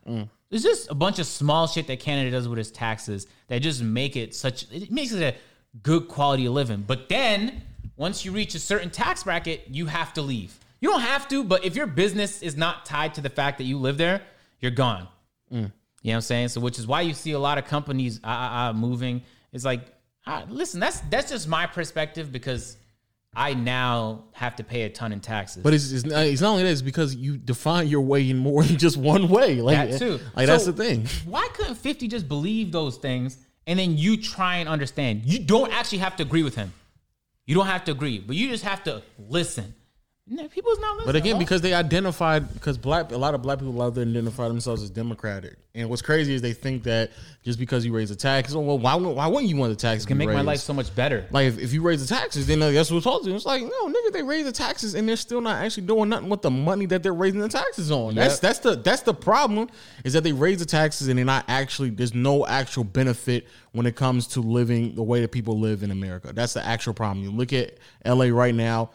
There's 0.49 0.63
just 0.63 0.89
a 0.89 0.95
bunch 0.95 1.19
of 1.19 1.25
small 1.25 1.67
shit 1.67 1.87
that 1.87 1.99
Canada 1.99 2.31
does 2.31 2.47
with 2.47 2.59
its 2.59 2.71
taxes 2.71 3.27
that 3.47 3.59
just 3.59 3.81
make 3.83 4.15
it 4.15 4.33
such. 4.35 4.65
It 4.71 4.91
makes 4.91 5.11
it 5.11 5.21
a 5.21 5.37
good 5.83 6.07
quality 6.07 6.45
of 6.45 6.53
living. 6.53 6.83
But 6.85 7.09
then 7.09 7.61
once 7.97 8.23
you 8.25 8.31
reach 8.31 8.55
a 8.55 8.59
certain 8.59 8.89
tax 8.89 9.23
bracket, 9.23 9.65
you 9.69 9.85
have 9.87 10.13
to 10.13 10.21
leave. 10.21 10.57
You 10.81 10.89
don't 10.89 11.01
have 11.01 11.27
to, 11.29 11.43
but 11.43 11.65
if 11.65 11.75
your 11.75 11.85
business 11.87 12.41
is 12.41 12.55
not 12.55 12.85
tied 12.85 13.15
to 13.15 13.21
the 13.21 13.29
fact 13.29 13.57
that 13.57 13.65
you 13.65 13.77
live 13.77 13.97
there, 13.97 14.21
you're 14.61 14.71
gone. 14.71 15.07
You 15.51 15.59
know 15.59 15.71
what 16.01 16.13
I'm 16.13 16.21
saying? 16.21 16.47
So, 16.49 16.61
which 16.61 16.79
is 16.79 16.87
why 16.87 17.01
you 17.01 17.13
see 17.13 17.33
a 17.33 17.39
lot 17.39 17.57
of 17.57 17.65
companies 17.65 18.19
uh, 18.23 18.27
uh, 18.27 18.31
uh, 18.69 18.73
moving. 18.73 19.23
It's 19.51 19.65
like, 19.65 19.81
uh, 20.25 20.45
listen, 20.47 20.79
that's 20.79 21.01
that's 21.09 21.29
just 21.29 21.47
my 21.47 21.65
perspective 21.65 22.31
because 22.31 22.77
I 23.39 23.53
now 23.53 24.25
have 24.33 24.57
to 24.57 24.65
pay 24.65 24.81
a 24.81 24.89
ton 24.89 25.13
in 25.13 25.21
taxes. 25.21 25.63
But 25.63 25.73
it's, 25.73 25.93
it's, 25.93 26.03
not, 26.03 26.25
it's 26.25 26.41
not 26.41 26.49
only 26.49 26.63
that; 26.63 26.71
it's 26.71 26.81
because 26.81 27.15
you 27.15 27.37
define 27.37 27.87
your 27.87 28.01
way 28.01 28.29
in 28.29 28.37
more 28.37 28.63
than 28.63 28.77
just 28.77 28.97
one 28.97 29.29
way. 29.29 29.61
Like 29.61 29.91
That 29.91 29.97
too. 29.97 30.19
Like 30.35 30.47
that's 30.47 30.65
the 30.65 30.73
thing. 30.73 31.07
why 31.25 31.47
couldn't 31.53 31.75
50 31.75 32.09
just 32.09 32.27
believe 32.27 32.73
those 32.73 32.97
things 32.97 33.37
and 33.65 33.79
then 33.79 33.97
you 33.97 34.17
try 34.17 34.57
and 34.57 34.67
understand? 34.67 35.21
You 35.23 35.39
don't 35.39 35.71
actually 35.71 35.99
have 35.99 36.17
to 36.17 36.23
agree 36.23 36.43
with 36.43 36.55
him. 36.55 36.73
You 37.45 37.55
don't 37.55 37.67
have 37.67 37.85
to 37.85 37.91
agree, 37.91 38.19
but 38.19 38.35
you 38.35 38.49
just 38.49 38.65
have 38.65 38.83
to 38.83 39.03
listen. 39.17 39.73
No, 40.31 40.47
People's 40.47 40.77
not 40.79 40.97
listening. 40.97 41.05
But 41.07 41.15
again, 41.15 41.39
because 41.39 41.61
they 41.61 41.73
identified, 41.73 42.53
because 42.53 42.77
black, 42.77 43.11
a 43.11 43.17
lot 43.17 43.33
of 43.33 43.41
black 43.41 43.57
people 43.59 43.81
out 43.81 43.95
there 43.95 44.05
identify 44.05 44.47
themselves 44.47 44.83
as 44.83 44.91
Democratic, 44.91 45.57
and 45.73 45.89
what's 45.89 46.03
crazy 46.03 46.35
is 46.35 46.41
they 46.41 46.53
think 46.53 46.83
that 46.83 47.11
just 47.43 47.57
because 47.57 47.83
you 47.83 47.95
raise 47.95 48.09
the 48.09 48.15
taxes, 48.15 48.55
oh, 48.55 48.59
well, 48.59 48.77
why 48.77 48.93
wou- 48.95 49.13
why 49.13 49.25
wouldn't 49.25 49.49
you 49.49 49.55
want 49.55 49.71
the 49.71 49.75
taxes? 49.75 50.05
it 50.05 50.07
can 50.07 50.17
make 50.17 50.29
my 50.29 50.41
life 50.41 50.59
so 50.59 50.73
much 50.73 50.93
better. 50.95 51.25
Like 51.31 51.47
if, 51.47 51.57
if 51.57 51.73
you 51.73 51.81
raise 51.81 52.07
the 52.07 52.13
taxes, 52.13 52.45
then 52.45 52.61
uh, 52.61 52.69
that's 52.69 52.91
what's 52.91 53.05
told 53.05 53.25
you. 53.25 53.33
It's 53.33 53.45
like 53.45 53.63
no, 53.63 53.87
nigga, 53.87 54.11
they 54.11 54.21
raise 54.21 54.45
the 54.45 54.51
taxes 54.51 54.93
and 54.93 55.09
they're 55.09 55.15
still 55.15 55.41
not 55.41 55.63
actually 55.63 55.87
doing 55.87 56.09
nothing 56.09 56.29
with 56.29 56.43
the 56.43 56.51
money 56.51 56.85
that 56.87 57.01
they're 57.01 57.13
raising 57.13 57.39
the 57.39 57.49
taxes 57.49 57.91
on. 57.91 58.13
That's 58.13 58.39
that's 58.39 58.59
the 58.59 58.75
that's 58.75 59.01
the 59.01 59.13
problem 59.15 59.69
is 60.03 60.13
that 60.13 60.23
they 60.23 60.33
raise 60.33 60.59
the 60.59 60.65
taxes 60.65 61.07
and 61.07 61.17
they're 61.17 61.25
not 61.25 61.45
actually 61.47 61.89
there's 61.89 62.13
no 62.13 62.45
actual 62.45 62.83
benefit 62.83 63.47
when 63.71 63.85
it 63.85 63.95
comes 63.95 64.27
to 64.27 64.41
living 64.41 64.95
the 64.95 65.03
way 65.03 65.21
that 65.21 65.31
people 65.31 65.59
live 65.59 65.81
in 65.81 65.91
America. 65.91 66.33
That's 66.33 66.53
the 66.53 66.65
actual 66.65 66.93
problem. 66.93 67.23
You 67.23 67.31
look 67.31 67.53
at 67.53 67.77
LA 68.05 68.25
right 68.25 68.53
now, 68.53 68.91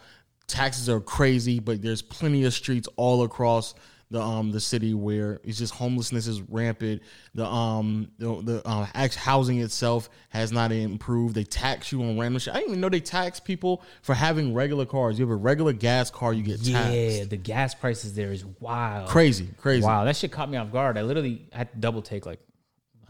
taxes 0.47 0.89
are 0.89 0.99
crazy, 0.99 1.59
but 1.59 1.81
there's 1.81 2.01
plenty 2.01 2.43
of 2.45 2.53
streets 2.53 2.87
all 2.95 3.23
across 3.23 3.73
the 4.11 4.21
um 4.21 4.51
the 4.51 4.59
city 4.59 4.93
where 4.93 5.39
it's 5.43 5.57
just 5.57 5.73
homelessness 5.73 6.27
is 6.27 6.41
rampant. 6.43 7.01
The 7.33 7.45
um 7.45 8.09
the 8.19 8.41
the 8.41 8.67
uh, 8.67 8.85
housing 9.17 9.59
itself 9.59 10.09
has 10.29 10.51
not 10.51 10.71
improved. 10.71 11.35
They 11.35 11.43
tax 11.43 11.91
you 11.91 12.03
on 12.03 12.19
random 12.19 12.39
shit. 12.39 12.53
I 12.53 12.57
didn't 12.57 12.71
even 12.71 12.81
know 12.81 12.89
they 12.89 12.99
tax 12.99 13.39
people 13.39 13.83
for 14.03 14.13
having 14.13 14.53
regular 14.53 14.85
cars. 14.85 15.17
You 15.17 15.25
have 15.25 15.31
a 15.31 15.35
regular 15.35 15.73
gas 15.73 16.11
car, 16.11 16.33
you 16.33 16.43
get 16.43 16.63
taxed. 16.63 16.93
Yeah, 16.93 17.23
the 17.25 17.37
gas 17.37 17.73
prices 17.73 18.13
there 18.13 18.31
is 18.31 18.45
wild. 18.59 19.09
Crazy, 19.09 19.49
crazy. 19.57 19.85
Wow, 19.85 20.05
that 20.05 20.15
shit 20.15 20.31
caught 20.31 20.49
me 20.49 20.57
off 20.57 20.71
guard. 20.71 20.97
I 20.97 21.01
literally 21.01 21.47
had 21.51 21.71
to 21.71 21.77
double 21.79 22.01
take. 22.03 22.25
Like, 22.25 22.39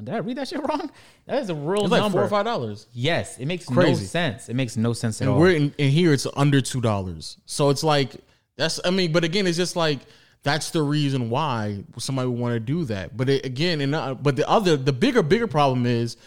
did 0.03 0.13
I 0.13 0.17
read 0.19 0.37
that 0.37 0.47
shit 0.47 0.59
wrong? 0.67 0.89
That 1.25 1.41
is 1.41 1.49
a 1.49 1.55
real 1.55 1.83
It's 1.83 1.91
like 1.91 2.01
number. 2.01 2.17
four 2.17 2.25
or 2.25 2.29
five 2.29 2.45
dollars. 2.45 2.87
Yes, 2.93 3.37
it 3.37 3.45
makes 3.45 3.69
no 3.69 3.93
sense. 3.95 4.49
It 4.49 4.55
makes 4.55 4.75
no 4.77 4.93
sense 4.93 5.21
at 5.21 5.27
And 5.27 5.33
all. 5.33 5.39
we're 5.39 5.51
in, 5.55 5.73
and 5.79 5.91
here 5.91 6.13
it's 6.13 6.27
under 6.35 6.61
two 6.61 6.81
dollars. 6.81 7.37
So 7.45 7.69
it's 7.69 7.83
like 7.83 8.15
that's 8.57 8.79
I 8.85 8.89
mean, 8.89 9.11
but 9.11 9.23
again, 9.23 9.47
it's 9.47 9.57
just 9.57 9.75
like 9.75 9.99
that's 10.43 10.69
the 10.71 10.81
reason 10.83 11.29
why 11.29 11.83
somebody 11.97 12.27
would 12.29 12.39
want 12.39 12.53
to 12.53 12.59
do 12.59 12.85
that. 12.85 13.17
But 13.17 13.29
it, 13.29 13.45
again, 13.45 13.81
and 13.81 13.95
uh, 13.95 14.13
but 14.13 14.35
the 14.35 14.47
other 14.49 14.77
the 14.77 14.93
bigger 14.93 15.23
bigger 15.23 15.47
problem 15.47 15.85
is 15.85 16.17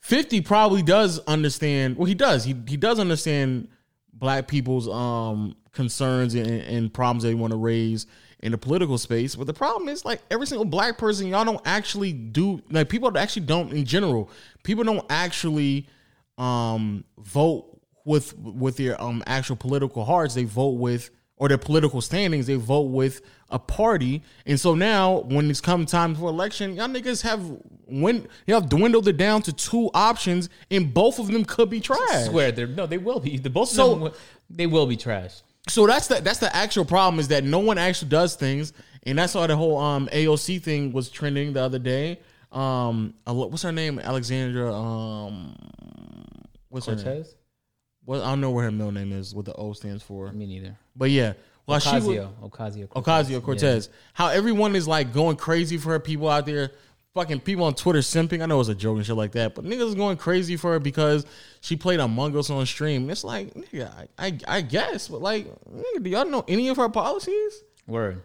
fifty 0.00 0.40
probably 0.40 0.82
does 0.82 1.18
understand. 1.20 1.96
Well, 1.96 2.06
he 2.06 2.14
does. 2.14 2.44
He 2.44 2.54
he 2.66 2.76
does 2.76 2.98
understand 2.98 3.68
black 4.12 4.46
people's 4.48 4.88
um 4.88 5.56
concerns 5.72 6.34
and, 6.34 6.46
and 6.46 6.92
problems 6.92 7.22
they 7.22 7.34
want 7.34 7.52
to 7.52 7.56
raise 7.56 8.06
in 8.42 8.52
the 8.52 8.58
political 8.58 8.98
space. 8.98 9.34
But 9.36 9.46
the 9.46 9.54
problem 9.54 9.88
is 9.88 10.04
like 10.04 10.20
every 10.30 10.46
single 10.46 10.64
black 10.64 10.98
person, 10.98 11.28
y'all 11.28 11.44
don't 11.44 11.60
actually 11.64 12.12
do 12.12 12.60
like 12.70 12.88
people 12.88 13.16
actually 13.16 13.46
don't 13.46 13.72
in 13.72 13.84
general. 13.84 14.30
People 14.62 14.84
don't 14.84 15.06
actually 15.10 15.86
um 16.38 17.04
vote 17.18 17.80
with 18.04 18.36
with 18.38 18.76
their 18.76 19.00
um 19.00 19.22
actual 19.26 19.56
political 19.56 20.04
hearts. 20.04 20.34
They 20.34 20.44
vote 20.44 20.78
with 20.78 21.10
or 21.36 21.48
their 21.48 21.58
political 21.58 22.00
standings. 22.00 22.46
They 22.46 22.54
vote 22.54 22.90
with 22.90 23.20
a 23.50 23.58
party. 23.58 24.22
And 24.46 24.58
so 24.58 24.74
now 24.74 25.20
when 25.22 25.50
it's 25.50 25.60
come 25.60 25.86
time 25.86 26.14
for 26.14 26.28
election, 26.28 26.74
y'all 26.74 26.88
niggas 26.88 27.22
have 27.22 27.40
when 27.86 28.28
y'all 28.46 28.60
dwindled 28.60 29.08
it 29.08 29.16
down 29.16 29.42
to 29.42 29.52
two 29.52 29.90
options, 29.92 30.48
and 30.70 30.92
both 30.94 31.18
of 31.18 31.28
them 31.28 31.44
could 31.44 31.68
be 31.68 31.80
trash. 31.80 31.98
I 32.12 32.22
swear, 32.28 32.52
they're, 32.52 32.66
no, 32.66 32.86
they 32.86 32.96
will 32.98 33.20
be. 33.20 33.36
The 33.38 33.50
both 33.50 33.68
So- 33.68 33.84
of 33.84 33.90
them, 33.90 34.00
will- 34.00 34.14
they 34.48 34.66
will 34.66 34.86
be 34.86 34.96
trash. 34.96 35.42
So 35.68 35.86
that's 35.86 36.08
the 36.08 36.20
that's 36.20 36.40
the 36.40 36.54
actual 36.54 36.84
problem 36.84 37.20
is 37.20 37.28
that 37.28 37.44
no 37.44 37.60
one 37.60 37.78
actually 37.78 38.08
does 38.08 38.34
things, 38.34 38.72
and 39.04 39.18
that's 39.18 39.34
why 39.34 39.46
the 39.46 39.56
whole 39.56 39.78
um 39.78 40.08
AOC 40.12 40.60
thing 40.62 40.92
was 40.92 41.08
trending 41.08 41.52
the 41.52 41.62
other 41.62 41.78
day. 41.78 42.18
Um, 42.50 43.14
what's 43.24 43.62
her 43.62 43.72
name? 43.72 43.98
Alexandra. 43.98 44.74
Um, 44.74 45.54
what's 46.68 46.86
her 46.86 46.96
name? 46.96 47.04
Cortez? 47.04 47.34
Well, 48.04 48.22
I 48.22 48.30
don't 48.30 48.40
know 48.40 48.50
what 48.50 48.64
her 48.64 48.70
middle 48.70 48.92
name 48.92 49.12
is. 49.12 49.34
What 49.34 49.44
the 49.44 49.54
O 49.54 49.72
stands 49.72 50.02
for. 50.02 50.32
Me 50.32 50.46
neither. 50.46 50.76
But 50.96 51.10
yeah, 51.10 51.34
well, 51.66 51.78
she 51.78 51.94
was, 51.94 52.04
Ocasio. 52.04 52.32
Ocasio. 52.42 52.88
Ocasio 52.88 53.42
Cortez. 53.42 53.88
How 54.14 54.28
everyone 54.28 54.74
is 54.74 54.88
like 54.88 55.12
going 55.12 55.36
crazy 55.36 55.78
for 55.78 55.90
her. 55.90 56.00
People 56.00 56.28
out 56.28 56.44
there, 56.44 56.72
fucking 57.14 57.40
people 57.40 57.64
on 57.64 57.74
Twitter 57.74 58.00
simping. 58.00 58.42
I 58.42 58.46
know 58.46 58.60
it's 58.60 58.68
a 58.68 58.74
joke 58.74 58.96
and 58.96 59.06
shit 59.06 59.16
like 59.16 59.32
that, 59.32 59.54
but 59.54 59.64
niggas 59.64 59.88
is 59.88 59.94
going 59.94 60.16
crazy 60.16 60.56
for 60.56 60.72
her 60.72 60.78
because 60.78 61.26
she 61.60 61.76
played 61.76 62.00
Among 62.00 62.36
Us 62.36 62.50
on 62.50 62.64
stream. 62.66 63.10
It's 63.10 63.24
like, 63.24 63.52
nigga, 63.54 63.92
I, 64.18 64.26
I, 64.26 64.38
I 64.48 64.60
guess, 64.62 65.08
but 65.08 65.20
like, 65.20 65.46
nigga, 65.70 66.02
do 66.02 66.10
y'all 66.10 66.24
know 66.24 66.44
any 66.48 66.68
of 66.68 66.76
her 66.76 66.88
policies? 66.88 67.62
Word. 67.86 68.22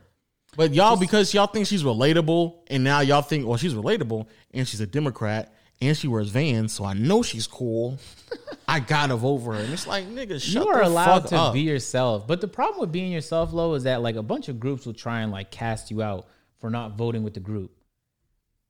But 0.55 0.73
y'all, 0.73 0.97
because 0.97 1.33
y'all 1.33 1.47
think 1.47 1.67
she's 1.67 1.83
relatable, 1.83 2.55
and 2.67 2.83
now 2.83 3.01
y'all 3.01 3.21
think, 3.21 3.45
well, 3.45 3.57
she's 3.57 3.73
relatable, 3.73 4.25
and 4.53 4.67
she's 4.67 4.81
a 4.81 4.87
Democrat, 4.87 5.53
and 5.81 5.95
she 5.95 6.07
wears 6.07 6.29
Vans, 6.29 6.73
so 6.73 6.83
I 6.83 6.93
know 6.93 7.21
she's 7.21 7.45
cool. 7.45 7.99
I 8.67 8.79
gotta 8.79 9.15
vote 9.15 9.39
for 9.39 9.53
her. 9.53 9.59
And 9.59 9.71
it's 9.71 9.85
like, 9.85 10.05
nigga, 10.07 10.41
shut 10.41 10.65
you 10.65 10.69
are 10.69 10.79
the 10.79 10.87
allowed 10.87 11.27
to 11.27 11.37
up. 11.37 11.53
be 11.53 11.61
yourself. 11.61 12.25
But 12.25 12.41
the 12.41 12.47
problem 12.47 12.81
with 12.81 12.91
being 12.91 13.11
yourself, 13.11 13.53
low, 13.53 13.75
is 13.75 13.83
that 13.83 14.01
like 14.01 14.15
a 14.15 14.23
bunch 14.23 14.49
of 14.49 14.59
groups 14.59 14.85
will 14.85 14.93
try 14.93 15.21
and 15.21 15.31
like 15.31 15.51
cast 15.51 15.91
you 15.91 16.01
out 16.01 16.27
for 16.59 16.69
not 16.69 16.97
voting 16.97 17.23
with 17.23 17.35
the 17.35 17.39
group. 17.39 17.76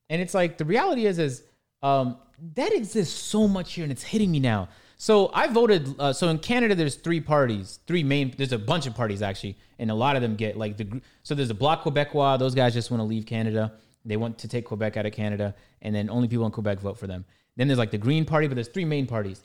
And 0.10 0.22
it's 0.22 0.34
like 0.34 0.58
the 0.58 0.66
reality 0.66 1.06
is 1.06 1.20
is 1.20 1.44
um, 1.82 2.18
that 2.56 2.74
exists 2.74 3.20
so 3.20 3.48
much 3.48 3.74
here, 3.74 3.84
and 3.84 3.92
it's 3.92 4.04
hitting 4.04 4.32
me 4.32 4.40
now. 4.40 4.70
So 4.98 5.30
I 5.34 5.48
voted. 5.48 5.96
Uh, 6.00 6.12
so 6.14 6.30
in 6.30 6.40
Canada, 6.40 6.74
there's 6.76 6.96
three 6.96 7.22
parties, 7.22 7.80
three 7.88 8.04
main. 8.04 8.34
There's 8.36 8.52
a 8.52 8.58
bunch 8.58 8.88
of 8.88 8.96
parties 8.96 9.22
actually, 9.22 9.58
and 9.80 9.92
a 9.92 9.96
lot 9.96 10.16
of 10.16 10.22
them 10.22 10.36
get 10.36 10.58
like 10.58 10.78
the. 10.78 11.02
So 11.24 11.36
there's 11.36 11.50
the 11.50 11.54
Bloc 11.54 11.84
Quebecois. 11.84 12.40
Those 12.40 12.56
guys 12.56 12.74
just 12.74 12.90
want 12.90 13.02
to 13.02 13.06
leave 13.06 13.26
Canada. 13.26 13.74
They 14.06 14.18
want 14.18 14.40
to 14.40 14.48
take 14.48 14.66
Quebec 14.66 14.98
out 14.98 15.06
of 15.06 15.14
Canada, 15.14 15.54
and 15.82 15.94
then 15.94 16.10
only 16.10 16.28
people 16.28 16.46
in 16.46 16.52
Quebec 16.52 16.80
vote 16.80 16.98
for 16.98 17.08
them. 17.08 17.26
Then 17.58 17.68
there's 17.68 17.78
like 17.78 17.92
the 17.92 17.98
Green 17.98 18.26
Party, 18.26 18.48
but 18.48 18.56
there's 18.56 18.70
three 18.70 18.86
main 18.86 19.06
parties: 19.06 19.42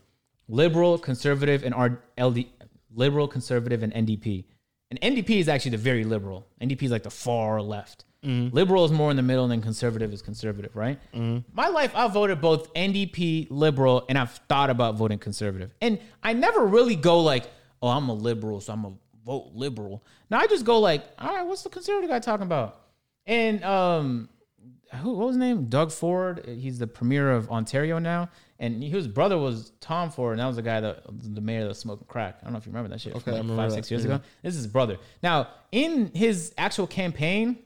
Liberal, 0.49 0.99
Conservative, 0.99 1.65
and 1.65 1.75
R- 1.75 2.01
LD. 2.19 2.47
Liberal, 2.95 3.27
Conservative, 3.27 3.83
and 3.83 3.93
NDP. 3.93 4.45
And 4.91 5.01
NDP 5.01 5.39
is 5.39 5.49
actually 5.49 5.71
the 5.71 5.79
very 5.79 6.05
liberal. 6.05 6.47
NDP 6.61 6.83
is 6.83 6.91
like 6.91 7.03
the 7.03 7.11
far 7.11 7.63
left. 7.63 8.05
Liberal 8.25 8.85
is 8.85 8.93
more 8.93 9.11
in 9.11 9.17
the 9.17 9.23
middle, 9.23 9.45
and 9.45 9.51
then 9.51 9.63
conservative 9.63 10.13
is 10.13 10.23
conservative, 10.23 10.77
right? 10.77 10.99
My 11.55 11.69
life, 11.69 11.93
I've 11.95 12.13
voted 12.13 12.41
both 12.41 12.73
NDP, 12.75 13.49
liberal, 13.51 14.05
and 14.09 14.17
I've 14.17 14.33
thought 14.49 14.71
about 14.71 14.95
voting 14.95 15.19
conservative. 15.19 15.75
And 15.81 15.99
I 16.23 16.33
never 16.33 16.65
really 16.65 16.95
go 16.97 17.21
like, 17.21 17.51
oh, 17.83 17.89
I'm 17.89 18.09
a 18.09 18.15
liberal, 18.15 18.61
so 18.61 18.73
I'm 18.73 18.85
a 18.85 18.93
vote 19.25 19.51
liberal. 19.55 20.05
Now 20.31 20.39
I 20.39 20.47
just 20.47 20.65
go 20.65 20.79
like, 20.79 21.05
all 21.19 21.35
right, 21.35 21.47
what's 21.47 21.63
the 21.63 21.69
conservative 21.69 22.11
guy 22.11 22.21
talking 22.21 22.47
about? 22.47 22.81
And 23.27 23.65
um, 23.65 24.29
who 25.01 25.15
what 25.15 25.27
was 25.27 25.35
his 25.35 25.41
name? 25.41 25.67
Doug 25.67 25.93
Ford. 25.93 26.45
He's 26.47 26.79
the 26.79 26.87
premier 26.87 27.31
of 27.31 27.51
Ontario 27.51 27.99
now, 27.99 28.29
and 28.59 28.83
his 28.83 29.09
brother 29.09 29.39
was 29.39 29.73
Tom 29.81 30.11
Ford, 30.11 30.33
and 30.33 30.41
that 30.41 30.47
was 30.47 30.57
the 30.57 30.63
guy 30.63 30.81
that 30.81 31.05
the 31.35 31.41
mayor 31.41 31.63
that 31.63 31.69
was 31.69 31.79
smoking 31.79 32.07
crack. 32.09 32.39
I 32.41 32.45
don't 32.45 32.53
know 32.53 32.59
if 32.59 32.67
you 32.67 32.73
remember 32.73 32.91
that 32.91 33.01
shit. 33.01 33.15
Okay, 33.17 33.33
like 33.33 33.47
five 33.47 33.71
that, 33.71 33.73
six 33.73 33.91
years 33.91 34.05
yeah. 34.05 34.17
ago. 34.17 34.25
This 34.43 34.55
is 34.55 34.63
his 34.65 34.67
brother. 34.73 34.99
Now 35.23 35.49
in 35.71 36.11
his 36.15 36.53
actual 36.59 36.87
campaign, 36.87 37.59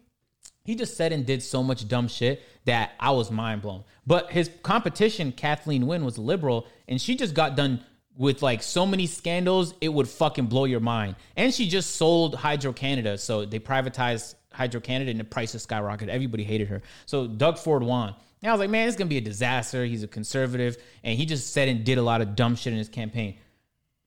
he 0.67 0.75
just 0.75 0.97
said 0.97 1.13
and 1.13 1.25
did 1.25 1.43
so 1.43 1.63
much 1.63 1.87
dumb 1.89 2.09
shit 2.09 2.43
that 2.65 2.93
I 2.99 3.13
was 3.13 3.31
mind 3.31 3.63
blown. 3.63 3.85
But 4.07 4.31
his 4.31 4.51
competition, 4.63 5.33
Kathleen 5.33 5.87
Wynne, 5.87 6.05
was 6.05 6.19
liberal, 6.19 6.67
and 6.89 7.01
she 7.01 7.15
just 7.15 7.35
got 7.35 7.57
done 7.57 7.85
with 8.17 8.43
like 8.43 8.63
so 8.63 8.85
many 8.87 9.07
scandals, 9.07 9.75
it 9.81 9.89
would 9.89 10.09
fucking 10.09 10.47
blow 10.47 10.65
your 10.65 10.81
mind. 10.81 11.17
And 11.37 11.55
she 11.55 11.69
just 11.69 11.97
sold 11.97 12.35
Hydro 12.35 12.73
Canada, 12.73 13.17
so 13.19 13.45
they 13.45 13.61
privatized 13.61 14.35
Hydro 14.53 14.81
Canada, 14.81 15.11
and 15.11 15.21
the 15.21 15.25
prices 15.25 15.67
skyrocketed. 15.67 16.09
Everybody 16.09 16.43
hated 16.43 16.69
her. 16.69 16.83
So 17.05 17.27
Doug 17.27 17.59
Ford 17.59 17.83
won. 17.83 18.15
And 18.43 18.51
I 18.51 18.53
was 18.53 18.61
like, 18.61 18.71
man, 18.71 18.89
it's 18.89 18.97
gonna 18.97 19.09
be 19.09 19.19
a 19.19 19.23
disaster. 19.23 19.85
He's 19.85 20.03
a 20.03 20.09
conservative, 20.09 20.77
and 21.05 21.17
he 21.17 21.27
just 21.27 21.53
said 21.53 21.69
and 21.69 21.85
did 21.85 21.99
a 21.99 22.03
lot 22.03 22.21
of 22.21 22.35
dumb 22.35 22.57
shit 22.57 22.73
in 22.73 22.79
his 22.79 22.89
campaign. 22.89 23.37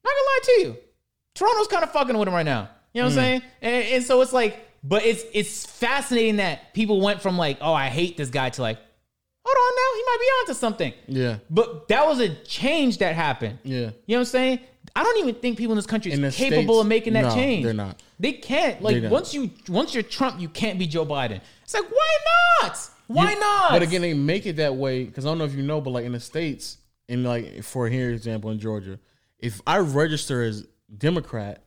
Not 0.04 0.12
gonna 0.12 0.26
lie 0.26 0.40
to 0.44 0.52
you, 0.62 0.78
Toronto's 1.36 1.68
kind 1.68 1.84
of 1.84 1.92
fucking 1.92 2.18
with 2.18 2.28
him 2.28 2.34
right 2.34 2.44
now. 2.44 2.70
You 2.94 3.02
know 3.02 3.10
what 3.10 3.18
I'm 3.18 3.24
hmm. 3.24 3.24
saying? 3.24 3.42
And, 3.62 3.86
and 3.86 4.04
so 4.04 4.22
it's 4.22 4.34
like, 4.34 4.69
but 4.84 5.04
it's 5.06 5.24
it's 5.34 5.66
fascinating 5.66 6.38
that 6.38 6.74
people 6.74 7.02
went 7.02 7.22
from 7.22 7.38
like, 7.38 7.58
oh, 7.62 7.74
I 7.74 7.88
hate 7.88 8.18
this 8.18 8.30
guy 8.30 8.50
to 8.50 8.62
like, 8.62 8.78
hold 9.46 9.58
on 9.58 9.76
now, 9.76 9.96
he 9.98 10.04
might 10.06 10.18
be 10.20 10.26
onto 10.52 10.60
something. 10.60 10.94
Yeah. 11.08 11.38
But 11.50 11.88
that 11.90 12.06
was 12.08 12.20
a 12.20 12.34
change 12.44 13.00
that 13.00 13.16
happened. 13.16 13.60
Yeah. 13.64 13.78
You 13.78 13.86
know 13.86 13.92
what 14.08 14.18
I'm 14.20 14.26
saying? 14.26 14.60
I 14.96 15.04
don't 15.04 15.18
even 15.20 15.36
think 15.36 15.58
people 15.58 15.74
in 15.74 15.78
this 15.78 15.86
country 15.86 16.12
In 16.12 16.22
the 16.22 16.28
is 16.30 16.36
capable 16.36 16.76
States, 16.76 16.82
of 16.82 16.88
making 16.88 17.14
that 17.14 17.26
no, 17.26 17.34
change. 17.36 17.64
they're 17.64 17.74
not. 17.74 18.02
They 18.20 18.34
can't. 18.34 18.82
Like 18.82 19.02
They 19.02 19.08
once 19.08 19.34
you 19.34 19.52
once 19.68 19.94
you're 19.94 20.04
Trump, 20.04 20.40
you 20.40 20.50
can't 20.50 20.80
be 20.80 20.88
Joe 20.88 21.06
Biden. 21.06 21.42
It's 21.64 21.74
like 21.74 21.90
why 21.90 22.18
not? 22.62 22.90
Why 23.08 23.34
You- 23.34 23.40
not? 23.40 23.72
But 23.72 23.82
again, 23.84 24.02
they 24.02 24.14
make 24.14 24.46
it 24.46 24.56
that 24.58 24.76
way 24.76 25.04
because 25.06 25.26
I 25.26 25.30
don't 25.30 25.38
know 25.38 25.46
if 25.46 25.54
you 25.54 25.62
know, 25.64 25.82
but 25.82 25.92
like 25.92 26.06
in 26.06 26.14
the 26.14 26.20
states, 26.20 26.78
in 27.08 27.24
like 27.24 27.64
for 27.64 27.88
here 27.90 28.12
example 28.12 28.52
in 28.52 28.60
Georgia, 28.60 29.00
if 29.38 29.62
I 29.68 29.78
register 29.80 30.42
as 30.44 30.66
Democrat, 30.98 31.64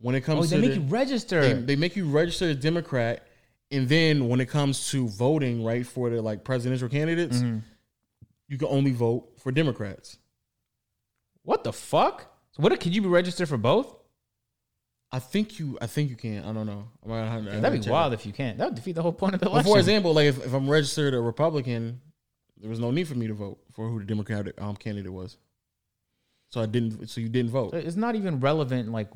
when 0.00 0.14
it 0.14 0.22
oh, 0.24 0.26
comes 0.34 0.50
they 0.50 0.56
to 0.56 0.62
make 0.62 0.74
the- 0.74 0.80
you 0.80 0.86
register. 0.88 1.40
they, 1.42 1.52
they 1.62 1.76
make 1.76 1.96
you 1.96 2.08
register 2.08 2.46
as 2.50 2.56
Democrat, 2.56 3.26
and 3.70 3.88
then 3.88 4.28
when 4.28 4.40
it 4.40 4.46
comes 4.48 4.90
to 4.90 5.08
voting, 5.08 5.64
right 5.64 5.86
for 5.86 6.10
the 6.10 6.22
like 6.22 6.44
presidential 6.44 6.88
candidates, 6.88 7.38
Mm-hmm. 7.38 7.58
you 8.48 8.58
can 8.58 8.68
only 8.68 8.92
vote 8.92 9.28
for 9.38 9.52
Democrats. 9.52 10.18
what 11.42 11.64
the 11.64 11.72
fuck? 11.72 12.32
So 12.52 12.62
what 12.62 12.78
could 12.80 12.94
you 12.94 13.02
be 13.02 13.08
registered 13.08 13.48
for 13.48 13.56
both? 13.58 13.94
I 15.10 15.20
think 15.20 15.58
you, 15.58 15.78
I 15.80 15.86
think 15.86 16.10
you 16.10 16.16
can. 16.16 16.44
I 16.44 16.52
don't 16.52 16.66
know. 16.66 16.88
I 17.04 17.08
might 17.08 17.44
to- 17.50 17.60
That'd 17.60 17.82
be 17.82 17.90
wild 17.90 18.12
if 18.12 18.26
you 18.26 18.32
can't. 18.32 18.58
That 18.58 18.66
would 18.66 18.74
defeat 18.74 18.92
the 18.94 19.00
whole 19.02 19.12
point 19.12 19.34
of 19.34 19.40
the 19.40 19.46
But 19.46 19.52
election. 19.52 19.72
for 19.72 19.78
example, 19.78 20.12
like 20.12 20.26
if, 20.26 20.44
if 20.44 20.52
I'm 20.52 20.68
registered 20.68 21.14
a 21.14 21.20
Republican, 21.20 22.00
there 22.58 22.68
was 22.68 22.78
no 22.78 22.90
need 22.90 23.08
for 23.08 23.14
me 23.14 23.26
to 23.26 23.34
vote 23.34 23.58
for 23.72 23.88
who 23.88 23.98
the 24.00 24.04
Democratic 24.04 24.60
um, 24.60 24.76
candidate 24.76 25.12
was. 25.12 25.38
So 26.50 26.60
I 26.60 26.66
didn't. 26.66 27.08
So 27.08 27.20
you 27.22 27.28
didn't 27.30 27.50
vote, 27.52 27.72
it's 27.74 27.96
not 27.96 28.16
even 28.16 28.40
relevant. 28.40 28.90
Like, 28.92 29.08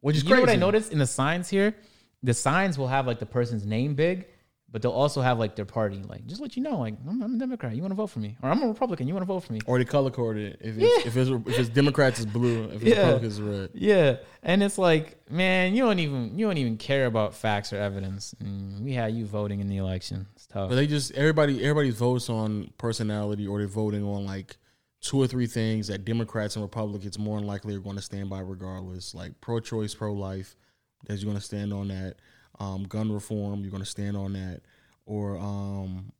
which 0.00 0.16
is 0.16 0.22
you 0.22 0.28
crazy. 0.30 0.36
know 0.40 0.46
what 0.46 0.50
I 0.50 0.56
noticed 0.56 0.92
in 0.92 0.98
the 0.98 1.06
signs 1.06 1.48
here? 1.48 1.74
The 2.22 2.34
signs 2.34 2.78
will 2.78 2.88
have 2.88 3.06
like 3.06 3.18
the 3.18 3.26
person's 3.26 3.64
name 3.66 3.94
big, 3.94 4.26
but 4.70 4.82
they'll 4.82 4.90
also 4.90 5.20
have 5.20 5.38
like 5.38 5.54
their 5.54 5.64
party. 5.64 6.02
Like, 6.08 6.26
just 6.26 6.40
let 6.40 6.56
you 6.56 6.62
know, 6.62 6.78
like, 6.78 6.94
I'm, 7.08 7.22
I'm 7.22 7.34
a 7.36 7.38
Democrat. 7.38 7.76
You 7.76 7.82
want 7.82 7.92
to 7.92 7.96
vote 7.96 8.08
for 8.08 8.18
me, 8.18 8.36
or 8.42 8.50
I'm 8.50 8.62
a 8.62 8.66
Republican. 8.66 9.06
You 9.06 9.14
want 9.14 9.22
to 9.22 9.26
vote 9.32 9.40
for 9.40 9.52
me? 9.52 9.60
Or 9.66 9.78
they 9.78 9.84
color 9.84 10.10
coded 10.10 10.54
it. 10.54 10.60
If 10.60 10.76
it's, 10.78 11.06
if 11.06 11.16
it's 11.16 11.30
if 11.30 11.58
it's 11.58 11.68
Democrats, 11.68 12.18
it's 12.20 12.30
blue. 12.30 12.64
If 12.64 12.82
it's 12.82 12.84
Yeah. 12.84 12.98
Republicans, 13.02 13.40
red. 13.40 13.70
Yeah, 13.74 14.16
and 14.42 14.62
it's 14.62 14.76
like, 14.78 15.30
man, 15.30 15.74
you 15.74 15.84
don't 15.84 15.98
even 16.00 16.38
you 16.38 16.46
don't 16.46 16.58
even 16.58 16.78
care 16.78 17.06
about 17.06 17.34
facts 17.34 17.72
or 17.72 17.76
evidence. 17.76 18.34
And 18.40 18.82
we 18.84 18.92
had 18.92 19.14
you 19.14 19.24
voting 19.26 19.60
in 19.60 19.68
the 19.68 19.76
election. 19.76 20.26
It's 20.34 20.46
tough. 20.46 20.68
But 20.70 20.74
they 20.76 20.86
just 20.86 21.12
everybody 21.12 21.62
everybody 21.62 21.90
votes 21.90 22.28
on 22.28 22.70
personality, 22.78 23.46
or 23.46 23.58
they're 23.58 23.68
voting 23.68 24.02
on 24.02 24.26
like 24.26 24.56
two 25.06 25.18
or 25.22 25.26
three 25.26 25.46
things 25.46 25.88
that 25.88 26.04
Democrats 26.04 26.56
and 26.56 26.62
Republicans 26.62 27.18
more 27.18 27.38
than 27.38 27.46
likely 27.46 27.74
are 27.74 27.80
going 27.80 27.96
to 27.96 28.02
stand 28.02 28.28
by 28.30 28.40
regardless. 28.40 29.14
Like 29.14 29.40
pro-choice, 29.40 29.94
pro-life, 29.94 30.56
that 31.06 31.16
you're 31.18 31.26
going 31.26 31.36
to 31.38 31.42
stand 31.44 31.72
on 31.72 31.88
that. 31.88 32.16
Um, 32.58 32.84
gun 32.84 33.12
reform, 33.12 33.60
you're 33.60 33.70
going 33.70 33.82
to 33.82 33.88
stand 33.88 34.16
on 34.16 34.32
that, 34.32 34.62
or 35.04 35.36
um, 35.36 36.10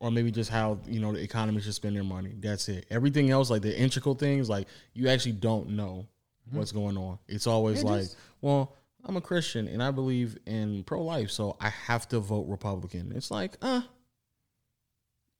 or 0.00 0.10
maybe 0.10 0.30
just 0.30 0.50
how 0.50 0.78
you 0.86 0.98
know 0.98 1.12
the 1.12 1.20
economy 1.22 1.60
should 1.60 1.74
spend 1.74 1.94
their 1.94 2.04
money. 2.04 2.32
That's 2.38 2.68
it. 2.70 2.86
Everything 2.90 3.30
else, 3.30 3.50
like 3.50 3.60
the 3.62 3.78
integral 3.78 4.14
things, 4.14 4.48
like 4.48 4.66
you 4.94 5.08
actually 5.08 5.32
don't 5.32 5.70
know 5.70 6.06
what's 6.50 6.72
going 6.72 6.96
on. 6.96 7.18
It's 7.28 7.46
always 7.46 7.82
Yeah, 7.82 7.90
like, 7.90 8.00
just- 8.02 8.16
well, 8.40 8.74
I'm 9.04 9.16
a 9.16 9.20
Christian 9.20 9.68
and 9.68 9.82
I 9.82 9.90
believe 9.90 10.38
in 10.46 10.84
pro 10.84 11.02
life, 11.02 11.30
so 11.30 11.56
I 11.60 11.68
have 11.68 12.08
to 12.08 12.18
vote 12.20 12.46
Republican. 12.48 13.12
It's 13.14 13.30
like, 13.30 13.56
uh, 13.60 13.82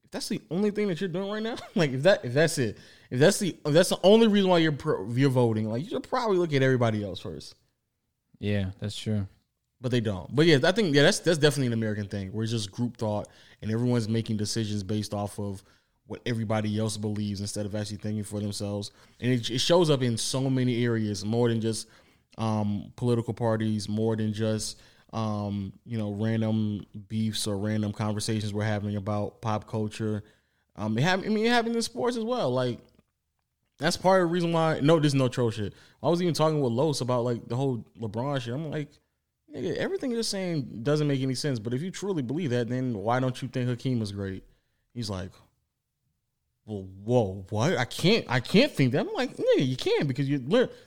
if 0.09 0.13
that's 0.13 0.29
the 0.31 0.41
only 0.51 0.71
thing 0.71 0.89
that 0.89 1.03
you're 1.03 1.09
doing 1.09 1.31
right 1.31 1.43
now, 1.43 1.57
like 1.75 1.93
if 1.93 2.03
that 2.05 2.25
if 2.25 2.33
that's 2.33 2.57
it, 2.57 2.79
if 3.11 3.21
that's 3.21 3.39
the 3.39 3.55
if 3.67 3.75
that's 3.75 3.91
the 3.91 3.99
only 4.03 4.27
reason 4.27 4.49
why 4.49 4.57
you're 4.57 4.73
pro, 4.73 5.07
you're 5.11 5.29
voting, 5.29 5.69
like 5.69 5.83
you 5.85 5.91
should 5.91 6.09
probably 6.09 6.39
look 6.39 6.55
at 6.55 6.63
everybody 6.63 7.05
else 7.05 7.21
first. 7.21 7.55
yeah, 8.39 8.71
that's 8.81 8.97
true. 8.97 9.27
But 9.83 9.91
they 9.91 10.01
don't. 10.01 10.35
But 10.35 10.47
yeah, 10.47 10.59
I 10.65 10.73
think 10.73 10.95
yeah, 10.95 11.03
that's 11.03 11.19
that's 11.19 11.37
definitely 11.37 11.67
an 11.67 11.73
American 11.75 12.09
thing 12.09 12.33
where 12.33 12.43
it's 12.43 12.53
just 12.53 12.73
group 12.73 12.97
thought 12.97 13.29
and 13.61 13.71
everyone's 13.71 14.09
making 14.09 14.39
decisions 14.39 14.83
based 14.83 15.13
off 15.13 15.39
of 15.39 15.63
what 16.07 16.23
everybody 16.25 16.79
else 16.79 16.97
believes 16.97 17.43
instead 17.43 17.67
of 17.67 17.75
actually 17.75 17.99
thinking 17.99 18.25
for 18.25 18.41
themselves. 18.41 18.93
And 19.21 19.31
it, 19.31 19.51
it 19.51 19.59
shows 19.59 19.91
up 19.91 20.03
in 20.03 20.17
so 20.17 20.49
many 20.49 20.83
areas, 20.85 21.23
more 21.23 21.51
than 21.51 21.61
just 21.61 21.87
um, 22.39 22.95
political 22.97 23.35
parties, 23.35 23.91
more 23.91 24.17
than 24.17 24.33
just 24.33 24.81
um, 25.13 25.73
you 25.87 25.99
know 25.99 26.13
random 26.13 26.87
beefs 27.09 27.47
or 27.47 27.57
random 27.57 27.93
conversations 27.93 28.53
we're 28.53 28.65
having 28.65 28.97
about 28.97 29.41
pop 29.41 29.67
culture. 29.69 30.23
Um, 30.77 30.97
it 30.97 31.03
have, 31.03 31.25
I 31.25 31.29
mean, 31.29 31.45
it 31.45 31.51
happened 31.51 31.75
in 31.75 31.83
sports 31.83 32.17
as 32.17 32.25
well. 32.25 32.51
Like 32.51 32.79
that's 33.79 33.97
part 33.97 34.23
of 34.23 34.29
the 34.29 34.33
reason 34.33 34.53
why. 34.53 34.81
No, 34.81 34.99
this 34.99 35.11
is 35.11 35.15
no 35.15 35.29
troll 35.29 35.51
shit. 35.51 35.73
I 36.03 36.09
was 36.09 36.21
even 36.21 36.35
talking 36.35 36.61
with 36.61 36.73
Los 36.73 37.01
about 37.01 37.25
like 37.25 37.49
the 37.49 37.57
whole 37.57 37.85
LeBron 38.01 38.41
shit. 38.41 38.55
I'm 38.55 38.71
like, 38.71 38.89
nigga, 39.55 39.77
everything 39.77 40.11
you're 40.11 40.23
saying 40.23 40.81
doesn't 40.83 41.07
make 41.07 41.21
any 41.21 41.35
sense. 41.35 41.59
But 41.59 41.75
if 41.75 41.83
you 41.83 41.91
truly 41.91 42.23
believe 42.23 42.51
that, 42.51 42.69
then 42.69 42.95
why 42.95 43.21
don't 43.21 43.41
you 43.41 43.49
think 43.49 43.69
Hakeem 43.69 44.01
was 44.01 44.13
great? 44.13 44.45
He's 44.95 45.11
like, 45.11 45.31
well, 46.67 46.87
whoa, 47.05 47.47
what? 47.51 47.77
I 47.77 47.85
can't, 47.85 48.27
I 48.29 48.41
can't 48.41 48.71
think 48.71 48.93
that. 48.93 49.07
I'm 49.07 49.15
like, 49.15 49.37
nigga, 49.37 49.67
you 49.67 49.77
can 49.77 50.07
because 50.07 50.29
you 50.29 50.39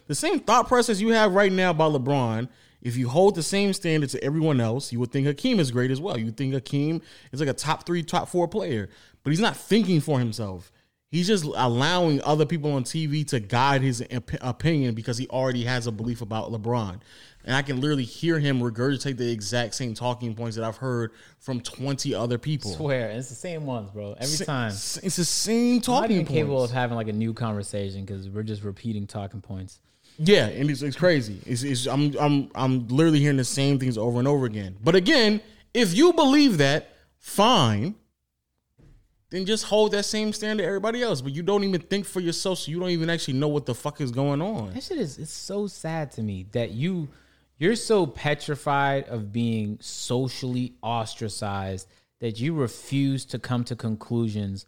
the 0.07 0.15
same 0.15 0.39
thought 0.39 0.67
process 0.67 0.99
you 0.99 1.09
have 1.09 1.33
right 1.33 1.51
now 1.51 1.71
about 1.71 1.93
LeBron. 1.93 2.47
If 2.81 2.97
you 2.97 3.09
hold 3.09 3.35
the 3.35 3.43
same 3.43 3.73
standard 3.73 4.09
to 4.11 4.23
everyone 4.23 4.59
else, 4.59 4.91
you 4.91 4.99
would 4.99 5.11
think 5.11 5.27
Hakeem 5.27 5.59
is 5.59 5.71
great 5.71 5.91
as 5.91 6.01
well. 6.01 6.17
You 6.17 6.31
think 6.31 6.53
Hakeem 6.53 7.01
is 7.31 7.39
like 7.39 7.49
a 7.49 7.53
top 7.53 7.85
three, 7.85 8.03
top 8.03 8.27
four 8.27 8.47
player, 8.47 8.89
but 9.23 9.29
he's 9.29 9.39
not 9.39 9.55
thinking 9.55 10.01
for 10.01 10.19
himself. 10.19 10.71
He's 11.11 11.27
just 11.27 11.43
allowing 11.43 12.21
other 12.23 12.45
people 12.45 12.71
on 12.71 12.85
TV 12.85 13.27
to 13.27 13.41
guide 13.41 13.81
his 13.81 14.01
op- 14.15 14.31
opinion 14.39 14.95
because 14.95 15.17
he 15.17 15.27
already 15.27 15.65
has 15.65 15.85
a 15.85 15.91
belief 15.91 16.21
about 16.21 16.51
LeBron. 16.51 17.01
And 17.43 17.55
I 17.55 17.63
can 17.63 17.81
literally 17.81 18.05
hear 18.05 18.39
him 18.39 18.61
regurgitate 18.61 19.17
the 19.17 19.29
exact 19.29 19.75
same 19.75 19.93
talking 19.93 20.33
points 20.35 20.55
that 20.55 20.63
I've 20.63 20.77
heard 20.77 21.11
from 21.39 21.59
20 21.59 22.15
other 22.15 22.37
people. 22.37 22.71
Swear, 22.71 23.09
it's 23.09 23.27
the 23.29 23.35
same 23.35 23.65
ones, 23.65 23.89
bro. 23.89 24.13
Every 24.13 24.27
Sa- 24.27 24.45
time. 24.45 24.69
It's 24.69 25.15
the 25.17 25.25
same 25.25 25.71
I'm 25.71 25.75
not 25.75 25.83
talking 25.83 26.11
even 26.11 26.25
points. 26.27 26.37
capable 26.37 26.63
of 26.63 26.71
having 26.71 26.95
like 26.95 27.09
a 27.09 27.13
new 27.13 27.33
conversation 27.33 28.05
because 28.05 28.29
we're 28.29 28.43
just 28.43 28.63
repeating 28.63 29.05
talking 29.05 29.41
points. 29.41 29.81
Yeah, 30.23 30.45
and 30.47 30.69
it's, 30.69 30.83
it's 30.83 30.95
crazy. 30.95 31.39
It's, 31.47 31.63
it's 31.63 31.87
I'm 31.87 32.15
I'm 32.19 32.51
I'm 32.53 32.87
literally 32.89 33.19
hearing 33.19 33.37
the 33.37 33.43
same 33.43 33.79
things 33.79 33.97
over 33.97 34.19
and 34.19 34.27
over 34.27 34.45
again. 34.45 34.77
But 34.83 34.93
again, 34.93 35.41
if 35.73 35.95
you 35.95 36.13
believe 36.13 36.59
that, 36.59 36.89
fine. 37.17 37.95
then 39.31 39.47
just 39.47 39.65
hold 39.65 39.93
that 39.93 40.03
same 40.03 40.31
standard 40.31 40.63
everybody 40.63 41.01
else. 41.01 41.21
But 41.21 41.33
you 41.33 41.41
don't 41.41 41.63
even 41.63 41.81
think 41.81 42.05
for 42.05 42.19
yourself, 42.19 42.59
so 42.59 42.71
you 42.71 42.79
don't 42.79 42.91
even 42.91 43.09
actually 43.09 43.33
know 43.33 43.47
what 43.47 43.65
the 43.65 43.73
fuck 43.73 43.99
is 43.99 44.11
going 44.11 44.43
on. 44.43 44.75
That 44.75 44.83
shit 44.83 44.99
is 44.99 45.17
it's 45.17 45.33
so 45.33 45.65
sad 45.65 46.11
to 46.13 46.21
me 46.21 46.45
that 46.51 46.69
you 46.69 47.07
you're 47.57 47.75
so 47.75 48.05
petrified 48.05 49.07
of 49.07 49.33
being 49.33 49.79
socially 49.81 50.73
ostracized 50.83 51.87
that 52.19 52.39
you 52.39 52.53
refuse 52.53 53.25
to 53.25 53.39
come 53.39 53.63
to 53.63 53.75
conclusions. 53.75 54.67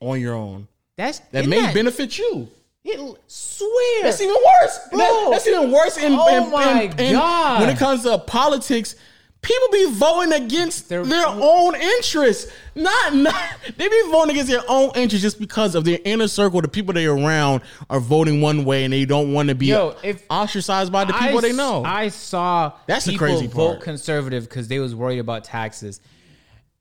On 0.00 0.18
your 0.20 0.34
own. 0.34 0.68
That's 0.96 1.18
That 1.32 1.46
may 1.46 1.74
benefit 1.74 2.18
you. 2.18 2.48
It 2.90 3.20
swear. 3.26 4.02
That's 4.02 4.20
even 4.20 4.34
worse, 4.34 4.78
Bro. 4.90 4.98
That- 4.98 5.28
that's 5.32 5.46
even 5.46 5.70
worse. 5.70 5.96
In, 5.98 6.12
Oh 6.14 6.28
in- 6.44 6.50
my 6.50 6.82
in- 6.82 7.12
God. 7.12 7.60
When 7.60 7.68
it 7.68 7.76
comes 7.78 8.02
to 8.04 8.16
politics, 8.18 8.94
people 9.42 9.68
be 9.70 9.90
voting 9.92 10.32
against 10.32 10.88
Their- 10.88 11.04
their, 11.04 11.26
own 11.26 11.74
interests. 11.76 12.50
Not, 12.74 13.14
not 13.14 13.34
they 13.76 13.88
be 13.88 14.02
voting 14.10 14.30
against 14.30 14.50
their 14.50 14.62
own 14.68 14.90
interests 14.94 15.22
just 15.22 15.38
because 15.38 15.74
of 15.74 15.84
their 15.84 15.98
inner 16.04 16.28
circle. 16.28 16.62
The 16.62 16.68
people 16.68 16.94
they're 16.94 17.12
around 17.12 17.60
are 17.90 18.00
voting 18.00 18.40
one 18.40 18.64
way, 18.64 18.84
and 18.84 18.92
they 18.92 19.04
don't 19.04 19.32
want 19.34 19.48
to 19.50 19.54
be 19.54 19.66
Yo, 19.66 19.94
if- 20.02 20.22
ostracized 20.30 20.90
by 20.90 21.04
the 21.04 21.12
people 21.12 21.38
I 21.38 21.42
they 21.42 21.52
know. 21.52 21.84
I 21.84 22.08
saw 22.08 22.72
That's 22.86 23.04
the 23.04 23.16
crazy 23.18 23.46
vote 23.48 23.72
part. 23.74 23.80
conservative 23.82 24.44
because 24.48 24.68
they 24.68 24.78
was 24.78 24.94
worried 24.94 25.18
about 25.18 25.44
taxes. 25.44 26.00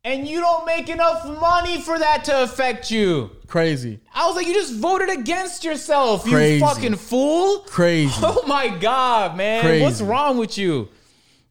And 0.08 0.28
you 0.28 0.40
don't 0.40 0.66
make 0.66 0.88
enough 0.90 1.26
money 1.28 1.82
for 1.82 2.00
that 2.00 2.24
to 2.26 2.44
affect 2.44 2.90
you. 2.90 3.30
Crazy, 3.48 4.00
I 4.14 4.26
was 4.28 4.36
like, 4.36 4.46
you 4.48 4.54
just 4.54 4.74
voted 4.76 5.10
against 5.10 5.64
yourself, 5.64 6.24
Crazy. 6.26 6.56
you 6.56 6.60
fucking 6.60 6.96
fool. 6.96 7.60
crazy. 7.60 8.14
Oh 8.24 8.44
my 8.46 8.68
god, 8.70 9.38
man! 9.38 9.62
Crazy. 9.64 9.84
What's 9.84 10.02
wrong 10.02 10.38
with 10.38 10.58
you? 10.58 10.90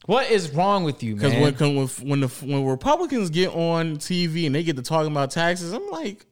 What 0.05 0.31
is 0.31 0.51
wrong 0.51 0.85
with 0.85 1.03
you, 1.03 1.15
Because 1.15 1.33
man? 1.33 1.55
when 1.59 1.77
when 1.77 1.87
when 2.09 2.21
the 2.21 2.29
when 2.29 2.65
Republicans 2.67 3.31
get 3.31 3.49
on 3.55 3.97
TV 3.97 4.45
and 4.47 4.55
they 4.55 4.63
get 4.63 4.77
to 4.77 4.83
talking 4.83 5.11
about 5.11 5.31
taxes, 5.31 5.73
I'm 5.73 5.89
like, 5.91 6.26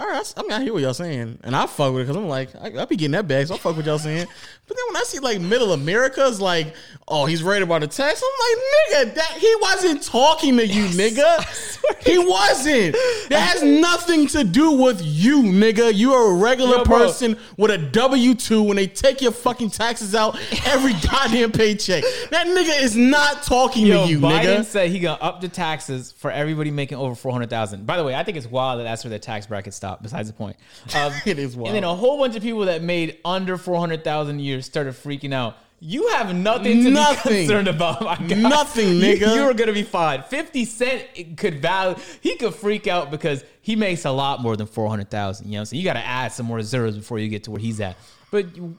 all 0.00 0.06
right, 0.06 0.34
I 0.34 0.40
I 0.40 0.42
mean, 0.44 0.52
I 0.52 0.62
hear 0.62 0.72
what 0.72 0.80
y'all 0.80 0.94
saying, 0.94 1.38
and 1.44 1.54
I 1.54 1.66
fuck 1.66 1.92
with 1.92 2.02
it 2.02 2.04
because 2.04 2.16
I'm 2.16 2.26
like, 2.26 2.48
I, 2.56 2.82
I 2.82 2.84
be 2.86 2.96
getting 2.96 3.12
that 3.12 3.28
bag, 3.28 3.48
so 3.48 3.54
I 3.54 3.58
fuck 3.58 3.76
with 3.76 3.84
y'all 3.84 3.98
saying. 3.98 4.26
But 4.66 4.76
then 4.76 4.84
when 4.88 4.96
I 4.96 5.04
see 5.04 5.18
like 5.18 5.40
Middle 5.40 5.74
America's 5.74 6.40
like, 6.40 6.74
oh, 7.06 7.26
he's 7.26 7.42
right 7.42 7.60
about 7.60 7.82
the 7.82 7.86
tax, 7.86 8.22
I'm 8.24 9.02
like, 9.04 9.10
nigga, 9.10 9.14
that 9.16 9.32
he 9.32 9.54
wasn't 9.60 10.02
talking 10.02 10.56
to 10.56 10.66
you, 10.66 10.84
nigga. 10.86 11.76
He 12.06 12.16
wasn't. 12.18 12.96
That 13.28 13.40
has 13.40 13.62
nothing 13.62 14.26
to 14.28 14.44
do 14.44 14.70
with 14.72 15.02
you, 15.02 15.42
nigga. 15.42 15.92
You 15.92 16.14
are 16.14 16.30
a 16.30 16.34
regular 16.34 16.78
Yo, 16.78 16.84
person 16.84 17.36
with 17.58 17.70
a 17.70 17.78
W 17.78 18.34
two 18.34 18.62
when 18.62 18.76
they 18.76 18.86
take 18.86 19.20
your 19.20 19.32
fucking 19.32 19.70
taxes 19.70 20.14
out 20.14 20.38
every 20.66 20.92
goddamn 21.10 21.52
paycheck. 21.52 22.04
That 22.30 22.46
nigga 22.46 22.82
is 22.82 22.96
not 22.96 23.42
talking 23.42 23.86
Yo, 23.86 24.04
to 24.04 24.10
you, 24.10 24.20
Biden 24.20 24.60
nigga. 24.60 24.64
said 24.64 24.90
he 24.90 25.00
gonna 25.00 25.20
up 25.20 25.40
the 25.40 25.48
taxes 25.48 26.12
for 26.12 26.30
everybody 26.30 26.70
making 26.70 26.96
over 26.96 27.14
four 27.14 27.32
hundred 27.32 27.50
thousand. 27.50 27.86
By 27.86 27.96
the 27.98 28.04
way, 28.04 28.14
I 28.14 28.24
think 28.24 28.38
it's 28.38 28.46
wild 28.46 28.80
that 28.80 28.84
that's 28.84 29.04
where 29.04 29.10
the 29.10 29.18
tax 29.18 29.46
bracket 29.46 29.74
stopped. 29.90 30.02
Besides 30.02 30.28
the 30.28 30.34
point, 30.34 30.56
um, 30.94 31.12
It 31.26 31.38
is 31.38 31.56
wild. 31.56 31.68
And 31.68 31.76
then 31.76 31.84
a 31.84 31.94
whole 31.94 32.18
bunch 32.18 32.36
of 32.36 32.42
people 32.42 32.66
that 32.66 32.82
made 32.82 33.18
under 33.24 33.56
four 33.56 33.78
hundred 33.78 34.04
thousand 34.04 34.38
a 34.40 34.42
year 34.42 34.62
started 34.62 34.94
freaking 34.94 35.32
out. 35.34 35.56
You 35.82 36.08
have 36.08 36.34
nothing 36.34 36.84
to 36.84 36.90
Nothing. 36.90 37.32
be 37.32 37.38
concerned 37.38 37.66
about, 37.66 38.02
my 38.02 38.14
guy. 38.16 38.34
Nothing, 38.36 39.00
nigga. 39.00 39.34
You, 39.34 39.44
are 39.44 39.54
gonna 39.54 39.72
be 39.72 39.82
fine. 39.82 40.22
Fifty 40.24 40.66
Cent 40.66 41.06
could 41.38 41.62
value. 41.62 41.96
He 42.20 42.36
could 42.36 42.54
freak 42.54 42.86
out 42.86 43.10
because 43.10 43.42
he 43.62 43.76
makes 43.76 44.04
a 44.04 44.10
lot 44.10 44.42
more 44.42 44.56
than 44.56 44.66
four 44.66 44.90
hundred 44.90 45.10
thousand. 45.10 45.46
You 45.46 45.52
know 45.52 45.56
what 45.56 45.60
I'm 45.60 45.66
saying? 45.66 45.80
You 45.80 45.84
got 45.86 45.94
to 45.94 46.04
add 46.06 46.32
some 46.32 46.44
more 46.44 46.60
zeros 46.62 46.96
before 46.98 47.18
you 47.18 47.28
get 47.28 47.44
to 47.44 47.50
where 47.50 47.60
he's 47.60 47.80
at. 47.80 47.96
But 48.30 48.54
you- 48.56 48.76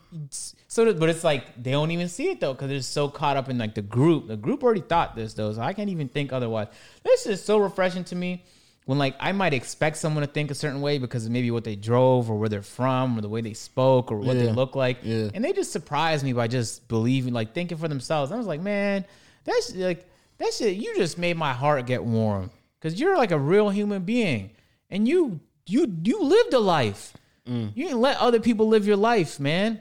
so, 0.67 0.93
but 0.93 1.09
it's 1.09 1.23
like 1.23 1.61
they 1.61 1.71
don't 1.71 1.91
even 1.91 2.07
see 2.07 2.29
it 2.29 2.39
though 2.39 2.53
because 2.53 2.69
they're 2.69 2.81
so 2.81 3.09
caught 3.09 3.35
up 3.35 3.49
in 3.49 3.57
like 3.57 3.73
the 3.73 3.81
group. 3.81 4.27
The 4.27 4.37
group 4.37 4.63
already 4.63 4.81
thought 4.81 5.15
this 5.15 5.33
though, 5.33 5.51
so 5.51 5.59
I 5.61 5.73
can't 5.73 5.89
even 5.89 6.07
think 6.07 6.31
otherwise. 6.31 6.67
This 7.03 7.25
is 7.25 7.43
so 7.43 7.57
refreshing 7.57 8.03
to 8.05 8.15
me 8.15 8.43
when 8.91 8.97
like 8.99 9.15
I 9.21 9.31
might 9.31 9.53
expect 9.53 9.95
someone 9.95 10.21
to 10.21 10.29
think 10.29 10.51
a 10.51 10.53
certain 10.53 10.81
way 10.81 10.97
because 10.97 11.25
of 11.25 11.31
maybe 11.31 11.49
what 11.49 11.63
they 11.63 11.77
drove 11.77 12.29
or 12.29 12.37
where 12.37 12.49
they're 12.49 12.61
from 12.61 13.17
or 13.17 13.21
the 13.21 13.29
way 13.29 13.39
they 13.39 13.53
spoke 13.53 14.11
or 14.11 14.17
what 14.17 14.37
they 14.37 14.51
look 14.51 14.75
like, 14.75 14.97
Yeah. 15.01 15.29
and 15.33 15.45
they 15.45 15.53
just 15.53 15.71
surprised 15.71 16.25
me 16.25 16.33
by 16.33 16.49
just 16.49 16.89
believing, 16.89 17.31
like 17.31 17.53
thinking 17.53 17.77
for 17.77 17.87
themselves. 17.87 18.33
I 18.33 18.35
was 18.35 18.47
like, 18.47 18.59
man, 18.59 19.05
that's 19.45 19.73
like 19.73 20.05
that 20.39 20.53
shit. 20.53 20.75
You 20.75 20.93
just 20.97 21.17
made 21.17 21.37
my 21.37 21.53
heart 21.53 21.85
get 21.85 22.03
warm 22.03 22.51
because 22.81 22.99
you're 22.99 23.15
like 23.15 23.31
a 23.31 23.39
real 23.39 23.69
human 23.69 24.03
being, 24.03 24.51
and 24.89 25.07
you 25.07 25.39
you 25.67 25.87
you 26.03 26.21
lived 26.21 26.53
a 26.53 26.59
life. 26.59 27.13
Mm. 27.47 27.71
You 27.73 27.85
didn't 27.85 28.01
let 28.01 28.17
other 28.17 28.41
people 28.41 28.67
live 28.67 28.85
your 28.85 28.97
life, 28.97 29.39
man. 29.39 29.79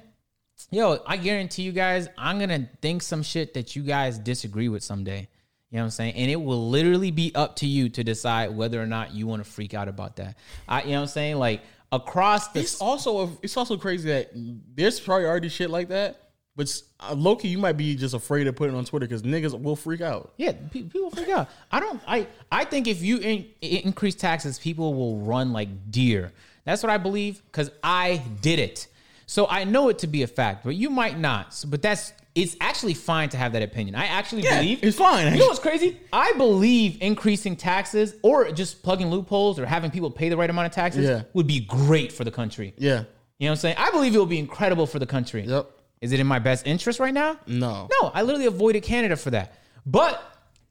Yo, 0.70 1.00
I 1.04 1.16
guarantee 1.16 1.62
you 1.62 1.72
guys, 1.72 2.06
I'm 2.16 2.38
gonna 2.38 2.68
think 2.80 3.02
some 3.02 3.24
shit 3.24 3.54
that 3.54 3.74
you 3.74 3.82
guys 3.82 4.20
disagree 4.20 4.68
with 4.68 4.84
someday. 4.84 5.26
You 5.70 5.76
know 5.76 5.82
what 5.82 5.86
I'm 5.86 5.90
saying? 5.90 6.14
And 6.14 6.30
it 6.30 6.36
will 6.36 6.68
literally 6.68 7.12
be 7.12 7.32
up 7.34 7.56
to 7.56 7.66
you 7.66 7.88
to 7.90 8.02
decide 8.02 8.56
whether 8.56 8.82
or 8.82 8.86
not 8.86 9.14
you 9.14 9.26
want 9.28 9.44
to 9.44 9.48
freak 9.48 9.72
out 9.72 9.88
about 9.88 10.16
that. 10.16 10.36
I, 10.68 10.82
you 10.82 10.90
know 10.90 10.96
what 10.96 11.00
I'm 11.02 11.06
saying? 11.08 11.36
Like 11.36 11.62
across 11.92 12.48
the 12.48 12.60
It's 12.60 12.80
also 12.80 13.38
it's 13.42 13.56
also 13.56 13.76
crazy 13.76 14.08
that 14.08 14.30
there's 14.34 14.98
probably 14.98 15.26
already 15.26 15.48
shit 15.48 15.70
like 15.70 15.88
that. 15.88 16.30
But 16.56 16.82
uh, 16.98 17.14
Loki, 17.14 17.48
you 17.48 17.58
might 17.58 17.76
be 17.76 17.94
just 17.94 18.14
afraid 18.14 18.44
to 18.44 18.52
put 18.52 18.68
it 18.68 18.74
on 18.74 18.84
Twitter 18.84 19.06
because 19.06 19.22
niggas 19.22 19.60
will 19.62 19.76
freak 19.76 20.00
out. 20.00 20.34
Yeah, 20.36 20.52
pe- 20.52 20.82
people 20.82 21.10
freak 21.10 21.28
out. 21.28 21.48
I 21.70 21.78
don't. 21.78 22.02
I 22.06 22.26
I 22.50 22.64
think 22.64 22.88
if 22.88 23.00
you 23.00 23.18
in, 23.18 23.46
increase 23.60 24.16
taxes, 24.16 24.58
people 24.58 24.94
will 24.94 25.18
run 25.18 25.52
like 25.52 25.68
deer. 25.90 26.32
That's 26.64 26.82
what 26.82 26.90
I 26.90 26.98
believe 26.98 27.42
because 27.46 27.70
I 27.82 28.22
did 28.40 28.58
it. 28.58 28.88
So 29.26 29.46
I 29.48 29.62
know 29.62 29.88
it 29.88 30.00
to 30.00 30.08
be 30.08 30.24
a 30.24 30.26
fact, 30.26 30.64
but 30.64 30.74
you 30.74 30.90
might 30.90 31.16
not. 31.16 31.54
So, 31.54 31.68
but 31.68 31.80
that's 31.80 32.12
it's 32.34 32.56
actually 32.60 32.94
fine 32.94 33.28
to 33.30 33.36
have 33.36 33.52
that 33.54 33.62
opinion. 33.62 33.94
I 33.96 34.06
actually 34.06 34.42
believe 34.42 34.82
it's 34.84 34.96
fine. 34.96 35.32
You 35.32 35.40
know 35.40 35.46
what's 35.46 35.58
crazy? 35.58 35.98
I 36.12 36.32
believe 36.34 36.98
increasing 37.00 37.56
taxes 37.56 38.14
or 38.22 38.52
just 38.52 38.82
plugging 38.82 39.10
loopholes 39.10 39.58
or 39.58 39.66
having 39.66 39.90
people 39.90 40.10
pay 40.10 40.28
the 40.28 40.36
right 40.36 40.48
amount 40.48 40.66
of 40.66 40.72
taxes 40.72 41.08
Yeah. 41.08 41.22
would 41.34 41.46
be 41.48 41.60
great 41.60 42.12
for 42.12 42.22
the 42.24 42.30
country. 42.30 42.72
Yeah. 42.78 43.04
You 43.38 43.46
know 43.46 43.50
what 43.50 43.50
I'm 43.50 43.56
saying? 43.56 43.76
I 43.78 43.90
believe 43.90 44.14
it 44.14 44.18
will 44.18 44.26
be 44.26 44.38
incredible 44.38 44.86
for 44.86 44.98
the 44.98 45.06
country. 45.06 45.44
Yep. 45.44 45.70
Is 46.00 46.12
it 46.12 46.20
in 46.20 46.26
my 46.26 46.38
best 46.38 46.66
interest 46.66 47.00
right 47.00 47.12
now? 47.12 47.38
No. 47.46 47.88
No, 48.00 48.10
I 48.14 48.22
literally 48.22 48.46
avoided 48.46 48.82
Canada 48.82 49.16
for 49.16 49.30
that. 49.30 49.54
But 49.84 50.22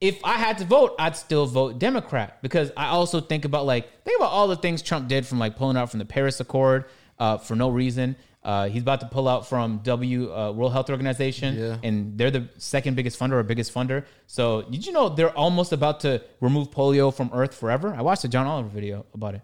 if 0.01 0.23
I 0.23 0.33
had 0.35 0.59
to 0.59 0.65
vote, 0.65 0.95
I'd 0.97 1.15
still 1.17 1.45
vote 1.45 1.77
Democrat 1.77 2.41
because 2.41 2.71
I 2.77 2.87
also 2.87 3.19
think 3.19 3.43
about 3.43 3.65
like 3.65 4.03
think 4.05 4.17
about 4.17 4.31
all 4.31 4.47
the 4.47 4.55
things 4.55 4.81
Trump 4.81 5.07
did 5.09 5.25
from 5.27 5.39
like 5.39 5.57
pulling 5.57 5.75
out 5.77 5.89
from 5.91 5.99
the 5.99 6.05
Paris 6.05 6.39
Accord 6.39 6.85
uh, 7.19 7.37
for 7.37 7.55
no 7.55 7.69
reason. 7.69 8.15
Uh, 8.49 8.67
he's 8.73 8.83
about 8.87 8.99
to 9.05 9.09
pull 9.15 9.27
out 9.33 9.41
from 9.51 9.67
W 9.83 10.19
uh, 10.33 10.51
World 10.57 10.73
Health 10.77 10.89
Organization, 10.97 11.49
Yeah. 11.55 11.77
and 11.87 11.95
they're 12.17 12.35
the 12.39 12.43
second 12.75 12.93
biggest 12.99 13.15
funder 13.19 13.33
or 13.39 13.43
biggest 13.53 13.69
funder. 13.77 13.99
So 14.37 14.43
did 14.71 14.81
you 14.85 14.91
know 14.97 15.05
they're 15.17 15.35
almost 15.45 15.71
about 15.79 15.95
to 16.05 16.11
remove 16.47 16.65
polio 16.77 17.05
from 17.19 17.27
Earth 17.39 17.53
forever? 17.61 17.87
I 17.99 18.01
watched 18.09 18.23
a 18.23 18.27
John 18.35 18.47
Oliver 18.53 18.69
video 18.79 18.97
about 19.13 19.33
it. 19.37 19.41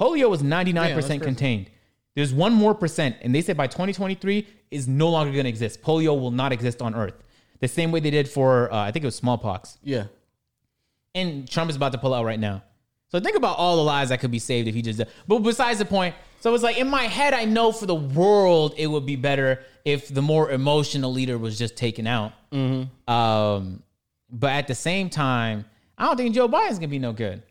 Polio 0.00 0.26
was 0.34 0.42
ninety 0.56 0.72
nine 0.80 0.94
percent 0.98 1.22
contained. 1.30 1.66
There's 2.16 2.32
one 2.46 2.54
more 2.64 2.74
percent, 2.82 3.12
and 3.22 3.30
they 3.34 3.42
said 3.46 3.56
by 3.62 3.66
2023 3.66 4.46
is 4.70 4.88
no 4.88 5.08
longer 5.16 5.32
going 5.32 5.44
to 5.50 5.54
exist. 5.56 5.82
Polio 5.82 6.12
will 6.22 6.30
not 6.42 6.50
exist 6.58 6.78
on 6.86 6.94
Earth. 6.94 7.16
The 7.64 7.68
same 7.68 7.90
way 7.92 8.00
they 8.00 8.14
did 8.18 8.26
for 8.36 8.72
uh, 8.72 8.88
I 8.88 8.90
think 8.92 9.02
it 9.06 9.10
was 9.12 9.16
smallpox, 9.24 9.76
Yeah. 9.94 10.04
and 11.14 11.28
Trump 11.54 11.68
is 11.70 11.76
about 11.76 11.92
to 11.92 11.98
pull 11.98 12.14
out 12.14 12.24
right 12.24 12.40
now. 12.50 12.62
So 13.08 13.20
think 13.20 13.36
about 13.36 13.56
all 13.58 13.76
the 13.76 13.84
lives 13.84 14.10
that 14.10 14.20
could 14.20 14.30
be 14.30 14.38
saved 14.38 14.68
if 14.68 14.74
he 14.74 14.82
just. 14.82 15.00
But 15.28 15.38
besides 15.40 15.78
the 15.78 15.84
point, 15.84 16.14
so 16.40 16.52
it's 16.54 16.64
like 16.64 16.78
in 16.78 16.88
my 16.88 17.04
head, 17.04 17.34
I 17.34 17.44
know 17.44 17.72
for 17.72 17.86
the 17.86 17.94
world 17.94 18.74
it 18.76 18.86
would 18.88 19.06
be 19.06 19.16
better 19.16 19.62
if 19.84 20.08
the 20.08 20.22
more 20.22 20.50
emotional 20.50 21.12
leader 21.12 21.38
was 21.38 21.58
just 21.58 21.76
taken 21.76 22.06
out. 22.06 22.32
Um, 23.08 23.82
but 24.30 24.50
at 24.50 24.66
the 24.66 24.74
same 24.74 25.08
time, 25.08 25.64
I 25.96 26.06
don't 26.06 26.16
think 26.16 26.34
Joe 26.34 26.48
Biden's 26.48 26.78
gonna 26.78 26.88
be 26.88 26.98
no 26.98 27.12
good. 27.12 27.42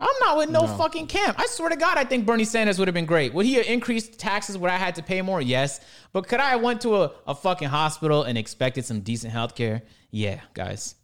I'm 0.00 0.14
not 0.20 0.36
with 0.36 0.50
no, 0.50 0.66
fucking 0.66 1.06
camp. 1.06 1.38
I 1.38 1.46
swear 1.46 1.70
to 1.70 1.76
God, 1.76 1.96
I 1.96 2.04
think 2.04 2.26
Bernie 2.26 2.44
Sanders 2.44 2.78
would 2.78 2.88
have 2.88 2.94
been 2.94 3.06
great. 3.06 3.32
Would 3.32 3.46
he 3.46 3.54
have 3.54 3.66
increased 3.66 4.18
taxes 4.18 4.58
where 4.58 4.70
I 4.70 4.76
had 4.76 4.96
to 4.96 5.02
pay 5.02 5.22
more? 5.22 5.40
Yes. 5.40 5.80
But 6.12 6.26
could 6.26 6.40
I 6.40 6.50
have 6.50 6.62
went 6.62 6.80
to 6.82 6.96
a, 6.96 7.12
a 7.28 7.34
fucking 7.34 7.68
hospital 7.68 8.24
and 8.24 8.36
expected 8.36 8.84
some 8.84 9.00
decent 9.00 9.32
health 9.32 9.54
care? 9.54 9.82
Yeah, 10.10 10.40
guys. 10.52 10.96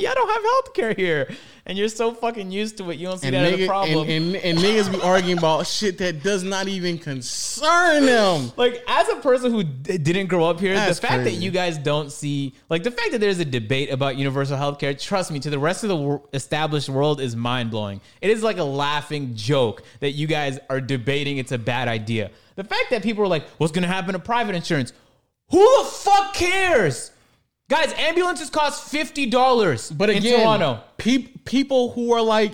Y'all 0.04 0.14
don't 0.14 0.28
have 0.28 0.42
health 0.42 0.74
care 0.74 0.94
here. 0.94 1.30
And 1.66 1.76
you're 1.78 1.88
so 1.88 2.12
fucking 2.12 2.50
used 2.50 2.78
to 2.78 2.90
it. 2.90 2.98
You 2.98 3.06
don't 3.08 3.18
see 3.18 3.28
And, 3.28 3.36
that 3.36 3.52
as 3.52 3.60
a 3.60 3.66
problem. 3.66 4.08
and, 4.08 4.34
and, 4.34 4.36
and 4.36 4.58
niggas 4.58 4.90
be 4.90 5.00
arguing 5.02 5.38
about 5.38 5.66
shit 5.66 5.98
that 5.98 6.22
does 6.22 6.42
not 6.42 6.66
even 6.68 6.98
concern 6.98 8.06
them. 8.06 8.50
like 8.56 8.82
as 8.88 9.08
a 9.10 9.16
person 9.16 9.52
who 9.52 9.62
d- 9.62 9.98
didn't 9.98 10.26
grow 10.26 10.44
up 10.44 10.58
here, 10.58 10.74
That's 10.74 10.98
the 10.98 11.06
fact 11.06 11.22
crazy. 11.22 11.36
that 11.36 11.42
you 11.44 11.50
guys 11.50 11.78
don't 11.78 12.10
see, 12.10 12.54
like 12.68 12.82
the 12.82 12.90
fact 12.90 13.12
that 13.12 13.20
there's 13.20 13.38
a 13.38 13.44
debate 13.44 13.90
about 13.92 14.16
universal 14.16 14.56
healthcare, 14.56 14.98
trust 15.00 15.30
me, 15.30 15.38
to 15.40 15.50
the 15.50 15.58
rest 15.58 15.84
of 15.84 15.90
the 15.90 15.96
wor- 15.96 16.22
established 16.32 16.88
world 16.88 17.20
is 17.20 17.36
mind 17.36 17.70
blowing. 17.70 18.00
It 18.20 18.30
is 18.30 18.42
like 18.42 18.58
a 18.58 18.64
laughing 18.64 19.36
joke 19.36 19.82
that 20.00 20.12
you 20.12 20.26
guys 20.26 20.58
are 20.70 20.80
debating 20.80 21.36
it's 21.38 21.52
a 21.52 21.58
bad 21.58 21.86
idea. 21.88 22.30
The 22.56 22.64
fact 22.64 22.86
that 22.90 23.02
people 23.02 23.22
are 23.22 23.28
like, 23.28 23.46
"What's 23.58 23.72
going 23.72 23.82
to 23.82 23.88
happen 23.88 24.12
to 24.14 24.18
private 24.18 24.54
insurance?" 24.54 24.92
Who 25.50 25.58
the 25.82 25.88
fuck 25.88 26.34
cares? 26.34 27.10
Guys, 27.70 27.94
ambulances 27.96 28.50
cost 28.50 28.90
fifty 28.90 29.26
dollars. 29.26 29.90
But 29.90 30.10
in 30.10 30.18
again, 30.18 30.40
Toronto, 30.40 30.82
peop, 30.98 31.44
people 31.44 31.92
who 31.92 32.12
are 32.12 32.20
like, 32.20 32.52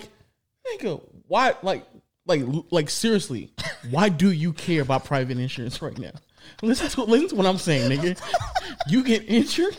nigga, 0.67 1.01
why, 1.27 1.55
like, 1.63 1.85
like, 2.27 2.43
like, 2.71 2.89
seriously, 2.89 3.51
why 3.89 4.09
do 4.09 4.31
you 4.31 4.53
care 4.53 4.83
about 4.83 5.05
private 5.05 5.39
insurance 5.39 5.81
right 5.81 5.97
now? 5.97 6.11
Listen 6.61 6.87
to 6.89 7.03
listen 7.03 7.29
to 7.29 7.35
what 7.35 7.47
I'm 7.47 7.57
saying, 7.57 7.89
nigga. 7.91 8.21
You 8.87 9.03
get 9.03 9.27
injured, 9.27 9.77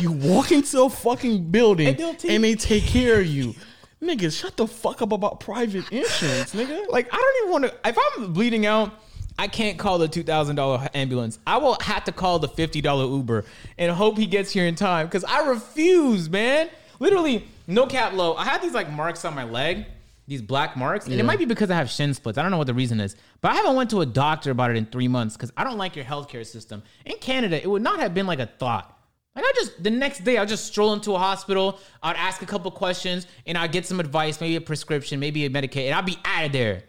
you 0.00 0.12
walk 0.12 0.52
into 0.52 0.82
a 0.84 0.88
fucking 0.88 1.50
building, 1.50 1.88
And 1.88 2.18
take- 2.18 2.30
and 2.30 2.44
they 2.44 2.54
take 2.54 2.84
care 2.84 3.20
of 3.20 3.26
you. 3.26 3.54
Nigga, 4.00 4.30
shut 4.32 4.56
the 4.56 4.68
fuck 4.68 5.02
up 5.02 5.10
about 5.10 5.40
private 5.40 5.90
insurance, 5.90 6.54
nigga. 6.54 6.88
Like 6.88 7.12
I 7.12 7.16
don't 7.16 7.36
even 7.42 7.50
want 7.50 7.64
to. 7.64 7.88
If 7.88 7.98
I'm 8.18 8.32
bleeding 8.32 8.66
out, 8.66 8.92
I 9.38 9.48
can't 9.48 9.78
call 9.78 9.98
the 9.98 10.08
two 10.08 10.22
thousand 10.22 10.56
dollar 10.56 10.88
ambulance. 10.94 11.38
I 11.46 11.58
will 11.58 11.76
have 11.82 12.04
to 12.04 12.12
call 12.12 12.38
the 12.38 12.48
fifty 12.48 12.80
dollar 12.80 13.04
Uber 13.04 13.44
and 13.78 13.92
hope 13.92 14.16
he 14.18 14.26
gets 14.26 14.50
here 14.50 14.66
in 14.66 14.74
time 14.74 15.06
because 15.06 15.24
I 15.24 15.46
refuse, 15.48 16.30
man. 16.30 16.70
Literally, 16.98 17.46
no 17.66 17.86
cap 17.86 18.14
low. 18.14 18.34
I 18.34 18.44
have 18.44 18.62
these 18.62 18.72
like 18.72 18.90
marks 18.90 19.24
on 19.26 19.34
my 19.34 19.44
leg, 19.44 19.84
these 20.26 20.40
black 20.40 20.76
marks, 20.76 21.04
and 21.04 21.14
Yeah. 21.14 21.20
it 21.20 21.24
might 21.24 21.38
be 21.38 21.44
because 21.44 21.70
I 21.70 21.74
have 21.76 21.90
shin 21.90 22.14
splits. 22.14 22.38
I 22.38 22.42
don't 22.42 22.50
know 22.50 22.56
what 22.56 22.66
the 22.66 22.72
reason 22.74 22.98
is, 23.00 23.14
but 23.42 23.52
I 23.52 23.56
haven't 23.56 23.76
went 23.76 23.90
to 23.90 24.00
a 24.00 24.06
doctor 24.06 24.50
about 24.50 24.70
it 24.70 24.78
in 24.78 24.86
three 24.86 25.08
months 25.08 25.36
because 25.36 25.52
I 25.56 25.64
don't 25.64 25.76
like 25.76 25.96
your 25.96 26.06
healthcare 26.06 26.46
system. 26.46 26.82
In 27.04 27.16
Canada, 27.18 27.62
it 27.62 27.68
would 27.68 27.82
not 27.82 28.00
have 28.00 28.14
been 28.14 28.26
like 28.26 28.38
a 28.38 28.46
thought. 28.46 28.92
Like 29.34 29.44
I 29.44 29.52
just 29.54 29.82
the 29.82 29.90
next 29.90 30.24
day 30.24 30.38
I'll 30.38 30.46
just 30.46 30.64
stroll 30.64 30.94
into 30.94 31.12
a 31.14 31.18
hospital, 31.18 31.78
I'd 32.02 32.16
ask 32.16 32.40
a 32.40 32.46
couple 32.46 32.70
questions, 32.70 33.26
and 33.46 33.58
I'd 33.58 33.70
get 33.72 33.84
some 33.84 34.00
advice, 34.00 34.40
maybe 34.40 34.56
a 34.56 34.62
prescription, 34.62 35.20
maybe 35.20 35.44
a 35.44 35.50
Medicaid, 35.50 35.88
and 35.88 35.94
I'd 35.94 36.06
be 36.06 36.16
out 36.24 36.46
of 36.46 36.52
there. 36.52 36.84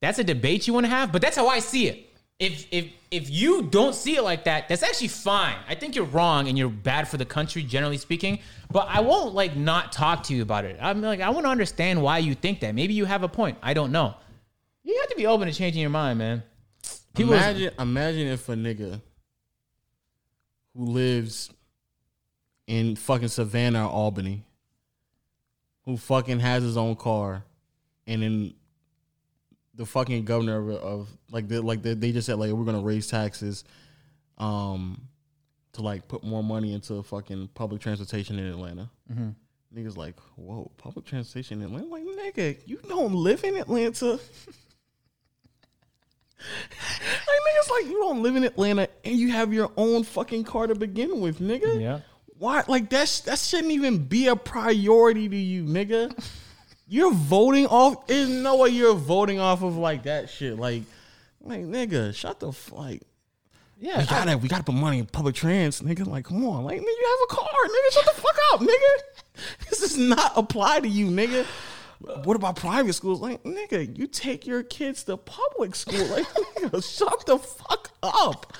That's 0.00 0.18
a 0.18 0.24
debate 0.24 0.66
you 0.66 0.72
want 0.74 0.86
to 0.86 0.90
have, 0.90 1.10
but 1.12 1.22
that's 1.22 1.36
how 1.36 1.48
I 1.48 1.58
see 1.58 1.88
it. 1.88 2.04
If 2.38 2.66
if 2.70 2.86
if 3.10 3.30
you 3.30 3.62
don't 3.62 3.94
see 3.94 4.16
it 4.16 4.22
like 4.22 4.44
that, 4.44 4.68
that's 4.68 4.84
actually 4.84 5.08
fine. 5.08 5.56
I 5.68 5.74
think 5.74 5.96
you're 5.96 6.04
wrong 6.04 6.46
and 6.48 6.56
you're 6.56 6.68
bad 6.68 7.08
for 7.08 7.16
the 7.16 7.24
country, 7.24 7.64
generally 7.64 7.98
speaking. 7.98 8.38
But 8.70 8.86
I 8.88 9.00
won't 9.00 9.34
like 9.34 9.56
not 9.56 9.90
talk 9.90 10.22
to 10.24 10.34
you 10.34 10.42
about 10.42 10.64
it. 10.64 10.78
I'm 10.80 11.02
like 11.02 11.20
I 11.20 11.30
want 11.30 11.46
to 11.46 11.50
understand 11.50 12.00
why 12.00 12.18
you 12.18 12.34
think 12.34 12.60
that. 12.60 12.76
Maybe 12.76 12.94
you 12.94 13.06
have 13.06 13.24
a 13.24 13.28
point. 13.28 13.58
I 13.60 13.74
don't 13.74 13.90
know. 13.90 14.14
You 14.84 14.96
have 15.00 15.08
to 15.10 15.16
be 15.16 15.26
open 15.26 15.48
to 15.48 15.52
changing 15.54 15.80
your 15.80 15.90
mind, 15.90 16.18
man. 16.18 16.42
People- 17.14 17.34
imagine, 17.34 17.72
imagine 17.78 18.28
if 18.28 18.48
a 18.48 18.54
nigga 18.54 19.00
who 20.74 20.84
lives 20.84 21.50
in 22.68 22.94
fucking 22.94 23.28
Savannah 23.28 23.86
or 23.86 23.90
Albany, 23.90 24.44
who 25.84 25.96
fucking 25.96 26.38
has 26.38 26.62
his 26.62 26.76
own 26.76 26.94
car, 26.94 27.42
and 28.06 28.22
then 28.22 28.54
the 29.78 29.86
fucking 29.86 30.24
governor 30.26 30.58
of, 30.58 30.68
of 30.82 31.08
like 31.30 31.48
the, 31.48 31.62
like 31.62 31.80
the, 31.82 31.94
they 31.94 32.12
just 32.12 32.26
said 32.26 32.38
like 32.38 32.50
we're 32.52 32.64
gonna 32.64 32.82
raise 32.82 33.06
taxes, 33.06 33.64
um, 34.36 35.00
to 35.72 35.82
like 35.82 36.06
put 36.08 36.22
more 36.24 36.42
money 36.42 36.74
into 36.74 37.02
fucking 37.02 37.48
public 37.54 37.80
transportation 37.80 38.38
in 38.38 38.46
Atlanta. 38.46 38.90
Niggas 39.74 39.96
like, 39.96 40.18
whoa, 40.36 40.70
public 40.76 41.04
transportation 41.06 41.62
in 41.62 41.68
Atlanta? 41.68 41.86
Like, 41.86 42.02
nigga, 42.04 42.58
you 42.66 42.78
don't 42.88 43.14
live 43.14 43.44
in 43.44 43.56
Atlanta. 43.56 44.18
Like 46.40 47.40
niggas 47.48 47.70
like 47.70 47.86
you 47.86 47.98
don't 48.00 48.22
live 48.22 48.36
in 48.36 48.44
Atlanta 48.44 48.88
and 49.04 49.16
you 49.16 49.32
have 49.32 49.52
your 49.52 49.72
own 49.76 50.04
fucking 50.04 50.44
car 50.44 50.68
to 50.68 50.74
begin 50.76 51.20
with, 51.20 51.40
nigga. 51.40 51.80
Yeah. 51.80 52.00
Why 52.38 52.62
like 52.68 52.90
that 52.90 53.08
sh- 53.08 53.20
that 53.22 53.40
shouldn't 53.40 53.72
even 53.72 54.04
be 54.04 54.28
a 54.28 54.36
priority 54.36 55.28
to 55.28 55.36
you, 55.36 55.64
nigga. 55.64 56.12
You're 56.88 57.12
voting 57.12 57.66
off 57.66 58.06
there's 58.06 58.28
no 58.28 58.56
way 58.56 58.70
you're 58.70 58.94
voting 58.94 59.38
off 59.38 59.62
of 59.62 59.76
like 59.76 60.04
that 60.04 60.30
shit. 60.30 60.58
Like 60.58 60.82
like 61.42 61.60
nigga, 61.64 62.14
shut 62.14 62.40
the 62.40 62.48
f- 62.48 62.72
like 62.72 63.02
Yeah, 63.78 64.00
we 64.00 64.06
gotta 64.06 64.38
we 64.38 64.48
gotta 64.48 64.64
put 64.64 64.74
money 64.74 64.98
in 65.00 65.06
public 65.06 65.34
trans, 65.34 65.80
nigga. 65.82 66.06
Like, 66.06 66.24
come 66.26 66.44
on, 66.46 66.64
like 66.64 66.78
nigga, 66.78 66.84
you 66.84 67.18
have 67.28 67.30
a 67.30 67.34
car, 67.40 67.64
nigga. 67.64 67.92
Shut 67.92 68.14
the 68.14 68.20
fuck 68.20 68.36
up, 68.52 68.60
nigga. 68.60 68.68
This 69.70 69.80
does 69.80 69.96
not 69.96 70.32
apply 70.34 70.80
to 70.80 70.88
you, 70.88 71.06
nigga. 71.06 71.46
What 72.24 72.34
about 72.36 72.56
private 72.56 72.92
schools? 72.94 73.20
Like, 73.20 73.40
nigga, 73.44 73.96
you 73.96 74.08
take 74.08 74.46
your 74.48 74.64
kids 74.64 75.04
to 75.04 75.16
public 75.16 75.76
school. 75.76 76.04
Like, 76.06 76.26
nigga, 76.56 76.82
shut 76.96 77.24
the 77.26 77.38
fuck 77.38 77.90
up. 78.02 78.52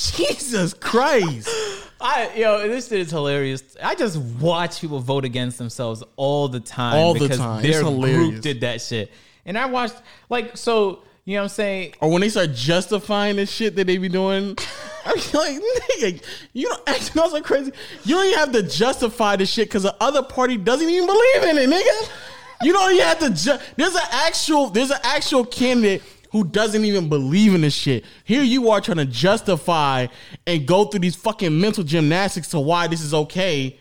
Jesus 0.00 0.72
Christ. 0.74 1.48
I 2.00 2.30
yo, 2.34 2.66
this 2.66 2.88
shit 2.88 3.00
is 3.00 3.10
hilarious. 3.10 3.76
I 3.82 3.94
just 3.94 4.16
watch 4.16 4.80
people 4.80 5.00
vote 5.00 5.26
against 5.26 5.58
themselves 5.58 6.02
all 6.16 6.48
the 6.48 6.60
time. 6.60 6.94
All 6.94 7.12
the 7.12 7.20
because 7.20 7.38
time. 7.38 7.62
Their 7.62 7.82
hilarious. 7.82 8.30
group 8.30 8.40
did 8.40 8.60
that 8.62 8.80
shit, 8.80 9.12
and 9.44 9.58
I 9.58 9.66
watched 9.66 9.96
like 10.28 10.56
so. 10.56 11.02
You 11.26 11.34
know 11.36 11.42
what 11.42 11.44
I'm 11.44 11.48
saying? 11.50 11.94
Or 12.00 12.10
when 12.10 12.22
they 12.22 12.30
start 12.30 12.54
justifying 12.54 13.36
the 13.36 13.44
shit 13.44 13.76
that 13.76 13.86
they 13.86 13.98
be 13.98 14.08
doing. 14.08 14.56
I'm 15.04 15.16
like, 15.16 15.60
nigga, 15.60 16.22
you 16.52 16.68
don't 16.68 16.88
act 16.88 17.10
you 17.14 17.20
know 17.20 17.28
so 17.28 17.40
crazy. 17.42 17.72
You 18.04 18.16
don't 18.16 18.26
even 18.26 18.38
have 18.38 18.52
to 18.52 18.62
justify 18.62 19.36
the 19.36 19.46
shit 19.46 19.68
because 19.68 19.82
the 19.82 19.94
other 20.00 20.22
party 20.22 20.56
doesn't 20.56 20.88
even 20.88 21.06
believe 21.06 21.42
in 21.44 21.58
it, 21.58 21.70
nigga. 21.70 22.10
You 22.62 22.72
don't 22.72 22.92
even 22.92 23.04
have 23.04 23.18
to. 23.20 23.30
Ju- 23.30 23.64
there's 23.76 23.94
an 23.94 24.08
actual. 24.10 24.70
There's 24.70 24.90
an 24.90 24.98
actual 25.02 25.44
candidate 25.44 26.02
who 26.32 26.44
doesn't 26.44 26.84
even 26.84 27.08
believe 27.08 27.54
in 27.54 27.60
this 27.62 27.74
shit. 27.74 28.04
Here 28.24 28.42
you 28.42 28.70
are 28.70 28.80
trying 28.80 28.98
to 28.98 29.04
justify 29.06 30.06
and 30.46 30.66
go 30.66 30.84
through 30.84 31.00
these 31.00 31.16
fucking 31.16 31.58
mental 31.60 31.84
gymnastics 31.84 32.48
to 32.48 32.60
why 32.60 32.86
this 32.86 33.00
is 33.02 33.12
okay. 33.14 33.78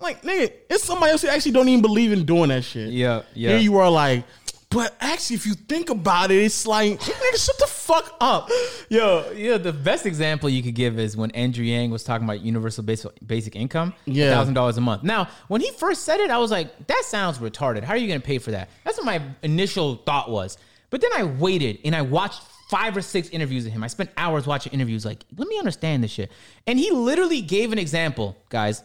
Like, 0.00 0.22
nigga, 0.22 0.52
it's 0.68 0.84
somebody 0.84 1.12
else 1.12 1.22
who 1.22 1.28
actually 1.28 1.52
don't 1.52 1.68
even 1.68 1.80
believe 1.82 2.12
in 2.12 2.24
doing 2.26 2.50
that 2.50 2.64
shit. 2.64 2.90
Yeah, 2.90 3.22
yeah. 3.34 3.50
Here 3.50 3.58
you 3.58 3.76
are 3.78 3.90
like, 3.90 4.24
but 4.68 4.94
actually, 5.00 5.36
if 5.36 5.46
you 5.46 5.54
think 5.54 5.88
about 5.90 6.30
it, 6.30 6.42
it's 6.42 6.66
like, 6.66 7.00
nigga, 7.00 7.36
shut 7.46 7.58
the 7.58 7.66
fuck 7.66 8.14
up. 8.20 8.50
Yo, 8.90 9.30
yeah, 9.34 9.56
the 9.56 9.72
best 9.72 10.04
example 10.04 10.50
you 10.50 10.62
could 10.62 10.74
give 10.74 10.98
is 10.98 11.16
when 11.16 11.30
Andrew 11.30 11.64
Yang 11.64 11.92
was 11.92 12.04
talking 12.04 12.26
about 12.26 12.40
universal 12.42 12.82
basic, 12.84 13.10
basic 13.26 13.56
income, 13.56 13.94
Yeah. 14.04 14.30
thousand 14.34 14.52
dollars 14.54 14.76
a 14.76 14.80
month. 14.82 15.02
Now, 15.02 15.28
when 15.48 15.60
he 15.62 15.70
first 15.70 16.02
said 16.02 16.20
it, 16.20 16.30
I 16.30 16.36
was 16.38 16.50
like, 16.50 16.88
that 16.88 17.04
sounds 17.06 17.38
retarded. 17.38 17.84
How 17.84 17.94
are 17.94 17.96
you 17.96 18.08
going 18.08 18.20
to 18.20 18.26
pay 18.26 18.38
for 18.38 18.50
that? 18.50 18.68
That's 18.84 18.98
what 18.98 19.06
my 19.06 19.22
initial 19.42 19.96
thought 20.04 20.30
was. 20.30 20.58
But 20.90 21.00
then 21.00 21.10
I 21.16 21.24
waited 21.24 21.78
and 21.84 21.94
I 21.94 22.02
watched 22.02 22.42
five 22.68 22.96
or 22.96 23.02
six 23.02 23.28
interviews 23.30 23.66
of 23.66 23.72
him. 23.72 23.84
I 23.84 23.86
spent 23.86 24.10
hours 24.16 24.46
watching 24.46 24.72
interviews. 24.72 25.04
Like, 25.04 25.24
let 25.36 25.48
me 25.48 25.58
understand 25.58 26.02
this 26.02 26.10
shit. 26.10 26.30
And 26.66 26.78
he 26.78 26.90
literally 26.90 27.40
gave 27.40 27.72
an 27.72 27.78
example, 27.78 28.36
guys, 28.48 28.82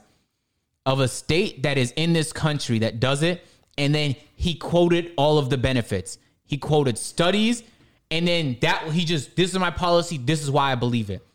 of 0.85 0.99
a 0.99 1.07
state 1.07 1.63
that 1.63 1.77
is 1.77 1.91
in 1.91 2.13
this 2.13 2.33
country 2.33 2.79
that 2.79 2.99
does 2.99 3.23
it, 3.23 3.45
and 3.77 3.93
then 3.93 4.15
he 4.35 4.55
quoted 4.55 5.11
all 5.15 5.37
of 5.37 5.49
the 5.49 5.57
benefits. 5.57 6.17
He 6.45 6.57
quoted 6.57 6.97
studies, 6.97 7.63
and 8.09 8.27
then 8.27 8.57
that 8.61 8.83
he 8.91 9.05
just 9.05 9.35
this 9.35 9.51
is 9.51 9.59
my 9.59 9.71
policy. 9.71 10.17
This 10.17 10.41
is 10.43 10.51
why 10.51 10.71
I 10.71 10.75
believe 10.75 11.09
it. 11.09 11.25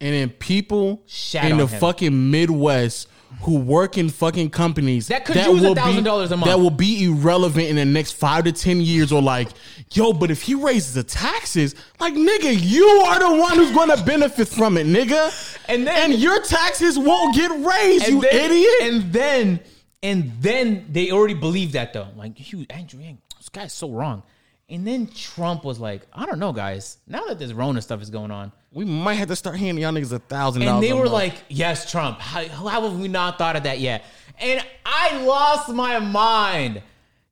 And 0.00 0.14
then 0.14 0.30
people 0.30 1.02
Shat 1.06 1.50
in 1.50 1.56
the 1.56 1.66
him. 1.66 1.80
fucking 1.80 2.30
Midwest 2.30 3.08
who 3.42 3.58
work 3.58 3.96
in 3.98 4.08
fucking 4.08 4.50
companies 4.50 5.08
That 5.08 5.24
could 5.24 5.36
use 5.36 5.60
will 5.60 5.74
$1,000 5.74 6.30
a 6.30 6.36
month. 6.36 6.44
That 6.44 6.58
will 6.58 6.70
be 6.70 7.04
irrelevant 7.04 7.66
in 7.68 7.76
the 7.76 7.84
next 7.84 8.12
five 8.12 8.44
to 8.44 8.52
ten 8.52 8.80
years, 8.80 9.12
or 9.12 9.22
like, 9.22 9.48
yo, 9.92 10.12
but 10.12 10.30
if 10.30 10.42
he 10.42 10.54
raises 10.54 10.94
the 10.94 11.02
taxes, 11.04 11.74
like, 12.00 12.14
nigga, 12.14 12.56
you 12.58 12.84
are 13.06 13.18
the 13.18 13.40
one 13.40 13.56
who's 13.56 13.70
going 13.72 13.90
to 13.96 14.02
benefit 14.04 14.48
from 14.48 14.76
it, 14.76 14.86
nigga. 14.86 15.56
And 15.68 15.86
then- 15.86 16.12
and 16.12 16.20
your 16.20 16.40
taxes 16.42 16.98
won't 16.98 17.34
get 17.34 17.50
raised, 17.50 18.08
you 18.08 18.22
then, 18.22 18.50
idiot. 18.50 18.74
And 18.82 19.12
then 19.12 19.60
and 20.02 20.32
then 20.40 20.86
they 20.90 21.10
already 21.10 21.34
believe 21.34 21.72
that 21.72 21.92
though. 21.92 22.08
Like, 22.16 22.50
you 22.52 22.64
Andrew 22.70 23.00
Yang, 23.00 23.18
this 23.36 23.48
guy's 23.50 23.72
so 23.72 23.90
wrong. 23.90 24.22
And 24.70 24.86
then 24.86 25.06
Trump 25.06 25.64
was 25.64 25.80
like, 25.80 26.02
I 26.12 26.26
don't 26.26 26.38
know, 26.38 26.52
guys. 26.52 26.98
Now 27.06 27.24
that 27.26 27.38
this 27.38 27.52
Rona 27.52 27.80
stuff 27.80 28.02
is 28.02 28.10
going 28.10 28.30
on, 28.30 28.52
we 28.70 28.84
might 28.84 29.14
have 29.14 29.28
to 29.28 29.36
start 29.36 29.56
handing 29.56 29.82
y'all 29.82 29.92
niggas 29.92 30.12
a 30.12 30.18
thousand 30.18 30.60
and 30.62 30.68
dollars. 30.68 30.86
they 30.86 30.92
were 30.92 31.00
month. 31.04 31.12
like, 31.12 31.34
"Yes, 31.48 31.90
Trump. 31.90 32.20
How, 32.20 32.46
how 32.48 32.82
have 32.82 32.98
we 33.00 33.08
not 33.08 33.38
thought 33.38 33.56
of 33.56 33.62
that 33.62 33.78
yet?" 33.80 34.04
And 34.38 34.62
I 34.84 35.22
lost 35.24 35.70
my 35.70 35.98
mind. 35.98 36.82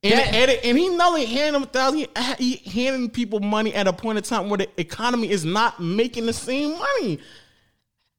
And, 0.02 0.12
That- 0.14 0.34
and, 0.34 0.50
and 0.50 0.78
he 0.78 0.88
not 0.96 1.08
only 1.08 1.26
handing 1.26 1.52
them 1.52 1.62
a 1.64 1.66
thousand, 1.66 2.06
he, 2.38 2.54
he 2.56 2.70
handing 2.70 3.10
people 3.10 3.40
money 3.40 3.74
at 3.74 3.86
a 3.86 3.92
point 3.92 4.16
in 4.18 4.24
time 4.24 4.48
where 4.48 4.58
the 4.58 4.68
economy 4.80 5.28
is 5.30 5.44
not 5.44 5.78
making 5.80 6.24
the 6.26 6.32
same 6.32 6.78
money. 6.78 7.18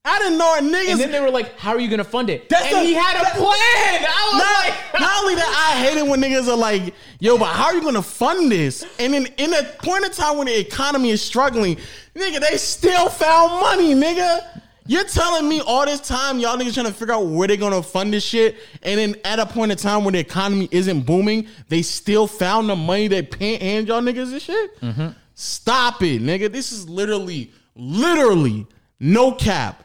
I 0.07 0.19
didn't 0.19 0.38
know 0.38 0.55
a 0.55 0.59
niggas. 0.59 0.91
And 0.91 0.99
then 1.01 1.11
they 1.11 1.19
were 1.19 1.29
like, 1.29 1.57
"How 1.59 1.71
are 1.71 1.79
you 1.79 1.95
to 1.97 2.03
fund 2.03 2.29
it?" 2.29 2.47
That's 2.47 2.65
and 2.65 2.77
the- 2.77 2.81
he 2.84 2.93
had 2.93 3.17
a 3.17 3.29
plan. 3.31 4.05
I 4.07 4.29
was 4.31 4.41
not, 4.41 4.65
like, 4.93 4.99
not 5.01 5.23
only 5.23 5.35
that, 5.35 5.73
I 5.75 5.84
hate 5.84 5.97
it 5.97 6.07
when 6.07 6.21
niggas 6.21 6.47
are 6.47 6.55
like, 6.55 6.93
yo, 7.19 7.38
but 7.38 7.47
how 7.47 7.65
are 7.65 7.75
you 7.75 7.81
gonna 7.81 8.01
fund 8.01 8.49
this? 8.51 8.85
And 8.99 9.13
then 9.13 9.27
in 9.38 9.53
a 9.53 9.63
point 9.84 10.05
in 10.05 10.11
time 10.11 10.38
when 10.38 10.47
the 10.47 10.57
economy 10.57 11.09
is 11.09 11.21
struggling, 11.21 11.77
nigga, 12.15 12.39
they 12.39 12.57
still 12.57 13.09
found 13.09 13.59
money, 13.59 13.93
nigga. 13.93 14.45
You're 14.89 15.03
telling 15.03 15.49
me 15.49 15.59
all 15.59 15.85
this 15.85 15.99
time 15.99 16.39
y'all 16.39 16.57
niggas 16.57 16.73
trying 16.75 16.85
to 16.85 16.93
figure 16.93 17.13
out 17.13 17.25
where 17.25 17.49
they're 17.49 17.57
gonna 17.57 17.84
fund 17.84 18.13
this 18.13 18.23
shit, 18.23 18.55
and 18.84 18.97
then 18.97 19.15
at 19.25 19.39
a 19.39 19.45
point 19.45 19.73
in 19.73 19.77
time 19.77 20.05
when 20.05 20.13
the 20.13 20.19
economy 20.19 20.69
isn't 20.71 21.01
booming, 21.01 21.47
they 21.67 21.81
still 21.81 22.25
found 22.27 22.69
the 22.69 22.75
money 22.77 23.09
they 23.09 23.27
hand 23.59 23.89
y'all 23.89 24.01
niggas 24.01 24.31
and 24.31 24.41
shit? 24.41 24.81
Mm-hmm. 24.81 25.07
Stop 25.35 26.01
it, 26.01 26.21
nigga. 26.21 26.49
This 26.49 26.71
is 26.71 26.88
literally, 26.88 27.51
literally 27.75 28.65
no 28.99 29.34
cap. 29.34 29.84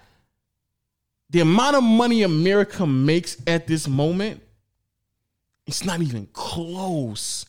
The 1.33 1.41
amount 1.41 1.77
of 1.77 1.83
money 1.83 2.23
America 2.23 2.87
makes 2.87 3.37
at 3.47 3.67
this 3.67 3.89
moment 3.89 4.43
it's 5.67 5.85
not 5.85 6.01
even 6.03 6.27
close. 6.33 7.47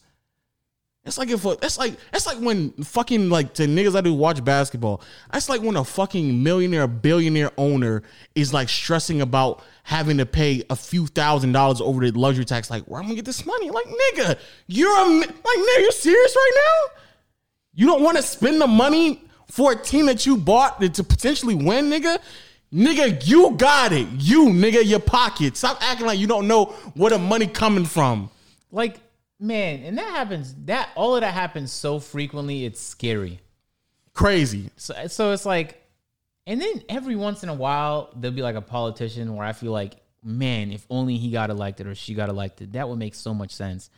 It's 1.05 1.17
like 1.17 1.29
if 1.29 1.43
a, 1.43 1.57
that's 1.59 1.77
like 1.77 1.95
that's 2.11 2.25
like 2.25 2.37
when 2.37 2.71
fucking 2.71 3.29
like 3.29 3.53
to 3.55 3.63
niggas 3.63 3.95
I 3.95 4.01
do 4.01 4.13
watch 4.13 4.41
basketball. 4.43 5.01
That's 5.33 5.49
like 5.49 5.61
when 5.61 5.75
a 5.75 5.83
fucking 5.83 6.41
millionaire, 6.41 6.87
billionaire 6.87 7.51
owner 7.57 8.03
is 8.35 8.53
like 8.53 8.69
stressing 8.69 9.19
about 9.19 9.61
having 9.83 10.17
to 10.19 10.25
pay 10.25 10.63
a 10.69 10.77
few 10.77 11.07
thousand 11.07 11.51
dollars 11.51 11.81
over 11.81 12.09
the 12.09 12.17
luxury 12.17 12.45
tax. 12.45 12.69
Like, 12.69 12.85
where 12.85 12.99
am 12.99 13.07
I 13.07 13.09
gonna 13.09 13.15
get 13.17 13.25
this 13.25 13.45
money? 13.45 13.69
Like, 13.69 13.85
nigga, 13.85 14.39
you're 14.67 14.97
a 14.97 15.03
like, 15.03 15.29
nigga, 15.29 15.79
you 15.79 15.91
serious 15.91 16.35
right 16.37 16.51
now? 16.55 17.01
You 17.73 17.87
don't 17.87 18.01
want 18.01 18.15
to 18.15 18.23
spend 18.23 18.61
the 18.61 18.67
money 18.67 19.25
for 19.49 19.73
a 19.73 19.75
team 19.75 20.05
that 20.05 20.25
you 20.25 20.37
bought 20.37 20.79
to 20.79 21.03
potentially 21.03 21.55
win, 21.55 21.89
nigga. 21.89 22.17
Nigga, 22.73 23.27
you 23.27 23.51
got 23.51 23.93
it. 23.93 24.07
You, 24.17 24.47
nigga, 24.47 24.83
your 24.83 24.99
pocket. 24.99 25.55
Stop 25.55 25.77
acting 25.81 26.07
like 26.07 26.17
you 26.17 26.25
don't 26.25 26.47
know 26.47 26.65
where 26.95 27.11
the 27.11 27.19
money 27.19 27.45
coming 27.45 27.85
from. 27.85 28.31
Like, 28.71 28.99
man, 29.39 29.83
and 29.83 29.97
that 29.99 30.09
happens. 30.09 30.55
That 30.65 30.89
all 30.95 31.15
of 31.15 31.21
that 31.21 31.33
happens 31.33 31.71
so 31.71 31.99
frequently. 31.99 32.65
It's 32.65 32.81
scary. 32.81 33.39
Crazy. 34.13 34.71
So, 34.75 35.07
so 35.07 35.31
it's 35.33 35.45
like, 35.45 35.81
and 36.47 36.59
then 36.59 36.83
every 36.89 37.15
once 37.15 37.43
in 37.43 37.49
a 37.49 37.53
while 37.53 38.11
there'll 38.15 38.35
be 38.35 38.41
like 38.41 38.55
a 38.55 38.61
politician 38.61 39.35
where 39.35 39.45
I 39.45 39.53
feel 39.53 39.71
like, 39.71 39.95
man, 40.23 40.71
if 40.71 40.85
only 40.89 41.17
he 41.17 41.29
got 41.29 41.51
elected 41.51 41.85
or 41.85 41.93
she 41.93 42.15
got 42.15 42.29
elected, 42.29 42.73
that 42.73 42.89
would 42.89 42.97
make 42.97 43.13
so 43.13 43.33
much 43.35 43.51
sense. 43.51 43.91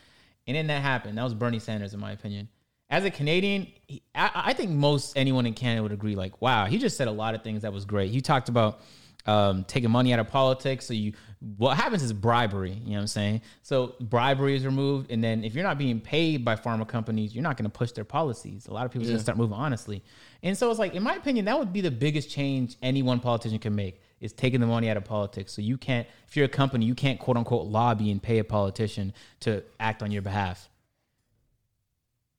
And 0.47 0.55
then 0.55 0.67
that 0.67 0.81
happened. 0.81 1.17
That 1.17 1.23
was 1.23 1.33
Bernie 1.33 1.59
Sanders, 1.59 1.93
in 1.93 1.99
my 1.99 2.11
opinion. 2.11 2.49
As 2.89 3.03
a 3.03 3.11
Canadian, 3.11 3.67
he, 3.87 4.03
I, 4.13 4.31
I 4.33 4.53
think 4.53 4.71
most 4.71 5.17
anyone 5.17 5.45
in 5.45 5.53
Canada 5.53 5.83
would 5.83 5.91
agree. 5.91 6.15
Like, 6.15 6.41
wow, 6.41 6.65
he 6.65 6.77
just 6.77 6.97
said 6.97 7.07
a 7.07 7.11
lot 7.11 7.35
of 7.35 7.43
things 7.43 7.63
that 7.63 7.73
was 7.73 7.85
great. 7.85 8.11
He 8.11 8.21
talked 8.21 8.49
about 8.49 8.81
um, 9.25 9.63
taking 9.63 9.89
money 9.89 10.13
out 10.13 10.19
of 10.19 10.29
politics. 10.29 10.85
So 10.85 10.93
you, 10.93 11.13
what 11.57 11.77
happens 11.77 12.03
is 12.03 12.13
bribery. 12.13 12.71
You 12.71 12.91
know 12.91 12.95
what 12.95 13.01
I'm 13.01 13.07
saying? 13.07 13.41
So 13.63 13.95
bribery 13.99 14.55
is 14.55 14.65
removed, 14.65 15.11
and 15.11 15.23
then 15.23 15.43
if 15.43 15.55
you're 15.55 15.63
not 15.63 15.77
being 15.77 15.99
paid 15.99 16.45
by 16.45 16.55
pharma 16.55 16.87
companies, 16.87 17.33
you're 17.33 17.43
not 17.43 17.57
going 17.57 17.69
to 17.69 17.75
push 17.75 17.91
their 17.91 18.03
policies. 18.03 18.67
A 18.67 18.73
lot 18.73 18.85
of 18.85 18.91
people 18.91 19.05
are 19.05 19.09
going 19.09 19.17
to 19.17 19.23
start 19.23 19.37
moving 19.37 19.55
honestly. 19.55 20.03
And 20.43 20.57
so 20.57 20.69
it's 20.69 20.79
like, 20.79 20.93
in 20.93 21.03
my 21.03 21.15
opinion, 21.15 21.45
that 21.45 21.57
would 21.57 21.73
be 21.73 21.81
the 21.81 21.91
biggest 21.91 22.29
change 22.29 22.77
any 22.81 23.01
one 23.01 23.19
politician 23.19 23.57
can 23.59 23.75
make 23.75 24.01
is 24.19 24.31
taking 24.31 24.59
the 24.59 24.67
money 24.67 24.89
out 24.89 24.97
of 24.97 25.03
politics. 25.03 25.53
So 25.53 25.61
you 25.61 25.77
can't, 25.77 26.07
if 26.27 26.37
you're 26.37 26.45
a 26.45 26.49
company, 26.49 26.85
you 26.85 26.95
can't 26.95 27.19
quote 27.19 27.37
unquote 27.37 27.67
lobby 27.67 28.11
and 28.11 28.21
pay 28.21 28.39
a 28.39 28.43
politician 28.43 29.13
to 29.41 29.63
act 29.79 30.03
on 30.03 30.11
your 30.11 30.21
behalf. 30.21 30.69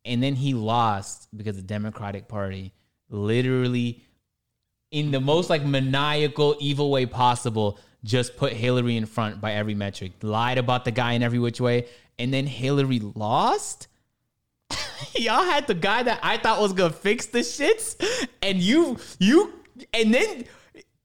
And 0.06 0.22
then 0.22 0.34
he 0.34 0.54
lost 0.54 1.28
because 1.36 1.56
the 1.56 1.62
Democratic 1.62 2.28
Party 2.28 2.72
literally 3.10 4.02
in 4.90 5.10
the 5.10 5.20
most 5.20 5.50
like 5.50 5.64
maniacal, 5.64 6.56
evil 6.60 6.90
way 6.90 7.06
possible, 7.06 7.78
just 8.04 8.36
put 8.36 8.52
Hillary 8.52 8.96
in 8.96 9.04
front 9.04 9.40
by 9.40 9.52
every 9.52 9.74
metric, 9.74 10.12
lied 10.22 10.58
about 10.58 10.84
the 10.84 10.90
guy 10.90 11.12
in 11.12 11.22
every 11.22 11.38
which 11.38 11.60
way, 11.60 11.86
and 12.18 12.32
then 12.32 12.46
Hillary 12.46 13.00
lost. 13.00 13.88
Y'all 15.14 15.44
had 15.44 15.66
the 15.66 15.74
guy 15.74 16.02
that 16.02 16.20
I 16.22 16.38
thought 16.38 16.60
was 16.60 16.72
gonna 16.72 16.92
fix 16.92 17.26
the 17.26 17.40
shits, 17.40 17.96
and 18.42 18.58
you, 18.58 18.98
you, 19.18 19.52
and 19.92 20.14
then 20.14 20.44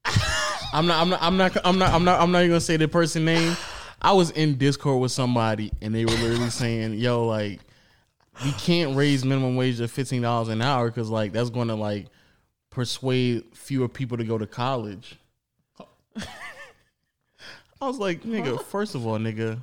I'm 0.72 0.86
not. 0.86 1.02
I'm 1.02 1.10
not. 1.10 1.22
I'm 1.22 1.36
not. 1.36 1.56
I'm 1.64 1.78
not. 1.78 1.92
I'm 1.92 2.04
not. 2.04 2.20
I'm 2.20 2.32
not 2.32 2.38
even 2.38 2.50
gonna 2.50 2.60
say 2.60 2.76
the 2.76 2.88
person 2.88 3.24
name. 3.24 3.56
I 4.00 4.12
was 4.12 4.30
in 4.30 4.56
Discord 4.58 5.00
with 5.00 5.12
somebody, 5.12 5.72
and 5.80 5.94
they 5.94 6.04
were 6.04 6.12
literally 6.12 6.50
saying, 6.50 6.94
"Yo, 6.94 7.26
like, 7.26 7.60
we 8.44 8.52
can't 8.52 8.96
raise 8.96 9.24
minimum 9.24 9.56
wage 9.56 9.78
to 9.78 9.88
fifteen 9.88 10.22
dollars 10.22 10.48
an 10.48 10.62
hour 10.62 10.88
because 10.88 11.10
like 11.10 11.32
that's 11.32 11.50
going 11.50 11.68
to 11.68 11.74
like 11.74 12.06
persuade 12.70 13.44
fewer 13.54 13.88
people 13.88 14.16
to 14.18 14.24
go 14.24 14.38
to 14.38 14.46
college." 14.46 15.18
I 16.16 17.86
was 17.86 17.98
like, 17.98 18.22
"Nigga, 18.22 18.62
first 18.64 18.94
of 18.94 19.06
all, 19.06 19.18
nigga, 19.18 19.62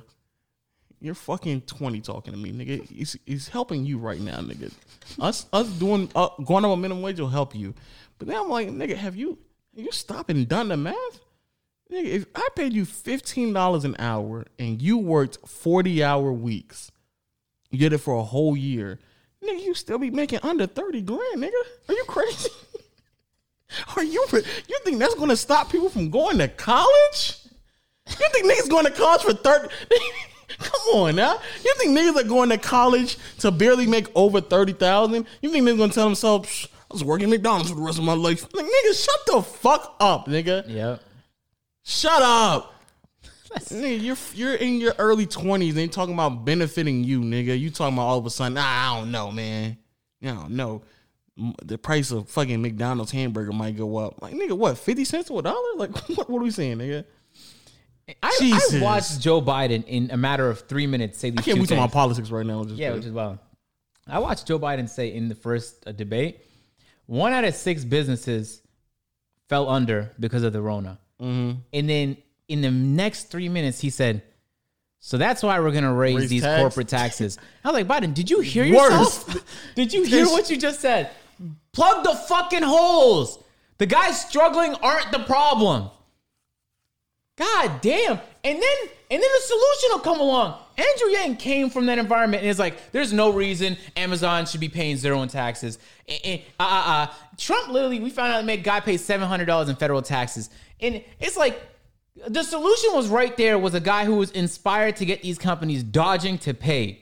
you're 1.00 1.14
fucking 1.14 1.62
twenty 1.62 2.00
talking 2.00 2.32
to 2.32 2.38
me, 2.38 2.52
nigga. 2.52 2.86
He's, 2.88 3.16
he's 3.24 3.48
helping 3.48 3.84
you 3.84 3.98
right 3.98 4.20
now, 4.20 4.38
nigga. 4.40 4.72
Us 5.18 5.46
us 5.52 5.68
doing 5.68 6.10
uh, 6.14 6.28
going 6.44 6.64
up 6.64 6.72
a 6.72 6.76
minimum 6.76 7.02
wage 7.02 7.18
will 7.18 7.28
help 7.28 7.54
you." 7.54 7.74
But 8.18 8.28
then 8.28 8.36
I'm 8.36 8.48
like, 8.48 8.68
"Nigga, 8.68 8.96
have 8.96 9.16
you?" 9.16 9.38
You 9.74 9.92
stop 9.92 10.28
and 10.28 10.48
done 10.48 10.68
the 10.68 10.76
math? 10.76 11.20
Nigga, 11.90 12.04
if 12.04 12.26
I 12.34 12.48
paid 12.54 12.72
you 12.72 12.84
fifteen 12.84 13.52
dollars 13.52 13.84
an 13.84 13.96
hour 13.98 14.44
and 14.58 14.80
you 14.82 14.98
worked 14.98 15.38
forty 15.48 16.04
hour 16.04 16.32
weeks, 16.32 16.90
you 17.70 17.78
did 17.78 17.92
it 17.92 17.98
for 17.98 18.14
a 18.14 18.22
whole 18.22 18.56
year, 18.56 18.98
nigga, 19.42 19.62
you 19.62 19.74
still 19.74 19.98
be 19.98 20.10
making 20.10 20.40
under 20.42 20.66
thirty 20.66 21.02
grand, 21.02 21.36
nigga. 21.36 21.62
Are 21.88 21.94
you 21.94 22.04
crazy? 22.06 22.50
Are 23.96 24.02
you 24.02 24.26
you 24.32 24.78
think 24.84 24.98
that's 24.98 25.14
gonna 25.14 25.36
stop 25.36 25.70
people 25.70 25.88
from 25.88 26.10
going 26.10 26.38
to 26.38 26.48
college? 26.48 27.38
You 28.08 28.26
think 28.32 28.46
niggas 28.46 28.68
going 28.68 28.86
to 28.86 28.90
college 28.90 29.22
for 29.22 29.32
thirty? 29.32 29.72
Come 30.58 30.80
on 30.94 31.16
now. 31.16 31.38
You 31.64 31.74
think 31.78 31.96
niggas 31.96 32.16
are 32.16 32.28
going 32.28 32.50
to 32.50 32.58
college 32.58 33.16
to 33.38 33.50
barely 33.50 33.86
make 33.86 34.08
over 34.16 34.40
thirty 34.40 34.72
thousand? 34.72 35.26
You 35.40 35.50
think 35.50 35.64
they're 35.64 35.76
gonna 35.76 35.92
tell 35.92 36.06
themselves? 36.06 36.68
I 36.90 36.94
was 36.94 37.04
working 37.04 37.26
at 37.26 37.30
McDonald's 37.30 37.70
for 37.70 37.76
the 37.76 37.82
rest 37.82 37.98
of 37.98 38.04
my 38.04 38.14
life. 38.14 38.46
Like, 38.52 38.66
nigga, 38.66 39.04
shut 39.04 39.26
the 39.26 39.42
fuck 39.42 39.94
up, 40.00 40.26
nigga. 40.26 40.64
Yep. 40.68 41.00
Shut 41.84 42.20
up. 42.20 42.74
Nigga, 43.58 44.02
you're 44.02 44.16
you're 44.34 44.54
in 44.54 44.80
your 44.80 44.94
early 44.98 45.26
twenties. 45.26 45.76
Ain't 45.76 45.92
talking 45.92 46.14
about 46.14 46.44
benefiting 46.44 47.04
you, 47.04 47.20
nigga. 47.20 47.58
You 47.58 47.70
talking 47.70 47.94
about 47.94 48.06
all 48.06 48.18
of 48.18 48.26
a 48.26 48.30
sudden? 48.30 48.54
Nah, 48.54 48.62
I 48.64 48.98
don't 48.98 49.10
know, 49.10 49.30
man. 49.30 49.76
I 50.22 50.26
don't 50.26 50.50
know. 50.50 50.82
The 51.64 51.78
price 51.78 52.10
of 52.10 52.28
fucking 52.28 52.60
McDonald's 52.60 53.12
hamburger 53.12 53.52
might 53.52 53.76
go 53.76 53.96
up. 53.96 54.20
Like, 54.20 54.34
nigga, 54.34 54.52
what? 54.52 54.78
Fifty 54.78 55.04
cents 55.04 55.28
to 55.28 55.38
a 55.38 55.42
dollar? 55.42 55.74
Like, 55.76 55.96
what? 56.16 56.28
What 56.28 56.38
are 56.40 56.44
we 56.44 56.50
saying, 56.50 56.78
nigga? 56.78 57.04
I, 58.22 58.36
Jesus. 58.40 58.74
I 58.74 58.82
watched 58.82 59.20
Joe 59.20 59.40
Biden 59.40 59.84
in 59.86 60.10
a 60.10 60.16
matter 60.16 60.48
of 60.48 60.60
three 60.60 60.86
minutes 60.86 61.18
say 61.18 61.30
these 61.30 61.38
I 61.38 61.42
can't 61.42 61.56
two 61.56 61.62
we 61.62 61.66
talking 61.66 61.78
things. 61.78 61.78
about 61.78 61.92
politics 61.92 62.30
right 62.30 62.44
now. 62.44 62.64
Just 62.64 62.76
Yeah, 62.76 62.94
which 62.94 63.04
is 63.04 63.12
wild. 63.12 63.38
I 64.06 64.18
watched 64.18 64.46
Joe 64.46 64.58
Biden 64.58 64.88
say 64.88 65.12
in 65.12 65.28
the 65.28 65.34
first 65.34 65.84
uh, 65.86 65.92
debate, 65.92 66.40
one 67.06 67.32
out 67.32 67.44
of 67.44 67.54
six 67.54 67.84
businesses 67.84 68.62
fell 69.48 69.68
under 69.68 70.10
because 70.18 70.42
of 70.42 70.52
the 70.52 70.60
Rona. 70.60 70.98
Mm-hmm. 71.20 71.58
And 71.72 71.88
then 71.88 72.16
in 72.50 72.60
the 72.60 72.70
next 72.70 73.30
three 73.30 73.48
minutes, 73.48 73.80
he 73.80 73.90
said, 73.90 74.22
"So 74.98 75.16
that's 75.16 75.42
why 75.42 75.58
we're 75.60 75.70
gonna 75.70 75.94
raise, 75.94 76.16
Raise 76.16 76.30
these 76.30 76.42
tax? 76.42 76.60
corporate 76.60 76.88
taxes." 76.88 77.38
I 77.64 77.68
was 77.70 77.74
like, 77.74 77.86
Biden, 77.86 78.12
did 78.12 78.28
you 78.28 78.40
hear 78.40 78.64
Worse. 78.74 78.92
yourself? 78.92 79.44
did 79.76 79.92
you 79.92 80.02
hear 80.02 80.26
what 80.26 80.50
you 80.50 80.56
just 80.56 80.80
said? 80.80 81.10
Plug 81.72 82.04
the 82.04 82.14
fucking 82.14 82.64
holes. 82.64 83.42
The 83.78 83.86
guys 83.86 84.20
struggling 84.20 84.74
aren't 84.74 85.12
the 85.12 85.20
problem. 85.20 85.90
God 87.38 87.80
damn. 87.80 88.20
And 88.44 88.62
then 88.62 88.76
and 89.10 89.22
then 89.22 89.30
the 89.34 89.40
solution 89.42 89.88
will 89.90 90.00
come 90.00 90.20
along. 90.20 90.58
Andrew 90.76 91.08
Yang 91.10 91.36
came 91.36 91.70
from 91.70 91.86
that 91.86 91.98
environment 91.98 92.42
and 92.42 92.50
is 92.50 92.58
like, 92.58 92.92
there's 92.92 93.12
no 93.12 93.32
reason 93.32 93.76
Amazon 93.96 94.46
should 94.46 94.60
be 94.60 94.68
paying 94.68 94.96
zero 94.96 95.22
in 95.22 95.28
taxes. 95.28 95.78
Uh, 96.08 96.36
uh, 96.58 96.62
uh. 96.62 97.06
Trump 97.36 97.68
literally, 97.68 98.00
we 98.00 98.10
found 98.10 98.32
out 98.32 98.44
made 98.44 98.64
guy 98.64 98.80
pay 98.80 98.96
seven 98.96 99.28
hundred 99.28 99.46
dollars 99.46 99.68
in 99.68 99.76
federal 99.76 100.02
taxes. 100.02 100.50
And 100.80 101.02
it's 101.18 101.36
like 101.36 101.60
the 102.28 102.42
solution 102.42 102.90
was 102.94 103.08
right 103.08 103.36
there 103.36 103.58
was 103.58 103.74
a 103.74 103.80
guy 103.80 104.04
who 104.04 104.16
was 104.16 104.30
inspired 104.32 104.96
to 104.96 105.04
get 105.06 105.22
these 105.22 105.38
companies 105.38 105.82
dodging 105.82 106.38
to 106.38 106.54
pay. 106.54 107.00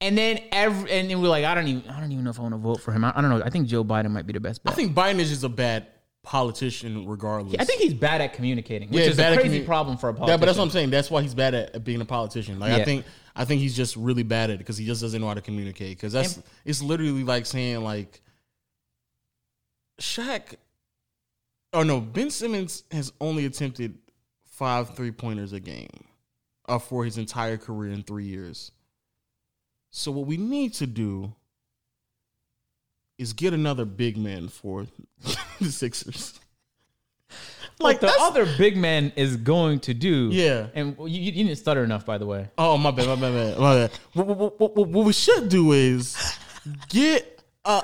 And 0.00 0.16
then 0.16 0.40
every 0.52 0.90
and 0.92 1.10
then 1.10 1.20
we're 1.20 1.28
like, 1.28 1.44
I 1.44 1.54
don't 1.54 1.66
even 1.66 1.90
I 1.90 2.00
don't 2.00 2.12
even 2.12 2.24
know 2.24 2.30
if 2.30 2.38
I 2.38 2.42
want 2.42 2.54
to 2.54 2.58
vote 2.58 2.80
for 2.80 2.92
him. 2.92 3.04
I, 3.04 3.12
I 3.16 3.20
don't 3.20 3.30
know. 3.30 3.42
I 3.44 3.50
think 3.50 3.66
Joe 3.66 3.82
Biden 3.84 4.10
might 4.12 4.26
be 4.26 4.32
the 4.32 4.40
best 4.40 4.62
bet. 4.62 4.72
I 4.72 4.76
think 4.76 4.94
Biden 4.94 5.18
is 5.18 5.28
just 5.28 5.42
a 5.44 5.48
bad 5.48 5.86
politician, 6.22 7.06
regardless. 7.08 7.56
I 7.58 7.64
think 7.64 7.80
he's 7.80 7.94
bad 7.94 8.20
at 8.20 8.32
communicating, 8.32 8.88
which 8.90 9.00
Yeah, 9.04 9.10
is 9.10 9.18
a 9.18 9.34
crazy 9.36 9.60
communi- 9.62 9.66
problem 9.66 9.96
for 9.96 10.10
a 10.10 10.12
politician. 10.14 10.32
Yeah, 10.34 10.36
but 10.36 10.46
that's 10.46 10.58
what 10.58 10.64
I'm 10.64 10.70
saying. 10.70 10.90
That's 10.90 11.10
why 11.10 11.22
he's 11.22 11.34
bad 11.34 11.54
at, 11.54 11.82
being 11.84 12.00
a 12.00 12.04
politician. 12.04 12.58
Like 12.60 12.72
I 12.72 12.84
think 12.84 13.04
I 13.34 13.44
think 13.44 13.60
he's 13.60 13.76
just 13.76 13.96
really 13.96 14.22
bad 14.22 14.50
at 14.50 14.54
it 14.54 14.58
because 14.58 14.76
he 14.76 14.86
just 14.86 15.00
doesn't 15.00 15.20
know 15.20 15.26
how 15.28 15.34
to 15.34 15.40
communicate. 15.40 15.96
Because 15.96 16.12
that's 16.12 16.36
And- 16.36 16.44
it's 16.64 16.80
literally 16.80 17.24
like 17.24 17.44
saying 17.46 17.82
like 17.82 18.20
Shaq. 20.00 20.54
Oh 21.72 21.82
no, 21.82 22.00
Ben 22.00 22.30
Simmons 22.30 22.84
has 22.90 23.12
only 23.20 23.44
attempted 23.44 23.98
five 24.46 24.94
three 24.96 25.12
pointers 25.12 25.52
a 25.52 25.60
game, 25.60 25.88
uh, 26.68 26.78
for 26.78 27.04
his 27.04 27.18
entire 27.18 27.56
career 27.56 27.92
in 27.92 28.02
three 28.02 28.24
years. 28.24 28.72
So 29.90 30.10
what 30.10 30.26
we 30.26 30.36
need 30.36 30.74
to 30.74 30.86
do 30.86 31.32
is 33.18 33.32
get 33.32 33.52
another 33.52 33.84
big 33.84 34.16
man 34.16 34.48
for 34.48 34.86
the 35.60 35.70
Sixers. 35.70 36.38
like 37.80 38.00
the 38.00 38.12
other 38.20 38.46
big 38.56 38.76
man 38.76 39.12
is 39.16 39.36
going 39.36 39.80
to 39.80 39.94
do. 39.94 40.28
Yeah. 40.32 40.68
And 40.74 40.96
you, 40.98 41.20
you 41.20 41.32
didn't 41.32 41.56
stutter 41.56 41.84
enough, 41.84 42.06
by 42.06 42.18
the 42.18 42.26
way. 42.26 42.48
Oh 42.56 42.78
my 42.78 42.90
bad, 42.90 43.06
my 43.06 43.14
bad, 43.14 43.20
my 43.20 43.30
bad. 43.30 43.58
My 43.58 43.74
bad. 43.74 43.90
What, 44.12 44.26
what, 44.26 44.60
what, 44.60 44.88
what, 44.88 45.06
we 45.06 45.12
should 45.12 45.48
do 45.48 45.72
is 45.72 46.16
get 46.88 47.42
uh, 47.64 47.82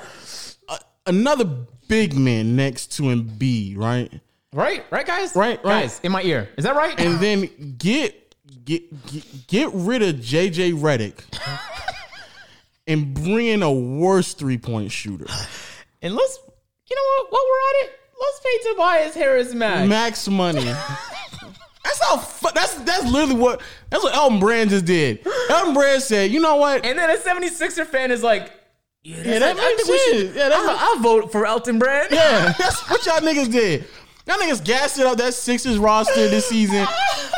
uh, 0.69 0.77
another 1.05 1.45
big 1.87 2.15
man 2.15 2.55
next 2.55 2.95
to 2.97 3.03
Embiid, 3.03 3.77
right? 3.77 4.11
Right, 4.53 4.85
right, 4.89 5.05
guys. 5.05 5.35
Right, 5.35 5.63
right. 5.63 5.81
guys. 5.81 5.99
In 6.03 6.11
my 6.11 6.21
ear, 6.23 6.49
is 6.57 6.63
that 6.63 6.75
right? 6.75 6.97
And 6.99 7.19
then 7.19 7.75
get 7.77 8.33
get 8.63 9.05
get, 9.07 9.47
get 9.47 9.69
rid 9.73 10.01
of 10.01 10.15
JJ 10.15 10.73
Redick 10.79 11.19
and 12.87 13.13
bring 13.13 13.47
in 13.47 13.63
a 13.63 13.71
worse 13.71 14.33
three 14.33 14.57
point 14.57 14.91
shooter, 14.91 15.25
And 16.01 16.15
let's, 16.15 16.39
you 16.89 16.95
know 16.95 17.01
what? 17.23 17.31
While 17.31 17.41
we're 17.49 17.69
at 17.69 17.85
it, 17.89 17.99
let's 18.21 18.39
pay 18.39 18.71
Tobias 18.71 19.15
Harris 19.15 19.53
max. 19.53 19.89
max 19.89 20.27
money. 20.27 20.63
That's 21.83 22.03
how. 22.03 22.17
Fu- 22.17 22.49
that's 22.53 22.73
that's 22.79 23.05
literally 23.05 23.35
what 23.39 23.61
that's 23.91 24.03
what 24.03 24.15
Elton 24.15 24.39
Brand 24.39 24.71
just 24.71 24.85
did. 24.85 25.25
Elton 25.49 25.75
Brand 25.75 26.01
said, 26.01 26.31
"You 26.31 26.39
know 26.39 26.55
what? 26.55 26.83
and 26.83 26.97
then 26.97 27.11
a 27.11 27.17
76er 27.17 27.85
fan 27.85 28.09
is 28.09 28.23
like, 28.23 28.51
yeah, 29.05 29.17
Yeah, 29.23 29.39
that 29.39 29.57
I, 29.57 29.61
I 29.61 29.75
makes 29.75 29.85
sense. 29.85 30.01
should. 30.01 30.35
Yeah, 30.35 30.49
that's 30.49 30.67
I'll 30.67 30.99
vote 30.99 31.31
for 31.31 31.45
Elton 31.45 31.79
Brand. 31.79 32.09
Yeah, 32.11 32.53
that's 32.57 32.89
what 32.89 33.05
y'all 33.05 33.19
niggas 33.19 33.51
did. 33.51 33.85
Y'all 34.27 34.37
niggas 34.37 34.63
gassed 34.65 34.97
it 34.97 35.05
up 35.05 35.17
that 35.19 35.35
Sixers 35.35 35.77
roster 35.77 36.27
this 36.27 36.47
season. 36.49 36.83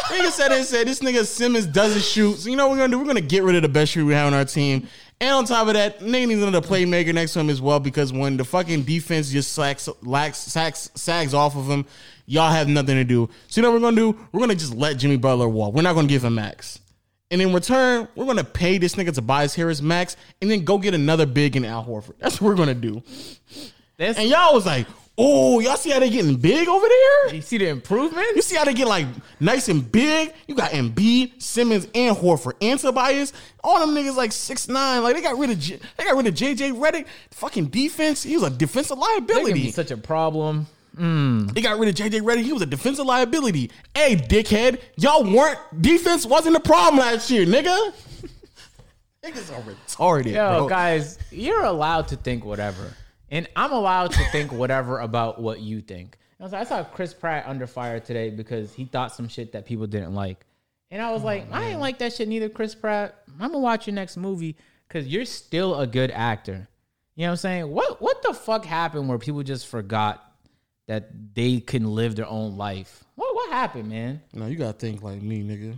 Niggas 0.08 0.32
said 0.32 0.50
they 0.50 0.64
said 0.64 0.88
this 0.88 1.00
nigga 1.02 1.26
Simmons 1.26 1.66
doesn't 1.66 2.02
shoot. 2.02 2.38
So 2.38 2.50
you 2.50 2.56
know 2.56 2.68
what 2.68 2.78
we're 2.78 2.84
gonna 2.84 2.92
do? 2.92 3.00
We're 3.00 3.06
gonna 3.06 3.20
get 3.22 3.44
rid 3.44 3.56
of 3.58 3.62
the 3.62 3.68
best 3.70 3.92
shooter 3.92 4.06
we 4.06 4.14
have 4.14 4.28
on 4.28 4.34
our 4.34 4.46
team. 4.46 4.88
And 5.20 5.32
on 5.32 5.46
top 5.46 5.68
of 5.68 5.74
that, 5.74 6.00
nigga 6.00 6.28
needs 6.28 6.42
another 6.42 6.66
playmaker 6.66 7.14
next 7.14 7.34
to 7.34 7.40
him 7.40 7.50
as 7.50 7.62
well 7.62 7.80
because 7.82 8.14
when 8.14 8.38
the 8.38 8.46
fucking 8.46 8.84
defense 8.84 9.30
just 9.32 9.52
slacks, 9.52 9.90
lacks, 10.04 10.38
sacks, 10.38 10.92
sags 10.96 11.34
off 11.34 11.58
of 11.58 11.68
him, 11.68 11.86
y'all 12.28 12.52
have 12.52 12.68
nothing 12.70 12.96
to 12.96 13.04
do. 13.04 13.28
So 13.48 13.60
you 13.60 13.64
know 13.64 13.72
what 13.72 13.82
we're 13.82 13.88
gonna 13.92 14.14
do? 14.14 14.28
We're 14.32 14.40
gonna 14.40 14.56
just 14.56 14.76
let 14.76 14.96
Jimmy 14.98 15.18
Butler 15.18 15.50
walk. 15.50 15.74
We're 15.74 15.82
not 15.82 15.96
gonna 15.96 16.08
give 16.08 16.24
him 16.24 16.36
max. 16.36 16.80
And 17.30 17.42
in 17.42 17.54
return, 17.54 18.08
we're 18.16 18.26
gonna 18.26 18.44
pay 18.44 18.78
this 18.78 18.96
nigga 18.96 19.14
Tobias 19.14 19.54
Harris 19.54 19.82
max, 19.82 20.16
and 20.42 20.50
then 20.50 20.64
go 20.64 20.78
get 20.78 20.94
another 20.94 21.26
big 21.26 21.56
in 21.58 21.66
Al 21.66 21.84
Horford. 21.84 22.14
That's 22.20 22.40
what 22.40 22.48
we're 22.50 22.56
gonna 22.56 22.74
do. 22.74 23.04
That's, 23.98 24.18
And 24.20 24.30
y'all 24.30 24.54
was 24.54 24.66
like, 24.66 24.86
"Oh, 25.18 25.60
y'all 25.60 25.76
see 25.76 25.90
how 25.90 26.00
they 26.00 26.10
getting 26.10 26.36
big 26.36 26.68
over 26.68 26.86
there? 26.88 27.36
you 27.36 27.42
see 27.42 27.58
the 27.58 27.68
improvement? 27.68 28.28
You 28.36 28.42
see 28.44 28.56
how 28.56 28.64
they 28.64 28.74
get 28.74 28.88
like 28.88 29.08
nice 29.40 29.68
and 29.70 29.92
big? 29.92 30.34
You 30.48 30.56
got 30.56 30.72
Embiid, 30.72 31.42
Simmons, 31.42 31.88
and 31.96 32.16
Horford, 32.16 32.54
and 32.62 32.80
Tobias. 32.80 33.34
All 33.64 33.80
them 33.86 33.96
niggas 33.96 34.16
like 34.16 34.32
six 34.32 34.68
nine. 34.70 35.04
Like 35.04 35.16
they 35.16 35.22
got 35.22 35.38
rid 35.38 35.50
of 35.50 35.60
J- 35.60 35.80
they 35.98 36.04
got 36.06 36.16
rid 36.16 36.28
of 36.28 36.34
JJ 36.36 36.74
Redick. 36.80 37.08
Fucking 37.32 37.66
defense. 37.66 38.24
He 38.24 38.36
was 38.36 38.44
a 38.44 38.50
defensive 38.52 38.98
They're 39.00 39.06
gonna 39.18 39.26
be 39.26 39.34
liability. 39.34 39.72
such 39.72 39.92
a 39.92 39.98
problem. 39.98 40.68
Mm. 40.98 41.54
They 41.54 41.62
got 41.62 41.78
rid 41.80 41.90
of 41.90 41.96
JJ 41.96 42.22
Redick. 42.22 42.44
He 42.44 42.54
was 42.54 42.62
a 42.62 42.68
defensive 42.68 43.06
liability. 43.06 43.72
Hey, 43.94 44.16
dickhead, 44.16 44.82
y'all 44.98 45.24
weren't 45.24 45.60
defense 45.82 46.26
wasn't 46.26 46.56
a 46.56 46.60
problem 46.60 47.00
last 47.00 47.30
year, 47.30 47.46
nigga. 47.46 47.94
Niggas 49.24 49.52
are 49.52 49.62
retarded, 49.62 50.34
Yo, 50.34 50.60
bro. 50.60 50.70
guys, 50.70 51.18
you're 51.32 51.64
allowed 51.64 52.08
to 52.10 52.16
think 52.16 52.46
whatever, 52.46 52.94
and 53.30 53.48
I'm 53.56 53.72
allowed 53.74 54.12
to 54.12 54.24
think 54.32 54.52
whatever 54.52 55.00
about 55.00 55.42
what 55.42 55.60
you 55.60 55.82
think. 55.82 56.18
I, 56.40 56.64
saw 56.64 56.84
Chris 56.84 57.14
Pratt 57.14 57.46
under 57.48 57.66
fire 57.66 58.00
today 58.00 58.30
because 58.30 58.74
he 58.74 58.86
thought 58.86 59.14
some 59.14 59.28
shit 59.28 59.52
that 59.54 59.66
people 59.66 59.88
didn't 59.88 60.14
like, 60.14 60.46
and 60.92 61.02
I 61.02 61.12
was 61.12 61.24
like, 61.24 61.48
oh, 61.52 61.56
I 61.56 61.64
ain't 61.66 61.80
like 61.80 62.00
that 62.00 62.14
shit 62.14 62.28
neither, 62.28 62.48
Chris 62.48 62.76
Pratt. 62.76 63.16
I'm 63.40 63.52
gonna 63.52 63.60
watch 63.60 63.88
your 63.88 63.96
next 63.96 64.18
movie 64.18 64.56
because 64.88 65.08
you're 65.08 65.26
still 65.26 65.80
a 65.80 65.88
good 65.88 66.12
actor. 66.12 66.68
You 67.16 67.24
know 67.24 67.30
what 67.30 67.32
I'm 67.32 67.38
saying? 67.38 67.72
What 67.72 68.02
what 68.02 68.22
the 68.22 68.34
fuck 68.34 68.66
happened 68.66 69.10
where 69.10 69.18
people 69.18 69.44
just 69.44 69.68
forgot 69.68 70.27
that 70.88 71.36
they 71.36 71.60
can 71.60 71.94
live 71.94 72.16
their 72.16 72.28
own 72.28 72.58
life? 72.58 73.04
What 73.16 73.36
what 73.36 73.52
happened, 73.52 73.90
man? 73.90 74.22
No, 74.34 74.48
you 74.48 74.56
gotta 74.56 74.78
think 74.78 75.04
like 75.04 75.22
me, 75.22 75.44
nigga. 75.44 75.78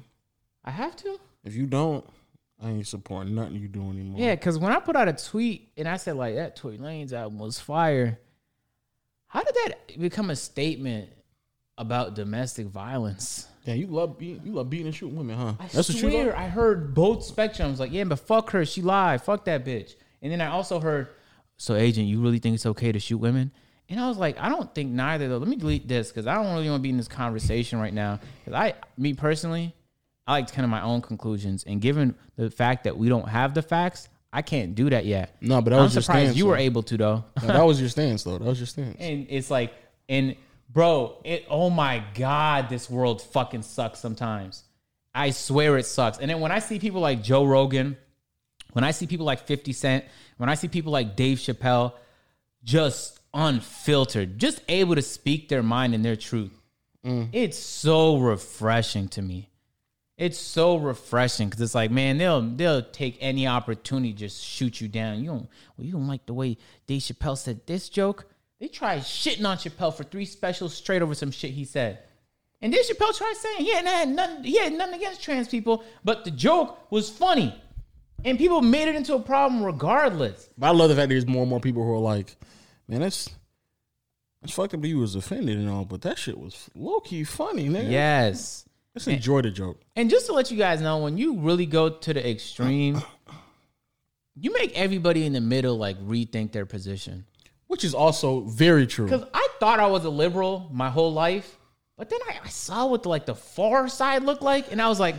I 0.63 0.71
have 0.71 0.95
to. 0.97 1.19
If 1.43 1.55
you 1.55 1.65
don't, 1.65 2.05
I 2.61 2.69
ain't 2.69 2.87
supporting 2.87 3.35
nothing 3.35 3.55
you 3.55 3.67
do 3.67 3.81
anymore. 3.89 4.19
Yeah, 4.19 4.35
because 4.35 4.57
when 4.57 4.71
I 4.71 4.79
put 4.79 4.95
out 4.95 5.07
a 5.07 5.13
tweet 5.13 5.71
and 5.77 5.87
I 5.87 5.97
said 5.97 6.15
like 6.15 6.35
that 6.35 6.55
Tory 6.55 6.77
Lanez 6.77 7.13
album 7.13 7.39
was 7.39 7.59
fire, 7.59 8.19
how 9.27 9.43
did 9.43 9.55
that 9.65 9.99
become 9.99 10.29
a 10.29 10.35
statement 10.35 11.09
about 11.77 12.15
domestic 12.15 12.67
violence? 12.67 13.47
Yeah, 13.63 13.75
you 13.75 13.87
love 13.87 14.17
beating, 14.17 14.41
you 14.45 14.53
love 14.53 14.69
beating 14.69 14.87
and 14.87 14.95
shooting 14.95 15.15
women, 15.15 15.37
huh? 15.37 15.53
I 15.59 15.67
That's 15.67 15.89
what 15.89 15.89
you 15.89 16.09
swear 16.09 16.25
love. 16.27 16.35
I 16.35 16.47
heard 16.47 16.93
both 16.93 17.19
spectrums 17.19 17.77
like, 17.77 17.91
yeah, 17.91 18.03
but 18.03 18.19
fuck 18.19 18.49
her, 18.51 18.65
she 18.65 18.81
lied, 18.81 19.21
fuck 19.21 19.45
that 19.45 19.65
bitch. 19.65 19.95
And 20.21 20.31
then 20.31 20.41
I 20.41 20.47
also 20.47 20.79
heard, 20.79 21.09
so 21.57 21.75
agent, 21.75 22.07
you 22.07 22.21
really 22.21 22.39
think 22.39 22.55
it's 22.55 22.65
okay 22.65 22.91
to 22.91 22.99
shoot 22.99 23.17
women? 23.17 23.51
And 23.89 23.99
I 23.99 24.07
was 24.07 24.17
like, 24.17 24.39
I 24.39 24.49
don't 24.49 24.73
think 24.75 24.91
neither 24.91 25.27
though. 25.27 25.37
Let 25.37 25.47
me 25.47 25.55
delete 25.55 25.87
this 25.87 26.09
because 26.09 26.27
I 26.27 26.35
don't 26.35 26.53
really 26.53 26.69
want 26.69 26.79
to 26.79 26.83
be 26.83 26.89
in 26.89 26.97
this 26.97 27.07
conversation 27.07 27.79
right 27.79 27.93
now. 27.93 28.19
Because 28.45 28.59
I, 28.59 28.73
me 28.97 29.13
personally, 29.13 29.73
I 30.27 30.33
like 30.33 30.47
to 30.47 30.53
come 30.53 30.63
to 30.63 30.67
my 30.67 30.81
own 30.81 31.01
conclusions. 31.01 31.63
And 31.65 31.81
given 31.81 32.15
the 32.35 32.51
fact 32.51 32.83
that 32.83 32.97
we 32.97 33.09
don't 33.09 33.27
have 33.27 33.55
the 33.55 33.63
facts, 33.63 34.07
I 34.31 34.43
can't 34.43 34.75
do 34.75 34.91
that 34.91 35.05
yet. 35.05 35.35
No, 35.41 35.59
but 35.61 35.71
that 35.71 35.77
I'm 35.77 35.83
was 35.85 35.95
your 35.95 36.03
surprised 36.03 36.25
stance, 36.27 36.37
you 36.37 36.45
were 36.45 36.55
though. 36.57 36.61
able 36.61 36.83
to 36.83 36.97
though. 36.97 37.23
No, 37.41 37.47
that 37.47 37.65
was 37.65 37.79
your 37.79 37.89
stance, 37.89 38.23
though. 38.23 38.37
That 38.37 38.45
was 38.45 38.59
your 38.59 38.67
stance. 38.67 38.95
and 38.99 39.25
it's 39.29 39.49
like, 39.49 39.73
and 40.07 40.35
bro, 40.69 41.19
it. 41.25 41.45
Oh 41.49 41.71
my 41.71 42.03
god, 42.13 42.69
this 42.69 42.89
world 42.91 43.23
fucking 43.23 43.63
sucks 43.63 43.99
sometimes. 43.99 44.63
I 45.15 45.31
swear 45.31 45.77
it 45.79 45.87
sucks. 45.87 46.19
And 46.19 46.29
then 46.29 46.39
when 46.41 46.51
I 46.51 46.59
see 46.59 46.77
people 46.77 47.01
like 47.01 47.23
Joe 47.23 47.43
Rogan, 47.43 47.97
when 48.73 48.83
I 48.83 48.91
see 48.91 49.07
people 49.07 49.25
like 49.25 49.47
50 49.47 49.73
Cent, 49.73 50.05
when 50.37 50.47
I 50.47 50.53
see 50.53 50.67
people 50.67 50.91
like 50.91 51.15
Dave 51.15 51.39
Chappelle, 51.39 51.93
just 52.63 53.18
unfiltered, 53.33 54.37
just 54.37 54.61
able 54.67 54.95
to 54.95 55.01
speak 55.01 55.49
their 55.49 55.63
mind 55.63 55.93
and 55.93 56.03
their 56.03 56.15
truth, 56.15 56.59
mm. 57.05 57.29
it's 57.31 57.57
so 57.57 58.17
refreshing 58.17 59.07
to 59.09 59.21
me. 59.21 59.49
It's 60.17 60.37
so 60.37 60.75
refreshing 60.75 61.47
because 61.47 61.61
it's 61.61 61.75
like, 61.75 61.91
man, 61.91 62.17
they'll 62.17 62.41
they'll 62.41 62.81
take 62.81 63.17
any 63.21 63.47
opportunity 63.47 64.11
just 64.11 64.43
shoot 64.43 64.81
you 64.81 64.89
down. 64.89 65.19
You 65.19 65.27
don't 65.27 65.49
well, 65.77 65.85
you 65.87 65.93
don't 65.93 66.07
like 66.07 66.25
the 66.25 66.33
way 66.33 66.57
Dave 66.87 67.01
Chappelle 67.01 67.37
said 67.37 67.65
this 67.65 67.87
joke. 67.87 68.25
They 68.59 68.67
tried 68.67 68.99
shitting 69.03 69.47
on 69.47 69.55
Chappelle 69.57 69.93
for 69.93 70.03
three 70.03 70.25
specials 70.25 70.73
straight 70.73 71.01
over 71.01 71.15
some 71.15 71.31
shit 71.31 71.51
he 71.51 71.63
said. 71.63 71.99
And 72.61 72.73
Dave 72.73 72.83
Chappelle 72.85 73.17
tried 73.17 73.35
saying 73.37 73.59
he 73.59 73.73
had 73.73 74.09
nothing, 74.09 74.43
he 74.43 74.57
had 74.57 74.73
nothing 74.73 74.95
against 74.95 75.23
trans 75.23 75.47
people, 75.47 75.83
but 76.03 76.25
the 76.25 76.31
joke 76.31 76.91
was 76.91 77.09
funny. 77.09 77.55
And 78.25 78.37
people 78.37 78.61
made 78.61 78.89
it 78.89 78.95
into 78.95 79.15
a 79.15 79.19
problem 79.19 79.63
regardless. 79.63 80.49
But 80.57 80.67
I 80.67 80.71
love 80.71 80.89
the 80.89 80.95
fact 80.95 81.07
that 81.07 81.15
there's 81.15 81.25
more 81.25 81.43
and 81.43 81.49
more 81.49 81.61
people 81.61 81.83
who 81.85 81.93
are 81.93 81.99
like, 81.99 82.35
man, 82.89 83.01
that's 83.01 83.29
that's 84.41 84.53
fucked 84.53 84.73
up 84.73 84.81
that 84.81 84.87
you 84.87 84.99
was 84.99 85.15
offended 85.15 85.57
and 85.57 85.69
all, 85.69 85.85
but 85.85 86.01
that 86.01 86.17
shit 86.17 86.37
was 86.37 86.69
low 86.75 86.99
key 86.99 87.23
funny, 87.23 87.69
nigga. 87.69 87.91
Yes. 87.91 88.65
Let's 88.95 89.07
enjoy 89.07 89.41
the 89.41 89.51
joke. 89.51 89.79
And 89.95 90.09
just 90.09 90.25
to 90.25 90.33
let 90.33 90.49
you 90.49 90.57
guys 90.57 90.81
know, 90.81 90.97
when 90.97 91.17
you 91.17 91.39
really 91.39 91.65
go 91.65 91.89
to 91.89 92.13
the 92.13 92.27
extreme, 92.27 93.01
you 94.35 94.51
make 94.51 94.77
everybody 94.77 95.25
in 95.25 95.33
the 95.33 95.41
middle 95.41 95.77
like 95.77 95.97
rethink 96.01 96.51
their 96.51 96.65
position. 96.65 97.25
Which 97.67 97.83
is 97.83 97.93
also 97.93 98.41
very 98.41 98.87
true. 98.87 99.05
Because 99.05 99.27
I 99.31 99.47
thought 99.59 99.79
I 99.79 99.85
was 99.85 100.03
a 100.03 100.09
liberal 100.09 100.67
my 100.71 100.89
whole 100.89 101.13
life, 101.13 101.57
but 101.97 102.09
then 102.09 102.19
I, 102.27 102.39
I 102.43 102.47
saw 102.47 102.87
what 102.87 103.03
the, 103.03 103.09
like 103.09 103.27
the 103.27 103.35
far 103.35 103.87
side 103.87 104.23
looked 104.23 104.41
like, 104.41 104.71
and 104.71 104.81
I 104.81 104.89
was 104.89 104.99
like, 104.99 105.15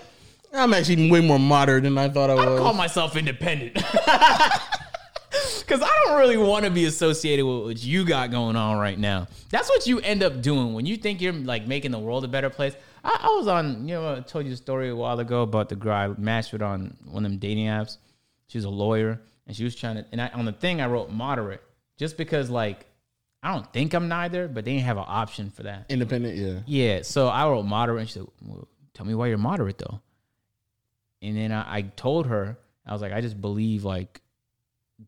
I'm 0.52 0.74
actually 0.74 1.10
way 1.10 1.20
more 1.20 1.38
moderate 1.38 1.84
than 1.84 1.96
I 1.96 2.08
thought 2.08 2.28
I 2.28 2.34
was. 2.34 2.44
I 2.44 2.50
was. 2.50 2.60
call 2.60 2.72
myself 2.72 3.16
independent. 3.16 3.80
Because 5.60 5.82
I 5.82 6.04
don't 6.04 6.18
really 6.18 6.36
want 6.36 6.64
to 6.64 6.70
be 6.70 6.86
associated 6.86 7.44
with 7.44 7.64
what 7.64 7.82
you 7.84 8.04
got 8.04 8.32
going 8.32 8.56
on 8.56 8.78
right 8.78 8.98
now. 8.98 9.28
That's 9.50 9.68
what 9.68 9.86
you 9.86 10.00
end 10.00 10.24
up 10.24 10.42
doing 10.42 10.74
when 10.74 10.84
you 10.84 10.96
think 10.96 11.20
you're 11.20 11.32
like 11.32 11.66
making 11.66 11.92
the 11.92 11.98
world 11.98 12.24
a 12.24 12.28
better 12.28 12.50
place. 12.50 12.74
I, 13.04 13.20
I 13.22 13.36
was 13.36 13.46
on, 13.46 13.86
you 13.86 13.94
know, 13.94 14.16
I 14.16 14.20
told 14.20 14.46
you 14.46 14.52
a 14.52 14.56
story 14.56 14.88
a 14.88 14.96
while 14.96 15.20
ago 15.20 15.42
about 15.42 15.68
the 15.68 15.76
girl 15.76 15.94
I 15.94 16.08
matched 16.08 16.52
with 16.52 16.62
on 16.62 16.96
one 17.04 17.24
of 17.24 17.30
them 17.30 17.38
dating 17.38 17.66
apps. 17.66 17.98
She 18.48 18.58
was 18.58 18.64
a 18.64 18.70
lawyer 18.70 19.20
and 19.46 19.56
she 19.56 19.62
was 19.62 19.76
trying 19.76 19.96
to, 19.96 20.06
and 20.10 20.20
I, 20.20 20.28
on 20.30 20.44
the 20.44 20.52
thing 20.52 20.80
I 20.80 20.86
wrote 20.86 21.10
moderate 21.10 21.62
just 21.96 22.16
because 22.16 22.50
like 22.50 22.86
I 23.42 23.54
don't 23.54 23.72
think 23.72 23.94
I'm 23.94 24.08
neither, 24.08 24.48
but 24.48 24.64
they 24.64 24.72
didn't 24.72 24.84
have 24.84 24.98
an 24.98 25.04
option 25.06 25.50
for 25.50 25.62
that. 25.62 25.86
Independent, 25.88 26.36
yeah. 26.36 26.60
Yeah, 26.66 27.02
so 27.02 27.28
I 27.28 27.48
wrote 27.48 27.62
moderate, 27.62 28.00
and 28.00 28.08
she 28.08 28.14
said, 28.14 28.26
well, 28.42 28.68
"Tell 28.92 29.06
me 29.06 29.14
why 29.14 29.28
you're 29.28 29.38
moderate, 29.38 29.78
though." 29.78 30.00
And 31.22 31.36
then 31.36 31.52
I, 31.52 31.76
I 31.76 31.82
told 31.82 32.26
her, 32.26 32.58
I 32.86 32.92
was 32.92 33.00
like, 33.00 33.12
"I 33.12 33.22
just 33.22 33.40
believe 33.40 33.84
like 33.84 34.20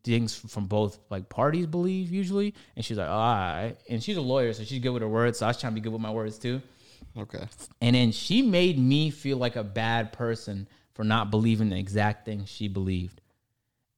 things 0.03 0.35
from 0.35 0.67
both 0.67 0.99
like 1.09 1.29
parties 1.29 1.67
believe 1.67 2.11
usually." 2.11 2.53
And 2.75 2.83
she's 2.83 2.97
like, 2.97 3.09
"Oh, 3.09 3.11
all 3.11 3.35
right." 3.35 3.75
And 3.89 4.03
she's 4.03 4.17
a 4.17 4.21
lawyer, 4.21 4.53
so 4.53 4.63
she's 4.63 4.79
good 4.79 4.91
with 4.91 5.01
her 5.01 5.07
words. 5.07 5.39
So 5.39 5.45
I 5.45 5.49
was 5.49 5.59
trying 5.59 5.73
to 5.73 5.75
be 5.75 5.81
good 5.81 5.93
with 5.93 6.01
my 6.01 6.11
words 6.11 6.37
too. 6.37 6.61
Okay. 7.17 7.45
And 7.81 7.95
then 7.95 8.11
she 8.11 8.41
made 8.41 8.79
me 8.79 9.09
feel 9.09 9.37
like 9.37 9.55
a 9.55 9.63
bad 9.63 10.13
person 10.13 10.67
for 10.93 11.03
not 11.03 11.31
believing 11.31 11.69
the 11.69 11.77
exact 11.77 12.25
thing 12.25 12.45
she 12.45 12.67
believed. 12.67 13.21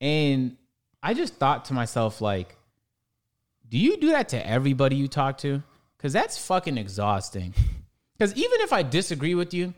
And 0.01 0.57
I 1.01 1.13
just 1.13 1.35
thought 1.35 1.65
to 1.65 1.73
myself, 1.73 2.21
like, 2.21 2.57
do 3.69 3.77
you 3.77 3.97
do 3.97 4.09
that 4.09 4.29
to 4.29 4.47
everybody 4.47 4.95
you 4.95 5.07
talk 5.07 5.37
to? 5.39 5.63
Because 5.97 6.13
that's 6.13 6.37
fucking 6.37 6.77
exhausting. 6.77 7.53
Because 8.17 8.33
even 8.35 8.61
if 8.61 8.71
I 8.71 8.81
disagree 8.81 9.35
with 9.35 9.53
you, 9.53 9.73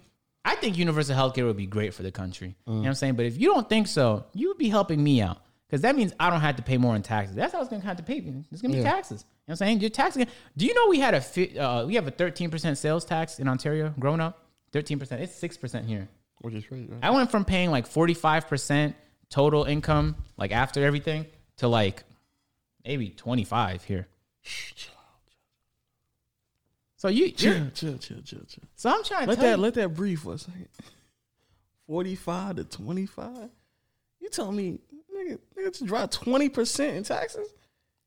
I 0.46 0.56
think 0.56 0.78
universal 0.78 1.16
healthcare 1.16 1.46
would 1.46 1.58
be 1.58 1.66
great 1.66 1.96
for 1.96 2.04
the 2.04 2.12
country. 2.12 2.56
You 2.68 2.74
know 2.74 2.74
mm. 2.74 2.82
what 2.82 2.88
I'm 2.90 2.94
saying? 2.94 3.16
But 3.16 3.26
if 3.26 3.40
you 3.40 3.52
don't 3.52 3.68
think 3.68 3.88
so, 3.88 4.26
you 4.34 4.50
would 4.50 4.60
be 4.60 4.70
helping 4.70 5.04
me 5.04 5.22
out. 5.22 5.42
Because 5.68 5.82
that 5.82 5.96
means 5.96 6.14
I 6.20 6.30
don't 6.30 6.40
have 6.42 6.56
to 6.56 6.64
pay 6.64 6.78
more 6.78 6.96
in 6.96 7.02
taxes. 7.04 7.36
That's 7.36 7.52
how 7.54 7.60
it's 7.60 7.70
going 7.70 7.82
to 7.82 7.88
have 7.88 7.98
to 7.98 8.04
pay. 8.04 8.18
It's 8.52 8.62
going 8.62 8.72
to 8.72 8.78
be 8.78 8.84
Yeah. 8.84 8.92
taxes. 8.92 9.26
You 9.48 9.52
know 9.52 9.54
what 9.54 9.54
I'm 9.54 9.56
saying? 9.58 9.80
Your 9.82 9.90
tax. 9.90 10.16
Do 10.16 10.66
you 10.66 10.74
know 10.74 10.88
we 10.88 11.00
had 11.00 11.14
a 11.14 11.62
uh, 11.62 11.86
we 11.86 11.96
have 11.96 12.08
a 12.08 12.12
13% 12.12 12.78
sales 12.78 13.04
tax 13.06 13.40
in 13.40 13.48
Ontario 13.48 13.94
growing 14.00 14.22
up? 14.22 14.46
13%. 14.74 15.12
It's 15.20 15.42
6% 15.42 15.86
here. 15.86 16.08
Which 16.40 16.54
is 16.54 16.66
crazy. 16.66 16.88
Right? 16.92 17.00
I 17.04 17.10
went 17.12 17.32
from 17.32 17.44
paying 17.46 17.70
like 17.72 17.88
45% 17.90 18.94
total 19.30 19.64
income, 19.66 20.16
like 20.38 20.52
after 20.52 20.86
everything, 20.86 21.26
to 21.58 21.68
like 21.68 22.04
maybe 22.86 23.10
25 23.10 23.84
here. 23.84 24.08
So 27.00 27.10
you, 27.10 27.30
Chill, 27.30 27.70
chill, 27.76 27.98
chill, 28.00 28.22
chill, 28.22 28.40
chill. 28.48 28.64
so 28.76 28.90
I'm 28.90 29.04
trying 29.04 29.26
to 29.26 29.28
Let 29.30 29.40
that 29.40 29.52
you, 29.52 29.58
let 29.58 29.74
that 29.76 29.90
breathe 29.94 30.18
for 30.20 30.34
a 30.34 30.38
second. 30.40 30.68
Forty 31.88 32.16
five 32.16 32.56
to 32.56 32.64
twenty 32.64 33.06
five. 33.06 33.50
You 34.20 34.30
tell 34.30 34.52
me, 34.52 34.80
nigga, 35.18 35.40
nigga 35.58 35.72
just 35.72 35.86
drop 35.86 36.12
twenty 36.12 36.50
percent 36.50 36.96
in 36.98 37.04
taxes, 37.04 37.54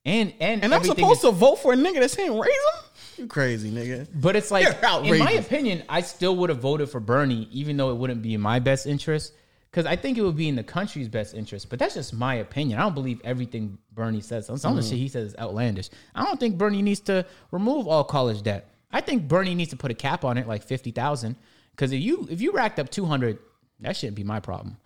and 0.05 0.33
and 0.41 0.63
and 0.65 0.75
I'm 0.75 0.85
supposed 0.85 1.19
is- 1.19 1.31
to 1.31 1.33
vote 1.33 1.57
for 1.57 1.73
a 1.73 1.77
nigga 1.77 2.01
that's 2.01 2.15
saying 2.15 2.39
raise 2.39 2.49
them? 2.49 2.85
You 3.17 3.27
crazy, 3.27 3.71
nigga. 3.71 4.09
But 4.15 4.37
it's 4.37 4.51
like, 4.51 4.67
in 5.05 5.19
my 5.19 5.33
opinion, 5.33 5.83
I 5.89 6.01
still 6.01 6.37
would 6.37 6.49
have 6.49 6.61
voted 6.61 6.89
for 6.89 7.01
Bernie, 7.01 7.49
even 7.51 7.77
though 7.77 7.91
it 7.91 7.97
wouldn't 7.97 8.23
be 8.23 8.33
in 8.33 8.41
my 8.41 8.61
best 8.61 8.87
interest, 8.87 9.35
because 9.71 9.85
I 9.85 9.97
think 9.97 10.17
it 10.17 10.23
would 10.23 10.37
be 10.37 10.49
in 10.49 10.57
the 10.57 10.63
country's 10.63 11.09
best 11.09 11.35
interest. 11.35 11.69
But 11.69 11.79
that's 11.79 11.95
just 11.95 12.15
my 12.15 12.37
opinion. 12.37 12.79
I 12.79 12.83
don't 12.83 12.95
believe 12.95 13.21
everything 13.23 13.77
Bernie 13.93 14.23
says. 14.23 14.47
Some 14.47 14.55
of 14.55 14.63
the 14.63 14.69
mm-hmm. 14.69 14.89
shit 14.89 14.99
he 14.99 15.09
says 15.09 15.33
is 15.33 15.37
outlandish. 15.39 15.91
I 16.15 16.25
don't 16.25 16.41
think 16.41 16.57
Bernie 16.57 16.81
needs 16.81 17.01
to 17.01 17.27
remove 17.51 17.87
all 17.87 18.05
college 18.05 18.43
debt. 18.43 18.71
I 18.91 19.03
think 19.03 19.29
Bernie 19.29 19.55
needs 19.55 19.71
to 19.71 19.77
put 19.77 19.91
a 19.91 19.95
cap 19.95 20.25
on 20.25 20.39
it, 20.39 20.49
like 20.49 20.63
fifty 20.63 20.91
thousand. 20.91 21.37
Because 21.73 21.93
if 21.93 22.01
you 22.01 22.27
if 22.31 22.41
you 22.41 22.53
racked 22.53 22.79
up 22.79 22.89
two 22.89 23.05
hundred, 23.05 23.39
that 23.81 23.97
shouldn't 23.97 24.17
be 24.17 24.25
my 24.25 24.41
problem. 24.41 24.79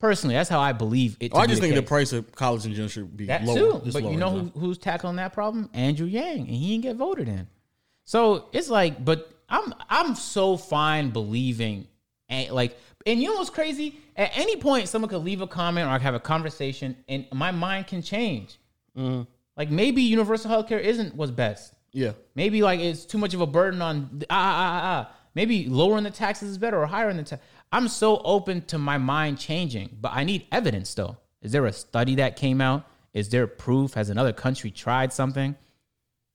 Personally, 0.00 0.36
that's 0.36 0.48
how 0.48 0.60
I 0.60 0.72
believe 0.72 1.16
it. 1.18 1.32
Oh, 1.34 1.38
I 1.38 1.46
just 1.46 1.60
the 1.60 1.66
think 1.66 1.74
the 1.74 1.80
case. 1.82 1.88
price 1.88 2.12
of 2.12 2.32
college 2.34 2.64
in 2.64 2.72
general 2.72 2.88
should 2.88 3.16
be 3.16 3.26
That 3.26 3.44
lower. 3.44 3.80
too. 3.80 3.90
But 3.92 4.04
you 4.04 4.16
know 4.16 4.30
who, 4.30 4.60
who's 4.60 4.78
tackling 4.78 5.16
that 5.16 5.32
problem? 5.32 5.68
Andrew 5.74 6.06
Yang, 6.06 6.38
and 6.40 6.48
he 6.50 6.68
didn't 6.72 6.82
get 6.84 6.96
voted 6.96 7.26
in. 7.28 7.48
So 8.04 8.46
it's 8.52 8.68
like, 8.70 9.04
but 9.04 9.28
I'm 9.48 9.74
I'm 9.90 10.14
so 10.14 10.56
fine 10.56 11.10
believing 11.10 11.88
And 12.28 12.50
like, 12.50 12.78
and 13.06 13.20
you 13.20 13.28
know 13.28 13.34
what's 13.36 13.50
crazy? 13.50 13.98
At 14.16 14.30
any 14.36 14.56
point, 14.56 14.88
someone 14.88 15.08
could 15.08 15.24
leave 15.24 15.40
a 15.40 15.46
comment 15.46 15.86
or 15.88 15.90
I 15.90 15.98
have 15.98 16.14
a 16.14 16.20
conversation, 16.20 16.96
and 17.08 17.26
my 17.32 17.50
mind 17.50 17.86
can 17.88 18.00
change. 18.02 18.58
Like 19.56 19.70
maybe 19.70 20.02
universal 20.02 20.50
healthcare 20.50 20.80
isn't 20.80 21.14
what's 21.16 21.32
best. 21.32 21.74
Yeah. 21.92 22.12
Maybe 22.36 22.62
like 22.62 22.78
it's 22.80 23.04
too 23.04 23.18
much 23.18 23.34
of 23.34 23.40
a 23.40 23.46
burden 23.46 23.82
on 23.82 24.22
ah 24.30 24.34
ah 24.34 24.62
ah 24.62 24.80
ah. 24.84 25.14
Maybe 25.34 25.66
lowering 25.68 26.04
the 26.04 26.10
taxes 26.10 26.50
is 26.50 26.58
better 26.58 26.78
or 26.80 26.86
higher 26.86 27.10
in 27.10 27.16
the 27.16 27.22
tax. 27.22 27.42
I'm 27.72 27.88
so 27.88 28.20
open 28.24 28.62
to 28.66 28.78
my 28.78 28.98
mind 28.98 29.38
changing, 29.38 29.98
but 30.00 30.12
I 30.14 30.24
need 30.24 30.46
evidence 30.50 30.94
though. 30.94 31.18
Is 31.42 31.52
there 31.52 31.66
a 31.66 31.72
study 31.72 32.16
that 32.16 32.36
came 32.36 32.60
out? 32.60 32.84
Is 33.12 33.28
there 33.28 33.46
proof? 33.46 33.94
Has 33.94 34.10
another 34.10 34.32
country 34.32 34.70
tried 34.70 35.12
something? 35.12 35.50
You 35.50 35.52
know 35.52 35.56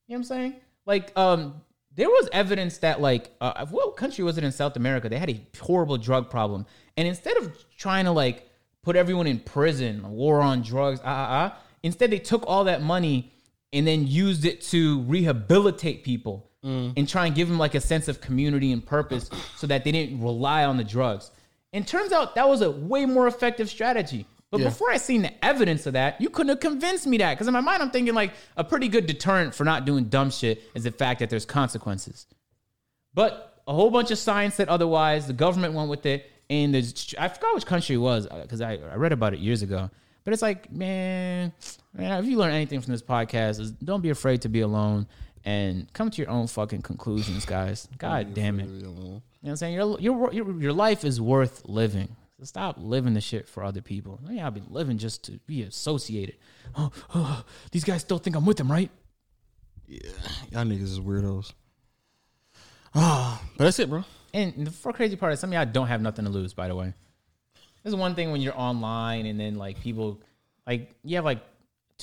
what 0.06 0.16
I'm 0.16 0.24
saying? 0.24 0.54
Like, 0.86 1.16
um, 1.16 1.62
there 1.94 2.08
was 2.08 2.28
evidence 2.32 2.78
that 2.78 3.00
like, 3.00 3.30
uh, 3.40 3.66
what 3.66 3.96
country 3.96 4.24
was 4.24 4.38
it 4.38 4.44
in 4.44 4.52
South 4.52 4.76
America? 4.76 5.08
They 5.08 5.18
had 5.18 5.30
a 5.30 5.40
horrible 5.60 5.96
drug 5.96 6.30
problem, 6.30 6.66
and 6.96 7.06
instead 7.06 7.36
of 7.36 7.56
trying 7.76 8.04
to 8.04 8.10
like 8.10 8.48
put 8.82 8.96
everyone 8.96 9.26
in 9.26 9.38
prison, 9.38 10.08
war 10.10 10.40
on 10.40 10.62
drugs, 10.62 11.00
ah 11.04 11.06
ah 11.06 11.28
ah, 11.30 11.58
instead 11.82 12.10
they 12.10 12.18
took 12.18 12.44
all 12.46 12.64
that 12.64 12.82
money 12.82 13.32
and 13.72 13.86
then 13.86 14.06
used 14.06 14.44
it 14.44 14.60
to 14.60 15.00
rehabilitate 15.02 16.04
people 16.04 16.50
Mm. 16.64 16.94
and 16.96 17.06
try 17.06 17.26
and 17.26 17.34
give 17.34 17.46
them 17.46 17.58
like 17.58 17.74
a 17.74 17.80
sense 17.80 18.08
of 18.08 18.22
community 18.22 18.72
and 18.72 18.84
purpose 18.84 19.28
so 19.56 19.66
that 19.66 19.84
they 19.84 19.92
didn't 19.92 20.22
rely 20.22 20.64
on 20.64 20.78
the 20.78 20.84
drugs. 20.84 21.30
And 21.74 21.86
turns 21.86 22.10
out 22.10 22.36
that 22.36 22.48
was 22.48 22.62
a 22.62 22.70
way 22.70 23.04
more 23.04 23.26
effective 23.26 23.68
strategy. 23.68 24.24
But 24.50 24.60
Yeah. 24.60 24.68
before 24.68 24.90
I 24.90 24.96
seen 24.96 25.22
the 25.22 25.44
evidence 25.44 25.84
of 25.86 25.92
that, 25.92 26.20
you 26.20 26.30
couldn't 26.30 26.48
have 26.50 26.60
convinced 26.60 27.06
me 27.06 27.18
that. 27.18 27.34
Because 27.34 27.48
in 27.48 27.52
my 27.52 27.60
mind, 27.60 27.82
I'm 27.82 27.90
thinking 27.90 28.14
like 28.14 28.32
a 28.56 28.64
pretty 28.64 28.88
good 28.88 29.06
deterrent 29.06 29.54
for 29.54 29.64
not 29.64 29.84
doing 29.84 30.04
dumb 30.04 30.30
shit 30.30 30.62
is 30.74 30.84
the 30.84 30.90
fact 30.90 31.20
that 31.20 31.28
there's 31.28 31.44
consequences. 31.44 32.26
But 33.12 33.62
a 33.66 33.74
whole 33.74 33.90
bunch 33.90 34.10
of 34.10 34.18
science 34.18 34.54
said 34.54 34.68
otherwise. 34.68 35.26
The 35.26 35.32
government 35.32 35.74
went 35.74 35.88
with 35.90 36.06
it, 36.06 36.30
and 36.48 36.72
there's 36.74 37.14
I 37.18 37.28
forgot 37.28 37.54
which 37.54 37.66
country 37.66 37.96
it 37.96 37.98
was 37.98 38.26
uh, 38.30 38.40
because 38.42 38.60
I, 38.60 38.74
I 38.74 38.96
read 38.96 39.12
about 39.12 39.34
it 39.34 39.40
years 39.40 39.62
ago. 39.62 39.90
But 40.24 40.32
it's 40.32 40.42
like, 40.42 40.72
man, 40.72 41.52
man, 41.92 42.22
if 42.22 42.30
you 42.30 42.38
learn 42.38 42.52
anything 42.52 42.80
from 42.80 42.92
this 42.92 43.02
podcast, 43.02 43.60
is 43.60 43.70
don't 43.72 44.00
be 44.00 44.10
afraid 44.10 44.42
to 44.42 44.48
be 44.48 44.60
alone 44.60 45.06
and 45.44 45.92
come 45.92 46.10
to 46.10 46.22
your 46.22 46.30
own 46.30 46.46
fucking 46.46 46.82
conclusions, 46.82 47.44
guys. 47.44 47.88
God 47.98 48.34
damn 48.34 48.60
it. 48.60 48.66
You 48.66 48.82
know 48.82 49.22
what 49.40 49.50
I'm 49.50 49.56
saying? 49.56 49.74
Your, 49.74 50.00
your, 50.00 50.32
your, 50.32 50.60
your 50.60 50.72
life 50.72 51.04
is 51.04 51.20
worth 51.20 51.62
living. 51.66 52.16
So 52.38 52.44
stop 52.44 52.76
living 52.78 53.14
the 53.14 53.20
shit 53.20 53.48
for 53.48 53.62
other 53.62 53.82
people. 53.82 54.20
Yeah, 54.28 54.46
I've 54.46 54.54
been 54.54 54.66
living 54.70 54.98
just 54.98 55.24
to 55.24 55.32
be 55.46 55.62
associated. 55.62 56.36
Oh, 56.76 56.90
oh, 57.14 57.44
these 57.70 57.84
guys 57.84 58.00
still 58.00 58.18
think 58.18 58.34
I'm 58.34 58.46
with 58.46 58.56
them, 58.56 58.72
right? 58.72 58.90
Yeah, 59.86 60.00
y'all 60.50 60.64
niggas 60.64 60.82
is 60.82 60.98
weirdos. 60.98 61.52
Ah, 62.94 63.40
but 63.56 63.64
that's 63.64 63.78
it, 63.78 63.88
bro. 63.88 64.02
And 64.32 64.66
the 64.66 64.72
for 64.72 64.92
crazy 64.92 65.14
part 65.14 65.32
is 65.34 65.38
some 65.38 65.50
of 65.50 65.54
y'all 65.54 65.66
don't 65.66 65.86
have 65.86 66.00
nothing 66.00 66.24
to 66.24 66.30
lose, 66.32 66.52
by 66.52 66.66
the 66.66 66.74
way. 66.74 66.92
This 67.84 67.92
is 67.92 67.94
one 67.94 68.16
thing 68.16 68.32
when 68.32 68.40
you're 68.40 68.58
online 68.58 69.26
and 69.26 69.38
then 69.38 69.54
like 69.54 69.80
people 69.80 70.20
like 70.66 70.96
you 71.04 71.14
have 71.16 71.24
like 71.24 71.42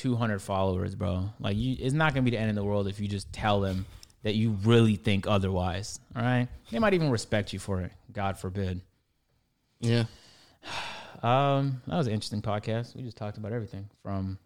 200 0.02 0.42
followers, 0.42 0.96
bro. 0.96 1.30
Like 1.40 1.56
you 1.58 1.78
it's 1.80 1.94
not 1.94 2.16
going 2.16 2.26
to 2.26 2.32
be 2.32 2.36
the 2.36 2.42
end 2.42 2.50
of 2.50 2.56
the 2.56 2.64
world 2.64 2.88
if 2.88 3.00
you 3.00 3.08
just 3.08 3.32
tell 3.32 3.62
them 3.62 3.86
that 4.24 4.34
you 4.34 4.58
really 4.64 4.96
think 4.96 5.28
otherwise, 5.28 6.00
all 6.16 6.24
right? 6.24 6.48
They 6.72 6.80
might 6.80 6.96
even 6.96 7.12
respect 7.12 7.54
you 7.54 7.60
for 7.60 7.82
it, 7.82 7.92
God 8.12 8.38
forbid. 8.38 8.82
Yeah. 9.80 10.06
Um 11.24 11.84
that 11.86 11.98
was 11.98 12.08
an 12.08 12.14
interesting 12.14 12.42
podcast. 12.42 12.96
We 12.96 13.04
just 13.04 13.16
talked 13.16 13.38
about 13.38 13.52
everything 13.52 13.88
from 14.02 14.40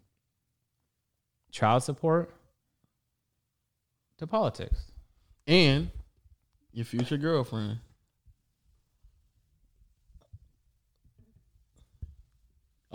child 1.50 1.82
support 1.82 2.34
to 4.18 4.26
politics. 4.26 4.76
And 5.46 5.90
your 6.74 6.84
future 6.84 7.16
girlfriend. 7.16 7.78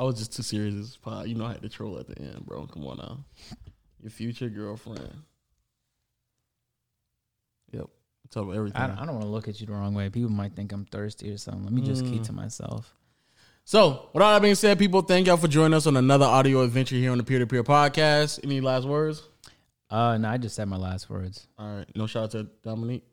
I 0.01 0.03
was 0.03 0.17
just 0.17 0.35
too 0.35 0.41
serious 0.41 0.73
this 0.73 0.97
pod. 0.97 1.27
You 1.27 1.35
know 1.35 1.45
I 1.45 1.51
had 1.51 1.61
to 1.61 1.69
troll 1.69 1.99
at 1.99 2.07
the 2.07 2.17
end, 2.17 2.43
bro. 2.43 2.65
Come 2.65 2.87
on 2.87 2.97
now. 2.97 3.23
Your 4.01 4.09
future 4.09 4.49
girlfriend. 4.49 5.13
Yep. 7.71 7.85
Talk 8.31 8.43
about 8.45 8.55
everything. 8.55 8.81
I 8.81 8.87
don't, 8.87 8.97
I 8.97 9.05
don't 9.05 9.13
want 9.13 9.25
to 9.25 9.29
look 9.29 9.47
at 9.47 9.61
you 9.61 9.67
the 9.67 9.73
wrong 9.73 9.93
way. 9.93 10.09
People 10.09 10.31
might 10.31 10.55
think 10.55 10.71
I'm 10.71 10.85
thirsty 10.85 11.29
or 11.29 11.37
something. 11.37 11.65
Let 11.65 11.71
me 11.71 11.83
just 11.83 12.03
keep 12.03 12.23
to 12.23 12.33
myself. 12.33 12.95
So, 13.63 14.09
with 14.11 14.23
all 14.23 14.33
that 14.33 14.41
being 14.41 14.55
said, 14.55 14.79
people, 14.79 15.03
thank 15.03 15.27
y'all 15.27 15.37
for 15.37 15.47
joining 15.47 15.75
us 15.75 15.85
on 15.85 15.95
another 15.95 16.25
audio 16.25 16.61
adventure 16.63 16.95
here 16.95 17.11
on 17.11 17.19
the 17.19 17.23
Peer 17.23 17.37
to 17.37 17.45
Peer 17.45 17.63
Podcast. 17.63 18.39
Any 18.43 18.59
last 18.59 18.87
words? 18.87 19.21
Uh, 19.91 20.17
no, 20.17 20.29
I 20.29 20.37
just 20.37 20.55
said 20.55 20.67
my 20.67 20.77
last 20.77 21.11
words. 21.11 21.45
All 21.59 21.77
right. 21.77 21.87
No 21.95 22.07
shout 22.07 22.23
out 22.23 22.31
to 22.31 22.47
Dominique. 22.63 23.03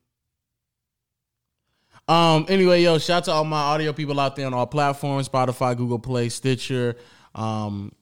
Um. 2.08 2.46
Anyway, 2.48 2.82
yo, 2.82 2.98
shout 2.98 3.18
out 3.18 3.24
to 3.24 3.32
all 3.32 3.44
my 3.44 3.60
audio 3.60 3.92
people 3.92 4.18
out 4.18 4.34
there 4.34 4.46
on 4.46 4.54
all 4.54 4.66
platforms: 4.66 5.28
Spotify, 5.28 5.76
Google 5.76 5.98
Play, 5.98 6.28
Stitcher. 6.28 6.96
Um. 7.34 7.92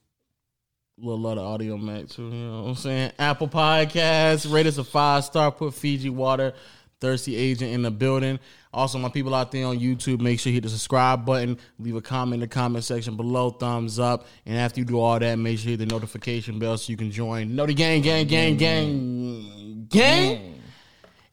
Little 0.98 1.20
lot 1.20 1.36
of 1.36 1.60
Audiomack 1.60 2.14
too. 2.14 2.22
You 2.22 2.30
know 2.30 2.62
what 2.62 2.68
I'm 2.68 2.74
saying? 2.74 3.12
Apple 3.18 3.48
Podcasts. 3.48 4.50
Rate 4.50 4.66
us 4.66 4.78
a 4.78 4.84
five 4.84 5.24
star. 5.24 5.52
Put 5.52 5.74
Fiji 5.74 6.08
water. 6.08 6.54
Thirsty 7.02 7.36
agent 7.36 7.72
in 7.72 7.82
the 7.82 7.90
building. 7.90 8.40
Also, 8.72 8.98
my 8.98 9.10
people 9.10 9.34
out 9.34 9.52
there 9.52 9.66
on 9.66 9.78
YouTube, 9.78 10.22
make 10.22 10.40
sure 10.40 10.50
you 10.50 10.54
hit 10.54 10.62
the 10.62 10.70
subscribe 10.70 11.26
button. 11.26 11.58
Leave 11.78 11.96
a 11.96 12.00
comment 12.00 12.34
in 12.34 12.40
the 12.40 12.46
comment 12.48 12.82
section 12.84 13.14
below. 13.14 13.50
Thumbs 13.50 13.98
up. 13.98 14.26
And 14.46 14.56
after 14.56 14.80
you 14.80 14.86
do 14.86 14.98
all 14.98 15.18
that, 15.18 15.36
make 15.36 15.58
sure 15.58 15.72
you 15.72 15.76
hit 15.76 15.86
the 15.86 15.94
notification 15.94 16.58
bell 16.58 16.78
so 16.78 16.90
you 16.90 16.96
can 16.96 17.10
join. 17.10 17.54
Know 17.54 17.66
the 17.66 17.74
gang, 17.74 18.00
gang, 18.00 18.26
gang, 18.26 18.56
gang, 18.56 19.86
gang. 19.90 20.55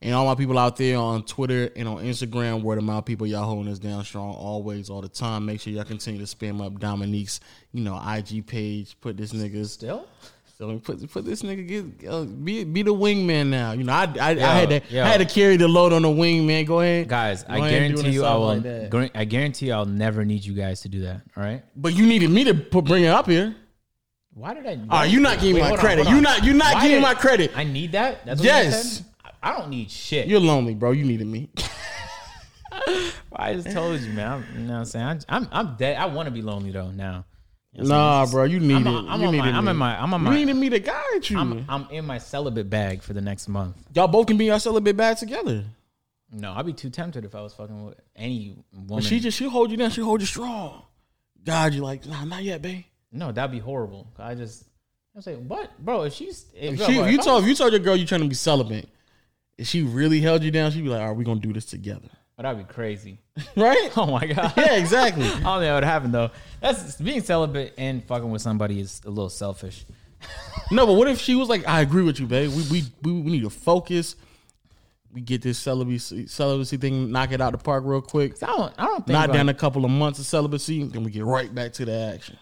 And 0.03 0.13
all 0.13 0.25
my 0.25 0.35
people 0.35 0.59
out 0.59 0.75
there 0.75 0.97
on 0.97 1.23
Twitter 1.23 1.69
and 1.77 1.87
on 1.87 2.03
Instagram, 2.03 2.61
word 2.61 2.77
of 2.77 2.83
mouth 2.83 3.05
people, 3.05 3.25
y'all 3.25 3.45
holding 3.45 3.71
us 3.71 3.79
down 3.79 4.03
strong 4.03 4.35
always, 4.35 4.89
all 4.89 4.99
the 5.01 5.07
time. 5.07 5.45
Make 5.45 5.61
sure 5.61 5.71
y'all 5.71 5.85
continue 5.85 6.23
to 6.23 6.35
spam 6.35 6.63
up 6.63 6.77
Dominique's, 6.77 7.39
you 7.71 7.85
know, 7.85 7.95
IG 8.05 8.45
page. 8.45 8.97
Put 8.99 9.15
this 9.15 9.31
nigga 9.31 9.65
Still? 9.65 10.05
so 10.57 10.77
put 10.79 11.09
put 11.09 11.23
this 11.25 11.41
nigga 11.41 11.65
get 11.65 12.07
uh, 12.09 12.23
be 12.25 12.65
be 12.65 12.81
the 12.83 12.93
wingman 12.93 13.47
now. 13.47 13.71
You 13.71 13.85
know, 13.85 13.93
I 13.93 14.03
I, 14.19 14.29
I 14.31 14.35
had 14.35 14.69
to 14.69 14.81
yo. 14.89 15.03
I 15.03 15.07
had 15.07 15.17
to 15.17 15.25
carry 15.25 15.55
the 15.55 15.69
load 15.69 15.93
on 15.93 16.01
the 16.01 16.09
wingman. 16.09 16.65
Go 16.67 16.81
ahead, 16.81 17.07
Guys, 17.07 17.45
I 17.47 17.59
ahead 17.59 17.71
guarantee 17.71 18.09
you 18.11 18.25
I 18.25 18.35
will 18.35 18.57
like 18.57 19.11
I 19.15 19.23
guarantee 19.23 19.71
I'll 19.71 19.85
never 19.85 20.25
need 20.25 20.43
you 20.43 20.53
guys 20.53 20.81
to 20.81 20.89
do 20.89 20.99
that. 21.03 21.21
All 21.37 21.43
right? 21.43 21.63
But 21.77 21.95
you 21.95 22.05
needed 22.05 22.29
me 22.29 22.43
to 22.43 22.53
put 22.53 22.83
bring 22.83 23.05
it 23.05 23.07
up 23.07 23.27
here. 23.27 23.55
Why 24.33 24.53
did 24.53 24.65
I 24.65 24.79
Ah, 24.89 25.03
you 25.03 25.21
not 25.21 25.39
giving 25.39 25.55
Wait, 25.55 25.61
my 25.61 25.71
on, 25.71 25.77
credit. 25.77 26.09
You 26.09 26.19
not 26.19 26.43
you 26.43 26.53
not 26.53 26.73
Why 26.75 26.81
giving 26.81 26.97
did- 26.97 27.03
my 27.03 27.13
credit. 27.13 27.51
I 27.55 27.63
need 27.63 27.93
that? 27.93 28.25
That's 28.25 28.41
what 28.41 28.45
Yes. 28.45 29.03
I 29.43 29.57
don't 29.57 29.69
need 29.69 29.91
shit. 29.91 30.27
You're 30.27 30.39
lonely, 30.39 30.73
bro. 30.73 30.91
You 30.91 31.03
needed 31.03 31.27
me. 31.27 31.49
I 33.35 33.53
just 33.53 33.71
told 33.71 33.99
you, 33.99 34.13
man. 34.13 34.31
I'm, 34.31 34.45
you 34.55 34.65
know 34.65 34.73
what 34.73 34.79
I'm 34.79 34.85
saying? 34.85 35.23
I'm 35.27 35.47
I'm 35.51 35.75
dead. 35.75 35.97
I 35.97 36.05
want 36.05 36.27
to 36.27 36.31
be 36.31 36.41
lonely 36.41 36.71
though 36.71 36.91
now. 36.91 37.25
You 37.73 37.83
know 37.83 37.89
nah, 37.89 38.25
bro. 38.27 38.45
You 38.45 38.59
needed. 38.59 38.87
I'm, 38.87 39.09
I'm 39.09 39.19
you 39.19 39.25
my, 39.25 39.31
needed 39.31 39.55
I'm 39.55 39.67
in 39.67 39.75
my 39.75 40.01
I'm 40.01 40.13
on 40.13 40.25
You 40.25 40.31
needed 40.31 40.55
me 40.55 40.69
to 40.69 40.79
guide 40.79 41.29
you. 41.29 41.37
I'm 41.37 41.65
I'm 41.67 41.87
in 41.89 42.05
my 42.05 42.19
celibate 42.19 42.69
bag 42.69 43.01
for 43.01 43.13
the 43.13 43.21
next 43.21 43.47
month. 43.49 43.75
Y'all 43.93 44.07
both 44.07 44.27
can 44.27 44.37
be 44.37 44.45
in 44.45 44.51
your 44.51 44.59
celibate 44.59 44.95
bag 44.95 45.17
together. 45.17 45.65
No, 46.31 46.53
I'd 46.53 46.65
be 46.65 46.73
too 46.73 46.89
tempted 46.89 47.25
if 47.25 47.35
I 47.35 47.41
was 47.41 47.53
fucking 47.53 47.83
with 47.85 47.99
any 48.15 48.55
woman. 48.71 48.95
But 48.95 49.03
she 49.03 49.19
just 49.19 49.37
she 49.37 49.45
hold 49.45 49.71
you 49.71 49.77
down. 49.77 49.89
She 49.91 50.01
hold 50.01 50.21
you 50.21 50.27
strong. 50.27 50.83
God, 51.43 51.73
you 51.73 51.81
like 51.81 52.05
nah, 52.05 52.23
not 52.23 52.43
yet, 52.43 52.61
babe. 52.61 52.85
no, 53.11 53.31
that'd 53.31 53.51
be 53.51 53.59
horrible. 53.59 54.07
I 54.17 54.35
just 54.35 54.63
I'm 55.15 55.21
saying, 55.21 55.47
what, 55.47 55.77
bro? 55.79 56.03
If 56.03 56.13
she's 56.13 56.45
if, 56.55 56.73
If 56.73 56.85
she, 56.85 56.95
bro, 56.95 57.05
if 57.05 57.11
you 57.11 57.19
I- 57.19 57.23
told 57.23 57.43
if 57.43 57.49
you 57.49 57.55
told 57.55 57.71
your 57.71 57.79
girl 57.79 57.95
you're 57.95 58.07
trying 58.07 58.21
to 58.21 58.27
be 58.27 58.35
celibate, 58.35 58.87
if 59.57 59.67
she 59.67 59.83
really 59.83 60.19
held 60.21 60.43
you 60.43 60.51
down, 60.51 60.71
she'd 60.71 60.83
be 60.83 60.89
like, 60.89 61.01
"All 61.01 61.09
right, 61.09 61.17
we 61.17 61.23
gonna 61.23 61.39
do 61.39 61.53
this 61.53 61.65
together." 61.65 62.09
oh, 62.37 62.43
that'd 62.43 62.67
be 62.67 62.73
crazy. 62.73 63.19
right? 63.55 63.91
Oh 63.95 64.07
my 64.07 64.25
god. 64.25 64.53
yeah, 64.57 64.75
exactly. 64.75 65.25
I 65.25 65.29
don't 65.29 65.41
think 65.41 65.61
that 65.61 65.73
would 65.75 65.83
happen 65.83 66.11
though. 66.11 66.31
That's 66.61 66.95
being 66.97 67.21
celibate 67.21 67.73
and 67.77 68.03
fucking 68.03 68.29
with 68.29 68.41
somebody 68.41 68.79
is 68.79 69.01
a 69.05 69.09
little 69.09 69.29
selfish. 69.29 69.85
No, 70.71 70.85
but 70.87 70.93
what 70.93 71.07
if 71.07 71.19
she 71.19 71.35
was 71.35 71.49
like, 71.49 71.67
"I 71.67 71.81
agree 71.81 72.03
with 72.03 72.19
you, 72.19 72.27
babe. 72.27 72.51
We 72.51 72.63
we 72.71 72.83
we, 73.01 73.11
we 73.21 73.31
need 73.31 73.43
to 73.43 73.49
focus. 73.49 74.15
We 75.11 75.21
get 75.21 75.41
this 75.41 75.59
celibacy 75.59 76.27
celibacy 76.27 76.77
thing, 76.77 77.11
knock 77.11 77.31
it 77.31 77.41
out 77.41 77.51
the 77.51 77.57
park 77.57 77.83
real 77.85 78.01
quick. 78.01 78.41
I 78.41 78.47
don't. 78.47 78.73
I 78.77 78.85
don't 78.85 79.05
think. 79.05 79.09
Not 79.09 79.29
like- 79.29 79.37
down 79.37 79.49
a 79.49 79.53
couple 79.53 79.85
of 79.85 79.91
months 79.91 80.19
of 80.19 80.25
celibacy, 80.25 80.83
then 80.85 81.03
we 81.03 81.11
get 81.11 81.25
right 81.25 81.53
back 81.53 81.73
to 81.73 81.85
the 81.85 81.93
action." 81.93 82.37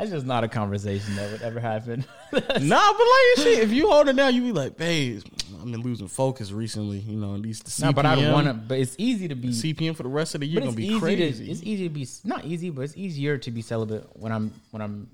That's 0.00 0.12
just 0.12 0.24
not 0.24 0.44
a 0.44 0.48
conversation 0.48 1.14
that 1.16 1.30
would 1.30 1.42
ever 1.42 1.60
happen. 1.60 2.06
nah, 2.32 2.40
but 2.40 2.56
like 2.62 3.36
shit, 3.36 3.58
if 3.58 3.70
you 3.70 3.90
hold 3.90 4.08
it 4.08 4.16
down, 4.16 4.34
you 4.34 4.40
be 4.40 4.52
like, 4.52 4.78
"Babe, 4.78 5.22
I've 5.60 5.70
been 5.70 5.82
losing 5.82 6.08
focus 6.08 6.52
recently. 6.52 7.00
You 7.00 7.18
know, 7.18 7.34
at 7.34 7.40
least 7.40 7.64
the 7.66 7.70
CPM, 7.70 7.84
no, 7.84 7.92
but 7.92 8.06
I 8.06 8.14
don't 8.14 8.32
want 8.32 8.46
to. 8.46 8.54
But 8.54 8.78
it's 8.78 8.96
easy 8.96 9.28
to 9.28 9.34
be. 9.34 9.48
CPM 9.48 9.94
for 9.94 10.02
the 10.02 10.08
rest 10.08 10.34
of 10.34 10.40
the 10.40 10.46
year 10.46 10.60
gonna 10.60 10.72
be 10.72 10.98
crazy. 10.98 11.44
to. 11.44 11.50
It's 11.50 11.62
easy 11.62 11.86
to 11.86 11.94
be 11.94 12.08
not 12.24 12.46
easy, 12.46 12.70
but 12.70 12.80
it's 12.82 12.96
easier 12.96 13.36
to 13.36 13.50
be 13.50 13.60
celibate 13.60 14.08
when 14.14 14.32
I'm 14.32 14.54
when 14.70 14.80
I'm 14.80 15.10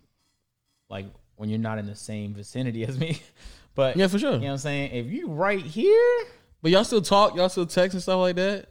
like 0.88 1.06
when 1.34 1.48
you're 1.48 1.58
not 1.58 1.78
in 1.78 1.86
the 1.86 1.96
same 1.96 2.32
vicinity 2.32 2.84
as 2.84 2.96
me. 2.96 3.20
But 3.74 3.98
yeah, 3.98 4.06
for 4.06 4.18
sure. 4.18 4.32
you 4.32 4.38
know 4.38 4.46
what 4.46 4.52
I'm 4.52 4.58
saying. 4.58 4.92
If 4.92 5.12
you 5.12 5.28
right 5.28 5.60
here, 5.60 6.24
But 6.62 6.70
y'all 6.70 6.82
still 6.82 7.02
talk, 7.02 7.36
y'all 7.36 7.50
still 7.50 7.66
text 7.66 7.92
and 7.92 8.02
stuff 8.02 8.20
like 8.20 8.36
that. 8.36 8.70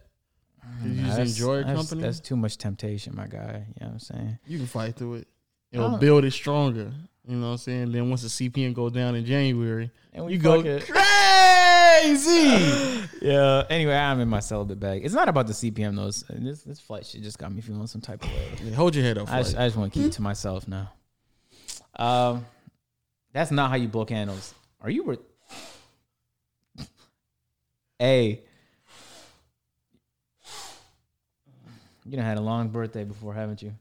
Mm, 0.82 0.98
you 0.98 1.06
just 1.06 1.20
enjoy 1.20 1.64
that's, 1.64 1.78
company. 1.78 2.02
That's 2.02 2.20
too 2.20 2.36
much 2.36 2.58
temptation, 2.58 3.16
my 3.16 3.28
guy. 3.28 3.68
You 3.68 3.86
know 3.86 3.88
what 3.88 3.92
I'm 3.92 4.00
saying. 4.00 4.40
you 4.48 4.58
can 4.58 4.66
fight 4.66 4.96
through 4.96 5.16
it. 5.16 5.28
It'll 5.76 5.92
don't- 5.92 6.00
build 6.00 6.26
it 6.26 6.32
stronger. 6.32 6.92
You 7.28 7.36
know 7.38 7.48
what 7.48 7.52
I'm 7.54 7.58
saying? 7.58 7.92
Then 7.92 8.08
once 8.10 8.22
the 8.22 8.28
CPM 8.30 8.74
goes 8.76 8.92
down 8.92 9.16
in 9.16 9.26
January, 9.26 9.90
And 10.14 10.26
we 10.26 10.34
you 10.34 10.38
go 10.38 10.60
it. 10.60 10.86
crazy. 10.86 11.02
yeah. 13.22 13.64
Anyway, 13.68 13.96
I'm 13.96 14.20
in 14.20 14.28
my 14.30 14.40
celibate 14.42 14.80
bag. 14.80 15.04
It's 15.04 15.16
not 15.16 15.28
about 15.28 15.48
the 15.48 15.54
CPM 15.54 15.96
though. 15.96 16.08
It's- 16.10 16.24
This 16.30 16.62
this 16.64 16.80
flight 16.80 17.04
shit 17.06 17.24
just 17.24 17.40
got 17.40 17.52
me 17.52 17.62
feeling 17.62 17.88
some 17.88 18.02
type 18.02 18.24
of 18.24 18.30
way. 18.32 18.48
Yeah, 18.64 18.76
hold 18.76 18.94
your 18.96 19.04
head 19.04 19.18
up. 19.18 19.32
I 19.32 19.42
just. 19.42 19.58
I 19.58 19.66
just 19.66 19.76
want 19.76 19.92
to 19.92 20.00
keep 20.00 20.08
it 20.10 20.14
to 20.14 20.22
myself 20.22 20.68
now. 20.68 20.92
Um, 21.98 22.46
that's 23.34 23.50
not 23.52 23.70
how 23.72 23.76
you 23.76 23.88
blow 23.88 24.06
candles. 24.06 24.54
Are 24.82 24.90
you? 24.92 25.04
Re- 25.04 25.18
hey, 28.00 28.42
you 32.06 32.16
done 32.16 32.26
had 32.26 32.38
a 32.38 32.42
long 32.42 32.70
birthday 32.70 33.04
before, 33.04 33.34
haven't 33.34 33.62
you? 33.64 33.74